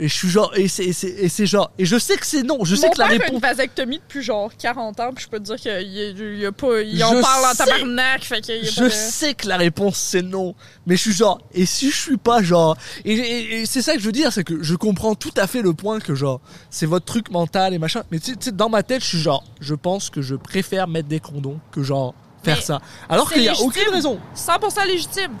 Et 0.00 0.06
je 0.06 0.14
suis 0.14 0.28
genre, 0.28 0.52
et 0.56 0.68
c'est, 0.68 0.84
et 0.84 0.92
c'est, 0.92 1.08
et 1.08 1.28
c'est 1.28 1.44
genre, 1.46 1.72
et 1.76 1.84
je 1.84 1.98
sais 1.98 2.16
que 2.16 2.24
c'est 2.24 2.44
non, 2.44 2.64
je 2.64 2.76
sais 2.76 2.86
Mon 2.86 2.92
que 2.92 2.98
la 3.00 3.06
père 3.06 3.12
a 3.12 3.16
une 3.16 3.22
réponse. 3.22 3.40
vasectomie 3.42 3.98
depuis 3.98 4.22
genre 4.22 4.52
40 4.56 5.00
ans, 5.00 5.10
puis 5.12 5.24
je 5.24 5.28
peux 5.28 5.40
te 5.40 5.44
dire 5.44 5.56
qu'il 5.56 5.72
y 5.88 6.40
y 6.40 6.46
a 6.46 6.52
pas. 6.52 6.80
Il 6.82 6.96
Je 6.98 7.02
en 7.02 7.20
parle 7.20 7.44
en 7.46 7.50
sais. 7.52 7.64
tabarnak, 7.64 8.22
fait 8.22 8.40
qu'il 8.40 8.54
y 8.54 8.58
a 8.58 8.62
pas 8.62 8.68
Je 8.70 8.84
de- 8.84 8.88
sais 8.90 9.34
que 9.34 9.48
la 9.48 9.56
réponse 9.56 9.96
c'est 9.98 10.22
non, 10.22 10.54
mais 10.86 10.94
je 10.96 11.00
suis 11.02 11.12
genre, 11.12 11.40
et 11.52 11.66
si 11.66 11.90
je 11.90 11.96
suis 11.96 12.16
pas 12.16 12.42
genre, 12.44 12.76
et, 13.04 13.12
et- 13.12 13.60
et 13.62 13.66
c'est 13.66 13.82
ça 13.82 13.94
que 13.94 13.98
je 14.00 14.06
veux 14.06 14.12
dire, 14.12 14.32
c'est 14.32 14.44
que 14.44 14.62
je 14.62 14.76
comprends 14.76 15.16
tout 15.16 15.34
à 15.36 15.48
fait 15.48 15.62
le 15.62 15.74
point 15.74 15.98
que 15.98 16.14
genre, 16.14 16.40
c'est 16.70 16.86
votre 16.86 17.04
truc 17.06 17.32
mental 17.32 17.74
et 17.74 17.78
machin, 17.80 18.04
mais 18.12 18.20
tu 18.20 18.26
sais- 18.30 18.36
tu 18.36 18.44
sais, 18.46 18.52
dans 18.52 18.68
ma 18.68 18.84
tête, 18.84 19.02
je 19.02 19.08
suis 19.08 19.18
genre, 19.20 19.42
je 19.60 19.74
pense 19.74 20.10
que 20.10 20.22
je 20.22 20.36
préfère 20.36 20.86
mettre 20.86 21.08
des 21.08 21.18
condoms 21.18 21.58
que 21.72 21.82
genre 21.82 22.14
faire 22.44 22.58
Mais 22.58 22.62
ça, 22.62 22.80
alors 23.08 23.28
c'est 23.28 23.34
qu'il 23.34 23.42
y 23.42 23.48
a 23.48 23.50
légitime. 23.50 23.68
aucune 23.68 23.92
raison. 23.92 24.20
100% 24.36 24.84
légitime. 24.86 25.32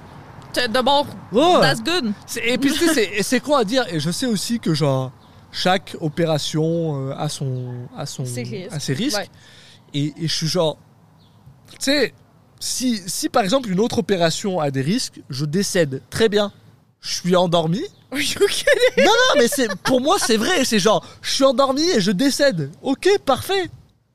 De 0.54 0.82
bon, 0.82 1.04
Ouais. 1.32 1.60
that's 1.60 1.82
good. 1.82 2.12
Et 2.42 2.58
puis 2.58 2.72
tu 2.72 2.86
sais, 2.88 3.22
c'est- 3.22 3.40
quoi 3.40 3.60
à 3.60 3.64
dire? 3.64 3.84
Et 3.92 4.00
je 4.00 4.10
sais 4.10 4.26
aussi 4.26 4.58
que 4.58 4.74
genre 4.74 5.12
chaque 5.52 5.96
opération 6.00 7.10
euh, 7.10 7.14
a 7.16 7.28
son 7.28 7.86
a 7.96 8.06
son 8.06 8.24
Ses 8.24 8.42
risques. 8.42 8.72
a 8.72 8.80
ses 8.80 8.94
risques. 8.94 9.18
Ouais. 9.18 9.28
Et, 9.94 10.14
et 10.16 10.28
je 10.28 10.34
suis 10.34 10.46
genre, 10.48 10.76
tu 11.70 11.76
sais, 11.80 12.14
si 12.60 13.00
si 13.06 13.28
par 13.28 13.42
exemple 13.44 13.70
une 13.70 13.78
autre 13.80 13.98
opération 13.98 14.58
a 14.58 14.70
des 14.70 14.82
risques, 14.82 15.20
je 15.30 15.44
décède. 15.44 16.02
Très 16.10 16.28
bien. 16.28 16.52
Je 17.00 17.14
suis 17.14 17.36
endormi. 17.36 17.82
Oui, 18.10 18.34
ok. 18.40 18.64
Non 18.96 19.04
non, 19.04 19.34
mais 19.40 19.48
c'est 19.48 19.68
pour 19.82 20.00
moi 20.00 20.16
c'est 20.18 20.38
vrai. 20.38 20.64
C'est 20.64 20.78
genre, 20.78 21.04
je 21.20 21.30
suis 21.30 21.44
endormi 21.44 21.82
et 21.90 22.00
je 22.00 22.10
décède. 22.10 22.70
Ok, 22.80 23.06
parfait, 23.26 23.68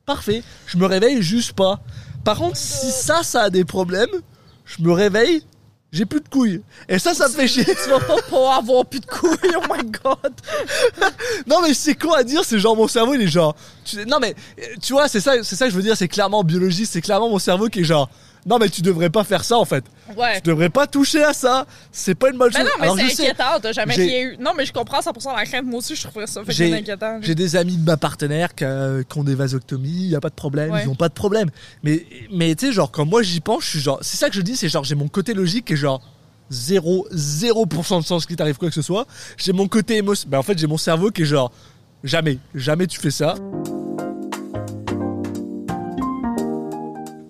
parfait. 0.07 0.41
Je 0.65 0.77
me 0.77 0.87
réveille 0.87 1.21
juste 1.21 1.53
pas. 1.53 1.79
Par 2.23 2.37
contre, 2.39 2.57
si 2.57 2.89
ça 2.89 3.21
ça 3.21 3.43
a 3.43 3.49
des 3.51 3.65
problèmes, 3.65 4.09
je 4.65 4.81
me 4.81 4.91
réveille. 4.91 5.43
J'ai 5.93 6.05
plus 6.05 6.19
de 6.21 6.27
couilles. 6.27 6.61
Et 6.89 6.97
ça, 6.97 7.13
ça 7.13 7.27
me 7.27 7.33
fait 7.33 7.47
chier. 7.47 7.63
Tu 7.63 7.89
vas 7.89 7.99
pas 7.99 8.15
pouvoir 8.23 8.57
avoir 8.57 8.83
plus 8.83 8.99
de 8.99 9.05
couilles, 9.05 9.37
oh 9.55 9.61
my 9.71 9.83
god. 9.89 10.33
Non 11.47 11.61
mais 11.61 11.73
c'est 11.75 11.93
quoi 11.95 12.17
à 12.17 12.23
dire? 12.23 12.43
C'est 12.43 12.57
genre 12.59 12.75
mon 12.75 12.87
cerveau 12.87 13.13
il 13.13 13.21
est 13.21 13.27
genre. 13.27 13.55
tu- 13.85 14.03
non 14.05 14.17
mais 14.19 14.33
euh, 14.59 14.63
tu 14.81 14.93
vois 14.93 15.07
c'est 15.07 15.19
ça 15.21 15.33
c'est 15.43 15.55
ça 15.55 15.65
que 15.65 15.71
je 15.71 15.75
veux 15.75 15.83
dire 15.83 15.95
c'est 15.95 16.07
clairement 16.07 16.43
biologie 16.43 16.85
c'est 16.85 17.01
clairement 17.01 17.29
mon 17.29 17.39
cerveau 17.39 17.67
qui 17.69 17.81
est 17.81 17.83
genre. 17.83 18.09
Non 18.45 18.57
mais 18.59 18.67
tu 18.69 18.81
devrais 18.81 19.09
pas 19.09 19.23
faire 19.23 19.43
ça 19.43 19.57
en 19.57 19.65
fait. 19.65 19.85
Ouais. 20.17 20.41
Tu 20.41 20.49
devrais 20.49 20.69
pas 20.69 20.85
toucher 20.85 21.23
à 21.23 21.33
ça. 21.33 21.65
C'est 21.91 22.13
pas 22.15 22.29
une 22.29 22.37
bonne 22.37 22.51
Mais 22.53 22.59
chose. 22.59 22.69
non, 22.81 22.95
mais 22.95 23.09
c'est 23.09 23.23
inquiétant, 23.23 23.59
t'as 23.61 23.71
jamais 23.71 23.93
rien 23.95 24.21
eu. 24.21 24.37
Non, 24.37 24.51
mais 24.57 24.65
je 24.65 24.73
comprends 24.73 24.99
100% 24.99 25.35
la 25.35 25.45
crainte, 25.45 25.65
moi 25.65 25.79
aussi, 25.79 25.95
je 25.95 26.03
trouverais 26.03 26.27
ça 26.27 26.41
fait 26.43 26.73
inquiétant. 26.73 27.19
J'ai 27.21 27.35
des 27.35 27.55
amis 27.55 27.77
de 27.77 27.85
ma 27.85 27.95
partenaire 27.97 28.53
qui, 28.53 28.65
euh, 28.65 29.03
qui 29.03 29.17
ont 29.17 29.23
des 29.23 29.35
vasectomies, 29.35 30.07
y 30.09 30.15
a 30.15 30.19
pas 30.21 30.29
de 30.29 30.35
problème, 30.35 30.71
Ouais. 30.71 30.83
ils 30.83 30.89
ont 30.89 30.95
pas 30.95 31.09
de 31.09 31.13
problème. 31.13 31.49
Mais 31.83 32.05
mais 32.31 32.53
tu 32.55 32.67
sais 32.67 32.73
genre 32.73 32.91
quand 32.91 33.05
moi 33.05 33.23
j'y 33.23 33.39
pense, 33.39 33.63
je 33.63 33.69
suis 33.69 33.79
genre 33.79 33.99
c'est 34.01 34.17
ça 34.17 34.29
que 34.29 34.35
je 34.35 34.41
dis, 34.41 34.55
c'est 34.57 34.67
genre 34.69 34.83
j'ai 34.83 34.95
mon 34.95 35.07
côté 35.07 35.33
logique 35.33 35.71
et 35.71 35.75
genre 35.75 36.01
0 36.51 37.07
0% 37.13 38.01
de 38.01 38.05
sens 38.05 38.25
qu'il 38.25 38.35
t'arrive 38.35 38.57
quoi 38.57 38.67
que 38.69 38.75
ce 38.75 38.81
soit. 38.81 39.07
J'ai 39.37 39.53
mon 39.53 39.67
côté 39.67 39.97
émotionnel. 39.97 40.31
Ben 40.31 40.37
en 40.39 40.43
fait, 40.43 40.57
j'ai 40.57 40.67
mon 40.67 40.77
cerveau 40.77 41.09
qui 41.11 41.21
est 41.21 41.25
genre 41.25 41.51
jamais, 42.03 42.37
jamais 42.53 42.87
tu 42.87 42.99
fais 42.99 43.11
ça. 43.11 43.35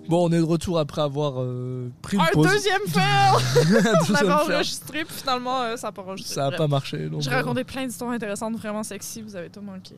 Bon, 0.08 0.28
on 0.28 0.32
est 0.32 0.38
de 0.38 0.42
retour 0.42 0.78
après 0.78 1.00
avoir 1.02 1.34
euh, 1.40 1.90
pris 2.02 2.16
une 2.16 2.22
Un 2.22 2.26
pause. 2.32 2.46
deuxième 2.48 2.82
fail! 2.88 3.32
On 4.10 4.14
avait 4.14 4.32
enregistré, 4.32 5.04
puis 5.04 5.14
finalement, 5.16 5.62
euh, 5.62 5.76
ça 5.76 5.88
n'a 5.88 5.92
pas 5.92 6.02
enregistré. 6.02 6.34
Ça 6.34 6.44
a 6.46 6.48
Bref. 6.48 6.58
pas 6.58 6.68
marché. 6.68 7.08
Donc, 7.08 7.22
J'ai 7.22 7.30
euh, 7.32 7.36
raconté 7.36 7.64
plein 7.64 7.86
d'histoires 7.86 8.10
intéressantes, 8.10 8.54
vraiment 8.56 8.82
sexy, 8.82 9.22
vous 9.22 9.34
avez 9.36 9.48
tout 9.50 9.60
manqué. 9.62 9.94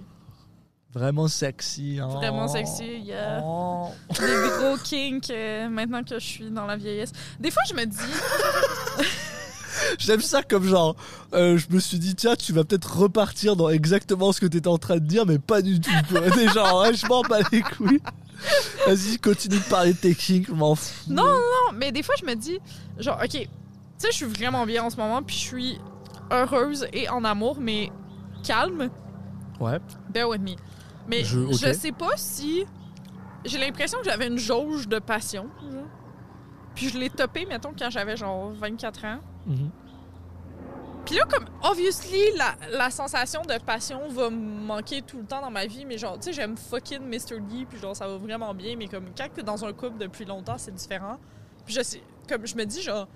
Vraiment 0.95 1.29
sexy. 1.29 1.99
hein. 2.01 2.09
Vraiment 2.09 2.49
sexy, 2.49 3.01
yeah. 3.05 3.43
Oh. 3.45 3.89
Des 4.19 4.49
gros 4.59 4.77
kinks, 4.83 5.29
euh, 5.31 5.69
maintenant 5.69 6.03
que 6.03 6.19
je 6.19 6.25
suis 6.25 6.51
dans 6.51 6.65
la 6.67 6.77
vieillesse. 6.77 7.13
Des 7.39 7.51
fois, 7.51 7.63
je 7.69 7.75
me 7.75 7.85
dis, 7.85 7.97
J'aime 9.99 10.23
ça 10.23 10.43
comme 10.43 10.65
genre, 10.65 10.97
euh, 11.35 11.59
je 11.59 11.67
me 11.75 11.79
suis 11.81 11.99
dit, 11.99 12.15
tiens, 12.15 12.35
tu 12.35 12.53
vas 12.55 12.65
peut-être 12.65 12.97
repartir 12.99 13.57
dans 13.57 13.69
exactement 13.69 14.33
ce 14.33 14.41
que 14.41 14.47
t'étais 14.47 14.69
en 14.69 14.79
train 14.79 14.95
de 14.95 15.01
dire, 15.07 15.27
mais 15.27 15.39
pas 15.39 15.61
du 15.61 15.79
tout. 15.81 15.91
Quoi. 16.11 16.21
Des 16.31 16.49
gens, 16.49 16.81
ouais, 16.81 16.95
je 16.95 17.07
m'en 17.07 17.21
bats 17.21 17.41
les 17.53 17.61
couilles. 17.61 18.01
Vas-y, 18.87 19.19
continue 19.19 19.59
de 19.59 19.65
parler 19.65 19.93
de 19.93 20.13
kinks, 20.13 20.47
je 20.49 20.53
m'en 20.53 20.75
fous. 20.75 21.11
Non, 21.13 21.25
non, 21.25 21.73
mais 21.75 21.93
des 21.93 22.03
fois, 22.03 22.15
je 22.21 22.25
me 22.27 22.35
dis, 22.35 22.59
genre, 22.99 23.19
ok, 23.23 23.31
tu 23.31 23.39
sais, 23.99 24.09
je 24.11 24.17
suis 24.17 24.27
vraiment 24.27 24.65
bien 24.67 24.85
en 24.85 24.91
ce 24.91 24.97
moment, 24.97 25.23
puis 25.23 25.35
je 25.37 25.41
suis 25.41 25.79
heureuse 26.31 26.87
et 26.93 27.09
en 27.09 27.25
amour, 27.25 27.57
mais 27.61 27.91
calme. 28.45 28.91
Ouais. 29.61 29.79
Bear 30.11 30.29
with 30.29 30.43
me. 30.43 30.57
Mais 31.09 31.25
Je- 31.25 31.41
je, 31.53 31.67
ok. 31.69 31.75
sais 31.75 31.93
pas 31.93 32.17
si. 32.17 32.65
J'ai 33.45 33.59
l'impression 33.59 33.99
que 33.99 34.05
j'avais 34.05 34.27
une 34.27 34.39
jauge 34.39 34.89
de 34.89 34.99
passion. 34.99 35.49
Puis 36.75 36.89
je 36.91 36.99
l'ai 36.99 37.09
topé, 37.11 37.47
mettons, 37.47 37.73
quand 37.79 37.91
j'avais 37.91 38.17
genre 38.17 38.51
24 38.53 39.05
ans. 39.05 39.19
Mhm. 39.47 39.71
Puis 41.07 41.15
là, 41.15 41.25
comme, 41.25 41.47
obviously, 41.63 42.33
la, 42.37 42.57
la 42.73 42.91
sensation 42.91 43.43
de 43.43 43.57
passion 43.65 44.09
va 44.09 44.29
me 44.29 44.37
manquer 44.67 45.03
tout 45.03 45.19
le 45.19 45.25
temps 45.25 45.41
dans 45.41 45.53
ma 45.53 45.65
vie, 45.65 45.85
mais 45.85 45.99
genre, 45.99 46.19
tu 46.19 46.25
sais, 46.25 46.33
j'aime 46.33 46.57
fucking 46.57 47.01
Mr. 47.01 47.39
D, 47.41 47.65
puis 47.71 47.79
genre, 47.79 47.95
ça 47.95 48.09
va 48.09 48.17
vraiment 48.17 48.53
bien, 48.53 48.75
mais 48.77 48.89
comme, 48.89 49.07
quand 49.17 49.29
t'es 49.33 49.45
dans 49.45 49.65
un 49.65 49.73
couple 49.73 49.99
depuis 49.99 50.25
longtemps, 50.25 50.59
c'est 50.59 50.75
différent. 50.75 51.19
Puis 51.65 51.75
je 51.75 51.83
sais, 51.83 52.03
comme, 52.29 52.45
je 52.45 52.57
me 52.57 52.65
dis, 52.65 52.83
genre, 52.83 53.07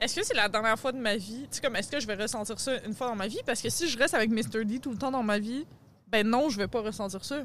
est-ce 0.00 0.16
que 0.18 0.24
c'est 0.24 0.34
la 0.34 0.48
dernière 0.48 0.78
fois 0.78 0.92
de 0.92 0.98
ma 0.98 1.16
vie? 1.16 1.42
Tu 1.42 1.56
sais, 1.56 1.60
comme, 1.60 1.76
est-ce 1.76 1.90
que 1.90 2.00
je 2.00 2.06
vais 2.06 2.14
ressentir 2.14 2.58
ça 2.58 2.82
une 2.86 2.94
fois 2.94 3.08
dans 3.08 3.16
ma 3.16 3.26
vie? 3.26 3.40
Parce 3.44 3.60
que 3.60 3.68
si 3.68 3.86
je 3.86 3.98
reste 3.98 4.14
avec 4.14 4.30
Mr. 4.30 4.64
D 4.64 4.78
tout 4.78 4.90
le 4.90 4.96
temps 4.96 5.10
dans 5.10 5.22
ma 5.22 5.38
vie, 5.38 5.66
ben 6.08 6.26
non, 6.26 6.48
je 6.48 6.56
vais 6.56 6.68
pas 6.68 6.80
ressentir 6.80 7.22
ça. 7.22 7.42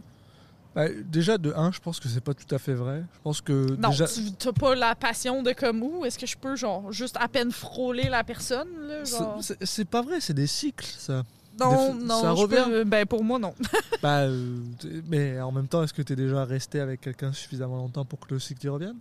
Bah, 0.75 0.87
déjà, 0.89 1.37
de 1.37 1.53
1, 1.55 1.71
je 1.71 1.79
pense 1.79 1.99
que 2.01 2.09
c'est 2.09 2.19
pas 2.21 2.33
tout 2.33 2.53
à 2.53 2.59
fait 2.59 2.73
vrai. 2.73 3.03
Je 3.15 3.19
pense 3.23 3.39
que 3.39 3.75
Non, 3.77 3.89
déjà. 3.89 4.05
tu 4.07 4.31
t'as 4.33 4.51
pas 4.51 4.75
la 4.75 4.93
passion 4.93 5.41
de 5.41 5.53
comme 5.53 5.81
où? 5.81 6.03
Est-ce 6.03 6.19
que 6.19 6.25
je 6.27 6.35
peux, 6.37 6.55
genre, 6.57 6.91
juste 6.91 7.15
à 7.19 7.29
peine 7.29 7.51
frôler 7.53 8.09
la 8.09 8.25
personne, 8.25 8.67
là? 8.87 9.05
c'est- 9.05 9.17
Genre... 9.17 9.41
c'est- 9.41 9.65
C'est 9.65 9.85
pas 9.85 10.01
vrai, 10.01 10.19
c'est 10.19 10.33
des 10.33 10.47
cycles, 10.47 10.85
ça. 10.85 11.23
Non, 11.57 11.93
Des- 11.95 12.03
non, 12.05 12.21
ça 12.21 12.31
revient. 12.31 12.63
peux- 12.67 12.83
ben 12.83 13.05
pour 13.05 13.23
moi, 13.23 13.39
non. 13.39 13.55
bah, 14.03 14.23
euh, 14.23 14.57
mais 15.07 15.39
en 15.39 15.53
même 15.53 15.69
temps, 15.69 15.81
est-ce 15.81 15.93
que 15.93 16.01
t'es 16.01 16.17
déjà 16.17 16.43
resté 16.43 16.81
avec 16.81 16.99
quelqu'un 16.99 17.31
suffisamment 17.31 17.77
longtemps 17.77 18.03
pour 18.03 18.19
que 18.19 18.33
le 18.33 18.39
cycle 18.41 18.65
y 18.65 18.69
revienne? 18.69 18.97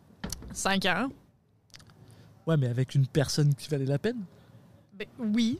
5 0.52 0.86
ans. 0.86 1.09
Ouais, 2.46 2.56
mais 2.56 2.68
avec 2.68 2.94
une 2.94 3.09
personne 3.09 3.52
qui 3.56 3.68
valait 3.68 3.86
la 3.86 3.98
peine? 3.98 4.20
Ben, 4.92 5.09
oui. 5.18 5.59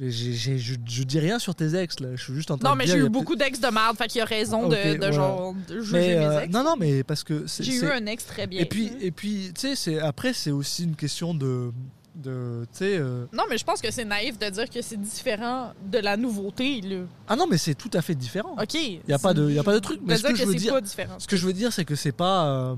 Mais 0.00 0.10
j'ai- 0.12 0.32
j'ai- 0.32 0.58
je, 0.58 0.74
je 0.86 1.02
dis 1.02 1.18
rien 1.18 1.38
sur 1.40 1.54
tes 1.56 1.74
ex 1.74 1.98
là, 1.98 2.10
je 2.14 2.22
suis 2.22 2.32
juste 2.34 2.50
en 2.52 2.56
train 2.58 2.68
Non, 2.68 2.74
de 2.74 2.78
mais 2.78 2.84
dire, 2.84 2.94
j'ai 2.94 3.00
il 3.00 3.02
y 3.02 3.06
eu 3.06 3.10
beaucoup 3.10 3.34
d'ex 3.34 3.58
de 3.58 3.66
merde, 3.68 3.96
fait 3.96 4.06
qu'il 4.06 4.20
y 4.20 4.22
a 4.22 4.26
raison 4.26 4.68
de, 4.68 4.96
de 4.96 5.12
genre 5.12 5.54
de 5.68 5.80
juger 5.80 5.92
Mais, 5.92 6.08
mes 6.18 6.24
euh, 6.24 6.40
ex. 6.42 6.52
non, 6.52 6.62
non, 6.62 6.76
mais 6.78 7.02
parce 7.02 7.24
que. 7.24 7.44
J'ai 7.58 7.74
eu 7.76 7.90
un 7.90 8.06
ex 8.06 8.24
très 8.24 8.46
bien. 8.46 8.60
Et 8.60 8.64
puis, 8.66 8.92
et 9.00 9.10
puis, 9.10 9.50
tu 9.58 9.74
sais, 9.74 9.98
après, 9.98 10.32
c'est 10.34 10.52
aussi 10.52 10.84
une 10.84 10.94
question 10.94 11.34
de, 11.34 11.72
de, 12.14 12.64
euh, 12.82 13.26
Non, 13.32 13.42
mais 13.50 13.58
je 13.58 13.64
pense 13.64 13.80
que 13.80 13.90
c'est 13.90 14.04
naïf 14.04 14.38
de 14.38 14.48
dire 14.50 14.70
que 14.70 14.82
c'est 14.82 15.00
différent 15.00 15.72
de 15.90 15.98
la 15.98 16.16
nouveauté, 16.16 16.80
là. 16.80 16.98
Ah 17.26 17.34
non, 17.34 17.46
mais 17.50 17.58
c'est 17.58 17.74
tout 17.74 17.90
à 17.92 18.00
fait 18.02 18.14
différent. 18.14 18.54
OK. 18.60 18.74
Il 18.74 19.00
y 19.08 19.12
a 19.12 19.18
pas 19.18 19.34
de- 19.34 19.50
y 19.50 19.58
a 19.58 19.64
pas 19.64 19.74
de 19.74 19.78
truc, 19.80 20.00
mais 20.04 20.16
ce 20.16 20.22
que 20.22 20.34
je 20.36 20.44
veux 20.44 20.54
dire- 20.54 20.74
pas 20.74 20.80
différent. 20.80 21.16
Ce 21.18 21.26
que 21.26 21.36
je 21.36 21.44
veux 21.44 21.52
dire, 21.52 21.72
c'est 21.72 21.84
que 21.84 21.96
c'est 21.96 22.12
pas 22.12 22.46
euh, 22.46 22.76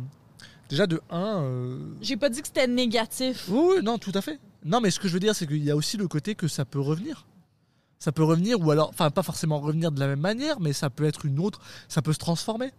déjà 0.71 0.87
de 0.87 1.01
un. 1.11 1.43
euh, 1.43 1.79
J'ai 2.01 2.17
pas 2.17 2.31
dit 2.31 2.41
que 2.41 2.47
c'était 2.47 2.67
négatif. 2.67 3.45
Oui, 3.51 3.75
oui, 3.77 3.83
non, 3.83 3.99
tout 3.99 4.13
à 4.15 4.23
fait. 4.23 4.39
Non, 4.65 4.81
mais 4.81 4.91
ce 4.91 5.01
que 5.01 5.09
je 5.09 5.15
veux 5.15 5.21
dire, 5.21 5.35
c'est 5.35 5.47
qu'il 5.47 5.65
y 5.65 5.71
a 5.71 5.77
aussi 5.77 5.97
le 5.97 6.09
côté 6.09 6.35
que 6.35 6.49
ça 6.49 6.65
peut 6.65 6.81
revenir. 6.81 7.27
Ça 7.99 8.13
peut 8.13 8.25
revenir, 8.25 8.61
ou 8.61 8.71
alors, 8.71 8.89
enfin, 8.91 9.11
pas 9.11 9.23
forcément 9.23 9.61
revenir 9.61 9.93
de 9.93 10.01
la 10.01 10.07
même 10.07 10.21
manière, 10.21 10.61
mais 10.61 10.73
ça 10.73 10.91
peut 10.91 11.05
être 11.05 11.27
une 11.27 11.39
autre, 11.39 11.61
ça 11.89 12.03
peut 12.03 12.13
se 12.13 12.19
transformer. 12.19 12.73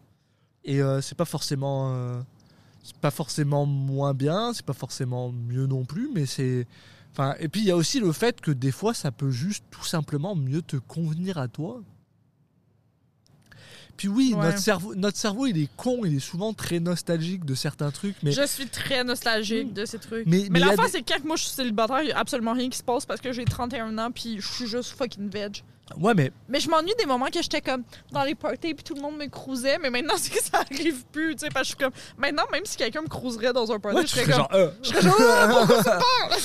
Et 0.64 0.82
euh, 0.82 1.02
c'est 1.02 1.16
pas 1.16 1.26
forcément, 1.26 1.94
euh, 1.94 2.20
pas 3.02 3.12
forcément 3.12 3.66
moins 3.66 4.14
bien, 4.14 4.54
c'est 4.54 4.66
pas 4.66 4.74
forcément 4.74 5.32
mieux 5.32 5.68
non 5.68 5.86
plus, 5.86 6.10
mais 6.14 6.26
c'est, 6.26 6.68
enfin, 7.12 7.36
et 7.40 7.50
puis 7.50 7.62
il 7.62 7.68
y 7.68 7.72
a 7.72 7.76
aussi 7.76 8.00
le 8.00 8.12
fait 8.12 8.42
que 8.42 8.52
des 8.52 8.72
fois, 8.72 8.94
ça 8.94 9.12
peut 9.12 9.32
juste 9.32 9.64
tout 9.72 9.84
simplement 9.84 10.36
mieux 10.36 10.62
te 10.62 10.78
convenir 10.78 11.38
à 11.38 11.48
toi. 11.48 11.82
Puis 14.02 14.08
oui, 14.08 14.34
Ouais. 14.36 14.46
notre 14.46 14.58
cerveau, 14.58 14.96
notre 14.96 15.18
cerveau, 15.20 15.46
il 15.46 15.62
est 15.62 15.70
con, 15.78 16.04
il 16.06 16.16
est 16.16 16.20
souvent 16.20 16.54
très 16.54 16.80
nostalgique 16.80 17.46
de 17.46 17.54
certains 17.54 17.92
trucs, 17.92 18.16
mais 18.24 18.32
Je 18.32 18.48
suis 18.48 18.66
très 18.66 19.04
nostalgique 19.04 19.74
de 19.76 19.86
ces 19.86 20.00
trucs. 20.00 20.26
Mais- 20.26 20.40
Mais, 20.40 20.48
mais 20.50 20.60
y 20.60 20.64
a 20.64 20.66
l'affaire, 20.70 20.86
des- 20.86 20.92
c'est 20.92 21.02
que 21.04 21.14
quand 21.14 21.24
moi 21.24 21.36
je 21.36 21.44
suis 21.44 21.52
célibataire, 21.52 22.02
il 22.02 22.10
y 22.10 22.12
a 22.12 22.18
absolument 22.18 22.54
rien 22.54 22.68
qui 22.68 22.80
se 22.80 22.84
passe 22.84 23.06
parce 23.06 23.22
que 23.22 23.32
j'ai 23.32 23.46
31 23.46 23.96
ans 24.00 24.10
puis 24.10 24.38
je 24.42 24.48
suis 24.48 24.66
juste 24.66 24.96
fucking 24.98 25.30
veg. 25.30 25.58
Ouais, 26.00 26.14
mais 26.14 26.32
Mais 26.50 26.60
je 26.60 26.70
m'ennuie 26.70 26.94
des 26.98 27.06
moments 27.06 27.28
que 27.28 27.42
j'étais 27.42 27.62
comme 27.62 27.84
dans 28.12 28.24
les 28.24 28.36
parties 28.36 28.74
puis 28.74 28.84
tout 28.84 28.94
le 28.96 29.02
monde 29.02 29.18
me 29.18 29.26
cruisait, 29.28 29.78
mais 29.80 29.90
maintenant 29.90 30.14
c'est 30.18 30.32
que 30.34 30.44
ça 30.44 30.60
arrive 30.72 31.04
plus, 31.12 31.36
tu 31.36 31.46
sais, 31.46 31.50
parce 31.50 31.62
que 31.70 31.74
je 31.74 31.76
suis 31.76 31.78
comme 31.78 31.94
maintenant 32.18 32.44
même 32.52 32.66
si 32.66 32.78
quelqu'un 32.78 33.02
me 33.02 33.08
cruiserait 33.08 33.54
dans 33.54 33.72
un 33.72 33.80
party, 33.80 33.98
ouais, 33.98 34.04
je 34.04 34.08
serais 34.12 34.24
comme 34.26 34.34
genre, 34.34 34.50
euh, 34.54 34.72
je 34.84 34.90
serais 34.90 35.02
genre 35.02 35.16
pourquoi 35.68 36.00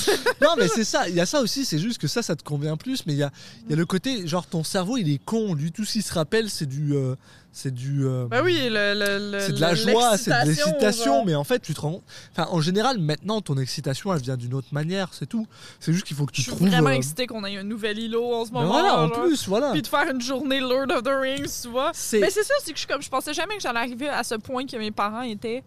non 0.42 0.50
mais 0.58 0.68
c'est 0.68 0.84
ça, 0.84 1.08
il 1.08 1.14
y 1.14 1.20
a 1.20 1.26
ça 1.26 1.40
aussi, 1.40 1.64
c'est 1.64 1.78
juste 1.78 1.98
que 2.00 2.08
ça, 2.08 2.22
ça 2.22 2.36
te 2.36 2.42
convient 2.42 2.76
plus, 2.76 3.04
mais 3.06 3.12
il 3.14 3.18
y 3.18 3.22
a, 3.22 3.30
y 3.68 3.72
a 3.72 3.76
le 3.76 3.86
côté, 3.86 4.26
genre 4.26 4.46
ton 4.46 4.64
cerveau 4.64 4.96
il 4.96 5.12
est 5.12 5.22
con, 5.24 5.54
lui 5.54 5.72
tout 5.72 5.84
ce 5.84 5.92
qu'il 5.92 6.02
se 6.02 6.12
rappelle 6.14 6.50
c'est 6.50 6.66
du, 6.66 6.94
euh, 6.94 7.14
c'est 7.52 7.72
du, 7.72 8.04
euh, 8.04 8.26
Ben 8.28 8.42
oui, 8.44 8.58
le, 8.64 8.92
le- 8.94 9.30
le- 9.32 9.40
c'est 9.40 9.52
de 9.52 9.60
la 9.60 9.74
joie, 9.74 10.18
c'est 10.18 10.30
de 10.30 10.46
l'excitation, 10.46 11.24
mais 11.24 11.34
en 11.34 11.44
fait 11.44 11.60
tu 11.60 11.72
te 11.74 11.80
rends, 11.80 12.02
enfin 12.32 12.48
en 12.50 12.60
général 12.60 12.98
maintenant 12.98 13.40
ton 13.40 13.56
excitation 13.56 14.12
elle 14.12 14.20
vient 14.20 14.36
d'une 14.36 14.52
autre 14.54 14.68
manière, 14.72 15.08
c'est 15.12 15.26
tout, 15.26 15.46
c'est 15.80 15.92
juste 15.92 16.04
qu'il 16.06 16.16
faut 16.16 16.26
que 16.26 16.32
tu 16.32 16.42
Je 16.42 16.48
suis 16.48 16.52
trouves. 16.56 16.68
vraiment 16.68 16.88
euh, 16.90 16.92
excitée 16.92 17.26
qu'on 17.26 17.44
ait 17.44 17.56
un 17.56 17.62
nouvel 17.62 17.98
îlot 17.98 18.34
en 18.34 18.44
ce 18.44 18.50
ben 18.50 18.60
moment. 18.60 18.72
voilà, 18.72 18.98
en 18.98 19.08
genre. 19.08 19.16
Plus, 19.36 19.48
voilà. 19.48 19.72
Puis 19.72 19.82
de 19.82 19.86
faire 19.86 20.10
une 20.10 20.20
journée 20.20 20.60
Lord 20.60 20.90
of 20.90 21.02
the 21.02 21.08
Rings, 21.08 21.62
tu 21.62 21.68
vois. 21.68 21.92
Mais 22.12 22.30
c'est 22.30 22.42
ça, 22.42 22.54
c'est 22.62 22.72
que 22.72 22.76
je 22.76 22.80
suis 22.80 22.86
comme 22.86 23.02
je 23.02 23.08
pensais 23.08 23.34
jamais 23.34 23.56
que 23.56 23.62
j'allais 23.62 23.80
arriver 23.80 24.08
à 24.08 24.22
ce 24.24 24.34
point 24.36 24.66
que 24.66 24.76
mes 24.76 24.90
parents 24.90 25.22
étaient 25.22 25.62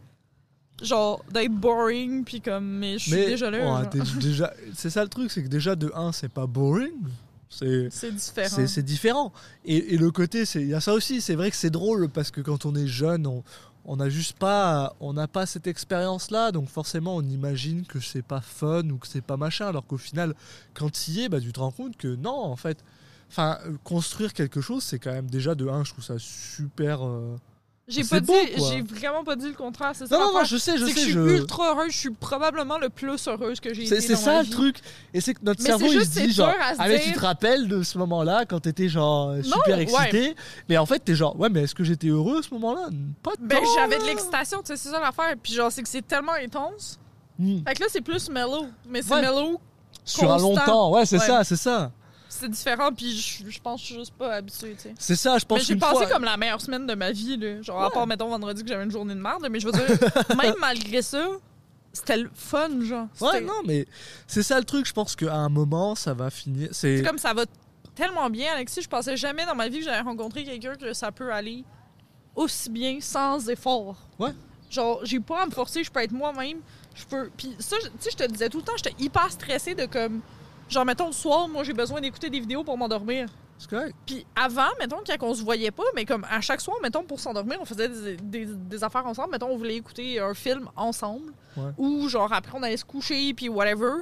genre 0.82 1.26
d'être 1.30 1.52
boring 1.52 2.24
puis 2.24 2.40
comme 2.40 2.66
mais 2.66 2.98
je 2.98 3.10
suis 3.10 3.12
déjà 3.12 3.52
là. 3.52 3.82
ouais, 3.82 4.02
déjà, 4.22 4.54
c'est 4.74 4.90
ça 4.90 5.04
le 5.04 5.10
truc, 5.10 5.30
c'est 5.30 5.44
que 5.44 5.50
déjà 5.50 5.76
de 5.76 5.92
1, 5.94 6.12
c'est 6.14 6.30
pas 6.30 6.48
boring. 6.48 6.94
C'est 7.50 8.12
différent. 8.14 8.68
c'est 8.68 8.84
différent. 8.84 9.34
Et, 9.66 9.96
et 9.96 9.98
le 9.98 10.12
côté, 10.12 10.46
c'est 10.46 10.62
il 10.62 10.68
y 10.68 10.76
a 10.76 10.80
ça 10.80 10.94
aussi. 10.94 11.20
C'est 11.20 11.34
vrai 11.34 11.50
que 11.50 11.58
c'est 11.58 11.72
drôle 11.72 12.08
parce 12.08 12.30
que 12.30 12.42
quand 12.42 12.68
on 12.68 12.76
est 12.76 12.86
jeune, 12.86 13.26
on 13.26 13.44
on 13.86 13.96
n'a 13.96 14.10
juste 14.10 14.38
pas, 14.38 14.96
on 15.00 15.14
n'a 15.14 15.28
pas 15.28 15.48
cette 15.48 15.66
expérience-là, 15.66 16.52
donc 16.52 16.70
forcément 16.70 17.16
on 17.16 17.24
imagine 17.24 17.86
que 17.88 18.00
c'est 18.00 18.22
pas 18.22 18.40
fun 18.40 18.88
ou 18.90 19.00
que 19.00 19.08
c'est 19.08 19.24
pas 19.24 19.36
machin, 19.36 19.66
alors 19.66 19.84
qu'au 19.86 19.98
final, 19.98 20.36
quand 20.76 20.92
tu 20.92 21.12
y 21.12 21.22
es, 21.24 21.30
bah, 21.30 21.42
tu 21.42 21.52
te 21.52 21.60
rends 21.60 21.72
compte 21.72 21.98
que 21.98 22.16
non, 22.16 22.36
en 22.36 22.56
fait, 22.56 22.84
enfin 23.30 23.58
euh, 23.66 23.72
construire 23.84 24.34
quelque 24.34 24.62
chose, 24.62 24.84
c'est 24.84 25.00
quand 25.00 25.12
même 25.12 25.30
déjà 25.30 25.56
de 25.56 25.68
1, 25.68 25.84
je 25.84 25.92
trouve 25.94 26.04
ça 26.04 26.16
super. 26.18 27.06
euh, 27.06 27.36
J'ai 27.88 28.04
pas 28.04 28.20
beau, 28.20 28.34
dit, 28.34 28.64
j'ai 28.70 28.82
vraiment 28.82 29.24
pas 29.24 29.36
dit 29.36 29.48
le 29.48 29.54
contraire. 29.54 29.92
C'est 29.96 30.06
ça. 30.08 30.18
Non, 30.18 30.26
non, 30.34 30.40
non, 30.40 30.44
je 30.44 30.58
sais, 30.58 30.78
je 30.78 30.86
que 30.86 30.90
sais, 30.92 30.96
je 30.96 31.00
suis 31.06 31.12
je. 31.14 31.20
ultra 31.38 31.72
heureuse. 31.72 31.92
Je 31.92 31.98
suis 31.98 32.12
probablement 32.12 32.78
le 32.78 32.90
plus 32.90 33.28
heureuse 33.28 33.60
que 33.60 33.74
j'ai 33.74 33.86
été. 33.86 34.00
C'est 34.02 34.16
ça 34.16 34.34
ma 34.34 34.40
le 34.40 34.46
vie. 34.46 34.52
truc. 34.52 34.78
Et 35.14 35.22
c'est 35.22 35.34
que 35.34 35.40
notre 35.44 35.62
Mais 35.64 35.70
cerveau, 35.70 35.88
il 35.92 36.06
se 36.06 36.20
dit 36.20 36.32
genre, 36.32 36.54
ah 36.78 36.88
mais 36.88 37.00
tu 37.02 37.14
te 37.14 37.20
rappelles 37.20 37.68
de 37.68 37.82
ce 37.82 37.98
moment-là 37.98 38.46
quand 38.46 38.60
t'étais 38.60 38.90
genre 38.90 39.34
super 39.44 39.78
ouais. 39.78 39.84
excité. 39.84 40.36
Mais 40.68 40.78
en 40.78 40.86
fait, 40.86 41.00
t'es 41.00 41.16
genre, 41.16 41.40
ouais, 41.40 41.50
mais 41.50 41.62
est-ce 41.64 41.74
que 41.76 41.84
j'étais 41.84 42.08
heureux 42.10 42.40
à 42.40 42.42
ce 42.44 42.54
moment-là? 42.54 42.90
Pas 43.24 43.32
Ben, 43.40 43.58
tant, 43.60 43.66
j'avais 43.76 43.98
de 43.98 44.06
l'excitation, 44.06 44.60
tu 44.60 44.68
sais, 44.68 44.78
c'est 44.78 44.90
ça 44.90 45.00
l'affaire. 45.00 45.34
Puis 45.42 45.54
genre, 45.54 45.72
c'est 45.72 45.82
que 45.82 45.90
c'est 45.90 46.06
tellement 46.06 46.34
intense. 46.34 47.00
Hmm. 47.40 47.60
Fait 47.68 47.74
que 47.74 47.82
là, 47.82 47.88
c'est 47.90 48.02
plus 48.02 48.30
mellow. 48.30 48.68
Mais 48.88 49.02
c'est 49.02 49.14
Ouais. 49.16 49.22
mellow, 49.22 49.60
Sur 50.06 50.32
un 50.32 50.38
long 50.38 50.56
temps, 50.56 50.92
ouais, 50.92 51.06
c'est 51.06 51.18
Ouais. 51.20 51.26
ça, 51.26 51.44
c'est 51.44 51.56
ça. 51.56 51.92
C'est 52.40 52.50
différent. 52.50 52.92
Puis 52.92 53.12
je 53.12 53.50
je 53.50 53.60
pense 53.60 53.82
que 53.82 53.88
je 53.88 53.94
suis 53.94 54.00
juste 54.00 54.14
pas 54.14 54.36
habituée, 54.36 54.76
tu 54.76 54.84
sais. 54.84 54.94
C'est 54.98 55.16
ça, 55.16 55.38
je 55.38 55.46
pense 55.46 55.60
Mais 55.60 55.64
j'ai 55.64 55.76
passé 55.76 55.96
fois. 55.96 56.08
comme 56.08 56.24
la 56.24 56.38
meilleure 56.38 56.62
semaine 56.62 56.88
de 56.88 56.96
ma 56.96 57.12
vie, 57.12 57.38
là. 57.38 57.62
Genre, 57.62 57.82
à 57.82 57.90
part, 57.90 58.08
mettons, 58.08 58.30
vendredi 58.30 58.64
que 58.64 58.70
j'avais 58.70 58.84
une 58.84 58.92
journée 58.92 59.16
de 59.16 59.20
merde. 59.20 59.48
Mais 59.50 59.60
je 59.60 59.66
veux 59.68 59.74
dire, 59.74 59.88
même 60.38 60.56
malgré 60.60 61.02
ça, 61.02 61.28
c'était 61.94 62.18
le 62.18 62.30
fun, 62.34 62.82
genre. 62.82 63.08
Ouais, 63.22 63.42
non, 63.42 63.62
mais 63.66 63.88
c'est 64.28 64.44
ça 64.44 64.58
le 64.60 64.66
truc. 64.66 64.86
Je 64.86 64.94
pense 64.94 65.16
qu'à 65.16 65.34
un 65.34 65.50
moment, 65.50 65.96
ça 65.96 66.14
va 66.14 66.30
finir. 66.30 66.70
C'est 66.72 67.04
comme 67.04 67.18
ça 67.18 67.34
va 67.34 67.46
tellement 67.96 68.30
bien, 68.30 68.54
Alexis. 68.54 68.82
Je 68.82 68.90
pensais 68.90 69.18
jamais 69.18 69.46
dans 69.46 69.56
ma 69.56 69.68
vie 69.68 69.80
que 69.80 69.86
j'allais 69.86 70.02
rencontrer 70.02 70.44
quelqu'un 70.44 70.76
que 70.76 70.94
ça 70.94 71.12
peut 71.12 71.32
aller 71.34 71.64
aussi 72.36 72.70
bien 72.70 73.00
sans 73.02 73.50
effort. 73.50 73.98
Ouais. 74.18 74.32
Genre, 74.70 75.00
j'ai 75.04 75.20
pas 75.20 75.42
à 75.42 75.46
me 75.46 75.52
forcer, 75.52 75.84
je 75.84 75.92
peux 75.92 76.00
être 76.02 76.12
moi-même. 76.12 76.60
Je 76.96 77.06
peux. 77.06 77.30
Puis 77.36 77.56
ça, 77.60 77.76
tu 77.82 77.90
sais, 78.00 78.12
je 78.12 78.18
te 78.18 78.32
disais 78.32 78.50
tout 78.50 78.60
le 78.60 78.64
temps, 78.64 78.78
j'étais 78.78 78.96
hyper 79.00 79.32
stressée 79.32 79.76
de 79.76 79.86
comme. 79.86 80.22
Genre, 80.70 80.86
mettons, 80.86 81.08
le 81.08 81.14
soir, 81.14 81.48
moi, 81.48 81.64
j'ai 81.64 81.74
besoin 81.74 82.00
d'écouter 82.00 82.30
des 82.30 82.40
vidéos 82.40 82.64
pour 82.64 82.78
m'endormir. 82.78 83.28
c'est 83.58 83.70
correct. 83.70 83.96
Puis 84.06 84.26
avant, 84.36 84.70
mettons, 84.80 84.98
quand 85.06 85.28
on 85.28 85.34
se 85.34 85.44
voyait 85.44 85.72
pas, 85.72 85.84
mais 85.96 86.06
comme 86.06 86.26
à 86.30 86.40
chaque 86.42 86.62
soir, 86.62 86.78
mettons, 86.82 87.04
pour 87.04 87.20
s'endormir, 87.20 87.58
on 87.60 87.66
faisait 87.66 87.90
des, 87.90 88.18
des- 88.18 88.46
des 88.46 88.84
affaires 88.84 89.06
ensemble. 89.08 89.32
Mettons, 89.32 89.48
on 89.50 89.58
voulait 89.58 89.76
écouter 89.76 90.20
un 90.20 90.34
film 90.34 90.70
ensemble. 90.76 91.34
Ouais. 91.58 91.72
Ou 91.78 92.08
genre, 92.08 92.32
après, 92.32 92.52
on 92.56 92.62
allait 92.64 92.78
se 92.78 92.86
coucher, 92.86 93.34
puis 93.34 93.50
whatever. 93.50 94.02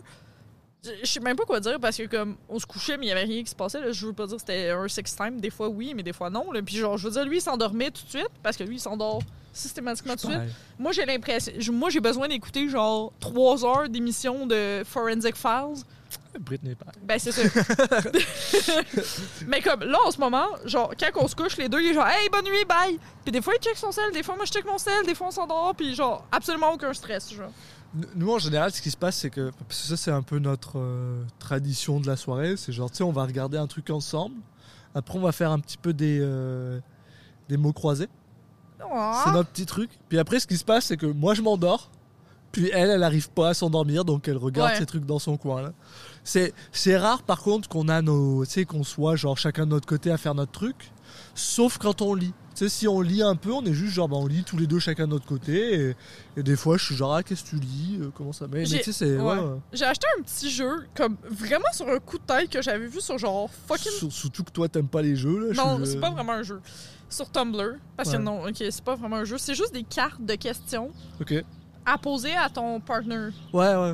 Je 1.03 1.09
sais 1.09 1.19
même 1.19 1.35
pas 1.35 1.43
quoi 1.43 1.59
dire 1.59 1.79
parce 1.81 1.97
que 1.97 2.03
comme 2.05 2.37
on 2.47 2.59
se 2.59 2.65
couchait 2.65 2.97
mais 2.97 3.07
il 3.07 3.09
y 3.09 3.11
avait 3.11 3.23
rien 3.23 3.43
qui 3.43 3.49
se 3.49 3.55
passait 3.55 3.81
là. 3.81 3.91
je 3.91 4.05
veux 4.05 4.13
pas 4.13 4.25
dire 4.27 4.35
que 4.35 4.41
c'était 4.41 4.69
un 4.69 4.87
sex 4.87 5.15
time 5.17 5.41
des 5.41 5.49
fois 5.49 5.67
oui 5.67 5.93
mais 5.93 6.03
des 6.03 6.13
fois 6.13 6.29
non 6.29 6.49
là. 6.51 6.61
puis 6.61 6.75
genre 6.77 6.97
je 6.97 7.07
veux 7.07 7.11
dire 7.13 7.25
lui 7.25 7.37
il 7.37 7.41
s'endormait 7.41 7.89
tout 7.91 8.05
de 8.05 8.09
suite 8.09 8.29
parce 8.41 8.55
que 8.55 8.63
lui 8.63 8.75
il 8.75 8.79
s'endort 8.79 9.19
systématiquement 9.51 10.15
tout 10.15 10.27
de 10.27 10.33
suite 10.33 10.43
moi 10.79 10.91
j'ai 10.93 11.03
l'impression 11.05 11.51
moi 11.73 11.89
j'ai 11.89 11.99
besoin 11.99 12.27
d'écouter 12.29 12.69
genre 12.69 13.11
trois 13.19 13.65
heures 13.65 13.89
d'émission 13.89 14.45
de 14.45 14.83
Forensic 14.85 15.35
Files 15.35 15.83
Britney, 16.39 16.75
pareil. 16.75 16.93
ben, 17.03 17.19
c'est 17.19 17.31
ça. 17.31 17.41
Mais 19.47 19.61
comme 19.61 19.81
là, 19.81 19.97
en 20.05 20.11
ce 20.11 20.19
moment, 20.19 20.45
genre, 20.65 20.91
quand 20.99 21.23
on 21.23 21.27
se 21.27 21.35
couche, 21.35 21.57
les 21.57 21.69
deux, 21.69 21.81
il 21.81 21.89
est 21.89 21.93
genre, 21.93 22.07
hey, 22.07 22.29
bonne 22.29 22.45
nuit, 22.45 22.65
bye. 22.67 22.99
Puis 23.23 23.31
des 23.31 23.41
fois, 23.41 23.53
il 23.59 23.63
check 23.63 23.77
son 23.77 23.91
sel, 23.91 24.11
des 24.13 24.23
fois, 24.23 24.35
moi, 24.35 24.45
je 24.45 24.51
check 24.51 24.65
mon 24.65 24.77
sel, 24.77 25.05
des 25.05 25.15
fois, 25.15 25.27
on 25.27 25.31
s'endort, 25.31 25.73
puis 25.75 25.95
genre, 25.95 26.25
absolument 26.31 26.73
aucun 26.73 26.93
stress, 26.93 27.33
genre. 27.33 27.51
Nous, 28.15 28.31
en 28.31 28.39
général, 28.39 28.71
ce 28.71 28.81
qui 28.81 28.91
se 28.91 28.97
passe, 28.97 29.15
c'est 29.17 29.29
que. 29.29 29.51
Parce 29.67 29.81
que 29.81 29.87
ça, 29.87 29.97
c'est 29.97 30.11
un 30.11 30.21
peu 30.21 30.39
notre 30.39 30.77
euh, 30.77 31.23
tradition 31.39 31.99
de 31.99 32.07
la 32.07 32.17
soirée. 32.17 32.57
C'est 32.57 32.73
genre, 32.73 32.91
tu 32.91 32.97
sais, 32.97 33.03
on 33.03 33.11
va 33.13 33.23
regarder 33.23 33.57
un 33.57 33.67
truc 33.67 33.89
ensemble. 33.89 34.35
Après, 34.93 35.17
on 35.17 35.21
va 35.21 35.31
faire 35.31 35.51
un 35.51 35.59
petit 35.59 35.77
peu 35.77 35.93
des. 35.93 36.19
euh, 36.21 36.79
des 37.47 37.57
mots 37.57 37.73
croisés. 37.73 38.09
C'est 38.77 38.85
Ah. 38.91 39.31
notre 39.33 39.49
petit 39.49 39.65
truc. 39.65 39.89
Puis 40.09 40.19
après, 40.19 40.39
ce 40.39 40.47
qui 40.47 40.57
se 40.57 40.65
passe, 40.65 40.85
c'est 40.85 40.97
que 40.97 41.05
moi, 41.05 41.33
je 41.33 41.41
m'endors. 41.41 41.89
Puis 42.51 42.69
elle, 42.73 42.89
elle 42.89 43.03
arrive 43.03 43.29
pas 43.29 43.49
à 43.49 43.53
s'endormir, 43.53 44.03
donc 44.05 44.27
elle 44.27 44.37
regarde 44.37 44.71
Ouais. 44.71 44.77
ses 44.77 44.85
trucs 44.85 45.05
dans 45.05 45.19
son 45.19 45.37
coin. 45.37 45.61
Là. 45.61 45.71
C'est, 46.29 46.53
c'est 46.73 46.97
rare, 46.97 47.23
par 47.23 47.39
contre, 47.41 47.69
qu'on 47.69 47.87
a 47.87 48.01
nos, 48.01 48.43
qu'on 48.67 48.83
soit 48.83 49.15
genre 49.15 49.37
chacun 49.37 49.65
de 49.65 49.71
notre 49.71 49.87
côté 49.87 50.11
à 50.11 50.17
faire 50.17 50.35
notre 50.35 50.51
truc. 50.51 50.91
Sauf 51.35 51.77
quand 51.77 52.01
on 52.01 52.13
lit. 52.13 52.33
Tu 52.53 52.65
sais, 52.65 52.69
si 52.69 52.87
on 52.87 52.99
lit 52.99 53.21
un 53.21 53.35
peu, 53.35 53.53
on 53.53 53.63
est 53.63 53.73
juste 53.73 53.93
genre, 53.93 54.09
bah, 54.09 54.17
on 54.17 54.27
lit 54.27 54.43
tous 54.43 54.57
les 54.57 54.67
deux 54.67 54.79
chacun 54.79 55.05
de 55.05 55.11
notre 55.11 55.25
côté. 55.25 55.73
Et, 55.91 55.95
et 56.35 56.43
des 56.43 56.57
fois, 56.57 56.75
je 56.77 56.83
suis 56.83 56.95
genre, 56.95 57.13
ah, 57.15 57.23
qu'est-ce 57.23 57.45
que 57.45 57.49
tu 57.51 57.55
lis 57.57 57.99
Euh, 58.01 58.09
Comment 58.13 58.33
ça 58.33 58.45
mais 58.51 58.65
J'ai- 58.65 58.81
ouais. 59.15 59.21
ouais, 59.23 59.83
acheté 59.83 60.05
un 60.19 60.21
petit 60.23 60.49
jeu, 60.49 60.85
comme 60.95 61.15
vraiment 61.29 61.71
sur 61.71 61.87
un 61.87 61.99
coup 61.99 62.17
de 62.17 62.23
tête 62.23 62.49
que 62.49 62.61
j'avais 62.61 62.87
vu 62.87 62.99
sur 62.99 63.17
genre 63.17 63.49
fucking. 63.67 63.91
Sur- 63.93 64.11
Surtout 64.11 64.43
que 64.43 64.51
toi, 64.51 64.67
t'aimes 64.67 64.89
pas 64.89 65.01
les 65.01 65.15
jeux. 65.15 65.53
Là, 65.53 65.63
Non, 65.63 65.77
suis- 65.77 65.93
c'est 65.93 65.99
pas 66.01 66.09
vraiment 66.09 66.33
un 66.33 66.43
jeu. 66.43 66.59
Sur 67.09 67.31
Tumblr. 67.31 67.75
Parce 67.95 68.11
que 68.11 68.17
non, 68.17 68.43
ok, 68.45 68.55
c'est 68.57 68.83
pas 68.83 68.95
vraiment 68.95 69.15
un 69.15 69.23
jeu. 69.23 69.37
C'est 69.37 69.55
juste 69.55 69.73
des 69.73 69.83
cartes 69.83 70.19
de 70.25 70.35
questions 70.35 70.91
Ok. 71.21 71.35
à 71.85 71.97
poser 71.97 72.35
à 72.35 72.49
ton 72.49 72.81
partner. 72.81 73.29
Ouais, 73.53 73.75
ouais. 73.75 73.93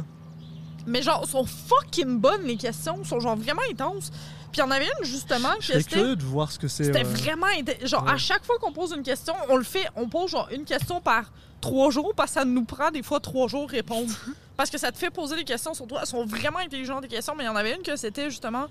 Mais 0.85 1.01
genre, 1.01 1.26
sont 1.27 1.45
fucking 1.45 2.19
bonnes 2.19 2.43
les 2.43 2.57
questions, 2.57 3.03
sont 3.03 3.19
genre 3.19 3.35
vraiment 3.38 3.61
intenses. 3.72 4.10
Puis 4.51 4.60
il 4.61 4.65
y 4.65 4.68
en 4.68 4.72
avait 4.72 4.85
une 4.99 5.05
justement 5.05 5.49
serais 5.60 5.80
c'était. 5.81 5.95
curieux 5.95 6.15
de 6.15 6.23
voir 6.23 6.51
ce 6.51 6.60
que 6.60 6.68
c'est. 6.68 6.84
C'était 6.85 7.05
euh, 7.05 7.10
vraiment 7.10 7.47
genre 7.84 8.03
Ouais. 8.03 8.11
à 8.11 8.18
chaque 8.18 8.43
fois 8.45 8.57
qu'on 8.60 8.72
pose 8.72 8.93
une 8.95 9.01
question, 9.03 9.34
on 9.49 9.55
le 9.57 9.64
fait, 9.64 9.88
on 9.95 10.07
pose 10.10 10.31
genre 10.31 10.47
une 10.51 10.65
question 10.65 11.01
par 11.01 11.31
trois 11.61 11.89
jours 11.89 12.14
parce 12.15 12.31
que 12.31 12.39
ça 12.39 12.45
nous 12.45 12.64
prend 12.65 12.91
des 12.91 13.01
fois 13.01 13.19
trois 13.19 13.47
jours 13.47 13.68
répondre. 13.69 14.11
parce 14.57 14.69
que 14.69 14.77
ça 14.77 14.91
te 14.91 14.97
fait 14.97 15.10
poser 15.10 15.35
des 15.38 15.43
questions 15.43 15.73
sur 15.73 15.88
toi. 15.88 15.99
Elles 16.01 16.07
sont 16.07 16.26
vraiment 16.26 16.60
intelligentes 16.60 17.01
des 17.01 17.07
questions, 17.07 17.34
mais 17.35 17.45
il 17.45 17.47
y 17.47 17.49
en 17.49 17.55
avait 17.55 17.76
une 17.76 17.81
que 17.81 17.95
c'était 17.95 18.30
justement 18.30 18.65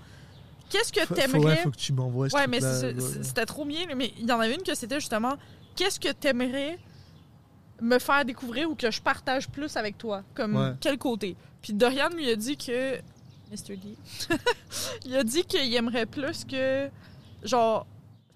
qu'est-ce 0.69 0.93
que 0.93 1.05
t'aimerais. 1.13 1.43
ouais, 1.45 1.55
faut 1.57 1.71
que 1.71 1.75
tu 1.75 1.91
m'envoies 1.91 2.27
Ouais, 2.33 2.47
mais 2.47 2.59
c'était 3.21 3.45
trop 3.45 3.65
bien. 3.65 3.81
Mais 3.97 4.13
il 4.17 4.25
y 4.25 4.31
en 4.31 4.39
avait 4.39 4.55
une 4.55 4.63
que 4.63 4.75
c'était 4.75 4.99
justement 4.99 5.33
qu'est-ce 5.75 5.99
que 5.99 6.11
t'aimerais 6.13 6.77
me 7.81 7.99
faire 7.99 8.23
découvrir 8.23 8.69
ou 8.69 8.75
que 8.75 8.89
je 8.89 9.01
partage 9.01 9.49
plus 9.49 9.75
avec 9.75 9.97
toi? 9.97 10.23
Comme 10.33 10.55
Ouais. 10.55 10.71
quel 10.79 10.97
côté? 10.97 11.35
Puis 11.63 11.73
Dorian 11.73 12.09
lui 12.15 12.29
a 12.29 12.35
dit 12.35 12.55
que. 12.57 12.97
Mr. 13.51 13.75
D. 13.77 13.95
il 15.05 15.15
a 15.15 15.23
dit 15.23 15.43
qu'il 15.43 15.73
aimerait 15.73 16.05
plus 16.05 16.45
que. 16.45 16.89
Genre. 17.43 17.87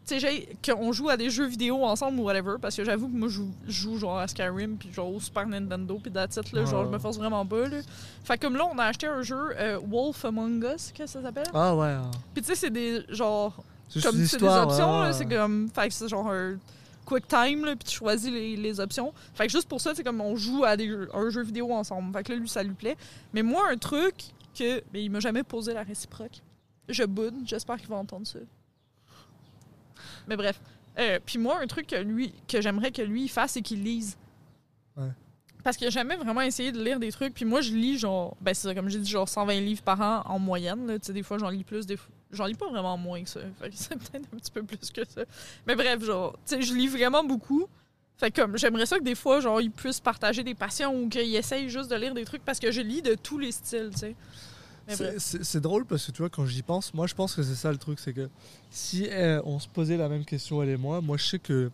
Tu 0.08 0.18
sais, 0.18 0.20
j'ai- 0.22 0.58
qu'on 0.74 0.94
joue 0.94 1.10
à 1.10 1.18
des 1.18 1.30
jeux 1.30 1.48
vidéo 1.48 1.84
ensemble 1.84 2.22
ou 2.22 2.24
whatever, 2.24 2.56
parce 2.62 2.78
que 2.78 2.86
j'avoue 2.86 3.10
que 3.10 3.14
moi, 3.18 3.28
je 3.28 3.42
joue, 3.68 3.98
genre 3.98 4.18
à 4.20 4.26
Skyrim, 4.30 4.78
puis 4.78 4.90
genre 4.94 5.14
au 5.14 5.20
Super 5.20 5.46
Nintendo, 5.46 6.00
puis 6.02 6.10
that's 6.10 6.38
it, 6.38 6.50
là, 6.54 6.64
genre, 6.64 6.86
je 6.86 6.90
me 6.90 6.98
force 6.98 7.18
vraiment 7.18 7.46
pas, 7.46 7.68
là. 7.68 7.80
Fait 8.24 8.38
que 8.38 8.46
comme 8.46 8.56
là, 8.56 8.66
on 8.74 8.78
a 8.80 8.86
acheté 8.86 9.06
un 9.08 9.22
jeu, 9.22 9.50
euh, 9.60 9.78
Wolf 9.86 10.24
Among 10.24 10.64
Us, 10.64 10.94
qu'est-ce 10.94 11.16
que 11.16 11.20
ça 11.20 11.22
s'appelle? 11.22 11.48
Ah 11.54 11.76
ouais. 11.76 11.88
hein. 11.88 12.10
Puis 12.34 12.42
tu 12.42 12.48
sais, 12.48 12.56
c'est 12.56 12.70
des, 12.70 13.04
genre, 13.10 13.62
C'est 13.90 14.02
comme 14.02 14.16
c'est 14.26 14.38
des 14.40 14.46
options, 14.48 14.92
ouais, 14.92 15.00
là, 15.02 15.08
ouais. 15.08 15.14
c'est 15.14 15.26
comme. 15.26 15.70
Fait 15.76 15.90
que 15.90 15.94
c'est 15.94 16.08
genre 16.08 16.32
un 16.32 16.56
time, 17.28 17.66
là, 17.66 17.76
puis 17.76 17.88
tu 17.90 17.96
choisis 17.96 18.32
les, 18.32 18.56
les 18.56 18.80
options. 18.80 19.14
Fait 19.34 19.46
que 19.48 19.52
juste 19.52 19.68
pour 19.68 19.80
ça, 19.82 19.94
c'est 19.96 20.04
comme 20.04 20.22
on 20.22 20.36
joue 20.36 20.64
à 20.66 20.76
des, 20.78 20.88
jeux- 20.88 21.10
un 21.14 21.30
jeu 21.30 21.44
vidéo 21.44 21.72
ensemble. 21.74 22.12
Fait 22.18 22.24
que 22.24 22.32
là, 22.34 22.38
lui, 22.40 22.50
ça 22.50 22.64
lui 22.64 22.74
plaît. 22.74 22.98
Mais 23.34 23.44
moi, 23.44 23.70
un 23.72 23.78
truc 23.78 24.16
que. 24.58 24.82
Mais 24.94 25.04
il 25.04 25.10
m'a 25.10 25.20
jamais 25.20 25.44
posé 25.44 25.74
la 25.74 25.84
réciproque. 25.84 26.42
Je 26.90 27.04
boude, 27.04 27.36
j'espère 27.46 27.78
qu'il 27.78 27.88
va 27.90 27.96
entendre 27.98 28.26
ça. 28.28 28.40
Mais 30.28 30.36
bref. 30.36 30.60
Euh, 31.00 31.20
puis 31.26 31.38
moi, 31.38 31.60
un 31.62 31.68
truc 31.68 31.88
que 31.88 31.96
lui 31.96 32.34
que 32.48 32.62
j'aimerais 32.62 32.92
que 32.92 33.02
lui 33.02 33.24
il 33.26 33.28
fasse, 33.30 33.52
c'est 33.52 33.62
qu'il 33.62 33.84
lise. 33.84 34.18
Ouais. 34.96 35.10
Parce 35.64 35.78
que 35.78 35.90
jamais 35.92 36.16
vraiment 36.16 36.42
essayé 36.42 36.72
de 36.72 36.82
lire 36.84 37.00
des 37.00 37.12
trucs. 37.12 37.34
Puis 37.34 37.46
moi, 37.46 37.62
je 37.62 37.72
lis 37.74 37.98
genre. 37.98 38.36
Ben, 38.42 38.54
c'est 38.54 38.74
comme 38.74 38.90
j'ai 38.90 39.00
dit, 39.00 39.10
genre 39.10 39.28
120 39.30 39.60
livres 39.60 39.84
par 39.84 40.02
an 40.02 40.22
en 40.26 40.40
moyenne. 40.40 40.88
là. 40.88 40.98
Tu 41.00 41.08
sais, 41.08 41.14
des 41.14 41.24
fois, 41.24 41.38
j'en 41.38 41.50
lis 41.50 41.64
plus. 41.64 41.86
Des 41.86 41.98
fois, 41.98 42.10
j'en 42.32 42.46
lis 42.46 42.56
pas 42.56 42.70
vraiment 42.70 42.98
moins 42.98 43.22
que 43.24 43.30
ça. 43.30 43.40
Fait 43.60 43.70
que 43.70 43.76
c'est 43.78 43.96
peut-être 43.98 44.28
un 44.34 44.38
petit 44.38 44.52
peu 44.52 44.64
plus 44.64 44.92
que 44.92 45.02
ça. 45.08 45.22
Mais 45.66 45.76
bref, 45.76 46.04
genre, 46.04 46.34
tu 46.46 46.56
sais, 46.56 46.62
je 46.62 46.74
lis 46.74 46.88
vraiment 46.88 47.24
beaucoup. 47.24 47.68
Fait 48.18 48.32
que 48.32 48.42
comme, 48.42 48.58
j'aimerais 48.58 48.86
ça 48.88 48.98
que 48.98 49.04
des 49.04 49.14
fois, 49.16 49.42
genre, 49.42 49.62
il 49.62 49.70
puisse 49.72 50.00
partager 50.00 50.44
des 50.44 50.56
passions 50.56 50.96
ou 51.04 51.08
qu'il 51.08 51.36
essaye 51.36 51.70
juste 51.70 51.90
de 51.92 51.96
lire 51.96 52.14
des 52.16 52.26
trucs 52.26 52.44
parce 52.44 52.60
que 52.60 52.72
je 52.72 52.82
lis 52.82 53.02
de 53.02 53.14
tous 53.16 53.38
les 53.38 53.52
styles, 53.52 53.90
tu 53.94 54.00
sais. 54.00 54.16
C'est- 54.88 55.04
bref. 55.04 55.16
C'est 55.18 55.44
c'est 55.44 55.60
drôle 55.60 55.86
parce 55.86 56.06
que 56.06 56.12
tu 56.12 56.20
vois, 56.20 56.30
quand 56.30 56.46
j'y 56.46 56.62
pense, 56.62 56.94
moi 56.94 57.08
je 57.08 57.14
pense 57.14 57.36
que 57.36 57.44
c'est 57.44 57.56
ça 57.56 57.72
le 57.72 57.78
truc, 57.78 58.00
c'est 58.00 58.14
que 58.14 58.30
si 58.72 59.06
euh, 59.12 59.42
on 59.44 59.60
se 59.60 59.68
posait 59.68 59.98
la 59.98 60.08
même 60.08 60.24
question, 60.24 60.64
elle 60.64 60.70
et 60.70 60.78
moi, 60.78 61.02
moi 61.02 61.18
je 61.18 61.26
sais 61.26 61.40
que 61.40 61.70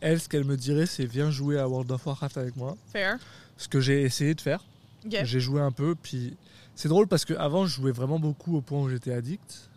elle, 0.00 0.20
ce 0.20 0.28
qu'elle 0.28 0.44
me 0.44 0.56
dirait, 0.56 0.86
c'est 0.86 1.04
viens 1.04 1.30
jouer 1.32 1.58
à 1.58 1.68
World 1.68 1.90
of 1.90 2.06
Warcraft 2.06 2.38
avec 2.38 2.56
moi. 2.56 2.76
Fair. 2.92 3.18
Ce 3.56 3.66
que 3.66 3.80
j'ai 3.80 4.02
essayé 4.02 4.34
de 4.34 4.40
faire. 4.40 4.64
J'ai 5.24 5.40
joué 5.40 5.60
un 5.60 5.72
peu, 5.72 5.96
puis 6.00 6.36
c'est 6.76 6.88
drôle 6.88 7.08
parce 7.08 7.24
qu'avant 7.24 7.66
je 7.66 7.74
jouais 7.74 7.90
vraiment 7.92 8.20
beaucoup 8.20 8.56
au 8.56 8.60
point 8.60 8.80
où 8.80 8.88
j'étais 8.88 9.12
addict. 9.12 9.67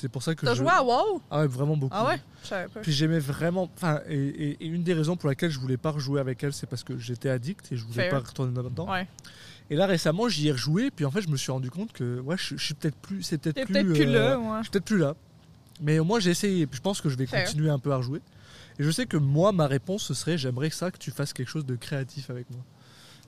C'est 0.00 0.08
pour 0.08 0.22
ça 0.22 0.34
que 0.34 0.44
T'as 0.46 0.52
je... 0.54 0.58
joué 0.58 0.70
à 0.70 0.82
WoW? 0.82 1.20
Ah 1.30 1.40
ouais, 1.40 1.46
vraiment 1.46 1.76
beaucoup. 1.76 1.94
Ah 1.96 2.06
ouais? 2.06 2.20
Je 2.42 2.48
savais 2.48 2.68
pas. 2.68 2.80
Puis 2.80 2.92
j'aimais 2.92 3.18
vraiment. 3.18 3.68
Enfin, 3.76 4.00
et, 4.08 4.16
et- 4.16 4.64
et 4.64 4.66
une 4.66 4.82
des 4.84 4.94
raisons 4.94 5.16
pour 5.16 5.28
laquelle 5.28 5.50
je 5.50 5.58
voulais 5.58 5.76
pas 5.76 5.90
rejouer 5.90 6.20
avec 6.20 6.42
elle, 6.44 6.52
c'est 6.52 6.66
parce 6.68 6.84
que 6.84 6.96
j'étais 6.98 7.28
addict 7.28 7.70
et 7.72 7.76
je 7.76 7.84
voulais 7.84 8.08
Fair. 8.08 8.10
pas 8.22 8.28
retourner 8.28 8.54
là-dedans. 8.54 8.90
Ouais. 8.90 9.06
Et 9.70 9.76
là 9.76 9.86
récemment, 9.86 10.28
j'y 10.28 10.48
ai 10.48 10.52
rejoué, 10.52 10.90
puis 10.90 11.04
en 11.04 11.10
fait, 11.10 11.20
je 11.20 11.28
me 11.28 11.36
suis 11.36 11.52
rendu 11.52 11.70
compte 11.70 11.92
que 11.92 12.20
ouais, 12.20 12.36
je, 12.38 12.56
je 12.56 12.64
suis 12.64 12.74
peut-être 12.74 12.96
plus. 12.96 13.22
C'est 13.22 13.38
peut-être 13.38 13.56
T'es 13.56 13.64
plus. 13.66 13.72
peut-être 13.74 13.92
plus 13.94 14.06
euh, 14.06 14.12
là, 14.30 14.38
ouais. 14.38 14.56
Je 14.58 14.62
suis 14.62 14.70
peut-être 14.70 14.84
plus 14.84 14.98
là. 14.98 15.14
Mais 15.80 15.98
au 15.98 16.04
moins, 16.04 16.20
j'ai 16.20 16.30
essayé. 16.30 16.66
Puis 16.66 16.76
je 16.78 16.82
pense 16.82 17.00
que 17.00 17.08
je 17.08 17.16
vais 17.16 17.26
Fair. 17.26 17.44
continuer 17.44 17.70
un 17.70 17.78
peu 17.78 17.92
à 17.92 17.96
rejouer. 17.96 18.20
Et 18.78 18.84
je 18.84 18.90
sais 18.90 19.06
que 19.06 19.16
moi, 19.16 19.50
ma 19.52 19.66
réponse, 19.66 20.04
ce 20.04 20.14
serait 20.14 20.38
j'aimerais 20.38 20.70
ça 20.70 20.90
que 20.90 20.98
tu 20.98 21.10
fasses 21.10 21.32
quelque 21.32 21.48
chose 21.50 21.66
de 21.66 21.74
créatif 21.76 22.30
avec 22.30 22.48
moi. 22.50 22.60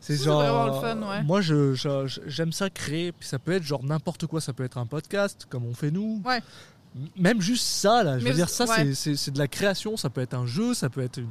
C'est 0.00 0.16
genre. 0.16 0.40
vraiment 0.40 0.66
le 0.66 0.72
fun, 0.80 1.08
ouais. 1.10 1.22
Moi, 1.22 1.40
je, 1.42 1.74
je- 1.74 2.06
je- 2.06 2.20
j'aime 2.26 2.52
ça 2.52 2.70
créer. 2.70 3.12
Puis 3.12 3.28
ça 3.28 3.38
peut 3.38 3.52
être 3.52 3.62
genre 3.62 3.84
n'importe 3.84 4.26
quoi. 4.26 4.40
Ça 4.40 4.52
peut 4.52 4.64
être 4.64 4.78
un 4.78 4.86
podcast, 4.86 5.46
comme 5.48 5.64
on 5.66 5.74
fait 5.74 5.90
nous. 5.90 6.22
Ouais. 6.24 6.40
Même 7.16 7.40
juste 7.40 7.64
ça, 7.64 8.02
là. 8.02 8.18
Je 8.18 8.24
Mais 8.24 8.30
veux 8.30 8.36
dire, 8.36 8.48
ça, 8.48 8.64
ouais. 8.64 8.94
c'est- 8.94 9.30
de 9.30 9.38
la 9.38 9.46
création. 9.46 9.96
Ça 9.96 10.10
peut 10.10 10.20
être 10.20 10.34
un 10.34 10.44
jeu. 10.44 10.74
Ça 10.74 10.88
peut 10.88 11.02
être. 11.02 11.18
une- 11.18 11.28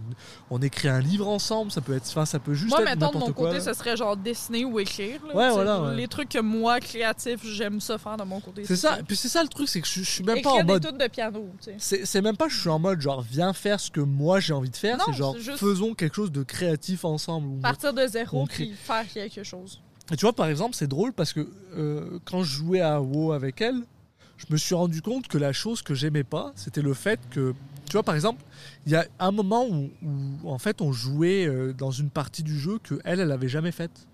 On 0.49 0.61
écrit 0.61 0.87
un 0.87 1.01
livre 1.01 1.27
ensemble. 1.27 1.69
Ça 1.69 1.81
peut 1.81 1.93
être. 1.93 2.07
Enfin, 2.07 2.25
ça 2.25 2.39
peut 2.39 2.53
juste 2.53 2.69
Moi, 2.69 2.81
être 2.81 2.85
mettons, 2.97 3.11
de 3.11 3.17
mon 3.17 3.31
quoi. 3.33 3.47
côté, 3.47 3.57
là. 3.57 3.63
ce 3.63 3.73
serait 3.73 3.97
genre 3.97 4.15
dessiner 4.15 4.63
ou 4.63 4.79
écrire. 4.79 5.19
là. 5.27 5.35
Ouais, 5.35 5.49
voilà, 5.51 5.81
ouais. 5.81 5.95
Les 5.97 6.07
trucs 6.07 6.29
que 6.29 6.39
moi, 6.39 6.79
créatif, 6.79 7.41
j'aime 7.43 7.81
ça 7.81 7.97
faire 7.97 8.15
de 8.15 8.23
mon 8.23 8.39
côté. 8.39 8.63
C'est 8.65 8.77
ça. 8.77 8.99
Puis 9.05 9.17
c'est 9.17 9.27
ça 9.27 9.43
le 9.43 9.49
truc, 9.49 9.67
c'est 9.67 9.81
que 9.81 9.87
je, 9.87 9.99
je 10.01 10.09
suis 10.09 10.23
même 10.23 10.37
Écrire 10.37 10.53
pas 10.53 10.57
en 10.59 10.63
des 10.63 10.73
mode. 10.73 10.87
tunes 10.87 10.97
de 10.97 11.07
piano, 11.07 11.49
tu 11.61 11.71
sais. 11.77 12.05
C'est 12.05 12.21
même 12.21 12.37
pas 12.37 12.45
que 12.47 12.53
je 12.53 12.59
suis 12.61 12.69
en 12.69 12.79
mode 12.79 13.01
genre 13.01 13.21
viens 13.21 13.51
faire 13.51 13.79
ce 13.81 13.91
que 13.91 13.99
moi 13.99 14.39
j'ai 14.39 14.53
envie 14.53 14.69
de 14.69 14.77
faire. 14.77 14.97
C'est 15.05 15.13
genre 15.13 15.35
juste- 15.37 15.57
faisons 15.57 15.93
quelque 15.93 16.15
chose 16.15 16.31
de 16.31 16.43
créatif 16.43 17.03
ensemble. 17.03 17.59
Partir 17.61 17.93
de 17.93 18.07
zéro 18.07 18.45
crée. 18.45 18.65
puis 18.67 18.73
faire 18.75 19.05
quelque 19.13 19.43
chose. 19.43 19.81
Et 20.11 20.15
tu 20.15 20.21
vois, 20.25 20.33
par 20.33 20.47
exemple, 20.47 20.73
c'est 20.75 20.87
drôle 20.87 21.11
parce 21.13 21.33
que 21.33 21.47
euh, 21.77 22.17
quand 22.25 22.43
je 22.43 22.55
jouais 22.55 22.81
à 22.81 23.01
WoW 23.01 23.33
avec 23.33 23.59
elle, 23.61 23.83
je 24.39 24.45
me 24.51 24.57
suis 24.57 24.73
rendu 24.73 25.01
compte 25.01 25.27
que 25.27 25.37
la 25.37 25.53
chose 25.53 25.81
que 25.81 25.93
j'aimais 25.93 26.23
pas, 26.23 26.51
c'était 26.55 26.81
le 26.81 26.93
fait 26.93 27.19
que, 27.29 27.53
tu 27.85 27.93
vois, 27.93 28.03
par 28.03 28.15
exemple, 28.15 28.43
il 28.85 28.91
y 28.93 28.95
a 28.95 29.05
un 29.19 29.31
moment 29.31 29.67
où, 29.67 29.91
où, 30.01 30.49
en 30.49 30.57
fait 30.57 30.81
on 30.81 30.91
jouait 30.91 31.45
euh, 31.45 31.73
dans 31.73 31.91
une 31.91 32.09
partie 32.09 32.41
du 32.41 32.57
jeu 32.57 32.79
que 32.81 32.99
elle, 33.03 33.19
elle 33.19 33.31
avait 33.31 33.49
jamais 33.49 33.71
faite. 33.71 34.07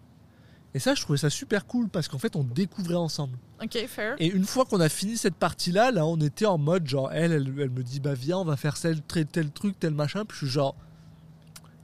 Et 0.74 0.80
ça, 0.80 0.94
je 0.94 1.02
trouvais 1.02 1.18
ça 1.18 1.30
super 1.30 1.66
cool 1.68 1.88
parce 1.88 2.10
qu'en 2.10 2.18
fait, 2.18 2.36
on 2.36 2.44
découvrait 2.44 2.96
ensemble. 2.96 3.38
Ok, 3.64 3.78
fair. 3.88 4.16
Et 4.20 4.28
une 4.28 4.44
fois 4.44 4.66
qu'on 4.66 4.82
a 4.82 4.90
fini 4.90 5.16
cette 5.16 5.36
partie-là, 5.36 5.90
là, 5.92 6.06
on 6.06 6.18
était 6.18 6.46
en 6.46 6.58
mode 6.58 6.86
genre, 6.86 7.14
elle, 7.14 7.32
elle, 7.32 7.54
elle 7.58 7.70
me 7.70 7.82
dit, 7.82 8.02
bah 8.02 8.14
viens, 8.14 8.40
on 8.40 8.44
va 8.44 8.58
faire 8.58 8.78
tel, 8.78 9.00
tel, 9.02 9.52
truc, 9.52 9.80
tel 9.80 9.94
machin. 9.94 10.26
Puis 10.26 10.38
je 10.38 10.46
suis 10.46 10.54
genre, 10.54 10.76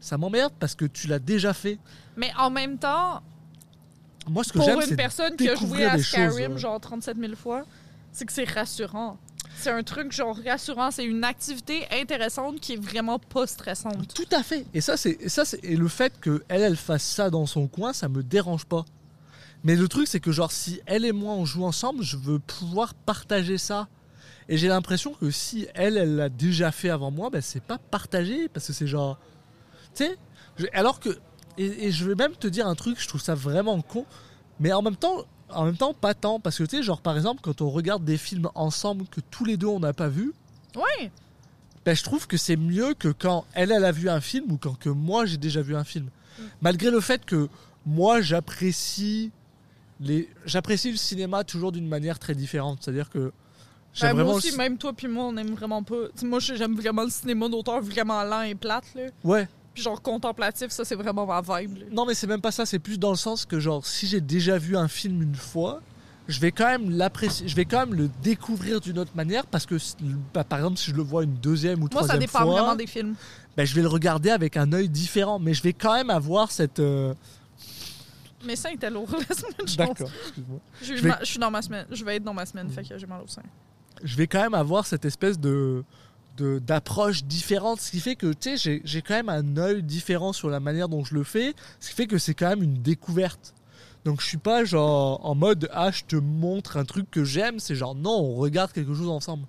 ça 0.01 0.17
m'emmerde 0.17 0.51
parce 0.59 0.75
que 0.75 0.83
tu 0.83 1.07
l'as 1.07 1.19
déjà 1.19 1.53
fait. 1.53 1.79
Mais 2.17 2.33
en 2.37 2.49
même 2.49 2.77
temps, 2.79 3.21
Moi, 4.27 4.43
ce 4.43 4.51
que 4.51 4.57
pour 4.57 4.65
j'aime, 4.65 4.81
une 4.81 4.87
c'est 4.87 4.97
personne 4.97 5.37
qui 5.37 5.47
a 5.47 5.55
joué 5.55 5.85
à 5.85 5.97
Skyrim 5.97 6.51
choses, 6.51 6.59
genre 6.59 6.81
37 6.81 7.17
000 7.17 7.35
fois, 7.37 7.63
c'est 8.11 8.25
que 8.25 8.33
c'est 8.33 8.49
rassurant. 8.49 9.17
C'est 9.55 9.69
un 9.69 9.83
truc 9.83 10.11
genre 10.11 10.37
rassurant, 10.45 10.91
c'est 10.91 11.03
une 11.05 11.23
activité 11.23 11.85
intéressante 11.91 12.59
qui 12.59 12.73
est 12.73 12.81
vraiment 12.81 13.19
pas 13.19 13.45
stressante. 13.45 14.13
Tout 14.13 14.27
à 14.31 14.43
fait. 14.43 14.65
Et 14.73 14.81
ça, 14.81 14.97
c'est 14.97 15.29
ça, 15.29 15.45
c'est 15.45 15.63
et 15.63 15.75
le 15.75 15.87
fait 15.87 16.19
que 16.19 16.43
elle, 16.47 16.61
elle 16.61 16.77
fasse 16.77 17.03
ça 17.03 17.29
dans 17.29 17.45
son 17.45 17.67
coin, 17.67 17.93
ça 17.93 18.09
me 18.09 18.23
dérange 18.23 18.65
pas. 18.65 18.85
Mais 19.63 19.75
le 19.75 19.87
truc, 19.87 20.07
c'est 20.07 20.19
que 20.19 20.31
genre 20.31 20.51
si 20.51 20.81
elle 20.85 21.05
et 21.05 21.11
moi 21.11 21.33
on 21.33 21.45
joue 21.45 21.63
ensemble, 21.63 22.03
je 22.03 22.17
veux 22.17 22.39
pouvoir 22.39 22.93
partager 22.93 23.57
ça. 23.57 23.87
Et 24.49 24.57
j'ai 24.57 24.67
l'impression 24.67 25.13
que 25.13 25.29
si 25.29 25.67
elle, 25.75 25.97
elle 25.97 26.15
l'a 26.15 26.29
déjà 26.29 26.71
fait 26.71 26.89
avant 26.89 27.11
moi, 27.11 27.29
ben 27.29 27.41
c'est 27.41 27.63
pas 27.63 27.77
partagé 27.77 28.49
parce 28.49 28.67
que 28.67 28.73
c'est 28.73 28.87
genre, 28.87 29.19
tu 29.93 30.05
sais, 30.05 30.17
alors 30.73 30.99
que 30.99 31.09
et, 31.57 31.87
et 31.87 31.91
je 31.91 32.05
vais 32.05 32.15
même 32.15 32.35
te 32.35 32.47
dire 32.47 32.67
un 32.67 32.75
truc, 32.75 32.99
je 32.99 33.07
trouve 33.07 33.21
ça 33.21 33.35
vraiment 33.35 33.79
con, 33.81 34.05
mais 34.59 34.73
en 34.73 34.81
même 34.81 34.95
temps, 34.95 35.25
en 35.53 35.65
même 35.65 35.77
temps 35.77 35.93
pas 35.93 36.13
tant 36.13 36.39
parce 36.39 36.57
que 36.57 36.63
tu 36.63 36.77
sais, 36.77 36.83
genre 36.83 37.01
par 37.01 37.15
exemple 37.15 37.41
quand 37.41 37.61
on 37.61 37.69
regarde 37.69 38.03
des 38.03 38.17
films 38.17 38.49
ensemble 38.55 39.05
que 39.07 39.21
tous 39.31 39.45
les 39.45 39.57
deux 39.57 39.67
on 39.67 39.79
n'a 39.79 39.93
pas 39.93 40.07
vu, 40.07 40.33
Ouais, 40.75 41.11
ben, 41.85 41.95
je 41.95 42.03
trouve 42.03 42.27
que 42.27 42.37
c'est 42.37 42.55
mieux 42.55 42.93
que 42.93 43.09
quand 43.09 43.45
elle, 43.53 43.71
elle 43.71 43.83
a 43.85 43.91
vu 43.91 44.07
un 44.09 44.21
film 44.21 44.51
ou 44.51 44.57
quand 44.57 44.77
que 44.77 44.89
moi 44.89 45.25
j'ai 45.25 45.37
déjà 45.37 45.61
vu 45.61 45.75
un 45.75 45.83
film. 45.83 46.05
Mm. 46.05 46.43
Malgré 46.61 46.91
le 46.91 47.01
fait 47.01 47.25
que 47.25 47.49
moi 47.85 48.21
j'apprécie 48.21 49.31
les, 49.99 50.29
j'apprécie 50.45 50.91
le 50.91 50.97
cinéma 50.97 51.43
toujours 51.43 51.71
d'une 51.71 51.87
manière 51.87 52.19
très 52.19 52.35
différente. 52.35 52.79
C'est-à-dire 52.81 53.09
que 53.09 53.31
j'aime 53.93 54.09
Ben, 54.09 54.13
vraiment. 54.15 54.29
moi 54.29 54.37
aussi, 54.37 54.55
même 54.55 54.77
toi 54.77 54.93
puis 54.93 55.07
moi, 55.07 55.25
on 55.25 55.37
aime 55.37 55.53
vraiment 55.53 55.83
pas. 55.83 55.95
Moi, 56.23 56.39
j'aime 56.39 56.75
vraiment 56.75 57.03
le 57.03 57.09
cinéma 57.09 57.49
d'auteur 57.49 57.81
vraiment 57.81 58.23
lent 58.23 58.41
et 58.43 58.55
plate, 58.55 58.85
là. 58.95 59.03
Ouais. 59.23 59.47
Puis 59.73 59.83
genre 59.83 60.01
contemplatif, 60.01 60.69
ça, 60.71 60.83
c'est 60.83 60.95
vraiment 60.95 61.25
ma 61.25 61.41
vibe. 61.41 61.77
là. 61.77 61.85
Non, 61.91 62.05
mais 62.05 62.13
c'est 62.13 62.27
même 62.27 62.41
pas 62.41 62.51
ça. 62.51 62.65
C'est 62.65 62.79
plus 62.79 62.99
dans 62.99 63.11
le 63.11 63.15
sens 63.17 63.45
que 63.45 63.59
genre 63.59 63.85
si 63.85 64.05
j'ai 64.07 64.21
déjà 64.21 64.57
vu 64.57 64.75
un 64.77 64.87
film 64.87 65.21
une 65.21 65.35
fois. 65.35 65.81
Je 66.27 66.39
vais 66.39 66.51
quand 66.51 66.67
même 66.67 66.89
l'apprécier, 66.91 67.47
je 67.47 67.55
vais 67.55 67.65
quand 67.65 67.79
même 67.79 67.93
le 67.95 68.09
découvrir 68.21 68.79
d'une 68.79 68.99
autre 68.99 69.11
manière 69.15 69.45
parce 69.47 69.65
que, 69.65 69.75
bah, 70.33 70.43
par 70.45 70.59
exemple, 70.59 70.77
si 70.77 70.91
je 70.91 70.95
le 70.95 71.01
vois 71.01 71.23
une 71.23 71.33
deuxième 71.33 71.79
ou 71.79 71.81
Moi, 71.81 71.89
troisième 71.89 72.15
ça 72.15 72.19
dépend 72.19 72.39
fois, 72.43 72.53
vraiment 72.61 72.75
des 72.75 72.87
films. 72.87 73.15
ben, 73.57 73.65
je 73.65 73.73
vais 73.75 73.81
le 73.81 73.87
regarder 73.89 74.29
avec 74.29 74.55
un 74.55 74.71
œil 74.71 74.87
différent, 74.87 75.39
mais 75.39 75.53
je 75.53 75.63
vais 75.63 75.73
quand 75.73 75.93
même 75.95 76.09
avoir 76.11 76.51
cette. 76.51 76.79
euh, 76.79 77.13
Mais 78.45 78.55
ça, 78.55 78.71
était 78.71 78.89
lourd. 78.89 79.09
Laisse-moi 79.29 79.49
une 79.59 79.67
chance. 79.67 79.77
D'accord, 79.77 80.11
excuse-moi. 80.25 80.59
Je 80.81 80.93
vais- 80.93 81.09
ma- 81.09 81.19
Je 81.21 81.25
suis 81.25 81.39
dans 81.39 81.51
ma 81.51 81.61
semaine. 81.61 81.85
Je 81.91 82.05
vais 82.05 82.15
être 82.15 82.23
dans 82.23 82.33
ma 82.35 82.45
semaine, 82.45 82.69
fait 82.69 82.83
que 82.83 82.97
j'ai 82.97 83.07
mal 83.07 83.21
au 83.23 83.27
sein. 83.27 83.41
je 84.03 84.15
vais 84.15 84.27
quand 84.27 84.41
même 84.41 84.53
avoir 84.53 84.85
cette 84.85 85.05
espèce 85.05 85.39
de 85.39 85.83
de- 86.37 86.59
d'approche 86.59 87.23
différente, 87.23 87.79
ce 87.81 87.91
qui 87.91 87.99
fait 87.99 88.15
que 88.15 88.27
tu 88.33 88.51
sais, 88.51 88.57
j'ai- 88.57 88.81
j'ai 88.85 89.01
quand 89.01 89.13
même 89.13 89.29
un 89.29 89.57
œil 89.57 89.83
différent 89.83 90.33
sur 90.33 90.49
la 90.49 90.59
manière 90.59 90.89
dont 90.89 91.03
je 91.03 91.13
le 91.13 91.23
fais, 91.23 91.53
ce 91.79 91.89
qui 91.89 91.95
fait 91.95 92.07
que 92.07 92.17
c'est 92.17 92.33
quand 92.33 92.49
même 92.49 92.63
une 92.63 92.81
découverte. 92.81 93.53
Donc 94.05 94.19
je 94.21 94.25
suis 94.25 94.37
pas 94.37 94.63
genre 94.65 95.23
en 95.23 95.35
mode 95.35 95.69
ah 95.73 95.91
je 95.91 96.03
te 96.03 96.15
montre 96.15 96.77
un 96.77 96.85
truc 96.85 97.11
que 97.11 97.23
j'aime, 97.23 97.59
c'est 97.59 97.75
genre 97.75 97.93
non 97.93 98.17
on 98.19 98.35
regarde 98.35 98.71
quelque 98.71 98.93
chose 98.95 99.09
ensemble. 99.09 99.45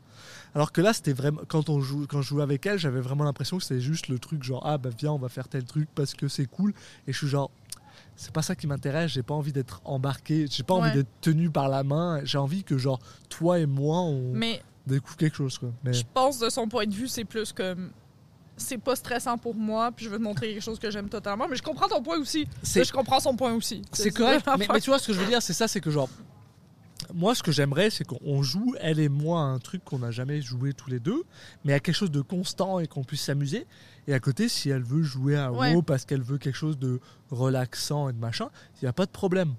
Alors 0.55 0.73
que 0.73 0.83
là 0.83 0.93
c'était 0.93 1.15
vraiment 1.15 1.41
quand 1.49 1.71
on 1.71 1.81
joue 1.81 2.07
quand 2.07 2.21
je 2.21 2.29
jouais 2.29 2.43
avec 2.43 2.67
elle 2.67 2.79
j'avais 2.79 3.01
vraiment 3.01 3.25
l'impression 3.25 3.57
que 3.57 3.63
c'était 3.65 3.81
juste 3.81 4.09
le 4.09 4.19
truc 4.19 4.43
genre 4.43 4.61
ah 4.67 4.77
bah 4.77 4.91
viens 4.99 5.13
on 5.13 5.19
va 5.19 5.31
faire 5.31 5.49
tel 5.49 5.65
truc 5.65 5.89
parce 5.95 6.13
que 6.13 6.29
c'est 6.29 6.45
cool 6.45 6.75
et 7.07 7.13
je 7.15 7.17
suis 7.19 7.29
genre 7.29 7.51
c'est 8.15 8.31
pas 8.33 8.43
ça 8.43 8.55
qui 8.55 8.67
m'intéresse, 8.67 9.13
j'ai 9.13 9.23
pas 9.23 9.33
envie 9.33 9.53
d'être 9.53 9.81
embarqué, 9.87 10.47
j'ai 10.51 10.63
pas 10.65 10.75
Ouais. 10.75 10.81
envie 10.81 10.93
d'être 10.99 11.21
tenu 11.23 11.49
par 11.49 11.71
la 11.71 11.83
main, 11.83 12.21
j'ai 12.25 12.37
envie 12.37 12.63
que 12.63 12.77
genre 12.77 12.99
toi 13.31 13.59
et 13.59 13.65
moi 13.65 14.01
on 14.01 14.33
Mais 14.35 14.61
découvre 14.87 15.17
quelque 15.17 15.37
chose 15.37 15.59
quoi. 15.59 15.71
Mais 15.85 15.93
je 15.93 16.05
pense 16.13 16.39
de 16.39 16.49
son 16.51 16.69
point 16.69 16.87
de 16.87 16.95
vue, 16.95 17.09
c'est 17.09 17.25
plus 17.25 17.53
comme. 17.53 17.91
C'est 18.57 18.79
pas 18.79 18.95
stressant 18.95 19.39
pour 19.39 19.55
moi, 19.55 19.91
puis 19.93 20.05
je 20.05 20.11
veux 20.11 20.19
te 20.19 20.23
montrer 20.23 20.53
quelque 20.53 20.63
chose 20.63 20.79
que 20.79 20.91
j'aime 20.91 21.09
totalement. 21.09 21.49
Mais 21.49 21.57
je 21.57 21.63
comprends 21.63 21.89
ton 21.89 22.03
point 22.03 22.19
aussi. 22.19 22.47
c'est 22.63 22.85
Je 22.85 22.93
comprends 22.93 23.19
son 23.19 23.35
point 23.35 23.53
aussi. 23.55 23.83
c'est 23.93 24.11
correct, 24.11 24.47
mais, 24.59 24.67
mais 24.73 24.81
tu 24.81 24.91
vois 24.91 24.99
ce 24.99 25.07
que 25.07 25.13
je 25.15 25.19
veux 25.21 25.27
dire, 25.27 25.41
c'est 25.43 25.55
ça, 25.55 25.67
c'est 25.69 25.81
que 25.81 25.91
genre 25.91 26.09
moi 27.15 27.35
ce 27.35 27.43
que 27.43 27.53
j'aimerais 27.53 27.91
c'est 27.91 28.05
qu'on 28.05 28.43
joue 28.43 28.75
elle 28.81 28.99
et 28.99 29.09
moi 29.09 29.41
à 29.41 29.45
un 29.45 29.59
truc 29.59 29.85
qu'on 29.85 29.99
n'a 29.99 30.11
jamais 30.11 30.41
joué 30.41 30.73
tous 30.73 30.89
les 30.89 31.01
deux, 31.01 31.25
mais 31.65 31.73
à 31.73 31.81
quelque 31.81 31.95
chose 31.97 32.11
de 32.11 32.21
constant 32.21 32.79
et 32.79 32.87
qu'on 32.87 33.05
puisse 33.05 33.23
s'amuser. 33.23 33.67
Et 34.07 34.15
à 34.15 34.21
côté, 34.21 34.49
si 34.49 34.69
elle 34.69 34.83
veut 34.83 35.03
jouer 35.03 35.37
à 35.37 35.53
Ouais. 35.53 35.75
WoW 35.75 35.83
parce 35.83 36.05
qu'elle 36.05 36.23
veut 36.23 36.39
quelque 36.39 36.57
chose 36.57 36.79
de 36.79 37.01
relaxant 37.31 38.09
et 38.09 38.13
de 38.13 38.19
machin, 38.19 38.49
il 38.81 38.85
n'y 38.85 38.89
a 38.89 38.93
pas 38.93 39.07
de 39.07 39.11
problème. 39.11 39.55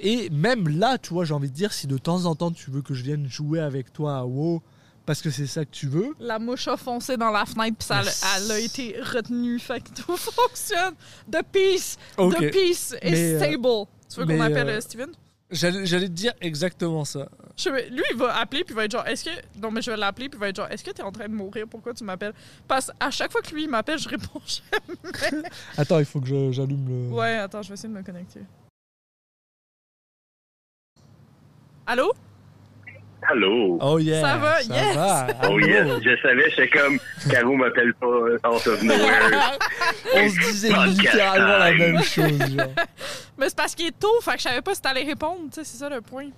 Et 0.00 0.30
même 0.30 0.68
là, 0.68 0.98
tu 0.98 1.12
vois, 1.12 1.24
j'ai 1.24 1.34
envie 1.34 1.50
de 1.50 1.54
dire, 1.54 1.72
si 1.72 1.86
de 1.86 1.98
temps 1.98 2.24
en 2.26 2.34
temps 2.34 2.50
tu 2.50 2.70
veux 2.70 2.82
que 2.82 2.94
je 2.94 3.02
vienne 3.02 3.26
jouer 3.28 3.60
avec 3.60 3.92
toi 3.92 4.18
à 4.18 4.24
WoW 4.24 4.62
parce 5.06 5.20
que 5.20 5.30
c'est 5.30 5.46
ça 5.46 5.64
que 5.64 5.70
tu 5.70 5.86
veux, 5.86 6.14
La 6.18 6.38
mouche 6.38 6.66
a 6.66 6.76
foncé 6.76 7.16
dans 7.16 7.30
la 7.30 7.44
fenêtre, 7.44 7.76
puis 7.78 7.86
ça, 7.86 8.02
Mais 8.02 8.10
elle 8.36 8.50
a 8.50 8.58
été 8.58 8.96
retenue. 9.00 9.58
Fait 9.58 9.80
que 9.80 9.90
tout 9.90 10.16
fonctionne. 10.16 10.94
The 11.30 11.42
peace. 11.52 11.98
The 12.16 12.50
peace 12.50 12.94
is 13.02 13.10
Mais, 13.10 13.34
euh, 13.34 13.38
stable. 13.38 13.86
Tu 14.08 14.20
veux 14.20 14.26
qu'on 14.26 14.40
appelle 14.40 14.68
euh, 14.68 14.76
euh, 14.76 14.80
Steven? 14.80 15.10
J'allais 15.50 16.08
te 16.08 16.12
dire 16.12 16.32
exactement 16.40 17.04
ça. 17.04 17.28
Je 17.56 17.68
lui, 17.68 18.02
il 18.10 18.16
va 18.16 18.38
appeler, 18.38 18.64
puis 18.64 18.72
il 18.72 18.76
va 18.76 18.86
être 18.86 18.92
genre, 18.92 19.06
est-ce 19.06 19.24
que. 19.24 19.30
Non, 19.60 19.70
mais 19.70 19.82
je 19.82 19.90
vais 19.90 19.96
l'appeler, 19.96 20.28
puis 20.28 20.38
il 20.38 20.40
va 20.40 20.48
être 20.48 20.56
genre, 20.56 20.70
est-ce 20.70 20.82
que 20.82 20.90
t'es 20.90 21.02
en 21.02 21.12
train 21.12 21.28
de 21.28 21.34
mourir? 21.34 21.66
Pourquoi 21.70 21.92
tu 21.92 22.02
m'appelles? 22.02 22.34
Parce 22.66 22.90
qu'à 22.98 23.10
chaque 23.10 23.30
fois 23.30 23.42
que 23.42 23.54
lui, 23.54 23.64
il 23.64 23.70
m'appelle, 23.70 23.98
je 23.98 24.08
réponds 24.08 24.40
jamais. 24.46 25.48
Attends, 25.76 25.98
il 25.98 26.06
faut 26.06 26.20
que 26.20 26.50
j'allume 26.50 26.88
le. 26.88 27.14
ouais, 27.14 27.34
attends, 27.34 27.62
je 27.62 27.68
vais 27.68 27.74
essayer 27.74 27.90
de 27.90 27.94
me 27.94 28.02
connecter. 28.02 28.40
Allô? 31.86 32.12
Allô? 33.26 33.78
Oh 33.80 33.98
yeah. 33.98 34.20
Ça 34.20 34.36
va, 34.36 34.60
yes. 34.62 34.94
va. 34.96 35.26
Oh 35.50 35.58
yes, 35.58 35.86
je 36.02 36.16
savais, 36.22 36.50
j'étais 36.50 36.68
comme, 36.68 36.98
Caro 37.30 37.54
m'appelle 37.56 37.94
pas 37.94 38.06
out 38.06 38.66
of 38.66 38.82
nowhere. 38.82 39.58
On 40.14 40.28
se 40.28 40.38
disait 40.40 40.72
littéralement 40.88 41.58
la 41.58 41.72
même 41.72 42.02
chose. 42.02 42.38
genre. 42.38 42.68
Mais 43.38 43.48
c'est 43.48 43.56
parce 43.56 43.74
qu'il 43.74 43.86
est 43.86 43.98
tôt, 43.98 44.20
fait 44.20 44.32
que 44.32 44.38
je 44.38 44.42
savais 44.42 44.60
pas 44.60 44.74
si 44.74 44.82
t'allais 44.82 45.04
répondre, 45.04 45.40
tu 45.48 45.54
sais, 45.54 45.64
c'est 45.64 45.78
ça 45.78 45.88
le 45.88 46.00
point. 46.02 46.28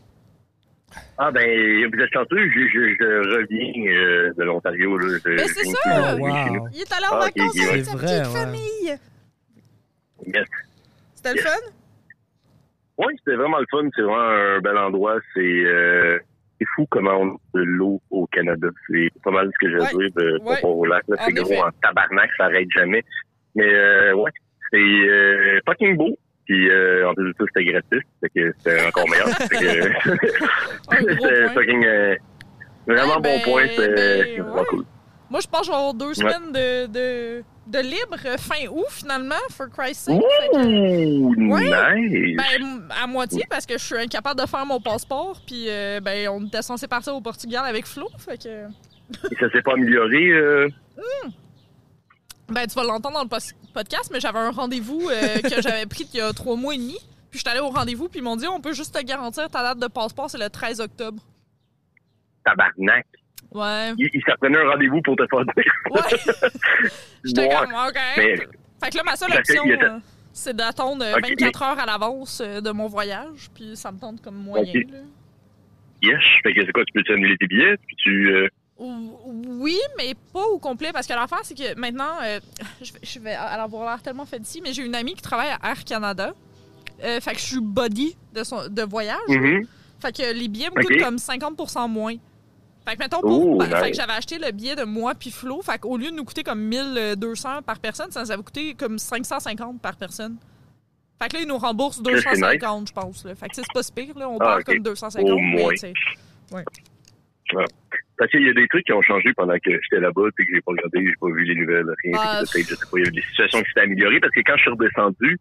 Ah 1.18 1.30
ben, 1.32 1.42
vous 1.44 2.00
êtes 2.00 2.12
chanceux, 2.12 2.48
je, 2.54 2.60
je, 2.72 2.94
je 2.98 3.34
reviens 3.34 3.92
euh, 3.92 4.32
de 4.38 4.44
l'Ontario. 4.44 4.96
là. 4.96 5.18
Je- 5.24 5.28
Mais 5.30 5.38
je 5.48 5.54
c'est 5.54 5.64
ça! 5.64 6.14
Oh, 6.14 6.18
wow. 6.20 6.68
Il 6.72 6.80
est 6.80 6.92
allé 6.92 7.06
en 7.10 7.16
Ah, 7.16 7.18
vacances 7.24 7.58
avec 7.58 7.72
ouais. 7.72 7.84
sa 7.84 7.92
petite 7.92 8.08
ouais. 8.08 8.24
famille. 8.24 8.98
Yes. 10.26 10.46
C'était 11.16 11.34
le 11.34 11.40
fun? 11.40 11.50
Oui, 12.98 13.14
c'était 13.18 13.36
vraiment 13.36 13.58
le 13.58 13.66
fun, 13.70 13.88
c'est 13.94 14.02
vraiment 14.02 14.20
un 14.20 14.60
bel 14.60 14.76
endroit. 14.78 15.16
C'est 15.34 15.40
euh, 15.40 16.18
c'est 16.58 16.66
fou 16.74 16.86
comment 16.90 17.18
on 17.20 17.28
a 17.34 17.36
de 17.54 17.62
l'eau 17.62 18.00
au 18.10 18.26
Canada. 18.26 18.68
C'est 18.88 19.10
pas 19.22 19.30
mal 19.30 19.50
ce 19.52 19.66
que 19.66 19.70
j'ai 19.72 19.98
dire 19.98 20.10
de 20.16 20.38
là. 20.88 21.00
En 21.08 21.26
C'est 21.26 21.32
gros 21.32 21.52
effet. 21.52 21.60
en 21.62 21.70
tabarnak, 21.82 22.30
ça 22.38 22.44
arrête 22.44 22.68
jamais. 22.74 23.02
Mais 23.54 23.68
euh, 23.72 24.14
ouais, 24.14 24.30
c'est 24.72 24.78
euh, 24.78 25.60
fucking 25.66 25.96
beau. 25.96 26.16
Puis 26.46 26.70
euh, 26.70 27.08
en 27.08 27.14
plus 27.14 27.24
de 27.28 27.34
ça, 27.38 27.44
c'était 27.48 27.64
gratis. 27.70 28.02
Fait 28.20 28.28
que 28.34 28.52
c'était 28.58 28.86
encore 28.86 29.08
meilleur. 29.10 29.28
C'était 30.88 31.16
point. 31.16 31.48
fucking 31.54 31.84
euh, 31.84 32.14
vraiment 32.86 33.16
Ouais, 33.16 33.20
ben, 33.20 33.38
bon 33.44 33.50
point. 33.50 33.66
C'était 33.68 34.36
ben, 34.38 34.42
ouais. 34.42 34.62
cool. 34.68 34.84
Moi, 35.28 35.40
je 35.40 35.46
pense 35.48 35.60
que 35.62 35.66
je 35.66 35.70
vais 35.72 35.76
avoir 35.76 35.94
deux 35.94 36.14
semaines 36.14 36.52
de, 36.52 36.86
de, 36.86 37.44
de 37.66 37.78
libre 37.80 38.16
fin 38.38 38.68
août, 38.70 38.84
finalement, 38.90 39.34
for 39.50 39.68
Christ's 39.68 40.04
sake. 40.04 40.20
Que- 40.20 40.56
Ouh, 40.56 41.34
Ouais. 41.52 41.98
nice! 42.00 42.36
Ben, 42.36 42.88
à 43.02 43.06
moitié, 43.08 43.42
parce 43.50 43.66
que 43.66 43.76
je 43.76 43.84
suis 43.84 43.96
incapable 43.98 44.40
de 44.40 44.46
faire 44.46 44.64
mon 44.64 44.80
passeport, 44.80 45.40
puis 45.46 45.66
euh, 45.68 46.00
ben, 46.00 46.28
on 46.28 46.46
était 46.46 46.62
censé 46.62 46.86
partir 46.86 47.14
au 47.16 47.20
Portugal 47.20 47.64
avec 47.66 47.86
Flo, 47.86 48.08
fait 48.18 48.40
que... 48.40 48.66
Et 49.30 49.36
ça 49.40 49.50
s'est 49.50 49.62
pas 49.62 49.72
amélioré. 49.72 50.28
Euh... 50.30 50.68
Ben, 52.48 52.66
tu 52.68 52.74
vas 52.76 52.84
l'entendre 52.84 53.16
dans 53.16 53.36
le 53.36 53.72
podcast, 53.74 54.10
mais 54.12 54.20
j'avais 54.20 54.38
un 54.38 54.50
rendez-vous 54.52 55.08
euh, 55.10 55.40
que 55.42 55.60
j'avais 55.60 55.86
pris 55.86 56.08
il 56.14 56.18
y 56.18 56.20
a 56.20 56.32
trois 56.32 56.54
mois 56.56 56.74
et 56.74 56.78
demi. 56.78 56.96
Puis 57.30 57.38
je 57.38 57.38
suis 57.40 57.48
allée 57.48 57.60
au 57.60 57.70
rendez-vous, 57.70 58.08
puis 58.08 58.20
ils 58.20 58.22
m'ont 58.22 58.36
dit 58.36 58.46
on 58.46 58.60
peut 58.60 58.72
juste 58.72 58.94
te 58.96 59.02
garantir 59.04 59.48
ta 59.50 59.62
date 59.62 59.78
de 59.80 59.88
passeport, 59.88 60.30
c'est 60.30 60.38
le 60.38 60.48
13 60.48 60.80
octobre. 60.80 61.20
Tabarnak. 62.44 63.06
Ouais. 63.56 63.92
Il, 63.98 64.10
il 64.12 64.22
s'est 64.22 64.32
prenait 64.40 64.58
un 64.58 64.68
rendez-vous 64.70 65.00
pour 65.02 65.16
te 65.16 65.24
faire 65.30 65.44
dire. 65.44 65.72
Ouais. 65.90 66.50
J'étais 67.24 67.48
comme, 67.48 67.72
OK. 67.88 67.98
Mais- 68.18 68.36
Fait 68.36 68.90
que 68.90 68.96
là, 68.98 69.02
ma 69.04 69.16
seule 69.16 69.32
option, 69.32 69.64
euh, 69.68 69.98
c'est 70.32 70.54
d'attendre 70.54 71.04
euh, 71.04 71.14
Ok, 71.16 71.28
24 71.30 71.62
heures 71.62 71.78
à 71.78 71.86
l'avance 71.86 72.42
euh, 72.44 72.60
de 72.60 72.70
mon 72.70 72.86
voyage, 72.88 73.48
puis 73.54 73.76
ça 73.76 73.90
me 73.92 73.98
tente 73.98 74.20
comme 74.22 74.36
moyen. 74.36 74.72
Là. 74.92 74.98
Yes. 76.02 76.20
Fait 76.42 76.52
que 76.52 76.60
c'est 76.64 76.72
quoi, 76.72 76.84
tu 76.84 76.92
peux 77.02 77.12
annuler 77.12 77.36
tes 77.38 77.46
billets? 77.46 77.76
Puis 77.86 77.96
tu. 77.96 78.30
euh, 78.30 78.48
Ou- 78.78 79.18
Oui, 79.62 79.78
mais 79.96 80.12
pas 80.34 80.44
au 80.44 80.58
complet, 80.58 80.90
parce 80.92 81.06
que 81.06 81.14
l'affaire, 81.14 81.40
c'est 81.42 81.54
que 81.56 81.78
maintenant, 81.80 82.18
euh, 82.22 82.38
je 82.82 82.92
vais, 82.92 82.98
je 83.02 83.18
vais 83.18 83.32
avoir 83.34 83.88
l'air 83.88 84.02
tellement 84.02 84.26
fait 84.26 84.36
ici, 84.36 84.60
mais 84.62 84.74
j'ai 84.74 84.84
une 84.84 84.94
amie 84.94 85.14
qui 85.14 85.22
travaille 85.22 85.48
à 85.62 85.70
Air 85.70 85.82
Canada. 85.84 86.34
Euh, 87.02 87.20
fait 87.20 87.32
que 87.32 87.38
je 87.38 87.44
suis 87.44 87.60
buddy 87.60 88.14
de, 88.34 88.44
son, 88.44 88.68
de 88.68 88.82
voyage. 88.82 89.16
mhm. 89.28 89.66
Fait 90.00 90.12
que 90.14 90.34
les 90.34 90.48
billets 90.48 90.68
me 90.68 90.82
coûtent 90.82 91.02
comme 91.02 91.16
50% 91.16 91.88
moins. 91.90 92.16
Fait 92.88 92.94
que, 92.94 93.02
mettons, 93.02 93.20
pour, 93.20 93.46
Oh, 93.54 93.58
ben, 93.58 93.66
fait 93.68 93.90
que 93.90 93.96
j'avais 93.96 94.12
acheté 94.12 94.38
le 94.38 94.52
billet 94.52 94.76
de 94.76 94.84
moi 94.84 95.14
puis 95.14 95.30
Flo. 95.30 95.60
Fait 95.62 95.78
qu'au 95.78 95.96
lieu 95.96 96.10
de 96.10 96.16
nous 96.16 96.24
coûter 96.24 96.42
comme 96.44 96.60
1200 96.60 97.62
par 97.62 97.80
personne, 97.80 98.10
ça 98.10 98.22
nous 98.22 98.30
avait 98.30 98.42
coûté 98.42 98.74
comme 98.74 98.98
550 98.98 99.80
par 99.82 99.96
personne. 99.96 100.36
Fait 101.20 101.28
que 101.28 101.34
là, 101.36 101.40
ils 101.42 101.48
nous 101.48 101.56
remboursent 101.58 101.96
Ça, 101.96 102.02
c'est 102.04 102.12
250, 102.12 102.88
je 102.88 102.92
pense. 102.92 103.24
Là. 103.24 103.34
Fait 103.34 103.48
que 103.48 103.56
c'est 103.56 103.62
pas 103.72 103.82
si 103.82 103.90
pire, 103.92 104.16
là. 104.18 104.28
On 104.28 104.38
Ah, 104.38 104.58
ok. 104.58 104.64
comme 104.66 104.78
250, 104.80 105.30
Au 105.30 105.36
mais 105.36 105.62
moins. 105.62 105.70
tu 105.72 105.78
sais. 105.78 105.92
Parce 108.18 108.30
qu'il 108.30 108.42
y 108.46 108.48
a 108.48 108.52
des 108.54 108.66
trucs 108.68 108.84
qui 108.84 108.92
ont 108.92 109.02
changé 109.02 109.32
pendant 109.34 109.54
que 109.58 109.70
j'étais 109.70 110.00
là-bas, 110.00 110.28
puis 110.34 110.46
que 110.46 110.54
j'ai 110.54 110.60
pas 110.60 110.72
regardé, 110.72 111.04
j'ai 111.06 111.14
pas 111.20 111.26
vu 111.28 111.44
les 111.44 111.54
nouvelles, 111.54 111.86
rien. 112.04 112.16
Ah, 112.18 112.40
je 112.42 112.46
sais 112.62 112.74
pas, 112.76 112.98
il 112.98 113.02
y 113.02 113.04
a 113.04 113.08
eu 113.08 113.12
des 113.12 113.22
situations 113.22 113.60
qui 113.60 113.68
s'étaient 113.68 113.80
améliorées, 113.80 114.20
parce 114.20 114.32
que 114.32 114.40
quand 114.40 114.56
je 114.56 114.62
suis 114.62 114.70
redescendu, 114.70 115.38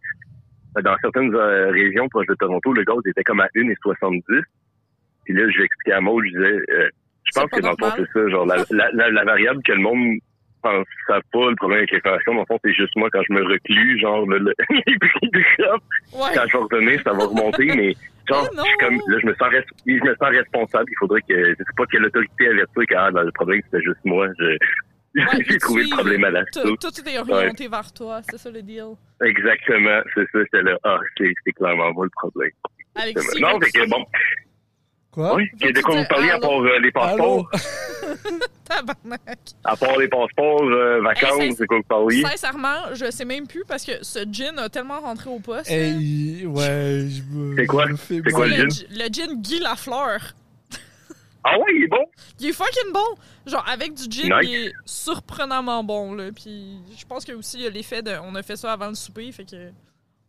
euh, 0.78 0.82
dans 0.82 0.96
certaines 1.02 1.34
euh, 1.34 1.72
régions 1.72 2.08
proches 2.10 2.28
de 2.28 2.36
Toronto, 2.36 2.74
le 2.74 2.84
gaz 2.84 2.98
était 3.06 3.24
comme 3.24 3.40
à 3.40 3.48
1,70. 3.56 4.42
Puis 5.24 5.34
là, 5.34 5.50
je 5.50 5.58
vais 5.58 5.64
expliquer 5.66 5.94
à 5.94 6.02
Maud, 6.02 6.24
je 6.26 6.30
disais, 6.38 6.64
euh, 6.74 6.90
je 7.26 7.32
C'est 7.34 7.42
pense 7.42 7.50
que 7.52 7.62
dans 7.62 7.72
le 7.72 7.76
fond, 7.80 7.92
c'est 7.98 8.12
ça, 8.20 8.30
genre, 8.30 8.46
la, 8.46 8.56
la, 8.72 8.90
la, 8.94 9.10
la 9.12 9.24
variable 9.24 9.62
que 9.64 9.72
le 9.74 9.82
monde 9.82 10.20
pense 10.62 10.86
ça 11.08 11.20
pas, 11.32 11.50
le 11.50 11.56
problème 11.56 11.80
avec 11.80 11.92
l'inflation, 11.92 12.34
dans 12.34 12.40
le 12.40 12.46
fond, 12.48 12.58
c'est 12.64 12.74
juste 12.74 12.96
moi, 12.96 13.08
quand 13.12 13.22
je 13.28 13.34
me 13.34 13.44
reclus, 13.44 14.00
genre, 14.00 14.26
le, 14.28 14.40
le- 14.40 14.54
les 14.88 14.98
prix 14.98 15.30
du 15.32 15.46
shop, 15.58 15.80
Ouais. 16.14 16.30
quand 16.34 16.44
je 16.48 16.58
vais 16.58 16.64
revenir, 16.64 17.02
ça 17.04 17.14
va 17.14 17.26
remonter, 17.26 17.66
mais 17.76 17.94
genre, 18.28 18.48
non. 18.56 18.64
je 18.64 18.70
suis 18.70 18.78
comme, 18.80 18.96
là, 19.08 19.18
je 19.22 19.26
me 19.28 19.36
sens, 19.36 19.50
je 19.86 19.92
me 19.94 20.16
sens 20.16 20.30
responsable. 20.30 20.86
Il 20.90 20.98
faudrait 21.00 21.22
que, 21.22 21.50
je 21.50 21.56
sais 21.58 21.64
pas 21.78 21.86
quelle 21.92 22.06
autorité 22.06 22.48
avertir 22.48 22.84
que, 22.88 22.96
ah, 22.96 23.12
ben, 23.12 23.24
le 23.24 23.32
problème, 23.32 23.62
c'était 23.66 23.84
juste 23.84 24.00
moi. 24.06 24.28
Je, 24.40 24.58
Ouais, 25.16 25.24
j'ai 25.48 25.58
trouvé 25.60 25.84
tu- 25.84 25.90
le 25.92 25.96
problème 25.96 26.24
à 26.26 26.30
la 26.30 26.44
Tout, 26.46 26.76
tout 26.76 27.10
est 27.10 27.18
orienté 27.20 27.70
vers 27.70 27.90
toi, 27.94 28.20
c'est 28.30 28.38
ça 28.38 28.52
le 28.52 28.62
deal. 28.62 28.84
Exactement, 29.24 30.02
c'est 30.14 30.26
ça, 30.32 30.40
j'étais 30.44 30.62
là, 30.64 30.78
ah, 30.84 31.00
c'est, 31.18 31.32
c'est 31.46 31.54
clairement 31.54 31.94
moi 31.94 32.04
le 32.06 32.12
problème. 32.12 32.52
Non, 33.40 33.58
fait 33.62 33.72
que, 33.72 33.90
bon, 33.90 34.04
Quoi? 35.16 35.36
oui, 35.36 35.50
de 35.60 35.82
quoi 35.82 35.96
vous 35.96 36.08
parliez 36.08 36.30
à 36.30 36.40
part 36.40 36.60
euh, 36.62 36.78
les 36.80 36.92
passeports? 36.92 37.50
Tabarnak. 38.68 39.40
À 39.64 39.76
part 39.76 39.98
les 39.98 40.08
passeports, 40.08 40.62
euh, 40.64 40.98
Hey, 40.98 41.04
vacances, 41.04 41.32
c'est- 41.40 41.52
c'est 41.54 41.66
quoi 41.68 41.78
vous 41.78 41.84
parliez? 41.84 42.22
Sincèrement, 42.22 42.94
je 42.94 43.10
sais 43.12 43.26
même 43.26 43.48
plus 43.48 43.64
parce 43.68 43.86
que 43.86 43.92
ce 44.04 44.20
gin 44.32 44.58
a 44.60 44.70
tellement 44.70 45.00
rentré 45.00 45.30
au 45.30 45.40
poste. 45.40 45.70
Hey, 45.72 46.46
ouais, 46.46 47.08
je 47.10 47.22
me. 47.34 47.56
C'est 47.56 47.66
quoi? 47.66 47.86
C'est 47.96 48.16
le 48.16 48.22
le, 48.24 48.56
gin? 48.56 48.70
gi- 48.70 48.88
le 48.92 49.08
gin 49.12 49.42
Guy 49.42 49.60
Lafleur. 49.60 50.34
Ah 51.48 51.60
ouais, 51.60 51.66
il 51.76 51.84
est 51.84 51.88
bon? 51.88 52.04
Il 52.40 52.48
est 52.50 52.54
fucking 52.54 52.92
bon. 52.92 53.06
Genre, 53.46 53.64
avec 53.72 53.94
du 53.94 54.04
gin, 54.10 54.34
Nice. 54.42 54.50
il 54.50 54.56
est 54.68 54.74
surprenamment 54.86 55.84
bon, 55.84 56.16
là. 56.16 56.32
Puis, 56.36 56.80
je 56.98 57.06
pense 57.06 57.24
que 57.24 57.34
aussi, 57.34 57.58
il 57.60 57.64
y 57.64 57.68
a 57.68 57.70
l'effet 57.70 58.02
de. 58.02 58.12
On 58.24 58.34
a 58.36 58.42
fait 58.42 58.56
ça 58.56 58.74
avant 58.74 58.90
le 58.90 58.96
souper, 58.96 59.32
fait 59.32 59.46
que. 59.46 59.70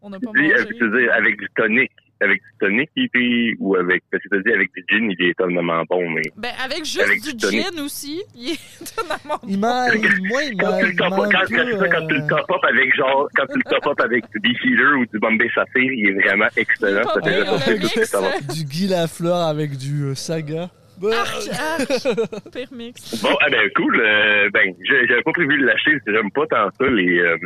On 0.03 0.11
n'a 0.11 0.21
pas 0.21 0.27
mangé. 0.27 0.53
tu 0.79 0.89
veux 0.89 1.01
dire, 1.01 1.13
avec 1.15 1.39
du 1.39 1.49
tonic. 1.57 1.91
Avec 2.21 2.41
du 2.41 2.49
tonic, 2.59 2.91
il 2.97 3.55
ou 3.59 3.77
avec, 3.77 4.03
parce 4.11 4.23
que 4.23 4.29
tu 4.31 4.37
as 4.37 4.43
dit 4.43 4.53
avec 4.53 4.71
du 4.75 4.85
gin, 4.89 5.11
il 5.11 5.27
est 5.27 5.31
étonnamment 5.33 5.83
bon, 5.89 6.09
mais 6.11 6.23
Ben, 6.37 6.51
avec 6.65 6.79
juste 6.85 7.01
Avec 7.03 7.21
du 7.23 7.35
du 7.35 7.47
gin 7.47 7.79
aussi, 7.81 8.23
il 8.35 8.53
est 8.53 8.59
étonnamment 8.81 9.39
Il 9.47 9.57
bon. 9.57 9.67
m'a. 9.67 9.95
il- 9.95 10.29
Moi, 10.29 10.45
il 10.45 10.57
quand 10.57 10.71
m'a. 10.71 10.79
tu 10.79 10.85
le 10.87 10.91
il 10.93 10.97
top 10.97 11.11
m'a 11.11 11.17
up, 11.17 11.33
quand, 11.33 11.47
peu, 11.47 11.77
quand, 11.79 11.91
quand 11.91 12.07
tu 12.07 12.15
le 12.15 12.21
euh, 12.23 12.27
top 12.27 12.51
up 12.51 12.65
avec 12.69 12.95
genre, 12.97 13.29
quand 13.37 13.47
tu 13.47 13.59
le 13.59 13.65
top 13.71 13.87
up 13.87 14.01
avec 14.01 14.25
du 14.33 14.41
Beef 14.41 14.59
Eater 14.65 14.99
ou 14.99 15.05
du 15.07 15.19
Bombay 15.19 15.51
Saphir, 15.55 15.93
il 15.93 16.09
est 16.09 16.23
vraiment 16.23 16.47
excellent. 16.57 17.03
Ça 17.09 17.21
fait 17.21 17.79
tout 17.79 17.89
ça 18.05 18.21
va. 18.23 18.31
mix. 18.31 18.47
Du 18.59 18.65
Guy 18.65 18.87
Lafleur 18.89 19.37
avec 19.37 19.77
du 19.77 20.05
euh, 20.05 20.15
Saga. 20.15 20.71
Bah, 20.99 21.09
Arc, 21.21 21.49
arc. 21.53 22.51
Pire 22.53 22.69
mix. 22.73 23.21
Bon, 23.23 23.37
ah 23.43 23.51
ben 23.51 23.69
cool. 23.77 24.01
Euh, 24.01 24.49
ben, 24.55 24.73
j'avais 24.89 25.23
pas 25.23 25.33
prévu 25.33 25.59
de 25.59 25.67
que 26.03 26.11
j'aime 26.13 26.31
pas 26.31 26.47
tant 26.47 26.71
ça 26.81 26.87
les 26.91 27.19
euh, 27.19 27.37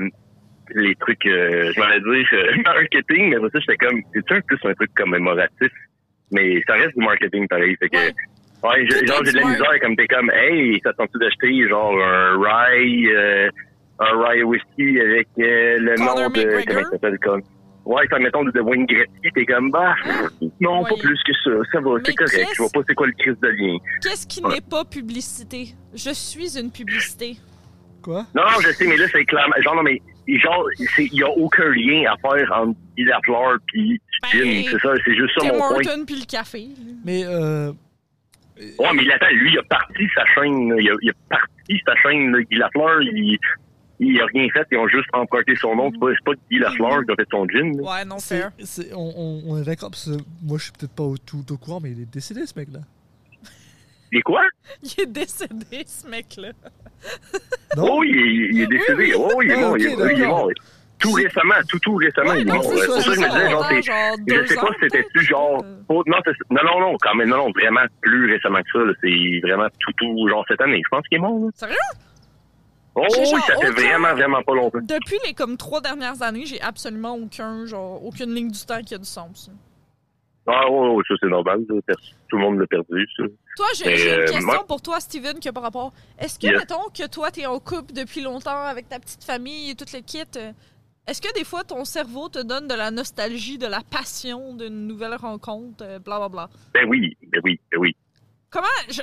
les 0.74 0.94
trucs. 0.96 1.24
Euh, 1.26 1.72
je 1.74 1.80
m'allais 1.80 2.00
dire 2.00 2.28
euh, 2.32 2.56
marketing, 2.64 3.30
mais 3.30 3.36
après 3.36 3.50
ça 3.52 3.58
j'étais 3.60 3.76
comme, 3.76 4.00
c'est 4.14 4.32
un 4.34 4.40
plus 4.42 4.58
un 4.64 4.74
truc 4.74 4.90
commémoratif, 4.94 5.72
mais 6.32 6.62
ça 6.66 6.74
reste 6.74 6.96
du 6.96 7.04
marketing 7.04 7.46
pareil. 7.48 7.76
Fait 7.78 7.88
que, 7.88 7.96
Ouais. 8.62 8.86
genre 9.06 9.24
j'ai 9.24 9.32
de 9.32 9.38
la 9.38 9.46
misère 9.46 9.80
comme 9.80 9.96
t'es 9.96 10.06
comme, 10.06 10.30
hey, 10.34 10.78
ça 10.84 10.92
tente 10.92 11.10
d'acheter 11.18 11.66
genre 11.68 11.94
un 12.02 12.38
rye, 12.38 13.08
euh, 13.10 13.48
un 14.00 14.22
rye 14.28 14.42
whisky 14.42 15.00
avec 15.00 15.28
euh, 15.38 15.78
le 15.78 15.94
nom 15.98 16.28
de 16.28 16.64
comment 16.66 16.84
ça 16.84 16.90
s'appelle 16.90 17.18
comme. 17.20 17.42
Ouais, 17.86 18.06
ça 18.10 18.18
mettons 18.18 18.44
de 18.44 18.60
Wayne 18.60 18.84
Gretzky, 18.84 19.32
t'es 19.34 19.46
comme 19.46 19.70
bah 19.70 19.94
non, 20.60 20.84
pas 20.84 20.94
plus 21.00 21.18
que 21.26 21.32
ça, 21.42 21.50
ça 21.72 21.80
va, 21.80 21.92
c'est 22.04 22.14
correct. 22.14 22.48
Je 22.54 22.62
vois 22.62 22.70
pas 22.74 22.80
c'est 22.86 22.94
quoi 22.94 23.06
le 23.06 23.14
crise 23.14 23.40
de 23.40 23.48
lien. 23.48 23.78
Qu'est-ce 24.02 24.26
qui 24.26 24.42
Ouais. 24.44 24.56
n'est 24.56 24.60
pas 24.60 24.84
publicité? 24.84 25.68
Je 25.94 26.10
suis 26.12 26.58
une 26.58 26.70
publicité. 26.70 27.36
Quoi? 28.02 28.26
Non, 28.34 28.42
non, 28.42 28.60
je 28.62 28.70
sais, 28.72 28.86
mais 28.86 28.96
là, 28.96 29.06
c'est 29.10 29.24
clairement. 29.24 29.54
Genre, 29.60 29.74
non, 29.74 29.82
mais. 29.82 30.00
Genre, 30.38 30.64
il 30.98 31.12
n'y 31.12 31.22
a 31.22 31.30
aucun 31.30 31.68
lien 31.70 32.12
à 32.12 32.16
faire 32.18 32.52
entre 32.52 32.78
Guy 32.96 33.04
Lafleur 33.04 33.58
puis 33.66 34.00
Ben, 34.22 34.28
Gin. 34.30 34.64
C'est 34.70 34.78
ça, 34.80 34.92
c'est 35.04 35.14
juste 35.16 35.32
ça 35.34 35.40
Tim 35.46 35.52
mon 35.54 35.58
point. 35.58 35.76
Horton 35.76 36.04
puis 36.06 36.16
le 36.20 36.26
café. 36.26 36.68
Mais, 37.04 37.24
euh. 37.24 37.72
Ouais, 38.78 38.92
mais 38.94 39.10
attends, 39.12 39.26
lui, 39.32 39.52
il 39.52 39.58
a 39.58 39.62
parti 39.62 40.06
sa 40.14 40.24
chaîne. 40.34 40.70
là. 40.70 40.76
Il 40.80 40.90
a, 40.90 40.94
il 41.02 41.10
a 41.10 41.12
parti 41.30 41.80
sa 41.86 41.94
chaîne. 41.96 42.30
là. 42.32 42.42
Guy 42.42 42.56
Lafleur, 42.56 43.00
il, 43.02 43.38
il 44.00 44.20
a 44.20 44.26
rien 44.26 44.46
fait. 44.52 44.66
Ils 44.72 44.76
ont 44.78 44.88
juste 44.88 45.08
emprunté 45.14 45.54
son 45.56 45.74
nom. 45.76 45.90
C'est 45.92 45.98
pas, 45.98 46.06
c'est 46.12 46.24
pas 46.24 46.32
Guy 46.50 46.58
Lafleur 46.58 47.04
qui 47.06 47.12
a 47.12 47.14
fait 47.16 47.28
son 47.30 47.48
gin. 47.48 47.76
là. 47.78 47.82
Ouais, 47.94 48.04
non, 48.04 48.18
c'est- 48.18 48.92
on, 48.94 49.12
on- 49.16 49.42
on 49.46 49.62
est 49.62 49.64
d'accord, 49.64 49.90
parce 49.90 50.06
que 50.10 50.16
moi, 50.42 50.58
je 50.58 50.64
suis 50.64 50.72
peut-être 50.72 50.94
pas 50.94 51.04
au, 51.04 51.16
tout 51.16 51.44
au 51.50 51.56
courant, 51.56 51.80
mais 51.82 51.90
il 51.92 52.02
est 52.02 52.12
décédé, 52.12 52.44
ce 52.46 52.52
mec-là. 52.58 52.80
Et 54.12 54.22
quoi? 54.22 54.42
Il 54.82 55.02
est 55.02 55.06
décédé, 55.06 55.84
ce 55.86 56.06
mec-là. 56.08 56.50
Non? 57.76 57.88
Oh, 57.98 58.02
il 58.04 58.16
est, 58.16 58.48
il 58.52 58.60
est 58.62 58.66
décédé. 58.66 59.14
oui. 59.14 59.14
Oh, 59.16 59.42
il 59.42 59.50
est 59.50 59.54
Ah, 59.54 59.60
mort. 59.60 59.78
il, 59.78 59.86
est, 59.86 59.92
il 60.16 60.22
est 60.22 60.26
mort. 60.26 60.48
Tout 60.98 61.12
récemment, 61.12 61.54
tout, 61.68 61.78
tout 61.78 61.94
récemment, 61.94 62.30
Ouais, 62.30 62.42
il 62.42 62.48
est 62.48 62.52
mort. 62.52 62.62
c'est 62.64 62.76
ça, 62.76 62.86
pour 62.86 62.94
ça 62.96 63.02
que 63.02 63.04
je 63.04 63.08
me 63.10 63.14
c'est 63.14 63.28
disais, 63.30 63.40
ça, 63.44 63.50
genre, 63.50 63.66
c'est. 63.70 63.82
Je 63.82 64.46
sais 64.46 64.54
pas 64.56 64.66
si 64.66 64.74
c'était-tu 64.82 65.12
peut-être. 65.14 65.24
genre. 65.26 65.64
Oh, 65.88 66.02
non, 66.06 66.16
non, 66.50 66.60
non, 66.64 66.80
non, 66.80 66.96
quand 67.00 67.14
même, 67.14 67.28
non, 67.30 67.36
non, 67.38 67.50
vraiment 67.52 67.80
plus 68.02 68.30
récemment 68.32 68.58
que 68.60 68.70
ça. 68.72 68.78
là. 68.84 68.92
C'est 69.00 69.40
vraiment 69.42 69.68
tout, 69.78 69.92
tout, 69.96 70.28
genre 70.28 70.44
cette 70.48 70.60
année. 70.60 70.82
Je 70.84 70.88
pense 70.90 71.06
qu'il 71.08 71.16
est 71.16 71.20
mort. 71.20 71.38
Là. 71.38 71.48
Sérieux? 71.54 71.76
Oh, 72.96 73.04
J'ai 73.14 73.20
oui, 73.20 73.26
genre 73.30 73.40
ça 73.46 73.46
fait 73.56 73.70
aucun- 73.70 73.70
vraiment, 73.80 74.12
vraiment 74.14 74.42
pas 74.42 74.54
longtemps. 74.54 74.78
Depuis 74.82 75.16
les 75.24 75.32
comme 75.32 75.56
trois 75.56 75.80
dernières 75.80 76.20
années, 76.22 76.44
j'ai 76.44 76.60
absolument 76.60 77.14
aucun, 77.14 77.64
genre, 77.64 78.04
aucune 78.04 78.34
ligne 78.34 78.50
du 78.50 78.60
temps 78.66 78.82
qui 78.82 78.94
a 78.94 78.98
du 78.98 79.04
sens. 79.04 79.48
Ah, 80.52 80.70
oui, 80.70 80.88
oui, 80.96 81.02
ça, 81.06 81.14
c'est 81.20 81.28
normal. 81.28 81.64
Tout 81.66 82.36
le 82.36 82.42
monde 82.42 82.58
l'a 82.58 82.66
perdu, 82.66 83.06
ça. 83.16 83.22
Toi, 83.56 83.66
j'ai 83.76 84.02
une 84.14 84.20
euh, 84.20 84.24
question 84.26 84.46
moi- 84.46 84.66
pour 84.66 84.82
toi, 84.82 84.98
Steven, 85.00 85.38
qui 85.38 85.48
a 85.48 85.52
par 85.52 85.62
rapport. 85.62 85.92
Est-ce 86.18 86.38
que, 86.38 86.46
Yes. 86.46 86.58
mettons, 86.58 86.88
que 86.92 87.06
toi, 87.08 87.30
t'es 87.30 87.46
en 87.46 87.58
couple 87.60 87.92
depuis 87.92 88.20
longtemps 88.22 88.64
avec 88.64 88.88
ta 88.88 88.98
petite 88.98 89.22
famille 89.24 89.70
et 89.70 89.74
tout 89.74 89.84
le 89.92 90.00
kit, 90.00 90.22
euh, 90.36 90.52
est-ce 91.06 91.20
que 91.22 91.32
des 91.34 91.44
fois 91.44 91.64
ton 91.64 91.84
cerveau 91.84 92.28
te 92.28 92.40
donne 92.42 92.68
de 92.68 92.74
la 92.74 92.90
nostalgie, 92.90 93.58
de 93.58 93.66
la 93.66 93.80
passion 93.80 94.54
d'une 94.54 94.86
nouvelle 94.86 95.14
rencontre, 95.14 95.82
euh, 95.84 95.98
blablabla? 95.98 96.48
Ben 96.74 96.88
oui, 96.88 97.16
ben 97.22 97.40
oui, 97.44 97.60
ben 97.70 97.78
oui. 97.78 97.96
Comment. 98.50 98.66
Je... 98.88 99.02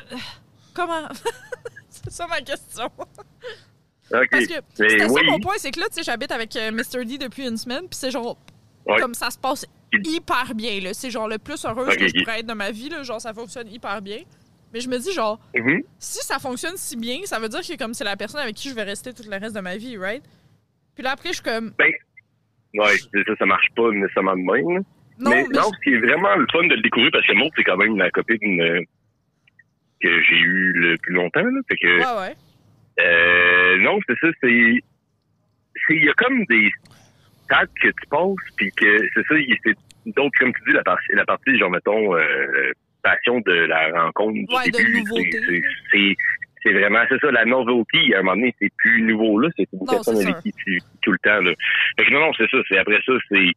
Comment? 0.74 1.08
c'est 1.90 2.12
ça 2.12 2.28
ma 2.28 2.42
question. 2.42 2.86
OK. 2.98 4.28
Parce 4.32 4.48
que 4.48 4.54
oui, 4.80 5.00
ça 5.00 5.24
mon 5.32 5.40
point, 5.40 5.56
c'est 5.58 5.72
que 5.72 5.80
là, 5.80 5.88
tu 5.90 5.96
sais, 5.96 6.04
j'habite 6.04 6.32
avec 6.32 6.56
Mr. 6.56 7.04
D 7.06 7.18
depuis 7.18 7.48
une 7.48 7.58
semaine, 7.58 7.82
puis 7.90 7.98
c'est 8.00 8.12
genre. 8.12 8.38
Ouais. 8.86 9.00
Comme 9.02 9.14
ça 9.14 9.30
se 9.30 9.38
passe 9.38 9.66
hyper 9.94 10.54
bien, 10.56 10.80
là. 10.82 10.94
C'est 10.94 11.10
genre 11.12 11.28
le 11.28 11.38
plus 11.38 11.64
heureux 11.66 11.88
que 11.96 12.08
je 12.08 12.14
pourrais 12.24 12.40
être 12.40 12.46
de 12.48 12.54
ma 12.54 12.72
vie, 12.72 12.90
là. 12.90 13.04
Genre, 13.04 13.22
ça 13.22 13.34
fonctionne 13.34 13.68
hyper 13.72 14.02
bien. 14.02 14.20
Mais 14.74 14.82
je 14.82 14.90
me 14.90 14.98
dis, 14.98 15.14
genre, 15.14 15.40
Mhm. 15.56 15.82
si 15.98 16.20
ça 16.26 16.40
fonctionne 16.40 16.76
si 16.76 16.98
bien, 16.98 17.20
ça 17.24 17.40
veut 17.40 17.48
dire 17.50 17.62
que 17.62 17.78
comme 17.78 17.94
c'est 17.94 18.04
la 18.04 18.18
personne 18.18 18.42
avec 18.42 18.56
qui 18.56 18.70
je 18.70 18.76
vais 18.76 18.84
rester 18.84 19.14
tout 19.14 19.24
le 19.30 19.38
reste 19.38 19.56
de 19.56 19.62
ma 19.62 19.78
vie, 19.78 19.98
right? 19.98 20.24
Puis 20.96 21.04
là, 21.04 21.12
après, 21.12 21.30
je 21.30 21.36
suis 21.36 21.44
comme. 21.44 21.74
ouais, 21.80 22.96
c'est 23.14 23.24
ça, 23.26 23.36
ça 23.40 23.46
marche 23.46 23.68
pas 23.76 23.90
nécessairement 23.92 24.36
de 24.36 24.42
même. 24.42 24.84
Non, 25.20 25.32
mais, 25.32 25.44
mais 25.50 25.58
non, 25.58 25.64
ce 25.74 25.80
qui 25.84 25.96
est 25.96 26.00
vraiment 26.00 26.36
le 26.36 26.46
fun 26.52 26.68
de 26.68 26.76
le 26.76 26.82
découvrir, 26.82 27.10
parce 27.12 27.26
que 27.26 27.34
Maud, 27.34 27.50
c'est 27.56 27.64
quand 27.64 27.78
même 27.78 27.98
la 27.98 28.12
copine 28.12 28.62
euh, 28.62 28.82
que 30.02 30.22
j'ai 30.24 30.36
eue 30.36 30.74
le 30.74 30.98
plus 30.98 31.14
longtemps. 31.14 31.42
Là, 31.44 31.60
fait 31.70 31.78
que, 31.78 31.88
Ouais, 31.88 32.22
ouais. 32.28 32.36
euh, 33.04 33.78
non, 33.80 33.98
c'est 34.08 34.16
ça, 34.22 34.28
c'est... 34.42 34.74
c'est- 35.88 35.96
Il 35.96 36.04
y 36.06 36.10
a 36.10 36.14
comme 36.14 36.44
des 36.46 36.70
que 37.50 37.88
tu 37.88 38.08
passes, 38.10 38.54
puis 38.58 38.72
que 38.72 38.98
c'est 39.14 39.26
ça, 39.28 39.36
il- 39.36 39.58
c'est 39.64 39.76
d'autres, 40.08 40.38
comme 40.40 40.54
tu 40.54 40.62
dis, 40.68 40.74
la 40.74 40.84
partie, 40.84 41.12
la 41.14 41.26
partie 41.26 41.58
genre, 41.58 41.70
mettons, 41.72 42.16
euh, 42.16 42.72
passion 43.04 43.40
de 43.42 43.52
la 43.54 43.90
rencontre 44.04 44.34
du 44.34 44.46
Ouais, 44.56 44.66
de 44.72 44.78
début. 44.78 45.00
nouveauté. 45.00 45.62
c'est- 45.92 46.16
c'est- 46.64 46.74
vraiment, 46.74 47.00
c'est 47.08 47.20
ça, 47.20 47.32
la 47.32 47.46
novelty, 47.46 48.14
à 48.14 48.20
un 48.20 48.24
moment 48.24 48.36
donné, 48.36 48.54
c'est 48.60 48.72
plus 48.78 49.02
nouveau, 49.02 49.40
là. 49.40 49.50
C'est 49.56 49.68
une 49.72 49.86
personne 49.88 50.18
avec 50.28 50.40
qui 50.44 50.52
tu, 50.54 50.80
tout 51.02 51.12
le 51.14 51.20
temps, 51.20 51.40
là. 51.42 51.54
Fait 51.98 52.06
que 52.06 52.12
non, 52.12 52.20
non, 52.20 52.34
c'est 52.38 52.50
ça. 52.50 52.58
C'est 52.68 52.78
après 52.78 53.00
ça, 53.06 53.14
c'est, 53.30 53.52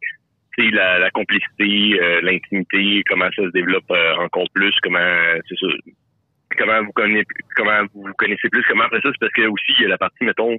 c'est 0.56 0.70
la, 0.70 0.98
la 1.00 1.10
complicité, 1.10 1.98
euh, 2.00 2.20
l'intimité, 2.22 3.02
comment 3.08 3.28
ça 3.34 3.42
se 3.42 3.50
développe 3.50 3.90
euh, 3.90 4.14
encore 4.16 4.46
plus, 4.54 4.72
comment, 4.82 4.98
c'est 5.48 5.58
ça. 5.58 5.66
Comment 6.58 6.82
vous 6.84 6.92
connaissez, 6.92 7.26
comment 7.56 7.80
vous 7.94 8.12
connaissez 8.18 8.48
plus, 8.48 8.62
comment 8.68 8.84
après 8.84 9.00
ça, 9.00 9.08
c'est 9.12 9.18
parce 9.20 9.32
que 9.32 9.42
aussi, 9.48 9.72
il 9.78 9.82
y 9.82 9.86
a 9.86 9.88
la 9.88 9.98
partie, 9.98 10.24
mettons, 10.24 10.56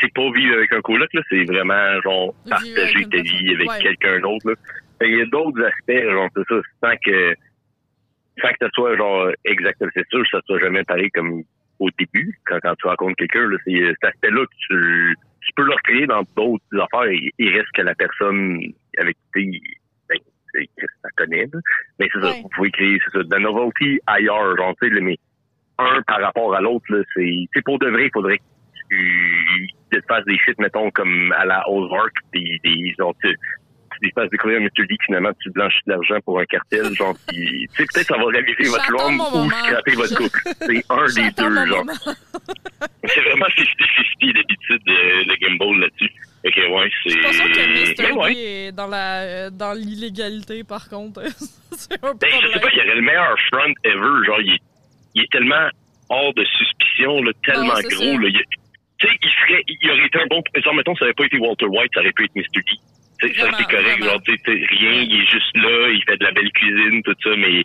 c'est 0.00 0.12
pas 0.14 0.30
vivre 0.32 0.54
avec 0.56 0.72
un 0.72 0.80
coloc, 0.80 1.12
là, 1.12 1.22
c'est 1.28 1.44
vraiment, 1.44 2.00
genre, 2.02 2.34
partager 2.48 3.04
ta 3.10 3.20
vie 3.22 3.54
avec 3.54 3.68
Ouais. 3.68 3.78
quelqu'un 3.80 4.20
d'autre, 4.20 4.54
qu'il 5.00 5.16
y 5.16 5.20
a 5.20 5.26
d'autres 5.26 5.62
aspects, 5.64 6.10
genre, 6.10 6.28
c'est 6.36 6.48
ça, 6.48 6.60
sans 6.82 6.96
que, 7.04 7.34
sans 8.42 8.48
que 8.48 8.56
ça 8.60 8.68
soit, 8.74 8.96
genre, 8.96 9.30
exactement, 9.44 9.90
c'est 9.94 10.08
sûr, 10.08 10.22
ça 10.30 10.40
soit 10.46 10.60
jamais 10.60 10.84
pareil 10.84 11.10
comme 11.10 11.42
au 11.80 11.88
début, 11.98 12.36
quand, 12.46 12.58
quand 12.62 12.74
tu 12.74 12.86
rencontres 12.88 13.16
quelqu'un, 13.16 13.46
là, 13.48 13.56
c'est 13.64 13.80
euh, 13.80 13.92
cet 14.00 14.14
aspect-là 14.14 14.44
que 14.44 14.56
tu, 14.68 15.16
tu 15.42 15.52
peux 15.54 15.62
le 15.62 15.72
recréer 15.74 16.06
dans 16.06 16.22
d'autres 16.36 16.64
affaires. 16.80 17.10
Il, 17.12 17.30
il 17.38 17.56
reste 17.56 17.70
que 17.72 17.82
la 17.82 17.94
personne 17.94 18.60
avec 18.98 19.16
qui 19.34 19.60
ben, 20.08 20.18
ça 21.02 21.08
connaît. 21.16 21.46
là. 21.52 21.60
Mais 22.00 22.08
c'est 22.12 22.20
ça, 22.20 22.32
vous 22.42 22.48
pouvez 22.54 22.70
créer 22.72 22.98
c'est 23.04 23.18
ça, 23.18 23.22
de 23.22 23.30
la 23.30 23.38
novelty 23.38 24.00
ailleurs, 24.08 24.56
genre, 24.56 24.74
tu 24.82 24.88
sais, 24.92 25.00
mais 25.00 25.16
un 25.78 26.02
par 26.02 26.20
rapport 26.20 26.54
à 26.56 26.60
l'autre, 26.60 26.84
là, 26.88 27.02
c'est 27.14 27.46
c'est 27.54 27.62
pour 27.64 27.78
de 27.78 27.88
vrai, 27.88 28.06
il 28.06 28.10
faudrait 28.12 28.40
tu 28.90 29.68
te 29.90 30.00
fasses 30.06 30.24
des 30.24 30.38
shit, 30.38 30.58
mettons, 30.58 30.90
comme 30.90 31.32
à 31.32 31.44
la 31.44 31.68
Ozark, 31.68 32.12
des, 32.32 32.60
des 32.64 32.94
genre, 32.98 33.14
tu, 33.22 33.36
tu 34.02 34.10
fasses 34.14 34.30
découvrir 34.30 34.60
un 34.60 34.64
Mr. 34.64 34.86
D, 34.86 34.96
finalement, 35.04 35.30
tu 35.40 35.50
blanchis 35.50 35.80
de 35.86 35.92
l'argent 35.92 36.20
pour 36.24 36.38
un 36.38 36.44
cartel, 36.44 36.94
genre, 36.94 37.14
puis, 37.28 37.68
tu 37.74 37.76
sais, 37.76 37.86
peut-être 37.92 38.06
ça 38.06 38.16
va 38.16 38.24
raviver 38.24 38.68
votre 38.68 38.92
langue 38.92 39.20
ou 39.20 39.50
scraper 39.50 39.92
votre 39.92 40.16
couple. 40.16 40.40
C'est 40.60 40.84
un 40.88 41.06
des 41.06 41.30
deux, 41.36 41.66
genre. 41.66 41.84
C'est 43.04 43.20
vraiment 43.20 43.46
50-50 43.46 44.34
d'habitude 44.34 44.82
de, 44.86 45.24
de 45.24 45.36
Gimbal 45.40 45.80
là-dessus. 45.80 46.10
Que 46.44 46.72
ouais, 46.72 46.90
c'est. 47.02 47.10
Je 47.10 47.96
que 47.96 48.10
Mr. 48.10 48.12
ouais. 48.16 48.34
Est 48.36 48.72
dans 48.72 48.86
la 48.86 49.22
euh, 49.22 49.50
dans 49.50 49.72
l'illégalité 49.72 50.64
par 50.64 50.88
contre. 50.88 51.22
c'est 51.72 52.02
un 52.02 52.14
Ben, 52.14 52.30
je 52.42 52.52
sais 52.52 52.60
pas, 52.60 52.68
il 52.72 52.78
y 52.78 52.80
aurait 52.80 52.94
le 52.94 53.02
meilleur 53.02 53.36
front 53.50 53.72
ever. 53.84 54.24
Genre, 54.24 54.40
il 54.40 54.52
est, 54.54 54.62
il 55.14 55.22
est 55.24 55.32
tellement 55.32 55.68
hors 56.08 56.32
de 56.34 56.44
suspicion, 56.44 57.22
là, 57.22 57.32
tellement 57.44 57.74
Non, 57.74 57.88
gros. 57.90 58.18
Là, 58.18 58.28
il, 58.28 58.40
tu 58.98 59.06
sais, 59.06 59.12
il 59.22 59.30
serait, 59.30 59.62
il 59.68 59.90
aurait 59.90 60.06
été 60.06 60.18
un 60.20 60.26
bon. 60.26 60.42
Genre, 60.56 60.74
mettons, 60.74 60.94
ça 60.96 61.04
aurait 61.04 61.14
pas 61.14 61.24
été 61.26 61.38
Walter 61.38 61.66
White, 61.66 61.90
ça 61.94 62.00
aurait 62.00 62.12
pu 62.12 62.24
être 62.24 62.34
Mr. 62.34 62.42
D. 62.54 62.62
Tu 63.20 63.28
sais, 63.28 63.34
ça 63.34 63.48
aurait 63.48 63.62
été 63.62 63.62
Vraiment, 63.64 63.68
correct. 63.68 63.98
vraiment. 63.98 64.10
Genre, 64.12 64.22
tu 64.22 64.36
sais, 64.44 64.52
rien, 64.52 64.92
il 65.02 65.20
est 65.22 65.30
juste 65.30 65.56
là, 65.56 65.88
il 65.90 66.02
fait 66.06 66.16
de 66.16 66.24
la 66.24 66.32
belle 66.32 66.52
cuisine, 66.52 67.02
tout 67.02 67.14
ça, 67.22 67.30
mais 67.36 67.62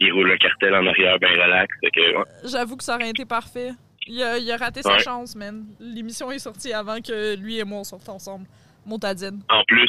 il 0.00 0.12
roule 0.12 0.30
un 0.32 0.36
cartel 0.36 0.74
en 0.74 0.86
arrière, 0.86 1.18
ben 1.20 1.30
relax. 1.30 1.68
Fait 1.80 1.90
que, 1.90 2.16
ouais. 2.16 2.24
J'avoue 2.44 2.76
que 2.76 2.84
ça 2.84 2.96
aurait 2.96 3.10
été 3.10 3.24
parfait. 3.24 3.70
Il 4.06 4.22
a, 4.22 4.36
il 4.38 4.50
a 4.52 4.56
raté 4.56 4.82
sa 4.82 4.98
chance, 4.98 5.34
man. 5.34 5.64
L'émission 5.80 6.30
est 6.30 6.38
sortie 6.38 6.72
avant 6.72 7.00
que 7.00 7.36
lui 7.40 7.58
et 7.58 7.64
moi 7.64 7.78
on 7.80 7.84
sorte 7.84 8.08
ensemble. 8.08 8.46
Montadine. 8.86 9.40
En 9.48 9.64
plus, 9.64 9.88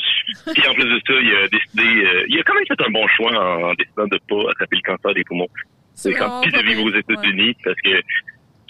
puis 0.54 0.68
en 0.70 0.74
plus 0.74 0.86
de 0.86 1.02
ça, 1.06 1.14
il 1.20 1.36
a 1.36 1.48
décidé, 1.50 1.84
euh, 2.06 2.24
il 2.30 2.40
a 2.40 2.44
quand 2.44 2.54
même 2.54 2.64
fait 2.66 2.82
un 2.82 2.92
bon 2.92 3.06
choix 3.10 3.30
en, 3.34 3.72
en 3.72 3.74
décidant 3.74 4.08
de 4.08 4.18
pas 4.30 4.52
attraper 4.52 4.78
le 4.78 4.82
cancer 4.84 5.14
des 5.14 5.24
poumons. 5.26 5.50
C'est 5.96 6.14
comme 6.14 6.28
vraiment 6.30 6.42
puis 6.42 6.52
de 6.54 6.60
vivre 6.60 6.84
aux. 6.84 6.94
États-Unis 6.96 7.58
parce 7.66 7.76
que 7.82 7.90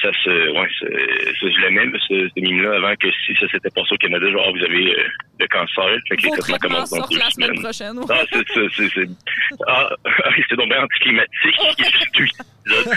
ça 0.06 0.12
se, 0.24 0.30
ouais, 0.30 0.70
ça, 0.80 1.48
je 1.50 1.62
l'aimais 1.62 1.86
ce, 2.08 2.30
ce 2.36 2.40
mime-là 2.42 2.76
avant 2.78 2.96
que 2.96 3.08
si 3.26 3.34
ça 3.40 3.48
s'était 3.50 3.70
passé 3.72 3.88
au 3.92 3.98
Canada, 3.98 4.30
genre 4.32 4.46
ah, 4.48 4.52
vous 4.52 4.64
avez 4.64 4.94
euh, 5.00 5.04
le 5.40 5.48
cancer, 5.48 5.86
fait 6.08 6.16
que 6.18 6.22
les 6.24 6.30
traitements 6.32 6.38
traitements 6.42 6.70
commencent 6.70 6.90
dans 6.92 6.98
sortent 6.98 7.12
deux 7.12 7.18
la 7.20 7.30
semaine 7.32 7.48
semaines. 7.50 7.64
prochaine. 7.64 7.98
ouais. 8.00 8.06
Ah, 8.10 8.24
c'est 8.32 8.48
ça, 8.54 8.62
c'est, 8.76 8.90
c'est, 8.94 9.10
ah, 9.68 9.90
c'est 10.50 10.56
donc 10.56 10.70
bien 10.70 10.84
anticlimatique. 10.84 11.60
ce 11.78 12.22
épisode. 12.24 12.88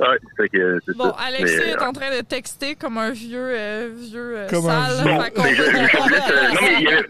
ouais, 0.00 0.18
fait 0.36 0.48
que 0.48 0.78
c'est 0.86 0.96
Bon, 0.96 1.10
ça. 1.12 1.16
Alexis 1.26 1.56
Mais, 1.58 1.68
est 1.70 1.76
euh, 1.82 1.86
en 1.86 1.92
train 1.92 2.16
de 2.16 2.22
texter 2.22 2.74
comme 2.74 2.98
un 2.98 3.10
vieux, 3.12 3.38
euh, 3.38 3.90
vieux 3.94 4.38
euh, 4.38 4.48
Comme 4.48 4.66
un 4.68 4.88
sale. 4.88 5.06
vieux- 5.06 5.20
Fait 5.22 5.30
qu'on 5.34 5.42
mais 5.42 5.54
je- 5.54 5.62
peut- 5.62 5.70
je- 5.70 5.98
on 5.98 6.08
je- 6.08 6.14
va- 6.14 6.30
euh, 6.30 6.48
non, 6.48 6.60
mais 6.62 6.74
il 6.78 6.82
y 6.82 6.88
a- 6.94 7.02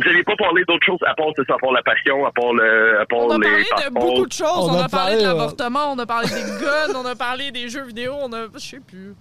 vous 0.00 0.08
n'avez 0.10 0.22
pas 0.24 0.36
parlé 0.36 0.62
d'autre 0.66 0.86
chose 0.86 0.98
à 1.06 1.14
part, 1.14 1.26
ça, 1.36 1.42
à 1.54 1.58
part 1.58 1.72
la 1.72 1.82
passion, 1.82 2.24
à 2.24 2.30
part, 2.32 2.52
le, 2.52 3.00
à 3.00 3.06
part 3.06 3.18
On 3.20 3.30
a 3.30 3.38
les 3.38 3.40
parlé 3.48 3.64
de 3.64 3.90
beaucoup 3.94 4.26
de 4.26 4.32
choses. 4.32 4.48
On 4.56 4.70
On, 4.70 4.78
a 4.80 4.84
a 4.84 4.88
parlé 4.88 5.12
parlé, 5.12 5.16
de 5.16 5.20
euh, 5.20 5.26
l'avortement, 5.28 5.92
on 5.92 5.98
a 5.98 6.06
parlé 6.06 6.28
des 6.28 6.64
guns, 6.64 6.94
on 6.96 7.04
a 7.06 7.14
parlé 7.16 7.50
des 7.50 7.68
jeux 7.68 7.84
vidéo, 7.84 8.14
on 8.20 8.32
a. 8.32 8.46
Je 8.54 8.58
sais 8.58 8.80
plus. 8.80 9.14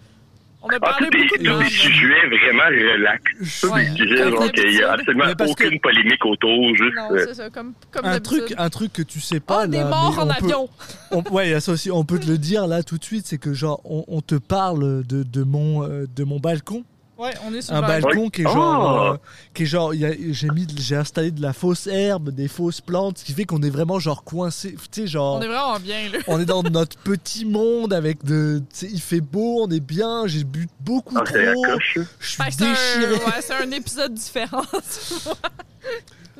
On 0.63 0.69
a 0.69 0.75
Ah, 0.77 0.79
parlé 0.79 1.07
des, 1.11 1.19
beaucoup 1.19 1.37
de 1.37 1.49
tous 1.49 1.59
des 1.59 1.69
sujets 1.69 2.27
vraiment 2.27 2.63
relax. 2.65 3.21
Tous 3.61 3.67
Ouais, 3.69 3.85
des 3.85 3.95
sujets, 3.95 4.31
qu'il 4.55 4.69
n'y 4.71 4.81
a 4.83 4.91
absolument 4.93 5.33
que- 5.35 5.51
aucune 5.51 5.79
polémique 5.79 6.25
autour, 6.25 6.67
juste. 6.75 6.95
Non, 6.95 7.11
euh, 7.15 7.23
c'est 7.27 7.33
ça, 7.35 7.49
comme, 7.51 7.73
comme 7.91 8.05
Un 8.05 8.19
truc, 8.19 8.53
un 8.57 8.69
truc 8.69 8.91
que 8.91 9.03
tu 9.03 9.19
sais 9.19 9.39
pas. 9.39 9.61
Oh, 9.65 9.67
des 9.67 9.77
là, 9.77 9.85
morts 9.85 10.13
mais 10.17 10.21
en 10.23 10.25
on 10.25 10.27
peut- 10.27 10.45
avion. 10.45 10.69
on- 11.11 11.23
ouais, 11.31 11.47
il 11.47 11.51
y 11.51 11.53
a 11.53 11.59
ça 11.61 11.71
aussi. 11.73 11.91
On 11.91 12.03
peut 12.05 12.19
te 12.19 12.27
le 12.27 12.37
dire 12.39 12.65
là 12.67 12.81
tout 12.81 12.97
de 12.97 13.03
suite, 13.03 13.27
c'est 13.27 13.37
que 13.37 13.53
genre 13.53 13.81
on, 13.85 14.03
on 14.07 14.21
te 14.21 14.33
parle 14.35 15.05
de, 15.05 15.21
de 15.23 15.43
mon 15.43 15.83
euh, 15.83 16.05
de 16.15 16.23
mon 16.23 16.39
balcon, 16.39 16.83
Ouais, 17.17 17.31
on 17.47 17.53
est 17.53 17.61
sur 17.63 17.73
un 17.73 17.81
balcon 17.81 18.29
qui 18.29 18.43
est 18.43 18.45
Oh. 18.47 18.53
genre, 18.53 19.01
euh, 19.13 19.17
qui 19.55 19.63
est 19.63 19.65
genre, 19.65 19.91
j'ai 19.93 20.49
mis, 20.49 20.67
j'ai 20.77 20.95
installé 20.95 21.31
de 21.31 21.41
la 21.41 21.51
fausse 21.51 21.87
herbe, 21.87 22.29
des 22.29 22.47
fausses 22.47 22.79
plantes, 22.79 23.17
ce 23.17 23.25
qui 23.25 23.33
fait 23.33 23.45
qu'on 23.45 23.61
est 23.63 23.69
vraiment 23.71 23.97
genre 23.99 24.23
coincé. 24.23 24.75
Tu 24.91 25.01
sais 25.01 25.07
genre. 25.07 25.37
On 25.37 25.41
est 25.41 25.47
vraiment 25.47 25.79
bien, 25.79 26.09
là. 26.11 26.19
On 26.27 26.39
est 26.39 26.45
dans 26.45 26.61
notre 26.61 26.95
petit 26.99 27.43
monde 27.45 27.91
avec 27.93 28.23
de. 28.23 28.59
tu 28.59 28.65
sais, 28.71 28.87
Il 28.91 29.01
fait 29.01 29.21
beau, 29.21 29.63
on 29.63 29.69
est 29.71 29.79
bien, 29.79 30.27
j'ai 30.27 30.43
bu 30.43 30.67
beaucoup 30.79 31.15
Ah, 31.17 31.23
trop. 31.23 31.35
Je 32.19 32.27
suis 32.27 32.43
déchiré. 32.57 33.13
ouais, 33.13 33.41
c'est 33.41 33.55
un 33.55 33.71
épisode 33.71 34.13
différent. 34.13 34.61
tu 34.71 35.13
vois. 35.23 35.33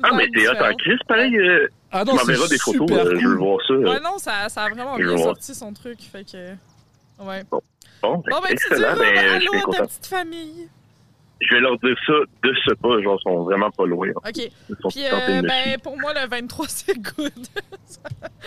Ah, 0.02 0.10
mais 0.14 0.28
t'es 0.32 0.46
hot 0.48 0.52
en. 0.52 0.74
Chris, 0.76 0.98
pareil. 1.08 1.36
euh, 1.36 1.66
Ah 1.90 2.04
tu 2.04 2.10
non, 2.10 2.16
m'enverras 2.18 2.42
c'est 2.44 2.50
des 2.54 2.58
photos, 2.58 2.88
super 2.88 3.04
euh, 3.06 3.10
je 3.20 3.26
veux 3.26 3.36
cool. 3.36 3.38
voir 3.38 3.58
ça. 3.66 3.72
euh. 3.74 3.92
Ouais, 3.94 4.00
non, 4.00 4.18
ça, 4.18 4.48
ça 4.48 4.62
a 4.62 4.68
vraiment 4.70 4.96
bien 4.96 5.16
sorti 5.18 5.54
son 5.56 5.72
truc. 5.72 5.98
Fait 6.12 6.24
que. 6.24 6.50
Ouais. 7.20 7.42
Bon, 7.50 7.60
Bon, 8.02 8.22
ben, 8.26 8.38
tu 8.40 8.40
dis 8.46 8.52
excellent. 8.52 8.96
Ben, 8.96 9.14
je 9.14 9.20
allô 9.36 9.52
suis 9.52 9.58
à 9.58 9.72
ta 9.76 9.86
petite 9.86 10.06
famille. 10.06 10.68
Je 11.40 11.54
vais 11.54 11.60
leur 11.60 11.78
dire 11.78 11.96
ça 12.04 12.12
de 12.42 12.54
ce 12.64 12.74
pas, 12.74 13.00
genre, 13.00 13.16
ils 13.20 13.22
sont 13.22 13.42
vraiment 13.44 13.70
pas 13.70 13.86
loin. 13.86 14.08
OK. 14.08 14.36
Ils 14.36 14.50
sont 14.80 14.88
Puis, 14.88 15.04
euh, 15.04 15.28
de 15.28 15.42
me 15.42 15.48
ben, 15.48 15.78
pour 15.80 15.96
moi, 15.98 16.12
le 16.12 16.28
23, 16.28 16.66
c'est 16.68 16.98
good. 16.98 17.32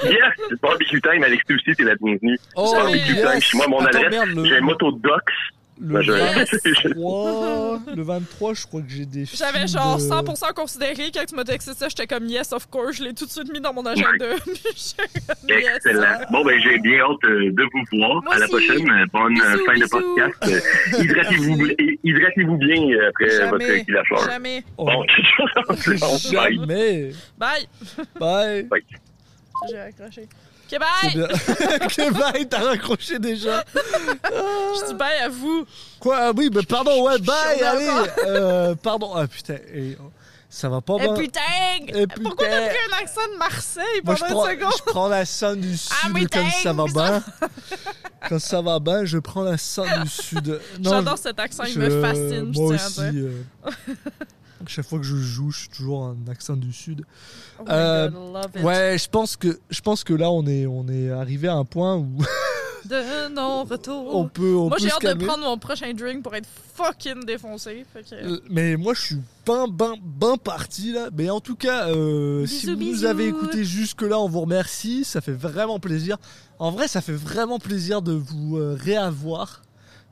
Yes! 0.04 0.18
C'est 0.50 0.62
barbecue 0.62 1.02
time, 1.02 1.24
Alexis 1.24 1.54
aussi, 1.54 1.76
t'es 1.76 1.84
la 1.84 1.96
bienvenue. 1.96 2.38
Oh, 2.56 2.74
Jamais. 2.76 2.98
yes. 2.98 3.54
Moi, 3.54 3.68
mon 3.68 3.80
adresse, 3.80 4.26
j'ai 4.44 4.58
un 4.58 4.62
motodox. 4.62 5.34
Le 5.84 5.94
Ben, 5.96 6.02
je- 6.04 6.12
23, 6.12 7.80
le 7.96 8.04
23, 8.04 8.54
je 8.54 8.68
crois 8.68 8.82
que 8.82 8.90
j'ai 8.90 9.06
des 9.08 9.26
J'avais 9.26 9.66
genre 9.66 9.98
de- 9.98 10.02
100% 10.04 10.54
considéré 10.54 11.10
quand 11.12 11.26
tu 11.28 11.36
m'as 11.36 11.44
texté 11.44 11.72
ça, 11.74 11.90
j'étais 11.90 12.06
comme 12.06 12.28
yes, 12.28 12.54
of 12.54 12.68
course, 12.68 12.98
je 12.98 13.04
l'ai 13.06 13.14
tout 13.16 13.26
de 13.26 13.32
suite 13.32 13.52
mis 13.52 13.60
dans 13.60 13.74
mon 13.74 13.86
agenda. 13.86 14.26
Yes. 15.50 15.76
Excellent. 15.76 16.20
Bon, 16.32 16.46
ben, 16.46 16.60
j'ai 16.62 16.78
bien 16.80 17.00
hâte 17.00 17.24
euh, 17.26 17.52
de 17.52 17.64
vous 17.74 17.98
voir. 17.98 18.22
Moi 18.24 18.36
à 18.36 18.38
la 18.40 18.46
aussi. 18.46 18.52
prochaine. 18.68 18.90
Euh, 18.90 19.06
Bonne 19.12 19.42
euh, 19.42 19.54
Bisous, 19.54 19.66
fin 19.66 19.78
de 19.80 19.90
podcast. 19.90 20.64
Hydratez-vous 22.04 22.58
bien 22.58 23.08
après 23.10 23.26
votre 23.50 23.60
Jamais. 23.60 23.80
équilacheur. 23.80 24.30
Jamais. 24.30 24.64
Oh, 24.78 24.86
Bon, 24.86 25.06
c'est 25.78 26.00
bon, 26.00 26.18
bye. 26.38 26.56
Jamais. 26.56 27.12
Bye. 27.38 27.68
Bye. 28.20 28.68
J'ai 29.70 29.78
raccroché. 29.80 30.28
Ok, 30.76 32.12
bye, 32.20 32.48
t'as 32.48 32.60
raccroché 32.64 33.20
déjà. 33.20 33.64
Je 34.24 34.88
dis 34.88 34.94
bye 34.94 35.20
à 35.20 35.30
vous. 35.30 35.66
Quoi? 36.00 36.18
Ah 36.20 36.32
Oui, 36.36 36.50
mais 36.54 36.64
pardon, 36.64 37.04
ouais, 37.06 37.20
bye, 37.20 37.62
allez. 37.62 37.90
Euh, 38.26 38.76
pardon. 38.76 39.14
Ah 39.16 39.28
putain, 39.28 39.56
et, 39.74 39.98
oh, 40.00 40.12
ça 40.50 40.70
va 40.70 40.82
pas 40.82 40.96
Et 40.96 41.00
bien. 41.04 41.14
putain! 41.16 41.40
Eh, 41.88 42.08
Pourquoi 42.08 42.46
putain. 42.46 42.58
t'as 42.60 42.68
pris 42.70 42.78
un 42.92 42.98
accent 43.04 43.22
de 43.34 43.38
Marseille 43.38 44.02
Moi, 44.04 44.16
pendant 44.16 44.16
je 44.16 44.24
une 44.26 44.32
prends, 44.34 44.46
seconde? 44.50 44.74
je 44.78 44.84
prends 44.92 45.08
la 45.08 45.26
scène 45.26 45.62
du 45.62 45.78
sud 45.78 45.92
Ah, 46.04 46.08
quand 46.32 46.50
ça 46.64 46.74
va 46.74 46.84
putain, 46.86 47.00
bien. 47.02 47.24
Quand 48.30 48.40
ça 48.40 48.62
va 48.62 48.80
bien, 48.80 49.04
je 49.06 49.18
prends 49.18 49.42
la 49.44 49.58
scène 49.58 50.04
du 50.04 50.10
sud. 50.10 50.60
J'adore 50.80 51.18
cet 51.18 51.40
accent, 51.40 51.64
il 51.64 51.80
me 51.80 52.02
fascine, 52.02 52.52
Moi 52.56 52.76
je 52.78 52.86
aussi. 52.86 53.02
euh, 53.02 53.42
chaque 54.70 54.86
fois 54.88 55.00
que 55.00 55.06
je 55.06 55.16
joue, 55.16 55.52
je 55.52 55.60
suis 55.62 55.70
toujours 55.70 56.06
un 56.06 56.18
accent 56.30 56.56
du 56.56 56.72
sud. 56.74 57.06
Oh 57.60 57.64
Euh, 57.70 58.10
God. 58.10 58.64
Ouais, 58.64 58.98
je 58.98 59.10
pense 59.10 59.36
que 59.38 59.60
je 59.70 59.82
pense 59.82 60.04
que 60.04 60.14
là 60.14 60.30
on 60.32 60.46
est 60.46 60.66
on 60.66 60.88
est 60.88 61.10
arrivé 61.12 61.48
à 61.48 61.56
un 61.56 61.66
point 61.66 61.96
où 61.98 62.08
De 62.84 63.32
non-retour. 63.32 64.16
on 64.16 64.28
peut 64.28 64.56
on 64.56 64.68
Moi, 64.70 64.78
j'ai 64.80 64.90
hâte 64.90 65.16
de 65.20 65.26
prendre 65.26 65.44
mon 65.44 65.58
prochain 65.60 65.94
drink 65.94 66.24
pour 66.24 66.34
être 66.34 66.50
fucking 66.74 67.24
défoncé. 67.26 67.86
Que... 67.94 68.00
Euh, 68.16 68.40
Mais 68.50 68.76
moi 68.76 68.96
je 68.96 69.02
suis 69.02 69.18
ben 69.46 69.68
ben 69.72 69.94
ben 70.04 70.36
parti 70.38 70.92
là. 70.92 71.10
Mais 71.16 71.30
en 71.30 71.40
tout 71.42 71.56
cas, 71.56 71.90
euh, 71.90 72.48
si 72.48 72.66
Bisous, 72.66 72.78
vous 72.78 72.92
nous 72.92 73.06
avez 73.06 73.28
écouté 73.28 73.64
jusque 73.66 74.02
là, 74.02 74.20
on 74.20 74.28
vous 74.28 74.42
remercie. 74.42 75.04
Ça 75.04 75.22
fait 75.22 75.32
vraiment 75.32 75.80
plaisir. 75.80 76.18
En 76.58 76.72
vrai, 76.72 76.88
ça 76.88 77.02
fait 77.02 77.14
vraiment 77.14 77.60
plaisir 77.60 78.02
de 78.02 78.14
vous 78.14 78.58
euh, 78.58 78.76
réavoir. 78.80 79.62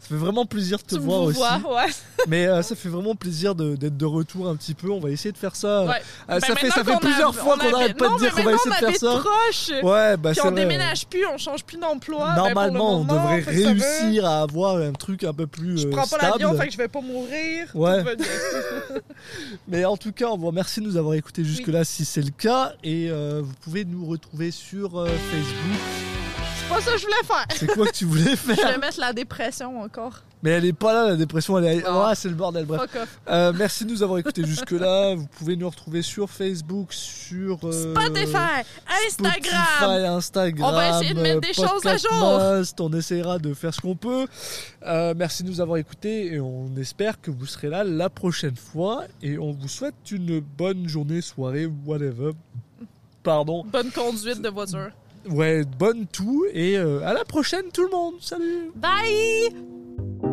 Ça 0.02 0.08
fait 0.08 0.16
vraiment 0.16 0.46
plaisir 0.46 0.78
de 0.78 0.84
te 0.84 0.96
tu 0.96 1.02
voir 1.02 1.22
aussi. 1.24 1.40
ouais. 1.40 1.92
Mais 2.28 2.48
euh, 2.48 2.62
ça 2.62 2.74
fait 2.76 2.88
vraiment 2.90 3.16
plaisir 3.16 3.54
de- 3.54 3.76
d'être 3.76 3.98
de 3.98 4.06
retour 4.06 4.48
un 4.48 4.56
petit 4.56 4.74
peu. 4.74 4.90
On 4.90 5.00
va 5.00 5.10
essayer 5.12 5.32
de 5.34 5.38
faire 5.38 5.56
ça. 5.56 5.84
Ouais. 5.84 5.90
Euh, 5.92 5.94
Ben, 6.28 6.40
ça 6.40 6.48
fait 6.48 6.54
maintenant 6.54 6.70
ça 6.70 6.84
fait 6.84 6.92
qu'on 6.94 6.98
plusieurs 7.00 7.30
a- 7.30 7.34
fois 7.34 7.54
on 7.56 7.58
qu'on 7.58 7.62
avait- 7.64 7.72
n'arrête 7.72 7.98
pas 7.98 8.08
non, 8.10 8.16
de 8.16 8.20
dire 8.22 8.32
qu'on 8.34 8.44
va 8.44 8.52
maintenant, 8.52 8.72
essayer 8.72 8.86
de 8.88 8.92
faire 8.92 9.00
ça. 9.00 9.12
habite 9.12 9.24
proche. 9.24 9.84
Ouais, 9.84 10.18
bah 10.18 10.30
Puis 10.32 10.40
c'est 10.42 10.48
on 10.48 10.52
vrai. 10.52 10.62
déménage 10.62 11.06
plus, 11.08 11.26
on 11.28 11.38
change 11.38 11.64
plus 11.66 11.78
d'emploi. 11.78 12.34
Normalement, 12.36 12.72
ben, 12.72 12.78
pour 12.78 12.88
le 12.88 12.94
on 12.94 13.04
moment, 13.04 13.14
devrait 13.24 13.42
fait 13.42 13.52
que 13.56 13.62
ça 13.64 13.74
va. 13.74 13.86
réussir 14.02 14.26
à 14.26 14.42
avoir 14.42 14.78
un 14.78 14.94
truc 14.94 15.24
un 15.26 15.34
peu 15.34 15.48
plus 15.48 15.78
Je 15.82 15.88
euh, 15.88 15.92
prends 15.92 16.08
pas 16.08 16.18
l'avion, 16.18 16.48
stable. 16.50 16.58
fait 16.62 16.68
que 16.68 16.74
je 16.74 16.78
vais 16.78 16.88
pas 16.88 17.02
mourir. 17.02 17.68
Ouais. 17.76 18.00
Tout 18.00 18.06
va 18.06 18.16
bien. 18.16 18.26
Mais 19.68 19.86
en 19.86 19.98
tout 19.98 20.12
cas, 20.14 20.28
on 20.28 20.38
vous 20.38 20.48
remercie 20.48 20.80
de 20.80 20.86
nous 20.86 20.98
avoir 20.98 21.14
écoutés 21.16 21.44
jusque-là 21.44 21.84
si 21.84 22.06
c'est 22.06 22.22
le 22.22 22.32
cas. 22.32 22.74
Et 22.84 23.10
euh, 23.10 23.42
vous 23.44 23.54
pouvez 23.62 23.84
nous 23.86 24.06
retrouver 24.08 24.52
sur 24.52 24.98
euh, 25.00 25.08
Facebook, 25.08 26.09
pas 26.70 26.82
ça 26.82 26.92
que 26.94 26.98
je 26.98 27.04
voulais 27.04 27.24
faire. 27.26 27.46
C'est 27.56 27.68
quoi 27.68 27.86
que 27.88 27.92
tu 27.92 28.06
voulais 28.06 28.32
Je 28.32 28.36
faire? 28.36 28.72
vais 28.72 28.78
mettre 28.78 29.00
la 29.00 29.14
dépression 29.14 29.82
encore. 29.82 30.22
Mais 30.42 30.52
elle 30.52 30.64
est 30.64 30.72
pas 30.74 30.94
là, 30.94 31.10
la 31.10 31.16
dépression, 31.18 31.58
elle 31.58 31.66
est. 31.66 31.84
Non. 31.84 32.02
Ah, 32.02 32.16
c'est 32.16 32.30
le 32.30 32.36
bordel, 32.36 32.66
bref. 32.66 32.80
Fuck 32.82 33.02
off. 33.02 33.20
Euh, 33.30 33.52
merci 33.54 33.84
de 33.84 33.92
nous 33.92 34.02
avoir 34.04 34.20
écoutés 34.20 34.46
jusque-là. 34.46 35.16
Vous 35.16 35.28
pouvez 35.28 35.58
nous 35.58 35.70
retrouver 35.70 36.02
sur 36.02 36.30
Facebook, 36.30 36.94
sur. 36.94 37.60
euh, 37.66 37.94
Spotify, 37.94 38.64
Instagram. 39.06 39.66
Spotify, 39.78 40.06
Instagram. 40.08 40.70
On 40.70 40.72
va 40.72 40.90
essayer 40.98 41.14
de 41.14 41.20
mettre 41.22 41.42
des 41.42 41.52
choses 41.54 41.86
à 41.86 41.98
jour. 41.98 42.72
On 42.80 42.94
essaiera 42.94 43.38
de 43.38 43.54
faire 43.54 43.74
ce 43.74 43.82
qu'on 43.82 43.98
peut. 43.98 44.28
Euh, 44.86 45.14
merci 45.18 45.44
de 45.44 45.50
nous 45.50 45.60
avoir 45.60 45.78
écoutés 45.78 46.28
et 46.34 46.40
on 46.40 46.74
espère 46.78 47.20
que 47.20 47.32
vous 47.32 47.46
serez 47.46 47.68
là 47.68 47.84
la 47.84 48.10
prochaine 48.10 48.56
fois. 48.56 49.04
Et 49.22 49.38
on 49.38 49.52
vous 49.52 49.68
souhaite 49.68 50.10
une 50.10 50.40
bonne 50.40 50.88
journée, 50.88 51.20
soirée, 51.20 51.66
whatever. 51.86 52.32
Pardon. 53.24 53.66
Bonne 53.66 53.92
conduite 53.92 54.42
de 54.42 54.48
voiture. 54.50 54.92
Ouais, 55.30 55.64
bonne 55.78 56.08
tout. 56.08 56.46
Et 56.54 56.78
euh, 56.78 57.06
à 57.06 57.14
la 57.14 57.26
prochaine, 57.26 57.66
tout 57.74 57.84
le 57.84 57.90
monde. 57.90 58.16
Salut! 58.22 58.72
Bye! 58.76 60.29